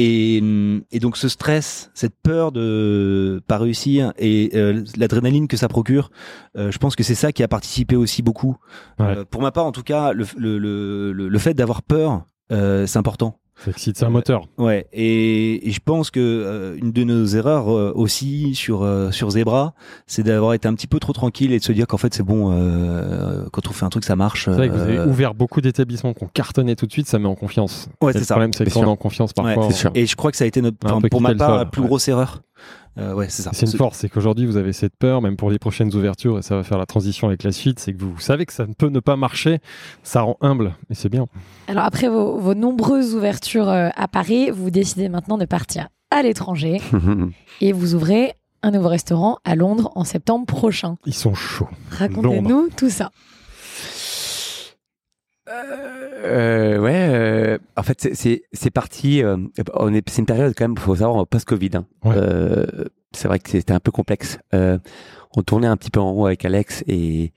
Et, 0.00 0.36
et 0.92 1.00
donc 1.00 1.16
ce 1.16 1.28
stress, 1.28 1.90
cette 1.92 2.14
peur 2.22 2.52
de 2.52 3.42
pas 3.48 3.58
réussir 3.58 4.12
et 4.16 4.50
euh, 4.54 4.84
l'adrénaline 4.96 5.48
que 5.48 5.56
ça 5.56 5.66
procure, 5.66 6.10
euh, 6.56 6.70
je 6.70 6.78
pense 6.78 6.94
que 6.94 7.02
c'est 7.02 7.16
ça 7.16 7.32
qui 7.32 7.42
a 7.42 7.48
participé 7.48 7.96
aussi 7.96 8.22
beaucoup. 8.22 8.56
Ouais. 9.00 9.18
Euh, 9.18 9.24
pour 9.28 9.42
ma 9.42 9.50
part, 9.50 9.66
en 9.66 9.72
tout 9.72 9.82
cas, 9.82 10.12
le, 10.12 10.24
le, 10.36 10.58
le, 10.58 11.12
le- 11.28 11.38
fait 11.38 11.52
d'avoir 11.54 11.82
peur, 11.82 12.24
c'est 12.50 12.96
important. 12.96 13.40
Ça 13.64 13.72
excite, 13.72 13.98
c'est 13.98 14.04
un 14.04 14.10
moteur. 14.10 14.44
Ouais, 14.56 14.86
et, 14.92 15.68
et 15.68 15.72
je 15.72 15.80
pense 15.84 16.12
que 16.12 16.20
euh, 16.20 16.76
une 16.80 16.92
de 16.92 17.02
nos 17.02 17.26
erreurs 17.26 17.70
euh, 17.74 17.92
aussi 17.94 18.54
sur 18.54 18.82
euh, 18.84 19.10
sur 19.10 19.30
Zebra, 19.30 19.74
c'est 20.06 20.22
d'avoir 20.22 20.54
été 20.54 20.68
un 20.68 20.74
petit 20.74 20.86
peu 20.86 21.00
trop 21.00 21.12
tranquille 21.12 21.52
et 21.52 21.58
de 21.58 21.64
se 21.64 21.72
dire 21.72 21.88
qu'en 21.88 21.96
fait 21.96 22.14
c'est 22.14 22.22
bon 22.22 22.52
euh, 22.52 23.46
quand 23.52 23.66
on 23.68 23.72
fait 23.72 23.84
un 23.84 23.88
truc 23.88 24.04
ça 24.04 24.14
marche. 24.14 24.44
C'est 24.44 24.52
vrai 24.52 24.68
que 24.68 24.74
vous 24.74 24.80
avez 24.82 24.98
euh, 24.98 25.06
ouvert 25.06 25.34
beaucoup 25.34 25.60
d'établissements 25.60 26.14
qui 26.14 26.22
ont 26.22 26.30
cartonné 26.32 26.76
tout 26.76 26.86
de 26.86 26.92
suite, 26.92 27.08
ça 27.08 27.18
met 27.18 27.26
en 27.26 27.34
confiance. 27.34 27.88
Ouais, 28.00 28.12
le 28.12 28.20
c'est 28.20 28.24
ça. 28.26 28.34
problème, 28.34 28.52
c'est 28.52 28.64
que 28.64 28.70
Bien 28.70 28.74
quand 28.74 28.86
on 28.86 28.90
est 28.90 28.92
en 28.92 28.96
confiance, 28.96 29.30
ouais, 29.36 29.54
parfois. 29.56 29.90
Et 29.96 30.06
je 30.06 30.14
crois 30.14 30.30
que 30.30 30.36
ça 30.36 30.44
a 30.44 30.46
été 30.46 30.62
notre, 30.62 30.76
enfin, 30.84 31.00
pour 31.10 31.20
ma 31.20 31.32
le 31.32 31.36
part, 31.38 31.56
la 31.56 31.64
plus 31.64 31.82
ouais. 31.82 31.88
grosse 31.88 32.06
erreur. 32.06 32.42
Euh, 32.98 33.14
ouais, 33.14 33.28
c'est 33.28 33.42
ça. 33.42 33.50
C'est 33.52 33.66
une 33.66 33.76
force, 33.76 33.98
c'est 33.98 34.08
qu'aujourd'hui 34.08 34.46
vous 34.46 34.56
avez 34.56 34.72
cette 34.72 34.96
peur, 34.96 35.22
même 35.22 35.36
pour 35.36 35.50
les 35.50 35.58
prochaines 35.58 35.94
ouvertures, 35.94 36.38
et 36.38 36.42
ça 36.42 36.56
va 36.56 36.64
faire 36.64 36.78
la 36.78 36.86
transition 36.86 37.28
avec 37.28 37.42
la 37.42 37.52
suite, 37.52 37.78
c'est 37.78 37.92
que 37.92 38.02
vous 38.02 38.18
savez 38.18 38.44
que 38.46 38.52
ça 38.52 38.66
ne 38.66 38.72
peut 38.72 38.88
ne 38.88 39.00
pas 39.00 39.16
marcher, 39.16 39.60
ça 40.02 40.22
rend 40.22 40.36
humble, 40.40 40.74
et 40.90 40.94
c'est 40.94 41.08
bien. 41.08 41.26
Alors 41.68 41.84
après 41.84 42.08
vos, 42.08 42.38
vos 42.38 42.54
nombreuses 42.54 43.14
ouvertures 43.14 43.68
euh, 43.68 43.88
à 43.94 44.08
Paris, 44.08 44.50
vous 44.50 44.70
décidez 44.70 45.08
maintenant 45.08 45.38
de 45.38 45.44
partir 45.44 45.88
à 46.10 46.22
l'étranger 46.22 46.80
et 47.60 47.72
vous 47.72 47.94
ouvrez 47.94 48.34
un 48.62 48.70
nouveau 48.72 48.88
restaurant 48.88 49.38
à 49.44 49.54
Londres 49.54 49.92
en 49.94 50.04
septembre 50.04 50.46
prochain. 50.46 50.96
Ils 51.06 51.14
sont 51.14 51.34
chauds. 51.34 51.68
Racontez-nous 51.90 52.68
tout 52.76 52.90
ça. 52.90 53.10
Euh, 56.24 56.78
ouais, 56.78 57.08
euh, 57.10 57.58
en 57.76 57.82
fait, 57.82 58.08
c'est- 58.14 58.70
parti. 58.70 59.22
euh, 59.22 59.36
on 59.74 59.92
est, 59.94 60.08
c'est 60.08 60.20
une 60.20 60.26
période 60.26 60.54
quand 60.56 60.64
même, 60.64 60.76
faut 60.76 60.96
savoir, 60.96 61.26
post-Covid. 61.26 61.70
hein. 61.74 61.86
Ouais. 62.04 62.14
Euh, 62.16 62.66
c'est 63.12 63.28
vrai 63.28 63.38
que 63.38 63.50
c'était 63.50 63.72
un 63.72 63.80
peu 63.80 63.90
complexe. 63.90 64.38
Euh, 64.54 64.78
on 65.36 65.42
tournait 65.42 65.66
un 65.66 65.76
petit 65.76 65.90
peu 65.90 66.00
en 66.00 66.10
haut 66.12 66.26
avec 66.26 66.44
Alex 66.44 66.84
et 66.86 67.32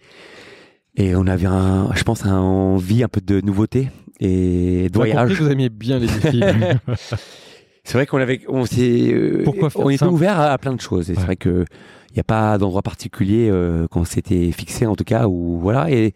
et 0.97 1.15
on 1.15 1.25
avait, 1.27 1.45
un, 1.47 1.89
je 1.95 2.03
pense, 2.03 2.25
un 2.25 2.37
envie 2.37 3.01
un 3.03 3.07
peu 3.07 3.21
de 3.21 3.39
nouveauté 3.39 3.89
et 4.19 4.89
de 4.89 4.93
voyage. 4.97 5.31
vous 5.41 5.49
aimiez 5.49 5.69
bien 5.69 5.99
les 5.99 6.07
défis. 6.07 6.41
C'est 7.83 7.93
vrai 7.97 8.05
qu'on 8.05 8.19
avait, 8.19 8.41
on 8.47 8.65
s'est, 8.65 9.11
euh, 9.13 9.43
on 9.75 9.89
était 9.89 10.05
ouvert 10.05 10.37
à, 10.39 10.51
à 10.51 10.57
plein 10.57 10.73
de 10.75 10.81
choses. 10.81 11.09
Et 11.09 11.13
Ouais. 11.13 11.19
c'est 11.19 11.25
vrai 11.25 11.35
que 11.37 11.65
il 12.11 12.15
n'y 12.15 12.19
a 12.19 12.23
pas 12.25 12.57
d'endroit 12.57 12.81
particulier 12.81 13.47
euh, 13.49 13.87
qu'on 13.87 14.03
s'était 14.03 14.51
fixé 14.51 14.85
en 14.85 14.95
tout 14.95 15.05
cas 15.05 15.27
où 15.27 15.57
voilà 15.59 15.89
et 15.89 16.13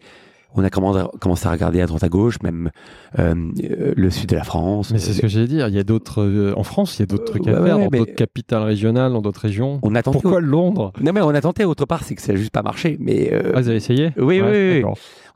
on 0.56 0.64
a 0.64 0.70
commencé, 0.70 1.46
à 1.46 1.50
regarder 1.50 1.80
à 1.80 1.86
droite 1.86 2.02
à 2.02 2.08
gauche, 2.08 2.36
même 2.42 2.70
euh, 3.18 3.34
euh, 3.62 3.92
le 3.96 4.10
sud 4.10 4.28
de 4.30 4.36
la 4.36 4.44
France. 4.44 4.90
Mais 4.90 4.98
c'est 4.98 5.12
ce 5.12 5.20
que 5.20 5.28
j'allais 5.28 5.46
dire, 5.46 5.68
il 5.68 5.74
y 5.74 5.78
a 5.78 5.84
d'autres. 5.84 6.22
euh, 6.22 6.54
en 6.56 6.62
France, 6.64 6.98
il 6.98 7.00
y 7.00 7.02
a 7.02 7.06
d'autres 7.06 7.24
trucs 7.24 7.46
à 7.46 7.52
ouais, 7.60 7.66
faire, 7.66 7.78
ouais, 7.78 7.88
dans 7.88 7.98
d'autres 7.98 8.14
capitales 8.14 8.62
régionales, 8.62 9.12
dans 9.12 9.22
d'autres 9.22 9.42
régions. 9.42 9.78
On 9.82 9.94
a 9.94 10.02
tenté. 10.02 10.18
Pourquoi 10.20 10.40
Londres? 10.40 10.92
Non 11.00 11.12
mais 11.12 11.20
on 11.20 11.28
a 11.30 11.40
tenté 11.40 11.64
autre 11.64 11.84
part, 11.86 12.04
c'est 12.04 12.14
que 12.14 12.22
ça 12.22 12.32
n'a 12.32 12.38
juste 12.38 12.52
pas 12.52 12.62
marché. 12.62 12.96
Mais 13.00 13.30
euh, 13.32 13.52
Ah, 13.54 13.60
vous 13.60 13.68
avez 13.68 13.76
essayé? 13.76 14.12
Oui, 14.16 14.40
oui, 14.40 14.82
oui. 14.82 14.84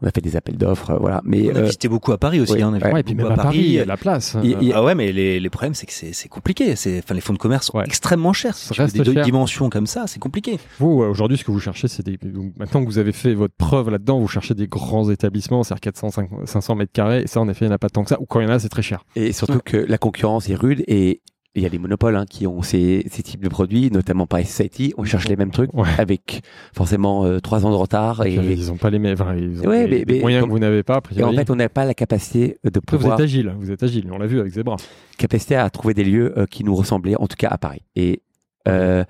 On 0.02 0.06
a 0.06 0.10
fait 0.10 0.20
des 0.20 0.36
appels 0.36 0.56
d'offres, 0.56 0.96
voilà. 1.00 1.20
Mais 1.24 1.50
On 1.50 1.56
a 1.56 1.58
euh, 1.58 1.62
visité 1.64 1.88
beaucoup 1.88 2.12
à 2.12 2.18
Paris 2.18 2.40
aussi. 2.40 2.52
ouais, 2.54 2.62
hein, 2.62 2.70
on 2.72 2.74
a 2.74 2.80
fait 2.80 2.92
Ouais, 2.92 3.00
et 3.00 3.02
puis 3.02 3.14
même 3.14 3.26
à 3.26 3.36
Paris, 3.36 3.58
il 3.58 3.72
y 3.72 3.78
a 3.80 3.84
de 3.84 3.88
la 3.88 3.96
place. 3.96 4.36
Ah 4.74 4.82
ouais, 4.84 4.94
mais 4.94 5.12
les, 5.12 5.40
les 5.40 5.50
problèmes, 5.50 5.74
c'est 5.74 5.86
que 5.86 5.92
c'est 5.92 6.12
c'est 6.12 6.28
compliqué. 6.28 6.76
C'est, 6.76 6.98
enfin, 6.98 7.14
les 7.14 7.20
fonds 7.20 7.32
de 7.32 7.38
commerce 7.38 7.66
sont 7.66 7.78
Ouais. 7.78 7.84
extrêmement 7.86 8.32
chers. 8.32 8.54
Si 8.56 8.74
Ça 8.74 8.86
tu 8.88 8.98
des 9.02 9.12
cher. 9.12 9.24
dimensions 9.24 9.70
comme 9.70 9.86
ça, 9.86 10.04
c'est 10.06 10.18
compliqué. 10.18 10.58
Vous, 10.78 11.02
euh, 11.02 11.08
aujourd'hui, 11.08 11.36
ce 11.38 11.44
que 11.44 11.50
vous 11.50 11.60
cherchez, 11.60 11.88
c'est 11.88 12.04
des. 12.04 12.18
Maintenant 12.58 12.80
que 12.82 12.86
vous 12.86 12.98
avez 12.98 13.12
fait 13.12 13.34
votre 13.34 13.54
preuve 13.54 13.90
là-dedans, 13.90 14.18
vous 14.18 14.28
cherchez 14.28 14.54
des 14.54 14.66
grands 14.66 15.08
établissements, 15.10 15.62
c'est-à-dire 15.62 15.80
400, 15.92 16.10
500 16.46 16.74
mètres 16.74 16.92
carrés. 16.92 17.22
Et 17.22 17.26
ça, 17.26 17.40
en 17.40 17.48
effet, 17.48 17.64
il 17.64 17.68
n'y 17.68 17.72
en 17.72 17.76
a 17.76 17.78
pas 17.78 17.90
tant 17.90 18.02
que 18.02 18.08
ça. 18.08 18.20
Ou 18.20 18.26
quand 18.26 18.40
il 18.40 18.44
y 18.44 18.46
en 18.50 18.52
a, 18.54 18.58
c'est 18.58 18.68
très 18.68 18.82
cher. 18.82 19.04
et 19.16 19.32
surtout 19.32 19.60
que 19.64 19.76
la 19.76 19.98
concurrence 19.98 20.48
est 20.48 20.54
rude 20.54 20.82
et 20.88 21.20
il 21.56 21.62
y 21.62 21.66
a 21.66 21.68
des 21.68 21.78
monopoles 21.78 22.14
hein, 22.16 22.26
qui 22.30 22.46
ont 22.46 22.62
ces, 22.62 23.04
ces 23.10 23.22
types 23.24 23.42
de 23.42 23.48
produits, 23.48 23.90
notamment 23.90 24.26
Paris 24.26 24.44
Society. 24.44 24.94
On 24.96 25.04
cherche 25.04 25.28
les 25.28 25.34
mêmes 25.36 25.50
trucs 25.50 25.74
Ouais. 25.74 25.88
avec 25.98 26.42
forcément 26.72 27.24
euh, 27.24 27.40
trois 27.40 27.66
ans 27.66 27.70
de 27.70 27.74
retard 27.76 28.24
Et 28.24 28.34
ils 28.34 28.66
n'ont 28.68 28.76
pas 28.76 28.90
les 28.90 29.00
mêmes. 29.00 29.14
Enfin, 29.20 29.34
ils 29.34 29.60
ont 29.60 29.66
Ouais, 29.68 29.84
des, 29.86 29.98
mais- 29.98 30.04
des 30.04 30.14
mais 30.14 30.20
moyens 30.20 30.42
comme- 30.42 30.50
que 30.50 30.54
vous 30.54 30.60
n'avez 30.60 30.82
pas. 30.84 31.00
et 31.16 31.22
en 31.24 31.32
fait 31.32 31.50
on 31.50 31.56
n'a 31.56 31.68
pas 31.68 31.84
la 31.84 31.94
capacité 31.94 32.58
de 32.62 32.78
Après, 32.78 32.96
vous 32.96 33.08
êtes 33.08 33.20
agile. 33.20 33.52
Vous 33.58 33.70
êtes 33.72 33.82
agile. 33.82 34.08
On 34.12 34.18
l'a 34.18 34.26
vu 34.26 34.38
avec 34.38 34.52
Zebra. 34.52 34.76
capacité 35.18 35.56
à 35.56 35.68
trouver 35.70 35.92
des 35.94 36.04
lieux 36.04 36.32
euh, 36.38 36.46
qui 36.46 36.62
nous 36.62 36.74
ressemblaient, 36.74 37.16
en 37.16 37.26
tout 37.26 37.36
cas 37.36 37.48
à 37.48 37.58
Paris. 37.58 37.82
Et 37.96 38.22
euh, 38.68 39.04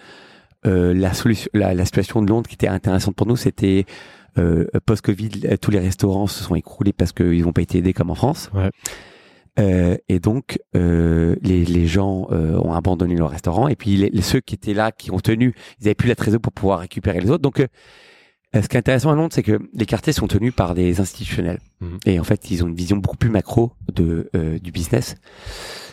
la, 0.65 1.13
solution, 1.15 1.51
la, 1.55 1.75
la 1.75 1.85
situation 1.85 2.23
de 2.23 2.29
Londres 2.29 2.49
qui 2.49 2.55
était 2.55 2.69
intéressante 2.69 3.15
pour 3.17 3.27
nous, 3.27 3.37
c'était 3.37 3.85
post-Covid, 4.87 5.59
tous 5.61 5.71
les 5.71 5.79
restaurants 5.81 6.27
se 6.27 6.43
sont 6.45 6.55
écroulés 6.55 6.93
parce 6.95 7.13
qu'ils 7.13 7.43
n'ont 7.43 7.53
pas 7.53 7.63
été 7.63 7.79
aidés 7.79 7.93
comme 7.93 8.11
en 8.11 8.15
France. 8.15 8.51
Ouais. 8.55 8.71
Euh, 9.59 9.97
et 10.09 10.21
donc, 10.21 10.59
euh, 10.77 11.37
les, 11.43 11.65
les 11.65 11.87
gens 11.87 12.29
euh, 12.31 12.57
ont 12.59 12.73
abandonné 12.73 13.17
leur 13.17 13.31
restaurant. 13.31 13.69
Et 13.69 13.77
puis, 13.77 13.97
les, 13.97 14.11
les- 14.11 14.23
ceux 14.23 14.41
qui 14.41 14.55
étaient 14.55 14.75
là, 14.75 14.93
qui 14.93 15.11
ont 15.11 15.19
tenu, 15.21 15.55
ils 15.81 15.87
avaient 15.89 15.95
plus 15.95 16.09
la 16.09 16.15
trésorerie 16.15 16.41
pour 16.41 16.53
pouvoir 16.53 16.79
récupérer 16.81 17.21
les 17.21 17.31
autres. 17.31 17.43
Donc, 17.43 17.61
euh, 17.61 17.67
ce 18.55 18.69
qui 18.69 18.77
est 18.77 18.79
intéressant 18.79 19.11
à 19.11 19.15
Londres, 19.15 19.33
c'est 19.33 19.43
que 19.43 19.59
les 19.75 19.87
quartiers 19.87 20.13
sont 20.13 20.27
tenus 20.27 20.55
par 20.55 20.75
des 20.75 21.01
institutionnels. 21.01 21.59
Mhm. 21.81 21.99
Et 22.07 22.21
en 22.21 22.25
fait, 22.25 22.51
ils 22.51 22.65
ont 22.65 22.69
une 22.69 22.75
vision 22.75 22.97
beaucoup 22.97 23.17
plus 23.17 23.31
macro 23.31 23.73
de, 23.93 24.31
euh, 24.35 24.59
du 24.59 24.71
business. 24.73 25.17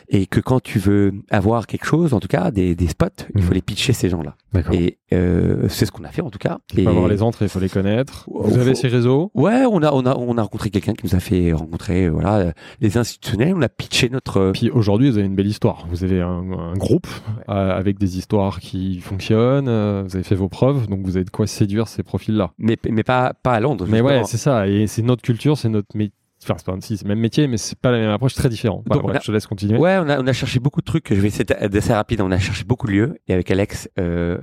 Et 0.10 0.26
que 0.26 0.40
quand 0.40 0.62
tu 0.62 0.80
veux 0.80 1.12
avoir 1.30 1.68
quelque 1.68 1.86
chose, 1.86 2.14
en 2.14 2.22
tout 2.22 2.30
cas, 2.30 2.50
des, 2.50 2.76
des 2.76 2.88
spots, 2.88 3.08
il 3.36 3.42
faut 3.42 3.50
Mhm. 3.50 3.54
les 3.56 3.62
pitcher 3.62 3.92
ces 3.92 4.08
gens-là. 4.10 4.36
Et 4.72 4.98
euh, 5.14 5.68
c'est 5.68 5.86
ce 5.86 5.92
qu'on 5.92 6.06
a 6.06 6.08
fait, 6.10 6.22
en 6.22 6.30
tout 6.30 6.40
cas. 6.40 6.60
Il 6.74 6.80
Et 6.80 6.84
faut 6.84 6.90
avoir 6.90 7.10
les 7.10 7.22
entrées, 7.22 7.46
il 7.46 7.50
faut 7.50 7.60
les 7.60 7.68
connaître. 7.68 8.26
Vous 8.34 8.58
avez 8.58 8.74
ces 8.74 8.88
réseaux? 8.88 9.32
ouais, 9.36 9.66
on 9.70 9.84
a, 9.84 9.92
on 9.92 10.06
a, 10.06 10.16
on 10.16 10.38
a 10.38 10.42
rencontré 10.44 10.70
quelqu'un 10.70 10.94
qui 10.94 11.06
nous 11.06 11.14
a 11.16 11.20
fait 11.20 11.52
rencontrer, 11.52 12.06
euh, 12.06 12.10
voilà, 12.12 12.54
les 12.80 12.98
institutionnels. 12.98 13.54
On 13.56 13.62
a 13.62 13.68
pitché 13.70 14.08
notre. 14.10 14.38
euh, 14.38 14.52
Puis 14.54 14.70
aujourd'hui, 14.70 15.10
vous 15.12 15.18
avez 15.18 15.28
une 15.28 15.36
belle 15.36 15.46
histoire. 15.48 15.86
Vous 15.90 16.06
avez 16.06 16.22
un, 16.22 16.52
un 16.54 16.74
groupe 16.76 17.08
euh, 17.50 17.78
avec 17.78 18.00
des 18.00 18.18
histoires 18.18 18.62
qui 18.62 19.02
fonctionnent. 19.02 19.68
euh, 19.68 20.04
vous 20.08 20.16
avez 20.16 20.24
fait 20.24 20.36
vos 20.36 20.48
preuves, 20.50 20.88
donc 20.88 21.02
vous 21.04 21.18
avez 21.18 21.26
de 21.26 21.30
quoi 21.32 21.48
séduire 21.48 21.90
ces 21.90 22.02
profils-là. 22.04 22.52
mais, 22.58 22.78
mais 22.90 23.04
pas, 23.04 23.34
pas 23.34 23.52
à 23.54 23.60
Londres. 23.60 23.86
Mais 23.90 24.00
ouais, 24.02 24.22
c'est 24.26 24.38
ça. 24.38 24.68
Et 24.70 24.88
c'est 24.88 25.02
notre 25.02 25.22
culture, 25.22 25.58
c'est 25.58 25.70
notre 25.70 25.96
métier. 25.96 26.14
Enfin, 26.44 26.54
c'est 26.58 26.66
pas 26.66 26.76
si, 26.82 26.98
c'est 26.98 27.04
le 27.04 27.10
même 27.10 27.20
métier, 27.20 27.48
mais 27.48 27.58
c'est 27.58 27.78
pas 27.78 27.92
la 27.92 27.98
même 27.98 28.10
approche, 28.12 28.34
très 28.36 28.48
différent. 28.50 28.84
Voilà, 28.86 29.02
Donc, 29.02 29.06
on 29.06 29.12
bref, 29.12 29.18
a- 29.18 29.22
je 29.22 29.28
te 29.28 29.32
laisse 29.32 29.48
continuer. 29.48 29.78
Ouais, 29.78 29.98
on 30.00 30.08
a, 30.08 30.20
on 30.22 30.28
a 30.28 30.34
cherché 30.34 30.60
beaucoup 30.60 30.82
de 30.82 30.86
trucs. 30.86 31.14
Je 31.14 31.20
vais 31.20 31.28
essayer 31.30 31.46
d'être 31.46 31.76
assez 31.76 31.94
rapide. 31.94 32.22
On 32.22 32.32
a 32.32 32.38
cherché 32.40 32.64
beaucoup 32.64 32.88
de 32.88 32.92
lieux. 32.92 33.18
Et 33.28 33.34
avec 33.34 33.50
Alex, 33.52 33.90
euh, 34.00 34.38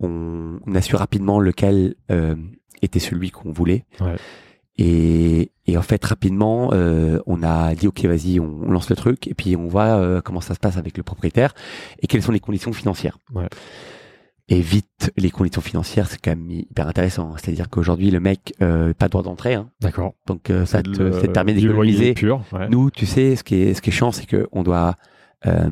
on, 0.00 0.58
on 0.66 0.74
a 0.74 0.80
su 0.80 0.96
rapidement 0.96 1.38
lequel 1.40 1.94
euh, 2.10 2.34
était 2.82 2.98
celui 2.98 3.30
qu'on 3.30 3.52
voulait. 3.52 3.84
Ouais. 4.00 4.16
Et, 4.78 5.50
et 5.66 5.76
en 5.76 5.82
fait, 5.82 6.04
rapidement, 6.04 6.70
euh, 6.72 7.18
on 7.26 7.42
a 7.42 7.74
dit, 7.74 7.88
OK, 7.88 8.04
vas-y, 8.04 8.38
on, 8.40 8.60
on 8.64 8.70
lance 8.70 8.88
le 8.88 8.96
truc. 8.96 9.26
Et 9.26 9.34
puis, 9.34 9.56
on 9.56 9.66
voit 9.66 10.22
comment 10.22 10.40
ça 10.40 10.54
se 10.54 10.60
passe 10.60 10.76
avec 10.76 10.96
le 10.96 11.02
propriétaire 11.02 11.52
et 12.00 12.06
quelles 12.06 12.22
sont 12.22 12.32
les 12.32 12.40
conditions 12.40 12.72
financières. 12.72 13.18
Ouais. 13.34 13.48
Et 14.50 14.60
vite, 14.60 15.12
les 15.18 15.30
conditions 15.30 15.60
financières, 15.60 16.08
c'est 16.08 16.18
quand 16.22 16.30
même 16.30 16.50
hyper 16.50 16.88
intéressant. 16.88 17.34
C'est-à-dire 17.36 17.68
qu'aujourd'hui, 17.68 18.10
le 18.10 18.18
mec, 18.20 18.54
euh, 18.62 18.94
pas 18.94 19.06
de 19.06 19.10
droit 19.10 19.22
d'entrée. 19.22 19.54
Hein. 19.54 19.68
D'accord. 19.82 20.14
Donc, 20.26 20.48
euh, 20.48 20.64
ça, 20.64 20.82
te, 20.82 20.88
le- 20.88 21.12
ça 21.12 21.20
te 21.22 21.26
permet 21.32 21.52
d'économiser. 21.52 22.14
ouais. 22.52 22.68
Nous, 22.70 22.90
tu 22.90 23.04
sais, 23.04 23.36
ce 23.36 23.44
qui 23.44 23.56
est, 23.56 23.74
ce 23.74 23.82
qui 23.82 23.90
est 23.90 23.92
chiant, 23.92 24.10
c'est 24.10 24.24
que 24.26 24.48
on 24.52 24.62
doit, 24.62 24.94
euh, 25.46 25.68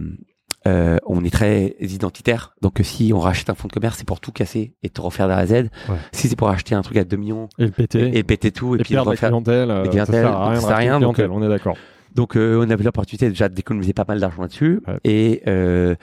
euh, 0.66 0.98
on 1.06 1.24
est 1.24 1.30
très 1.30 1.74
identitaire. 1.80 2.54
Donc, 2.60 2.80
si 2.82 3.12
on 3.14 3.18
rachète 3.20 3.48
un 3.48 3.54
fonds 3.54 3.68
de 3.68 3.72
commerce, 3.72 3.96
c'est 3.98 4.06
pour 4.06 4.20
tout 4.20 4.32
casser 4.32 4.74
et 4.82 4.90
te 4.90 5.00
refaire 5.00 5.26
de 5.26 5.32
la 5.32 5.46
Z. 5.46 5.52
Ouais. 5.52 5.68
Si 6.12 6.28
c'est 6.28 6.36
pour 6.36 6.50
acheter 6.50 6.74
un 6.74 6.82
truc 6.82 6.98
à 6.98 7.04
2 7.04 7.16
millions 7.16 7.48
Et 7.58 7.64
le 7.64 7.70
PT. 7.70 7.94
et, 7.96 8.18
et 8.18 8.22
péter 8.24 8.50
tout 8.52 8.76
et, 8.76 8.80
et 8.80 8.82
puis 8.82 8.92
perdre 8.94 9.10
la 9.10 9.12
refaire. 9.12 9.30
clientèle. 9.30 9.70
euh, 9.70 9.84
la 9.84 9.88
clientèle, 9.88 10.14
ça 10.16 10.20
sert 10.22 10.36
à 10.36 10.50
rien. 10.50 10.60
ça 10.60 10.76
rien, 10.76 11.00
donc, 11.00 11.14
clientèle, 11.14 11.30
on 11.34 11.42
est 11.42 11.48
d'accord. 11.48 11.76
Donc, 12.14 12.36
euh, 12.36 12.62
on 12.62 12.68
avait 12.70 12.84
l'opportunité 12.84 13.28
déjà 13.30 13.48
d'économiser 13.48 13.92
pas 13.94 14.04
mal 14.06 14.20
d'argent 14.20 14.42
là-dessus. 14.42 14.80
Ouais. 14.86 14.96
Et 15.04 15.42
euh, 15.46 15.94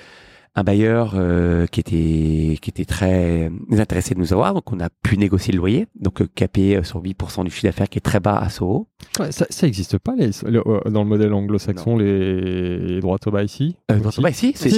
un 0.55 0.63
bailleur 0.63 1.13
euh, 1.15 1.65
qui 1.65 1.79
était 1.79 2.57
qui 2.61 2.69
était 2.69 2.85
très 2.85 3.51
intéressé 3.71 4.13
de 4.13 4.19
nous 4.19 4.33
avoir. 4.33 4.53
Donc, 4.53 4.71
on 4.71 4.79
a 4.79 4.89
pu 4.89 5.17
négocier 5.17 5.51
le 5.51 5.57
loyer. 5.57 5.87
Donc, 5.99 6.21
euh, 6.21 6.27
capé 6.35 6.77
euh, 6.77 6.83
sur 6.83 7.01
8% 7.01 7.43
du 7.45 7.49
chiffre 7.51 7.63
d'affaires 7.63 7.89
qui 7.89 7.97
est 7.97 8.01
très 8.01 8.19
bas 8.19 8.37
à 8.37 8.49
Soho. 8.49 8.87
Ouais, 9.19 9.31
ça, 9.31 9.45
ça 9.49 9.65
existe 9.67 9.97
pas 9.97 10.13
les, 10.15 10.29
le- 10.45 10.61
euh, 10.67 10.89
dans 10.91 11.03
le 11.03 11.09
modèle 11.09 11.33
anglo-saxon, 11.33 11.97
les, 11.97 12.77
les 12.79 12.99
droits 13.01 13.17
au 13.25 13.31
bail 13.31 13.45
ici? 13.45 13.75
Euh, 13.91 13.97
non, 13.97 14.09
Aussi 14.09 14.21
bah, 14.21 14.31
si, 14.31 14.53
c'est 14.55 14.69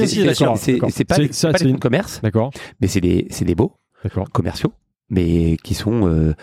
pas, 1.05 1.15
C'est- 1.15 1.27
des- 1.27 1.33
ça, 1.33 1.51
pas 1.51 1.57
c'est 1.57 1.63
des 1.65 1.69
une- 1.71 1.75
de 1.75 1.81
commerce, 1.81 2.21
D'accord. 2.23 2.51
mais 2.79 2.87
c'est 2.87 3.01
des, 3.01 3.27
c'est 3.29 3.45
des 3.45 3.55
beaux 3.55 3.73
D'accord. 4.03 4.29
commerciaux, 4.31 4.71
mais 5.09 5.57
qui 5.63 5.73
sont 5.73 6.07
euh, 6.07 6.09
euh, 6.09 6.33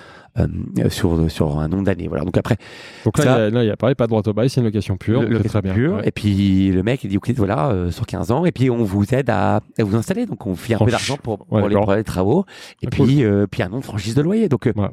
sur, 0.89 1.31
sur 1.31 1.59
un 1.59 1.69
nombre 1.69 1.85
d'années. 1.85 2.09
Voilà. 2.09 2.25
Donc 2.25 2.37
après, 2.37 2.57
Donc 3.05 3.19
là, 3.19 3.25
Ça- 3.25 3.31
il 3.39 3.43
y 3.43 3.47
a- 3.47 3.51
là, 3.51 3.65
il 3.65 3.67
y 3.67 3.71
a 3.71 3.77
pareil, 3.77 3.95
pas 3.95 4.05
de 4.07 4.09
droit 4.11 4.23
au 4.27 4.33
bail, 4.33 4.49
c'est 4.51 4.61
une 4.61 4.67
location 4.67 4.97
pure. 4.97 5.23
très 5.45 5.63
bien. 5.63 5.75
Ouais. 5.75 6.09
et 6.09 6.11
puis 6.11 6.71
le 6.71 6.83
mec 6.83 7.03
il 7.05 7.09
dit 7.11 7.17
ok 7.17 7.31
voilà 7.37 7.71
euh, 7.71 7.91
sur 7.91 8.07
15 8.07 8.31
ans, 8.31 8.45
et 8.45 8.53
puis 8.53 8.71
on 8.71 8.83
vous 8.85 9.15
aide 9.15 9.29
à, 9.31 9.57
à 9.57 9.85
vous 9.85 9.97
installer. 9.97 10.27
Donc 10.27 10.47
on 10.47 10.55
file 10.55 10.77
un 10.77 10.79
peu 10.79 10.91
d'argent 10.91 11.17
pour, 11.23 11.39
pour 11.47 11.53
Ouais, 11.53 11.63
les, 11.63 11.69
d'accord. 11.71 11.85
pour 11.85 11.95
les 11.95 12.05
travaux, 12.05 12.45
et 12.83 12.87
Ah, 12.87 12.91
puis 12.91 13.25
euh, 13.25 13.47
puis 13.51 13.63
un 13.63 13.69
nom 13.69 13.79
de 13.81 13.85
franchise 13.85 14.15
de 14.15 14.23
loyer. 14.23 14.49
Donc 14.49 14.67
euh, 14.67 14.73
Ouais. 14.77 14.89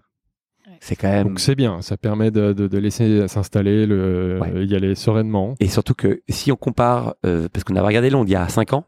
c'est 0.82 0.96
quand 0.96 1.08
même. 1.10 1.28
Donc 1.30 1.40
c'est 1.40 1.56
bien, 1.56 1.82
ça 1.82 1.96
permet 1.98 2.32
de, 2.32 2.54
de, 2.54 2.68
de 2.68 2.78
laisser 2.78 3.28
s'installer, 3.28 3.86
le, 3.86 4.40
Ouais. 4.42 4.66
y 4.66 4.76
aller 4.76 4.96
sereinement. 4.96 5.56
Et 5.60 5.68
surtout 5.68 5.94
que 5.94 6.22
si 6.30 6.52
on 6.52 6.56
compare, 6.56 7.16
euh, 7.26 7.48
parce 7.52 7.64
qu'on 7.64 7.76
avait 7.76 7.88
regardé 7.88 8.10
Londres 8.10 8.28
il 8.30 8.34
y 8.34 8.36
a 8.36 8.48
5 8.50 8.74
ans, 8.74 8.86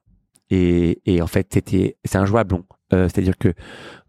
et, 0.49 1.02
et 1.06 1.22
en 1.22 1.28
fait 1.28 1.48
c'était 1.53 1.98
c'est 2.03 2.18
injouable 2.18 2.56
long. 2.56 2.64
Euh, 2.94 3.07
C'est-à-dire 3.07 3.38
que 3.38 3.53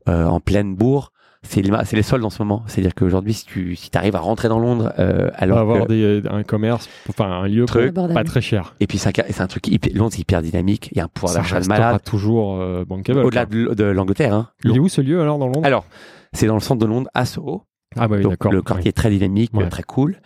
euh, 0.08 0.24
en 0.26 0.40
pleine 0.40 0.74
bourre, 0.74 1.12
c'est 1.44 1.60
les, 1.62 1.70
ma- 1.70 1.84
c'est 1.84 1.96
les 1.96 2.02
soldes 2.02 2.24
en 2.24 2.30
ce 2.30 2.40
moment. 2.42 2.62
C'est-à-dire 2.66 2.94
qu'aujourd'hui, 2.94 3.34
si 3.34 3.44
tu 3.46 3.74
si 3.76 3.90
arrives 3.94 4.14
à 4.16 4.20
rentrer 4.20 4.48
dans 4.48 4.58
Londres, 4.58 4.92
euh, 4.98 5.28
On 5.32 5.42
alors 5.42 5.56
va 5.56 5.60
avoir 5.62 5.86
que- 5.86 6.20
des, 6.20 6.28
un 6.28 6.42
commerce, 6.44 6.88
enfin 7.08 7.26
un 7.30 7.48
lieu 7.48 7.64
Truc. 7.66 7.92
Pas 7.94 8.24
très 8.24 8.40
cher. 8.40 8.74
et 8.80 8.86
puis 8.86 8.98
c'est 8.98 9.18
un, 9.18 9.24
c'est 9.28 9.40
un 9.42 9.46
truc 9.48 9.66
hyper, 9.68 9.92
Londres 9.94 10.12
c'est 10.14 10.20
hyper 10.20 10.42
dynamique. 10.42 10.88
Il 10.92 10.98
y 10.98 11.00
a 11.00 11.04
un 11.04 11.08
pouvoir 11.08 11.34
d'achat 11.34 11.60
de 11.60 11.66
malade. 11.66 12.00
toujours 12.04 12.56
euh, 12.60 12.84
bankable. 12.86 13.20
Au-delà 13.20 13.46
de, 13.46 13.74
de 13.74 13.84
l'Angleterre. 13.84 14.34
Hein. 14.34 14.48
Il 14.64 14.76
est 14.76 14.78
où 14.78 14.88
ce 14.88 15.00
lieu 15.00 15.20
alors 15.20 15.38
dans 15.38 15.46
Londres? 15.46 15.60
Alors, 15.64 15.84
c'est 16.32 16.46
dans 16.46 16.54
le 16.54 16.60
centre 16.60 16.80
de 16.80 16.86
Londres, 16.86 17.10
à 17.14 17.24
Soho. 17.24 17.62
Ah 17.96 18.08
bah 18.08 18.16
oui, 18.16 18.22
Donc, 18.22 18.32
d'accord. 18.32 18.52
le 18.52 18.62
quartier 18.62 18.88
est 18.88 18.92
très 18.92 19.10
dynamique, 19.10 19.50
Ouais. 19.54 19.64
euh, 19.64 19.68
très 19.68 19.82
cool. 19.82 20.16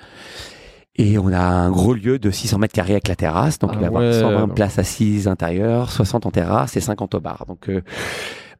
Et 0.98 1.18
on 1.18 1.32
a 1.32 1.38
un 1.40 1.70
gros 1.70 1.92
lieu 1.94 2.18
de 2.18 2.30
600 2.30 2.58
mètres 2.58 2.72
carrés 2.74 2.92
avec 2.92 3.08
la 3.08 3.16
terrasse. 3.16 3.58
Donc, 3.58 3.70
Ah 3.72 3.76
il 3.76 3.78
va 3.80 3.84
y 3.84 3.88
avoir 3.88 4.02
ouais. 4.02 4.12
120 4.12 4.48
places 4.54 4.78
assises 4.78 5.28
intérieures, 5.28 5.90
60 5.90 6.24
en 6.26 6.30
terrasse 6.30 6.76
et 6.76 6.80
50 6.80 7.14
au 7.16 7.20
bar. 7.20 7.44
Donc, 7.46 7.68
euh, 7.68 7.82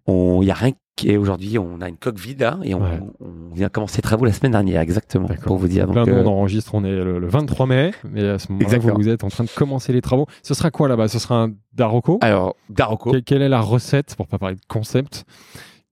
on, 0.06 0.42
il 0.42 0.46
y 0.46 0.50
a 0.50 0.54
rien 0.54 0.72
qui 0.96 1.10
est 1.10 1.18
aujourd'hui, 1.18 1.58
on 1.58 1.82
a 1.82 1.88
une 1.90 1.96
coque 1.98 2.18
vide 2.18 2.40
là 2.40 2.58
et 2.62 2.74
on, 2.74 2.80
Ouais. 2.80 3.00
on 3.20 3.54
vient 3.54 3.68
commencer 3.68 3.98
les 3.98 4.02
travaux 4.02 4.24
la 4.24 4.32
semaine 4.32 4.52
dernière, 4.52 4.80
exactement, 4.80 5.26
D'accord. 5.28 5.44
pour 5.44 5.56
vous 5.58 5.68
dire. 5.68 5.86
Donc 5.86 5.96
là, 5.96 6.04
Donc, 6.06 6.14
euh, 6.14 6.22
on 6.24 6.28
enregistre, 6.28 6.74
on 6.74 6.84
est 6.84 6.90
le, 6.90 7.18
le 7.18 7.26
23 7.26 7.66
mai, 7.66 7.90
mais 8.10 8.26
à 8.26 8.38
ce 8.38 8.50
moment-là, 8.50 8.66
vous, 8.68 8.74
Exactement. 8.74 8.98
vous 8.98 9.08
êtes 9.10 9.22
en 9.24 9.28
train 9.28 9.44
de 9.44 9.50
commencer 9.54 9.92
les 9.92 10.00
travaux. 10.00 10.26
Ce 10.42 10.54
sera 10.54 10.70
quoi 10.70 10.88
là-bas? 10.88 11.08
Ce 11.08 11.18
sera 11.18 11.42
un 11.42 11.52
Daroko 11.74 12.18
alors, 12.22 12.56
Daroko. 12.70 13.12
Que- 13.12 13.18
Quelle 13.18 13.42
est 13.42 13.48
la 13.50 13.60
recette, 13.60 14.14
pour 14.16 14.26
pas 14.26 14.38
parler 14.38 14.54
de 14.54 14.60
concept 14.68 15.26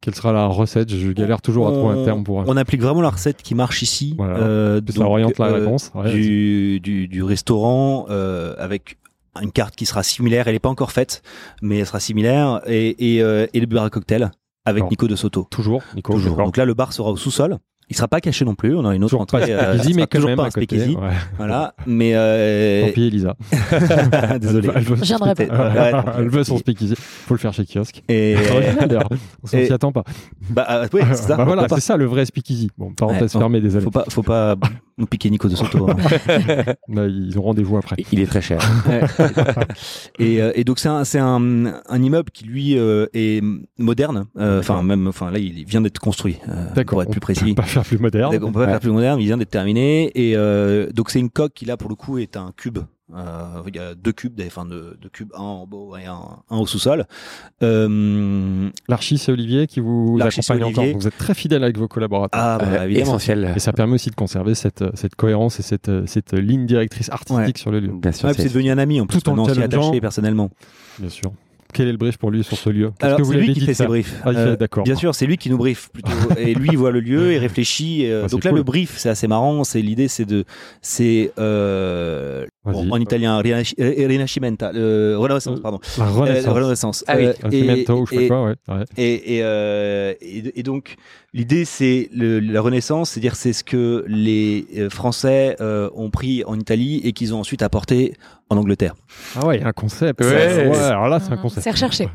Quelle 0.00 0.14
sera 0.14 0.32
la 0.32 0.46
recette? 0.46 0.88
Je 0.90 1.12
galère 1.12 1.42
toujours 1.42 1.68
à 1.68 1.72
trouver 1.72 2.00
un 2.00 2.04
terme 2.04 2.24
pour. 2.24 2.36
On 2.46 2.56
applique 2.56 2.80
vraiment 2.80 3.02
la 3.02 3.10
recette 3.10 3.42
qui 3.42 3.54
marche 3.54 3.82
ici. 3.82 4.14
Voilà. 4.16 4.36
euh, 4.38 4.80
que 4.80 4.92
ça 4.92 5.00
donc, 5.00 5.08
oriente 5.08 5.38
la 5.38 5.46
euh, 5.48 5.54
réponse. 5.54 5.90
Ouais, 5.94 6.10
du, 6.12 6.80
du, 6.80 7.08
du 7.08 7.22
restaurant 7.22 8.06
euh, 8.08 8.54
avec 8.58 8.96
une 9.42 9.52
carte 9.52 9.74
qui 9.76 9.86
sera 9.86 10.02
similaire. 10.02 10.48
Elle 10.48 10.54
n'est 10.54 10.58
pas 10.60 10.68
encore 10.68 10.92
faite, 10.92 11.22
mais 11.62 11.78
elle 11.78 11.86
sera 11.86 12.00
similaire. 12.00 12.60
Et, 12.66 13.16
et, 13.16 13.22
euh, 13.22 13.46
et 13.52 13.60
le 13.60 13.66
bar 13.66 13.84
à 13.84 13.90
cocktail 13.90 14.30
avec. 14.64 14.84
Nico 14.90 15.06
de 15.08 15.16
Soto. 15.16 15.46
Toujours, 15.50 15.82
Nico. 15.94 16.12
Toujours. 16.12 16.36
Donc 16.36 16.56
là, 16.56 16.64
le 16.64 16.74
bar 16.74 16.92
sera 16.92 17.10
au 17.10 17.16
sous-sol. 17.16 17.58
Il 17.90 17.96
sera 17.96 18.08
pas 18.08 18.22
caché 18.22 18.46
non 18.46 18.54
plus. 18.54 18.74
On 18.74 18.86
a 18.86 18.94
une 18.94 19.04
autre 19.04 19.10
Toujours 19.10 19.26
pas 19.26 19.38
entrée. 19.40 19.52
euh, 19.52 19.74
speakeasy, 19.74 19.92
ça 19.92 19.96
mais 19.96 20.02
quand 20.06 20.08
toujours 20.16 20.28
même 20.30 20.36
pas 20.38 20.44
à 20.44 20.46
un 20.46 20.50
côté. 20.50 20.66
speakeasy. 20.78 20.96
ouais. 20.96 21.10
Voilà. 21.36 21.74
Mais 21.86 22.12
euh, 22.14 22.86
Tant 22.86 22.92
pis, 22.94 23.02
Elisa. 23.08 23.36
désolé. 24.40 24.70
Elle 24.74 24.82
veut, 24.84 24.96
Je 24.96 25.02
viendrai 25.04 25.34
pas. 25.34 25.42
C'était- 25.42 25.54
ouais, 25.54 25.92
elle 26.18 26.28
veut 26.30 26.44
son 26.44 26.56
speakeasy. 26.56 26.94
Faut 26.96 27.34
le 27.34 27.38
faire 27.40 27.52
chez 27.52 27.66
kiosque. 27.66 28.02
Et 28.08 28.36
d'ailleurs. 28.88 29.08
On 29.42 29.46
s'en 29.46 29.58
et- 29.58 29.66
s'y 29.66 29.72
attend 29.74 29.92
pas. 29.92 30.04
bah, 30.48 30.66
euh, 30.70 30.88
ouais, 30.94 31.02
c'est 31.10 31.14
ça. 31.16 31.36
Bah 31.36 31.44
voilà, 31.44 31.66
pas- 31.66 31.74
c'est 31.74 31.82
ça 31.82 31.98
le 31.98 32.06
vrai 32.06 32.24
speakeasy. 32.24 32.70
Bon, 32.78 32.90
parenthèse 32.94 33.34
Ouais, 33.34 33.40
fermée, 33.40 33.60
désolé. 33.60 33.84
Faut 33.84 33.90
pas, 33.90 34.04
faut 34.08 34.22
pas 34.22 34.56
nous 34.98 35.06
piquer 35.06 35.28
Nico 35.30 35.48
de 35.48 35.56
Soto. 35.56 35.88
hein. 35.90 35.96
Là, 36.88 37.06
ils 37.06 37.36
ont 37.38 37.42
rendez-vous 37.42 37.76
après. 37.76 37.96
Il 38.12 38.20
est 38.20 38.26
très 38.26 38.40
cher. 38.42 38.60
et, 40.18 40.40
euh, 40.40 40.52
et 40.54 40.64
donc 40.64 40.78
c'est 40.78 40.88
un, 40.88 41.04
c'est 41.04 41.18
un, 41.18 41.64
un 41.88 42.02
immeuble 42.02 42.30
qui 42.30 42.44
lui 42.44 42.78
euh, 42.78 43.06
est 43.14 43.42
moderne. 43.78 44.26
Euh, 44.38 44.60
Enfin 44.60 44.74
D'accord. 44.74 44.84
même, 44.84 45.06
enfin 45.08 45.30
là 45.30 45.38
il 45.38 45.64
vient 45.64 45.80
d'être 45.80 45.98
construit. 45.98 46.38
euh, 46.48 46.66
D'accord. 46.74 46.96
Pour 46.96 47.02
être 47.02 47.10
plus 47.10 47.18
On 47.18 47.20
peut 47.20 47.34
précis. 47.34 47.54
pas 47.54 47.62
faire 47.62 47.82
plus 47.84 47.98
moderne. 47.98 48.32
D'accord, 48.32 48.48
On 48.48 48.52
peut 48.52 48.60
pas 48.60 48.68
faire 48.70 48.80
plus 48.80 48.90
moderne. 48.92 49.20
Il 49.20 49.26
vient 49.26 49.36
d'être 49.36 49.50
terminé. 49.50 50.10
Et 50.14 50.36
euh, 50.36 50.88
donc 50.92 51.10
c'est 51.10 51.20
une 51.20 51.30
coque 51.30 51.54
qui 51.54 51.64
là 51.64 51.76
pour 51.76 51.88
le 51.90 51.96
coup 51.96 52.18
est 52.18 52.36
un 52.36 52.52
cube. 52.56 52.78
Euh, 53.14 53.62
il 53.68 53.76
y 53.76 53.78
a 53.78 53.94
deux 53.94 54.12
cubes, 54.12 54.40
enfin 54.46 54.64
deux, 54.64 54.96
deux 55.00 55.10
cubes, 55.10 55.30
un 55.34 55.42
en 55.42 55.66
bas 55.66 55.98
et 56.00 56.06
un, 56.06 56.20
un 56.48 56.56
au 56.56 56.66
sous-sol. 56.66 57.04
Euh, 57.62 58.70
L'archi, 58.88 59.18
c'est 59.18 59.30
Olivier 59.32 59.66
qui 59.66 59.80
vous 59.80 60.18
accompagne 60.22 60.64
encore. 60.64 60.84
Vous 60.94 61.06
êtes 61.06 61.18
très 61.18 61.34
fidèle 61.34 61.62
avec 61.64 61.76
vos 61.76 61.88
collaborateurs. 61.88 62.40
ah 62.40 62.58
bah, 62.58 62.66
Euh, 62.66 62.84
évidemment. 62.84 63.06
essentiel. 63.16 63.52
Et 63.56 63.58
ça 63.58 63.72
permet 63.72 63.94
aussi 63.94 64.10
de 64.10 64.14
conserver 64.14 64.54
cette, 64.54 64.84
cette 64.96 65.16
cohérence 65.16 65.60
et 65.60 65.62
cette, 65.62 65.90
cette 66.06 66.32
ligne 66.32 66.64
directrice 66.66 67.10
artistique 67.10 67.58
sur 67.58 67.70
le 67.70 67.80
lieu. 67.80 67.92
Bien 67.92 68.12
sûr. 68.12 68.28
Ouais, 68.28 68.34
c'est 68.34 68.44
devenu 68.48 68.70
un 68.70 68.78
ami 68.78 69.00
en 69.00 69.06
plus. 69.06 69.20
Tout 69.20 69.28
en 69.30 69.44
attaché 69.46 70.00
personnellement. 70.00 70.50
Bien 70.98 71.10
sûr. 71.10 71.32
Quel 71.74 71.88
est 71.88 71.92
le 71.92 71.98
brief 71.98 72.18
pour 72.18 72.30
lui 72.30 72.44
sur 72.44 72.56
ce 72.56 72.70
lieu? 72.70 72.92
Alors 73.00 73.18
que 73.18 73.22
vous 73.24 73.32
c'est 73.32 73.38
lui 73.40 73.52
qui 73.52 73.60
fait 73.60 73.74
ses 73.74 73.86
briefs. 73.86 74.14
Ah, 74.24 74.30
il 74.30 74.34
fait- 74.36 74.40
Euh, 74.40 74.56
d'accord. 74.56 74.84
Bien 74.84 74.94
sûr, 74.94 75.12
c'est 75.12 75.26
lui 75.26 75.36
qui 75.38 75.50
nous 75.50 75.58
brief 75.58 75.90
plutôt. 75.92 76.12
et 76.38 76.54
lui 76.54 76.68
il 76.70 76.78
voit 76.78 76.92
le 76.92 77.00
lieu, 77.00 77.32
il 77.34 77.38
réfléchit. 77.38 78.02
et, 78.02 78.12
euh, 78.12 78.22
Bah, 78.22 78.28
donc 78.28 78.44
là 78.44 78.50
cool. 78.50 78.58
le 78.60 78.62
brief, 78.62 78.96
c'est 78.96 79.08
assez 79.08 79.26
marrant. 79.26 79.64
C'est 79.64 79.82
l'idée, 79.82 80.06
c'est 80.06 80.24
de, 80.24 80.44
c'est 80.82 81.32
euh. 81.38 82.46
Bon, 82.72 82.90
en 82.90 82.96
italien 82.98 83.40
Rinasci- 83.40 83.74
Rinascimento, 83.78 84.66
euh, 84.74 85.16
Renaissance, 85.18 85.58
Euh, 85.58 85.62
pardon. 85.62 85.80
La 85.98 86.04
Euh, 86.04 86.10
renaissance. 86.10 86.52
Renaissance. 86.54 87.04
Ah 87.06 87.14
oui, 87.16 87.26
Euh, 87.26 87.32
et, 87.50 87.60
cimento 87.60 87.94
ou 88.00 88.06
je 88.06 88.10
sais 88.10 88.16
pas 88.16 88.22
et- 88.24 88.28
quoi, 88.28 88.44
ouais. 88.44 88.54
ouais. 88.68 88.84
et, 88.96 89.36
et, 89.36 89.40
euh, 89.42 90.14
et- 90.20 90.60
et 90.60 90.62
donc 90.62 90.96
l'idée 91.32 91.64
c'est 91.64 92.08
la 92.12 92.60
Renaissance, 92.60 93.10
c'est-à-dire 93.10 93.36
c'est 93.36 93.52
ce 93.52 93.64
que 93.64 94.04
les 94.08 94.66
Français 94.90 95.56
euh, 95.60 95.90
ont 95.94 96.10
pris 96.10 96.44
en 96.44 96.58
Italie 96.58 97.00
et 97.04 97.12
qu'ils 97.12 97.34
ont 97.34 97.40
ensuite 97.40 97.62
apporté 97.62 98.14
en 98.50 98.56
Angleterre. 98.56 98.94
Ah 99.36 99.46
ouais, 99.46 99.56
il 99.58 99.60
y 99.62 99.64
a 99.64 99.68
un 99.68 99.72
concept. 99.72 100.20
Ouais. 100.20 100.68
Ouais, 100.68 100.76
alors 100.78 101.08
là, 101.08 101.20
c'est 101.20 101.30
un 101.32 101.36
Ah, 101.38 101.42
concept. 101.42 101.64
C'est 101.64 101.70
recherché. 101.70 102.08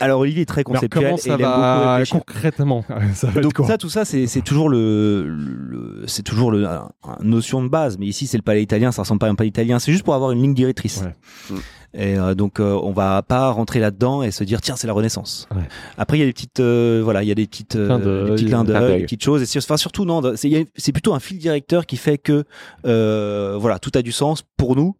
Alors 0.00 0.20
Olivier 0.20 0.42
est 0.42 0.46
très 0.46 0.60
alors, 0.62 0.74
conceptuel 0.74 1.14
et 1.24 1.28
aime 1.30 1.36
beaucoup 1.38 1.88
réfléchir. 1.90 2.16
concrètement 2.18 2.84
Ça 3.14 3.26
va 3.28 3.40
être 3.40 3.42
Donc 3.42 3.66
ça, 3.66 3.78
tout 3.78 3.88
ça, 3.90 4.04
c'est 4.04 4.42
toujours 4.44 4.68
le, 4.68 5.26
le- 5.28 6.04
c'est 6.06 6.22
toujours 6.22 6.50
le 6.50 6.66
un- 6.66 6.90
un 7.04 7.18
notion 7.22 7.62
de 7.62 7.68
base. 7.68 7.98
Mais 7.98 8.06
ici, 8.06 8.26
c'est 8.26 8.36
le 8.36 8.42
palais 8.42 8.62
italien, 8.62 8.92
ça 8.92 9.02
ressemble 9.02 9.18
pas 9.20 9.26
à 9.26 9.30
un 9.30 9.34
palais 9.34 9.48
italien. 9.48 9.78
C'est 9.78 9.92
juste 9.92 10.04
pour 10.04 10.14
avoir 10.14 10.30
une 10.32 10.42
ligne 10.42 10.54
directrice. 10.54 11.02
Ouais. 11.50 11.56
Et 11.92 12.16
euh, 12.16 12.34
donc, 12.36 12.60
euh, 12.60 12.78
on 12.84 12.92
va 12.92 13.20
pas 13.22 13.50
rentrer 13.50 13.80
là-dedans 13.80 14.22
et 14.22 14.30
se 14.30 14.44
dire 14.44 14.60
tiens, 14.60 14.76
c'est 14.76 14.86
la 14.86 14.92
Renaissance. 14.92 15.48
Ouais. 15.52 15.62
Après, 15.98 16.16
il 16.18 16.20
y 16.20 16.22
a 16.22 16.26
des 16.26 16.32
petites, 16.32 16.60
euh, 16.60 17.00
voilà, 17.02 17.24
il 17.24 17.28
y 17.28 17.32
a 17.32 17.34
des 17.34 17.48
petites, 17.48 17.74
euh, 17.74 18.26
des 18.26 18.30
petits 18.32 18.44
clins 18.46 18.62
d'œil, 18.62 18.98
des 18.98 19.02
petites 19.04 19.24
choses. 19.24 19.42
Et 19.42 19.58
enfin, 19.58 19.76
surtout, 19.76 20.04
non, 20.04 20.22
c'est 20.36 20.92
plutôt 20.92 21.14
un 21.14 21.18
fil 21.20 21.38
directeur 21.38 21.86
qui 21.86 21.96
fait 21.96 22.16
que, 22.16 22.44
euh, 22.86 23.56
voilà, 23.58 23.80
tout 23.80 23.90
a 23.96 24.02
du 24.02 24.12
sens 24.12 24.44
pour 24.56 24.76
nous. 24.76 24.94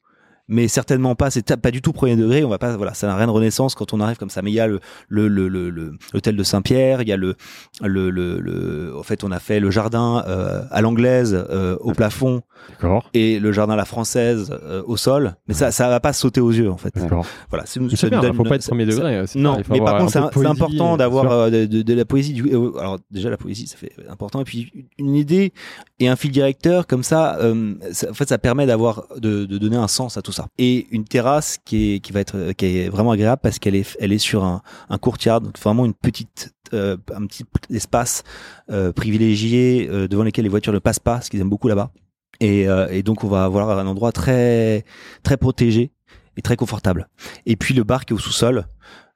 Mais 0.50 0.68
certainement 0.68 1.14
pas, 1.14 1.30
c'est 1.30 1.56
pas 1.56 1.70
du 1.70 1.80
tout 1.80 1.92
premier 1.92 2.16
degré. 2.16 2.44
On 2.44 2.48
va 2.48 2.58
pas, 2.58 2.76
voilà, 2.76 2.92
ça 2.92 3.06
n'a 3.06 3.16
rien 3.16 3.26
de 3.26 3.32
renaissance 3.32 3.74
quand 3.74 3.94
on 3.94 4.00
arrive 4.00 4.18
comme 4.18 4.28
ça. 4.30 4.42
Mais 4.42 4.50
il 4.50 4.54
y 4.54 4.60
a 4.60 4.66
le 4.66 4.80
le 5.08 5.28
le 5.28 5.48
le 5.48 5.70
le- 5.70 5.94
l'hôtel 6.12 6.36
de 6.36 6.42
Saint-Pierre, 6.42 7.00
il 7.02 7.08
y 7.08 7.12
a 7.12 7.16
le 7.16 7.36
le 7.80 8.10
le, 8.10 8.40
le 8.40 8.94
en 8.98 9.02
fait 9.02 9.24
on 9.24 9.30
a 9.32 9.38
fait 9.38 9.60
le 9.60 9.70
jardin 9.70 10.22
euh, 10.26 10.62
à 10.70 10.80
l'anglaise 10.82 11.46
euh, 11.50 11.76
au 11.80 11.92
plafond 11.92 12.42
D'accord. 12.68 13.08
et 13.14 13.38
le 13.40 13.52
jardin 13.52 13.72
à 13.72 13.76
la 13.76 13.84
française 13.86 14.50
euh, 14.64 14.82
au 14.86 14.96
sol 14.98 15.34
mais 15.48 15.54
ça 15.54 15.70
ça 15.70 15.88
va 15.88 15.98
pas 16.00 16.12
sauter 16.12 16.40
aux 16.42 16.50
yeux 16.50 16.70
en 16.70 16.76
fait 16.76 16.94
D'accord. 16.94 17.24
voilà 17.48 17.64
c'est 17.66 17.80
ça 17.96 18.08
bien, 18.10 18.20
donne 18.20 18.34
faut 18.34 18.42
pas 18.44 18.56
être 18.56 18.62
ça- 18.62 18.68
premier 18.70 18.84
degré. 18.84 19.24
non 19.36 19.56
mais 19.70 19.78
par 19.80 19.96
contre 19.98 20.10
c'est 20.12 20.46
important 20.46 20.96
d'avoir 20.98 21.30
euh, 21.32 21.50
de, 21.50 21.64
de- 21.64 21.82
de 21.82 21.94
la 21.94 22.04
poésie 22.04 22.34
du 22.34 22.42
euh, 22.54 22.76
alors 22.78 22.98
déjà 23.10 23.30
la 23.30 23.38
poésie 23.38 23.66
ça 23.66 23.76
fait 23.78 23.92
important 24.10 24.40
et 24.40 24.44
puis 24.44 24.72
une 24.98 25.14
idée 25.14 25.52
et 26.00 26.08
un 26.08 26.16
fil 26.16 26.32
directeur 26.32 26.86
comme 26.88 27.02
ça, 27.04 27.36
euh, 27.40 27.74
ça- 27.92 28.10
en 28.10 28.14
fait 28.14 28.28
ça 28.28 28.38
permet 28.38 28.66
d'avoir 28.66 29.06
de, 29.18 29.44
de 29.44 29.58
donner 29.58 29.76
un 29.76 29.86
sens 29.88 30.16
à 30.16 30.22
tout 30.22 30.32
ça 30.32 30.46
et 30.58 30.86
une 30.90 31.04
terrasse 31.04 31.58
qui 31.64 31.94
est 31.94 32.00
qui 32.00 32.10
va 32.12 32.20
être 32.20 32.52
qui 32.52 32.66
est 32.66 32.88
vraiment 32.88 33.12
agréable 33.12 33.40
parce 33.42 33.58
qu'elle 33.60 33.76
est 33.76 33.96
elle 34.00 34.12
est 34.12 34.18
sur 34.18 34.42
un 34.44 34.62
un 34.88 34.98
courtyard 34.98 35.40
donc 35.40 35.58
vraiment 35.58 35.84
une 35.84 35.94
petite 35.94 36.52
euh, 36.72 36.96
un 37.14 37.26
petit 37.26 37.44
espace 37.70 38.22
euh, 38.70 38.92
privilégié 38.92 39.88
euh, 39.90 40.08
devant 40.08 40.22
lequel 40.24 40.44
les 40.44 40.48
voitures 40.48 40.72
ne 40.72 40.78
passent 40.78 41.00
pas, 41.00 41.20
ce 41.20 41.28
qu'ils 41.30 41.40
aiment 41.40 41.50
beaucoup 41.50 41.68
là-bas. 41.68 41.90
Et, 42.38 42.68
euh, 42.68 42.86
et 42.90 43.02
donc 43.02 43.22
on 43.24 43.28
va 43.28 43.44
avoir 43.44 43.76
un 43.78 43.86
endroit 43.86 44.12
très 44.12 44.84
très 45.24 45.36
protégé 45.36 45.90
et 46.36 46.42
très 46.42 46.56
confortable. 46.56 47.08
Et 47.44 47.56
puis 47.56 47.74
le 47.74 47.82
bar 47.84 48.04
qui 48.06 48.12
est 48.12 48.16
au 48.16 48.20
sous-sol. 48.20 48.66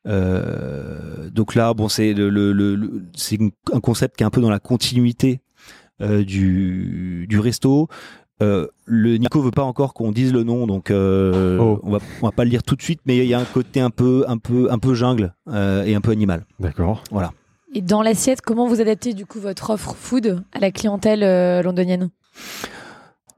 Euh, 0.07 1.31
donc 1.31 1.55
là, 1.55 1.73
bon, 1.75 1.89
c'est 1.89 2.13
le, 2.13 2.29
le, 2.29 2.53
le- 2.53 3.05
c'est 3.17 3.39
un 3.73 3.81
concept 3.81 4.17
qui 4.17 4.23
est 4.23 4.27
un 4.27 4.31
peu 4.31 4.41
dans 4.41 4.51
la 4.51 4.59
continuité 4.61 5.41
du 6.01 7.27
du 7.29 7.39
resto. 7.39 7.89
Euh, 8.43 8.67
le 8.85 9.17
Nico 9.17 9.41
veut 9.41 9.53
pas 9.53 9.63
encore 9.63 9.95
qu'on 9.95 10.11
dise 10.11 10.33
le 10.33 10.43
nom, 10.43 10.67
donc 10.67 10.91
euh, 10.91 11.57
Oh. 11.61 11.81
on 11.85 11.93
va 11.93 11.99
on 12.21 12.27
va 12.27 12.33
pas 12.33 12.43
le 12.45 12.51
dire 12.51 12.65
tout 12.65 12.75
de 12.75 12.83
suite, 12.83 13.01
mais 13.07 13.19
il 13.19 13.27
y 13.27 13.35
a 13.35 13.39
un 13.39 13.45
côté 13.45 13.81
un 13.81 13.91
peu 13.91 14.25
un 14.27 14.39
peu 14.39 14.71
un 14.73 14.79
peu 14.79 14.93
jungle 14.95 15.35
euh, 15.49 15.85
et 15.85 15.95
un 15.95 16.01
peu 16.01 16.11
animal. 16.11 16.45
D'accord. 16.59 17.05
Et 17.77 17.81
dans 17.81 18.03
l'assiette, 18.03 18.41
comment 18.41 18.67
vous 18.69 18.81
adaptez 18.81 19.15
du 19.15 19.25
coup 19.27 19.39
votre 19.41 19.71
offre 19.71 19.95
food 19.95 20.43
à 20.53 20.59
la 20.61 20.71
clientèle 20.73 21.23
euh, 21.23 21.63
londonienne? 21.63 22.11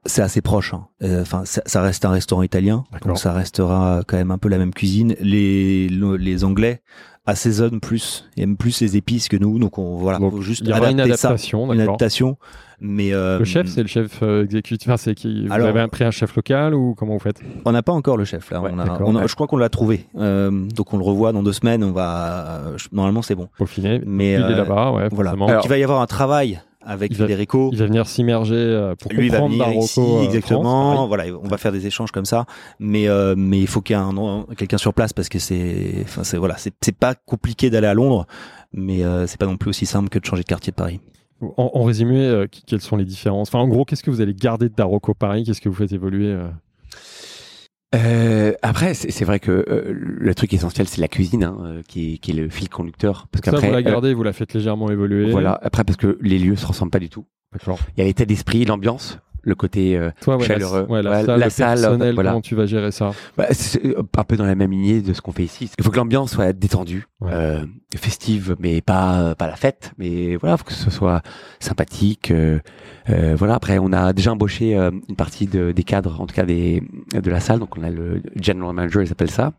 C'est 0.07 0.23
assez 0.23 0.41
proche. 0.41 0.73
hein. 0.73 0.87
Euh, 1.03 1.23
Enfin, 1.23 1.45
ça, 1.45 1.63
ça 1.67 1.83
reste 1.83 2.05
un 2.05 2.11
restaurant 2.11 2.43
italien, 2.43 2.85
donc 3.05 3.19
ça 3.19 3.33
restera 3.33 4.03
quand 4.07 4.17
même 4.17 4.31
un 4.31 4.39
peu 4.39 4.49
la 4.49 4.59
même 4.59 4.73
cuisine. 4.73 5.15
Les 5.21 5.89
les 5.89 6.45
Anglais 6.45 6.81
assaisonnent 7.27 7.81
plus, 7.81 8.25
et 8.37 8.43
aiment 8.43 8.57
plus 8.57 8.81
les 8.81 8.97
épices 8.97 9.29
que 9.29 9.37
nous, 9.37 9.59
donc 9.59 9.79
on 9.79 9.97
voilà, 9.97 10.19
Donc, 10.19 10.33
faut 10.33 10.43
juste 10.43 10.63
Il 10.65 10.69
y 10.69 10.73
aura 10.73 10.91
une 10.91 10.99
ça, 10.99 11.05
adaptation, 11.05 11.73
une 11.73 11.81
adaptation. 11.81 12.37
Mais 12.79 13.15
euh, 13.15 13.39
Le 13.39 13.45
chef, 13.47 13.69
c'est 13.69 13.81
le 13.81 13.89
chef 13.89 14.21
euh, 14.23 14.45
exécutif. 14.45 14.87
Enfin, 14.87 14.99
c'est 14.99 15.15
qui 15.15 15.47
Vous 15.47 15.53
Alors- 15.53 15.69
avez 15.69 15.87
pris 15.89 16.05
un 16.05 16.11
chef 16.11 16.37
local 16.37 16.75
ou 16.75 16.95
comment 16.95 17.15
vous 17.15 17.19
faites? 17.19 17.41
on 17.65 17.73
n'a 17.73 17.83
pas 17.83 17.93
encore 17.93 18.19
le 18.19 18.27
chef 18.27 18.51
là. 18.51 18.61
Ouais, 18.61 18.71
on 18.73 18.79
a, 18.79 18.85
d'accord, 18.85 19.09
on 19.09 19.17
a- 19.17 19.23
ouais. 19.23 19.29
Je 19.29 19.35
crois 19.35 19.47
qu'on 19.47 19.57
l'a 19.57 19.71
trouvé, 19.71 20.07
Euh, 20.19 20.51
donc 20.51 20.93
on 20.93 20.99
le 20.99 21.03
revoit 21.03 21.33
dans 21.33 21.43
deux 21.43 21.55
semaines. 21.55 21.83
On 21.83 21.93
va 21.93 22.61
normalement 22.93 23.23
c'est 23.23 23.35
bon. 23.35 23.49
Peaufiné. 23.57 24.03
Mais 24.07 24.33
il 24.35 24.43
est 24.43 24.57
là-bas, 24.57 24.93
ouais. 24.93 25.09
voilà. 25.11 25.33
Donc 25.33 25.51
il 25.65 25.69
va 25.71 25.79
y 25.79 25.83
avoir 25.85 26.03
un 26.03 26.07
travail 26.07 26.61
avec 26.87 27.11
Il 27.13 27.19
va- 27.19 27.27
Federico. 27.27 27.69
Il 27.73 27.79
va 27.79 27.87
venir 27.87 28.07
s'immerger 28.07 28.55
euh, 28.55 28.95
pour 28.95 29.13
Lui 29.13 29.29
va 29.29 29.41
comprendre 29.41 29.53
venir 29.55 29.67
Marocco. 29.67 29.85
ici, 29.85 30.01
euh, 30.01 30.23
exactement. 30.23 30.63
France, 30.95 31.09
voilà, 31.09 31.25
on 31.43 31.49
va 31.49 31.59
faire 31.59 31.73
des 31.73 31.87
échanges 31.87 32.13
comme 32.13 32.25
ça, 32.25 32.47
mais 32.79 33.09
euh, 33.09 33.35
mais 33.37 33.59
il 33.59 33.67
faut 33.67 33.81
qu'il 33.83 33.95
y 33.97 33.99
ait 33.99 34.03
un 34.03 34.47
quelqu'un 34.57 34.79
sur 34.79 34.95
place 34.95 35.13
parce 35.13 35.29
que 35.29 35.39
c'est, 35.39 35.97
enfin 36.05 36.25
c'est 36.25 36.39
voilà, 36.39 36.57
c'est 36.57 36.73
c'est 36.81 36.97
pas 36.97 37.15
compliqué 37.15 37.69
d'aller 37.69 37.89
à 37.89 37.95
Londres, 37.95 38.27
mais 38.73 39.05
euh, 39.05 39.27
c'est 39.27 39.39
pas 39.39 39.47
non 39.47 39.57
plus 39.57 39.71
aussi 39.71 39.85
simple 39.87 40.09
que 40.09 40.19
de 40.19 40.25
changer 40.25 40.43
de 40.43 40.49
quartier 40.49 40.71
de 40.71 40.77
Paris. 40.77 41.01
En, 41.43 41.71
en 41.75 41.83
résumé, 41.85 42.19
euh, 42.19 42.47
quelles 42.67 42.81
sont 42.81 42.97
les 42.97 43.05
différences? 43.05 43.49
Enfin, 43.49 43.59
en 43.59 43.69
gros, 43.69 43.85
qu'est-ce 43.85 44.03
que 44.03 44.11
vous 44.11 44.23
allez 44.23 44.33
garder 44.33 44.71
de 44.71 44.75
Darocco 44.75 45.13
Paris? 45.13 45.45
Qu'est-ce 45.45 45.61
que 45.61 45.69
vous 45.69 45.75
faites 45.75 45.93
évoluer 45.93 46.35
euh 47.97 48.53
après, 48.63 48.95
c'est 48.95 49.25
vrai 49.25 49.41
que 49.41 49.65
euh, 49.69 49.93
le 49.93 50.35
truc 50.35 50.53
essentiel, 50.53 50.89
c'est 50.89 51.01
la 51.01 51.09
cuisine, 51.09 51.45
hein, 51.45 51.57
euh, 51.63 51.83
qui, 51.87 52.15
est, 52.15 52.19
qui 52.19 52.33
est 52.33 52.35
le 52.35 52.49
fil 52.49 52.69
conducteur. 52.69 53.27
Parce 53.31 53.43
qu'après, 53.43 53.69
vous 53.69 53.73
la 53.73 53.79
euh, 53.79 53.83
gardez, 53.83 54.15
vous 54.15 54.23
la 54.23 54.33
faites 54.33 54.55
légèrement 54.55 54.91
évoluer. 54.91 55.31
voilà. 55.31 55.59
Après, 55.63 55.85
parce 55.85 55.97
que 55.97 56.19
les 56.21 56.39
lieux 56.39 56.57
se 56.57 56.67
ressemblent 56.67 56.91
pas 56.91 56.99
du 56.99 57.09
tout. 57.09 57.27
D'accord. 57.53 57.79
Il 57.97 58.01
y 58.01 58.03
a 58.03 58.07
l'état 58.07 58.25
d'esprit, 58.25 58.65
l'ambiance, 58.65 59.19
le 59.47 59.55
côté 59.55 59.97
euh, 59.97 60.11
Toi, 60.21 60.37
ouais, 60.37 60.45
chaleureux. 60.45 60.87
La, 60.89 60.93
ouais, 60.93 61.03
la 61.03 61.11
Ouais, 61.11 61.25
salle, 61.25 61.39
la 61.41 61.47
le 61.47 61.51
salle, 61.51 61.81
personnel, 61.81 62.15
voilà. 62.15 62.31
comment 62.31 62.41
tu 62.43 62.55
vas 62.57 62.67
gérer 62.67 62.91
ça 62.91 63.13
Bah, 63.39 63.47
c'est 63.53 63.87
euh, 63.87 64.03
un 64.17 64.25
peu 64.25 64.37
dans 64.37 64.45
la 64.45 64.55
même 64.57 64.73
lignée 64.73 65.01
de 65.01 65.13
ce 65.15 65.21
qu'on 65.23 65.33
fait 65.33 65.45
ici. 65.45 65.71
Il 65.79 65.85
faut 65.85 65.91
que 65.91 65.97
l'ambiance 65.97 66.33
soit 66.33 66.53
détendue, 66.53 67.07
euh, 67.23 67.65
festive, 67.97 68.57
mais 68.59 68.81
pas 68.83 69.35
pas 69.37 69.47
la 69.47 69.55
fête. 69.57 69.93
Mais 69.99 70.37
voilà, 70.37 70.57
faut 70.57 70.65
que 70.65 70.73
ce 70.73 70.91
soit 70.91 71.23
sympathique. 71.61 72.31
euh, 72.31 72.59
voilà. 73.37 73.55
Après, 73.55 73.79
on 73.79 73.93
a 73.93 74.13
déjà 74.13 74.33
embauché 74.33 74.75
une 74.75 75.17
partie 75.17 75.47
de, 75.47 75.71
des 75.73 75.85
cadres, 75.85 76.21
en 76.21 76.27
tout 76.27 76.35
cas 76.35 76.45
des 76.45 76.83
de 77.15 77.31
la 77.31 77.39
salle. 77.41 77.61
Donc, 77.61 77.79
on 77.79 77.83
a 77.85 77.91
le 77.91 78.21
general 78.41 78.75
manager, 78.75 79.03
ils 79.03 79.13
appellent 79.13 79.31
ça, 79.31 79.53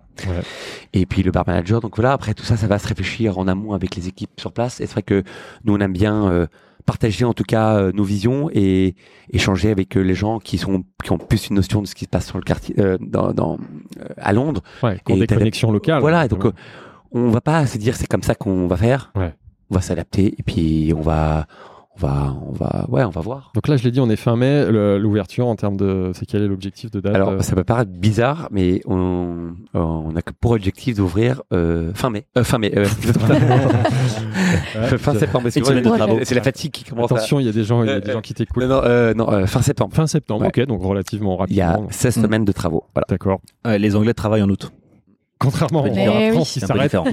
et 0.94 1.06
puis 1.06 1.24
le 1.24 1.32
bar 1.32 1.46
manager. 1.48 1.80
Donc 1.80 1.96
voilà. 1.96 2.12
Après 2.12 2.34
tout 2.34 2.44
ça, 2.44 2.58
ça 2.58 2.68
va 2.68 2.78
se 2.78 2.88
réfléchir 2.88 3.38
en 3.38 3.48
amont 3.48 3.72
avec 3.74 3.96
les 3.96 4.08
équipes 4.10 4.32
sur 4.38 4.52
place. 4.52 4.82
Et 4.82 4.86
c'est 4.86 4.92
vrai 4.94 5.04
que 5.04 5.24
nous, 5.64 5.74
on 5.76 5.80
aime 5.80 5.94
bien. 5.94 6.48
Partager 6.88 7.26
en 7.26 7.34
tout 7.34 7.44
cas 7.44 7.76
euh, 7.76 7.92
nos 7.94 8.04
visions 8.04 8.50
et 8.52 8.96
échanger 9.32 9.70
avec 9.70 9.96
euh, 9.96 10.02
les 10.02 10.16
gens 10.16 10.40
qui 10.40 10.58
sont 10.58 10.84
qui 11.04 11.12
ont 11.12 11.20
plus 11.20 11.50
une 11.50 11.58
notion 11.58 11.82
de 11.84 11.88
ce 11.88 11.94
qui 11.94 12.06
se 12.06 12.10
passe 12.10 12.26
sur 12.26 12.38
le 12.40 12.44
quartier 12.44 12.74
euh, 12.80 12.98
dans, 13.00 13.34
dans 13.34 13.60
à 14.18 14.34
Londres 14.34 14.64
Ouais, 14.82 15.00
Et 15.10 15.20
des 15.20 15.28
connexions 15.28 15.72
locales. 15.72 16.00
voilà, 16.02 16.28
donc 16.28 16.46
on 17.12 17.30
va 17.30 17.42
pas 17.42 17.68
se 17.68 17.78
dire 17.78 17.96
c'est 17.96 18.08
comme 18.08 18.24
ça 18.24 18.34
qu'on 18.34 18.66
va 18.68 18.78
faire. 18.78 19.12
Ouais. 19.16 19.34
On 19.70 19.76
va 19.76 19.82
s'adapter 19.82 20.34
et 20.40 20.44
puis 20.44 20.94
on 20.96 21.02
va, 21.02 21.46
on 22.02 22.08
va, 22.08 22.36
on 22.48 22.52
va, 22.52 22.86
ouais, 22.90 23.04
on 23.04 23.10
va 23.10 23.22
voir. 23.22 23.52
Donc 23.56 23.68
là, 23.68 23.78
je 23.78 23.84
l'ai 23.84 23.92
dit, 23.92 24.00
on 24.00 24.10
est 24.10 24.16
fin 24.16 24.36
mai. 24.36 24.66
L'ouverture 25.00 25.48
en 25.48 25.56
termes 25.56 25.78
de. 25.78 26.12
C'est 26.14 26.26
quel 26.26 26.44
est 26.44 26.48
l'objectif 26.48 26.92
de 26.92 27.00
date 27.00 27.16
Alors 27.16 27.30
euh, 27.30 27.40
ça 27.42 27.56
peut 27.56 27.64
paraître 27.64 27.92
bizarre, 27.92 28.48
mais 28.52 28.82
on, 28.86 29.54
on 29.74 30.16
a 30.16 30.22
que 30.22 30.32
pour 30.40 30.52
objectif 30.52 30.96
d'ouvrir 30.98 31.42
euh, 31.54 31.92
fin 31.94 32.10
mai, 32.10 32.26
euh, 32.38 32.44
fin 32.44 32.58
mai, 32.58 32.72
euh, 32.76 32.84
ouais, 32.84 32.88
fin 34.98 35.14
septembre. 35.16 35.50
C'est 35.50 36.36
la 36.36 36.42
fatigue 36.42 36.72
qui 36.72 36.84
commence. 36.84 37.12
à- 37.12 37.16
Attention, 37.16 37.40
il 37.40 37.46
y 37.46 37.50
a 37.50 37.52
des 37.52 37.64
gens, 37.64 37.84
il 37.84 37.90
y 37.90 37.94
a 37.94 38.00
des 38.00 38.12
gens 38.12 38.22
qui 38.22 38.34
t'écoutent. 38.34 38.64
Non, 38.64 38.70
non, 38.70 38.82
euh, 38.84 39.14
non, 39.14 39.32
euh, 39.32 39.46
fin 39.46 39.62
septembre. 39.62 39.94
Fin 39.96 40.08
septembre, 40.08 40.42
Ouais. 40.44 40.48
ok, 40.48 40.66
donc 40.68 40.82
relativement 40.84 41.38
Il 41.50 41.56
y 41.56 41.62
a 41.62 41.72
rapidement. 41.72 41.90
16 41.92 42.18
Mm. 42.18 42.22
semaines 42.22 42.46
de 42.46 42.52
travaux. 42.52 42.84
Voilà. 42.94 43.06
D'accord. 43.10 43.40
Les 43.66 43.96
Anglais 43.96 44.14
travaillent 44.14 44.44
en 44.44 44.50
août. 44.50 44.72
Contrairement. 45.40 45.84
Mais 45.84 46.32
France, 46.32 46.48
oui. 46.48 46.54
ils 46.56 46.60
C'est 46.60 46.66
un 46.66 46.68
peu 46.68 46.74
s'arrêtent 46.74 46.96
en 46.96 47.04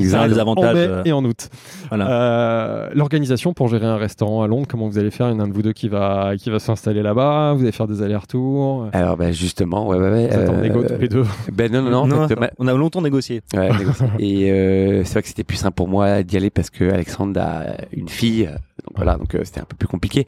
mai 0.73 0.79
euh, 0.79 1.03
et 1.05 1.13
en 1.13 1.25
août. 1.25 1.49
Voilà. 1.91 2.09
Euh, 2.11 2.91
L'organisation 2.95 3.53
pour 3.53 3.69
gérer 3.69 3.87
un 3.87 3.97
restaurant 3.97 4.43
à 4.43 4.47
Londres, 4.47 4.67
comment 4.69 4.89
vous 4.89 4.99
allez 4.99 5.11
faire? 5.11 5.29
Il 5.29 5.33
y 5.33 5.35
en 5.37 5.41
a 5.41 5.43
un 5.45 5.49
de 5.49 5.53
vous 5.53 5.63
deux 5.63 5.73
qui 5.73 5.89
va, 5.89 6.33
qui 6.39 6.49
va 6.51 6.59
s'installer 6.59 7.03
là-bas, 7.03 7.53
vous 7.55 7.63
allez 7.63 7.73
faire 7.73 7.87
des 7.87 8.03
allers-retours. 8.03 8.89
Alors 8.93 9.17
ben 9.17 9.33
justement, 9.33 9.87
ouais, 9.89 9.99
ouais, 9.99 10.11
ouais. 10.11 10.29
Vous 10.29 10.35
êtes 10.39 10.49
en 10.49 10.55
euh, 10.55 10.61
négo 10.63 10.83
tous 10.85 10.99
les 10.99 11.09
deux. 11.09 11.25
Ben 11.53 11.71
non, 11.73 11.83
non, 11.83 11.91
non. 11.91 11.99
en 11.99 12.07
Non, 12.07 12.29
fait, 12.29 12.39
ma- 12.41 12.51
on 12.59 12.67
a 12.67 12.73
longtemps 12.75 13.03
négocié. 13.03 13.43
Ouais, 13.55 13.71
négocier. 13.77 14.07
et 14.19 14.51
euh, 14.51 15.05
c'est 15.05 15.13
vrai 15.13 15.23
que 15.23 15.29
c'était 15.29 15.45
plus 15.45 15.57
simple 15.59 15.75
pour 15.75 15.89
moi 15.89 16.23
d'y 16.23 16.37
aller 16.37 16.51
parce 16.51 16.71
que 16.71 16.85
Alexandre 16.91 17.41
a 17.41 17.65
une 17.93 18.09
fille, 18.09 18.49
donc 18.87 18.97
voilà, 18.97 19.17
donc 19.17 19.35
euh, 19.35 19.41
c'était 19.45 19.61
un 19.61 19.65
peu 19.65 19.77
plus 19.77 19.89
compliqué, 19.89 20.27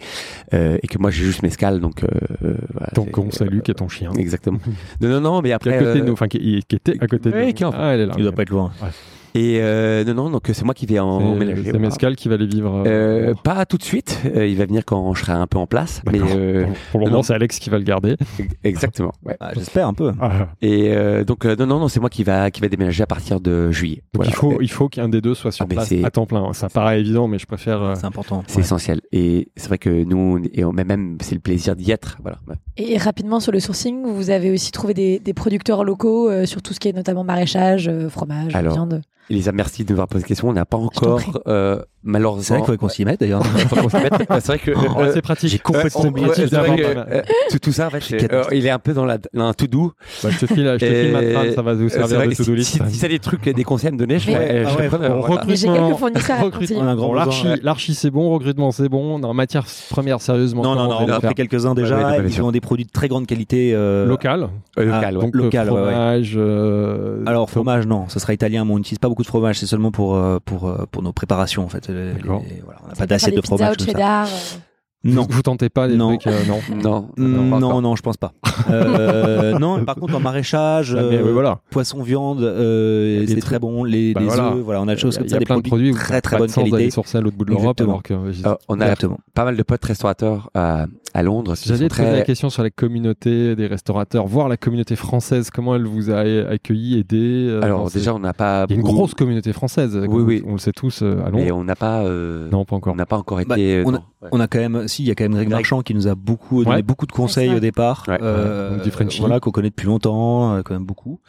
euh, 0.54 0.78
et 0.82 0.86
que 0.86 0.98
moi 0.98 1.10
j'ai 1.10 1.24
juste 1.24 1.42
mescal, 1.42 1.80
donc 1.80 2.02
euh, 2.04 2.08
voilà, 2.72 2.88
Donc 2.94 3.16
on 3.18 3.30
salue 3.30 3.60
qui 3.60 3.70
est 3.70 3.74
ton 3.74 3.88
chien. 3.88 4.12
Exactement. 4.18 4.58
non, 5.00 5.08
non, 5.08 5.20
non, 5.20 5.42
mais 5.42 5.48
Qui 5.48 5.52
est 5.52 5.54
après. 5.54 5.76
à 5.76 5.78
côté 5.78 6.00
de 6.00 6.04
nous, 6.06 6.12
enfin 6.12 6.28
qui, 6.28 6.62
qui 6.66 6.76
était 6.76 6.96
à 7.00 7.06
côté 7.06 7.30
de 7.30 7.34
Ouais, 7.34 7.46
nous. 7.48 7.52
qui 7.52 7.62
est 7.62 7.66
en- 7.66 7.72
Ah, 7.74 7.92
elle 7.94 8.00
est 8.00 8.06
là. 8.06 8.14
Il 8.16 8.22
doit 8.22 8.32
pas 8.32 8.42
être 8.42 8.50
loin. 8.50 8.72
Et 9.36 9.58
euh, 9.60 10.02
non, 10.04 10.14
non, 10.14 10.30
donc 10.30 10.44
c'est 10.52 10.64
moi 10.64 10.74
qui 10.74 10.86
vais 10.86 10.98
en 10.98 11.18
C'est- 11.20 11.24
emménager. 11.26 11.62
C'est 11.64 11.70
voilà. 11.70 11.78
Mescal 11.86 12.16
qui 12.16 12.28
va 12.28 12.36
les 12.36 12.46
vivre. 12.46 12.82
Euh, 12.86 13.30
euh, 13.30 13.34
pas 13.34 13.66
tout 13.66 13.76
de 13.76 13.82
suite. 13.82 14.20
euh, 14.34 14.46
il 14.46 14.56
va 14.56 14.66
venir 14.66 14.84
quand 14.84 15.12
je 15.14 15.20
serai 15.22 15.32
un 15.32 15.46
peu 15.46 15.58
en 15.58 15.66
place. 15.66 16.00
Mais 16.10 16.20
euh, 16.20 16.64
pour, 16.64 16.74
pour 16.92 17.00
le 17.00 17.06
non. 17.06 17.10
moment, 17.12 17.22
c'est 17.22 17.34
Alex 17.34 17.58
qui 17.58 17.70
va 17.70 17.78
le 17.78 17.84
garder. 17.84 18.16
exactement. 18.64 19.12
Ouais. 19.24 19.36
Ah, 19.40 19.50
J'espère 19.54 19.86
un 19.88 19.94
peu. 19.94 20.12
Ah, 20.20 20.48
Et 20.62 20.90
euh, 20.90 21.24
donc 21.24 21.44
euh, 21.44 21.56
non, 21.58 21.66
non, 21.66 21.78
non, 21.80 21.88
c'est 21.88 22.00
moi 22.00 22.10
qui 22.10 22.24
va 22.24 22.50
qui 22.50 22.60
va 22.60 22.68
déménager 22.68 23.02
à 23.02 23.06
partir 23.06 23.40
de 23.40 23.70
juillet. 23.72 24.02
donc 24.14 24.24
Voilà. 24.24 24.30
il 24.30 24.34
faut, 24.34 24.60
il 24.62 24.70
faut 24.70 24.88
qu'un 24.88 25.08
des 25.08 25.20
deux 25.20 25.34
soit 25.34 25.52
sur 25.52 25.64
Ah, 25.64 25.68
place 25.74 25.88
c'est- 25.88 26.04
à 26.04 26.10
temps 26.10 26.26
plein. 26.26 26.52
Ça 26.52 26.68
paraît 26.68 27.00
évident, 27.00 27.28
mais 27.28 27.38
je 27.38 27.46
préfère. 27.46 27.82
euh, 27.82 27.94
C'est 27.96 28.06
important. 28.06 28.42
C'est 28.46 28.60
essentiel. 28.60 29.00
Et 29.12 29.48
c'est 29.56 29.68
vrai 29.68 29.78
que 29.78 30.04
nous, 30.04 30.16
on- 30.16 30.42
et 30.52 30.64
on, 30.64 30.72
mais 30.72 30.84
même 30.84 31.18
c'est 31.20 31.34
le 31.34 31.40
plaisir 31.40 31.76
d'y 31.76 31.90
être. 31.90 32.16
Voilà. 32.22 32.38
Ouais. 32.48 32.54
Et 32.78 32.96
rapidement 32.98 33.40
sur 33.40 33.52
le 33.52 33.60
sourcing, 33.60 34.04
vous 34.06 34.30
avez 34.30 34.50
aussi 34.50 34.72
trouvé 34.72 34.94
des, 34.94 35.18
des 35.18 35.34
producteurs 35.34 35.84
locaux 35.84 36.30
euh, 36.30 36.46
sur 36.46 36.62
tout 36.62 36.72
ce 36.74 36.80
qui 36.80 36.88
est 36.88 36.92
notamment 36.92 37.24
maraîchage, 37.24 37.88
euh, 37.88 38.08
fromage, 38.08 38.54
Alors, 38.54 38.74
viande? 38.74 39.02
Elisa, 39.28 39.52
merci 39.52 39.84
de 39.84 39.92
m'avoir 39.92 40.08
posé 40.08 40.22
la 40.22 40.28
question. 40.28 40.48
On 40.48 40.52
n'a 40.52 40.66
pas 40.66 40.76
encore, 40.76 41.42
euh, 41.46 41.82
malheureusement. 42.06 42.42
C'est 42.42 42.52
vrai 42.54 42.60
qu'il 42.60 42.66
faudrait 42.66 42.78
qu'on 42.78 42.88
s'y 42.88 43.04
mette 43.04 43.20
d'ailleurs. 43.20 43.42
Mette. 43.44 43.68
c'est 44.40 44.46
vrai 44.46 44.58
que 44.58 44.70
oh, 44.74 45.00
euh, 45.00 45.10
c'est 45.12 45.22
pratique. 45.22 45.50
j'ai 45.50 45.58
complètement 45.58 46.00
Ouais, 46.02 46.08
oublié 46.08 46.28
euh, 46.30 47.22
tout, 47.50 47.58
tout 47.58 47.72
ça, 47.72 47.88
en 47.88 47.90
fait, 47.90 48.00
c'est- 48.02 48.32
euh, 48.32 48.44
il 48.52 48.66
est 48.66 48.70
un 48.70 48.78
peu 48.78 48.92
dans 48.94 49.04
la, 49.04 49.18
dans 49.34 49.46
un 49.46 49.52
tout 49.52 49.66
doux. 49.66 49.92
Bah, 50.22 50.30
je 50.30 50.38
te 50.38 50.46
file, 50.46 50.76
je 50.80 50.86
te 50.86 50.92
file 50.92 51.12
ma 51.12 51.22
trame, 51.22 51.52
ça 51.54 51.62
va 51.62 51.74
vous 51.74 51.88
C'est 51.88 51.96
servir 51.98 52.26
de 52.28 52.34
si, 52.34 52.54
list. 52.54 52.70
si, 52.70 52.94
si 52.94 53.00
t'as 53.00 53.08
des 53.08 53.18
trucs, 53.18 53.48
des 53.48 53.64
conseils 53.64 53.88
à 53.88 53.92
me 53.92 53.98
donner, 53.98 54.18
je 54.18 54.30
Ah 54.32 54.70
je 54.70 54.76
ouais, 54.76 54.88
preneur, 54.88 55.16
on 55.16 55.20
voilà. 55.20 55.34
recrute- 55.42 55.48
Mais 55.48 55.56
j'ai 55.56 55.68
Recrutement- 55.68 55.86
quelques 55.88 55.98
fournisseurs 55.98 56.36
à 56.36 56.42
recrutement. 56.42 56.60
conseiller. 56.60 56.80
On 56.80 56.86
a 56.86 56.90
un 56.90 56.96
grand 56.96 57.06
Bon, 57.08 57.14
l'archi, 57.14 57.46
l'archi, 57.62 57.94
c'est 57.94 58.10
bon, 58.10 58.30
recrutement 58.30 58.70
c'est 58.72 58.88
bon, 58.88 59.18
dans 59.18 59.34
matière 59.34 59.64
première 59.90 60.20
sérieusement. 60.20 60.62
Non, 60.62 60.74
non, 60.74 60.84
non, 60.84 60.90
on 60.90 60.98
allez 61.04 61.12
a 61.12 61.20
faire 61.20 61.30
pris 61.30 61.34
quelques-uns 61.34 61.70
Ouais, 61.70 61.82
déjà. 61.82 62.16
ils 62.24 62.42
ont 62.42 62.50
des 62.52 62.60
produits 62.60 62.84
de 62.84 62.90
très 62.90 63.08
grande 63.08 63.26
qualité. 63.26 63.72
euh, 63.74 64.06
local. 64.06 64.48
Euh, 64.78 64.90
Ah, 64.92 65.10
local, 65.10 65.30
local, 65.32 65.66
fromage. 65.68 66.34
euh, 66.36 67.22
Alors 67.26 67.48
fromage 67.50 67.86
non, 67.86 68.08
ça 68.08 68.20
sera 68.20 68.32
italien, 68.34 68.64
mais 68.64 68.72
on 68.72 68.76
n'utilise 68.78 68.98
pas 68.98 69.08
beaucoup 69.08 69.22
de 69.22 69.26
fromage, 69.28 69.58
c'est 69.58 69.66
seulement 69.66 69.90
pour 69.90 70.16
euh, 70.16 70.38
pour 70.44 70.68
euh, 70.68 70.84
pour 70.90 71.02
nos 71.02 71.12
préparations 71.12 71.64
en 71.64 71.68
fait. 71.68 71.88
Les- 72.48 72.60
voilà, 72.64 72.80
on 72.84 72.88
n'a 72.88 72.94
pas 72.94 73.06
d'assiette 73.06 73.34
de 73.34 73.40
fromage 73.46 73.72
au 73.72 73.84
comme 73.86 73.86
ça. 74.26 74.65
Non. 75.14 75.22
Vous, 75.28 75.36
vous 75.36 75.42
tentez 75.42 75.68
pas 75.68 75.88
des 75.88 75.96
Non. 75.96 76.16
trucs, 76.16 76.26
euh, 76.26 76.40
non. 76.48 77.06
Non, 77.18 77.58
Non, 77.60 77.80
non, 77.80 77.96
je 77.96 78.02
pense 78.02 78.16
pas. 78.16 78.32
Euh, 78.68 79.58
non, 79.58 79.78
mais 79.78 79.84
par 79.84 79.94
contre 79.96 80.14
en 80.16 80.20
maraîchage, 80.20 80.96
Ah, 80.98 81.02
mais, 81.08 81.18
euh, 81.18 81.32
voilà. 81.32 81.60
poisson, 81.70 82.02
viande, 82.02 82.42
euh, 82.42 83.24
c'est 83.28 83.36
très 83.40 83.58
bon. 83.58 83.84
Les, 83.84 84.12
Bah 84.12 84.20
les 84.20 84.26
voilà. 84.26 84.52
œufs, 84.54 84.58
voilà, 84.64 84.82
on 84.82 84.88
a 84.88 84.94
des 84.94 85.00
choses 85.00 85.14
Il 85.14 85.18
comme 85.18 85.26
y 85.26 85.30
ça, 85.30 85.36
a 85.36 85.38
des 85.38 85.44
plein 85.44 85.58
de 85.58 85.62
produits 85.62 85.92
très 85.92 86.20
très 86.20 86.36
bonne 86.38 86.50
qualité. 86.50 86.90
l'autre 87.20 87.36
bout 87.36 87.44
de 87.44 87.50
l'Europe. 87.50 87.78
Exactement. 87.80 87.90
Alors 87.90 88.02
que, 88.02 88.14
euh, 88.14 88.32
Euh, 88.50 88.54
on 88.68 88.80
a 88.80 88.84
Exactement. 88.84 89.18
pas 89.34 89.44
mal 89.44 89.56
de 89.56 89.62
potes 89.62 89.84
restaurateurs 89.84 90.50
à, 90.54 90.86
à 91.14 91.22
Londres. 91.22 91.54
J'allais 91.64 91.88
te 91.88 91.94
poser 91.94 92.08
très- 92.08 92.12
la 92.16 92.22
question 92.22 92.50
sur 92.50 92.62
la 92.62 92.70
communauté 92.70 93.54
des 93.54 93.66
restaurateurs, 93.66 94.26
voir 94.26 94.48
la 94.48 94.56
communauté 94.56 94.96
française, 94.96 95.50
comment 95.50 95.76
elle 95.76 95.84
vous 95.86 96.10
a 96.10 96.18
accueilli, 96.50 96.98
aidé. 96.98 97.46
euh, 97.48 97.60
Alors 97.62 97.90
déjà, 97.90 98.14
on 98.14 98.18
n'a 98.18 98.32
pas 98.34 98.64
il 98.68 98.72
y 98.72 98.74
a 98.74 98.76
une 98.76 98.82
beaucoup- 98.82 98.94
grosse 98.96 99.14
communauté 99.14 99.52
française. 99.52 99.96
Oui. 100.08 100.42
On 100.46 100.52
le 100.52 100.58
sait 100.58 100.72
tous 100.72 101.02
à 101.02 101.30
mais 101.32 101.48
Londres. 101.48 101.56
on 101.60 101.64
n'a 101.64 101.76
pas. 101.76 102.02
Non, 102.50 102.64
pas 102.64 102.76
encore. 102.76 102.94
On 102.94 102.96
n'a 102.96 103.06
pas 103.06 103.18
encore 103.18 103.40
été. 103.40 103.84
On 104.22 104.26
a- 104.26 104.28
non. 104.28 104.30
Ouais. 104.30 104.30
On 104.32 104.40
a 104.40 104.46
quand 104.48 104.58
même, 104.58 104.88
si, 104.88 105.02
il 105.02 105.08
y 105.08 105.10
a 105.10 105.14
quand 105.14 105.24
même 105.24 105.32
Greg 105.34 105.48
Greg. 105.48 105.58
Marchand 105.58 105.82
qui 105.82 105.94
nous 105.94 106.06
a 106.08 106.14
beaucoup 106.14 106.64
donné 106.64 106.76
Ouais. 106.76 106.82
beaucoup 106.82 107.06
de 107.06 107.12
conseils 107.12 107.54
au 107.54 107.60
départ. 107.60 108.04
Ouais. 108.08 108.18
Euh. 108.22 108.78
Voilà, 109.20 109.40
qu'on 109.40 109.50
connaît 109.50 109.68
depuis 109.70 109.86
longtemps, 109.86 110.54
euh, 110.54 110.62
quand 110.62 110.74
même 110.74 110.84
beaucoup, 110.86 111.20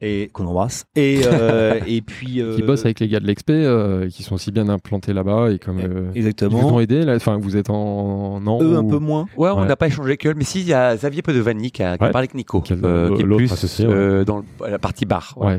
et 0.00 0.30
qu'on 0.32 0.46
embrasse. 0.46 0.84
Et 0.94 1.20
euh, 1.26 1.80
et 1.86 2.00
puis 2.00 2.40
euh, 2.40 2.54
Qui 2.56 2.62
bossent 2.62 2.84
avec 2.84 3.00
les 3.00 3.08
gars 3.08 3.20
de 3.20 3.26
l'Expé, 3.26 3.52
euh, 3.54 4.08
qui 4.08 4.22
sont 4.22 4.34
aussi 4.36 4.52
bien 4.52 4.68
implantés 4.68 5.12
là-bas 5.12 5.50
et 5.50 5.58
comme. 5.58 5.78
euh, 5.78 6.10
ils 6.14 6.22
vous 6.22 6.28
exactement. 6.28 6.74
ont 6.74 6.80
aidé 6.80 7.04
là? 7.04 7.16
Enfin, 7.16 7.38
vous 7.38 7.56
êtes 7.56 7.70
en 7.70 8.40
non 8.40 8.62
Eux 8.62 8.76
un 8.76 8.84
peu 8.84 8.98
moins. 8.98 9.26
Ouais, 9.36 9.50
on 9.50 9.60
Ouais. 9.62 9.66
n'a 9.66 9.76
pas 9.76 9.88
échangé 9.88 10.10
avec 10.10 10.26
eux, 10.26 10.34
mais 10.36 10.44
si, 10.44 10.60
il 10.60 10.68
y 10.68 10.74
a 10.74 10.94
Xavier 10.96 11.22
Podovani 11.22 11.70
qui 11.72 11.82
a, 11.82 11.98
qui 11.98 12.04
a 12.04 12.08
parlé 12.10 12.26
avec 12.26 12.34
Nico, 12.34 12.60
qui 12.60 12.72
est 12.72 12.76
plus 12.76 13.52
associé, 13.52 13.86
ouais. 13.86 13.94
euh, 13.94 14.24
dans 14.24 14.38
le- 14.38 14.44
la 14.70 14.78
partie 14.78 15.06
bar. 15.06 15.34
Ouais. 15.36 15.58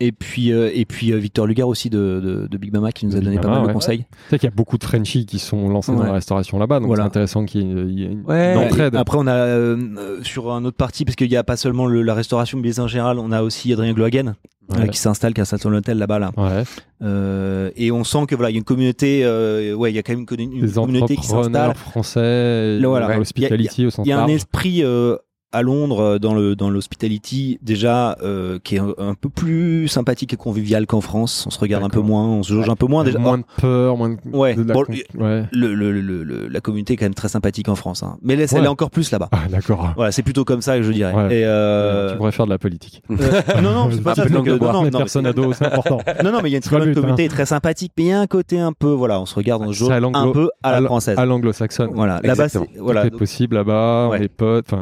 Et 0.00 0.10
puis 0.12 0.52
euh, 0.52 0.70
et 0.74 0.84
puis 0.84 1.12
euh, 1.12 1.16
Victor 1.16 1.46
Lugar 1.46 1.68
aussi 1.68 1.90
de, 1.90 1.98
de, 2.22 2.46
de 2.50 2.58
Big 2.58 2.72
Mama 2.72 2.90
qui 2.92 3.06
nous 3.06 3.16
a 3.16 3.20
donné 3.20 3.38
pas 3.38 3.48
mal 3.48 3.62
ouais. 3.62 3.68
de 3.68 3.72
conseils. 3.72 3.98
Tu 4.00 4.04
sais 4.30 4.38
qu'il 4.38 4.48
y 4.48 4.52
a 4.52 4.54
beaucoup 4.54 4.78
de 4.78 4.84
Frenchies 4.84 5.26
qui 5.26 5.38
sont 5.38 5.68
lancés 5.68 5.92
dans 5.92 6.02
la 6.02 6.12
restauration 6.12 6.58
là-bas, 6.58 6.78
donc 6.80 6.88
Voilà. 6.88 7.04
c'est 7.04 7.08
intéressant 7.08 7.44
qu'il 7.44 7.60
y 7.90 8.02
ait 8.02 8.06
une, 8.06 8.22
Ouais. 8.26 8.54
entraide. 8.56 8.96
Après 8.96 9.16
on 9.18 9.26
a 9.26 9.34
euh, 9.34 9.76
euh, 9.98 10.18
sur 10.22 10.52
un 10.52 10.64
autre 10.64 10.76
parti 10.76 11.04
parce 11.04 11.14
qu'il 11.16 11.28
n'y 11.30 11.36
a 11.36 11.44
pas 11.44 11.56
seulement 11.56 11.86
le- 11.86 12.02
la 12.02 12.14
restauration 12.14 12.58
mais 12.58 12.78
en 12.80 12.88
général, 12.88 13.18
on 13.18 13.30
a 13.32 13.42
aussi 13.42 13.72
Adrien 13.72 13.92
Glohagen 13.92 14.34
euh, 14.76 14.86
qui 14.88 14.98
s'installe, 14.98 15.32
qui 15.34 15.40
installe 15.40 15.60
son 15.60 15.72
hôtel 15.72 15.98
là-bas 15.98 16.18
là. 16.18 16.32
Ouais. 16.36 16.64
Euh, 17.02 17.70
et 17.76 17.92
on 17.92 18.02
sent 18.04 18.26
que 18.28 18.34
voilà, 18.34 18.50
il 18.50 18.54
y 18.54 18.56
a 18.56 18.58
une 18.58 18.64
communauté, 18.64 19.20
euh, 19.24 19.74
ouais, 19.74 19.92
il 19.92 19.94
y 19.94 19.98
a 19.98 20.02
quand 20.02 20.12
même 20.14 20.20
une, 20.20 20.26
communauté 20.72 21.16
qui 21.16 21.22
s'installe. 21.26 21.70
entrepreneurs 21.70 21.76
français, 21.76 22.78
Là, 22.78 22.88
voilà. 22.88 23.08
dans 23.08 23.18
l'hospitality 23.18 23.86
au 23.86 23.90
sens 23.90 24.06
Il 24.06 24.08
y 24.08 24.12
a 24.12 24.20
un 24.22 24.26
esprit 24.28 24.82
euh, 24.82 25.16
à 25.56 25.62
Londres 25.62 26.00
euh, 26.00 26.18
dans 26.18 26.34
le 26.34 26.54
dans 26.56 26.70
l'hospitality 26.70 27.58
déjà 27.62 28.16
euh, 28.22 28.58
qui 28.62 28.76
est 28.76 28.78
un, 28.78 28.94
un 28.98 29.14
peu 29.14 29.28
plus 29.28 29.88
sympathique 29.88 30.32
et 30.32 30.36
convivial 30.36 30.86
qu'en 30.86 31.00
France. 31.00 31.44
On 31.46 31.50
se 31.50 31.58
regarde 31.58 31.82
un 31.84 31.88
peu 31.88 32.00
moins, 32.00 32.24
on 32.26 32.42
se 32.42 32.52
jauge 32.52 32.68
un 32.68 32.76
peu 32.76 32.86
moins 32.86 33.04
déjà. 33.04 33.18
moins 33.18 33.38
de 33.38 33.44
peur, 33.60 33.96
moins 33.96 34.10
de, 34.10 34.16
Ouais. 34.32 34.54
de 34.54 34.62
la 34.62 34.74
Bon, 34.74 34.84
con- 34.84 34.92
ouais. 34.92 35.44
le, 35.52 35.74
le, 35.74 35.92
le- 35.92 36.22
le- 36.24 36.48
la 36.48 36.60
communauté 36.60 36.92
est 36.94 36.96
quand 36.96 37.04
même 37.06 37.14
très 37.14 37.28
sympathique 37.28 37.68
en 37.68 37.74
France, 37.74 38.02
hein. 38.02 38.16
mais 38.22 38.36
là, 38.36 38.44
elle 38.50 38.58
Ouais. 38.58 38.64
est 38.64 38.68
encore 38.68 38.90
plus 38.90 39.10
là-bas. 39.10 39.28
Ah, 39.32 39.48
d'accord. 39.50 39.92
Voilà, 39.96 40.12
c'est 40.12 40.22
plutôt 40.22 40.44
comme 40.44 40.60
ça 40.62 40.76
que 40.76 40.82
je 40.82 40.92
dirais. 40.92 41.12
Ouais. 41.14 41.38
Et 41.38 41.44
euh, 41.44 42.10
Tu 42.12 42.16
pourrais 42.16 42.32
faire 42.32 42.46
de 42.46 42.50
la 42.50 42.58
politique. 42.58 43.02
non, 43.08 43.72
non, 43.72 43.88
c'est 43.90 44.02
pas 44.02 44.14
ça. 44.14 44.26
non, 44.28 44.42
non, 44.44 44.90
personne 44.90 45.30
dos, 45.32 45.52
c'est 45.54 45.66
important. 45.66 45.98
Non, 46.22 46.32
non, 46.32 46.38
mais 46.42 46.48
il 46.50 46.52
y 46.52 46.56
a 46.56 46.58
une 46.58 46.62
très 46.62 46.78
bonne 46.78 46.94
communauté, 46.94 47.28
très 47.28 47.46
sympathique, 47.46 47.92
mais 47.96 48.04
il 48.04 48.08
y 48.08 48.12
a 48.12 48.20
un 48.20 48.26
côté 48.26 48.58
un 48.58 48.72
peu, 48.72 48.90
voilà, 48.90 49.20
on 49.20 49.26
se 49.26 49.34
regarde, 49.34 49.62
on 49.64 49.72
se 49.72 49.78
jauge 49.78 49.90
un 49.92 50.30
peu 50.32 50.50
à 50.62 50.80
la 50.80 50.86
française. 50.86 51.18
À 51.18 51.24
l'anglo-saxonne. 51.26 51.90
Voilà, 51.94 52.20
là-bas, 52.22 52.46
voilà. 52.78 53.02
Tout 53.02 53.14
est 53.14 53.18
possible 53.18 53.56
là-bas, 53.56 54.08
on 54.10 54.14
est 54.14 54.28
potes. 54.28 54.72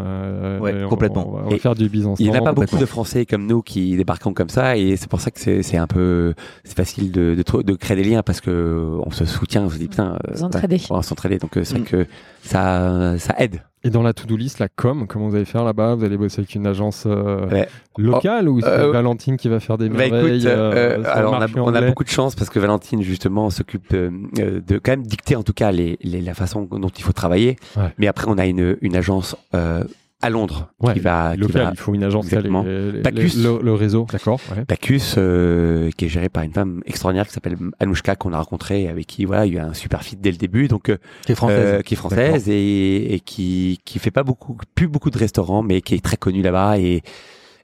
Ouais, 0.64 0.84
on- 0.84 0.88
complètement. 0.88 1.28
On 1.28 1.32
va, 1.36 1.42
on 1.46 1.48
va 1.50 1.56
Et 1.56 1.58
faire 1.58 1.74
du 1.74 1.88
business. 1.88 2.18
Il 2.20 2.30
n'y 2.30 2.36
en 2.36 2.40
a 2.40 2.44
pas 2.44 2.52
beaucoup 2.52 2.76
de 2.78 2.86
Français 2.86 3.26
comme 3.26 3.46
nous 3.46 3.62
qui 3.62 3.96
débarquons 3.96 4.32
comme 4.34 4.48
ça 4.48 4.76
et 4.76 4.96
c'est 4.96 5.08
pour 5.08 5.20
ça 5.20 5.30
que 5.30 5.38
c'est 5.40 5.62
c'est 5.62 5.76
un 5.76 5.86
peu 5.86 6.34
c'est 6.64 6.76
facile 6.76 7.12
de, 7.12 7.34
de, 7.34 7.74
créer 7.74 7.96
des 7.96 8.04
liens 8.04 8.22
parce 8.22 8.40
que 8.40 8.96
on 9.04 9.10
se 9.10 9.24
soutient, 9.24 9.62
on 9.64 9.70
se 9.70 9.78
dit 9.78 9.88
putain, 9.88 10.16
euh, 10.28 10.32
Vous 10.34 10.42
entraidez. 10.44 10.80
on 10.90 10.96
va 10.96 11.02
s'entraider 11.02 11.38
donc 11.38 11.56
euh, 11.56 11.64
c'est 11.64 11.78
vrai 11.78 11.82
Mm. 11.82 11.84
que 11.84 12.06
ça 12.42 13.14
ça 13.18 13.34
aide. 13.38 13.60
Et 13.86 13.90
dans 13.90 14.02
la 14.02 14.14
to-do 14.14 14.34
list, 14.38 14.60
la 14.60 14.68
com, 14.70 15.04
comment 15.06 15.28
vous 15.28 15.34
allez 15.36 15.44
faire 15.44 15.62
là-bas? 15.62 15.94
Vous 15.94 16.04
allez 16.04 16.16
bosser 16.16 16.40
avec 16.40 16.54
une 16.54 16.66
agence 16.66 17.04
euh, 17.06 17.46
Ouais. 17.50 17.68
locale 17.98 18.48
ou 18.48 18.58
c'est 18.62 18.66
euh, 18.66 18.90
Valentine 18.90 19.36
qui 19.36 19.50
va 19.50 19.60
faire 19.60 19.76
des 19.76 19.90
Bah 19.90 19.98
merveilles 20.08 20.36
écoute, 20.38 20.46
euh, 20.46 21.00
euh, 21.00 21.02
alors 21.04 21.34
on 21.34 21.70
a, 21.70 21.82
on 21.82 21.86
beaucoup 21.88 22.02
de 22.04 22.08
chance 22.08 22.34
parce 22.34 22.48
que 22.48 22.58
Valentine 22.58 23.02
justement 23.02 23.50
s'occupe 23.50 23.90
de, 23.92 24.10
euh, 24.38 24.60
de 24.66 24.78
quand 24.78 24.92
même 24.92 25.02
dicter 25.06 25.36
en 25.36 25.42
tout 25.42 25.52
cas 25.52 25.70
les, 25.70 25.98
les- 26.02 26.22
la 26.22 26.32
façon 26.32 26.66
dont 26.70 26.88
il 26.88 27.02
faut 27.02 27.12
travailler. 27.12 27.56
Ouais. 27.76 27.92
Mais 27.98 28.06
après 28.06 28.24
on 28.26 28.38
a 28.38 28.46
une, 28.46 28.78
une 28.80 28.96
agence 28.96 29.36
euh, 29.54 29.84
à 30.24 30.30
Londres 30.30 30.70
Ouais, 30.80 30.94
qui 30.94 31.00
va, 31.00 31.32
qui 31.34 31.40
Local, 31.40 31.62
va 31.62 31.70
il 31.72 31.76
faut 31.78 31.94
une 31.94 32.02
agence 32.04 32.24
qui 32.26 32.30
les- 32.32 32.36
Exactement. 32.38 32.62
les- 32.64 33.00
Bacchus. 33.02 33.36
le, 33.42 33.60
le 33.62 33.72
réseau, 33.74 34.06
d'accord 34.10 34.40
ouais. 34.56 34.64
Bacchus 34.66 35.14
euh, 35.18 35.90
qui 35.96 36.06
est 36.06 36.08
géré 36.08 36.28
par 36.28 36.42
une 36.42 36.52
femme 36.52 36.82
extraordinaire 36.86 37.26
qui 37.26 37.32
s'appelle 37.32 37.56
Anouchka 37.80 38.16
qu'on 38.16 38.32
a 38.32 38.38
rencontrée 38.38 38.88
avec 38.88 39.06
qui 39.06 39.24
voilà 39.24 39.46
il 39.46 39.54
y 39.54 39.58
a 39.58 39.62
eu 39.62 39.64
un 39.64 39.74
super 39.74 40.02
fit 40.02 40.16
dès 40.16 40.30
le 40.30 40.36
début 40.36 40.68
donc 40.68 40.88
euh, 40.88 40.96
Qui 41.26 41.32
est 41.32 41.34
française. 41.34 41.74
euh, 41.78 41.80
qui 41.82 41.94
est 41.94 41.96
française 41.96 42.48
et, 42.48 43.14
et 43.14 43.20
qui 43.20 43.80
qui 43.84 43.98
fait 43.98 44.10
pas 44.10 44.22
beaucoup 44.24 44.56
plus 44.74 44.88
beaucoup 44.88 45.10
de 45.10 45.18
restaurants 45.18 45.62
mais 45.62 45.80
qui 45.82 45.94
est 45.94 46.04
très 46.04 46.16
connue 46.16 46.42
là-bas 46.42 46.78
et 46.78 47.02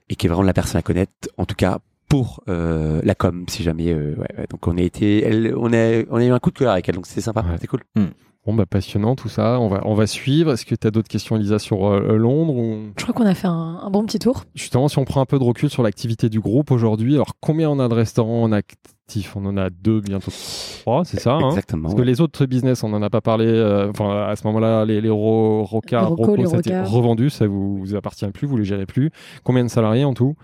et 0.09 0.15
qui 0.15 0.27
est 0.27 0.29
vraiment 0.29 0.43
la 0.43 0.53
personne 0.53 0.77
à 0.79 0.81
connaître 0.83 1.11
en 1.37 1.45
tout 1.45 1.55
cas 1.55 1.79
pour 2.09 2.43
euh, 2.49 2.99
la 3.03 3.15
com 3.15 3.45
si 3.47 3.63
jamais 3.63 3.91
euh, 3.93 4.15
ouais, 4.17 4.27
ouais. 4.37 4.47
donc 4.49 4.67
on 4.67 4.77
a 4.77 4.81
été 4.81 5.23
elle 5.23 5.53
on 5.57 5.71
a 5.73 6.03
on 6.09 6.17
a 6.17 6.25
eu 6.25 6.31
un 6.31 6.39
coup 6.39 6.51
de 6.51 6.57
cœur 6.59 6.71
avec 6.73 6.87
elle 6.89 6.95
donc 6.95 7.07
c'était 7.07 7.21
sympa 7.21 7.41
Ouais. 7.41 7.55
c'est 7.59 7.67
cool 7.67 7.81
Bon, 8.45 8.55
bah 8.55 8.65
passionnant 8.65 9.15
tout 9.15 9.29
ça. 9.29 9.59
On 9.59 9.67
va, 9.67 9.81
on 9.85 9.93
va 9.93 10.07
suivre. 10.07 10.51
Est-ce 10.53 10.65
que 10.65 10.73
tu 10.73 10.87
as 10.87 10.91
d'autres 10.91 11.07
questions, 11.07 11.35
Elisa, 11.35 11.59
sur 11.59 11.85
euh, 11.87 12.17
Londres 12.17 12.55
ou... 12.55 12.75
Je 12.97 13.03
crois 13.03 13.13
qu'on 13.13 13.27
a 13.27 13.35
fait 13.35 13.47
un, 13.47 13.79
un 13.83 13.89
bon 13.91 14.03
petit 14.03 14.17
tour. 14.17 14.43
Justement, 14.55 14.87
si 14.87 14.97
on 14.97 15.05
prend 15.05 15.21
un 15.21 15.25
peu 15.27 15.37
de 15.37 15.43
recul 15.43 15.69
sur 15.69 15.83
l'activité 15.83 16.27
du 16.27 16.39
groupe 16.39 16.71
aujourd'hui, 16.71 17.13
alors 17.13 17.33
combien 17.39 17.69
on 17.69 17.77
a 17.79 17.87
de 17.87 17.93
restaurants 17.93 18.41
en 18.41 18.51
actif 18.51 19.35
On 19.35 19.45
en 19.45 19.57
a 19.57 19.69
deux, 19.69 20.01
bientôt 20.01 20.31
trois, 20.81 21.05
c'est 21.05 21.19
ça 21.19 21.33
hein? 21.33 21.49
Exactement 21.49 21.83
Parce 21.89 21.93
que 21.95 22.01
les 22.01 22.19
autres 22.19 22.47
business, 22.47 22.83
on 22.83 22.89
n'en 22.89 23.03
a 23.03 23.11
pas 23.11 23.21
parlé. 23.21 23.45
euh, 23.45 23.89
Enfin, 23.91 24.23
à 24.27 24.35
ce 24.35 24.47
moment-là, 24.47 24.85
les, 24.85 25.01
les 25.01 25.09
ro- 25.11 25.59
Les 25.59 25.65
Rocco, 25.67 25.97
Rocco, 26.15 26.35
Rocard. 26.47 26.91
revendu, 26.91 27.29
ça 27.29 27.45
vous, 27.45 27.77
vous 27.77 27.95
appartient 27.95 28.25
plus, 28.31 28.47
vous 28.47 28.57
les 28.57 28.63
gérez 28.65 28.87
plus. 28.87 29.11
Combien 29.43 29.63
de 29.63 29.69
salariés 29.69 30.03
en 30.05 30.15
tout? 30.15 30.35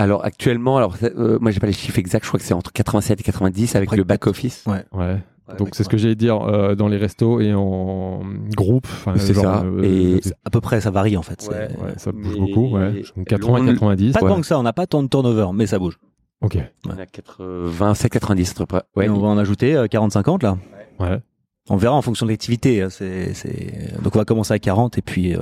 Alors 0.00 0.24
actuellement 0.24 0.76
alors 0.76 0.96
euh, 1.04 1.38
moi 1.40 1.52
j'ai 1.52 1.60
pas 1.60 1.68
les 1.68 1.72
chiffres 1.72 2.00
exacts 2.00 2.24
je 2.24 2.28
crois 2.30 2.40
que 2.40 2.44
c'est 2.44 2.52
entre 2.52 2.72
87 2.72 3.20
et 3.20 3.22
90 3.22 3.76
avec 3.76 3.86
Après, 3.90 3.96
le 3.96 4.02
back 4.02 4.26
office 4.26 4.64
Ouais. 4.66 4.84
Ouais. 4.92 5.18
Donc 5.58 5.70
c'est 5.74 5.84
ce 5.84 5.88
que 5.90 5.96
j'allais 5.98 6.14
dire 6.14 6.40
euh, 6.40 6.74
dans 6.74 6.88
les 6.88 6.96
restos 6.96 7.40
et 7.40 7.52
en 7.52 8.20
groupe. 8.56 8.86
C'est 9.16 9.34
ça. 9.34 9.62
euh, 9.64 9.82
Et- 9.82 10.20
À 10.44 10.50
peu 10.50 10.60
près, 10.60 10.80
ça 10.80 10.90
varie 10.90 11.16
en 11.18 11.22
fait. 11.22 11.46
Ouais. 11.50 11.68
ouais, 11.84 11.92
ça 11.98 12.12
bouge 12.12 12.34
Mais- 12.34 12.40
beaucoup. 12.40 12.76
Ouais. 12.76 13.02
Donc 13.16 13.26
80 13.26 13.58
Londres- 13.58 13.72
90. 13.72 14.12
Pas 14.14 14.22
ouais. 14.22 14.28
tant 14.30 14.40
que 14.40 14.46
ça, 14.46 14.58
on 14.58 14.62
n'a 14.62 14.72
pas 14.72 14.86
tant 14.86 15.02
de 15.02 15.08
turnover, 15.08 15.48
mais 15.52 15.66
ça 15.66 15.78
bouge. 15.78 15.98
Ok. 16.40 16.58
on 16.86 16.90
a 16.98 17.06
87 17.06 18.10
90 18.12 18.50
à 18.50 18.54
peu 18.54 18.66
près. 18.66 18.82
ouais 18.96 19.06
Et 19.06 19.08
on 19.10 19.18
va 19.18 19.28
en 19.28 19.38
ajouter 19.38 19.74
40-50 19.90 20.42
là. 20.42 20.56
Ouais. 20.98 21.18
On 21.70 21.76
verra 21.76 21.94
en 21.94 22.02
fonction 22.02 22.26
de 22.26 22.30
l'activité. 22.30 22.82
hein, 22.82 22.88
C'est. 22.90 23.32
Donc 24.02 24.14
on 24.16 24.18
va 24.18 24.24
commencer 24.24 24.52
à 24.54 24.58
40 24.58 24.98
et 24.98 25.02
puis 25.02 25.34
euh, 25.34 25.40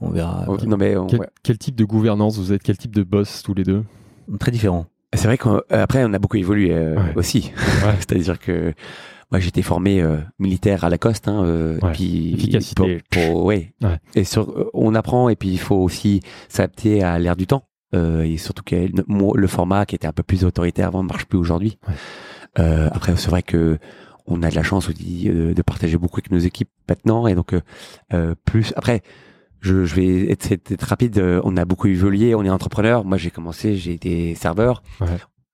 on 0.00 0.10
verra. 0.10 0.44
Oh, 0.48 0.56
non 0.66 0.76
mais 0.76 0.96
on- 0.96 1.06
Quel, 1.06 1.20
quel 1.42 1.58
type 1.58 1.74
de 1.76 1.84
gouvernance 1.84 2.38
vous 2.38 2.52
êtes 2.52 2.62
Quel 2.62 2.76
type 2.78 2.94
de 2.94 3.02
boss 3.02 3.42
tous 3.42 3.54
les 3.54 3.64
deux? 3.64 3.84
Très 4.40 4.50
différent. 4.50 4.86
C'est 5.14 5.24
vrai 5.26 5.38
qu'après 5.38 6.04
on 6.04 6.12
a 6.14 6.18
beaucoup 6.18 6.36
évolué 6.38 6.72
euh, 6.72 6.96
Ouais. 6.96 7.12
aussi. 7.16 7.52
Ouais. 7.84 7.94
C'est-à-dire 7.98 8.38
que 8.38 8.72
moi 9.30 9.40
j'étais 9.40 9.62
formé 9.62 10.00
euh, 10.02 10.16
militaire 10.38 10.84
à 10.84 10.88
Lacoste, 10.90 11.28
hein, 11.28 11.42
euh, 11.44 11.78
Ouais. 11.80 11.90
et 11.90 11.92
puis 11.92 12.34
Efficacité. 12.34 13.02
Pour, 13.10 13.22
pour- 13.22 13.44
ouais. 13.44 13.74
Ouais. 13.82 13.98
Et 14.14 14.24
sur, 14.24 14.50
euh, 14.50 14.70
on 14.74 14.94
apprend 14.94 15.28
et 15.28 15.36
puis 15.36 15.50
il 15.50 15.58
faut 15.58 15.76
aussi 15.76 16.20
s'adapter 16.48 17.02
à 17.02 17.18
l'ère 17.18 17.36
du 17.36 17.46
temps. 17.46 17.64
Euh, 17.94 18.22
et 18.22 18.38
surtout 18.38 18.62
que 18.64 18.74
le- 18.76 19.46
format 19.48 19.84
qui 19.84 19.94
était 19.94 20.06
un 20.06 20.12
peu 20.12 20.22
plus 20.22 20.44
autoritaire 20.46 20.86
avant 20.88 21.02
ne 21.02 21.08
marche 21.08 21.26
plus 21.26 21.38
aujourd'hui. 21.38 21.78
Ouais. 21.86 21.94
Euh, 22.58 22.88
après 22.92 23.14
c'est 23.16 23.28
vrai 23.30 23.42
que 23.42 23.78
on 24.26 24.42
a 24.42 24.50
de 24.50 24.54
la 24.54 24.62
chance 24.62 24.88
aussi 24.88 25.28
euh, 25.28 25.52
de 25.52 25.62
partager 25.62 25.98
beaucoup 25.98 26.16
avec 26.18 26.30
nos 26.30 26.38
équipes 26.38 26.70
maintenant 26.88 27.26
et 27.26 27.34
donc 27.34 27.52
euh, 27.54 27.60
euh, 28.14 28.34
plus 28.44 28.72
après 28.76 29.02
je, 29.62 29.84
je 29.86 29.94
vais 29.94 30.30
être, 30.30 30.52
être- 30.52 30.70
être 30.72 30.82
rapide. 30.82 31.16
euh, 31.18 31.40
On 31.44 31.56
a 31.56 31.64
beaucoup 31.64 31.86
évolué. 31.86 32.34
On 32.34 32.42
est 32.44 32.50
entrepreneur. 32.50 33.04
Moi, 33.04 33.16
j'ai 33.16 33.30
commencé, 33.30 33.76
j'ai 33.76 33.94
été 33.94 34.34
serveur. 34.34 34.82
Ouais. 35.00 35.06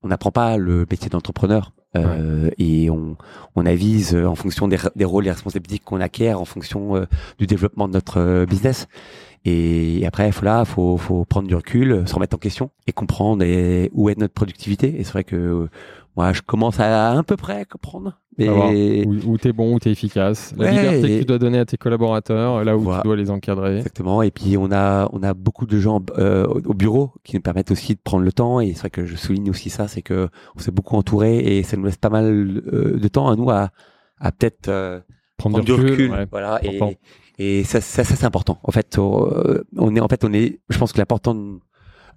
On 0.03 0.09
n'apprend 0.09 0.33
pas 0.33 0.57
le 0.57 0.85
métier 0.91 1.09
d'entrepreneur. 1.09 1.73
Euh, 1.97 2.51
Et 2.59 2.91
on, 2.91 3.17
on 3.57 3.65
avise 3.65 4.15
euh, 4.15 4.27
en 4.27 4.35
fonction 4.35 4.69
des, 4.69 4.77
des 4.97 5.05
rôles 5.07 5.27
et 5.27 5.31
responsabilités 5.31 5.79
qu'on 5.83 6.01
acquiert, 6.01 6.41
en 6.41 6.45
fonction 6.45 6.97
euh, 6.97 7.07
du 7.39 7.47
développement 7.47 7.89
de 7.89 7.93
notre 7.95 8.19
euh, 8.19 8.45
business. 8.47 8.89
Et 9.45 10.05
après, 10.07 10.31
faut 10.33 10.45
là, 10.45 10.65
faut, 10.65 10.97
faut 10.99 11.25
prendre 11.25 11.49
du 11.49 11.55
recul, 11.55 12.03
se 12.07 12.15
remettre 12.15 12.35
en 12.37 12.39
question 12.39 12.71
et 12.87 12.93
comprendre 12.93 13.43
et, 13.45 13.91
où 13.95 14.11
est 14.11 14.19
notre 14.19 14.35
productivité. 14.35 15.01
Et 15.01 15.05
c'est 15.05 15.13
vrai 15.13 15.25
que 15.25 15.69
moi, 16.19 16.33
je 16.33 16.43
commence 16.43 16.81
à 16.81 17.13
à 17.13 17.23
peu 17.23 17.37
près 17.37 17.65
comprendre. 17.65 18.19
Savoir 18.39 18.71
Mais 18.73 19.05
Où, 19.07 19.37
t'es 19.39 19.53
bon, 19.53 19.75
où 19.75 19.79
t'es 19.81 19.91
efficace. 19.91 20.53
La 20.57 20.67
Ouais, 20.67 20.71
liberté 20.73 20.99
et- 20.99 21.15
que 21.15 21.19
tu 21.21 21.25
dois 21.27 21.39
donner 21.39 21.59
à 21.59 21.65
tes 21.65 21.77
collaborateurs, 21.77 22.65
là 22.65 22.77
où 22.77 22.81
Voilà. 22.81 23.03
tu 23.03 23.09
dois 23.09 23.17
les 23.17 23.31
encadrer. 23.31 23.79
Exactement. 23.79 24.23
Et 24.23 24.31
puis 24.31 24.57
on 24.57 24.71
a 24.73 25.09
on 25.13 25.23
a 25.25 25.35
beaucoup 25.35 25.67
de 25.67 25.79
gens 25.79 26.01
euh, 26.19 26.47
au 26.47 26.61
au 26.71 26.75
bureau 26.75 27.13
qui 27.25 27.35
nous 27.37 27.43
permettent 27.43 27.71
aussi 27.73 27.95
de 27.95 28.01
prendre 28.03 28.25
le 28.25 28.33
temps. 28.33 28.61
Et 28.61 28.75
c'est 28.75 28.81
vrai 28.81 28.91
que 28.91 29.07
je 29.07 29.17
souligne 29.17 29.51
aussi 29.51 29.71
ça, 29.71 29.89
c'est 29.89 30.03
que 30.03 30.29
on 30.57 30.61
s'est 30.61 30.71
beaucoup 30.71 30.97
entouré 30.97 31.39
et 31.59 31.63
ça 31.65 31.77
nous 31.77 31.85
laisse 31.85 31.97
pas 31.97 32.11
mal 32.11 32.27
euh, 32.73 32.99
de 32.99 33.09
temps 33.09 33.29
à 33.29 33.35
nous 33.37 33.51
à 33.51 33.71
à 34.21 34.31
peut-être 34.33 34.69
euh, 34.69 35.01
Prendre, 35.37 35.61
du 35.61 35.73
recul. 35.73 36.11
ouais. 36.11 36.27
Voilà. 36.33 36.61
Et, 36.65 36.81
et 37.39 37.63
ça, 37.65 37.81
ça, 37.81 38.03
ça, 38.03 38.17
c'est 38.17 38.27
important. 38.27 38.59
En 38.65 38.73
fait, 38.73 38.99
euh, 38.99 39.63
on 39.77 39.95
est 39.95 40.01
en 40.01 40.09
fait 40.09 40.25
on 40.25 40.33
est. 40.33 40.61
Je 40.69 40.79
pense 40.79 40.93
que 40.93 40.99
l'important 40.99 41.35
de, 41.37 41.59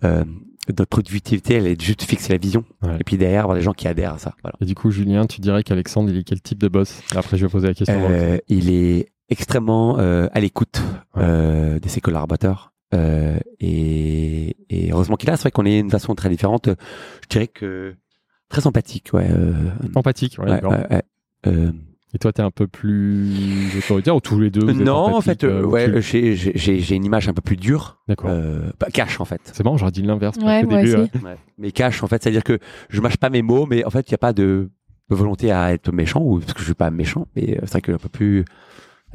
euh, 0.03 0.23
de 0.67 0.73
notre 0.77 0.85
productivité, 0.89 1.55
elle 1.55 1.67
est 1.67 1.75
de 1.75 1.81
juste 1.81 2.03
fixer 2.03 2.31
la 2.33 2.37
vision. 2.37 2.63
Ouais. 2.83 2.97
Et 2.99 3.03
puis 3.03 3.17
derrière, 3.17 3.41
avoir 3.43 3.55
des 3.57 3.63
gens 3.63 3.73
qui 3.73 3.87
adhèrent 3.87 4.13
à 4.13 4.17
ça. 4.19 4.35
Voilà. 4.43 4.55
Et 4.61 4.65
du 4.65 4.75
coup, 4.75 4.91
Julien, 4.91 5.25
tu 5.25 5.41
dirais 5.41 5.63
qu'Alexandre, 5.63 6.09
il 6.11 6.17
est 6.17 6.23
quel 6.23 6.41
type 6.41 6.59
de 6.59 6.67
boss 6.67 7.01
Après, 7.15 7.37
je 7.37 7.45
vais 7.45 7.51
poser 7.51 7.67
la 7.67 7.73
question. 7.73 7.95
Euh, 8.09 8.37
il 8.47 8.69
est 8.71 9.07
extrêmement 9.29 9.97
euh, 9.99 10.27
à 10.33 10.39
l'écoute 10.39 10.81
Ouais. 11.15 11.23
euh, 11.23 11.79
de 11.79 11.87
ses 11.89 11.99
collaborateurs. 12.01 12.73
Euh, 12.93 13.37
et, 13.59 14.55
et 14.69 14.91
heureusement 14.91 15.15
qu'il 15.15 15.29
a, 15.29 15.37
c'est 15.37 15.43
vrai 15.43 15.51
qu'on 15.51 15.65
est 15.65 15.81
d'une 15.81 15.89
façon 15.89 16.13
très 16.15 16.29
différente. 16.29 16.67
Je 17.23 17.27
dirais 17.29 17.47
que 17.47 17.95
très 18.49 18.67
empathique, 18.67 19.09
ouais. 19.13 19.27
euh, 19.31 19.53
Empathique, 19.95 20.37
ouais, 20.39 20.61
ouais, 20.63 21.01
Euh, 22.13 22.15
Et 22.15 22.19
toi, 22.19 22.33
t'es 22.33 22.41
un 22.41 22.51
peu 22.51 22.67
plus 22.67 23.77
autoritaire 23.77 24.15
ou 24.15 24.19
tous 24.19 24.39
les 24.39 24.49
deux 24.49 24.61
vous 24.65 24.69
êtes 24.81 24.85
non, 24.85 25.15
en 25.15 25.21
fait, 25.21 25.43
euh, 25.43 25.61
euh, 25.61 25.65
ouais, 25.65 25.89
plus- 25.89 26.01
j'ai- 26.01 26.35
j'ai 26.35 26.51
j'ai- 26.55 26.79
j'ai 26.79 26.95
une 26.95 27.05
image 27.05 27.27
un 27.29 27.33
peu 27.33 27.41
plus 27.41 27.55
dure, 27.57 27.99
D'accord. 28.07 28.29
euh, 28.31 28.71
pas 28.79 28.88
cash 28.88 29.19
en 29.21 29.25
fait. 29.25 29.41
C'est 29.53 29.63
marrant, 29.63 29.77
j'aurais 29.77 29.91
dit 29.91 30.01
l'inverse. 30.01 30.38
Ouais, 30.38 30.63
moi 30.63 30.81
début, 30.81 30.95
aussi. 30.95 31.11
ouais. 31.15 31.21
Ouais. 31.23 31.38
Mais 31.57 31.71
cash 31.71 32.03
en 32.03 32.07
fait, 32.07 32.21
c'est-à-dire 32.21 32.43
que 32.43 32.59
je 32.89 33.01
mâche 33.01 33.17
pas 33.17 33.29
mes 33.29 33.41
mots, 33.41 33.65
mais 33.65 33.85
en 33.85 33.89
fait, 33.89 34.09
il 34.09 34.11
n'y 34.11 34.15
a 34.15 34.19
pas 34.19 34.33
de 34.33 34.69
volonté 35.09 35.51
à 35.51 35.73
être 35.73 35.91
méchant 35.91 36.21
ou 36.21 36.39
parce 36.39 36.53
que 36.53 36.59
je 36.59 36.65
suis 36.65 36.73
pas 36.73 36.89
méchant, 36.91 37.27
mais 37.35 37.55
euh, 37.57 37.59
c'est 37.63 37.71
vrai 37.71 37.81
que 37.81 37.91
un 37.93 37.97
peu 37.97 38.09
plus 38.09 38.45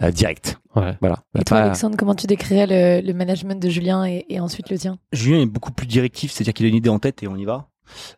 euh, 0.03 0.11
direct. 0.11 0.59
Ouais. 0.75 0.95
Voilà. 1.01 1.17
Et 1.39 1.43
toi, 1.45 1.57
Pas- 1.59 1.63
Alexandre, 1.65 1.97
comment 1.99 2.15
tu 2.15 2.27
décrirais 2.27 2.67
le, 2.67 3.07
le 3.07 3.13
management 3.15 3.59
de 3.63 3.69
Julien 3.71 4.05
et, 4.07 4.27
et 4.29 4.41
ensuite 4.41 4.69
le 4.71 4.77
tien? 4.79 4.99
Julien 5.13 5.41
est 5.41 5.47
beaucoup 5.47 5.73
plus 5.73 5.87
directif, 5.87 6.33
c'est-à-dire 6.33 6.53
qu'il 6.53 6.67
a 6.67 6.69
une 6.69 6.75
idée 6.75 6.91
en 6.91 6.99
tête 6.99 7.23
et 7.23 7.29
on 7.29 7.37
y 7.37 7.45
va. 7.47 7.69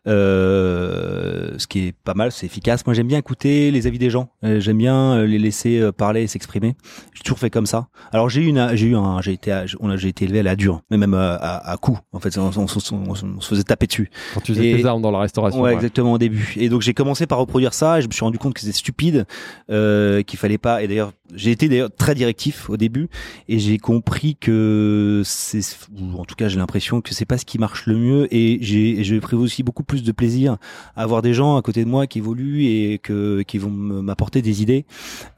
Euh, 0.07 1.51
ce 1.57 1.67
qui 1.67 1.87
est 1.87 1.91
pas 2.03 2.13
mal, 2.13 2.31
c'est 2.31 2.45
efficace. 2.45 2.85
Moi, 2.85 2.93
j'aime 2.93 3.07
bien 3.07 3.17
écouter 3.17 3.71
les 3.71 3.87
avis 3.87 3.99
des 3.99 4.09
gens. 4.09 4.29
Euh, 4.43 4.59
j'aime 4.59 4.77
bien 4.77 5.13
euh, 5.13 5.25
les 5.25 5.39
laisser 5.39 5.89
parler 5.97 6.23
et 6.23 6.27
s'exprimer. 6.27 6.75
J'ai 7.13 7.23
toujours 7.23 7.39
fait 7.39 7.49
comme 7.49 7.65
ça. 7.65 7.87
Alors 8.11 8.29
j'ai 8.29 8.41
une, 8.41 8.69
j'ai 8.75 8.87
eu 8.87 8.95
un, 8.95 9.21
j'ai 9.21 9.33
été, 9.33 9.65
on 9.79 9.89
a, 9.89 9.97
j'ai 9.97 10.09
été 10.09 10.25
élevé 10.25 10.39
à 10.39 10.43
la 10.43 10.55
dure, 10.55 10.81
mais 10.89 10.97
même 10.97 11.13
à, 11.13 11.35
à 11.35 11.77
coups. 11.77 11.99
En 12.13 12.19
fait, 12.19 12.37
on, 12.37 12.47
on- 12.55 12.65
on- 12.65 12.65
on- 12.65 13.11
on 13.11 13.41
se 13.41 13.47
faisait 13.49 13.63
taper 13.63 13.87
dessus. 13.87 14.09
Quand 14.33 14.41
tu 14.41 14.53
faisais 14.53 14.71
Et- 14.71 14.77
tes 14.77 14.85
armes 14.85 15.01
dans 15.01 15.11
la 15.11 15.19
restauration. 15.19 15.59
Ouais, 15.61 15.69
ouais. 15.69 15.75
exactement 15.75 16.13
au 16.13 16.17
début. 16.17 16.53
Et 16.57 16.69
donc 16.69 16.81
j'ai 16.81 16.93
commencé 16.93 17.25
par 17.27 17.37
reproduire 17.39 17.73
ça 17.73 17.99
et 17.99 18.01
je 18.01 18.07
me 18.07 18.11
suis 18.11 18.23
rendu 18.23 18.37
compte 18.37 18.53
que 18.53 18.59
c'était 18.61 18.73
stupide, 18.73 19.25
euh, 19.69 20.21
qu'il 20.23 20.39
fallait 20.39 20.57
pas. 20.57 20.81
Et 20.83 20.87
d'ailleurs, 20.87 21.11
j'ai 21.33 21.51
été 21.51 21.69
d'ailleurs 21.69 21.89
très 21.95 22.15
directif 22.15 22.69
au 22.69 22.77
début 22.77 23.09
et 23.47 23.59
j'ai 23.59 23.77
compris 23.77 24.35
que 24.35 25.21
c'est, 25.25 25.61
ou 25.99 26.19
en 26.19 26.25
tout 26.25 26.35
cas 26.35 26.47
j'ai 26.47 26.57
l'impression 26.57 27.01
que 27.01 27.13
c'est 27.13 27.25
pas 27.25 27.37
ce 27.37 27.45
qui 27.45 27.59
marche 27.59 27.85
le 27.85 27.97
mieux. 27.97 28.27
Et 28.33 28.59
j'ai, 28.61 29.19
pris 29.19 29.35
aussi 29.35 29.63
beaucoup 29.63 29.83
plus 29.83 30.03
de 30.03 30.11
plaisir 30.11 30.57
à 30.95 31.03
avoir 31.03 31.21
des 31.21 31.33
gens 31.33 31.57
à 31.57 31.61
côté 31.61 31.83
de 31.83 31.89
moi 31.89 32.07
qui 32.07 32.19
évoluent 32.19 32.63
et 32.63 33.01
qui 33.45 33.57
vont 33.57 33.69
m'apporter 33.69 34.41
des 34.41 34.61
idées 34.61 34.85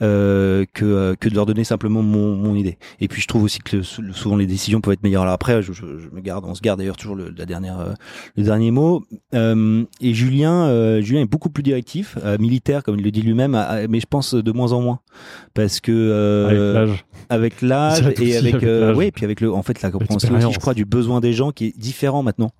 euh, 0.01 0.65
que 0.73 0.85
euh, 0.85 1.15
que 1.15 1.29
de 1.29 1.35
leur 1.35 1.45
donner 1.45 1.63
simplement 1.63 2.01
mon, 2.01 2.55
idée. 2.55 2.77
Et 2.99 3.07
puis 3.07 3.21
je 3.21 3.27
trouve 3.27 3.43
aussi 3.43 3.59
que 3.59 3.81
souvent 3.81 4.35
les 4.35 4.45
décisions 4.45 4.81
peuvent 4.81 4.93
être 4.93 5.03
meilleures. 5.03 5.23
Alors 5.23 5.33
après, 5.33 5.61
je, 5.61 5.71
me 6.11 6.19
garde, 6.19 6.45
on 6.45 6.53
se 6.53 6.61
garde 6.61 6.79
d'ailleurs 6.79 6.97
toujours 6.97 7.15
le, 7.15 7.33
la 7.35 7.45
dernière, 7.45 7.79
euh, 7.79 7.93
le 8.35 8.43
dernier 8.43 8.71
mot. 8.71 9.03
Et 9.33 10.13
Julien, 10.13 11.01
Julien 11.01 11.21
est 11.21 11.25
beaucoup 11.25 11.49
plus 11.49 11.63
directif, 11.63 12.17
militaire 12.39 12.83
comme 12.83 12.97
il 12.99 13.03
le 13.03 13.11
dit 13.11 13.21
lui-même, 13.21 13.57
mais 13.89 13.99
je 13.99 14.05
pense 14.05 14.33
de 14.33 14.51
moins 14.51 14.73
en 14.73 14.81
moins 14.81 14.99
parce 15.53 15.79
que 15.81 15.91
euh, 15.91 16.95
Avec 17.29 17.61
l'âge. 17.61 18.01
avec 18.01 18.19
et 18.21 18.37
avec, 18.37 18.53
avec 18.55 18.63
euh, 18.67 18.99
et 19.01 19.11
puis 19.11 19.25
avec 19.25 19.41
le 19.41 19.51
en 19.53 19.63
fait 19.63 19.81
la 19.81 19.91
compréhension 19.91 20.35
aussi 20.35 20.51
je 20.53 20.59
crois 20.59 20.73
du 20.73 20.85
besoin 20.85 21.19
des 21.21 21.33
gens 21.33 21.51
qui 21.51 21.65
est 21.67 21.77
différent 21.77 22.23
maintenant. 22.23 22.51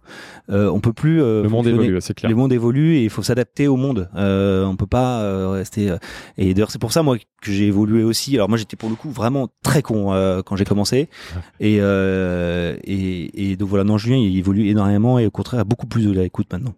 Euh, 0.49 0.69
on 0.69 0.79
peut 0.79 0.93
plus 0.93 1.21
euh, 1.21 1.43
Le 1.43 1.49
monde 1.49 1.67
évolue, 1.67 1.97
c'est 2.01 2.13
clair. 2.13 2.29
Le 2.29 2.35
monde 2.35 2.51
évolue 2.53 2.95
et 2.95 3.03
il 3.03 3.09
faut 3.09 3.21
s'adapter 3.23 3.67
au 3.67 3.75
monde. 3.75 4.09
Euh, 4.15 4.65
on 4.65 4.75
peut 4.75 4.87
pas 4.87 5.21
euh, 5.21 5.49
rester. 5.51 5.89
euh, 5.89 5.97
Et 6.37 6.53
d'ailleurs, 6.53 6.71
c'est 6.71 6.79
pour 6.81 6.91
ça 6.91 7.03
moi 7.03 7.17
que 7.17 7.51
j'ai 7.51 7.67
évolué 7.67 8.03
aussi. 8.03 8.35
Alors 8.35 8.49
moi, 8.49 8.57
j'étais 8.57 8.75
pour 8.77 8.89
le 8.89 8.95
coup 8.95 9.09
vraiment 9.09 9.47
très 9.63 9.81
con 9.81 10.13
euh, 10.13 10.41
quand 10.43 10.55
j'ai 10.55 10.65
commencé. 10.65 11.09
Et, 11.59 11.77
euh, 11.79 12.75
et 12.83 13.51
et 13.51 13.55
donc 13.55 13.69
voilà, 13.69 13.83
non, 13.83 13.97
Julien, 13.97 14.17
il 14.17 14.37
évolue 14.37 14.67
énormément 14.67 15.19
et 15.19 15.25
au 15.25 15.31
contraire, 15.31 15.65
beaucoup 15.65 15.87
plus 15.87 16.05
de 16.05 16.11
l'écoute 16.11 16.47
maintenant. 16.51 16.73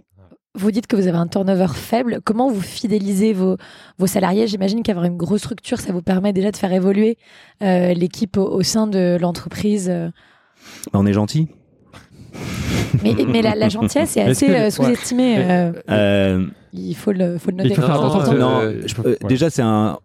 Vous 0.56 0.70
dites 0.70 0.86
que 0.86 0.96
vous 0.96 1.08
avez 1.08 1.18
un 1.18 1.26
turnover 1.28 1.68
faible. 1.74 2.20
Comment 2.24 2.50
vous 2.52 2.62
fidélisez 2.62 3.34
vos, 3.34 3.58
vos 3.98 4.06
salariés? 4.06 4.46
J'imagine 4.48 4.84
qu'avoir 4.84 5.06
une 5.06 5.18
grosse 5.18 5.42
structure, 5.42 5.80
ça 5.80 5.92
vous 5.92 6.04
permet 6.04 6.32
déjà 6.32 6.52
de 6.52 6.58
faire 6.58 6.72
évoluer 6.72 7.18
euh, 7.64 7.94
l'équipe 7.96 8.38
au, 8.38 8.44
au 8.46 8.62
sein 8.62 8.86
de 8.86 9.18
l'entreprise. 9.20 9.88
euh. 9.90 10.10
Bah, 10.92 11.00
on 11.02 11.06
est 11.08 11.14
gentil. 11.14 11.48
Mais, 13.04 13.16
mais 13.28 13.42
la, 13.42 13.56
la 13.56 13.70
gentillesse 13.70 14.16
est 14.18 14.22
assez 14.22 14.46
que- 14.48 14.52
euh, 14.52 14.70
sous-estimée. 14.70 15.38
ouais. 15.38 15.46
euh, 15.50 15.72
Euh, 15.90 16.46
il 16.72 16.94
faut 16.96 17.12
le, 17.12 17.40
faut 17.40 17.50
le 17.50 17.58
Il 17.58 17.70
noter. 17.70 17.74
faut 17.76 17.82
euh, 17.82 18.38
non, 18.38 18.62
je- 18.86 18.96
euh, 19.02 19.04
ouais. 19.22 19.28
déjà 19.28 19.50
c'est 19.50 19.62
un, 19.64 19.98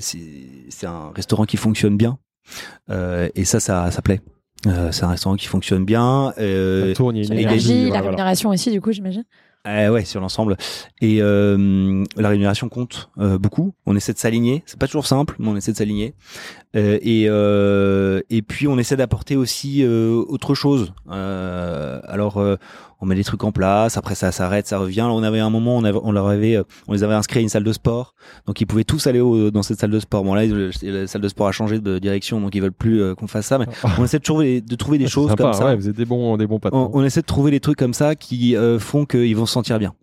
c'est 0.00 0.86
un 0.86 1.10
restaurant 1.14 1.44
qui 1.44 1.56
fonctionne 1.56 1.96
bien 1.96 2.18
Euh, 2.90 3.28
et 3.36 3.44
ça, 3.44 3.60
ça, 3.60 3.90
ça 3.92 4.02
plaît. 4.02 4.20
Euh, 4.66 4.90
c'est 4.90 5.04
un 5.04 5.08
restaurant 5.10 5.36
qui 5.36 5.46
fonctionne 5.46 5.84
bien. 5.84 6.34
Euh, 6.38 6.88
Ça 6.88 6.94
tourne, 6.96 7.16
il 7.16 7.24
y 7.24 7.30
a 7.30 7.32
une 7.34 7.38
et 7.38 7.42
énergie, 7.42 7.68
voilà, 7.68 7.84
la 7.84 7.88
voilà. 7.90 8.00
rémunération 8.10 8.50
aussi, 8.50 8.72
du 8.72 8.80
coup, 8.80 8.90
j'imagine. 8.90 9.24
Euh, 9.66 9.90
ouais, 9.90 10.06
sur 10.06 10.22
l'ensemble. 10.22 10.56
Et 11.02 11.18
euh, 11.20 12.02
la 12.16 12.30
rémunération 12.30 12.70
compte 12.70 13.10
euh, 13.18 13.38
beaucoup. 13.38 13.74
On 13.84 13.94
essaie 13.94 14.14
de 14.14 14.18
s'aligner. 14.18 14.62
C'est 14.64 14.78
pas 14.78 14.86
toujours 14.86 15.06
simple, 15.06 15.36
mais 15.38 15.48
on 15.48 15.56
essaie 15.56 15.72
de 15.72 15.76
s'aligner. 15.76 16.14
Euh, 16.76 16.98
et 17.02 17.26
euh, 17.28 18.22
et 18.30 18.40
puis 18.40 18.68
on 18.68 18.78
essaie 18.78 18.96
d'apporter 18.96 19.36
aussi 19.36 19.82
euh, 19.82 20.24
autre 20.28 20.54
chose. 20.54 20.94
Alors 21.08 22.42
on 23.00 23.06
met 23.06 23.14
des 23.14 23.24
trucs 23.24 23.42
en 23.44 23.52
place. 23.52 23.96
Après 23.96 24.14
ça 24.14 24.30
s'arrête, 24.32 24.66
ça 24.66 24.78
revient. 24.78 25.02
On 25.02 25.22
avait 25.22 25.40
un 25.40 25.50
moment, 25.50 25.76
on, 25.76 25.84
avait, 25.84 25.98
on 26.02 26.12
leur 26.12 26.26
avait, 26.28 26.56
euh, 26.56 26.64
on 26.88 26.92
les 26.92 27.02
avait 27.02 27.14
inscrits 27.14 27.38
à 27.38 27.42
une 27.42 27.48
salle 27.48 27.64
de 27.64 27.72
sport. 27.72 28.14
Donc 28.46 28.60
ils 28.60 28.66
pouvaient 28.66 28.84
tous 28.84 29.06
aller 29.06 29.20
au- 29.20 29.50
dans 29.50 29.62
cette 29.62 29.80
salle 29.80 29.90
de 29.90 30.00
sport. 30.00 30.22
Bon 30.24 30.34
là, 30.34 30.44
le- 30.46 30.70
la 30.82 31.06
salle 31.06 31.22
de 31.22 31.28
sport 31.28 31.48
a 31.48 31.52
changé 31.52 31.78
de 31.80 31.98
direction, 31.98 32.40
donc 32.40 32.54
ils 32.54 32.60
veulent 32.62 32.72
plus 32.72 33.00
euh, 33.02 33.14
qu'on 33.14 33.26
fasse 33.26 33.46
ça. 33.46 33.58
Mais 33.58 33.66
on 33.98 34.04
essaie 34.04 34.18
de 34.18 34.24
trouver, 34.24 34.60
de 34.60 34.74
trouver 34.76 34.98
des 34.98 35.08
choses 35.08 35.30
sympa, 35.30 35.44
comme 35.44 35.52
ça. 35.54 35.64
ouais, 35.66 35.76
vous 35.76 35.88
êtes 35.88 35.96
des 35.96 36.04
bons, 36.04 36.36
des 36.36 36.46
bons 36.46 36.58
patrons. 36.58 36.90
On, 36.92 37.00
on 37.00 37.04
essaie 37.04 37.20
de 37.22 37.26
trouver 37.26 37.50
des 37.50 37.60
trucs 37.60 37.78
comme 37.78 37.94
ça 37.94 38.14
qui 38.14 38.56
euh, 38.56 38.78
font 38.78 39.04
qu'ils 39.06 39.36
vont 39.36 39.46
se 39.46 39.52
sentir 39.52 39.78
bien. 39.78 39.94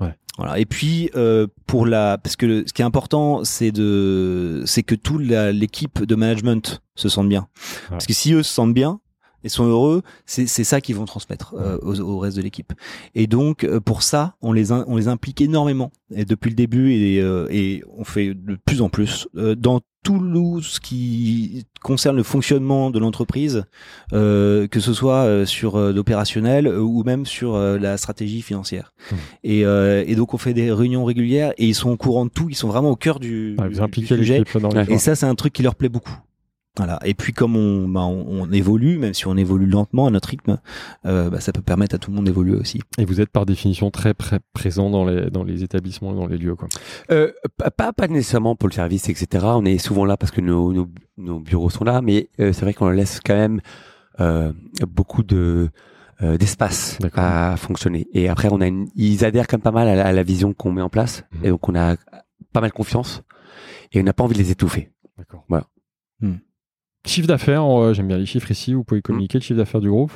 Ouais. 0.00 0.14
Voilà. 0.38 0.58
Et 0.58 0.64
puis 0.66 1.10
euh, 1.16 1.46
pour 1.66 1.84
la, 1.86 2.16
parce 2.18 2.36
que 2.36 2.46
le- 2.46 2.64
ce 2.66 2.72
qui 2.72 2.82
est 2.82 2.84
important, 2.84 3.44
c'est 3.44 3.72
de, 3.72 4.62
c'est 4.66 4.82
que 4.82 4.94
toute 4.94 5.20
l'équipe 5.22 6.04
de 6.04 6.14
management 6.14 6.80
se 6.94 7.08
sente 7.08 7.28
bien. 7.28 7.48
Parce 7.90 8.06
que 8.06 8.12
si 8.14 8.32
eux 8.32 8.42
se 8.42 8.52
sentent 8.54 8.74
bien 8.74 9.00
et 9.44 9.48
sont 9.48 9.64
heureux, 9.66 10.02
c'est 10.26 10.46
ça 10.46 10.80
qu'ils 10.80 10.96
vont 10.96 11.04
transmettre 11.04 11.54
euh, 11.58 11.78
au, 11.82 11.98
au 12.00 12.18
reste 12.18 12.36
de 12.36 12.42
l'équipe. 12.42 12.72
Et 13.14 13.26
donc 13.26 13.64
euh, 13.64 13.80
pour 13.80 14.02
ça, 14.02 14.34
on 14.42 14.52
les 14.52 14.72
in- 14.72 14.84
on 14.88 14.96
les 14.96 15.08
implique 15.08 15.40
énormément 15.40 15.92
et 16.14 16.24
depuis 16.24 16.48
le 16.50 16.56
début 16.56 16.92
et, 16.92 17.20
euh, 17.20 17.46
et 17.50 17.82
on 17.96 18.04
fait 18.04 18.34
de 18.34 18.56
plus 18.64 18.82
en 18.82 18.88
plus 18.88 19.28
euh, 19.36 19.54
dans 19.54 19.80
tout 20.04 20.60
ce 20.62 20.80
qui 20.80 21.66
concerne 21.82 22.16
le 22.16 22.22
fonctionnement 22.22 22.90
de 22.90 22.98
l'entreprise, 22.98 23.64
euh, 24.12 24.66
que 24.68 24.80
ce 24.80 24.92
soit 24.94 25.24
euh, 25.24 25.44
sur 25.44 25.76
euh, 25.76 25.92
l'opérationnel 25.92 26.68
ou 26.68 27.02
même 27.04 27.26
sur 27.26 27.54
euh, 27.56 27.78
la 27.78 27.96
stratégie 27.98 28.40
financière. 28.40 28.92
Mmh. 29.10 29.14
Et, 29.44 29.64
euh, 29.66 30.04
et 30.06 30.14
donc 30.14 30.34
on 30.34 30.38
fait 30.38 30.54
des 30.54 30.72
réunions 30.72 31.04
régulières 31.04 31.52
et 31.58 31.66
ils 31.66 31.74
sont 31.74 31.90
au 31.90 31.96
courant 31.96 32.24
de 32.24 32.30
tout, 32.30 32.46
ils 32.48 32.54
sont 32.54 32.68
vraiment 32.68 32.90
au 32.90 32.96
cœur 32.96 33.20
du, 33.20 33.56
Ouais, 33.58 33.68
du- 33.68 34.06
sujet. 34.06 34.38
l'équipe 34.38 34.58
dans 34.58 34.68
les 34.70 34.90
Et 34.92 34.98
ça 34.98 35.14
c'est 35.14 35.26
un 35.26 35.34
truc 35.34 35.52
qui 35.52 35.62
leur 35.62 35.74
plaît 35.74 35.88
beaucoup. 35.90 36.16
Voilà. 36.78 36.98
Et 37.04 37.12
puis 37.14 37.32
comme 37.32 37.56
on, 37.56 37.88
bah, 37.88 38.02
on, 38.02 38.24
on 38.28 38.52
évolue, 38.52 38.98
même 38.98 39.12
si 39.12 39.26
on 39.26 39.36
évolue 39.36 39.66
lentement 39.66 40.06
à 40.06 40.10
notre 40.10 40.28
rythme, 40.30 40.58
euh, 41.06 41.28
bah, 41.28 41.40
ça 41.40 41.52
peut 41.52 41.60
permettre 41.60 41.96
à 41.96 41.98
tout 41.98 42.10
le 42.10 42.16
monde 42.16 42.26
d'évoluer 42.26 42.54
aussi. 42.56 42.80
Et 42.98 43.04
vous 43.04 43.20
êtes 43.20 43.30
par 43.30 43.44
définition 43.46 43.90
très 43.90 44.14
pré- 44.14 44.38
présent 44.52 44.88
dans 44.88 45.04
les, 45.04 45.28
dans 45.30 45.42
les 45.42 45.64
établissements 45.64 46.12
et 46.12 46.16
dans 46.16 46.26
les 46.28 46.38
lieux. 46.38 46.54
Quoi. 46.54 46.68
Euh, 47.10 47.32
pas- 47.76 47.92
pas, 47.92 48.06
nécessairement 48.08 48.54
pour 48.56 48.68
le 48.68 48.74
service, 48.74 49.08
etc. 49.08 49.44
On 49.48 49.64
est 49.64 49.78
souvent 49.78 50.04
là 50.04 50.16
parce 50.16 50.30
que 50.32 50.40
nos, 50.40 50.72
nos, 50.72 50.88
nos 51.16 51.40
bureaux 51.40 51.68
sont 51.70 51.82
là, 51.84 52.00
mais 52.00 52.30
euh, 52.40 52.52
c'est 52.52 52.62
vrai 52.62 52.74
qu'on 52.74 52.88
laisse 52.90 53.20
quand 53.24 53.34
même 53.36 53.60
euh, 54.20 54.52
beaucoup 54.88 55.22
de 55.24 55.70
euh, 56.22 56.36
d'espace 56.36 56.96
à 57.18 57.56
fonctionner. 57.56 58.06
Et 58.12 58.28
après, 58.28 58.48
on 58.52 58.60
a 58.60 58.66
une, 58.66 58.88
ils 58.94 59.24
adhèrent 59.24 59.46
quand 59.46 59.56
même 59.58 59.62
pas 59.62 59.70
mal 59.72 59.88
à 59.88 59.94
la, 59.96 60.06
à 60.06 60.12
la 60.12 60.22
vision 60.22 60.52
qu'on 60.54 60.72
met 60.72 60.82
en 60.82 60.88
place, 60.88 61.24
Mhm. 61.32 61.44
et 61.44 61.48
donc 61.50 61.68
on 61.68 61.74
a 61.74 61.96
pas 62.52 62.60
mal 62.60 62.72
confiance 62.72 63.22
et 63.92 64.00
on 64.00 64.04
n'a 64.04 64.12
pas 64.12 64.24
envie 64.24 64.34
de 64.34 64.38
les 64.40 64.50
étouffer. 64.52 64.90
D'accord. 65.16 65.44
Voilà. 65.48 65.66
Chiffre 67.08 67.26
d'affaires, 67.26 67.64
euh, 67.64 67.92
j'aime 67.94 68.06
bien 68.08 68.18
les 68.18 68.26
chiffres 68.26 68.50
ici. 68.50 68.74
Vous 68.74 68.84
pouvez 68.84 69.02
communiquer 69.02 69.38
le 69.38 69.42
chiffre 69.42 69.58
d'affaires 69.58 69.80
du 69.80 69.88
groupe. 69.90 70.12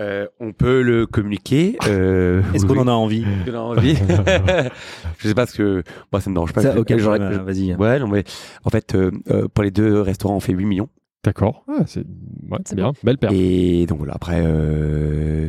Euh, 0.00 0.26
on 0.40 0.52
peut 0.52 0.82
le 0.82 1.06
communiquer. 1.06 1.76
Euh, 1.88 2.42
Est-ce 2.54 2.66
qu'on 2.66 2.78
en 2.78 2.88
a 2.88 2.92
envie 2.92 3.24
en 3.48 3.54
a 3.54 3.58
envie 3.58 3.96
Je 5.18 5.28
sais 5.28 5.34
pas 5.34 5.46
ce 5.46 5.56
que 5.56 5.82
moi 6.12 6.20
ça 6.20 6.30
me 6.30 6.34
dérange 6.34 6.52
pas. 6.52 6.62
Ça, 6.62 6.72
Je- 6.74 6.78
ok, 6.78 6.92
bah, 7.04 7.38
vas-y. 7.38 7.74
Ouais, 7.74 7.98
non 8.00 8.08
mais 8.08 8.24
en 8.64 8.70
fait 8.70 8.94
euh, 8.94 9.10
pour 9.52 9.62
les 9.62 9.70
deux 9.70 10.00
restaurants 10.00 10.36
on 10.36 10.40
fait 10.40 10.52
8 10.52 10.64
millions. 10.64 10.88
D'accord. 11.24 11.64
Ah, 11.68 11.84
c'est 11.86 12.00
ouais, 12.50 12.58
C'est 12.66 12.74
bien. 12.76 12.92
Belle 13.02 13.18
perte. 13.18 13.32
Et 13.34 13.86
donc 13.86 13.98
voilà, 13.98 14.14
après, 14.14 14.42
euh... 14.44 15.48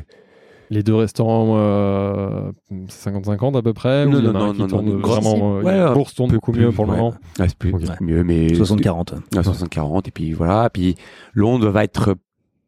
Les 0.71 0.81
deux 0.83 0.95
restaurants, 0.95 1.53
euh, 1.57 2.51
c'est 2.87 3.11
50-50 3.11 3.55
à 3.57 3.61
peu 3.61 3.73
près 3.73 4.05
Non, 4.05 4.19
non, 4.21 4.31
non, 4.53 4.53
non, 4.53 4.97
vraiment. 4.99 5.57
euh, 5.57 5.61
Ouais, 5.61 5.77
la 5.77 5.91
bourse 5.93 6.15
tourne 6.15 6.31
beaucoup 6.31 6.51
mieux 6.53 6.71
pour 6.71 6.85
le 6.85 6.91
moment. 6.93 7.13
ouais, 7.39 7.47
c'est 7.47 7.57
plus 7.57 7.73
Ok. 7.73 7.81
c'est 7.85 8.01
mieux, 8.01 8.23
mais 8.23 8.47
60-40. 8.47 9.13
Ouais, 9.13 9.41
60-40 9.43 10.07
et 10.07 10.11
puis 10.11 10.33
voilà, 10.33 10.69
puis 10.71 10.95
Londres 11.33 11.69
va 11.69 11.83
être, 11.83 12.15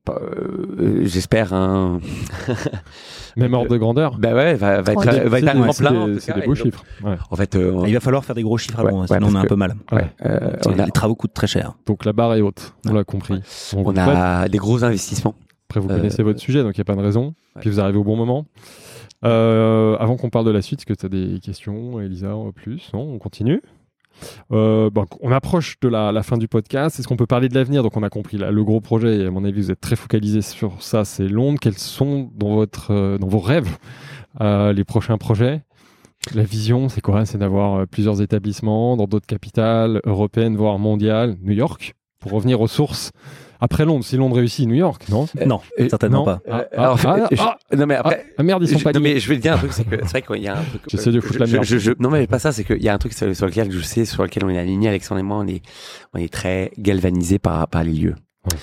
euh, 0.09 1.01
j'espère 1.05 1.53
un, 1.53 1.99
Même 3.35 3.53
ordre 3.53 3.69
de 3.69 3.77
grandeur. 3.77 4.17
bah 4.19 4.33
ouais, 4.33 4.53
va, 4.55 4.81
va 4.81 4.91
être, 4.93 5.01
Tranquille. 5.01 5.23
va 5.27 5.39
être 5.39 5.45
C'est 5.45 5.49
un 5.49 5.53
des- 5.53 5.61
grand 5.61 6.19
C'est 6.19 6.45
beaux 6.45 6.55
chiffres. 6.55 6.83
Ouais. 7.03 7.15
En 7.29 7.35
fait, 7.35 7.55
euh, 7.55 7.83
Il 7.87 7.93
va 7.93 7.99
falloir 7.99 8.23
faire 8.25 8.35
des 8.35 8.41
gros 8.43 8.57
chiffres 8.57 8.79
à 8.79 8.83
Ouais, 8.83 8.91
Londres, 8.91 9.05
ouais, 9.11 9.17
sinon 9.17 9.29
on 9.31 9.35
a 9.35 9.41
un 9.41 9.45
peu 9.45 9.55
mal. 9.55 9.75
ouais, 9.91 10.07
euh, 10.25 10.53
on 10.65 10.79
a, 10.79 10.85
Les 10.85 10.91
travaux 10.91 11.15
coûtent 11.15 11.33
très 11.33 11.47
cher. 11.47 11.73
Donc 11.85 12.05
la 12.05 12.13
barre 12.13 12.33
est 12.35 12.41
haute. 12.41 12.73
On 12.89 12.93
l'a 12.93 13.03
compris. 13.03 13.41
On, 13.75 13.83
on 13.85 13.97
a 13.97 14.47
des 14.49 14.57
gros 14.57 14.83
investissements. 14.83 15.35
Après, 15.69 15.80
vous 15.80 15.89
Euh, 15.89 15.98
connaissez 15.98 16.23
votre 16.23 16.39
sujet, 16.39 16.64
donc 16.64 16.77
il 16.77 16.80
n'y 16.80 16.81
a 16.81 16.85
pas 16.85 16.95
de 16.95 17.02
raison. 17.02 17.34
Ouais. 17.56 17.61
Puis 17.61 17.69
vous 17.69 17.80
arrivez 17.80 17.98
au 17.98 18.03
bon 18.03 18.15
moment. 18.15 18.45
Euh, 19.26 19.98
avant 19.99 20.15
qu'on 20.15 20.30
parle 20.30 20.45
de 20.45 20.52
la 20.52 20.61
suite, 20.61 20.80
est-ce 20.80 20.85
que 20.85 20.94
tu 20.94 21.06
as 21.06 21.10
des 21.10 21.39
questions, 21.39 21.99
Elisa, 21.99 22.35
en 22.35 22.52
plus? 22.52 22.89
Non, 22.94 23.02
on 23.02 23.18
continue. 23.18 23.61
Euh, 24.52 24.89
bon, 24.89 25.06
on 25.22 25.31
approche 25.31 25.80
de 25.80 25.88
la, 25.89 26.11
la 26.11 26.23
fin 26.23 26.38
du 26.38 26.48
podcast. 26.48 26.99
Est-ce 26.99 27.07
qu'on 27.07 27.18
peut 27.18 27.27
parler 27.27 27.49
de 27.49 27.56
l'avenir? 27.56 27.84
Donc, 27.84 27.98
on 27.98 28.03
a 28.03 28.10
compris 28.10 28.38
là, 28.38 28.49
le 28.52 28.64
gros 28.64 28.81
projet. 28.81 29.18
Et 29.19 29.26
à 29.26 29.31
mon 29.31 29.44
avis, 29.44 29.61
vous 29.61 29.72
êtes 29.72 29.81
très 29.81 29.95
focalisé 29.95 30.41
sur 30.41 30.81
ça. 30.81 31.06
C'est 31.06 31.27
Londres. 31.27 31.60
Quels 31.61 31.77
sont 31.77 32.31
dans 32.35 32.56
votre, 32.56 32.91
euh, 32.91 33.18
dans 33.18 33.27
vos 33.27 33.39
rêves 33.39 33.77
euh, 34.41 34.73
les 34.73 34.84
prochains 34.84 35.18
projets? 35.18 35.61
La 36.34 36.44
vision, 36.44 36.89
c'est 36.89 37.02
quoi? 37.02 37.26
C'est 37.26 37.38
d'avoir 37.38 37.76
euh, 37.76 37.85
plusieurs 37.85 38.22
établissements 38.22 38.98
dans 38.98 39.06
d'autres 39.06 39.27
capitales 39.27 40.02
européennes, 40.06 40.56
voire 40.56 40.80
mondiales. 40.80 41.38
New 41.41 41.53
York, 41.53 41.94
pour 42.19 42.31
revenir 42.31 42.60
aux 42.61 42.68
sources. 42.68 43.11
Après 43.59 43.85
Londres, 43.85 44.03
si 44.05 44.17
Londres 44.17 44.35
réussit, 44.38 44.67
New 44.67 44.75
York, 44.75 45.03
non 45.09 45.27
Non, 45.45 45.61
euh, 45.79 45.89
certainement 45.89 46.19
non. 46.19 46.25
pas. 46.25 46.41
Ah, 46.49 46.57
Euh, 46.59 46.63
ah, 46.77 46.81
alors, 46.84 46.99
ah, 47.05 47.27
je- 47.31 47.38
ah, 47.39 47.57
non 47.75 47.85
mais 47.88 47.95
après, 47.95 48.25
ah, 48.38 48.43
merde, 48.43 48.63
ils 48.63 48.69
sont 48.69 48.77
je, 48.77 48.84
pas 48.84 48.91
non, 48.93 48.99
mais 48.99 49.19
je 49.19 49.29
vais 49.29 49.35
te 49.38 49.41
dire 49.41 49.53
un 49.53 49.57
truc, 49.57 49.73
c'est 49.73 49.84
que 49.84 49.95
c'est 49.97 50.09
vrai 50.09 50.21
qu'il 50.21 50.43
y 50.43 50.47
a 50.47 50.57
un 50.59 50.63
truc. 50.63 50.81
J'essaie 50.89 51.11
de 51.11 51.17
euh, 51.17 51.21
foutre 51.21 51.34
je- 51.35 51.39
la 51.39 51.47
merde. 51.47 51.63
je- 51.65 51.77
je- 51.77 51.91
non 51.99 52.09
mais 52.09 52.27
pas 52.27 52.39
ça, 52.39 52.51
c'est 52.51 52.63
qu'il 52.63 52.81
y 52.84 52.89
a 52.89 52.93
un 52.93 52.97
truc 52.97 53.13
sur, 53.13 53.35
sur 53.35 53.45
lequel 53.47 53.71
je 53.71 53.79
sais, 53.81 54.05
sur 54.05 54.23
lequel 54.23 54.45
on 54.45 54.49
est 54.49 54.57
aligné, 54.59 54.89
Alexandre 54.89 55.19
et 55.19 55.23
moi, 55.23 55.38
on 55.38 55.47
est, 55.47 55.61
on 56.13 56.19
est 56.19 56.31
très 56.31 56.71
galvanisé 56.77 57.39
par 57.39 57.67
par 57.67 57.84
les 57.84 57.93
lieux. 57.93 58.15
Ouais. 58.45 58.57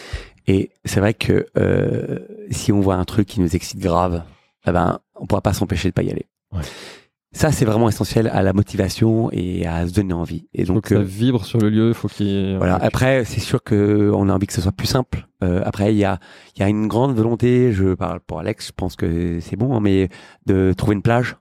Et 0.46 0.70
c'est 0.84 1.00
vrai 1.00 1.14
que 1.14 1.46
euh, 1.58 2.18
si 2.50 2.70
on 2.72 2.80
voit 2.80 2.96
un 2.96 3.04
truc 3.04 3.26
qui 3.26 3.40
nous 3.40 3.54
excite 3.56 3.80
grave, 3.80 4.22
eh 4.66 4.72
ben 4.72 4.98
on 5.16 5.26
pourra 5.26 5.40
pas 5.40 5.52
s'empêcher 5.54 5.88
de 5.88 5.94
pas 5.94 6.02
y 6.02 6.10
aller. 6.10 6.26
Ouais. 6.52 6.60
Ça 7.34 7.50
c'est 7.50 7.64
vraiment 7.64 7.88
essentiel 7.88 8.28
à 8.28 8.42
la 8.42 8.52
motivation 8.52 9.28
et 9.32 9.66
à 9.66 9.86
se 9.86 9.92
donner 9.92 10.14
envie. 10.14 10.46
Et 10.54 10.64
faut 10.64 10.74
donc 10.74 10.84
que 10.84 10.94
ça 10.94 11.00
euh, 11.00 11.04
vibre 11.04 11.44
sur 11.44 11.58
le 11.58 11.68
lieu, 11.68 11.92
faut 11.92 12.06
qu'il 12.06 12.56
voilà. 12.56 12.76
Après, 12.76 13.24
c'est 13.24 13.40
sûr 13.40 13.62
que 13.62 14.12
on 14.14 14.28
a 14.28 14.32
envie 14.32 14.46
que 14.46 14.52
ce 14.52 14.60
soit 14.60 14.72
plus 14.72 14.86
simple. 14.86 15.26
Euh, 15.42 15.60
après, 15.64 15.92
il 15.92 15.98
y 15.98 16.04
a, 16.04 16.20
il 16.56 16.60
y 16.60 16.62
a 16.62 16.68
une 16.68 16.86
grande 16.86 17.14
volonté. 17.14 17.72
Je 17.72 17.94
parle 17.94 18.20
pour 18.20 18.38
Alex. 18.38 18.68
Je 18.68 18.72
pense 18.72 18.94
que 18.94 19.40
c'est 19.40 19.56
bon, 19.56 19.74
hein, 19.76 19.80
mais 19.80 20.08
de 20.46 20.72
trouver 20.76 20.94
une 20.94 21.02
plage. 21.02 21.36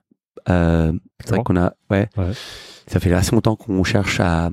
Euh, 0.50 0.92
c'est 1.24 1.34
vrai 1.36 1.44
qu'on 1.44 1.56
a, 1.56 1.74
ouais, 1.90 2.08
Ouais. 2.16 2.32
Ça 2.86 3.00
fait 3.00 3.12
assez 3.12 3.32
longtemps 3.32 3.56
qu'on 3.56 3.82
cherche 3.84 4.20
à, 4.20 4.50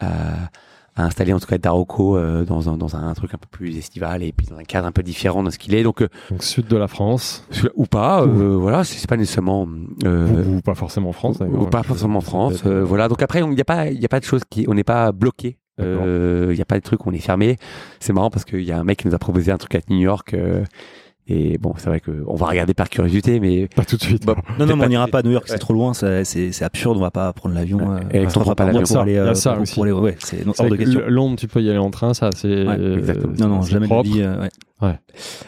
à, 0.00 0.50
à 0.96 1.04
installer 1.04 1.32
en 1.32 1.40
tout 1.40 1.46
cas 1.46 1.58
Daroko 1.58 2.16
euh, 2.16 2.44
dans 2.44 2.68
un 2.68 2.76
dans 2.76 2.94
un 2.96 3.12
truc 3.14 3.34
un 3.34 3.38
peu 3.38 3.48
plus 3.50 3.76
estival 3.76 4.22
et 4.22 4.32
puis 4.32 4.46
dans 4.46 4.56
un 4.56 4.62
cadre 4.62 4.86
un 4.86 4.92
peu 4.92 5.02
différent 5.02 5.42
de 5.42 5.50
ce 5.50 5.58
qu'il 5.58 5.74
est. 5.74 5.82
Donc 5.82 6.02
euh, 6.02 6.08
donc 6.30 6.42
sud 6.42 6.66
de 6.68 6.76
la 6.76 6.88
France, 6.88 7.46
ou 7.74 7.86
pas, 7.86 8.22
euh, 8.22 8.56
voilà, 8.56 8.84
c'est 8.84 9.08
pas 9.08 9.16
nécessairement. 9.16 9.66
Euh, 10.04 10.44
ou, 10.44 10.56
ou 10.56 10.60
pas 10.60 10.74
forcément 10.74 11.10
en 11.10 11.12
France. 11.12 11.36
ou 11.36 11.44
d'ailleurs. 11.44 11.70
pas 11.70 11.82
forcément 11.82 12.18
en 12.18 12.22
France. 12.22 12.62
Euh, 12.66 12.84
voilà. 12.84 13.08
Donc 13.08 13.22
après, 13.22 13.40
il 13.40 13.48
n'y 13.48 13.60
a 13.60 13.64
pas, 13.64 13.88
il 13.88 14.00
y 14.00 14.04
a 14.04 14.08
pas 14.08 14.20
de 14.20 14.24
choses 14.24 14.42
qui, 14.48 14.66
on 14.68 14.74
n'est 14.74 14.84
pas 14.84 15.12
bloqué. 15.12 15.58
Euh, 15.80 16.50
Il 16.52 16.54
n'y 16.54 16.62
a 16.62 16.64
pas 16.64 16.76
de 16.76 16.84
truc 16.84 17.04
où 17.04 17.08
on 17.10 17.12
est 17.12 17.18
fermé. 17.18 17.56
C'est 17.98 18.12
marrant 18.12 18.30
parce 18.30 18.44
qu'il 18.44 18.62
y 18.62 18.70
a 18.70 18.78
un 18.78 18.84
mec 18.84 19.00
qui 19.00 19.08
nous 19.08 19.14
a 19.14 19.18
proposé 19.18 19.50
un 19.50 19.58
truc 19.58 19.74
à 19.74 19.80
New 19.88 19.98
York. 19.98 20.32
Euh, 21.30 21.34
et 21.34 21.58
bon, 21.58 21.72
c'est 21.76 21.88
vrai 21.88 22.00
que 22.00 22.10
on 22.26 22.34
va 22.36 22.46
regarder 22.46 22.74
par 22.74 22.88
curiosité, 22.90 23.40
mais 23.40 23.66
Pas 23.74 23.84
tout 23.84 23.96
de 23.96 24.02
suite. 24.02 24.26
Bon, 24.26 24.34
Non, 24.58 24.66
non, 24.66 24.76
mais 24.76 24.84
on 24.84 24.88
n'ira 24.88 25.06
pas 25.08 25.18
à 25.18 25.22
New 25.22 25.30
York, 25.30 25.44
Ouais. 25.46 25.52
c'est 25.52 25.58
trop 25.58 25.72
loin, 25.74 25.94
c'est 25.94 26.24
c'est 26.24 26.62
absurde, 26.64 26.96
on 26.98 27.00
va 27.00 27.10
pas 27.10 27.32
prendre 27.32 27.54
l'avion. 27.54 27.78
Ouais. 27.78 27.84
euh, 27.84 28.08
Et 28.12 28.18
Alexandre 28.18 28.46
enfin, 28.46 28.54
prend 28.54 28.64
pas 28.66 28.70
pour 28.70 28.80
l'avion. 28.80 29.00
aller, 29.00 29.12
Il 29.12 29.14
y 29.14 29.18
a 29.18 29.22
euh, 29.22 29.34
ça 29.34 29.52
pour- 29.52 29.62
aussi. 29.62 29.74
pour 29.74 29.82
aller- 29.84 29.92
ouais, 29.92 30.16
c'est 30.18 30.44
hors 30.46 30.68
de 30.68 30.76
question. 30.76 31.00
Londres, 31.08 31.36
tu 31.38 31.48
peux 31.48 31.62
y 31.62 31.70
aller 31.70 31.78
en 31.78 31.90
train, 31.90 32.14
ça, 32.14 32.30
c'est. 32.36 32.48
Ouais, 32.48 32.76
euh, 32.78 32.98
exactement. 32.98 33.32
Non, 33.38 33.48
non, 33.48 33.62
jamais 33.62 33.86
de 33.86 33.90
la 33.90 33.94
propre. 33.96 34.08
vie. 34.10 34.22
Euh, 34.84 34.88
ouais. 34.90 34.98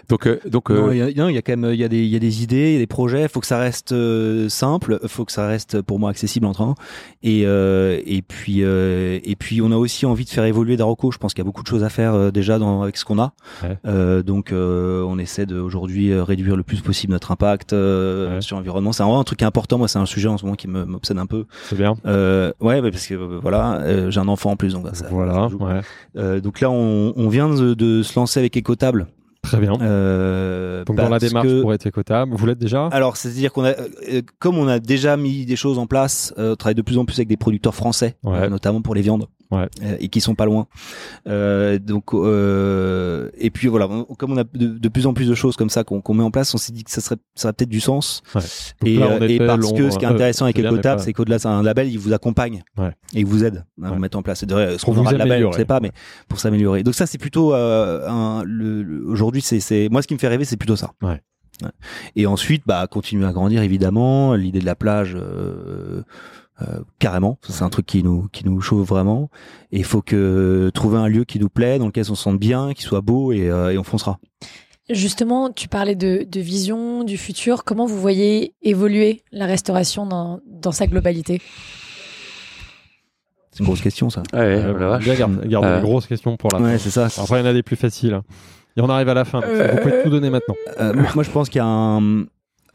Donc, 0.08 0.26
euh, 0.26 0.38
donc, 0.46 0.70
Non, 0.70 0.88
euh, 0.88 0.94
il 0.94 0.98
y, 0.98 1.02
a- 1.20 1.30
y 1.30 1.42
quand 1.42 1.56
même 1.56 1.72
il 1.72 1.78
y 1.80 1.84
a 1.84 1.88
des 1.88 1.98
il 1.98 2.08
y 2.08 2.16
a 2.16 2.18
des 2.18 2.42
idées, 2.42 2.68
il 2.70 2.72
y 2.74 2.76
a 2.76 2.78
des 2.78 2.86
projets. 2.86 3.22
Il 3.22 3.28
faut 3.28 3.40
que 3.40 3.46
ça 3.46 3.58
reste 3.58 3.92
euh, 3.92 4.48
simple, 4.48 4.98
il 5.02 5.08
faut 5.08 5.24
que 5.24 5.32
ça 5.32 5.46
reste 5.46 5.82
pour 5.82 5.98
moi 5.98 6.10
accessible 6.10 6.46
en 6.46 6.52
train. 6.52 6.74
Et 7.22 7.42
euh, 7.46 8.00
et 8.06 8.22
puis 8.22 8.58
euh, 8.62 9.18
et 9.24 9.36
puis 9.36 9.60
on 9.62 9.72
a 9.72 9.76
aussi 9.76 10.06
envie 10.06 10.24
de 10.24 10.30
faire 10.30 10.44
évoluer 10.44 10.76
Daroko. 10.76 11.10
Je 11.10 11.18
pense 11.18 11.34
qu'il 11.34 11.42
y 11.42 11.44
a 11.44 11.50
beaucoup 11.50 11.62
de 11.62 11.68
choses 11.68 11.82
à 11.84 11.88
faire 11.88 12.14
euh, 12.14 12.30
déjà 12.30 12.58
dans 12.58 12.82
avec 12.82 12.96
ce 12.96 13.04
qu'on 13.04 13.18
a. 13.18 13.32
Ouais. 13.62 13.76
Euh, 13.86 14.22
donc 14.22 14.52
euh, 14.52 15.02
on 15.02 15.18
essaie 15.18 15.46
de 15.46 15.58
aujourd'hui 15.58 16.12
euh, 16.12 16.22
réduire 16.22 16.56
le 16.56 16.62
plus 16.62 16.80
possible 16.80 17.12
notre 17.12 17.32
impact 17.32 17.72
euh, 17.72 18.36
Ouais. 18.36 18.40
sur 18.40 18.56
l'environnement. 18.56 18.92
C'est 18.92 19.02
vraiment 19.02 19.20
un 19.20 19.24
truc 19.24 19.42
important. 19.42 19.78
Moi, 19.78 19.88
c'est 19.88 19.98
un 19.98 20.06
sujet 20.06 20.28
en 20.28 20.38
ce 20.38 20.44
moment 20.44 20.56
qui 20.56 20.68
me- 20.68 20.84
m'obsède 20.84 21.18
un 21.18 21.26
peu. 21.26 21.44
C'est 21.68 21.76
bien. 21.76 21.94
Euh, 22.06 22.52
ouais, 22.60 22.80
bah, 22.80 22.90
parce 22.90 23.06
que 23.06 23.14
euh, 23.14 23.38
voilà, 23.42 23.80
euh, 23.80 24.10
j'ai 24.10 24.20
un 24.20 24.28
enfant 24.28 24.52
en 24.52 24.56
plus, 24.56 24.72
donc 24.74 24.86
ça, 24.92 25.06
voilà. 25.10 25.48
ça. 25.50 25.82
Euh, 26.16 26.40
donc 26.40 26.60
là, 26.60 26.70
on, 26.70 27.12
on 27.16 27.28
vient 27.28 27.48
de, 27.48 27.74
de 27.74 28.02
se 28.02 28.18
lancer 28.18 28.40
avec 28.40 28.56
Ecotable. 28.56 29.06
Très 29.46 29.58
bien. 29.60 29.74
Euh, 29.80 30.84
Donc 30.84 30.96
dans 30.96 31.08
la 31.08 31.18
démarche 31.18 31.46
que- 31.46 31.60
pour 31.62 31.72
être 31.72 31.86
écotable, 31.86 32.34
vous 32.34 32.46
l'êtes 32.46 32.58
déjà? 32.58 32.86
Alors, 32.88 33.16
c'est-à-dire 33.16 33.52
qu'on 33.52 33.64
a, 33.64 33.70
euh, 33.70 34.22
comme 34.38 34.58
on 34.58 34.68
a 34.68 34.78
déjà 34.78 35.16
mis 35.16 35.46
des 35.46 35.56
choses 35.56 35.78
en 35.78 35.86
place, 35.86 36.34
euh, 36.38 36.52
on 36.52 36.56
travaille 36.56 36.74
de 36.74 36.82
plus 36.82 36.98
en 36.98 37.04
plus 37.04 37.16
avec 37.18 37.28
des 37.28 37.36
producteurs 37.36 37.74
français, 37.74 38.16
Ouais. 38.24 38.38
euh, 38.42 38.48
notamment 38.48 38.82
pour 38.82 38.94
les 38.94 39.02
viandes, 39.02 39.26
Ouais. 39.50 39.68
euh, 39.82 39.96
et 40.00 40.08
qui 40.08 40.20
sont 40.20 40.34
pas 40.34 40.44
loin. 40.46 40.66
Euh, 41.28 41.78
donc, 41.78 42.12
euh, 42.14 43.30
et 43.38 43.50
puis 43.50 43.68
voilà, 43.68 43.88
on- 43.88 44.04
comme 44.04 44.32
on 44.32 44.36
a 44.36 44.44
de, 44.44 44.66
de 44.78 44.88
plus 44.88 45.06
en 45.06 45.14
plus 45.14 45.28
de 45.28 45.34
choses 45.34 45.56
comme 45.56 45.70
ça 45.70 45.84
qu'on 45.84 46.14
met 46.14 46.22
en 46.22 46.30
place, 46.30 46.54
on 46.54 46.58
s'est 46.58 46.72
dit 46.72 46.84
que 46.84 46.90
ça 46.90 47.00
serait, 47.00 47.16
ça 47.34 47.48
aurait 47.48 47.52
peut-être 47.52 47.68
du 47.70 47.80
sens. 47.80 48.22
Et, 48.84 48.96
là, 48.98 49.06
euh, 49.20 49.46
parce 49.46 49.72
que 49.72 49.90
ce 49.90 49.98
qui 49.98 50.04
est 50.04 50.08
euh, 50.08 50.10
intéressant 50.12 50.44
avec 50.46 50.56
bien, 50.56 50.64
mais 50.64 50.74
Ecotable, 50.78 51.00
c'est 51.00 51.12
qu'au-delà, 51.12 51.38
c'est 51.38 51.48
un 51.48 51.62
label, 51.62 51.88
il 51.88 51.98
vous 51.98 52.12
accompagne 52.12 52.62
Ouais. 52.78 52.90
et 53.14 53.20
il 53.20 53.26
vous 53.26 53.44
aide 53.44 53.64
à 53.82 53.90
vous 53.90 53.98
mettre 53.98 54.18
en 54.18 54.22
place. 54.22 54.40
Ce 54.40 54.84
qu'on 54.84 54.96
aura 54.96 55.12
de 55.12 55.16
label, 55.18 55.28
on 55.28 55.34
améliorer. 55.34 55.56
sait 55.58 55.64
pas, 55.64 55.80
mais 55.80 55.92
pour 56.28 56.40
s'améliorer. 56.40 56.82
Donc 56.82 56.94
ça, 56.94 57.06
c'est 57.06 57.18
plutôt 57.18 57.54
euh, 57.54 58.08
un, 58.08 58.42
le, 58.44 58.82
le- 58.82 59.06
aujourd'hui, 59.06 59.40
c'est, 59.42 59.88
moi 59.90 60.02
ce 60.02 60.06
qui 60.08 60.14
me 60.14 60.18
fait 60.18 60.28
rêver, 60.28 60.44
c'est 60.44 60.56
plutôt 60.56 60.76
ça. 60.76 60.92
Et 62.16 62.26
ensuite, 62.26 62.64
bah, 62.66 62.86
continuer 62.90 63.26
à 63.26 63.32
grandir 63.32 63.62
évidemment. 63.62 64.34
L'idée 64.34 64.60
de 64.60 64.66
la 64.66 64.74
plage, 64.74 65.16
euh, 66.62 66.80
carrément, 66.98 67.38
Ça, 67.42 67.52
c'est 67.52 67.62
un 67.64 67.68
truc 67.68 67.86
qui 67.86 68.02
nous 68.02 68.28
qui 68.32 68.44
nous 68.46 68.60
chauffe 68.60 68.86
vraiment. 68.88 69.30
Et 69.72 69.78
il 69.78 69.84
faut 69.84 70.02
que 70.02 70.70
trouver 70.74 70.98
un 70.98 71.08
lieu 71.08 71.24
qui 71.24 71.38
nous 71.38 71.48
plaît, 71.50 71.78
dans 71.78 71.86
lequel 71.86 72.04
on 72.10 72.14
se 72.14 72.22
sente 72.22 72.38
bien, 72.38 72.72
qui 72.74 72.82
soit 72.82 73.00
beau, 73.02 73.32
et, 73.32 73.48
euh, 73.50 73.72
et 73.72 73.78
on 73.78 73.82
foncera. 73.84 74.18
Justement, 74.88 75.50
tu 75.50 75.66
parlais 75.68 75.96
de, 75.96 76.24
de 76.28 76.40
vision, 76.40 77.02
du 77.02 77.16
futur. 77.18 77.64
Comment 77.64 77.86
vous 77.86 78.00
voyez 78.00 78.54
évoluer 78.62 79.22
la 79.32 79.46
restauration 79.46 80.06
dans, 80.06 80.40
dans 80.46 80.70
sa 80.72 80.86
globalité? 80.86 81.40
C'est 83.50 83.60
une 83.60 83.66
grosse 83.66 83.80
question, 83.80 84.10
ça. 84.10 84.22
ouais, 84.32 84.38
Euh, 84.40 84.78
la 84.78 84.88
vache. 84.88 85.04
garde, 85.18 85.46
garde 85.46 85.64
Euh, 85.64 85.76
les 85.76 85.82
grosses 85.82 86.06
questions 86.06 86.36
pour 86.36 86.50
la 86.52 86.60
Ouais, 86.60 86.72
fin. 86.72 86.78
c'est 86.78 86.90
ça. 86.90 87.06
Après, 87.22 87.38
il 87.40 87.44
y 87.44 87.46
en 87.46 87.50
a 87.50 87.54
des 87.54 87.62
plus 87.62 87.76
faciles. 87.76 88.20
Et 88.76 88.80
on 88.82 88.88
arrive 88.90 89.08
à 89.08 89.14
la 89.14 89.24
fin. 89.24 89.40
donc 89.40 89.48
Vous 89.50 89.76
pouvez 89.78 90.02
tout 90.02 90.10
donner 90.10 90.28
maintenant. 90.30 90.54
Euh, 90.78 90.92
moi, 91.14 91.22
je 91.22 91.30
pense 91.30 91.48
qu'il 91.48 91.58
y 91.58 91.62
a 91.62 91.66
un. 91.66 92.24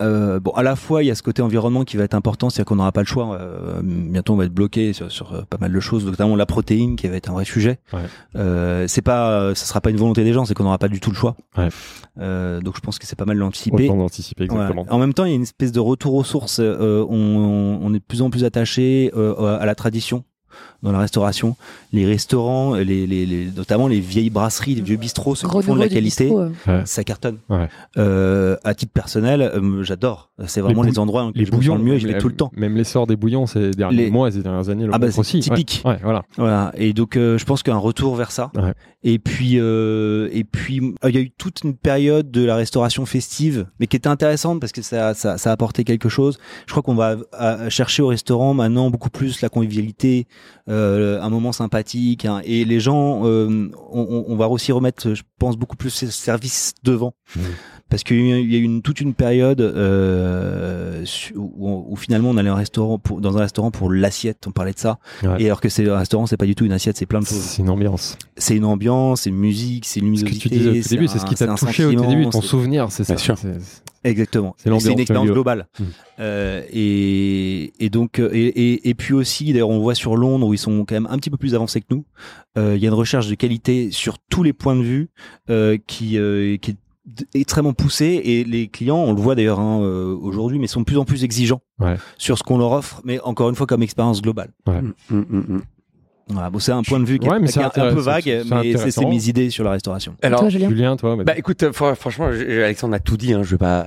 Euh, 0.01 0.39
bon, 0.39 0.51
à 0.51 0.63
la 0.63 0.75
fois, 0.75 1.03
il 1.03 1.07
y 1.07 1.11
a 1.11 1.15
ce 1.15 1.23
côté 1.23 1.41
environnement 1.41 1.83
qui 1.83 1.95
va 1.97 2.03
être 2.03 2.13
important, 2.15 2.49
c'est-à-dire 2.49 2.65
qu'on 2.67 2.75
n'aura 2.75 2.91
pas 2.91 3.01
le 3.01 3.07
choix. 3.07 3.37
euh, 3.39 3.81
bientôt, 3.83 4.33
on 4.33 4.37
va 4.37 4.45
être 4.45 4.53
bloqué 4.53 4.93
sur, 4.93 5.11
sur, 5.11 5.33
euh, 5.33 5.41
pas 5.49 5.57
mal 5.59 5.71
de 5.71 5.79
choses, 5.79 6.05
notamment 6.05 6.35
la 6.35 6.45
protéine 6.45 6.95
qui 6.95 7.07
va 7.07 7.15
être 7.15 7.29
un 7.29 7.33
vrai 7.33 7.45
sujet. 7.45 7.79
Ouais. 7.93 7.99
Euh, 8.35 8.85
c'est 8.87 9.01
pas, 9.01 9.31
euh, 9.31 9.55
ça 9.55 9.65
sera 9.65 9.81
pas 9.81 9.89
une 9.89 9.97
volonté 9.97 10.23
des 10.23 10.33
gens, 10.33 10.45
c'est 10.45 10.53
qu'on 10.53 10.63
n'aura 10.63 10.77
pas 10.79 10.87
du 10.89 10.99
tout 10.99 11.11
le 11.11 11.15
choix. 11.15 11.35
Ouais. 11.57 11.69
Euh, 12.19 12.59
donc, 12.61 12.75
je 12.75 12.81
pense 12.81 12.99
que 12.99 13.05
c'est 13.05 13.15
pas 13.17 13.25
mal 13.25 13.39
d'anticiper. 13.39 13.85
Autant 13.85 13.97
d'anticiper 13.97 14.45
exactement. 14.45 14.83
Ouais. 14.83 14.91
En 14.91 14.99
même 14.99 15.13
temps, 15.13 15.25
il 15.25 15.29
y 15.29 15.33
a 15.33 15.35
une 15.37 15.43
espèce 15.43 15.71
de 15.71 15.79
retour 15.79 16.15
aux 16.15 16.23
sources. 16.23 16.59
Euh, 16.59 17.05
on, 17.09 17.79
on 17.81 17.93
est 17.93 17.99
de 17.99 18.03
plus 18.03 18.21
en 18.21 18.29
plus 18.29 18.43
attaché 18.43 19.11
euh, 19.15 19.57
à 19.59 19.65
la 19.65 19.75
tradition 19.75 20.23
dans 20.83 20.91
la 20.91 20.99
restauration. 20.99 21.55
Les 21.93 22.05
restaurants, 22.05 22.73
les, 22.75 23.05
les, 23.07 23.25
les- 23.25 23.51
notamment 23.55 23.87
les 23.87 23.99
vieilles 23.99 24.29
brasseries, 24.29 24.75
les 24.75 24.81
vieux 24.81 24.97
bistrots, 24.97 25.35
ceux 25.35 25.47
qui 25.47 25.61
font 25.61 25.75
de 25.75 25.79
la 25.79 25.87
qualité, 25.89 26.25
bistrot. 26.25 26.45
Ouais. 26.67 26.81
ça 26.85 27.03
cartonne. 27.03 27.37
Ouais. 27.49 27.67
Euh, 27.97 28.57
à 28.63 28.73
titre 28.73 28.91
personnel, 28.93 29.41
euh, 29.41 29.83
j'adore. 29.83 30.29
C'est 30.47 30.61
vraiment 30.61 30.83
Les 30.83 30.97
endroits 30.99 31.27
lesquels 31.27 31.39
Les 31.41 31.45
je 31.45 31.51
me 31.51 31.55
sens 31.57 31.59
bouillons, 31.65 31.75
le 31.77 31.83
mieux 31.83 31.93
et 31.95 31.99
je 31.99 32.07
vais 32.07 32.17
tout 32.17 32.27
le 32.29 32.35
temps. 32.35 32.51
Même 32.55 32.75
l'essor 32.75 33.07
des 33.07 33.15
bouillons 33.15 33.45
ces 33.45 33.71
derniers 33.71 33.97
Les- 34.05 34.11
mois 34.11 34.29
et 34.29 34.31
ces 34.31 34.41
dernières 34.43 34.69
années 34.69 34.85
le 34.85 34.91
Ah 34.93 34.97
bah, 34.99 35.07
aussi. 35.15 35.39
Typique. 35.39 35.81
Ouais, 35.85 35.97
voilà. 36.03 36.23
Voilà. 36.37 36.71
Et 36.75 36.93
donc, 36.93 37.15
euh, 37.17 37.37
je 37.37 37.45
pense 37.45 37.63
qu'un 37.63 37.77
retour 37.77 38.15
vers 38.15 38.31
ça. 38.31 38.51
Et 39.03 39.17
puis, 39.17 39.53
euh, 39.59 40.29
et 40.31 40.43
puis, 40.43 40.79
euh, 40.79 41.09
il 41.09 41.15
y 41.15 41.17
a 41.17 41.21
eu 41.21 41.31
toute 41.31 41.61
une 41.63 41.75
période 41.75 42.29
de 42.29 42.43
la 42.45 42.55
restauration 42.55 43.05
festive, 43.07 43.65
mais 43.79 43.87
qui 43.87 43.97
était 43.97 44.07
intéressante 44.07 44.59
parce 44.59 44.71
que 44.71 44.83
ça, 44.83 45.13
ça, 45.15 45.37
ça 45.39 45.51
a 45.53 45.57
quelque 45.83 46.09
chose. 46.09 46.37
Je 46.67 46.71
crois 46.71 46.83
qu'on 46.83 46.93
va 46.95 47.17
chercher 47.69 48.03
au 48.03 48.07
restaurant 48.07 48.53
maintenant 48.53 48.91
beaucoup 48.91 49.09
plus 49.09 49.41
la 49.41 49.49
convivialité, 49.49 50.27
euh, 50.69 51.19
un 51.21 51.29
moment 51.29 51.51
sympathique, 51.51 52.25
hein. 52.25 52.41
et 52.43 52.63
les 52.65 52.79
gens, 52.79 53.25
euh, 53.25 53.69
on, 53.91 54.25
on- 54.27 54.35
va 54.35 54.49
aussi 54.49 54.71
remettre, 54.71 55.13
je 55.13 55.23
pense, 55.39 55.57
beaucoup 55.57 55.75
plus 55.75 55.89
ces 55.89 56.11
services 56.11 56.73
devant. 56.83 57.13
Mhm. 57.35 57.43
Parce 57.91 58.03
qu'il 58.03 58.26
y 58.26 58.31
a 58.34 58.38
eu 58.38 58.41
il 58.41 58.51
y 58.51 58.55
a 58.55 58.59
eu 58.59 58.63
une, 58.63 58.81
toute 58.81 59.01
une 59.01 59.13
période 59.13 59.61
euh, 59.61 61.03
où, 61.35 61.85
où 61.89 61.95
finalement 61.95 62.30
on 62.30 62.38
allait 62.38 62.49
au 62.49 62.55
restaurant 62.55 62.97
pour, 62.97 63.22
dans 63.22 63.38
un 63.38 63.41
restaurant 63.41 63.69
pour 63.69 63.91
l'assiette, 63.91 64.47
on 64.47 64.51
parlait 64.51 64.72
de 64.73 64.80
ça. 64.80 64.97
Ouais. 65.23 65.43
Et 65.43 65.45
alors 65.45 65.61
que 65.61 65.69
c'est 65.69 65.88
un 65.89 65.97
restaurant, 65.97 66.26
c'est 66.26 66.38
pas 66.38 66.45
du 66.45 66.55
tout 66.55 66.65
une 66.65 66.72
assiette, 66.72 66.97
c'est 66.97 67.05
plein 67.05 67.19
de 67.19 67.26
choses. 67.26 67.38
C'est 67.38 67.61
une 67.61 67.69
ambiance. 67.69 68.18
C'est 68.38 68.55
une 68.55 68.65
ambiance, 68.65 69.22
c'est 69.22 69.30
une 69.30 69.35
musique, 69.38 69.85
c'est 69.85 69.99
une 69.99 70.15
Ce 70.15 70.22
que 70.23 70.30
luminosité. 70.30 70.49
tu 70.49 70.55
disais 70.55 70.69
au 70.69 70.89
début, 70.89 71.07
c'est 71.07 71.19
ce 71.19 71.26
un- 71.26 71.27
qui 71.27 71.35
t'a 71.35 71.51
un 71.51 71.55
touché 71.55 71.85
au 71.85 71.91
début, 71.93 72.30
ton 72.30 72.41
souvenir, 72.41 72.88
c'est 72.91 73.03
ça. 73.03 73.13
Bien 73.15 73.23
sûr. 73.23 73.35
Exactement. 74.03 74.55
C'est 74.57 74.69
une 74.69 74.99
expérience 74.99 75.27
globale. 75.30 75.68
Mm. 75.80 75.84
Euh, 76.19 76.63
et, 76.72 77.73
et 77.84 77.89
donc 77.89 78.19
euh, 78.19 78.30
et, 78.31 78.45
et, 78.47 78.89
et 78.89 78.93
puis 78.95 79.13
aussi 79.13 79.53
d'ailleurs 79.53 79.69
on 79.69 79.80
voit 79.80 79.95
sur 79.95 80.15
Londres 80.15 80.45
où 80.47 80.53
ils 80.53 80.57
sont 80.59 80.85
quand 80.85 80.93
même 80.93 81.07
un 81.09 81.18
petit 81.18 81.30
peu 81.31 81.38
plus 81.38 81.55
avancés 81.55 81.81
que 81.81 81.88
nous. 81.89 82.05
euh, 82.57 82.73
Il 82.76 82.81
y 82.81 82.85
a 82.85 82.89
une 82.89 82.93
recherche 82.95 83.27
de 83.27 83.34
qualité 83.35 83.89
sur 83.91 84.18
tous 84.30 84.43
les 84.43 84.53
points 84.53 84.76
de 84.76 84.81
vue 84.84 85.09
euh, 85.49 85.77
qui 85.88 86.18
euh, 86.19 86.57
qui 86.57 86.72
est 86.72 86.76
extrêmement 87.33 87.73
poussée 87.73 88.21
et 88.23 88.43
les 88.43 88.67
clients 88.67 88.97
on 88.97 89.13
le 89.13 89.21
voit 89.21 89.35
d'ailleurs 89.35 89.59
hein, 89.59 89.81
euh, 89.81 90.15
aujourd'hui 90.21 90.59
mais 90.59 90.67
sont 90.67 90.79
de 90.81 90.85
plus 90.85 90.97
en 90.97 91.05
plus 91.05 91.23
exigeants 91.23 91.61
Ouais. 91.79 91.95
sur 92.17 92.38
ce 92.38 92.43
qu'on 92.43 92.57
leur 92.57 92.71
offre 92.71 93.01
mais 93.03 93.19
encore 93.21 93.49
une 93.49 93.55
fois 93.55 93.67
comme 93.67 93.81
expérience 93.83 94.21
globale. 94.21 94.49
Mm, 94.67 94.91
mm, 95.09 95.17
mm. 95.29 95.61
Voilà, 96.29 96.49
bon, 96.49 96.59
c'est 96.59 96.71
un 96.71 96.81
point 96.83 96.99
de 96.99 97.03
vue 97.03 97.19
qui 97.19 97.27
Ouais, 97.27 97.39
mais 97.39 97.49
est, 97.49 97.57
un 97.57 97.69
peu 97.69 97.99
vague 97.99 98.23
mais 98.49 98.77
c'est- 98.77 99.05
mes 99.05 99.27
idées 99.27 99.49
sur 99.49 99.65
la 99.65 99.71
restauration. 99.71 100.15
Alors, 100.21 100.39
toi, 100.39 100.49
Julien 100.49 100.69
Julien, 100.69 100.95
toi, 100.95 101.17
bah, 101.17 101.23
Bah 101.25 101.33
écoute, 101.38 101.61
euh, 101.63 101.71
fr- 101.71 101.95
franchement, 101.95 102.27
Alexandre 102.27 102.93
a 102.95 102.99
tout 102.99 103.17
dit. 103.17 103.33
Hein, 103.33 103.41
je 103.43 103.49
vais 103.51 103.57
pas 103.57 103.85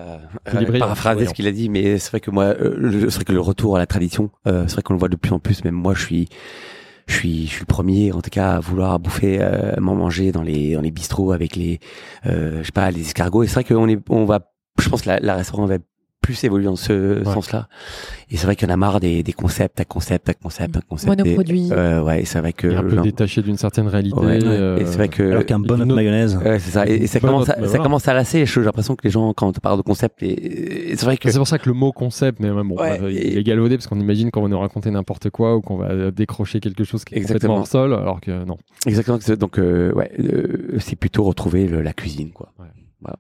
euh, 0.55 0.79
paraphraser 0.79 1.25
ce 1.25 1.33
qu'il 1.33 1.47
a 1.47 1.53
dit, 1.53 1.71
mais 1.71 1.97
c'est 1.99 2.11
vrai 2.11 2.21
que 2.21 2.31
moi, 2.31 2.45
euh, 2.45 2.75
le- 2.77 3.09
c'est 3.09 3.15
vrai 3.17 3.25
que 3.25 3.33
le 3.33 3.41
retour 3.41 3.77
à 3.77 3.79
la 3.79 3.87
tradition, 3.87 4.29
euh, 4.47 4.65
c'est 4.67 4.75
vrai 4.75 4.83
qu'on 4.83 4.93
le 4.93 4.99
voit 4.99 5.09
de 5.09 5.17
plus 5.17 5.33
en 5.33 5.39
plus. 5.39 5.65
Même 5.65 5.75
moi, 5.75 5.95
je 5.95 6.03
suis, 6.05 6.29
je 7.07 7.15
suis, 7.15 7.47
je 7.47 7.51
suis 7.51 7.61
le 7.61 7.67
premier, 7.67 8.13
en 8.13 8.23
tout 8.23 8.31
cas, 8.31 8.53
à 8.57 8.61
vouloir 8.61 8.99
bouffer, 8.99 9.39
euh, 9.41 9.75
m'en 9.79 9.95
manger 9.95 10.33
dans 10.33 10.43
les 10.43 10.75
dans 10.75 10.81
les 10.81 10.91
bistrots 10.91 11.33
avec 11.33 11.57
les, 11.57 11.81
euh, 12.27 12.61
je 12.61 12.67
sais 12.67 12.73
pas, 12.73 12.91
les 12.91 13.03
escargots. 13.03 13.43
Et 13.43 13.47
c'est 13.47 13.55
vrai 13.55 13.65
qu'on 13.65 13.89
est, 13.89 13.99
on 14.09 14.25
va, 14.25 14.53
je 14.81 14.89
pense, 14.89 15.03
que 15.03 15.09
la, 15.09 15.21
la 15.21 15.35
restaurant 15.35 15.67
va 15.67 15.77
plus 16.25 16.43
évoluer 16.45 16.65
dans 16.65 16.77
ce 16.77 17.19
Ouais. 17.19 17.25
sens-là. 17.35 17.69
Et 18.31 18.39
c'est 18.39 18.47
vrai 18.47 18.57
qu'il 18.57 18.67
y 18.67 18.71
en 18.71 18.75
a 18.75 18.79
marre 18.79 18.99
des, 18.99 19.23
des 19.23 19.33
concepts, 19.35 19.79
à 19.79 19.85
concept, 19.85 20.29
à 20.31 20.35
concept, 20.35 20.75
à 20.77 20.81
concept. 20.81 21.19
Monoproduit. 21.19 21.69
Euh, 21.71 22.03
ouais, 22.03 22.23
et 22.23 22.25
c'est 22.25 22.39
vrai 22.39 22.55
que 22.55 22.67
il 22.67 22.73
est 22.73 22.77
un 22.77 22.83
peu 22.83 22.95
genre- 22.95 23.05
détaché 23.05 23.43
d'une 23.43 23.59
certaine 23.59 23.87
réalité. 23.89 24.19
Ouais, 24.19 24.27
ouais. 24.27 24.41
euh, 24.43 24.79
et 24.79 24.87
c'est 24.87 24.97
vrai 24.97 25.09
que 25.09 25.23
Alors 25.23 25.45
qu'un 25.45 25.59
bon 25.59 25.75
autre- 25.83 25.95
mayonnaise. 25.95 26.37
Ouais, 26.43 26.59
c'est 26.59 26.71
ça. 26.71 26.87
Et, 26.89 26.95
et 26.95 27.07
ça 27.07 27.21
commence, 27.21 27.51
à, 27.51 27.57
bah 27.57 27.61
ça 27.63 27.67
voilà. 27.69 27.83
commence 27.85 28.09
à 28.09 28.15
lasser. 28.15 28.47
J'ai 28.47 28.61
l'impression 28.63 28.97
que 28.97 29.03
les 29.05 29.11
gens, 29.11 29.35
quand 29.35 29.49
on 29.49 29.53
parle 29.53 29.77
de 29.77 29.83
concept, 29.83 30.23
et, 30.23 30.93
et 30.93 30.97
c'est 30.97 31.05
vrai 31.05 31.19
que 31.19 31.31
C'est 31.31 31.37
pour 31.39 31.47
ça 31.47 31.59
que 31.59 31.69
le 31.69 31.75
mot 31.75 31.93
concept, 31.93 32.41
mais 32.41 32.51
bon, 32.51 32.75
Ouais, 32.77 32.99
et- 33.13 33.33
il 33.33 33.39
est 33.39 33.43
galvaudé 33.45 33.77
parce 33.77 33.87
qu'on 33.87 34.01
imagine 34.01 34.31
qu'on 34.31 34.43
va 34.43 34.49
nous 34.49 34.59
raconter 34.59 34.91
n'importe 34.91 35.29
quoi 35.29 35.57
ou 35.57 35.61
qu'on 35.61 35.77
va 35.77 36.11
décrocher 36.11 36.59
quelque 36.61 36.85
chose 36.85 37.05
qui 37.05 37.15
est 37.15 37.19
Exactement. 37.19 37.57
complètement 37.57 37.81
hors 37.81 37.91
sol, 37.91 37.93
alors 38.03 38.21
que 38.23 38.45
non. 38.47 38.57
exactement. 38.87 39.19
Donc, 39.39 39.59
euh, 39.59 39.93
ouais, 39.93 40.11
euh, 40.21 40.79
c'est 40.79 40.97
plutôt 40.97 41.25
retrouver 41.25 41.67
le- 41.69 41.83
la 41.83 41.93
cuisine, 41.93 42.31
quoi. 42.33 42.51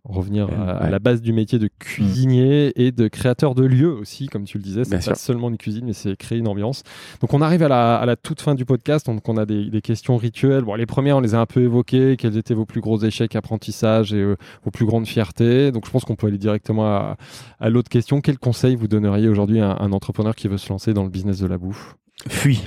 Revenir 0.04 0.48
à, 0.50 0.70
à 0.78 0.84
Ouais. 0.84 0.90
la 0.90 0.98
base 0.98 1.20
du 1.22 1.32
métier 1.32 1.58
de 1.58 1.68
cuisinier 1.78 2.72
et 2.76 2.92
de 2.92 3.08
créateur 3.08 3.54
de 3.54 3.64
lieux 3.64 3.92
aussi, 3.92 4.26
comme 4.26 4.44
tu 4.44 4.58
le 4.58 4.62
disais. 4.64 4.84
C'est 4.84 5.04
pas 5.04 5.14
seulement 5.14 5.48
une 5.50 5.56
cuisine, 5.56 5.84
mais 5.86 5.92
c'est 5.92 6.16
créer 6.16 6.38
une 6.38 6.48
ambiance. 6.48 6.82
Donc 7.20 7.32
on 7.34 7.40
arrive 7.42 7.62
à 7.62 7.68
la, 7.68 7.96
à 7.96 8.06
la 8.06 8.16
toute 8.16 8.40
fin 8.40 8.54
du 8.54 8.64
podcast. 8.64 9.06
Donc 9.06 9.28
on 9.28 9.36
a 9.36 9.46
des, 9.46 9.70
des 9.70 9.80
questions 9.82 10.16
rituelles. 10.16 10.62
Bon, 10.64 10.74
les 10.74 10.86
premières, 10.86 11.16
on 11.16 11.20
les 11.20 11.34
a 11.34 11.40
un 11.40 11.46
peu 11.46 11.62
évoquées. 11.62 12.16
Quels 12.16 12.36
étaient 12.36 12.54
vos 12.54 12.66
plus 12.66 12.80
gros 12.80 12.98
échecs 13.02 13.36
apprentissage 13.36 14.12
et 14.12 14.16
euh, 14.22 14.36
vos 14.64 14.70
plus 14.70 14.86
grandes 14.86 15.06
fiertés? 15.06 15.72
Donc 15.72 15.86
je 15.86 15.90
pense 15.90 16.04
qu'on 16.04 16.16
peut 16.16 16.26
aller 16.26 16.38
directement 16.38 16.86
à, 16.86 17.16
à 17.60 17.68
l'autre 17.70 17.88
question. 17.88 18.20
Quel 18.20 18.38
conseil 18.38 18.76
vous 18.76 18.88
donneriez 18.88 19.28
aujourd'hui 19.28 19.60
à 19.60 19.70
un, 19.72 19.76
un 19.80 19.92
entrepreneur 19.92 20.34
qui 20.34 20.48
veut 20.48 20.58
se 20.58 20.68
lancer 20.70 20.94
dans 20.94 21.04
le 21.04 21.10
business 21.10 21.38
de 21.40 21.46
la 21.46 21.58
bouffe? 21.58 21.96
Fuis. 22.28 22.62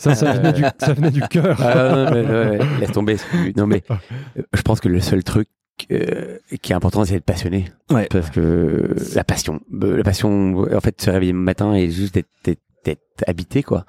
Ça, 0.00 0.14
ça 0.14 0.32
venait 0.32 0.52
du, 0.54 0.62
ça 0.78 0.94
venait 0.94 1.10
du 1.10 1.20
cœur. 1.22 1.56
Ah, 1.60 2.06
non, 2.06 2.10
mais, 2.14 2.22
ouais, 2.22 2.50
ouais, 2.58 2.58
laisse 2.80 2.92
tomber. 2.92 3.16
Non, 3.56 3.66
mais 3.66 3.82
je 4.54 4.62
pense 4.62 4.80
que 4.80 4.88
le 4.88 5.00
seul 5.00 5.22
truc 5.22 5.48
euh, 5.90 6.38
qui 6.60 6.72
est 6.72 6.74
important, 6.74 7.04
c'est 7.04 7.14
d'être 7.14 7.24
passionné. 7.24 7.66
Ouais. 7.90 8.06
Parce 8.10 8.30
que 8.30 8.94
la 9.14 9.24
passion, 9.24 9.60
euh, 9.82 9.96
la 9.96 10.04
passion, 10.04 10.58
en 10.74 10.80
fait, 10.80 11.00
se 11.00 11.10
réveiller 11.10 11.32
le 11.32 11.38
matin 11.38 11.74
et 11.74 11.90
juste 11.90 12.14
d'être, 12.14 12.28
d'être, 12.44 12.58
habité, 13.26 13.62
quoi. 13.62 13.84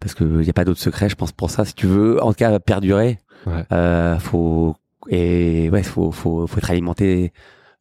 Parce 0.00 0.14
que 0.14 0.24
il 0.40 0.46
y 0.46 0.50
a 0.50 0.52
pas 0.52 0.64
d'autre 0.64 0.80
secret, 0.80 1.08
je 1.08 1.14
pense, 1.14 1.32
pour 1.32 1.50
ça. 1.50 1.64
Si 1.64 1.74
tu 1.74 1.86
veux, 1.86 2.22
en 2.22 2.28
tout 2.28 2.38
cas, 2.38 2.58
perdurer, 2.58 3.18
Ouais. 3.46 3.64
euh, 3.72 4.18
faut 4.18 4.74
et 5.10 5.68
ouais, 5.70 5.82
faut, 5.82 6.10
faut, 6.12 6.46
faut 6.46 6.58
être 6.58 6.70
alimenté 6.70 7.32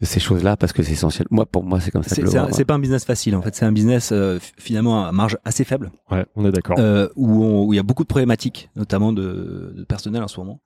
ces 0.01 0.19
choses-là 0.19 0.57
parce 0.57 0.73
que 0.73 0.83
c'est 0.83 0.91
essentiel. 0.93 1.27
Moi, 1.31 1.45
pour 1.45 1.63
moi, 1.63 1.79
c'est 1.79 1.91
comme 1.91 2.03
ça. 2.03 2.13
C'est 2.15 2.23
c'est 2.51 2.65
pas 2.65 2.73
un 2.73 2.79
business 2.79 3.05
facile 3.05 3.35
en 3.35 3.41
fait, 3.41 3.55
c'est 3.55 3.65
un 3.65 3.71
business 3.71 4.09
euh, 4.11 4.39
finalement 4.57 5.05
à 5.05 5.11
marge 5.11 5.37
assez 5.45 5.63
faible. 5.63 5.91
Ouais, 6.11 6.25
on 6.35 6.45
est 6.45 6.51
d'accord. 6.51 6.77
euh, 6.79 7.07
où, 7.15 7.43
on- 7.43 7.65
où 7.65 7.73
il 7.73 7.77
y 7.77 7.79
a 7.79 7.83
beaucoup 7.83 8.03
de 8.03 8.07
problématiques, 8.07 8.69
notamment 8.75 9.13
de, 9.13 9.73
de 9.77 9.83
personnel 9.83 10.23
en 10.23 10.27
ce 10.27 10.39
moment. 10.39 10.59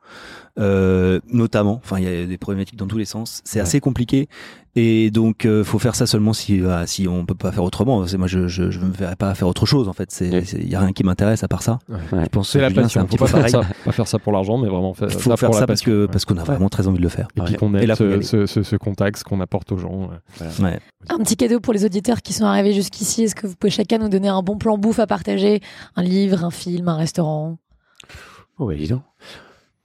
Euh, 0.60 1.20
notamment, 1.32 1.80
enfin, 1.84 2.00
il 2.00 2.04
y 2.06 2.08
a 2.08 2.26
des 2.26 2.38
problématiques 2.38 2.78
dans 2.80 2.88
tous 2.88 2.98
les 2.98 3.06
sens. 3.06 3.42
C'est 3.46 3.60
Ouais. 3.60 3.64
assez 3.64 3.80
compliqué. 3.80 4.28
Et 4.80 5.10
donc, 5.10 5.46
euh, 5.46 5.64
faut 5.64 5.80
faire 5.80 5.96
ça 5.96 6.06
seulement 6.06 6.34
si, 6.34 6.62
euh, 6.62 6.86
si 6.86 7.08
on 7.08 7.26
peut 7.26 7.34
pas 7.34 7.52
faire 7.52 7.64
autrement. 7.64 8.06
C'est- 8.06 8.18
Moi, 8.20 8.28
je, 8.28 8.48
je, 8.48 8.70
je 8.70 8.80
me 8.80 8.92
verrais 8.94 9.16
pas 9.16 9.34
faire 9.34 9.48
autre 9.48 9.66
chose, 9.66 9.88
en 9.88 9.94
fait. 9.94 10.12
C'est, 10.12 10.28
il 10.54 10.70
y 10.70 10.76
a 10.76 10.80
rien 10.82 10.92
qui 10.94 11.04
m'intéresse 11.04 11.44
à 11.44 11.48
part 11.48 11.64
ça. 11.64 11.80
Ouais. 11.90 11.98
Je 12.12 12.30
pense 12.30 12.50
C'est 12.52 12.60
que 12.60 12.62
la 12.62 12.70
Julien, 12.70 12.82
passion. 12.84 13.02
un 13.02 13.04
Faut 13.06 13.08
petit 13.08 13.18
pas 13.18 13.26
peu 13.26 13.32
faire 13.32 13.40
pareil. 13.40 13.52
ça, 13.70 13.76
pas 13.86 13.92
faire 13.92 14.08
ça 14.08 14.20
pour 14.20 14.32
l'argent, 14.34 14.60
mais 14.60 14.70
vraiment 14.70 14.94
faire 14.94 15.08
Il 15.08 15.14
ça 15.14 15.20
faut 15.20 15.30
pour 15.32 15.40
faire 15.40 15.50
la 15.50 15.58
ça 15.58 15.66
parce 15.66 15.80
passion, 15.82 15.92
que, 15.92 16.02
ouais. 16.04 16.08
parce 16.12 16.26
qu'on 16.26 16.38
a 16.38 16.44
vraiment 16.44 16.70
très 16.70 16.88
envie 16.88 17.00
de 17.00 17.04
le 17.04 17.10
faire. 17.10 17.28
Et 17.38 17.42
puis 17.42 17.56
qu'on 17.56 17.74
y 17.74 17.88
ce, 17.96 18.22
ce, 18.22 18.46
ce, 18.46 18.62
ce 18.62 18.76
contact, 18.76 19.18
ce 19.18 19.24
qu'on 19.24 19.42
apporte 19.42 19.72
aux 19.72 19.78
gens. 19.80 20.10
ouais. 20.40 20.48
Ouais. 20.64 20.80
Un 21.10 21.18
petit 21.18 21.38
cadeau 21.38 21.60
pour 21.60 21.74
les 21.74 21.84
auditeurs 21.84 22.22
qui 22.22 22.34
sont 22.34 22.46
arrivés 22.46 22.74
jusqu'ici. 22.74 23.24
Est-ce 23.24 23.34
que 23.34 23.48
vous 23.48 23.56
pouvez 23.56 23.72
chacun 23.72 23.98
nous 23.98 24.10
donner 24.10 24.28
un 24.28 24.44
bon 24.44 24.58
plan 24.58 24.78
bouffe 24.78 25.00
à 25.00 25.08
partager? 25.08 25.60
Un 25.96 26.04
livre, 26.04 26.44
un 26.44 26.52
film, 26.52 26.88
un 26.88 26.98
restaurant? 26.98 27.58
Oh, 28.60 28.68
bah, 28.68 28.76
dis 28.76 28.88
donc. 28.88 29.02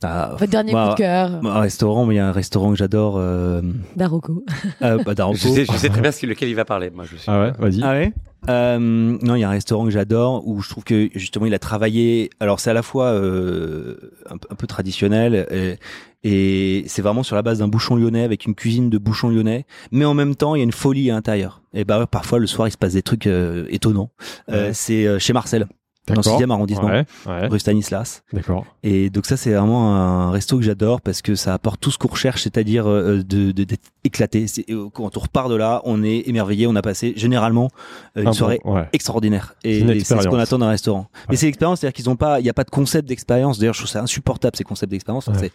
Ah, 0.04 0.30
Votre 0.38 0.50
dernier 0.50 0.72
bah, 0.72 0.86
coup 0.88 0.94
de 0.94 0.98
cœur 0.98 1.40
Un 1.44 1.60
restaurant, 1.60 2.04
mais 2.06 2.14
il 2.14 2.18
y 2.18 2.20
a 2.20 2.28
un 2.28 2.32
restaurant 2.32 2.70
que 2.70 2.76
j'adore, 2.76 3.14
euh, 3.18 3.62
Daroko. 3.96 4.44
euh, 4.82 4.98
bah. 5.04 5.12
Je 5.32 5.38
sais, 5.48 5.64
je 5.64 5.72
sais 5.76 5.88
très 5.88 6.00
bien 6.00 6.10
lequel 6.22 6.48
il 6.48 6.54
va 6.54 6.64
parler. 6.64 6.90
Moi, 6.90 7.04
je 7.04 7.16
suis. 7.16 7.24
Ah 7.30 7.40
ouais, 7.40 7.52
vas-y. 7.58 7.82
Ah 7.82 7.92
ouais? 7.92 8.12
Euh, 8.48 8.78
non, 8.80 9.36
il 9.36 9.38
y 9.40 9.44
a 9.44 9.48
un 9.48 9.52
restaurant 9.52 9.84
que 9.84 9.90
j'adore 9.92 10.46
où 10.48 10.60
je 10.62 10.68
trouve 10.68 10.82
que 10.82 11.08
justement 11.14 11.46
il 11.46 11.54
a 11.54 11.60
travaillé. 11.60 12.28
Alors 12.40 12.58
c'est 12.58 12.70
à 12.70 12.74
la 12.74 12.82
fois 12.82 13.06
euh, 13.12 13.94
un, 14.28 14.36
peu- 14.36 14.48
un 14.50 14.56
peu 14.56 14.66
traditionnel 14.66 15.46
et, 15.52 15.78
et 16.24 16.82
c'est 16.88 17.02
vraiment 17.02 17.22
sur 17.22 17.36
la 17.36 17.42
base 17.42 17.60
d'un 17.60 17.68
bouchon 17.68 17.94
lyonnais 17.94 18.24
avec 18.24 18.44
une 18.44 18.56
cuisine 18.56 18.90
de 18.90 18.98
bouchon 18.98 19.28
lyonnais, 19.28 19.64
mais 19.92 20.04
en 20.04 20.14
même 20.14 20.34
temps 20.34 20.56
il 20.56 20.58
y 20.58 20.62
a 20.62 20.64
une 20.64 20.72
folie 20.72 21.08
à 21.10 21.14
l'intérieur. 21.14 21.62
Et 21.72 21.84
bah 21.84 22.04
parfois 22.08 22.40
le 22.40 22.48
soir 22.48 22.66
il 22.66 22.72
se 22.72 22.76
passe 22.76 22.94
des 22.94 23.02
trucs 23.02 23.28
euh, 23.28 23.64
étonnants. 23.70 24.10
Euh, 24.50 24.66
Ouais. 24.68 24.74
c'est 24.74 25.06
euh, 25.06 25.20
chez 25.20 25.32
Marcel, 25.32 25.68
dans 26.08 26.14
le 26.14 26.20
D'accord. 26.22 26.40
6e 26.40 26.50
arrondissement, 26.50 26.88
Ouais, 26.88 27.04
ouais, 27.26 27.46
rue 27.46 27.60
Stanislas. 27.60 28.24
d'accord. 28.32 28.66
Et 28.82 29.08
donc 29.08 29.24
ça 29.26 29.36
c'est 29.36 29.52
vraiment 29.52 29.94
un 29.94 30.30
resto 30.32 30.56
que 30.56 30.62
j'adore 30.64 31.00
parce 31.00 31.22
que 31.22 31.36
ça 31.36 31.54
apporte 31.54 31.80
tout 31.80 31.90
ce 31.92 31.98
qu'on 31.98 32.08
recherche, 32.08 32.42
c'est-à-dire 32.42 32.88
euh, 32.88 33.22
de 33.22 33.52
de- 33.52 33.64
d'être 33.64 33.84
éclaté. 34.02 34.46
Euh, 34.70 34.88
Quand 34.92 35.16
on 35.16 35.20
repart 35.20 35.48
de 35.48 35.54
là, 35.54 35.80
on 35.84 36.02
est 36.02 36.24
émerveillé. 36.28 36.66
On 36.66 36.74
a 36.74 36.82
passé 36.82 37.12
généralement 37.16 37.68
euh, 38.16 38.22
une 38.22 38.26
Ah 38.26 38.30
bon, 38.30 38.32
soirée 38.32 38.60
ouais. 38.64 38.88
extraordinaire 38.92 39.54
C'est 39.62 39.70
et 39.70 39.78
une 39.78 40.00
c'est 40.00 40.20
ce 40.20 40.26
qu'on 40.28 40.38
attend 40.40 40.58
d'un 40.58 40.68
restaurant. 40.70 41.06
Mais 41.30 41.36
c'est 41.36 41.46
l'expérience, 41.46 41.80
c'est-à-dire 41.80 41.94
qu'ils 41.94 42.10
ont 42.10 42.16
pas, 42.16 42.40
il 42.40 42.46
y 42.46 42.50
a 42.50 42.54
pas 42.54 42.64
de 42.64 42.70
concept 42.70 43.08
d'expérience. 43.08 43.58
D'ailleurs, 43.60 43.74
je 43.74 43.80
trouve 43.80 43.90
ça 43.90 44.00
insupportable 44.02 44.56
ces 44.56 44.64
concepts 44.64 44.90
d'expérience. 44.90 45.30
C'est 45.38 45.52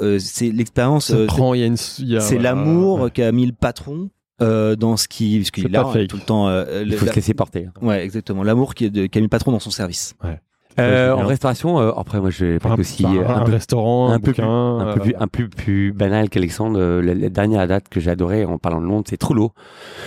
euh, 0.00 0.18
l'expérience, 0.40 1.10
euh, 1.12 1.26
c'est 2.20 2.38
l'amour 2.38 3.10
qu'a 3.12 3.32
mis 3.32 3.44
le 3.46 3.52
patron 3.52 4.08
euh, 4.42 4.76
dans 4.76 4.96
ce 4.96 5.08
qui, 5.08 5.38
parce 5.38 5.50
qu'il 5.50 5.62
C'est 5.64 5.68
est 5.68 5.72
là 5.72 5.82
pas 5.82 5.90
hein, 5.90 5.92
fake. 5.92 6.08
tout 6.08 6.16
le 6.16 6.22
temps. 6.22 6.48
euh, 6.48 6.82
Il 6.86 6.94
faut 6.94 7.04
la- 7.06 7.12
se 7.12 7.16
laisser 7.16 7.34
porter. 7.34 7.68
Ouais, 7.82 8.02
exactement. 8.04 8.42
L'amour 8.42 8.74
qui 8.74 8.86
est 8.86 8.90
de- 8.90 9.06
qu'a 9.06 9.20
mis 9.20 9.24
le 9.26 9.28
patron 9.30 9.52
dans 9.52 9.60
son 9.60 9.70
service. 9.70 10.14
Euh, 10.78 11.08
Ouais, 11.08 11.12
en 11.12 11.16
bien. 11.18 11.26
restauration, 11.26 11.80
euh, 11.80 11.90
après, 11.96 12.20
moi, 12.20 12.30
je 12.30 12.44
vais 12.44 12.54
Un, 12.54 12.58
parler 12.58 12.80
aussi 12.80 13.04
euh, 13.04 13.26
un 13.26 13.40
un 13.40 13.44
restaurant, 13.44 14.10
un, 14.10 14.14
un 14.14 14.18
peu 14.20 14.32
plus- 14.32 14.42
bouquin. 14.42 14.78
un 14.78 14.84
peu 14.94 15.00
euh, 15.00 15.02
plus, 15.02 15.14
un 15.18 15.26
peu 15.26 15.48
plus 15.48 15.92
banal 15.92 16.28
qu'Alexandre. 16.30 16.78
Euh, 16.78 17.02
La, 17.02 17.12
la 17.14 17.28
dernière 17.28 17.66
date 17.66 17.88
que 17.88 17.98
j'ai 18.00 18.10
adoré 18.10 18.44
en 18.44 18.56
parlant 18.58 18.80
de 18.80 18.86
Londres, 18.86 19.04
c'est 19.08 19.16
Trullo. 19.16 19.52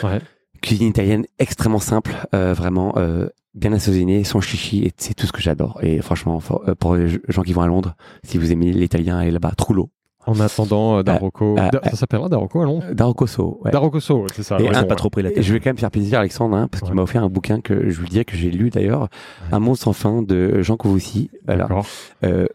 Ouais. 0.04 0.20
Cuisine 0.62 0.88
italienne 0.88 1.26
extrêmement 1.40 1.80
simple, 1.80 2.14
euh, 2.34 2.54
vraiment 2.54 2.94
euh, 2.98 3.28
bien 3.54 3.74
assaisonnée, 3.74 4.24
sans 4.24 4.40
chichi, 4.40 4.84
et 4.86 4.92
c'est 4.98 5.14
tout 5.14 5.28
ce 5.28 5.34
que 5.34 5.42
j'adore. 5.42 5.78
Et 5.84 6.02
franchement, 6.02 6.40
for- 6.40 6.64
euh, 6.70 6.74
pour 6.76 6.96
les 6.96 7.08
gens 7.28 7.42
qui 7.44 7.52
vont 7.52 7.62
à 7.62 7.68
Londres, 7.68 7.96
si 8.24 8.38
vous 8.38 8.52
aimez 8.54 8.72
l'italien, 8.72 9.18
allez 9.20 9.32
là-bas. 9.32 9.52
Trullo. 9.58 9.90
En 10.26 10.40
attendant, 10.40 10.98
euh, 11.00 11.04
Daroko. 11.04 11.58
euh, 11.58 11.70
Da- 11.70 11.82
ça 11.90 11.95
s'appellera 11.95 12.30
Daroko 12.30 12.62
à 12.62 12.66
Londres 12.66 12.84
Euh. 12.86 12.90
Ouais. 12.90 13.72
Darokoso, 13.72 14.22
ouais, 14.22 14.28
c'est 14.34 14.44
ça. 14.44 14.58
Et 14.60 14.68
un 14.70 14.84
pas 14.84 14.95
trop 14.95 15.10
pris 15.10 15.22
la 15.24 15.30
Et 15.32 15.34
tête. 15.34 15.44
je 15.44 15.54
vais 15.54 15.60
quand 15.60 15.70
même 15.70 15.78
faire 15.78 15.91
plaisir 15.91 16.18
à 16.18 16.22
Alexandre, 16.22 16.56
hein, 16.56 16.68
parce 16.72 16.82
qu'il 16.82 16.91
Ouais. 16.91 16.95
m'a 16.95 17.02
offert 17.04 17.24
un 17.24 17.30
bouquin 17.30 17.62
que 17.62 17.90
je 17.90 17.95
vous 17.98 18.04
le 18.04 18.10
dis 18.10 18.24
que 18.26 18.36
j'ai 18.38 18.50
lu 18.52 18.70
d'ailleurs, 18.70 19.08
Un 19.52 19.60
monde 19.60 19.78
sans 19.78 19.94
fin 19.94 20.22
de 20.22 20.62
Jean 20.62 20.78
Covoussi. 20.78 21.30
Voilà. 21.45 21.64
D'accord. 21.64 21.86
Euh, 22.24 22.48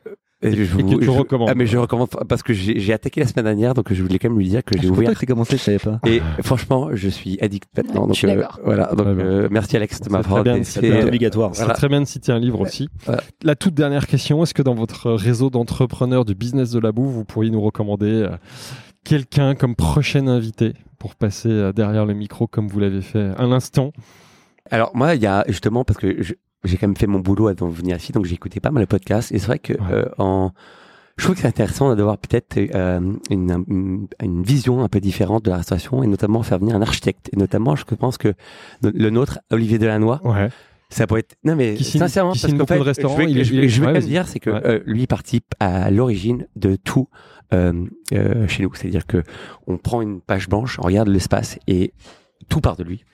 et 0.43 0.52
je 0.52 0.62
Et 0.62 0.65
vous- 0.66 0.78
que 0.90 0.94
tu 1.01 1.05
je- 1.05 1.10
recommandes. 1.10 1.48
Ah, 1.51 1.55
mais 1.56 1.66
je 1.66 1.77
recommande 1.78 2.09
parce 2.28 2.43
que 2.43 2.52
j'ai 2.52 2.78
j'ai 2.78 2.93
attaqué 2.93 3.20
la 3.20 3.27
semaine 3.27 3.44
dernière, 3.47 3.74
donc 3.74 3.93
je 3.93 4.01
voulais 4.02 4.19
quand 4.19 4.28
même 4.28 4.39
lui 4.39 4.48
dire 4.48 4.62
que 4.65 4.78
j'ai 4.81 4.89
ouvert. 4.89 5.06
Peut-être 5.10 5.27
commencé, 5.27 5.56
je 5.56 5.62
savais 5.62 5.78
pas. 5.78 6.01
Et 6.06 6.20
franchement, 6.43 6.90
je 6.93 7.09
suis 7.09 7.39
addict 7.40 7.69
maintenant. 7.77 8.02
Donc 8.06 8.15
je 8.15 8.19
suis 8.19 8.31
euh, 8.31 8.44
voilà. 8.65 8.86
Donc 8.94 9.06
bien. 9.16 9.24
euh, 9.27 9.48
merci 9.51 9.77
Alex 9.77 10.01
de 10.01 10.10
m'avoir 10.10 10.44
c'est 10.62 10.81
bien. 10.81 11.06
obligatoire. 11.06 11.51
C'est 11.55 11.62
Voilà. 11.62 11.74
très 11.74 11.89
bien 11.89 12.01
de 12.01 12.06
citer 12.06 12.31
un 12.32 12.39
livre 12.39 12.60
aussi. 12.60 12.89
Voilà. 13.05 13.23
La 13.43 13.56
toute 13.56 13.74
dernière 13.74 14.06
question, 14.06 14.43
est-ce 14.43 14.55
que 14.55 14.62
dans 14.62 14.74
votre 14.74 15.10
réseau 15.12 15.51
d'entrepreneurs 15.51 16.24
du 16.24 16.35
business 16.35 16.70
de 16.70 16.78
la 16.78 16.93
bouffe, 16.93 17.12
vous 17.12 17.24
pourriez 17.24 17.51
nous 17.51 17.60
recommander 17.60 18.06
euh, 18.12 18.28
quelqu'un 19.05 19.55
comme 19.55 19.74
prochain 19.74 20.27
invité 20.28 20.74
pour 20.98 21.15
passer 21.15 21.48
euh, 21.51 21.73
derrière 21.73 22.06
le 22.06 22.15
micro 22.15 22.47
comme 22.47 22.69
vous 22.69 22.78
l'avez 22.81 23.02
fait 23.02 23.31
à 23.36 23.44
l'instant? 23.47 23.93
Alors 24.70 24.90
moi, 24.94 25.15
il 25.15 25.23
y 25.23 25.27
a 25.27 25.44
justement 25.48 25.85
parce 25.85 25.98
que 25.98 26.23
je- 26.23 26.35
j'ai 26.64 26.76
quand 26.76 26.86
même 26.89 26.97
fait 26.97 27.06
mon 27.06 27.20
boulot 27.20 27.48
avant 27.48 27.68
de 27.68 27.74
venir 27.74 27.97
ici, 27.97 28.12
donc 28.12 28.30
écouté 28.32 28.60
pas 28.60 28.70
mal 28.70 28.82
de 28.85 28.89
podcasts. 28.89 29.32
Et 29.32 29.39
c'est 29.39 29.47
vrai 29.47 29.59
que 29.59 29.72
Ouais. 29.74 29.78
euh, 29.93 30.05
en 30.18 30.51
je 31.16 31.24
trouve 31.24 31.35
que 31.35 31.40
c'est 31.43 31.48
intéressant 31.48 31.93
d'avoir 31.97 32.16
peut-être 32.16 32.56
euh, 32.76 33.01
une, 33.30 33.64
une, 33.68 34.06
une 34.22 34.43
vision 34.44 34.85
un 34.85 34.89
peu 34.89 35.01
différente 35.01 35.44
de 35.44 35.51
la 35.51 35.56
restauration 35.56 36.05
et 36.05 36.06
notamment 36.06 36.44
faire 36.44 36.60
venir 36.60 36.76
un 36.76 36.82
architecte. 36.82 37.28
Et 37.32 37.36
notamment, 37.36 37.74
je 37.74 37.85
pense 37.85 38.18
que 38.18 38.35
le 38.82 39.10
nôtre, 39.10 39.40
Olivier 39.51 39.78
Delannoy, 39.80 40.20
Ouais. 40.22 40.48
ça 40.90 41.09
pourrait 41.09 41.20
être. 41.22 41.35
Non 41.43 41.56
mais 41.56 41.74
Qui 41.74 41.82
signe- 41.82 41.98
sincèrement, 41.98 42.30
qui 42.35 42.40
parce 42.43 42.55
qu'en 42.55 42.66
fait, 43.16 43.24
je 43.24 43.28
il 43.30 43.39
est- 43.40 43.44
je, 43.44 43.52
il 43.55 43.64
est- 43.64 43.68
je 43.68 43.80
vais 43.80 43.86
ouais, 43.89 43.93
même 43.94 44.02
dire, 44.02 44.28
c'est 44.28 44.39
que 44.39 44.51
Ouais. 44.51 44.60
euh, 44.64 44.80
lui 44.86 45.09
participe 45.09 45.47
à 45.59 45.90
l'origine 45.90 46.47
de 46.55 46.76
tout 46.76 47.09
euh, 47.52 47.72
euh, 48.12 48.47
chez 48.47 48.62
nous. 48.62 48.72
C'est-à-dire 48.74 49.05
que 49.06 49.24
on 49.66 49.76
prend 49.76 50.02
une 50.02 50.20
page 50.20 50.48
blanche, 50.48 50.78
on 50.78 50.82
regarde 50.86 51.09
l'espace 51.09 51.59
et 51.66 51.93
tout 52.48 52.60
part 52.60 52.77
de 52.77 52.85
lui. 52.85 53.05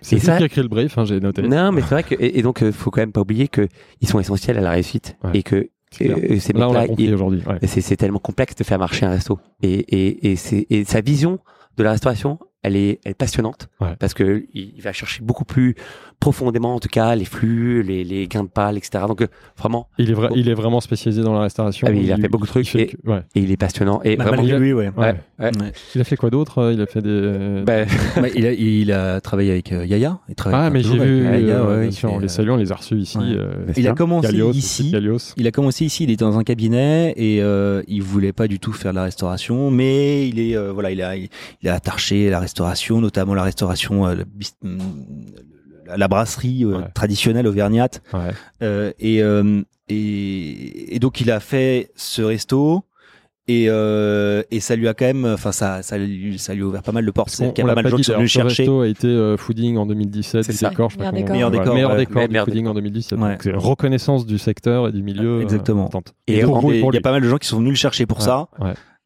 C'est 0.00 0.16
Et 0.16 0.18
lui 0.20 0.26
ça- 0.26 0.36
qui 0.36 0.42
a 0.42 0.46
écrit 0.46 0.62
le 0.62 0.68
brief, 0.68 0.96
hein, 0.98 1.04
j'ai 1.04 1.20
noté. 1.20 1.42
Non, 1.42 1.72
mais 1.72 1.80
c'est 1.82 1.88
vrai 1.90 2.02
que 2.04 2.14
et, 2.14 2.38
et 2.38 2.42
donc 2.42 2.62
euh, 2.62 2.72
faut 2.72 2.90
quand 2.90 3.00
même 3.02 3.12
pas 3.12 3.20
oublier 3.20 3.48
que 3.48 3.68
ils 4.00 4.08
sont 4.08 4.20
essentiels 4.20 4.56
à 4.58 4.60
la 4.60 4.70
réussite 4.70 5.16
Ouais. 5.24 5.30
et 5.34 5.42
que 5.42 5.68
C'est 5.90 6.08
euh, 6.10 6.38
Là, 6.54 6.68
aujourd'hui. 6.68 7.10
ouais. 7.46 7.58
c'est 7.66 7.80
c'est 7.82 7.96
tellement 7.96 8.18
complexe 8.18 8.54
de 8.54 8.64
faire 8.64 8.78
marcher 8.78 9.04
un 9.06 9.10
resto. 9.10 9.38
Et, 9.62 9.72
et, 9.74 10.32
et, 10.32 10.36
c'est- 10.36 10.66
et 10.70 10.84
sa 10.84 11.00
vision 11.02 11.38
de 11.76 11.82
la 11.82 11.90
restauration, 11.92 12.38
elle 12.62 12.76
est, 12.76 13.00
elle 13.04 13.10
est 13.12 13.14
passionnante 13.14 13.68
Ouais. 13.80 13.96
parce 13.98 14.14
que 14.14 14.44
il, 14.54 14.72
il 14.76 14.82
va 14.82 14.92
chercher 14.92 15.22
beaucoup 15.22 15.44
plus 15.44 15.74
profondément, 16.20 16.76
en 16.76 16.78
tout 16.78 16.88
cas, 16.88 17.16
les 17.16 17.24
flux, 17.24 17.82
les, 17.82 18.04
les 18.04 18.28
gains 18.28 18.44
de 18.44 18.48
pâle, 18.48 18.76
etc. 18.76 19.04
Donc 19.08 19.22
euh, 19.22 19.26
vraiment, 19.58 19.88
Il 19.98 20.08
est, 20.10 20.14
vrai, 20.14 20.28
il 20.36 20.48
est 20.48 20.54
vraiment 20.54 20.80
spécialisé 20.80 21.22
dans 21.22 21.32
la 21.34 21.40
restauration. 21.40 21.88
Ah 21.90 21.92
il 21.92 22.12
a 22.12 22.16
fait 22.16 22.28
beaucoup 22.28 22.44
de 22.44 22.50
trucs 22.50 22.74
et- 22.76 22.86
que- 22.86 22.96
ouais. 23.10 23.22
et 23.34 23.40
il 23.40 23.50
est 23.50 23.56
passionnant. 23.56 24.00
Et 24.04 24.14
Bah, 24.16 24.26
vraiment, 24.26 24.42
lui, 24.44 24.72
ouais. 24.72 24.90
Ouais. 24.90 24.92
ouais, 24.96 25.14
ouais. 25.40 25.46
Ouais. 25.60 25.72
Il 25.96 26.00
a 26.00 26.04
fait 26.04 26.16
quoi 26.16 26.30
d'autre 26.30 26.70
Il 26.72 26.80
a 26.80 26.86
fait 26.86 27.02
des. 27.02 27.64
Ouais, 27.66 27.86
il, 28.36 28.46
a, 28.46 28.52
il 28.52 28.92
a 28.92 29.20
travaillé 29.20 29.50
avec 29.50 29.72
euh, 29.72 29.84
Yaya. 29.84 30.20
Il 30.28 30.34
travaille 30.36 30.60
ah, 30.66 30.70
mais 30.70 30.82
j'ai 30.82 30.96
vu. 30.96 31.26
avec 31.26 31.40
Yaya, 31.42 31.56
euh, 31.56 31.68
ouais, 31.70 31.80
bien 31.80 31.84
il 31.88 31.92
sûr, 31.92 32.08
fait, 32.08 32.14
on 32.14 32.18
les 32.20 32.24
euh, 32.26 32.28
salue, 32.28 32.50
on 32.50 32.56
les 32.56 32.70
a 32.70 32.76
reçus 32.76 32.96
ici. 32.96 33.18
ouais. 33.18 33.24
euh, 33.36 33.72
Il 33.76 33.88
a 33.88 33.94
commencé 33.94 34.28
Galios, 34.28 34.52
ici. 34.52 34.90
Galios. 34.92 35.34
Il 35.36 35.46
a 35.48 35.50
commencé 35.50 35.84
ici, 35.84 36.04
il 36.04 36.10
était 36.10 36.24
dans 36.24 36.38
un 36.38 36.44
cabinet 36.44 37.14
et 37.16 37.42
euh, 37.42 37.82
il 37.88 38.02
voulait 38.02 38.32
pas 38.32 38.46
du 38.46 38.60
tout 38.60 38.72
faire 38.72 38.92
de 38.92 38.96
la 38.96 39.02
restauration, 39.04 39.72
mais 39.72 40.28
il 40.28 40.38
est 40.38 40.56
euh, 40.56 40.70
voilà, 40.72 40.92
il 40.92 41.02
a 41.02 41.16
il 41.16 41.28
a 41.68 41.74
attaché 41.74 42.30
la 42.30 42.38
restauration, 42.38 42.51
notamment 43.00 43.34
la 43.34 43.42
restauration, 43.42 44.06
euh, 44.06 44.14
le 44.14 44.24
la, 45.86 45.96
la 45.96 46.08
brasserie 46.08 46.64
euh, 46.64 46.78
Ouais. 46.78 46.84
traditionnelle 46.94 47.46
auvergnate. 47.46 48.02
Ouais. 48.12 48.30
Euh, 48.62 48.92
et, 48.98 49.22
euh, 49.22 49.62
et 49.88 50.94
et 50.94 50.98
donc 50.98 51.20
il 51.20 51.30
a 51.30 51.40
fait 51.40 51.90
ce 51.96 52.22
resto. 52.22 52.84
Et, 53.48 53.66
euh, 53.68 54.44
et 54.52 54.60
ça 54.60 54.76
lui 54.76 54.86
a 54.86 54.94
quand 54.94 55.04
même, 55.04 55.24
enfin 55.24 55.50
ça, 55.50 55.82
ça 55.82 55.98
lui, 55.98 56.38
ça 56.38 56.54
lui 56.54 56.62
a 56.62 56.64
ouvert 56.64 56.82
pas 56.84 56.92
mal 56.92 57.04
de 57.04 57.10
portes. 57.10 57.28
On, 57.28 57.32
C'est-à-dire 57.32 57.54
qu'il 57.54 57.64
y 57.64 57.68
a 57.68 57.74
pas 57.74 57.74
mal 57.74 57.84
de 57.84 57.90
gens 57.90 57.96
qui 57.96 58.04
sont 58.04 58.14
venus 58.14 58.32
ce 58.32 58.38
chercher. 58.38 58.62
resto 58.62 58.80
a 58.82 58.86
été 58.88 59.08
euh, 59.08 59.36
fooding 59.36 59.76
en 59.78 59.84
2017, 59.86 60.44
C'est 60.44 60.68
décor, 60.70 60.90
je 60.90 60.98
Meilleur 60.98 61.12
décor. 61.12 61.32
Meilleur 61.34 61.50
décor, 61.50 61.74
meilleur 61.74 61.90
ouais. 61.90 61.96
décor 61.96 62.28
Meilleur 62.28 62.44
fooding 62.44 62.60
décor. 62.62 62.70
en 62.70 62.74
2017. 62.74 63.18
Ouais. 63.18 63.30
Donc, 63.32 63.42
c'est 63.42 63.50
une 63.50 63.56
reconnaissance 63.56 64.26
du 64.26 64.38
secteur 64.38 64.86
et 64.88 64.92
du 64.92 65.02
milieu. 65.02 65.42
Exactement. 65.42 65.90
Et 66.28 66.34
et 66.34 66.38
il 66.38 66.94
y 66.94 66.96
a 66.96 67.00
pas 67.00 67.10
mal 67.10 67.20
de 67.20 67.28
gens 67.28 67.38
qui 67.38 67.48
sont 67.48 67.58
venus 67.58 67.72
le 67.72 67.76
chercher 67.76 68.06
pour 68.06 68.18
Ouais, 68.18 68.24
ça. 68.24 68.46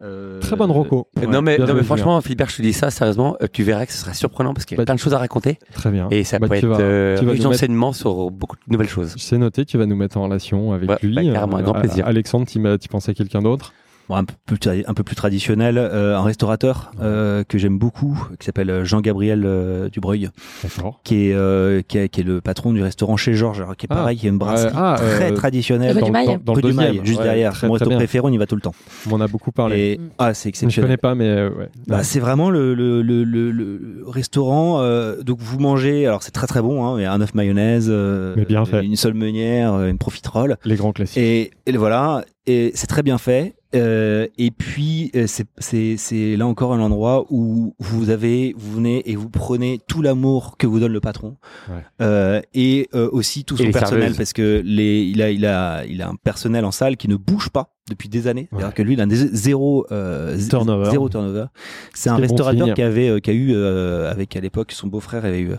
Euh, 0.02 0.40
Très 0.40 0.56
bonne 0.56 0.70
reco. 0.70 1.08
ouais. 1.16 1.26
non 1.26 1.40
mais, 1.40 1.56
non 1.56 1.72
mais 1.74 1.82
franchement, 1.82 2.20
Philibert, 2.20 2.50
je 2.50 2.56
te 2.58 2.62
dis 2.62 2.74
ça 2.74 2.90
sérieusement, 2.90 3.36
euh, 3.40 3.46
tu 3.50 3.62
verrais 3.62 3.86
que 3.86 3.92
ce 3.92 3.98
serait 3.98 4.12
surprenant 4.12 4.52
parce 4.52 4.66
qu'il 4.66 4.76
y 4.76 4.78
a 4.78 4.82
Bah, 4.82 4.84
plein 4.84 4.94
de 4.94 5.00
choses 5.00 5.14
à 5.14 5.18
raconter 5.18 5.58
Très 5.72 5.90
bien. 5.90 6.08
et 6.10 6.22
ça 6.22 6.38
Bah, 6.38 6.48
peut 6.48 6.54
tu 6.58 6.66
être 6.66 6.66
vas- 6.66 6.80
euh, 6.80 7.14
riche 7.18 7.22
nous 7.26 7.32
mettre- 7.32 7.42
d'enseignements 7.44 7.92
sur 7.94 8.30
beaucoup 8.30 8.56
de 8.56 8.60
nouvelles 8.70 8.88
choses. 8.90 9.14
C'est 9.16 9.38
noté, 9.38 9.64
tu 9.64 9.78
vas 9.78 9.86
nous 9.86 9.96
mettre 9.96 10.18
en 10.18 10.24
relation 10.24 10.72
avec 10.72 10.90
Ouais, 10.90 10.98
lui. 11.02 11.14
bah, 11.14 11.22
carrément, 11.32 11.56
un 11.56 11.62
grand 11.62 11.76
Euh, 11.76 11.80
plaisir. 11.80 12.06
Alexandre, 12.06 12.46
tu 12.46 12.88
pensais 12.90 13.12
à 13.12 13.14
quelqu'un 13.14 13.40
d'autre? 13.40 13.72
Bon, 14.08 14.14
un, 14.14 14.24
peu 14.24 14.34
plus, 14.46 14.58
un 14.86 14.94
peu 14.94 15.02
plus 15.02 15.16
traditionnel, 15.16 15.78
euh, 15.78 16.16
un 16.16 16.22
restaurateur 16.22 16.92
euh, 17.02 17.42
que 17.42 17.58
j'aime 17.58 17.76
beaucoup, 17.78 18.16
qui 18.38 18.46
s'appelle 18.46 18.84
Jean-Gabriel 18.84 19.42
euh, 19.44 19.88
Dubreuil, 19.88 20.30
D'accord. 20.62 21.00
qui 21.02 21.28
est, 21.30 21.34
euh, 21.34 21.82
qui, 21.82 21.98
est, 21.98 22.08
qui 22.08 22.20
est 22.20 22.24
le 22.24 22.40
patron 22.40 22.72
du 22.72 22.82
restaurant 22.82 23.16
chez 23.16 23.34
Georges, 23.34 23.64
qui 23.76 23.86
est 23.86 23.88
Ah. 23.90 23.96
pareil, 23.96 24.16
qui 24.16 24.26
est 24.26 24.30
une 24.30 24.38
brasserie 24.38 24.72
ah, 24.76 24.94
très 24.96 25.32
euh, 25.32 25.34
traditionnelle. 25.34 25.94
Rue 25.94 26.00
Dans, 26.00 26.06
du 26.06 26.12
Mail. 26.12 26.26
dans- 26.26 26.38
dans 26.44 26.52
Rue 26.52 26.62
le 26.62 26.68
du 26.70 26.74
Mail, 26.76 27.00
juste 27.04 27.18
Ouais, 27.18 27.24
derrière. 27.24 27.52
Très, 27.52 27.66
Mon 27.66 27.72
resto 27.74 27.90
préféré, 27.90 28.24
on 28.24 28.30
y 28.32 28.36
va 28.38 28.46
tout 28.46 28.54
le 28.54 28.60
temps. 28.60 28.74
On 29.10 29.14
en 29.14 29.20
a 29.20 29.26
beaucoup 29.26 29.50
parlé. 29.50 29.76
Et, 29.94 29.98
Mm. 29.98 30.08
ah, 30.18 30.34
c'est 30.34 30.42
Je 30.42 30.46
ne 30.46 30.50
exceptionnel. 30.50 30.88
connais 30.88 30.96
pas, 30.98 31.14
mais 31.16 31.28
euh, 31.28 31.50
ouais. 31.50 31.68
Bah, 31.88 32.04
c'est 32.04 32.20
vraiment 32.20 32.50
le, 32.50 32.74
le, 32.74 33.02
le, 33.02 33.24
le, 33.24 33.50
le 33.50 34.04
restaurant. 34.06 34.80
euh, 34.82 35.22
donc 35.22 35.38
vous 35.40 35.58
mangez, 35.58 36.06
alors 36.06 36.22
c'est 36.22 36.30
très 36.30 36.46
très 36.46 36.62
bon, 36.62 36.84
hein, 36.86 36.94
il 36.98 37.02
y 37.02 37.06
a 37.06 37.12
un 37.12 37.20
œuf 37.20 37.34
mayonnaise, 37.34 37.88
euh, 37.90 38.34
Mais 38.36 38.44
bien 38.44 38.64
fait. 38.64 38.84
une 38.84 38.94
seule 38.96 39.14
meunière, 39.14 39.74
une 39.84 39.98
profiterole. 39.98 40.58
les 40.64 40.76
grands 40.76 40.92
classiques. 40.92 41.18
Et, 41.18 41.50
et 41.66 41.76
voilà, 41.76 42.24
et 42.46 42.70
c'est 42.74 42.86
très 42.86 43.02
bien 43.02 43.18
fait. 43.18 43.54
Euh, 43.76 44.26
et 44.38 44.50
puis 44.50 45.10
euh, 45.14 45.26
c'est- 45.26 46.36
là 46.36 46.46
encore 46.46 46.72
un 46.72 46.80
endroit 46.80 47.26
où 47.30 47.74
vous 47.78 48.10
avez 48.10 48.54
vous 48.56 48.72
venez 48.76 49.08
et 49.10 49.16
vous 49.16 49.28
prenez 49.28 49.80
tout 49.86 50.02
l'amour 50.02 50.56
que 50.58 50.66
vous 50.66 50.80
donne 50.80 50.92
le 50.92 51.00
patron 51.00 51.36
Ouais. 51.68 51.82
Euh, 52.00 52.40
et 52.54 52.88
euh, 52.94 53.08
aussi 53.12 53.44
tout 53.44 53.56
son 53.56 53.70
personnel 53.70 54.00
serveuses. 54.02 54.16
parce 54.16 54.32
que 54.32 54.62
les 54.64 55.02
il 55.02 55.20
a 55.22 55.30
il 55.30 55.44
a 55.46 55.84
il 55.86 56.02
a 56.02 56.08
un 56.08 56.14
personnel 56.16 56.64
en 56.64 56.70
salle 56.72 56.96
qui 56.96 57.08
ne 57.08 57.16
bouge 57.16 57.50
pas 57.50 57.75
depuis 57.88 58.08
des 58.08 58.26
années. 58.26 58.48
C'est-à-dire 58.50 58.68
Ouais. 58.68 58.72
que 58.74 58.82
lui, 58.82 58.94
il 58.94 59.00
a 59.00 59.06
des 59.06 59.16
zéro, 59.16 59.86
euh, 59.92 60.36
Turnover. 60.48 60.90
zéro 60.90 61.08
turnover. 61.08 61.46
C'est 61.94 62.10
un 62.10 62.16
bon 62.16 62.22
restaurateur 62.22 62.74
qui 62.74 62.82
avait, 62.82 63.08
euh, 63.08 63.20
qui 63.20 63.30
a 63.30 63.32
eu, 63.32 63.52
euh, 63.54 64.10
avec 64.10 64.34
à 64.36 64.40
l'époque, 64.40 64.72
son 64.72 64.88
beau-frère 64.88 65.24
avait 65.24 65.40
eu 65.40 65.52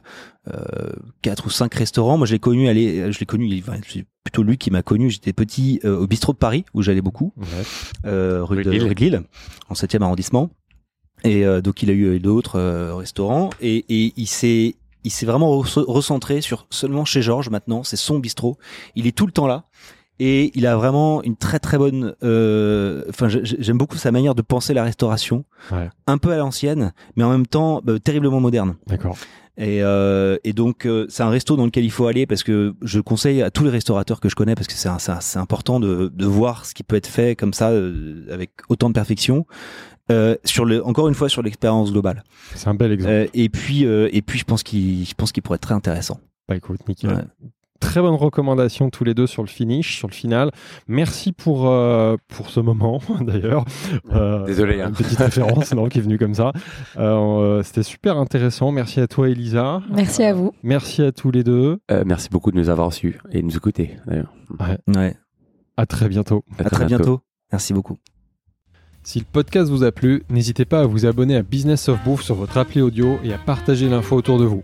euh, 0.53 0.89
quatre 1.21 1.45
ou 1.45 1.49
cinq 1.49 1.73
restaurants. 1.75 2.17
Moi, 2.17 2.27
je 2.27 2.33
l'ai 2.33 2.39
connu, 2.39 2.67
aller, 2.67 3.11
je 3.11 3.19
l'ai 3.19 3.25
connu, 3.25 3.47
il- 3.47 3.59
enfin, 3.59 3.77
c'est 3.87 4.05
plutôt 4.23 4.43
lui 4.43 4.57
qui 4.57 4.71
m'a 4.71 4.81
connu. 4.81 5.09
J'étais 5.09 5.33
petit 5.33 5.79
euh, 5.85 5.97
au 5.99 6.07
bistrot 6.07 6.33
de 6.33 6.37
Paris 6.37 6.65
où 6.73 6.81
j'allais 6.81 7.01
beaucoup, 7.01 7.33
Ouais. 7.37 7.45
euh, 8.05 8.43
rue, 8.43 8.63
de 8.63 8.69
rue 8.69 8.95
de 8.95 8.99
Lille, 8.99 9.21
en 9.69 9.73
7e 9.73 10.01
arrondissement. 10.03 10.49
Et 11.23 11.45
euh, 11.45 11.61
donc, 11.61 11.81
il 11.83 11.89
a 11.89 11.93
eu 11.93 12.19
d'autres 12.19 12.59
euh, 12.59 12.93
restaurants 12.95 13.49
et, 13.61 13.85
et 13.89 14.13
il 14.17 14.27
s'est 14.27 14.75
il 15.03 15.11
s'est 15.11 15.25
vraiment 15.25 15.61
re- 15.61 15.85
recentré 15.85 16.41
sur 16.41 16.67
seulement 16.69 17.05
chez 17.05 17.21
Georges 17.21 17.49
maintenant. 17.49 17.83
C'est 17.83 17.95
son 17.95 18.19
bistrot. 18.19 18.57
Il 18.95 19.07
est 19.07 19.15
tout 19.15 19.25
le 19.25 19.31
temps 19.31 19.47
là. 19.47 19.63
Et 20.19 20.51
il 20.57 20.65
a 20.65 20.75
vraiment 20.75 21.21
une 21.23 21.35
très 21.35 21.59
très 21.59 21.77
bonne. 21.77 22.15
euh, 22.23 23.03
Enfin, 23.09 23.27
j'ai- 23.29 23.41
j'aime 23.43 23.77
beaucoup 23.77 23.97
sa 23.97 24.11
manière 24.11 24.33
de 24.35 24.41
penser 24.41 24.73
la 24.73 24.83
restauration, 24.83 25.45
Ouais. 25.71 25.89
un 26.07 26.17
peu 26.17 26.31
à 26.31 26.37
l'ancienne, 26.37 26.91
mais 27.15 27.23
en 27.23 27.29
même 27.29 27.45
temps 27.47 27.81
euh, 27.87 27.99
terriblement 27.99 28.39
moderne. 28.39 28.75
D'accord. 28.87 29.15
Et, 29.59 29.81
euh, 29.81 30.37
et 30.43 30.53
donc 30.53 30.85
euh, 30.85 31.05
c'est 31.09 31.23
un 31.23 31.29
resto 31.29 31.55
dans 31.55 31.65
lequel 31.65 31.83
il 31.83 31.89
faut 31.91 32.05
aller 32.07 32.27
parce 32.27 32.43
que 32.43 32.75
je 32.83 32.99
conseille 32.99 33.41
à 33.41 33.49
tous 33.49 33.63
les 33.63 33.71
restaurateurs 33.71 34.19
que 34.19 34.29
je 34.29 34.35
connais 34.35 34.53
parce 34.53 34.67
que 34.67 34.73
c'est 34.75 35.39
important 35.39 35.79
de, 35.79 36.11
de 36.13 36.25
voir 36.27 36.65
ce 36.65 36.75
qui 36.75 36.83
peut 36.83 36.95
être 36.95 37.07
fait 37.07 37.35
comme 37.35 37.53
ça 37.53 37.69
euh, 37.71 38.25
avec 38.31 38.51
autant 38.69 38.89
de 38.89 38.93
perfection. 38.93 39.45
Sur 40.45 40.63
le, 40.63 40.85
encore 40.85 41.09
une 41.09 41.15
fois 41.15 41.27
sur 41.27 41.41
l'expérience 41.41 41.91
globale. 41.91 42.23
C'est 42.55 42.69
un 42.69 42.75
bel 42.75 42.91
exemple. 42.93 43.29
Et 43.33 43.49
puis 43.49 43.83
et 43.83 44.21
puis 44.21 44.39
je 44.39 44.45
pense 44.45 44.63
qu'il 44.63 45.05
je 45.05 45.13
pense 45.15 45.31
qu'il 45.33 45.43
pourrait 45.43 45.57
être 45.57 45.63
très 45.63 45.73
intéressant. 45.75 46.19
Bah 46.47 46.55
écoute, 46.55 46.79
nickel. 46.87 47.09
Ouais. 47.09 47.23
Très 47.79 48.01
bonne 48.01 48.15
recommandation 48.15 48.89
tous 48.89 49.03
les 49.03 49.13
deux 49.13 49.27
sur 49.27 49.43
le 49.43 49.47
finish, 49.47 49.97
sur 49.97 50.07
le 50.07 50.13
final. 50.13 50.51
Merci 50.87 51.31
pour 51.31 51.67
euh, 51.69 52.17
pour 52.27 52.49
ce 52.49 52.59
moment 52.59 53.01
d'ailleurs. 53.21 53.65
Euh, 54.11 54.45
Désolé, 54.45 54.81
hein. 54.81 54.89
Une 54.89 54.95
petite 54.95 55.17
référence 55.19 55.73
non, 55.73 55.87
qui 55.87 55.99
est 55.99 56.01
venue 56.01 56.17
comme 56.17 56.33
ça. 56.33 56.51
Euh, 56.97 57.61
C'était 57.63 57.83
super 57.83 58.17
intéressant. 58.17 58.71
Merci 58.71 58.99
à 58.99 59.07
toi 59.07 59.29
Elisa. 59.29 59.81
Merci 59.91 60.23
à 60.23 60.33
vous. 60.33 60.53
Merci 60.63 61.01
à 61.03 61.11
tous 61.11 61.31
les 61.31 61.43
deux. 61.43 61.79
Euh, 61.91 62.03
merci 62.05 62.29
beaucoup 62.29 62.51
de 62.51 62.57
nous 62.57 62.69
avoir 62.69 62.93
su 62.93 63.19
et 63.31 63.41
de 63.41 63.45
nous 63.45 63.55
écouter. 63.55 63.97
d'ailleurs. 64.05 64.33
Ouais. 64.87 65.15
À 65.77 65.85
très 65.85 66.09
bientôt. 66.09 66.43
À 66.57 66.63
très 66.69 66.85
bientôt. 66.85 67.21
Merci 67.51 67.73
beaucoup. 67.73 67.97
Si 69.03 69.19
le 69.19 69.25
podcast 69.31 69.69
vous 69.71 69.83
a 69.83 69.91
plu, 69.93 70.23
n'hésitez 70.29 70.65
pas 70.65 70.81
à 70.81 70.85
vous 70.85 71.05
abonner 71.05 71.37
à 71.37 71.41
Business 71.41 71.87
of 71.87 72.03
Bouffe 72.03 72.23
sur 72.23 72.35
votre 72.35 72.57
appli 72.57 72.81
audio 72.81 73.19
et 73.23 73.31
à 73.31 73.37
partager 73.37 73.87
l'info 73.87 74.17
autour 74.17 74.37
de 74.37 74.43
vous. 74.43 74.63